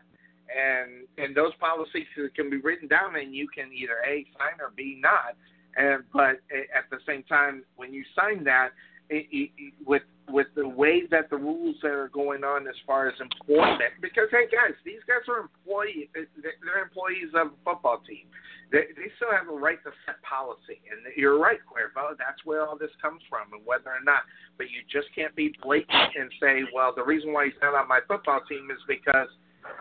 And 0.56 1.08
and 1.18 1.36
those 1.36 1.54
policies 1.60 2.06
can 2.36 2.50
be 2.50 2.58
written 2.58 2.88
down, 2.88 3.16
and 3.16 3.34
you 3.34 3.48
can 3.48 3.72
either 3.74 3.98
a 4.08 4.26
sign 4.38 4.62
or 4.62 4.72
b 4.76 5.00
not. 5.02 5.36
And 5.76 6.04
but 6.14 6.42
at 6.52 6.90
the 6.92 7.00
same 7.08 7.24
time, 7.24 7.64
when 7.76 7.94
you 7.94 8.04
sign 8.16 8.44
that, 8.44 8.70
it, 9.10 9.28
it, 9.32 9.52
it- 9.58 9.74
with 9.86 10.04
with 10.32 10.48
the 10.56 10.66
way 10.66 11.04
that 11.12 11.30
the 11.30 11.36
rules 11.36 11.76
that 11.84 11.92
are 11.92 12.08
going 12.08 12.46
on 12.46 12.66
as 12.66 12.76
far 12.88 13.10
as 13.10 13.14
employment, 13.20 13.92
because 14.02 14.30
hey 14.32 14.48
guys, 14.48 14.72
these 14.86 15.04
guys 15.06 15.20
are 15.28 15.42
employee, 15.44 16.10
they're 16.16 16.82
employees 16.82 17.28
of 17.36 17.48
a 17.48 17.58
football 17.66 18.00
team. 18.08 18.26
They, 18.72 18.88
they 18.96 19.12
still 19.20 19.30
have 19.36 19.52
a 19.52 19.54
right 19.54 19.78
to 19.84 19.92
set 20.08 20.18
policy, 20.24 20.80
and 20.90 21.04
you're 21.18 21.38
right, 21.38 21.60
Cuervo. 21.68 22.18
That's 22.18 22.40
where 22.46 22.66
all 22.66 22.78
this 22.78 22.90
comes 23.02 23.22
from, 23.30 23.52
and 23.52 23.62
whether 23.68 23.92
or 23.92 24.02
not. 24.02 24.24
But 24.58 24.72
you 24.72 24.80
just 24.90 25.14
can't 25.14 25.36
be 25.36 25.54
blatant 25.62 26.16
and 26.16 26.32
say, 26.42 26.64
well, 26.74 26.94
the 26.96 27.04
reason 27.04 27.34
why 27.34 27.46
he's 27.52 27.60
not 27.62 27.76
on 27.76 27.88
my 27.88 28.00
football 28.08 28.40
team 28.48 28.72
is 28.72 28.80
because 28.88 29.28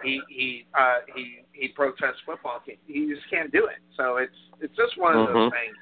he 0.02 0.20
he 0.28 0.67
uh, 0.76 1.07
he 1.15 1.47
he 1.52 1.68
protests 1.68 2.20
football 2.26 2.60
team. 2.67 2.76
You 2.91 3.15
just 3.15 3.31
can't 3.31 3.52
do 3.52 3.67
it. 3.70 3.78
So 3.97 4.17
it's 4.18 4.36
it's 4.60 4.75
just 4.76 4.99
one 4.99 5.17
of 5.17 5.28
those 5.28 5.49
Mhm. 5.49 5.51
things. 5.55 5.76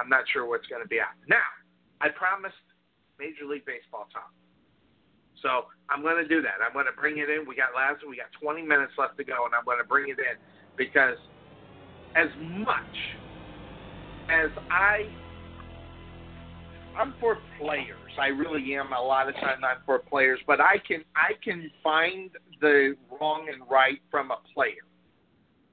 I'm 0.00 0.08
not 0.08 0.24
sure 0.32 0.48
what's 0.48 0.66
going 0.66 0.82
to 0.82 0.88
be 0.88 0.98
out. 0.98 1.12
Now, 1.28 1.44
I 2.02 2.10
promised 2.10 2.58
Major 3.18 3.46
League 3.46 3.64
Baseball 3.64 4.10
talk. 4.12 4.34
So 5.40 5.70
I'm 5.88 6.02
going 6.02 6.18
to 6.18 6.28
do 6.28 6.42
that. 6.42 6.58
I'm 6.58 6.74
going 6.74 6.86
to 6.86 6.98
bring 6.98 7.18
it 7.18 7.30
in. 7.30 7.46
We 7.46 7.54
got 7.54 7.74
last. 7.74 8.02
We 8.06 8.18
got 8.18 8.30
20 8.42 8.62
minutes 8.62 8.92
left 8.98 9.16
to 9.18 9.24
go, 9.24 9.46
and 9.46 9.54
I'm 9.54 9.64
going 9.64 9.78
to 9.78 9.86
bring 9.86 10.10
it 10.10 10.18
in 10.18 10.36
because 10.76 11.18
as 12.14 12.28
much 12.38 12.98
as 14.28 14.50
I 14.70 15.06
I'm 16.96 17.14
for 17.20 17.38
players. 17.58 18.10
I 18.20 18.26
really 18.26 18.74
am. 18.74 18.92
A 18.92 19.00
lot 19.00 19.28
of 19.28 19.34
times 19.36 19.62
I'm 19.64 19.82
for 19.86 19.98
players, 19.98 20.38
but 20.46 20.60
I 20.60 20.76
can 20.86 21.04
I 21.16 21.32
can 21.42 21.70
find 21.82 22.30
the 22.60 22.96
wrong 23.10 23.48
and 23.52 23.62
right 23.70 23.98
from 24.10 24.30
a 24.30 24.38
player 24.54 24.84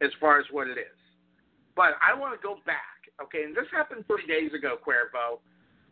as 0.02 0.10
far 0.20 0.40
as 0.40 0.46
what 0.52 0.68
it 0.68 0.78
is. 0.78 0.98
But 1.76 2.00
I 2.02 2.18
want 2.18 2.40
to 2.40 2.46
go 2.46 2.56
back, 2.66 3.12
okay? 3.22 3.44
And 3.44 3.56
this 3.56 3.66
happened 3.72 4.06
three 4.08 4.26
days 4.28 4.54
ago, 4.54 4.78
Cuervo. 4.86 5.40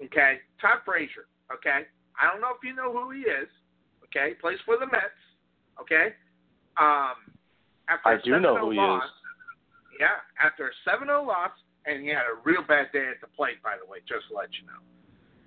Okay, 0.03 0.39
Todd 0.61 0.79
Frazier. 0.85 1.27
Okay, 1.53 1.87
I 2.19 2.31
don't 2.31 2.41
know 2.41 2.53
if 2.55 2.63
you 2.63 2.75
know 2.75 2.91
who 2.91 3.11
he 3.11 3.21
is. 3.21 3.49
Okay, 4.05 4.33
plays 4.39 4.59
for 4.65 4.77
the 4.77 4.85
Mets. 4.85 5.21
Okay, 5.81 6.13
um, 6.77 7.33
after 7.89 8.09
I 8.09 8.13
a 8.15 8.21
do 8.21 8.39
know 8.39 8.55
7-0 8.55 8.59
who 8.59 8.71
he 8.71 8.77
loss, 8.77 9.03
is. 9.03 9.09
Yeah, 9.99 10.17
after 10.43 10.69
a 10.69 10.89
7-0 10.89 11.25
loss, 11.25 11.51
and 11.85 12.03
he 12.03 12.09
had 12.09 12.27
a 12.27 12.37
real 12.43 12.61
bad 12.67 12.91
day 12.91 13.07
at 13.09 13.21
the 13.21 13.27
plate, 13.35 13.61
by 13.63 13.75
the 13.81 13.89
way, 13.89 13.99
just 14.07 14.27
to 14.29 14.35
let 14.35 14.49
you 14.59 14.67
know. 14.67 14.81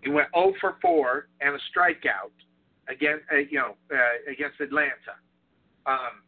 He 0.02 0.10
went 0.10 0.28
0 0.34 0.54
for 0.60 0.76
4 0.80 1.28
and 1.40 1.54
a 1.54 1.58
strikeout 1.70 2.34
against, 2.88 3.24
uh, 3.32 3.36
you 3.36 3.58
know, 3.58 3.76
uh, 3.92 4.30
against 4.30 4.60
Atlanta. 4.60 5.20
Um, 5.86 6.24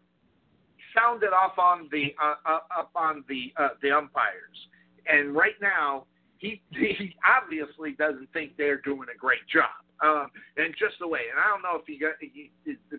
sounded 0.95 1.33
off 1.33 1.59
on 1.59 1.89
the 1.91 2.15
uh, 2.23 2.35
uh, 2.45 2.81
up 2.81 2.91
on 2.95 3.25
the 3.29 3.53
uh, 3.57 3.69
the 3.83 3.91
umpires, 3.91 4.59
and 5.07 5.35
right 5.35 5.57
now 5.61 6.05
he 6.43 6.61
he 6.71 7.15
obviously 7.25 7.93
doesn't 7.93 8.31
think 8.33 8.57
they're 8.59 8.81
doing 8.83 9.07
a 9.15 9.17
great 9.17 9.47
job. 9.51 9.71
Um, 10.03 10.27
and 10.57 10.75
just 10.77 10.99
the 10.99 11.07
way, 11.07 11.31
and 11.31 11.39
I 11.39 11.47
don't 11.47 11.63
know 11.63 11.79
if 11.79 11.87
he 11.87 11.97
got 11.97 12.15
he, 12.19 12.51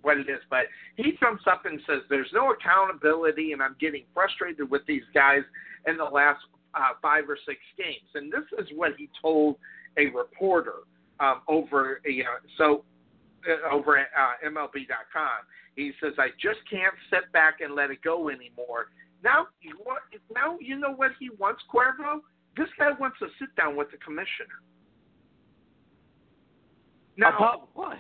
what 0.02 0.18
it 0.18 0.30
is, 0.30 0.40
but 0.50 0.72
he 0.96 1.18
jumps 1.20 1.44
up 1.52 1.66
and 1.66 1.80
says, 1.86 2.00
"There's 2.10 2.32
no 2.34 2.54
accountability, 2.54 3.52
and 3.52 3.62
I'm 3.62 3.76
getting 3.80 4.06
frustrated 4.14 4.72
with 4.72 4.84
these 4.88 5.04
guys 5.14 5.42
in 5.86 5.98
the 5.98 6.06
last 6.06 6.40
uh, 6.74 6.96
five 7.02 7.30
or 7.30 7.38
six 7.46 7.60
games." 7.78 8.08
And 8.16 8.32
this 8.32 8.48
is 8.58 8.68
what 8.74 8.94
he 8.98 9.10
told 9.22 9.58
a 9.98 10.06
reporter 10.08 10.88
um, 11.20 11.42
over 11.50 12.00
a, 12.08 12.22
uh, 12.22 12.40
so 12.58 12.86
uh, 13.46 13.76
over 13.76 13.98
at 13.98 14.08
uh, 14.18 14.48
MLB.com. 14.50 15.44
He 15.76 15.92
says, 16.02 16.14
"I 16.18 16.30
just 16.42 16.60
can't 16.72 16.96
sit 17.10 17.30
back 17.34 17.60
and 17.60 17.76
let 17.76 17.92
it 17.92 18.02
go 18.02 18.30
anymore." 18.30 18.88
Now, 19.26 19.48
you 19.62 19.78
want, 19.86 20.02
now 20.34 20.58
you 20.62 20.78
know 20.78 20.94
what 20.94 21.12
he 21.20 21.30
wants, 21.38 21.64
Cuervo. 21.74 22.22
This 22.56 22.70
guy 22.78 22.92
wants 23.00 23.18
to 23.20 23.28
sit 23.40 23.54
down 23.56 23.76
with 23.76 23.90
the 23.92 23.98
commissioner. 23.98 24.62
Now, 27.18 27.36
About 27.38 27.70
what? 27.74 27.98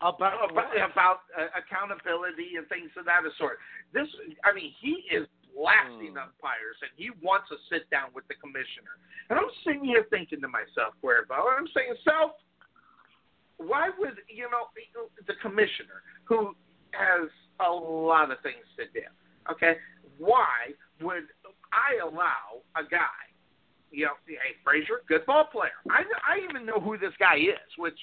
About 0.00 0.50
about, 0.50 0.74
about 0.76 1.18
uh, 1.32 1.48
accountability 1.56 2.58
and 2.58 2.68
things 2.68 2.90
of 2.98 3.06
that 3.06 3.22
sort. 3.38 3.58
This, 3.94 4.06
I 4.44 4.52
mean, 4.52 4.74
he 4.82 5.06
is 5.10 5.26
blasting 5.54 6.18
Hmm. 6.18 6.28
umpires, 6.28 6.76
and 6.82 6.90
he 6.98 7.10
wants 7.22 7.48
to 7.48 7.56
sit 7.70 7.88
down 7.90 8.10
with 8.12 8.26
the 8.28 8.34
commissioner. 8.34 8.98
And 9.30 9.38
I'm 9.38 9.50
sitting 9.64 9.84
here 9.84 10.04
thinking 10.10 10.42
to 10.42 10.48
myself, 10.48 10.94
Cuervo, 11.02 11.38
I'm 11.56 11.70
saying, 11.74 11.94
self, 12.04 12.32
why 13.56 13.90
would 13.98 14.18
you 14.28 14.50
know 14.50 14.68
the 15.26 15.34
commissioner 15.40 16.02
who 16.24 16.54
has 16.90 17.30
a 17.64 17.70
lot 17.70 18.30
of 18.30 18.38
things 18.42 18.66
to 18.76 18.84
do? 18.92 19.06
Okay, 19.50 19.78
why 20.18 20.74
would 21.00 21.30
I 21.72 22.02
allow 22.02 22.62
a 22.76 22.82
guy? 22.82 23.33
You 23.94 24.06
know, 24.06 24.18
hey 24.26 24.58
Frazier, 24.64 25.06
good 25.06 25.24
ball 25.24 25.44
player. 25.44 25.78
I 25.88 26.02
I 26.26 26.42
even 26.42 26.66
know 26.66 26.80
who 26.80 26.98
this 26.98 27.14
guy 27.18 27.36
is, 27.36 27.70
which 27.78 27.98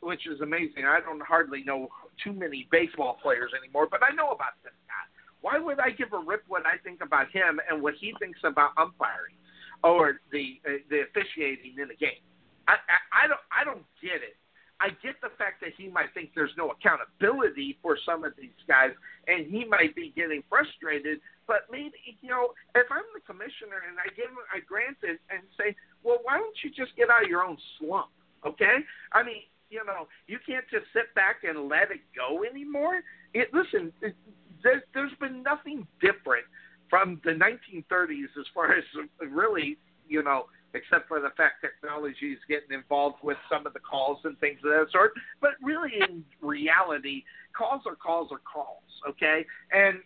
which 0.00 0.26
is 0.26 0.40
amazing. 0.40 0.84
I 0.86 1.00
don't 1.00 1.20
hardly 1.20 1.62
know 1.62 1.88
too 2.24 2.32
many 2.32 2.66
baseball 2.70 3.18
players 3.20 3.52
anymore, 3.52 3.86
but 3.90 4.00
I 4.02 4.14
know 4.14 4.30
about 4.30 4.56
this 4.64 4.72
guy. 4.88 5.04
Why 5.42 5.58
would 5.58 5.78
I 5.78 5.90
give 5.90 6.12
a 6.12 6.18
rip 6.18 6.44
what 6.48 6.64
I 6.64 6.78
think 6.82 7.00
about 7.02 7.30
him 7.30 7.60
and 7.68 7.82
what 7.82 7.94
he 8.00 8.14
thinks 8.18 8.40
about 8.44 8.70
umpiring 8.78 9.36
or 9.84 10.20
the 10.32 10.60
uh, 10.64 10.80
the 10.88 11.02
officiating 11.10 11.76
in 11.76 11.88
the 11.88 11.96
game? 12.00 12.24
I, 12.66 12.80
I 12.88 13.24
I 13.24 13.28
don't 13.28 13.44
I 13.52 13.64
don't 13.64 13.84
get 14.00 14.24
it. 14.24 14.40
I 14.80 14.88
get 15.02 15.20
the 15.22 15.32
fact 15.38 15.60
that 15.62 15.72
he 15.76 15.88
might 15.88 16.12
think 16.12 16.30
there's 16.34 16.52
no 16.56 16.70
accountability 16.70 17.78
for 17.80 17.96
some 18.04 18.24
of 18.24 18.32
these 18.38 18.60
guys, 18.68 18.90
and 19.26 19.46
he 19.46 19.64
might 19.64 19.94
be 19.94 20.12
getting 20.14 20.42
frustrated. 20.48 21.20
But 21.46 21.70
maybe 21.70 21.94
you 22.20 22.28
know, 22.28 22.52
if 22.74 22.86
I'm 22.90 23.06
the 23.14 23.22
commissioner 23.22 23.86
and 23.86 23.98
I 23.98 24.10
give 24.14 24.30
I 24.52 24.60
grant 24.60 24.98
it, 25.02 25.20
and 25.30 25.42
say, 25.58 25.74
well, 26.02 26.18
why 26.22 26.38
don't 26.38 26.56
you 26.62 26.70
just 26.70 26.96
get 26.96 27.10
out 27.10 27.24
of 27.24 27.30
your 27.30 27.42
own 27.42 27.56
slump? 27.78 28.10
Okay, 28.44 28.84
I 29.12 29.22
mean, 29.22 29.42
you 29.70 29.84
know, 29.84 30.06
you 30.26 30.38
can't 30.46 30.64
just 30.70 30.86
sit 30.92 31.14
back 31.14 31.42
and 31.42 31.68
let 31.68 31.90
it 31.90 32.02
go 32.14 32.44
anymore. 32.44 33.02
It, 33.34 33.48
listen, 33.52 33.92
it, 34.02 34.14
there, 34.62 34.82
there's 34.94 35.14
been 35.20 35.42
nothing 35.42 35.86
different 36.00 36.46
from 36.88 37.20
the 37.24 37.32
1930s 37.32 38.30
as 38.38 38.46
far 38.54 38.72
as 38.72 38.84
really, 39.30 39.76
you 40.08 40.22
know, 40.22 40.46
except 40.74 41.08
for 41.08 41.20
the 41.20 41.30
fact 41.36 41.62
technology 41.62 42.32
is 42.32 42.38
getting 42.48 42.72
involved 42.72 43.16
with 43.22 43.38
some 43.50 43.66
of 43.66 43.72
the 43.72 43.80
calls 43.80 44.18
and 44.24 44.38
things 44.38 44.58
of 44.64 44.70
that 44.70 44.86
sort. 44.92 45.12
But 45.40 45.52
really, 45.62 45.92
in 46.08 46.24
reality, 46.40 47.24
calls 47.56 47.82
are 47.86 47.96
calls 47.96 48.30
are 48.30 48.40
calls, 48.40 48.82
okay? 49.08 49.44
And 49.72 49.98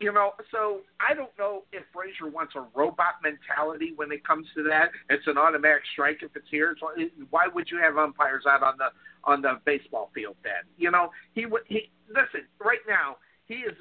you 0.00 0.12
know, 0.12 0.32
so 0.50 0.80
I 0.98 1.14
don't 1.14 1.30
know 1.38 1.64
if 1.72 1.84
Frazier 1.92 2.32
wants 2.32 2.54
a 2.56 2.64
robot 2.74 3.20
mentality 3.22 3.92
when 3.94 4.10
it 4.10 4.26
comes 4.26 4.46
to 4.56 4.62
that. 4.64 4.88
It's 5.10 5.26
an 5.26 5.36
automatic 5.36 5.82
strike 5.92 6.20
if 6.22 6.34
it's 6.34 6.48
here. 6.50 6.74
So 6.80 6.88
why 7.28 7.48
would 7.54 7.70
you 7.70 7.78
have 7.78 7.98
umpires 7.98 8.44
out 8.48 8.62
on 8.62 8.74
the 8.78 8.88
on 9.24 9.42
the 9.42 9.60
baseball 9.66 10.10
field 10.14 10.36
then? 10.42 10.64
You 10.78 10.90
know, 10.90 11.10
he 11.34 11.44
would. 11.44 11.62
He 11.66 11.90
listen 12.08 12.48
right 12.64 12.80
now. 12.88 13.18
He 13.44 13.56
is, 13.56 13.74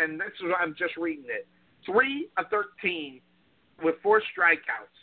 and 0.00 0.20
this 0.20 0.34
is 0.42 0.50
I'm 0.60 0.74
just 0.76 0.96
reading 0.96 1.26
it. 1.28 1.46
Three 1.86 2.28
of 2.36 2.46
thirteen 2.50 3.20
with 3.80 3.94
four 4.02 4.20
strikeouts 4.34 4.98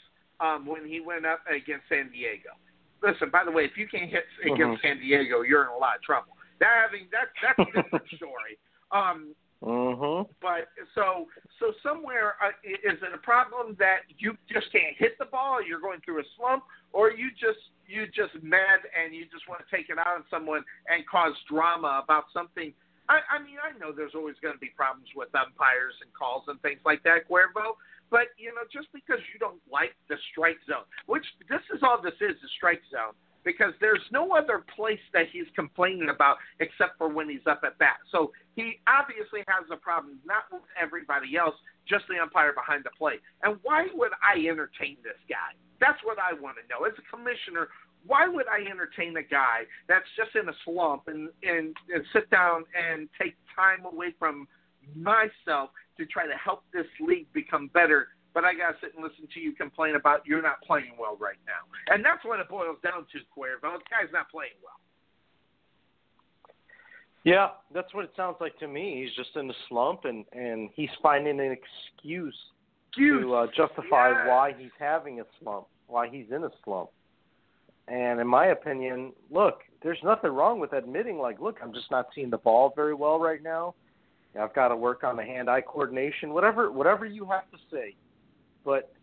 um, 0.45 0.65
when 0.65 0.85
he 0.85 0.99
went 0.99 1.25
up 1.25 1.39
against 1.47 1.87
San 1.87 2.11
Diego. 2.11 2.59
Listen, 3.01 3.29
by 3.31 3.45
the 3.45 3.51
way, 3.51 3.63
if 3.63 3.77
you 3.77 3.87
can't 3.87 4.11
hit 4.11 4.25
against 4.43 4.81
San 4.81 4.99
Diego, 4.99 5.41
you're 5.41 5.63
in 5.63 5.69
a 5.69 5.77
lot 5.77 5.95
of 5.95 6.01
trouble. 6.03 6.35
That 6.59 6.75
having 6.83 7.07
that 7.11 7.31
that's 7.41 7.69
a 7.69 7.81
different 7.81 8.05
story. 8.17 8.59
Um, 8.91 9.33
Mm-hmm. 9.61 10.25
but 10.41 10.73
so 10.97 11.29
so 11.61 11.69
somewhere 11.85 12.33
uh, 12.41 12.49
is 12.65 12.97
it 12.97 13.13
a 13.13 13.21
problem 13.21 13.77
that 13.77 14.09
you 14.17 14.33
just 14.49 14.71
can't 14.73 14.97
hit 14.97 15.21
the 15.21 15.29
ball? 15.29 15.61
You're 15.61 15.79
going 15.79 16.01
through 16.01 16.17
a 16.17 16.27
slump, 16.33 16.63
or 16.93 17.13
you 17.13 17.29
just 17.37 17.61
you 17.85 18.09
just 18.09 18.33
mad 18.41 18.81
and 18.97 19.13
you 19.13 19.29
just 19.29 19.45
want 19.45 19.61
to 19.61 19.69
take 19.69 19.93
it 19.93 20.01
out 20.01 20.17
on 20.17 20.23
someone 20.33 20.65
and 20.89 21.05
cause 21.05 21.37
drama 21.45 22.01
about 22.03 22.25
something. 22.33 22.73
I, 23.05 23.21
I 23.29 23.37
mean, 23.37 23.61
I 23.61 23.77
know 23.77 23.93
there's 23.93 24.17
always 24.17 24.39
going 24.41 24.57
to 24.57 24.63
be 24.63 24.73
problems 24.73 25.13
with 25.13 25.29
umpires 25.37 25.93
and 26.01 26.09
calls 26.09 26.49
and 26.49 26.57
things 26.65 26.81
like 26.81 27.05
that, 27.05 27.29
Cuervo. 27.29 27.77
But 28.09 28.33
you 28.41 28.49
know, 28.57 28.65
just 28.65 28.89
because 28.97 29.21
you 29.29 29.37
don't 29.37 29.61
like 29.69 29.93
the 30.09 30.17
strike 30.33 30.57
zone, 30.65 30.89
which 31.05 31.25
this 31.53 31.61
is 31.69 31.85
all 31.85 32.01
this 32.01 32.17
is 32.17 32.33
the 32.41 32.49
strike 32.57 32.81
zone 32.89 33.13
because 33.43 33.73
there's 33.81 34.01
no 34.11 34.31
other 34.31 34.63
place 34.75 34.99
that 35.13 35.25
he's 35.31 35.47
complaining 35.55 36.09
about 36.09 36.37
except 36.59 36.97
for 36.97 37.09
when 37.09 37.29
he's 37.29 37.45
up 37.49 37.61
at 37.65 37.77
bat. 37.77 37.97
So 38.11 38.31
he 38.55 38.79
obviously 38.87 39.41
has 39.47 39.65
a 39.71 39.77
problem, 39.77 40.19
not 40.25 40.43
with 40.51 40.63
everybody 40.81 41.37
else, 41.37 41.55
just 41.87 42.05
the 42.07 42.21
umpire 42.21 42.53
behind 42.53 42.83
the 42.83 42.91
plate. 42.97 43.21
And 43.43 43.57
why 43.63 43.87
would 43.93 44.11
I 44.21 44.39
entertain 44.47 44.97
this 45.03 45.19
guy? 45.29 45.57
That's 45.79 45.99
what 46.03 46.17
I 46.19 46.39
want 46.39 46.57
to 46.61 46.65
know. 46.69 46.85
As 46.85 46.93
a 46.97 47.05
commissioner, 47.09 47.69
why 48.05 48.27
would 48.27 48.45
I 48.47 48.69
entertain 48.69 49.17
a 49.17 49.23
guy 49.23 49.65
that's 49.87 50.05
just 50.15 50.35
in 50.35 50.49
a 50.49 50.53
slump 50.65 51.07
and, 51.07 51.29
and, 51.43 51.75
and 51.93 52.03
sit 52.13 52.29
down 52.29 52.63
and 52.77 53.09
take 53.19 53.35
time 53.55 53.85
away 53.85 54.13
from 54.17 54.47
myself 54.95 55.69
to 55.97 56.05
try 56.05 56.25
to 56.25 56.33
help 56.33 56.63
this 56.73 56.87
league 56.99 57.31
become 57.33 57.69
better 57.73 58.09
but 58.33 58.43
I 58.43 58.53
gotta 58.53 58.75
sit 58.81 58.95
and 58.95 59.03
listen 59.03 59.27
to 59.33 59.39
you 59.39 59.53
complain 59.53 59.95
about 59.95 60.25
you're 60.25 60.41
not 60.41 60.61
playing 60.61 60.93
well 60.99 61.17
right 61.19 61.39
now. 61.45 61.93
And 61.93 62.03
that's 62.03 62.23
what 62.23 62.39
it 62.39 62.49
boils 62.49 62.77
down 62.83 63.05
to, 63.11 63.17
Cuervo. 63.35 63.77
This 63.77 63.87
guy's 63.89 64.11
not 64.13 64.29
playing 64.31 64.57
well. 64.63 64.79
Yeah, 67.23 67.49
that's 67.73 67.93
what 67.93 68.05
it 68.05 68.11
sounds 68.15 68.37
like 68.39 68.57
to 68.59 68.67
me. 68.67 69.03
He's 69.03 69.15
just 69.15 69.35
in 69.35 69.49
a 69.49 69.53
slump, 69.69 70.05
and 70.05 70.25
and 70.33 70.69
he's 70.73 70.89
finding 71.03 71.39
an 71.39 71.51
excuse, 71.51 72.37
excuse. 72.89 73.21
to 73.21 73.33
uh, 73.35 73.47
justify 73.55 74.09
yeah. 74.09 74.27
why 74.27 74.53
he's 74.57 74.71
having 74.79 75.19
a 75.19 75.25
slump, 75.39 75.67
why 75.87 76.09
he's 76.09 76.25
in 76.31 76.43
a 76.43 76.49
slump. 76.63 76.89
And 77.87 78.19
in 78.19 78.27
my 78.27 78.47
opinion, 78.47 79.11
look, 79.29 79.59
there's 79.83 79.97
nothing 80.03 80.31
wrong 80.31 80.59
with 80.59 80.71
admitting, 80.73 81.17
like, 81.17 81.41
look, 81.41 81.57
I'm 81.61 81.73
just 81.73 81.91
not 81.91 82.07
seeing 82.15 82.29
the 82.29 82.37
ball 82.37 82.71
very 82.75 82.93
well 82.93 83.19
right 83.19 83.43
now. 83.43 83.75
I've 84.39 84.53
got 84.53 84.69
to 84.69 84.77
work 84.77 85.03
on 85.03 85.17
the 85.17 85.23
hand-eye 85.23 85.61
coordination, 85.61 86.31
whatever, 86.33 86.71
whatever 86.71 87.05
you 87.05 87.25
have 87.25 87.49
to 87.51 87.57
say. 87.69 87.95
But 88.63 88.93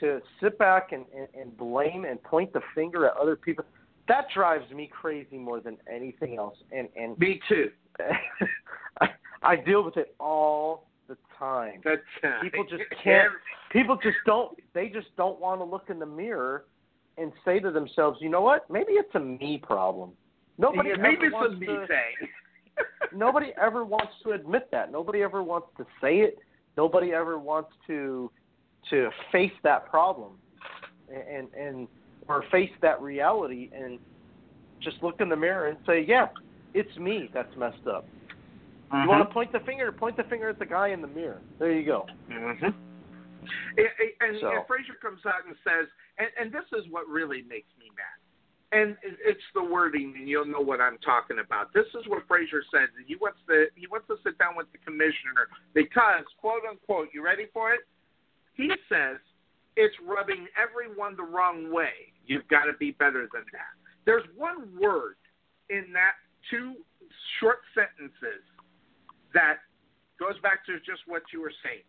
to 0.00 0.20
sit 0.42 0.58
back 0.58 0.92
and, 0.92 1.04
and, 1.16 1.28
and 1.38 1.56
blame 1.56 2.04
and 2.04 2.22
point 2.22 2.52
the 2.52 2.60
finger 2.74 3.06
at 3.06 3.16
other 3.16 3.36
people, 3.36 3.64
that 4.08 4.26
drives 4.34 4.70
me 4.70 4.90
crazy 4.92 5.38
more 5.38 5.60
than 5.60 5.76
anything 5.92 6.36
else. 6.36 6.56
And 6.72 6.88
and 6.96 7.18
me 7.18 7.40
too. 7.48 7.70
I, 9.00 9.08
I 9.42 9.56
deal 9.56 9.82
with 9.84 9.96
it 9.96 10.14
all 10.18 10.88
the 11.08 11.16
time. 11.38 11.80
That's, 11.84 12.00
uh, 12.22 12.42
people 12.42 12.64
just 12.64 12.82
can't. 13.04 13.32
People 13.70 13.96
just 14.02 14.16
don't. 14.26 14.58
They 14.74 14.88
just 14.88 15.08
don't 15.16 15.40
want 15.40 15.60
to 15.60 15.64
look 15.64 15.90
in 15.90 15.98
the 15.98 16.06
mirror 16.06 16.64
and 17.16 17.32
say 17.44 17.60
to 17.60 17.70
themselves, 17.70 18.18
you 18.20 18.28
know 18.28 18.40
what? 18.40 18.68
Maybe 18.70 18.92
it's 18.92 19.14
a 19.14 19.20
me 19.20 19.60
problem. 19.62 20.10
Nobody 20.58 20.90
yeah, 20.90 20.96
maybe 20.96 21.26
it's 21.26 21.34
a 21.34 21.56
me 21.56 21.66
to, 21.66 21.86
thing. 21.86 22.28
nobody 23.14 23.52
ever 23.60 23.84
wants 23.84 24.12
to 24.24 24.32
admit 24.32 24.68
that. 24.72 24.90
Nobody 24.90 25.22
ever 25.22 25.42
wants 25.42 25.68
to 25.78 25.84
say 26.00 26.18
it. 26.18 26.38
Nobody 26.76 27.12
ever 27.12 27.38
wants 27.38 27.70
to 27.86 28.30
to 28.90 29.10
face 29.32 29.52
that 29.62 29.88
problem 29.90 30.32
and 31.10 31.48
and 31.54 31.88
or 32.28 32.44
face 32.50 32.70
that 32.80 33.00
reality 33.00 33.70
and 33.74 33.98
just 34.80 34.96
look 35.02 35.20
in 35.20 35.28
the 35.28 35.36
mirror 35.36 35.68
and 35.68 35.78
say, 35.86 36.04
yeah, 36.06 36.28
it's 36.72 36.96
me 36.98 37.28
that's 37.32 37.54
messed 37.56 37.86
up. 37.86 38.06
Mm-hmm. 38.92 39.02
You 39.02 39.08
want 39.08 39.28
to 39.28 39.32
point 39.32 39.52
the 39.52 39.60
finger? 39.60 39.90
Point 39.92 40.16
the 40.16 40.24
finger 40.24 40.48
at 40.48 40.58
the 40.58 40.66
guy 40.66 40.88
in 40.88 41.00
the 41.00 41.08
mirror. 41.08 41.40
There 41.58 41.72
you 41.72 41.84
go. 41.84 42.06
Mm-hmm. 42.30 42.64
And, 42.64 43.88
and, 44.20 44.38
So- 44.40 44.50
and 44.50 44.66
Frazier 44.66 44.96
comes 45.00 45.20
out 45.26 45.46
and 45.46 45.54
says, 45.64 45.88
and, 46.18 46.28
and 46.40 46.52
this 46.52 46.64
is 46.78 46.90
what 46.90 47.08
really 47.08 47.42
makes 47.42 47.68
me 47.78 47.90
mad. 47.96 48.18
And 48.72 48.96
it's 49.04 49.44
the 49.54 49.62
wording, 49.62 50.14
and 50.18 50.28
you'll 50.28 50.46
know 50.46 50.60
what 50.60 50.80
I'm 50.80 50.98
talking 50.98 51.38
about. 51.38 51.72
This 51.72 51.86
is 51.94 52.08
what 52.08 52.26
Frazier 52.26 52.64
says. 52.74 52.88
He 53.06 53.14
wants 53.14 53.38
to 53.46 53.66
he 53.76 53.86
wants 53.86 54.08
to 54.08 54.16
sit 54.24 54.36
down 54.36 54.56
with 54.56 54.66
the 54.72 54.78
commissioner 54.78 55.46
because, 55.74 56.24
quote 56.40 56.62
unquote, 56.68 57.06
you 57.14 57.22
ready 57.22 57.46
for 57.52 57.72
it? 57.72 57.86
He 58.54 58.70
says 58.88 59.18
it's 59.76 59.94
rubbing 60.06 60.46
everyone 60.54 61.16
the 61.16 61.24
wrong 61.24 61.72
way. 61.72 62.14
You've 62.26 62.46
got 62.48 62.64
to 62.64 62.72
be 62.78 62.92
better 62.92 63.28
than 63.32 63.44
that. 63.52 63.74
There's 64.06 64.24
one 64.36 64.68
word 64.80 65.16
in 65.70 65.92
that 65.92 66.14
two 66.50 66.74
short 67.40 67.58
sentences 67.74 68.42
that 69.32 69.58
goes 70.18 70.38
back 70.42 70.64
to 70.66 70.78
just 70.78 71.02
what 71.06 71.22
you 71.32 71.40
were 71.40 71.52
saying. 71.64 71.84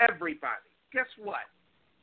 Everybody. 0.00 0.68
Guess 0.92 1.06
what? 1.22 1.46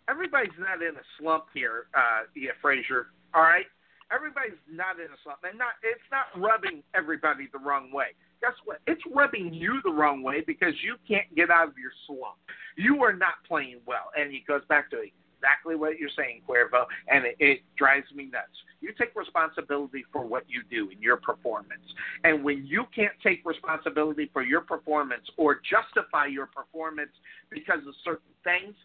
Everybody's 0.10 0.56
not 0.58 0.82
in 0.82 0.96
a 0.96 1.06
slump 1.20 1.46
here, 1.54 1.88
uh, 1.94 2.24
yeah, 2.36 2.52
Frazier. 2.62 3.08
All 3.34 3.42
right? 3.42 3.66
Everybody's 4.12 4.60
not 4.72 5.00
in 5.00 5.12
a 5.12 5.20
slump. 5.24 5.40
And 5.44 5.58
not 5.58 5.76
it's 5.84 6.04
not 6.12 6.32
rubbing 6.36 6.84
everybody 6.96 7.50
the 7.52 7.60
wrong 7.60 7.92
way. 7.92 8.16
Guess 8.42 8.54
what? 8.66 8.80
It's 8.88 9.02
rubbing 9.14 9.54
you 9.54 9.82
the 9.84 9.92
wrong 9.92 10.24
way 10.24 10.42
because 10.46 10.74
you 10.84 10.96
can't 11.08 11.28
get 11.36 11.50
out 11.50 11.68
of 11.68 11.78
your 11.78 11.92
slump. 12.06 12.38
You 12.78 13.04
are 13.04 13.14
not 13.14 13.42
playing 13.48 13.80
well. 13.86 14.12
And 14.16 14.32
it 14.34 14.46
goes 14.48 14.62
back 14.70 14.90
to 14.92 15.02
exactly 15.38 15.76
what 15.76 15.98
you're 16.00 16.14
saying, 16.16 16.42
Cuervo, 16.48 16.86
and 17.08 17.26
it, 17.26 17.36
it 17.40 17.60
drives 17.78 18.08
me 18.14 18.26
nuts. 18.26 18.54
You 18.82 18.94
take 18.98 19.16
responsibility 19.16 20.06
for 20.12 20.26
what 20.26 20.44
you 20.48 20.62
do 20.70 20.90
in 20.90 21.02
your 21.02 21.18
performance. 21.18 21.82
And 22.24 22.44
when 22.44 22.66
you 22.66 22.86
can't 22.96 23.14
take 23.24 23.42
responsibility 23.46 24.30
for 24.32 24.44
your 24.44 24.62
performance 24.62 25.24
or 25.38 25.60
justify 25.66 26.28
your 26.28 26.48
performance 26.48 27.12
because 27.50 27.80
of 27.88 27.94
certain 28.04 28.34
things, 28.44 28.76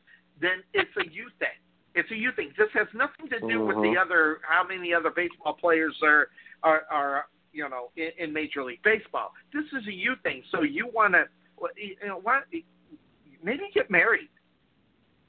then 0.41 0.65
it's 0.73 0.91
a 0.97 1.05
you 1.13 1.29
thing. 1.39 1.61
It's 1.95 2.11
a 2.11 2.17
you 2.17 2.33
thing. 2.33 2.53
This 2.57 2.69
has 2.75 2.87
nothing 2.95 3.29
to 3.29 3.41
do 3.41 3.65
with 3.65 3.77
the 3.77 3.95
Mhm. 3.95 3.99
other 3.99 4.41
how 4.43 4.65
many 4.65 4.95
other 4.95 5.11
baseball 5.11 5.55
players 5.55 5.99
are 6.03 6.29
are, 6.63 6.85
are 6.91 7.27
you 7.53 7.69
know 7.69 7.91
in, 7.97 8.11
in 8.19 8.33
Major 8.33 8.65
League 8.65 8.83
Baseball. 8.83 9.35
This 9.53 9.65
is 9.73 9.87
a 9.87 9.93
you 9.93 10.17
thing. 10.23 10.43
So 10.51 10.63
you 10.63 10.87
want 10.87 11.15
to 11.15 11.29
you 11.77 11.97
know 12.07 12.19
why 12.19 12.43
maybe 13.43 13.71
get 13.75 13.91
married. 13.91 14.29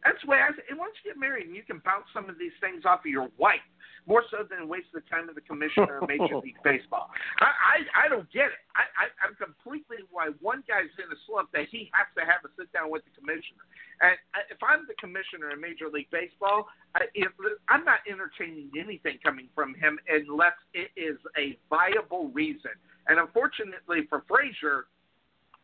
That's 0.03 0.19
the 0.23 0.29
way 0.29 0.39
I 0.43 0.51
say. 0.55 0.63
Once 0.75 0.93
you 1.03 1.11
get 1.11 1.19
married, 1.19 1.47
and 1.47 1.55
you 1.55 1.63
can 1.63 1.79
bounce 1.83 2.05
some 2.13 2.29
of 2.29 2.37
these 2.37 2.53
things 2.59 2.83
off 2.85 3.01
of 3.07 3.11
your 3.11 3.29
wife 3.37 3.63
more 4.05 4.23
so 4.29 4.43
than 4.43 4.67
waste 4.67 4.91
the 4.93 4.99
time 5.07 5.29
of 5.31 5.35
the 5.35 5.45
commissioner 5.47 6.03
of 6.03 6.07
Major 6.11 6.35
League 6.43 6.59
Baseball. 6.67 7.07
I, 7.39 7.47
I 7.47 8.05
I 8.05 8.05
don't 8.11 8.27
get 8.35 8.51
it. 8.51 8.59
I, 8.75 8.83
I 8.99 9.05
I'm 9.23 9.35
completely 9.39 10.03
why 10.11 10.35
one 10.43 10.59
guy's 10.67 10.91
in 10.99 11.07
a 11.07 11.19
slump 11.23 11.55
that 11.55 11.71
he 11.71 11.87
has 11.95 12.07
to 12.19 12.27
have 12.27 12.43
a 12.43 12.51
sit 12.59 12.67
down 12.75 12.91
with 12.91 13.07
the 13.07 13.15
commissioner. 13.15 13.63
And 14.03 14.19
I- 14.35 14.47
if 14.51 14.59
I'm 14.59 14.83
the 14.91 14.97
commissioner 14.99 15.55
in 15.55 15.63
Major 15.63 15.87
League 15.87 16.11
Baseball, 16.11 16.67
I, 16.99 17.07
if, 17.15 17.31
I'm 17.71 17.87
not 17.87 18.03
entertaining 18.03 18.69
anything 18.75 19.23
coming 19.23 19.47
from 19.55 19.71
him 19.79 19.95
unless 20.11 20.59
it 20.75 20.91
is 20.99 21.15
a 21.39 21.55
viable 21.71 22.27
reason. 22.35 22.75
And 23.07 23.19
unfortunately 23.19 24.03
for 24.11 24.23
Frazier, 24.27 24.91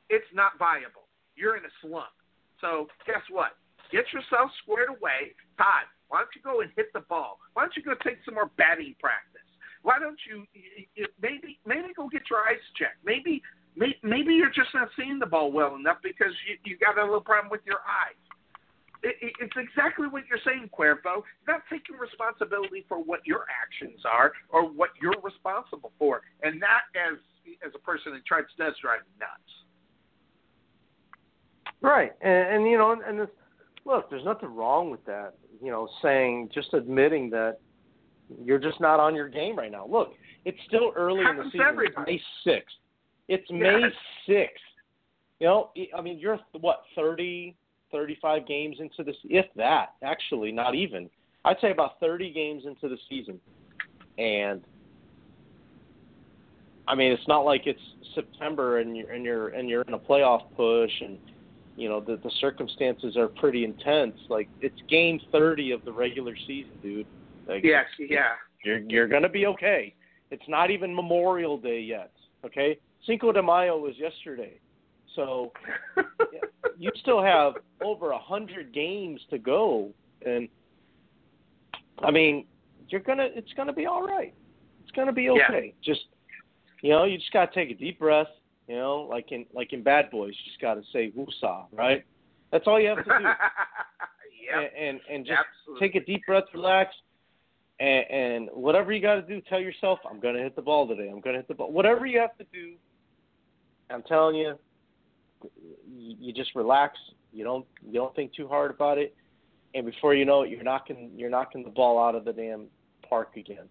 it's 0.09 0.27
not 0.33 0.55
viable. 0.57 1.11
You're 1.35 1.57
in 1.59 1.63
a 1.65 1.73
slump. 1.83 2.15
So 2.61 2.87
guess 3.05 3.23
what? 3.29 3.55
Get 3.91 4.05
yourself 4.13 4.51
squared 4.63 4.89
away. 4.89 5.33
Todd, 5.57 5.89
why 6.09 6.19
don't 6.19 6.33
you 6.35 6.41
go 6.41 6.61
and 6.61 6.71
hit 6.75 6.93
the 6.93 7.01
ball? 7.01 7.39
Why 7.53 7.63
don't 7.63 7.75
you 7.75 7.83
go 7.83 7.93
take 8.03 8.17
some 8.25 8.35
more 8.35 8.51
batting 8.57 8.95
practice? 8.99 9.45
Why 9.81 9.97
don't 9.99 10.19
you 10.29 10.45
maybe 11.21 11.59
maybe 11.65 11.93
go 11.95 12.09
get 12.09 12.29
your 12.29 12.39
eyes 12.39 12.61
checked? 12.77 12.99
Maybe 13.05 13.41
maybe 13.77 14.33
you're 14.33 14.53
just 14.53 14.73
not 14.73 14.89
seeing 14.97 15.19
the 15.19 15.25
ball 15.25 15.51
well 15.51 15.75
enough 15.75 15.97
because 16.03 16.33
you 16.47 16.57
you 16.65 16.77
got 16.77 16.97
a 16.97 17.03
little 17.03 17.21
problem 17.21 17.49
with 17.49 17.61
your 17.65 17.79
eyes. 17.87 18.19
It, 19.01 19.15
it, 19.21 19.33
it's 19.39 19.55
exactly 19.55 20.07
what 20.07 20.23
you're 20.27 20.43
saying, 20.43 20.69
Cuervo. 20.77 21.23
Not 21.47 21.61
taking 21.71 21.95
responsibility 21.95 22.83
for 22.89 23.01
what 23.01 23.21
your 23.25 23.45
actions 23.47 24.01
are 24.03 24.33
or 24.49 24.67
what 24.67 24.89
you're 25.01 25.15
responsible 25.23 25.93
for, 25.97 26.21
and 26.43 26.61
that, 26.61 26.91
as 26.99 27.17
as 27.65 27.71
a 27.73 27.79
person 27.79 28.13
in 28.13 28.21
charge, 28.27 28.45
does 28.57 28.73
drive 28.81 29.01
nuts. 29.19 29.51
Right, 31.81 32.11
and, 32.21 32.55
and 32.55 32.67
you 32.69 32.77
know, 32.77 32.91
and, 32.91 33.01
and 33.03 33.19
this, 33.21 33.29
look, 33.85 34.09
there's 34.09 34.25
nothing 34.25 34.53
wrong 34.53 34.89
with 34.89 35.03
that. 35.05 35.35
You 35.61 35.71
know, 35.71 35.89
saying 36.01 36.49
just 36.53 36.73
admitting 36.73 37.29
that 37.31 37.57
you're 38.43 38.59
just 38.59 38.79
not 38.79 38.99
on 38.99 39.15
your 39.15 39.27
game 39.27 39.57
right 39.57 39.71
now. 39.71 39.85
Look, 39.87 40.13
it's 40.45 40.57
still 40.67 40.91
early 40.95 41.21
in 41.21 41.37
the 41.37 41.45
season. 41.51 41.77
It's. 41.79 41.95
May 42.05 42.21
sixth. 42.43 42.75
It's 43.27 43.51
May 43.51 43.81
sixth. 44.25 44.63
You 45.39 45.47
know, 45.47 45.71
I 45.97 46.01
mean, 46.01 46.19
you're 46.19 46.39
what 46.59 46.83
30, 46.95 47.55
35 47.91 48.47
games 48.47 48.77
into 48.79 49.03
this, 49.03 49.15
if 49.25 49.45
that. 49.55 49.93
Actually, 50.03 50.51
not 50.51 50.75
even. 50.75 51.09
I'd 51.45 51.57
say 51.61 51.71
about 51.71 51.99
30 51.99 52.33
games 52.33 52.63
into 52.65 52.89
the 52.89 52.97
season, 53.09 53.39
and 54.17 54.61
I 56.87 56.95
mean, 56.95 57.11
it's 57.11 57.27
not 57.27 57.45
like 57.45 57.67
it's 57.67 57.79
September 58.15 58.79
and 58.79 58.97
you're 58.97 59.11
and 59.11 59.23
you're 59.23 59.49
and 59.49 59.69
you're 59.69 59.83
in 59.83 59.93
a 59.93 59.99
playoff 59.99 60.41
push 60.57 60.91
and 61.01 61.17
you 61.79 61.87
know 61.87 62.01
the 62.01 62.17
the 62.17 62.31
circumstances 62.41 63.15
are 63.15 63.29
pretty 63.29 63.63
intense. 63.63 64.17
Like 64.27 64.49
it's 64.59 64.79
game 64.89 65.19
30 65.31 65.71
of 65.71 65.85
the 65.85 65.91
regular 65.93 66.35
season, 66.45 66.73
dude. 66.83 67.07
Like, 67.47 67.63
Yes, 67.63 67.85
yeah. 67.97 68.33
you're 68.65 68.79
you're 68.79 69.07
gonna 69.07 69.29
be 69.29 69.45
okay. 69.47 69.95
It's 70.29 70.43
not 70.47 70.69
even 70.71 70.93
Memorial 70.93 71.57
Day 71.57 71.79
yet. 71.79 72.11
Okay, 72.45 72.77
Cinco 73.07 73.31
de 73.31 73.41
Mayo 73.41 73.77
was 73.77 73.95
yesterday, 73.97 74.59
so 75.15 75.53
yeah, 75.97 76.39
you 76.77 76.91
still 77.01 77.23
have 77.23 77.53
over 77.81 78.11
a 78.11 78.19
hundred 78.19 78.73
games 78.73 79.21
to 79.29 79.37
go, 79.37 79.89
and 80.25 80.49
I 82.03 82.11
mean, 82.11 82.45
you're 82.89 83.01
gonna 83.01 83.27
it's 83.33 83.53
gonna 83.53 83.73
be 83.73 83.85
all 83.85 84.05
right. 84.05 84.33
It's 84.83 84.91
gonna 84.91 85.13
be 85.13 85.29
okay. 85.29 85.73
Yeah. 85.81 85.93
Just 85.93 86.07
you 86.81 86.89
know, 86.91 87.05
you 87.05 87.17
just 87.17 87.31
gotta 87.31 87.53
take 87.53 87.71
a 87.71 87.75
deep 87.75 87.99
breath. 87.99 88.27
You 88.69 88.75
know, 88.75 89.07
like 89.09 89.31
in 89.31 89.47
like 89.51 89.73
in 89.73 89.81
Bad 89.81 90.11
Boys, 90.11 90.29
you 90.29 90.51
just 90.51 90.61
gotta 90.61 90.83
say 90.93 91.11
woosah, 91.17 91.65
right? 91.73 92.05
That's 92.51 92.67
all 92.67 92.79
you 92.79 92.89
have 92.89 93.03
to 93.03 93.03
do 93.03 93.09
yep. 94.53 94.71
and, 94.77 94.87
and 94.89 94.99
and 95.09 95.25
just 95.25 95.39
Absolutely. 95.39 95.87
take 95.87 95.95
a 95.95 96.05
deep 96.05 96.21
breath, 96.27 96.43
relax, 96.53 96.93
and, 97.79 98.05
and 98.11 98.49
whatever 98.53 98.91
you 98.91 99.01
got 99.01 99.15
to 99.15 99.23
do, 99.23 99.41
tell 99.49 99.59
yourself, 99.59 99.97
I'm 100.07 100.19
going 100.19 100.35
to 100.35 100.41
hit 100.43 100.55
the 100.55 100.61
ball 100.61 100.87
today. 100.87 101.09
I'm 101.09 101.19
going 101.19 101.33
to 101.33 101.39
hit 101.39 101.47
the 101.47 101.55
ball. 101.55 101.71
Whatever 101.71 102.05
you 102.05 102.19
have 102.19 102.37
to 102.37 102.45
do, 102.53 102.73
I'm 103.89 104.03
telling 104.03 104.35
you, 104.35 104.55
you, 105.91 106.15
you 106.19 106.31
just 106.31 106.53
relax. 106.53 106.95
You 107.33 107.43
don't 107.43 107.65
you 107.83 107.93
don't 107.93 108.15
think 108.15 108.35
too 108.35 108.47
hard 108.47 108.69
about 108.69 108.99
it, 108.99 109.15
and 109.73 109.83
before 109.83 110.13
you 110.13 110.25
know 110.25 110.43
it, 110.43 110.51
you're 110.51 110.63
knocking 110.63 111.09
you're 111.15 111.31
knocking 111.31 111.63
the 111.63 111.71
ball 111.71 111.99
out 111.99 112.13
of 112.13 112.23
the 112.23 112.33
damn 112.33 112.67
park 113.07 113.31
again. 113.35 113.67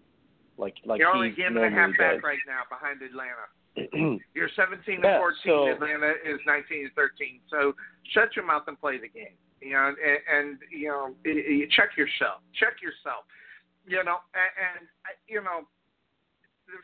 Like 0.57 0.75
like 0.85 0.99
You're 0.99 1.13
only 1.13 1.31
game 1.31 1.55
and 1.55 1.65
a 1.65 1.69
half 1.69 1.91
back 1.97 2.21
right 2.21 2.39
now 2.45 2.61
behind 2.69 3.01
Atlanta. 3.01 3.47
You're 4.35 4.49
17 4.55 4.99
Yeah, 5.03 5.13
to 5.13 5.17
14. 5.19 5.35
so- 5.45 5.71
Atlanta 5.71 6.11
is 6.25 6.39
19 6.45 6.89
to 6.89 6.93
13. 6.95 7.39
So 7.49 7.73
shut 8.13 8.35
your 8.35 8.45
mouth 8.45 8.63
and 8.67 8.79
play 8.79 8.97
the 8.97 9.07
game. 9.09 9.35
You 9.61 9.73
know, 9.73 9.91
and, 9.91 10.19
and 10.31 10.57
you 10.71 10.87
know, 10.87 11.13
y- 11.25 11.43
y- 11.47 11.67
check 11.75 11.97
yourself. 11.97 12.39
Check 12.55 12.81
yourself. 12.81 13.25
You 13.85 14.03
know, 14.03 14.23
and, 14.33 14.51
and 14.79 14.87
you 15.27 15.41
know, 15.43 15.67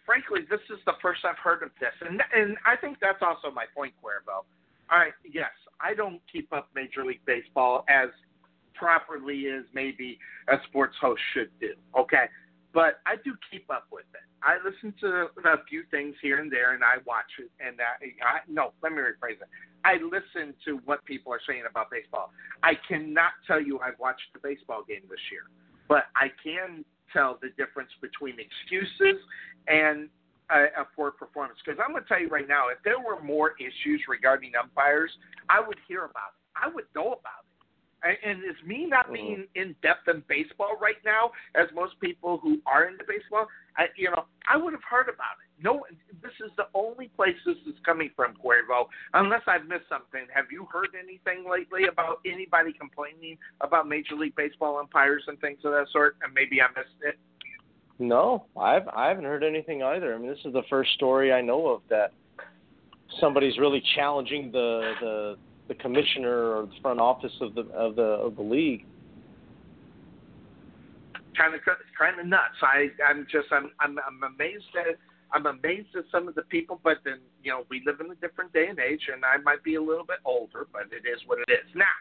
frankly, 0.06 0.42
this 0.50 0.60
is 0.70 0.80
the 0.86 0.94
first 1.02 1.24
I've 1.24 1.38
heard 1.38 1.64
of 1.64 1.70
this, 1.80 1.94
and 2.02 2.22
and 2.34 2.58
I 2.66 2.76
think 2.76 2.98
that's 3.00 3.22
also 3.22 3.54
my 3.54 3.66
point, 3.76 3.94
Cuervo. 4.04 4.44
All 4.92 5.00
right, 5.00 5.14
yes, 5.24 5.52
I 5.80 5.94
don't 5.94 6.20
keep 6.32 6.52
up 6.52 6.70
Major 6.76 7.06
League 7.06 7.22
Baseball 7.26 7.86
as 7.88 8.10
properly 8.74 9.48
as 9.48 9.64
maybe 9.74 10.20
a 10.50 10.58
sports 10.68 10.96
host 11.00 11.22
should 11.34 11.50
do. 11.60 11.74
Okay, 11.98 12.26
but 12.76 13.00
I 13.08 13.16
do 13.24 13.34
keep 13.50 13.72
up 13.72 13.88
with 13.90 14.04
it. 14.14 14.28
I 14.44 14.58
listen 14.60 14.94
to 15.00 15.32
a 15.48 15.64
few 15.64 15.84
things 15.90 16.14
here 16.22 16.40
and 16.40 16.52
there, 16.52 16.76
and 16.76 16.84
I 16.84 17.00
watch 17.08 17.32
it. 17.40 17.50
And 17.66 17.80
that, 17.80 18.04
I, 18.04 18.44
no, 18.52 18.74
let 18.84 18.92
me 18.92 19.00
rephrase 19.00 19.40
it. 19.40 19.48
I 19.86 19.96
listen 20.04 20.54
to 20.66 20.82
what 20.84 21.04
people 21.06 21.32
are 21.32 21.40
saying 21.48 21.64
about 21.70 21.90
baseball. 21.90 22.32
I 22.64 22.74
cannot 22.86 23.32
tell 23.48 23.62
you 23.62 23.80
I've 23.80 23.98
watched 23.98 24.28
the 24.34 24.40
baseball 24.44 24.84
game 24.86 25.08
this 25.10 25.24
year, 25.32 25.48
but 25.88 26.12
I 26.18 26.28
can 26.44 26.84
tell 27.14 27.40
the 27.42 27.48
difference 27.56 27.92
between 28.02 28.36
excuses 28.44 29.24
and 29.70 30.10
a, 30.52 30.84
a 30.84 30.86
poor 30.94 31.12
performance. 31.12 31.58
Because 31.64 31.80
I'm 31.80 31.94
going 31.94 32.04
to 32.04 32.10
tell 32.10 32.20
you 32.20 32.28
right 32.28 32.48
now, 32.48 32.68
if 32.68 32.84
there 32.84 33.00
were 33.00 33.24
more 33.24 33.56
issues 33.58 34.04
regarding 34.10 34.52
umpires, 34.62 35.12
I 35.48 35.64
would 35.66 35.78
hear 35.88 36.04
about 36.04 36.36
it. 36.36 36.44
I 36.60 36.68
would 36.68 36.86
know 36.94 37.16
about 37.16 37.40
it. 37.40 37.45
And, 38.06 38.44
it's 38.44 38.62
me 38.66 38.86
not 38.86 39.06
mm-hmm. 39.06 39.14
being 39.14 39.48
in 39.56 39.76
depth 39.82 40.08
in 40.08 40.24
baseball 40.30 40.78
right 40.80 41.02
now, 41.04 41.32
as 41.56 41.68
most 41.74 42.00
people 42.00 42.40
who 42.42 42.60
are 42.66 42.86
into 42.86 43.04
baseball, 43.08 43.48
I, 43.78 43.86
you 43.98 44.12
know, 44.12 44.26
I 44.48 44.58
would 44.58 44.74
have 44.74 44.86
heard 44.88 45.10
about 45.10 45.42
it. 45.42 45.64
No, 45.64 45.86
this 46.22 46.34
is 46.46 46.52
the 46.58 46.68
only 46.74 47.08
place 47.16 47.36
this 47.46 47.58
is 47.66 47.76
coming 47.86 48.12
from, 48.16 48.34
Cuervo. 48.36 48.88
Unless 49.14 49.42
I've 49.48 49.68
missed 49.68 49.90
something. 49.90 50.28
Have 50.34 50.46
you 50.52 50.68
heard 50.72 50.90
anything 50.94 51.50
lately 51.50 51.88
about 51.92 52.20
anybody 52.26 52.74
complaining 52.74 53.38
about 53.62 53.88
Major 53.88 54.16
League 54.16 54.36
Baseball 54.36 54.78
umpires 54.78 55.24
and 55.28 55.40
things 55.40 55.60
of 55.64 55.72
that 55.72 55.88
sort? 55.92 56.18
And 56.24 56.34
maybe 56.34 56.62
I 56.62 56.68
missed 56.78 57.02
it. 57.02 57.16
No, 57.98 58.46
I've 58.60 58.88
I 58.90 59.08
haven't 59.08 59.24
heard 59.24 59.44
anything 59.44 59.82
either. 59.82 60.14
I 60.14 60.18
mean, 60.18 60.30
this 60.30 60.44
is 60.44 60.52
the 60.52 60.64
first 60.70 60.92
story 60.96 61.32
I 61.32 61.42
know 61.42 61.68
of 61.68 61.82
that 61.90 62.12
somebody's 63.20 63.58
really 63.58 63.82
challenging 63.96 64.52
the 64.52 64.94
the 65.00 65.36
the 65.68 65.76
commissioner 65.76 66.56
or 66.56 66.66
the 66.68 66.80
front 66.82 67.00
office 67.00 67.34
of 67.42 67.56
the 67.56 67.62
of 67.74 67.96
the 67.96 68.04
of 68.04 68.36
the 68.36 68.44
league. 68.44 68.86
kind 71.38 71.54
of 71.54 71.62
kind 71.98 72.20
of 72.20 72.26
nuts. 72.26 72.60
I 72.62 72.90
I'm 73.08 73.28
just 73.32 73.48
I'm 73.52 73.72
I'm 73.80 74.00
I'm 74.00 74.24
amazed 74.24 74.72
at 74.80 74.96
I'm 75.32 75.46
amazed 75.46 75.96
at 75.96 76.06
some 76.12 76.28
of 76.28 76.36
the 76.36 76.44
people, 76.44 76.80
but 76.84 76.98
then 77.04 77.20
you 77.44 77.52
know 77.52 77.66
we 77.70 77.84
live 77.86 78.00
in 78.00 78.10
a 78.10 78.16
different 78.16 78.54
day 78.54 78.68
and 78.70 78.80
age, 78.80 79.02
and 79.12 79.24
I 79.24 79.38
might 79.38 79.64
be 79.64 79.76
a 79.76 79.82
little 79.82 80.06
bit 80.06 80.20
older, 80.26 80.68
but 80.72 80.88
it 80.92 81.08
is 81.08 81.20
what 81.28 81.40
it 81.40 81.52
is. 81.52 81.68
Now, 81.76 81.96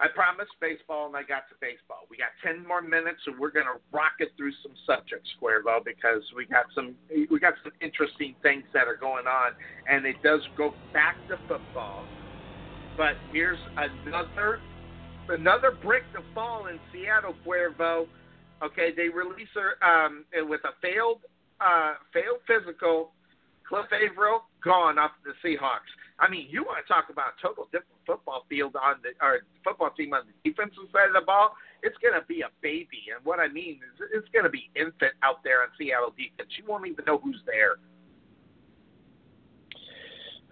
I 0.00 0.08
promised 0.08 0.52
baseball, 0.60 1.06
and 1.06 1.16
I 1.16 1.22
got 1.22 1.48
to 1.50 1.56
baseball. 1.60 2.06
We 2.10 2.16
got 2.16 2.32
ten 2.42 2.66
more 2.66 2.82
minutes, 2.82 3.20
and 3.26 3.38
we're 3.38 3.52
gonna 3.52 3.78
rock 3.92 4.18
it 4.20 4.30
through 4.36 4.52
some 4.62 4.72
subjects, 4.86 5.28
Cuervo, 5.42 5.84
because 5.84 6.22
we 6.36 6.46
got 6.46 6.66
some 6.74 6.94
we 7.10 7.38
got 7.38 7.54
some 7.62 7.72
interesting 7.80 8.34
things 8.42 8.64
that 8.72 8.86
are 8.86 8.96
going 8.96 9.26
on, 9.26 9.52
and 9.90 10.06
it 10.06 10.16
does 10.22 10.40
go 10.56 10.74
back 10.92 11.16
to 11.28 11.36
football. 11.48 12.04
But 12.96 13.16
here's 13.32 13.58
another 13.76 14.60
another 15.28 15.70
brick 15.82 16.02
to 16.12 16.20
fall 16.34 16.66
in 16.66 16.78
Seattle, 16.92 17.34
Cuervo. 17.46 18.06
Okay, 18.62 18.90
they 18.94 19.08
release 19.08 19.48
her 19.54 19.74
um, 19.82 20.24
with 20.48 20.60
a 20.64 20.74
failed 20.80 21.20
uh, 21.60 21.94
failed 22.12 22.40
physical. 22.46 23.12
Cliff 23.66 23.86
Avril 23.92 24.44
gone 24.62 24.98
off 24.98 25.12
the 25.24 25.32
Seahawks. 25.40 25.88
I 26.18 26.28
mean, 26.28 26.46
you 26.50 26.62
want 26.62 26.84
to 26.84 26.86
talk 26.86 27.08
about 27.10 27.34
a 27.38 27.42
total 27.42 27.64
different 27.72 27.98
football 28.06 28.44
field 28.48 28.76
on 28.76 29.00
the 29.02 29.10
or 29.24 29.42
football 29.64 29.90
team 29.90 30.12
on 30.12 30.22
the 30.28 30.34
defensive 30.44 30.86
side 30.92 31.08
of 31.08 31.14
the 31.14 31.24
ball? 31.24 31.56
It's 31.82 31.96
going 31.98 32.14
to 32.14 32.22
be 32.26 32.42
a 32.42 32.50
baby, 32.62 33.10
and 33.10 33.24
what 33.24 33.40
I 33.40 33.48
mean 33.48 33.80
is 33.82 34.06
it's 34.12 34.28
going 34.30 34.44
to 34.44 34.52
be 34.52 34.70
infant 34.76 35.18
out 35.22 35.42
there 35.42 35.62
on 35.62 35.74
Seattle 35.74 36.14
defense. 36.14 36.52
You 36.54 36.62
won't 36.68 36.86
even 36.86 37.02
know 37.06 37.18
who's 37.18 37.42
there. 37.42 37.82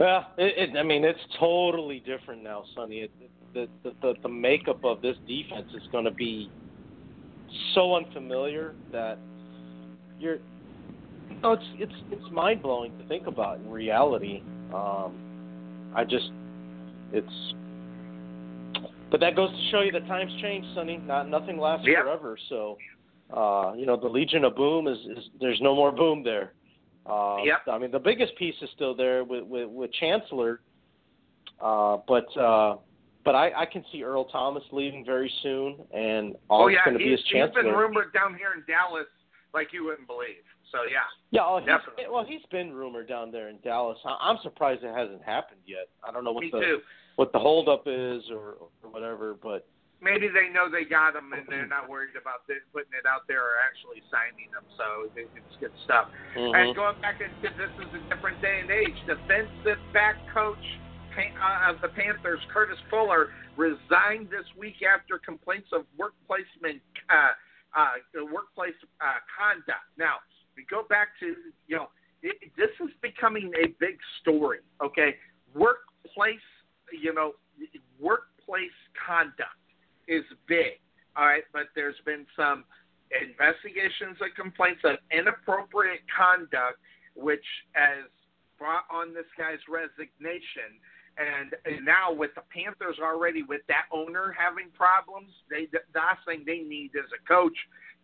Well, 0.00 0.26
it, 0.38 0.70
it, 0.70 0.78
I 0.78 0.82
mean, 0.82 1.04
it's 1.04 1.20
totally 1.38 2.02
different 2.06 2.42
now, 2.42 2.64
Sonny. 2.74 3.00
It, 3.00 3.10
the, 3.52 3.68
the 3.84 3.92
the 4.00 4.14
the 4.22 4.28
makeup 4.30 4.82
of 4.82 5.02
this 5.02 5.16
defense 5.28 5.66
is 5.74 5.82
going 5.92 6.06
to 6.06 6.10
be 6.10 6.48
so 7.74 7.96
unfamiliar 7.96 8.74
that 8.92 9.18
you're. 10.18 10.38
No, 11.42 11.52
it's 11.52 11.62
it's 11.74 11.92
it's 12.10 12.32
mind 12.32 12.62
blowing 12.62 12.96
to 12.98 13.04
think 13.08 13.26
about 13.26 13.58
in 13.58 13.70
reality. 13.70 14.42
Um, 14.72 15.92
I 15.94 16.04
just, 16.04 16.30
it's. 17.12 17.54
But 19.10 19.20
that 19.20 19.36
goes 19.36 19.50
to 19.50 19.70
show 19.70 19.82
you 19.82 19.92
that 19.92 20.06
times 20.06 20.32
change, 20.40 20.64
Sonny. 20.74 20.96
Not 21.06 21.28
nothing 21.28 21.58
lasts 21.58 21.86
Yeah. 21.86 22.04
forever. 22.04 22.38
So, 22.48 22.78
uh, 23.36 23.74
you 23.76 23.84
know, 23.84 23.96
the 23.96 24.08
Legion 24.08 24.44
of 24.44 24.56
Boom 24.56 24.86
is, 24.86 24.98
is 25.14 25.24
there's 25.40 25.60
no 25.60 25.74
more 25.74 25.92
boom 25.92 26.22
there. 26.22 26.54
Uh, 27.06 27.38
Yep. 27.44 27.58
I 27.70 27.78
mean, 27.78 27.90
the 27.90 27.98
biggest 27.98 28.36
piece 28.36 28.54
is 28.62 28.68
still 28.74 28.94
there 28.94 29.24
with 29.24 29.44
with, 29.44 29.68
with 29.68 29.92
Chancellor, 29.94 30.60
uh, 31.60 31.98
but 32.06 32.36
uh, 32.36 32.76
but 33.24 33.34
I, 33.34 33.50
I 33.62 33.66
can 33.66 33.84
see 33.92 34.02
Earl 34.02 34.24
Thomas 34.26 34.62
leaving 34.72 35.04
very 35.04 35.30
soon, 35.42 35.76
and 35.92 36.36
all 36.48 36.64
oh 36.64 36.68
it's 36.68 36.76
yeah, 36.76 36.84
going 36.84 36.98
to 36.98 37.04
be 37.04 37.10
he's, 37.10 37.18
is 37.18 37.24
he's 37.26 37.32
Chancellor. 37.34 37.62
been 37.62 37.72
rumored 37.72 38.12
down 38.12 38.34
here 38.34 38.52
in 38.56 38.62
Dallas 38.66 39.06
like 39.52 39.72
you 39.72 39.84
wouldn't 39.84 40.06
believe. 40.06 40.44
So 40.72 40.78
yeah, 40.84 41.00
yeah, 41.30 41.40
oh, 41.44 41.58
he's, 41.58 41.66
definitely. 41.66 42.04
well, 42.10 42.24
he's 42.24 42.44
been 42.50 42.72
rumored 42.72 43.08
down 43.08 43.32
there 43.32 43.48
in 43.48 43.58
Dallas. 43.64 43.98
I, 44.04 44.16
I'm 44.20 44.38
surprised 44.42 44.84
it 44.84 44.94
hasn't 44.94 45.22
happened 45.24 45.60
yet. 45.66 45.88
I 46.06 46.12
don't 46.12 46.22
know 46.24 46.32
what 46.32 46.44
me 46.44 46.50
the 46.52 46.60
too. 46.60 46.78
what 47.16 47.32
the 47.32 47.38
holdup 47.38 47.82
is 47.86 48.22
or, 48.30 48.56
or 48.82 48.90
whatever, 48.90 49.34
but 49.42 49.66
maybe 50.00 50.28
they 50.28 50.48
know 50.48 50.68
they 50.68 50.84
got 50.84 51.12
them 51.14 51.32
and 51.32 51.44
they're 51.46 51.66
not 51.68 51.88
worried 51.88 52.16
about 52.16 52.48
it, 52.48 52.62
putting 52.72 52.92
it 52.96 53.04
out 53.06 53.28
there 53.28 53.44
or 53.44 53.60
actually 53.60 54.02
signing 54.10 54.50
them. 54.50 54.64
So 54.76 55.10
it- 55.14 55.30
it's 55.36 55.56
good 55.56 55.76
stuff. 55.84 56.10
mhm. 56.34 56.54
And 56.56 56.74
going 56.74 57.00
back 57.00 57.20
into 57.20 57.48
this 57.56 57.70
is 57.78 57.94
a 57.94 57.98
different 58.08 58.40
day 58.40 58.60
and 58.60 58.70
age. 58.70 58.96
Defensive 59.06 59.78
back 59.92 60.16
coach 60.32 60.78
uh, 61.16 61.68
of 61.68 61.80
the 61.82 61.88
Panthers, 61.88 62.40
Curtis 62.52 62.78
Fuller, 62.88 63.32
resigned 63.56 64.30
this 64.30 64.46
week 64.56 64.82
after 64.82 65.18
complaints 65.18 65.68
of 65.72 65.84
workplace 65.98 66.46
uh, 67.10 67.32
uh, 67.74 67.94
workplace 68.32 68.74
uh, 69.00 69.18
conduct. 69.36 69.84
Now 69.98 70.16
we 70.56 70.64
go 70.64 70.82
back 70.88 71.08
to 71.20 71.36
you 71.66 71.76
know 71.76 71.90
it, 72.22 72.36
this 72.56 72.70
is 72.80 72.90
becoming 73.02 73.52
a 73.62 73.68
big 73.78 73.98
story. 74.20 74.60
Okay, 74.80 75.18
workplace 75.54 76.40
you 76.92 77.12
know 77.12 77.34
workplace 77.98 78.70
conduct 79.06 79.59
is 80.10 80.26
big. 80.47 80.82
All 81.16 81.26
right, 81.26 81.47
but 81.52 81.70
there's 81.74 81.98
been 82.05 82.26
some 82.36 82.64
investigations 83.14 84.18
and 84.20 84.34
complaints 84.34 84.82
of 84.84 84.98
inappropriate 85.10 86.02
conduct, 86.10 86.78
which 87.14 87.47
has 87.72 88.05
brought 88.58 88.84
on 88.90 89.14
this 89.14 89.26
guy's 89.39 89.62
resignation. 89.70 90.78
And, 91.18 91.55
now 91.84 92.12
with 92.12 92.30
the 92.34 92.42
Panthers 92.55 92.97
already 93.02 93.42
with 93.42 93.62
that 93.68 93.86
owner 93.92 94.34
having 94.36 94.68
problems, 94.74 95.32
they 95.50 95.66
the 95.72 95.80
last 95.94 96.20
thing 96.26 96.44
they 96.47 96.60
need 96.60 96.92
is 96.94 97.08
a 97.10 97.22
coach 97.26 97.56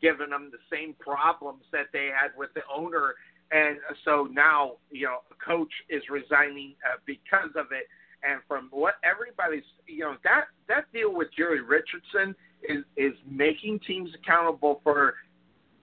giving 0.02 0.30
them 0.30 0.50
the 0.50 0.62
same 0.70 0.94
problems 0.98 1.62
that 1.72 1.86
they 1.92 2.10
had 2.12 2.32
with 2.36 2.50
the 2.54 2.62
owner. 2.72 3.14
And 3.52 3.78
so 4.04 4.28
now, 4.30 4.76
you 4.90 5.06
know, 5.06 5.18
a 5.30 5.36
coach 5.44 5.72
is 5.88 6.02
resigning 6.10 6.74
uh, 6.84 6.98
because 7.06 7.50
of 7.54 7.66
it. 7.70 7.86
And 8.28 8.40
from 8.48 8.68
what 8.70 8.94
everybody's, 9.04 9.64
you 9.86 10.00
know, 10.00 10.16
that 10.24 10.46
that 10.68 10.90
deal 10.92 11.14
with 11.14 11.28
Jerry 11.36 11.60
Richardson 11.60 12.34
is 12.68 12.84
is 12.96 13.12
making 13.28 13.80
teams 13.86 14.10
accountable 14.14 14.80
for 14.82 15.14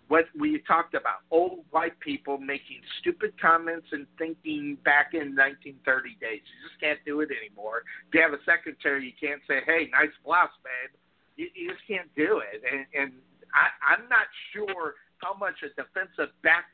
what 0.10 0.26
we 0.38 0.62
talked 0.68 0.94
about 0.94 1.24
old 1.32 1.64
white 1.72 1.98
people 2.00 2.38
making 2.38 2.82
stupid 3.00 3.34
comments 3.42 3.88
and 3.92 4.06
thinking 4.18 4.78
back 4.84 5.14
in 5.14 5.34
1930 5.34 6.18
days. 6.20 6.42
You 6.44 6.70
just 6.70 6.80
can't 6.82 7.00
do 7.06 7.22
it 7.22 7.30
anymore. 7.32 7.84
If 8.08 8.14
you 8.14 8.22
have 8.22 8.34
a 8.34 8.44
secretary, 8.44 9.06
you 9.06 9.16
can't 9.16 9.42
say, 9.48 9.62
"Hey, 9.66 9.90
nice 9.92 10.14
blouse, 10.26 10.54
babe." 10.64 10.94
You, 11.36 11.48
you 11.56 11.72
just 11.74 11.88
can't 11.88 12.14
do 12.16 12.44
it. 12.46 12.62
And, 12.62 12.86
and 12.94 13.12
I, 13.54 13.74
I'm 13.82 14.08
not 14.10 14.28
sure 14.54 14.96
how 15.18 15.34
much 15.34 15.64
a 15.64 15.70
defensive 15.74 16.36
back 16.44 16.66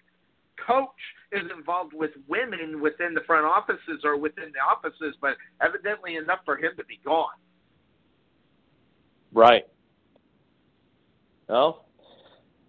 coach 0.65 0.87
is 1.31 1.43
involved 1.55 1.93
with 1.93 2.11
women 2.27 2.81
within 2.81 3.13
the 3.13 3.21
front 3.25 3.45
offices 3.45 4.01
or 4.03 4.17
within 4.17 4.51
the 4.53 4.59
offices, 4.59 5.15
but 5.21 5.35
evidently 5.61 6.15
enough 6.15 6.39
for 6.45 6.57
him 6.57 6.71
to 6.77 6.85
be 6.85 6.99
gone. 7.03 7.27
Right. 9.33 9.63
Well, 11.47 11.85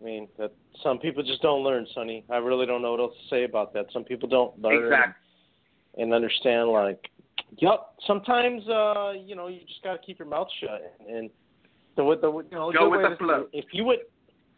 I 0.01 0.05
mean, 0.05 0.29
that 0.39 0.53
some 0.83 0.99
people 0.99 1.23
just 1.23 1.43
don't 1.43 1.63
learn, 1.63 1.87
Sonny. 1.95 2.25
I 2.31 2.37
really 2.37 2.67
don't 2.67 2.83
know 2.83 2.93
what 2.93 3.01
else 3.01 3.15
to 3.23 3.35
say 3.35 3.45
about 3.45 3.73
that. 3.75 3.87
Some 3.93 4.05
people 4.05 4.29
don't 4.29 4.61
learn 4.61 4.85
Exactly. 4.85 6.03
and 6.03 6.15
understand. 6.15 6.71
Like, 6.71 7.11
yep. 7.59 7.95
Sometimes, 8.07 8.67
uh, 8.69 9.13
you 9.23 9.37
know, 9.37 9.49
you 9.49 9.61
just 9.67 9.83
got 9.83 9.93
to 9.93 9.99
keep 9.99 10.19
your 10.19 10.29
mouth 10.29 10.49
shut. 10.61 10.97
And 11.09 11.31
the 11.97 12.03
the 12.21 12.31
you 12.31 12.45
know, 12.53 12.73
Go 12.73 12.91
with 12.91 13.03
the 13.03 13.17
flow. 13.19 13.47
If 13.53 13.67
you 13.73 13.85
would, 13.85 14.01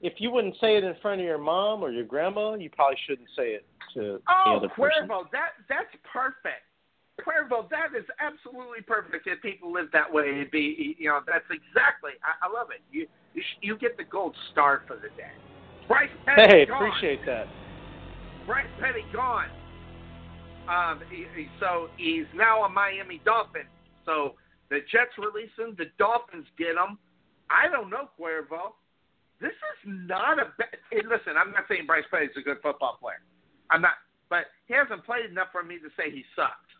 if 0.02 0.14
you 0.18 0.30
wouldn't 0.30 0.56
say 0.60 0.76
it 0.76 0.84
in 0.84 0.94
front 1.00 1.20
of 1.20 1.26
your 1.26 1.38
mom 1.38 1.82
or 1.82 1.90
your 1.90 2.04
grandma, 2.04 2.54
you 2.54 2.68
probably 2.70 2.98
shouldn't 3.06 3.28
say 3.36 3.50
it 3.54 3.64
to 3.94 4.00
the 4.00 4.20
Oh, 4.28 4.56
other 4.56 4.68
person. 4.68 5.08
Cuervo, 5.08 5.30
that 5.32 5.50
that's 5.68 5.94
perfect. 6.12 6.66
Cuervo, 7.20 7.68
that 7.70 7.96
is 7.96 8.04
absolutely 8.18 8.80
perfect. 8.82 9.26
If 9.26 9.40
people 9.42 9.72
live 9.72 9.86
that 9.92 10.12
way, 10.12 10.30
it'd 10.30 10.50
be 10.50 10.96
you 10.98 11.08
know 11.08 11.20
that's 11.26 11.44
exactly. 11.50 12.12
I, 12.24 12.46
I 12.46 12.52
love 12.52 12.68
it. 12.70 12.80
You 12.90 13.06
you, 13.34 13.42
sh- 13.42 13.58
you 13.62 13.78
get 13.78 13.96
the 13.96 14.04
gold 14.04 14.34
star 14.50 14.82
for 14.86 14.96
the 14.96 15.08
day. 15.16 15.30
Bryce 15.88 16.10
Petty 16.26 16.42
Hey, 16.48 16.66
gone. 16.66 16.76
appreciate 16.88 17.24
that. 17.26 17.46
Bryce 18.46 18.66
Petty 18.80 19.04
gone. 19.12 19.48
Um, 20.68 21.00
he, 21.10 21.26
he- 21.36 21.48
so 21.60 21.88
he's 21.96 22.26
now 22.34 22.64
a 22.64 22.68
Miami 22.68 23.20
Dolphin. 23.24 23.66
So 24.04 24.34
the 24.70 24.78
Jets 24.90 25.12
release 25.18 25.50
him, 25.58 25.74
the 25.78 25.86
Dolphins 25.98 26.46
get 26.58 26.70
him. 26.76 26.98
I 27.50 27.68
don't 27.68 27.90
know, 27.90 28.08
Cuervo. 28.18 28.72
This 29.42 29.58
is 29.58 30.06
not 30.06 30.38
a 30.38 30.54
bad. 30.54 30.78
Hey, 30.94 31.02
listen, 31.02 31.34
I'm 31.34 31.50
not 31.50 31.66
saying 31.66 31.90
Bryce 31.90 32.06
Petty's 32.14 32.30
a 32.38 32.46
good 32.46 32.62
football 32.62 32.96
player. 33.02 33.26
I'm 33.74 33.82
not, 33.82 33.98
but 34.30 34.46
he 34.70 34.78
hasn't 34.78 35.02
played 35.02 35.26
enough 35.26 35.50
for 35.50 35.66
me 35.66 35.82
to 35.82 35.90
say 35.98 36.14
he 36.14 36.22
sucks. 36.38 36.70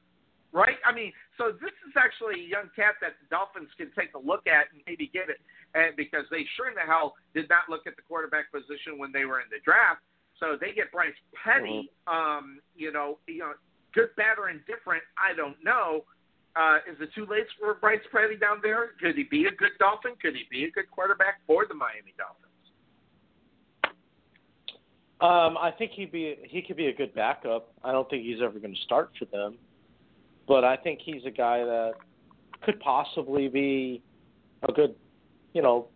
Right? 0.55 0.79
I 0.87 0.95
mean, 0.95 1.11
so 1.41 1.51
this 1.51 1.75
is 1.89 1.97
actually 1.99 2.45
a 2.45 2.47
young 2.47 2.71
cat 2.77 3.01
that 3.03 3.19
the 3.19 3.27
Dolphins 3.33 3.73
can 3.81 3.91
take 3.99 4.15
a 4.15 4.21
look 4.21 4.47
at 4.47 4.71
and 4.71 4.85
maybe 4.87 5.11
get 5.11 5.27
it, 5.27 5.43
and 5.75 5.97
because 5.99 6.23
they 6.31 6.47
sure 6.55 6.71
in 6.71 6.79
the 6.79 6.87
hell 6.87 7.19
did 7.35 7.51
not 7.51 7.67
look 7.67 7.89
at 7.91 7.99
the 7.99 8.05
quarterback 8.07 8.53
position 8.55 8.95
when 8.95 9.11
they 9.11 9.27
were 9.27 9.43
in 9.43 9.51
the 9.51 9.59
draft. 9.67 10.05
So 10.39 10.55
they 10.55 10.71
get 10.71 10.95
Bryce 10.95 11.19
Petty. 11.35 11.91
Um, 12.07 12.63
you 12.79 12.95
know, 12.95 13.19
you 13.27 13.43
know, 13.43 13.59
good, 13.91 14.15
bad, 14.15 14.39
or 14.39 14.55
indifferent. 14.55 15.03
I 15.19 15.35
don't 15.35 15.59
know. 15.65 16.07
Uh, 16.55 16.85
is 16.87 17.01
it 17.01 17.11
too 17.17 17.27
late 17.27 17.49
for 17.59 17.75
Bryce 17.75 18.05
Petty 18.13 18.37
down 18.37 18.61
there? 18.63 18.93
Could 19.01 19.17
he 19.17 19.25
be 19.25 19.49
a 19.49 19.55
good 19.57 19.75
Dolphin? 19.81 20.15
Could 20.21 20.37
he 20.37 20.45
be 20.51 20.69
a 20.69 20.71
good 20.71 20.91
quarterback 20.93 21.41
for 21.47 21.65
the 21.67 21.75
Miami 21.75 22.13
Dolphins? 22.21 22.52
Um, 25.23 25.57
I 25.57 25.71
think 25.71 25.93
he'd 25.93 26.11
be 26.11 26.37
he 26.43 26.63
could 26.63 26.77
be 26.77 26.89
a 26.89 26.93
good 26.93 27.15
backup. 27.15 27.73
I 27.85 27.93
don't 27.93 28.11
think 28.11 28.25
he's 28.25 28.43
ever 28.43 28.59
going 28.59 28.75
to 28.75 28.81
start 28.81 29.13
for 29.17 29.27
them, 29.27 29.55
but 30.49 30.65
I 30.65 30.77
think 30.77 30.99
he's 31.01 31.25
a 31.25 31.31
guy 31.31 31.59
that 31.59 31.93
could 32.63 32.81
possibly 32.81 33.47
be 33.47 34.03
a 34.69 34.73
good, 34.73 34.97
you 35.53 35.63
know, 35.63 35.87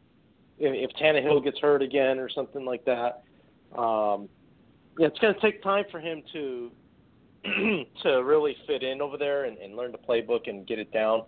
if, 0.61 0.91
if 0.91 0.97
Tannehill 0.97 1.43
gets 1.43 1.59
hurt 1.59 1.83
again 1.83 2.21
or 2.21 2.29
something 2.29 2.65
like 2.65 2.85
that. 2.85 3.25
Um, 3.77 4.29
yeah, 4.97 5.09
it's 5.09 5.19
going 5.19 5.35
to 5.35 5.41
take 5.41 5.61
time 5.61 5.87
for 5.91 5.99
him 5.99 6.23
to 6.33 6.71
to 8.05 8.23
really 8.23 8.57
fit 8.69 8.85
in 8.85 9.01
over 9.01 9.17
there 9.17 9.47
and, 9.47 9.59
and 9.59 9.75
learn 9.75 9.91
the 9.91 9.99
playbook 9.99 10.49
and 10.49 10.69
get 10.69 10.79
it 10.79 10.93
down. 10.93 11.23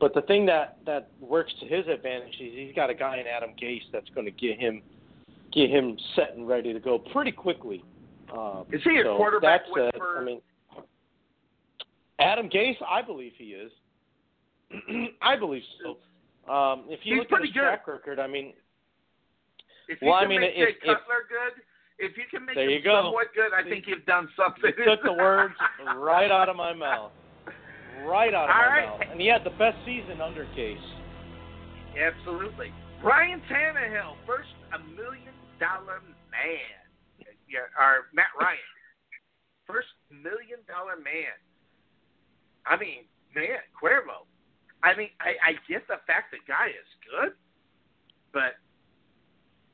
But 0.00 0.14
the 0.14 0.22
thing 0.22 0.46
that 0.46 0.78
that 0.86 1.10
works 1.20 1.52
to 1.60 1.66
his 1.66 1.86
advantage 1.88 2.36
is 2.40 2.54
he's 2.54 2.74
got 2.74 2.88
a 2.88 2.94
guy 2.94 3.18
in 3.18 3.26
Adam 3.26 3.50
Gase 3.62 3.82
that's 3.92 4.08
going 4.14 4.24
to 4.24 4.32
get 4.32 4.58
him 4.58 4.80
get 5.52 5.70
him 5.70 5.96
set 6.14 6.34
and 6.36 6.46
ready 6.48 6.72
to 6.72 6.80
go 6.80 6.98
pretty 6.98 7.32
quickly. 7.32 7.82
Um, 8.32 8.66
Is 8.72 8.80
he 8.84 8.98
a 8.98 9.04
quarterback 9.04 9.62
whisperer? 9.70 10.18
I 10.20 10.24
mean, 10.24 10.40
Adam 12.20 12.48
Gase, 12.50 12.76
I 12.88 13.00
believe 13.02 13.32
he 13.38 13.46
is. 13.54 13.70
I 15.22 15.36
believe 15.36 15.62
so. 15.82 16.52
Um, 16.52 16.84
if 16.88 17.00
you 17.04 17.14
He's 17.14 17.20
look 17.30 17.32
at 17.40 17.44
his 17.46 17.52
good. 17.52 17.60
track 17.60 17.86
record, 17.86 18.18
I 18.18 18.26
mean, 18.26 18.52
If 19.88 20.02
you 20.02 20.08
Well, 20.08 20.16
I 20.16 20.20
can 20.22 20.28
mean, 20.30 20.40
make 20.40 20.50
if- 20.56 20.80
Jay 20.82 20.90
if- 20.90 20.98
good, 21.06 21.62
if 21.98 22.16
you 22.16 22.24
can 22.30 22.44
make 22.44 22.54
There 22.54 22.64
him 22.64 22.70
you 22.70 22.82
go. 22.82 23.02
somewhat 23.04 23.28
good, 23.34 23.52
I 23.54 23.62
think 23.68 23.86
you've 23.86 24.04
done 24.06 24.28
something. 24.36 24.72
you 24.76 24.84
took 24.84 25.02
the 25.02 25.12
words 25.12 25.54
right 25.96 26.30
out 26.30 26.48
of 26.48 26.56
my 26.56 26.72
mouth. 26.86 27.12
Right 28.04 28.34
out 28.34 28.44
of 28.48 28.50
All 28.50 28.56
my 28.56 28.66
right. 28.68 28.86
mouth. 28.88 29.00
And 29.10 29.20
he 29.20 29.26
had 29.26 29.42
the 29.44 29.50
best 29.58 29.76
season 29.86 30.20
under 30.20 30.44
Gase. 30.56 30.76
Absolutely. 31.98 32.72
Brian 33.02 33.40
Tannehill, 33.50 34.14
first 34.26 34.48
a 34.74 34.78
million 34.94 35.34
dollar 35.60 36.00
man. 36.30 36.78
Yeah, 37.48 37.64
or 37.80 38.12
Matt 38.12 38.32
Ryan, 38.38 38.60
first 39.66 39.88
million 40.12 40.60
dollar 40.68 40.96
man. 41.00 41.32
I 42.66 42.76
mean, 42.76 43.08
man, 43.34 43.64
Cuervo. 43.72 44.28
I 44.84 44.94
mean, 44.94 45.08
I, 45.20 45.34
I 45.40 45.52
get 45.66 45.88
the 45.88 45.96
fact 46.06 46.30
the 46.30 46.38
guy 46.46 46.68
is 46.68 46.90
good, 47.08 47.32
but 48.32 48.60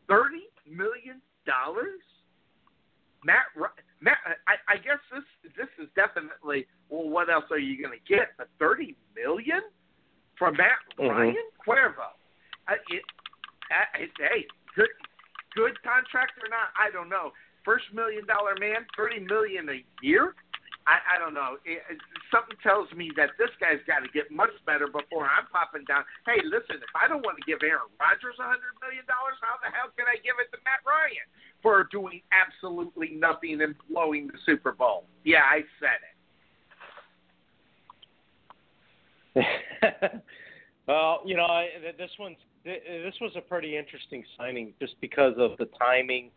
thirty 0.09 0.47
million 0.71 1.21
dollars. 1.47 2.01
Matt, 3.25 3.49
Matt, 4.01 4.19
I, 4.47 4.55
I 4.69 4.77
guess 4.77 5.01
this 5.11 5.25
this 5.57 5.69
is 5.83 5.89
definitely. 5.97 6.67
Well, 6.89 7.09
what 7.09 7.29
else 7.29 7.45
are 7.51 7.59
you 7.59 7.81
going 7.83 7.99
to 7.99 8.05
get? 8.07 8.37
But 8.39 8.49
thirty 8.59 8.97
million 9.17 9.63
from 10.39 10.57
Matt 10.57 10.79
Mhm. 10.99 11.11
Ryan 11.11 11.47
Cuervo. 11.67 12.15
I, 12.69 12.75
it, 12.89 13.03
I, 13.71 14.03
it, 14.03 14.11
hey, 14.19 14.47
good 14.75 14.93
good 15.55 15.81
contract 15.83 16.39
or 16.43 16.51
not? 16.51 16.75
I 16.77 16.91
don't 16.91 17.09
know. 17.09 17.33
First 17.65 17.89
million 17.95 18.27
dollar 18.27 18.55
man, 18.61 18.87
thirty 18.97 19.21
million 19.21 19.69
a 19.71 19.81
year. 20.03 20.35
I, 20.85 21.17
I 21.17 21.19
don't 21.19 21.33
know. 21.33 21.57
It, 21.65 21.81
it, 21.89 21.97
something 22.29 22.61
tells 22.61 22.93
me 22.93 23.09
that 23.17 23.33
this 23.41 23.49
guy's 23.57 23.81
got 23.89 24.05
to 24.05 24.11
get 24.13 24.29
much 24.29 24.53
better 24.69 24.85
before 24.85 25.25
I'm 25.25 25.49
popping 25.49 25.89
down. 25.89 26.05
Hey, 26.29 26.45
listen, 26.45 26.77
if 26.77 26.93
I 26.93 27.09
don't 27.09 27.25
want 27.25 27.41
to 27.41 27.45
give 27.49 27.65
Aaron 27.65 27.89
Rodgers 27.97 28.37
a 28.37 28.45
hundred 28.45 28.77
million 28.85 29.09
dollars, 29.09 29.41
how 29.41 29.57
the 29.65 29.73
hell 29.73 29.89
can 29.97 30.05
I 30.05 30.21
give 30.21 30.37
it 30.37 30.53
to 30.53 30.61
Matt 30.61 30.85
Ryan 30.85 31.25
for 31.65 31.89
doing 31.89 32.21
absolutely 32.29 33.17
nothing 33.17 33.65
and 33.65 33.73
blowing 33.89 34.29
the 34.29 34.37
Super 34.45 34.77
Bowl? 34.77 35.09
Yeah, 35.25 35.49
I 35.49 35.65
said 35.81 36.05
it. 36.05 36.13
well, 40.87 41.25
you 41.25 41.37
know, 41.37 41.49
I, 41.49 41.69
this 41.97 42.13
one's 42.21 42.37
this 42.65 43.15
was 43.21 43.33
a 43.37 43.41
pretty 43.41 43.77
interesting 43.77 44.25
signing 44.39 44.73
just 44.81 44.95
because 45.01 45.35
of 45.37 45.57
the 45.59 45.67
timing, 45.79 46.31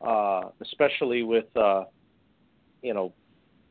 uh, 0.00 0.42
especially 0.62 1.22
with 1.22 1.54
uh, 1.56 1.84
you 2.82 2.94
know 2.94 3.12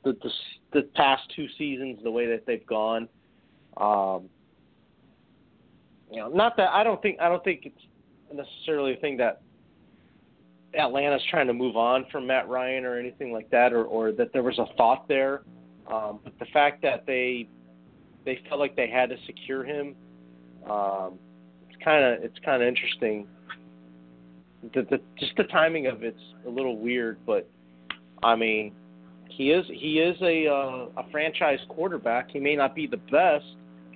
the, 0.03 0.13
the 0.21 0.29
the 0.73 0.81
past 0.95 1.23
two 1.35 1.47
seasons, 1.57 1.99
the 2.03 2.11
way 2.11 2.27
that 2.27 2.45
they've 2.45 2.65
gone. 2.65 3.07
Um, 3.77 4.29
you 6.11 6.19
know, 6.19 6.29
not 6.29 6.55
that 6.57 6.69
I 6.69 6.83
don't 6.83 7.01
think 7.01 7.19
I 7.19 7.29
don't 7.29 7.43
think 7.43 7.65
it's 7.65 7.81
necessarily 8.31 8.93
a 8.93 8.97
thing 8.97 9.17
that 9.17 9.41
Atlanta's 10.77 11.23
trying 11.29 11.47
to 11.47 11.53
move 11.53 11.75
on 11.75 12.05
from 12.11 12.27
Matt 12.27 12.47
Ryan 12.47 12.85
or 12.85 12.97
anything 12.99 13.31
like 13.31 13.49
that, 13.49 13.73
or 13.73 13.85
or 13.85 14.11
that 14.11 14.31
there 14.33 14.43
was 14.43 14.59
a 14.59 14.67
thought 14.77 15.07
there. 15.07 15.41
Um, 15.91 16.19
but 16.23 16.37
the 16.39 16.45
fact 16.53 16.83
that 16.83 17.05
they 17.07 17.47
they 18.23 18.39
felt 18.47 18.59
like 18.59 18.75
they 18.75 18.87
had 18.87 19.09
to 19.09 19.17
secure 19.25 19.63
him. 19.63 19.95
Um, 20.69 21.19
kind 21.83 22.03
of 22.03 22.23
it's 22.23 22.37
kind 22.43 22.61
of 22.61 22.67
interesting. 22.67 23.27
The, 24.73 24.83
the 24.89 24.99
just 25.19 25.33
the 25.37 25.43
timing 25.45 25.87
of 25.87 26.03
it's 26.03 26.17
a 26.47 26.49
little 26.49 26.77
weird, 26.77 27.17
but 27.25 27.49
I 28.23 28.35
mean, 28.35 28.73
he 29.29 29.51
is 29.51 29.65
he 29.67 29.99
is 29.99 30.15
a 30.21 30.47
uh, 30.47 31.01
a 31.01 31.09
franchise 31.11 31.59
quarterback. 31.69 32.31
He 32.31 32.39
may 32.39 32.55
not 32.55 32.75
be 32.75 32.87
the 32.87 32.97
best. 32.97 33.45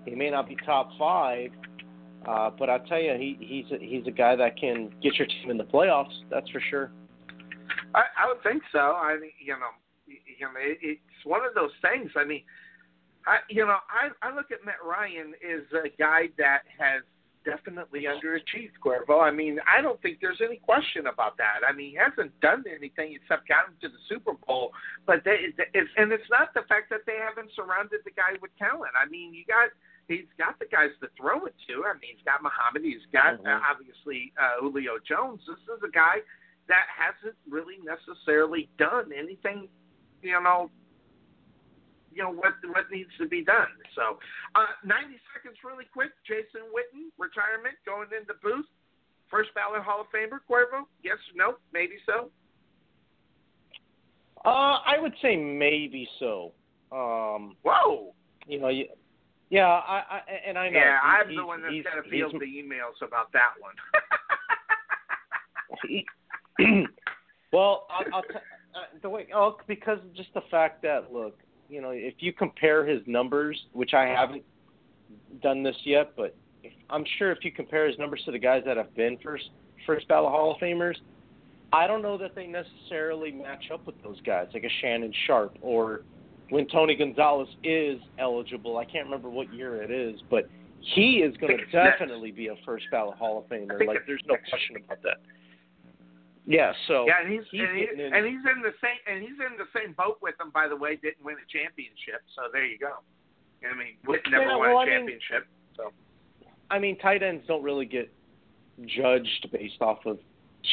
He 0.06 0.16
may 0.16 0.30
not 0.30 0.48
be 0.48 0.58
top 0.66 0.90
five. 0.98 1.52
Uh, 2.28 2.50
but 2.50 2.70
I 2.70 2.80
tell 2.80 3.00
you, 3.00 3.14
he 3.14 3.38
he's 3.40 3.72
a, 3.72 3.84
he's 3.84 4.06
a 4.08 4.12
guy 4.12 4.36
that 4.36 4.58
can 4.60 4.90
get 5.02 5.16
your 5.16 5.28
team 5.28 5.50
in 5.50 5.58
the 5.58 5.64
playoffs. 5.64 6.14
That's 6.30 6.50
for 6.50 6.62
sure. 6.70 6.92
I, 7.96 8.02
I 8.20 8.28
would 8.28 8.44
think 8.44 8.64
so. 8.72 8.80
I 8.80 9.18
mean, 9.20 9.32
you 9.40 9.54
know, 9.54 9.72
you 10.08 10.46
know, 10.46 10.52
it, 10.58 10.78
it's 10.82 11.26
one 11.26 11.46
of 11.46 11.54
those 11.56 11.72
things. 11.82 12.12
I 12.16 12.26
mean, 12.26 12.44
I 13.26 13.38
you 13.50 13.66
know, 13.66 13.78
I 13.90 14.10
I 14.28 14.36
look 14.36 14.52
at 14.52 14.66
Matt 14.66 14.84
Ryan 14.86 15.34
as 15.46 15.64
a 15.74 15.90
guy 15.98 16.28
that 16.38 16.64
has 16.78 17.04
definitely 17.48 18.04
underachieved 18.12 18.76
Cuervo. 18.84 19.24
I 19.24 19.32
mean, 19.32 19.60
I 19.64 19.82
don't 19.82 19.96
think 20.04 20.20
there's 20.20 20.44
any 20.44 20.58
question 20.60 21.08
about 21.08 21.38
that. 21.40 21.64
I 21.64 21.72
mean, 21.72 21.92
he 21.92 21.98
hasn't 21.98 22.36
done 22.44 22.66
anything 22.68 23.16
except 23.16 23.48
gotten 23.48 23.72
to 23.80 23.88
the 23.88 24.02
Super 24.12 24.34
Bowl. 24.46 24.76
But 25.08 25.24
they, 25.24 25.56
it's, 25.74 25.92
and 25.96 26.12
it's 26.12 26.28
not 26.30 26.52
the 26.54 26.68
fact 26.68 26.92
that 26.92 27.08
they 27.08 27.16
haven't 27.16 27.56
surrounded 27.56 28.04
the 28.04 28.12
guy 28.12 28.36
with 28.44 28.52
talent. 28.60 28.92
I 29.00 29.08
mean, 29.08 29.34
you 29.34 29.48
got 29.48 29.72
he's 30.12 30.28
got 30.38 30.60
the 30.60 30.68
guys 30.68 30.92
to 31.00 31.08
throw 31.16 31.48
it 31.48 31.56
to. 31.72 31.88
I 31.88 31.96
mean, 32.04 32.20
he's 32.20 32.26
got 32.28 32.44
Muhammad. 32.44 32.84
He's 32.84 33.08
got 33.16 33.40
Mhm. 33.40 33.48
uh, 33.48 33.64
obviously 33.64 34.34
uh, 34.36 34.60
Julio 34.60 35.00
Jones. 35.08 35.40
This 35.48 35.60
is 35.72 35.80
a 35.84 35.92
guy 35.92 36.20
that 36.68 36.86
hasn't 36.92 37.36
really 37.48 37.80
necessarily 37.80 38.68
done 38.78 39.12
anything, 39.16 39.70
you 40.22 40.36
know, 40.44 40.70
you 42.18 42.24
know 42.24 42.34
what 42.34 42.58
what 42.74 42.90
needs 42.92 43.14
to 43.22 43.28
be 43.28 43.46
done. 43.46 43.70
So, 43.94 44.18
uh, 44.56 44.74
90 44.84 45.22
seconds, 45.38 45.58
really 45.64 45.86
quick. 45.94 46.10
Jason 46.26 46.66
Witten, 46.74 47.14
retirement, 47.22 47.78
going 47.86 48.10
into 48.10 48.34
booth. 48.42 48.66
First 49.30 49.54
ballot 49.54 49.84
Hall 49.84 50.02
of 50.02 50.08
Famer, 50.08 50.40
Cuervo? 50.50 50.90
Yes, 51.04 51.18
or 51.30 51.38
no, 51.38 51.58
maybe 51.72 51.96
so. 52.08 52.32
Uh, 54.44 54.80
I 54.82 54.98
would 55.00 55.14
say 55.22 55.36
maybe 55.36 56.10
so. 56.20 56.54
Um, 56.92 57.56
Whoa. 57.62 58.14
you 58.48 58.60
know, 58.60 58.70
you, 58.70 58.88
yeah, 59.50 59.68
I, 59.68 60.04
I 60.10 60.22
and 60.48 60.58
I 60.58 60.70
know. 60.70 60.80
Yeah, 60.80 60.98
he- 61.00 61.30
I'm 61.30 61.36
the 61.36 61.46
one 61.46 61.62
that's 61.62 61.76
got 61.84 62.02
to 62.02 62.10
field 62.10 62.34
the 62.34 62.46
emails 62.46 63.06
about 63.06 63.32
that 63.34 63.52
one. 63.60 63.76
he, 65.88 66.06
well, 67.54 67.86
I'll, 67.92 68.16
I'll 68.16 68.24
t- 68.24 68.36
uh, 68.74 69.00
the 69.02 69.10
way 69.10 69.28
oh 69.36 69.58
because 69.68 70.00
just 70.16 70.34
the 70.34 70.42
fact 70.50 70.82
that 70.84 71.12
look, 71.14 71.38
you 71.70 71.82
know, 71.82 71.92
if 71.92 72.16
you 72.20 72.34
compare 72.34 72.86
his 72.86 73.02
numbers, 73.06 73.60
which 73.74 73.94
I 73.94 74.06
haven't 74.06 74.44
done 75.42 75.64
this 75.64 75.76
yet, 75.84 76.14
but 76.16 76.36
I'm 76.90 77.06
sure 77.18 77.32
if 77.32 77.44
you 77.44 77.52
compare 77.52 77.88
his 77.88 77.98
numbers 77.98 78.22
to 78.26 78.32
the 78.32 78.40
guys 78.40 78.64
that 78.66 78.78
have 78.78 78.96
been 78.96 79.18
first 79.24 79.50
first 79.86 80.08
ballot 80.08 80.32
Hall 80.32 80.52
of 80.52 80.58
Famers, 80.58 80.96
I 81.72 81.88
don't 81.88 82.02
know 82.02 82.18
that 82.18 82.36
they 82.36 82.48
necessarily 82.48 83.32
match 83.32 83.66
up 83.74 83.86
with 83.86 84.02
those 84.04 84.20
guys, 84.22 84.48
like 84.54 84.64
a 84.64 84.70
Shannon 84.82 85.14
Sharpe 85.26 85.58
or 85.62 86.02
when 86.50 86.68
Tony 86.68 86.96
Gonzalez 86.96 87.50
is 87.64 88.00
eligible. 88.20 88.78
I 88.78 88.86
can't 88.86 89.06
remember 89.06 89.30
what 89.30 89.54
year 89.54 89.82
it 89.82 89.92
is, 89.92 90.20
but 90.30 90.50
he 90.80 91.18
is 91.18 91.36
going 91.38 91.58
to 91.58 91.66
definitely 91.72 92.32
be 92.32 92.48
a 92.48 92.56
first 92.66 92.86
ballot 92.92 93.18
Hall 93.18 93.40
of 93.40 93.46
Famer. 93.50 93.86
Like, 93.86 94.00
there's 94.08 94.24
no 94.28 94.36
question 94.50 94.78
about 94.84 95.02
that. 95.04 95.18
Yeah, 96.50 96.72
so 96.88 97.06
yeah, 97.06 97.20
and 97.22 97.32
he's, 97.32 97.44
he's 97.52 97.62
and, 97.62 97.78
he, 97.78 97.84
in- 97.84 98.14
and 98.14 98.26
he's 98.26 98.40
in 98.40 98.62
the 98.64 98.72
same 98.82 98.98
and 99.06 99.22
he's 99.22 99.36
in 99.38 99.58
the 99.60 99.68
same 99.76 99.94
boat 99.94 100.18
with 100.22 100.38
them. 100.38 100.50
By 100.54 100.68
the 100.70 100.76
way, 100.78 100.96
didn't 100.96 101.24
win 101.24 101.36
a 101.36 101.48
championship, 101.52 102.24
so 102.36 102.44
there 102.54 102.66
you 102.66 102.80
go. 102.80 102.94
I 103.70 103.76
mean, 103.76 103.98
Witt 104.08 104.22
never 104.32 104.46
Yeah, 104.46 104.56
won 104.56 104.70
well, 104.70 104.78
a 104.78 104.82
I 104.82 104.86
mean- 104.86 105.20
championship. 105.20 105.48
so 105.76 105.92
I 106.72 106.80
mean, 106.80 106.98
tight 107.00 107.22
ends 107.22 107.44
don't 107.48 107.64
really 107.64 107.86
get 107.86 108.10
judged 108.86 109.48
based 109.52 109.82
off 109.82 110.06
of 110.06 110.20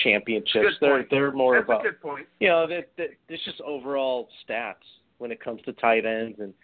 championships. 0.04 0.76
They're 0.80 1.06
they're 1.10 1.32
more 1.32 1.56
that's 1.56 1.64
about 1.66 1.80
a 1.86 1.90
good 1.90 2.00
point. 2.00 2.26
you 2.38 2.48
know 2.48 2.66
that 2.68 2.90
that 2.96 3.10
it's 3.28 3.44
just 3.44 3.60
overall 3.60 4.28
stats 4.48 4.74
when 5.18 5.32
it 5.32 5.40
comes 5.42 5.60
to 5.62 5.72
tight 5.74 6.04
ends 6.06 6.38
and 6.38 6.54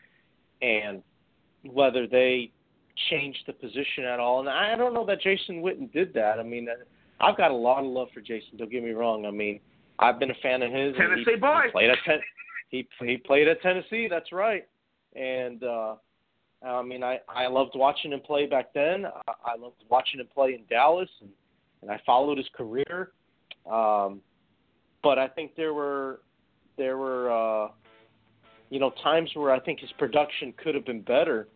and 0.63 1.03
whether 1.65 2.07
they 2.07 2.53
change 3.09 3.37
the 3.47 3.53
position 3.53 4.05
at 4.05 4.21
all. 4.21 4.41
And 4.41 4.49
I 4.49 4.77
don't 4.77 4.95
know 4.95 5.07
that 5.07 5.21
Jason 5.21 5.63
Witten 5.63 5.91
did 5.93 6.13
that. 6.15 6.39
I 6.39 6.43
mean, 6.43 6.69
I've 7.21 7.37
got 7.37 7.51
a 7.51 7.55
lot 7.55 7.85
of 7.85 7.91
love 7.91 8.09
for 8.15 8.21
Jason. 8.21 8.57
Don't 8.57 8.71
get 8.71 8.83
me 8.83 8.91
wrong. 8.91 9.27
I 9.27 9.31
mean, 9.31 9.61
I've 9.99 10.19
been 10.19 10.31
a 10.31 10.41
fan 10.43 10.63
of 10.63 10.73
his. 10.73 10.95
Tennessee 10.97 11.33
he, 11.33 11.37
boy. 11.37 11.63
He 11.67 11.71
played 11.71 11.91
at 11.91 11.99
ten, 12.05 12.19
he 12.69 12.89
he 13.01 13.17
played 13.19 13.49
at 13.49 13.61
Tennessee. 13.63 14.09
That's 14.09 14.33
right. 14.33 14.67
And 15.15 15.63
uh 15.63 15.97
I 16.63 16.83
mean, 16.83 17.03
I 17.03 17.19
I 17.29 17.47
loved 17.47 17.73
watching 17.75 18.13
him 18.13 18.21
play 18.21 18.47
back 18.47 18.73
then. 18.75 19.07
I, 19.07 19.53
I 19.53 19.57
loved 19.57 19.77
watching 19.89 20.21
him 20.21 20.29
play 20.33 20.55
in 20.55 20.61
Dallas, 20.69 21.09
and 21.21 21.31
and 21.83 21.91
I 21.91 22.01
followed 22.05 22.39
his 22.39 22.49
career. 22.55 23.13
Um, 23.71 24.21
but 25.03 25.19
I 25.19 25.29
think 25.29 25.57
there 25.57 25.73
were 25.75 26.21
there 26.77 26.99
were 26.99 27.31
uh, 27.31 27.69
you 28.69 28.79
know 28.79 28.93
times 29.03 29.31
where 29.35 29.53
I 29.53 29.61
think 29.61 29.81
his 29.81 29.91
production 29.99 30.53
could 30.63 30.75
have 30.75 30.85
been 30.85 31.01
better, 31.01 31.49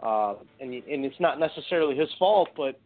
uh, 0.00 0.34
and 0.60 0.72
and 0.72 1.04
it's 1.04 1.18
not 1.20 1.40
necessarily 1.40 1.96
his 1.96 2.08
fault, 2.18 2.50
but 2.56 2.78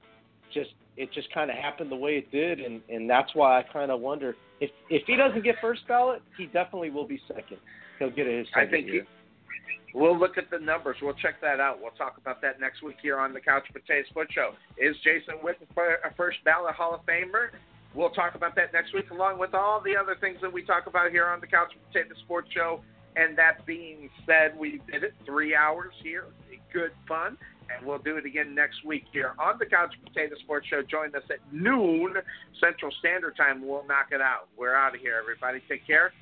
just 0.53 0.71
it 0.97 1.13
just 1.13 1.33
kind 1.33 1.51
of 1.51 1.57
happened 1.57 1.91
the 1.91 1.97
way 1.97 2.13
it 2.17 2.31
did, 2.31 2.61
and 2.61 2.81
and 2.89 3.09
that's 3.09 3.35
why 3.35 3.59
I 3.59 3.63
kind 3.63 3.91
of 3.91 4.01
wonder 4.01 4.35
if 4.61 4.71
if 4.91 5.03
he 5.07 5.17
doesn't 5.17 5.45
get 5.45 5.57
first 5.61 5.87
ballot, 5.89 6.23
he 6.37 6.47
definitely 6.47 6.91
will 6.91 7.07
be 7.07 7.21
second. 7.29 7.59
He'll 7.99 8.11
get 8.11 8.27
it 8.27 8.39
his 8.39 8.49
I 8.55 8.61
second 8.61 8.71
think 8.73 8.87
year. 8.87 9.07
he, 9.43 9.99
we'll 9.99 10.19
look 10.19 10.37
at 10.39 10.51
the 10.51 10.59
numbers. 10.59 10.97
We'll 11.01 11.15
check 11.15 11.41
that 11.41 11.61
out. 11.61 11.81
We'll 11.81 11.93
talk 11.93 12.17
about 12.19 12.41
that 12.43 12.61
next 12.61 12.83
week 12.83 12.97
here 13.03 13.19
on 13.19 13.33
the 13.33 13.41
Couch 13.41 13.65
Potatoes 13.73 14.07
Sports 14.11 14.33
Show. 14.35 14.53
Is 14.79 14.97
Jason 15.05 15.35
for- 15.75 15.99
a 16.05 16.15
first 16.17 16.39
ballot 16.45 16.75
Hall 16.75 16.95
of 16.95 17.05
Famer? 17.07 17.49
We'll 17.95 18.11
talk 18.11 18.35
about 18.35 18.55
that 18.57 18.75
next 18.75 18.93
week, 18.93 19.11
along 19.11 19.39
with 19.39 19.55
all 19.55 19.81
the 19.83 19.97
other 19.97 20.17
things 20.21 20.39
that 20.43 20.53
we 20.53 20.63
talk 20.63 20.87
about 20.87 21.11
here 21.11 21.27
on 21.27 21.41
the 21.41 21.47
Couch 21.47 21.73
Potatoes 21.89 22.19
Sports 22.25 22.49
Show. 22.53 22.81
And 23.17 23.37
that 23.39 23.65
being 23.65 24.11
said, 24.27 24.57
we 24.59 24.81
did 24.93 25.03
it 25.03 25.15
three 25.25 25.55
hours 25.55 25.93
here. 26.03 26.25
Good 26.73 26.93
fun. 27.09 27.39
And 27.75 27.85
we'll 27.85 27.99
do 27.99 28.17
it 28.17 28.27
again 28.27 28.55
next 28.55 28.85
week 28.85 29.05
here 29.13 29.35
on 29.39 29.59
the 29.59 29.67
Couch 29.67 29.95
Potato 30.05 30.37
Sports 30.45 30.69
Show. 30.69 30.83
Join 30.83 31.15
us 31.17 31.23
at 31.31 31.39
noon 31.53 32.15
Central 32.61 32.93
Standard 33.01 33.37
Time. 33.37 33.67
We'll 33.67 33.87
knock 33.87 34.09
it 34.13 34.21
out. 34.21 34.49
We're 34.57 34.77
out 34.77 34.95
of 34.95 35.01
here, 35.01 35.19
everybody. 35.21 35.61
Take 35.69 35.87
care. 35.87 36.13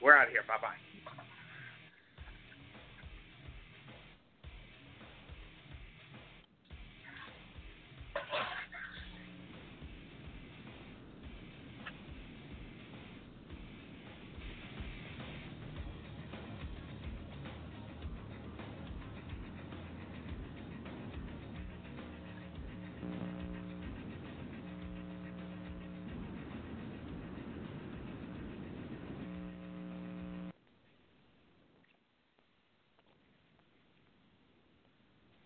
We're 0.00 0.16
out 0.16 0.28
of 0.28 0.32
here. 0.32 0.42
Bye 0.48 0.54
bye. 0.62 0.83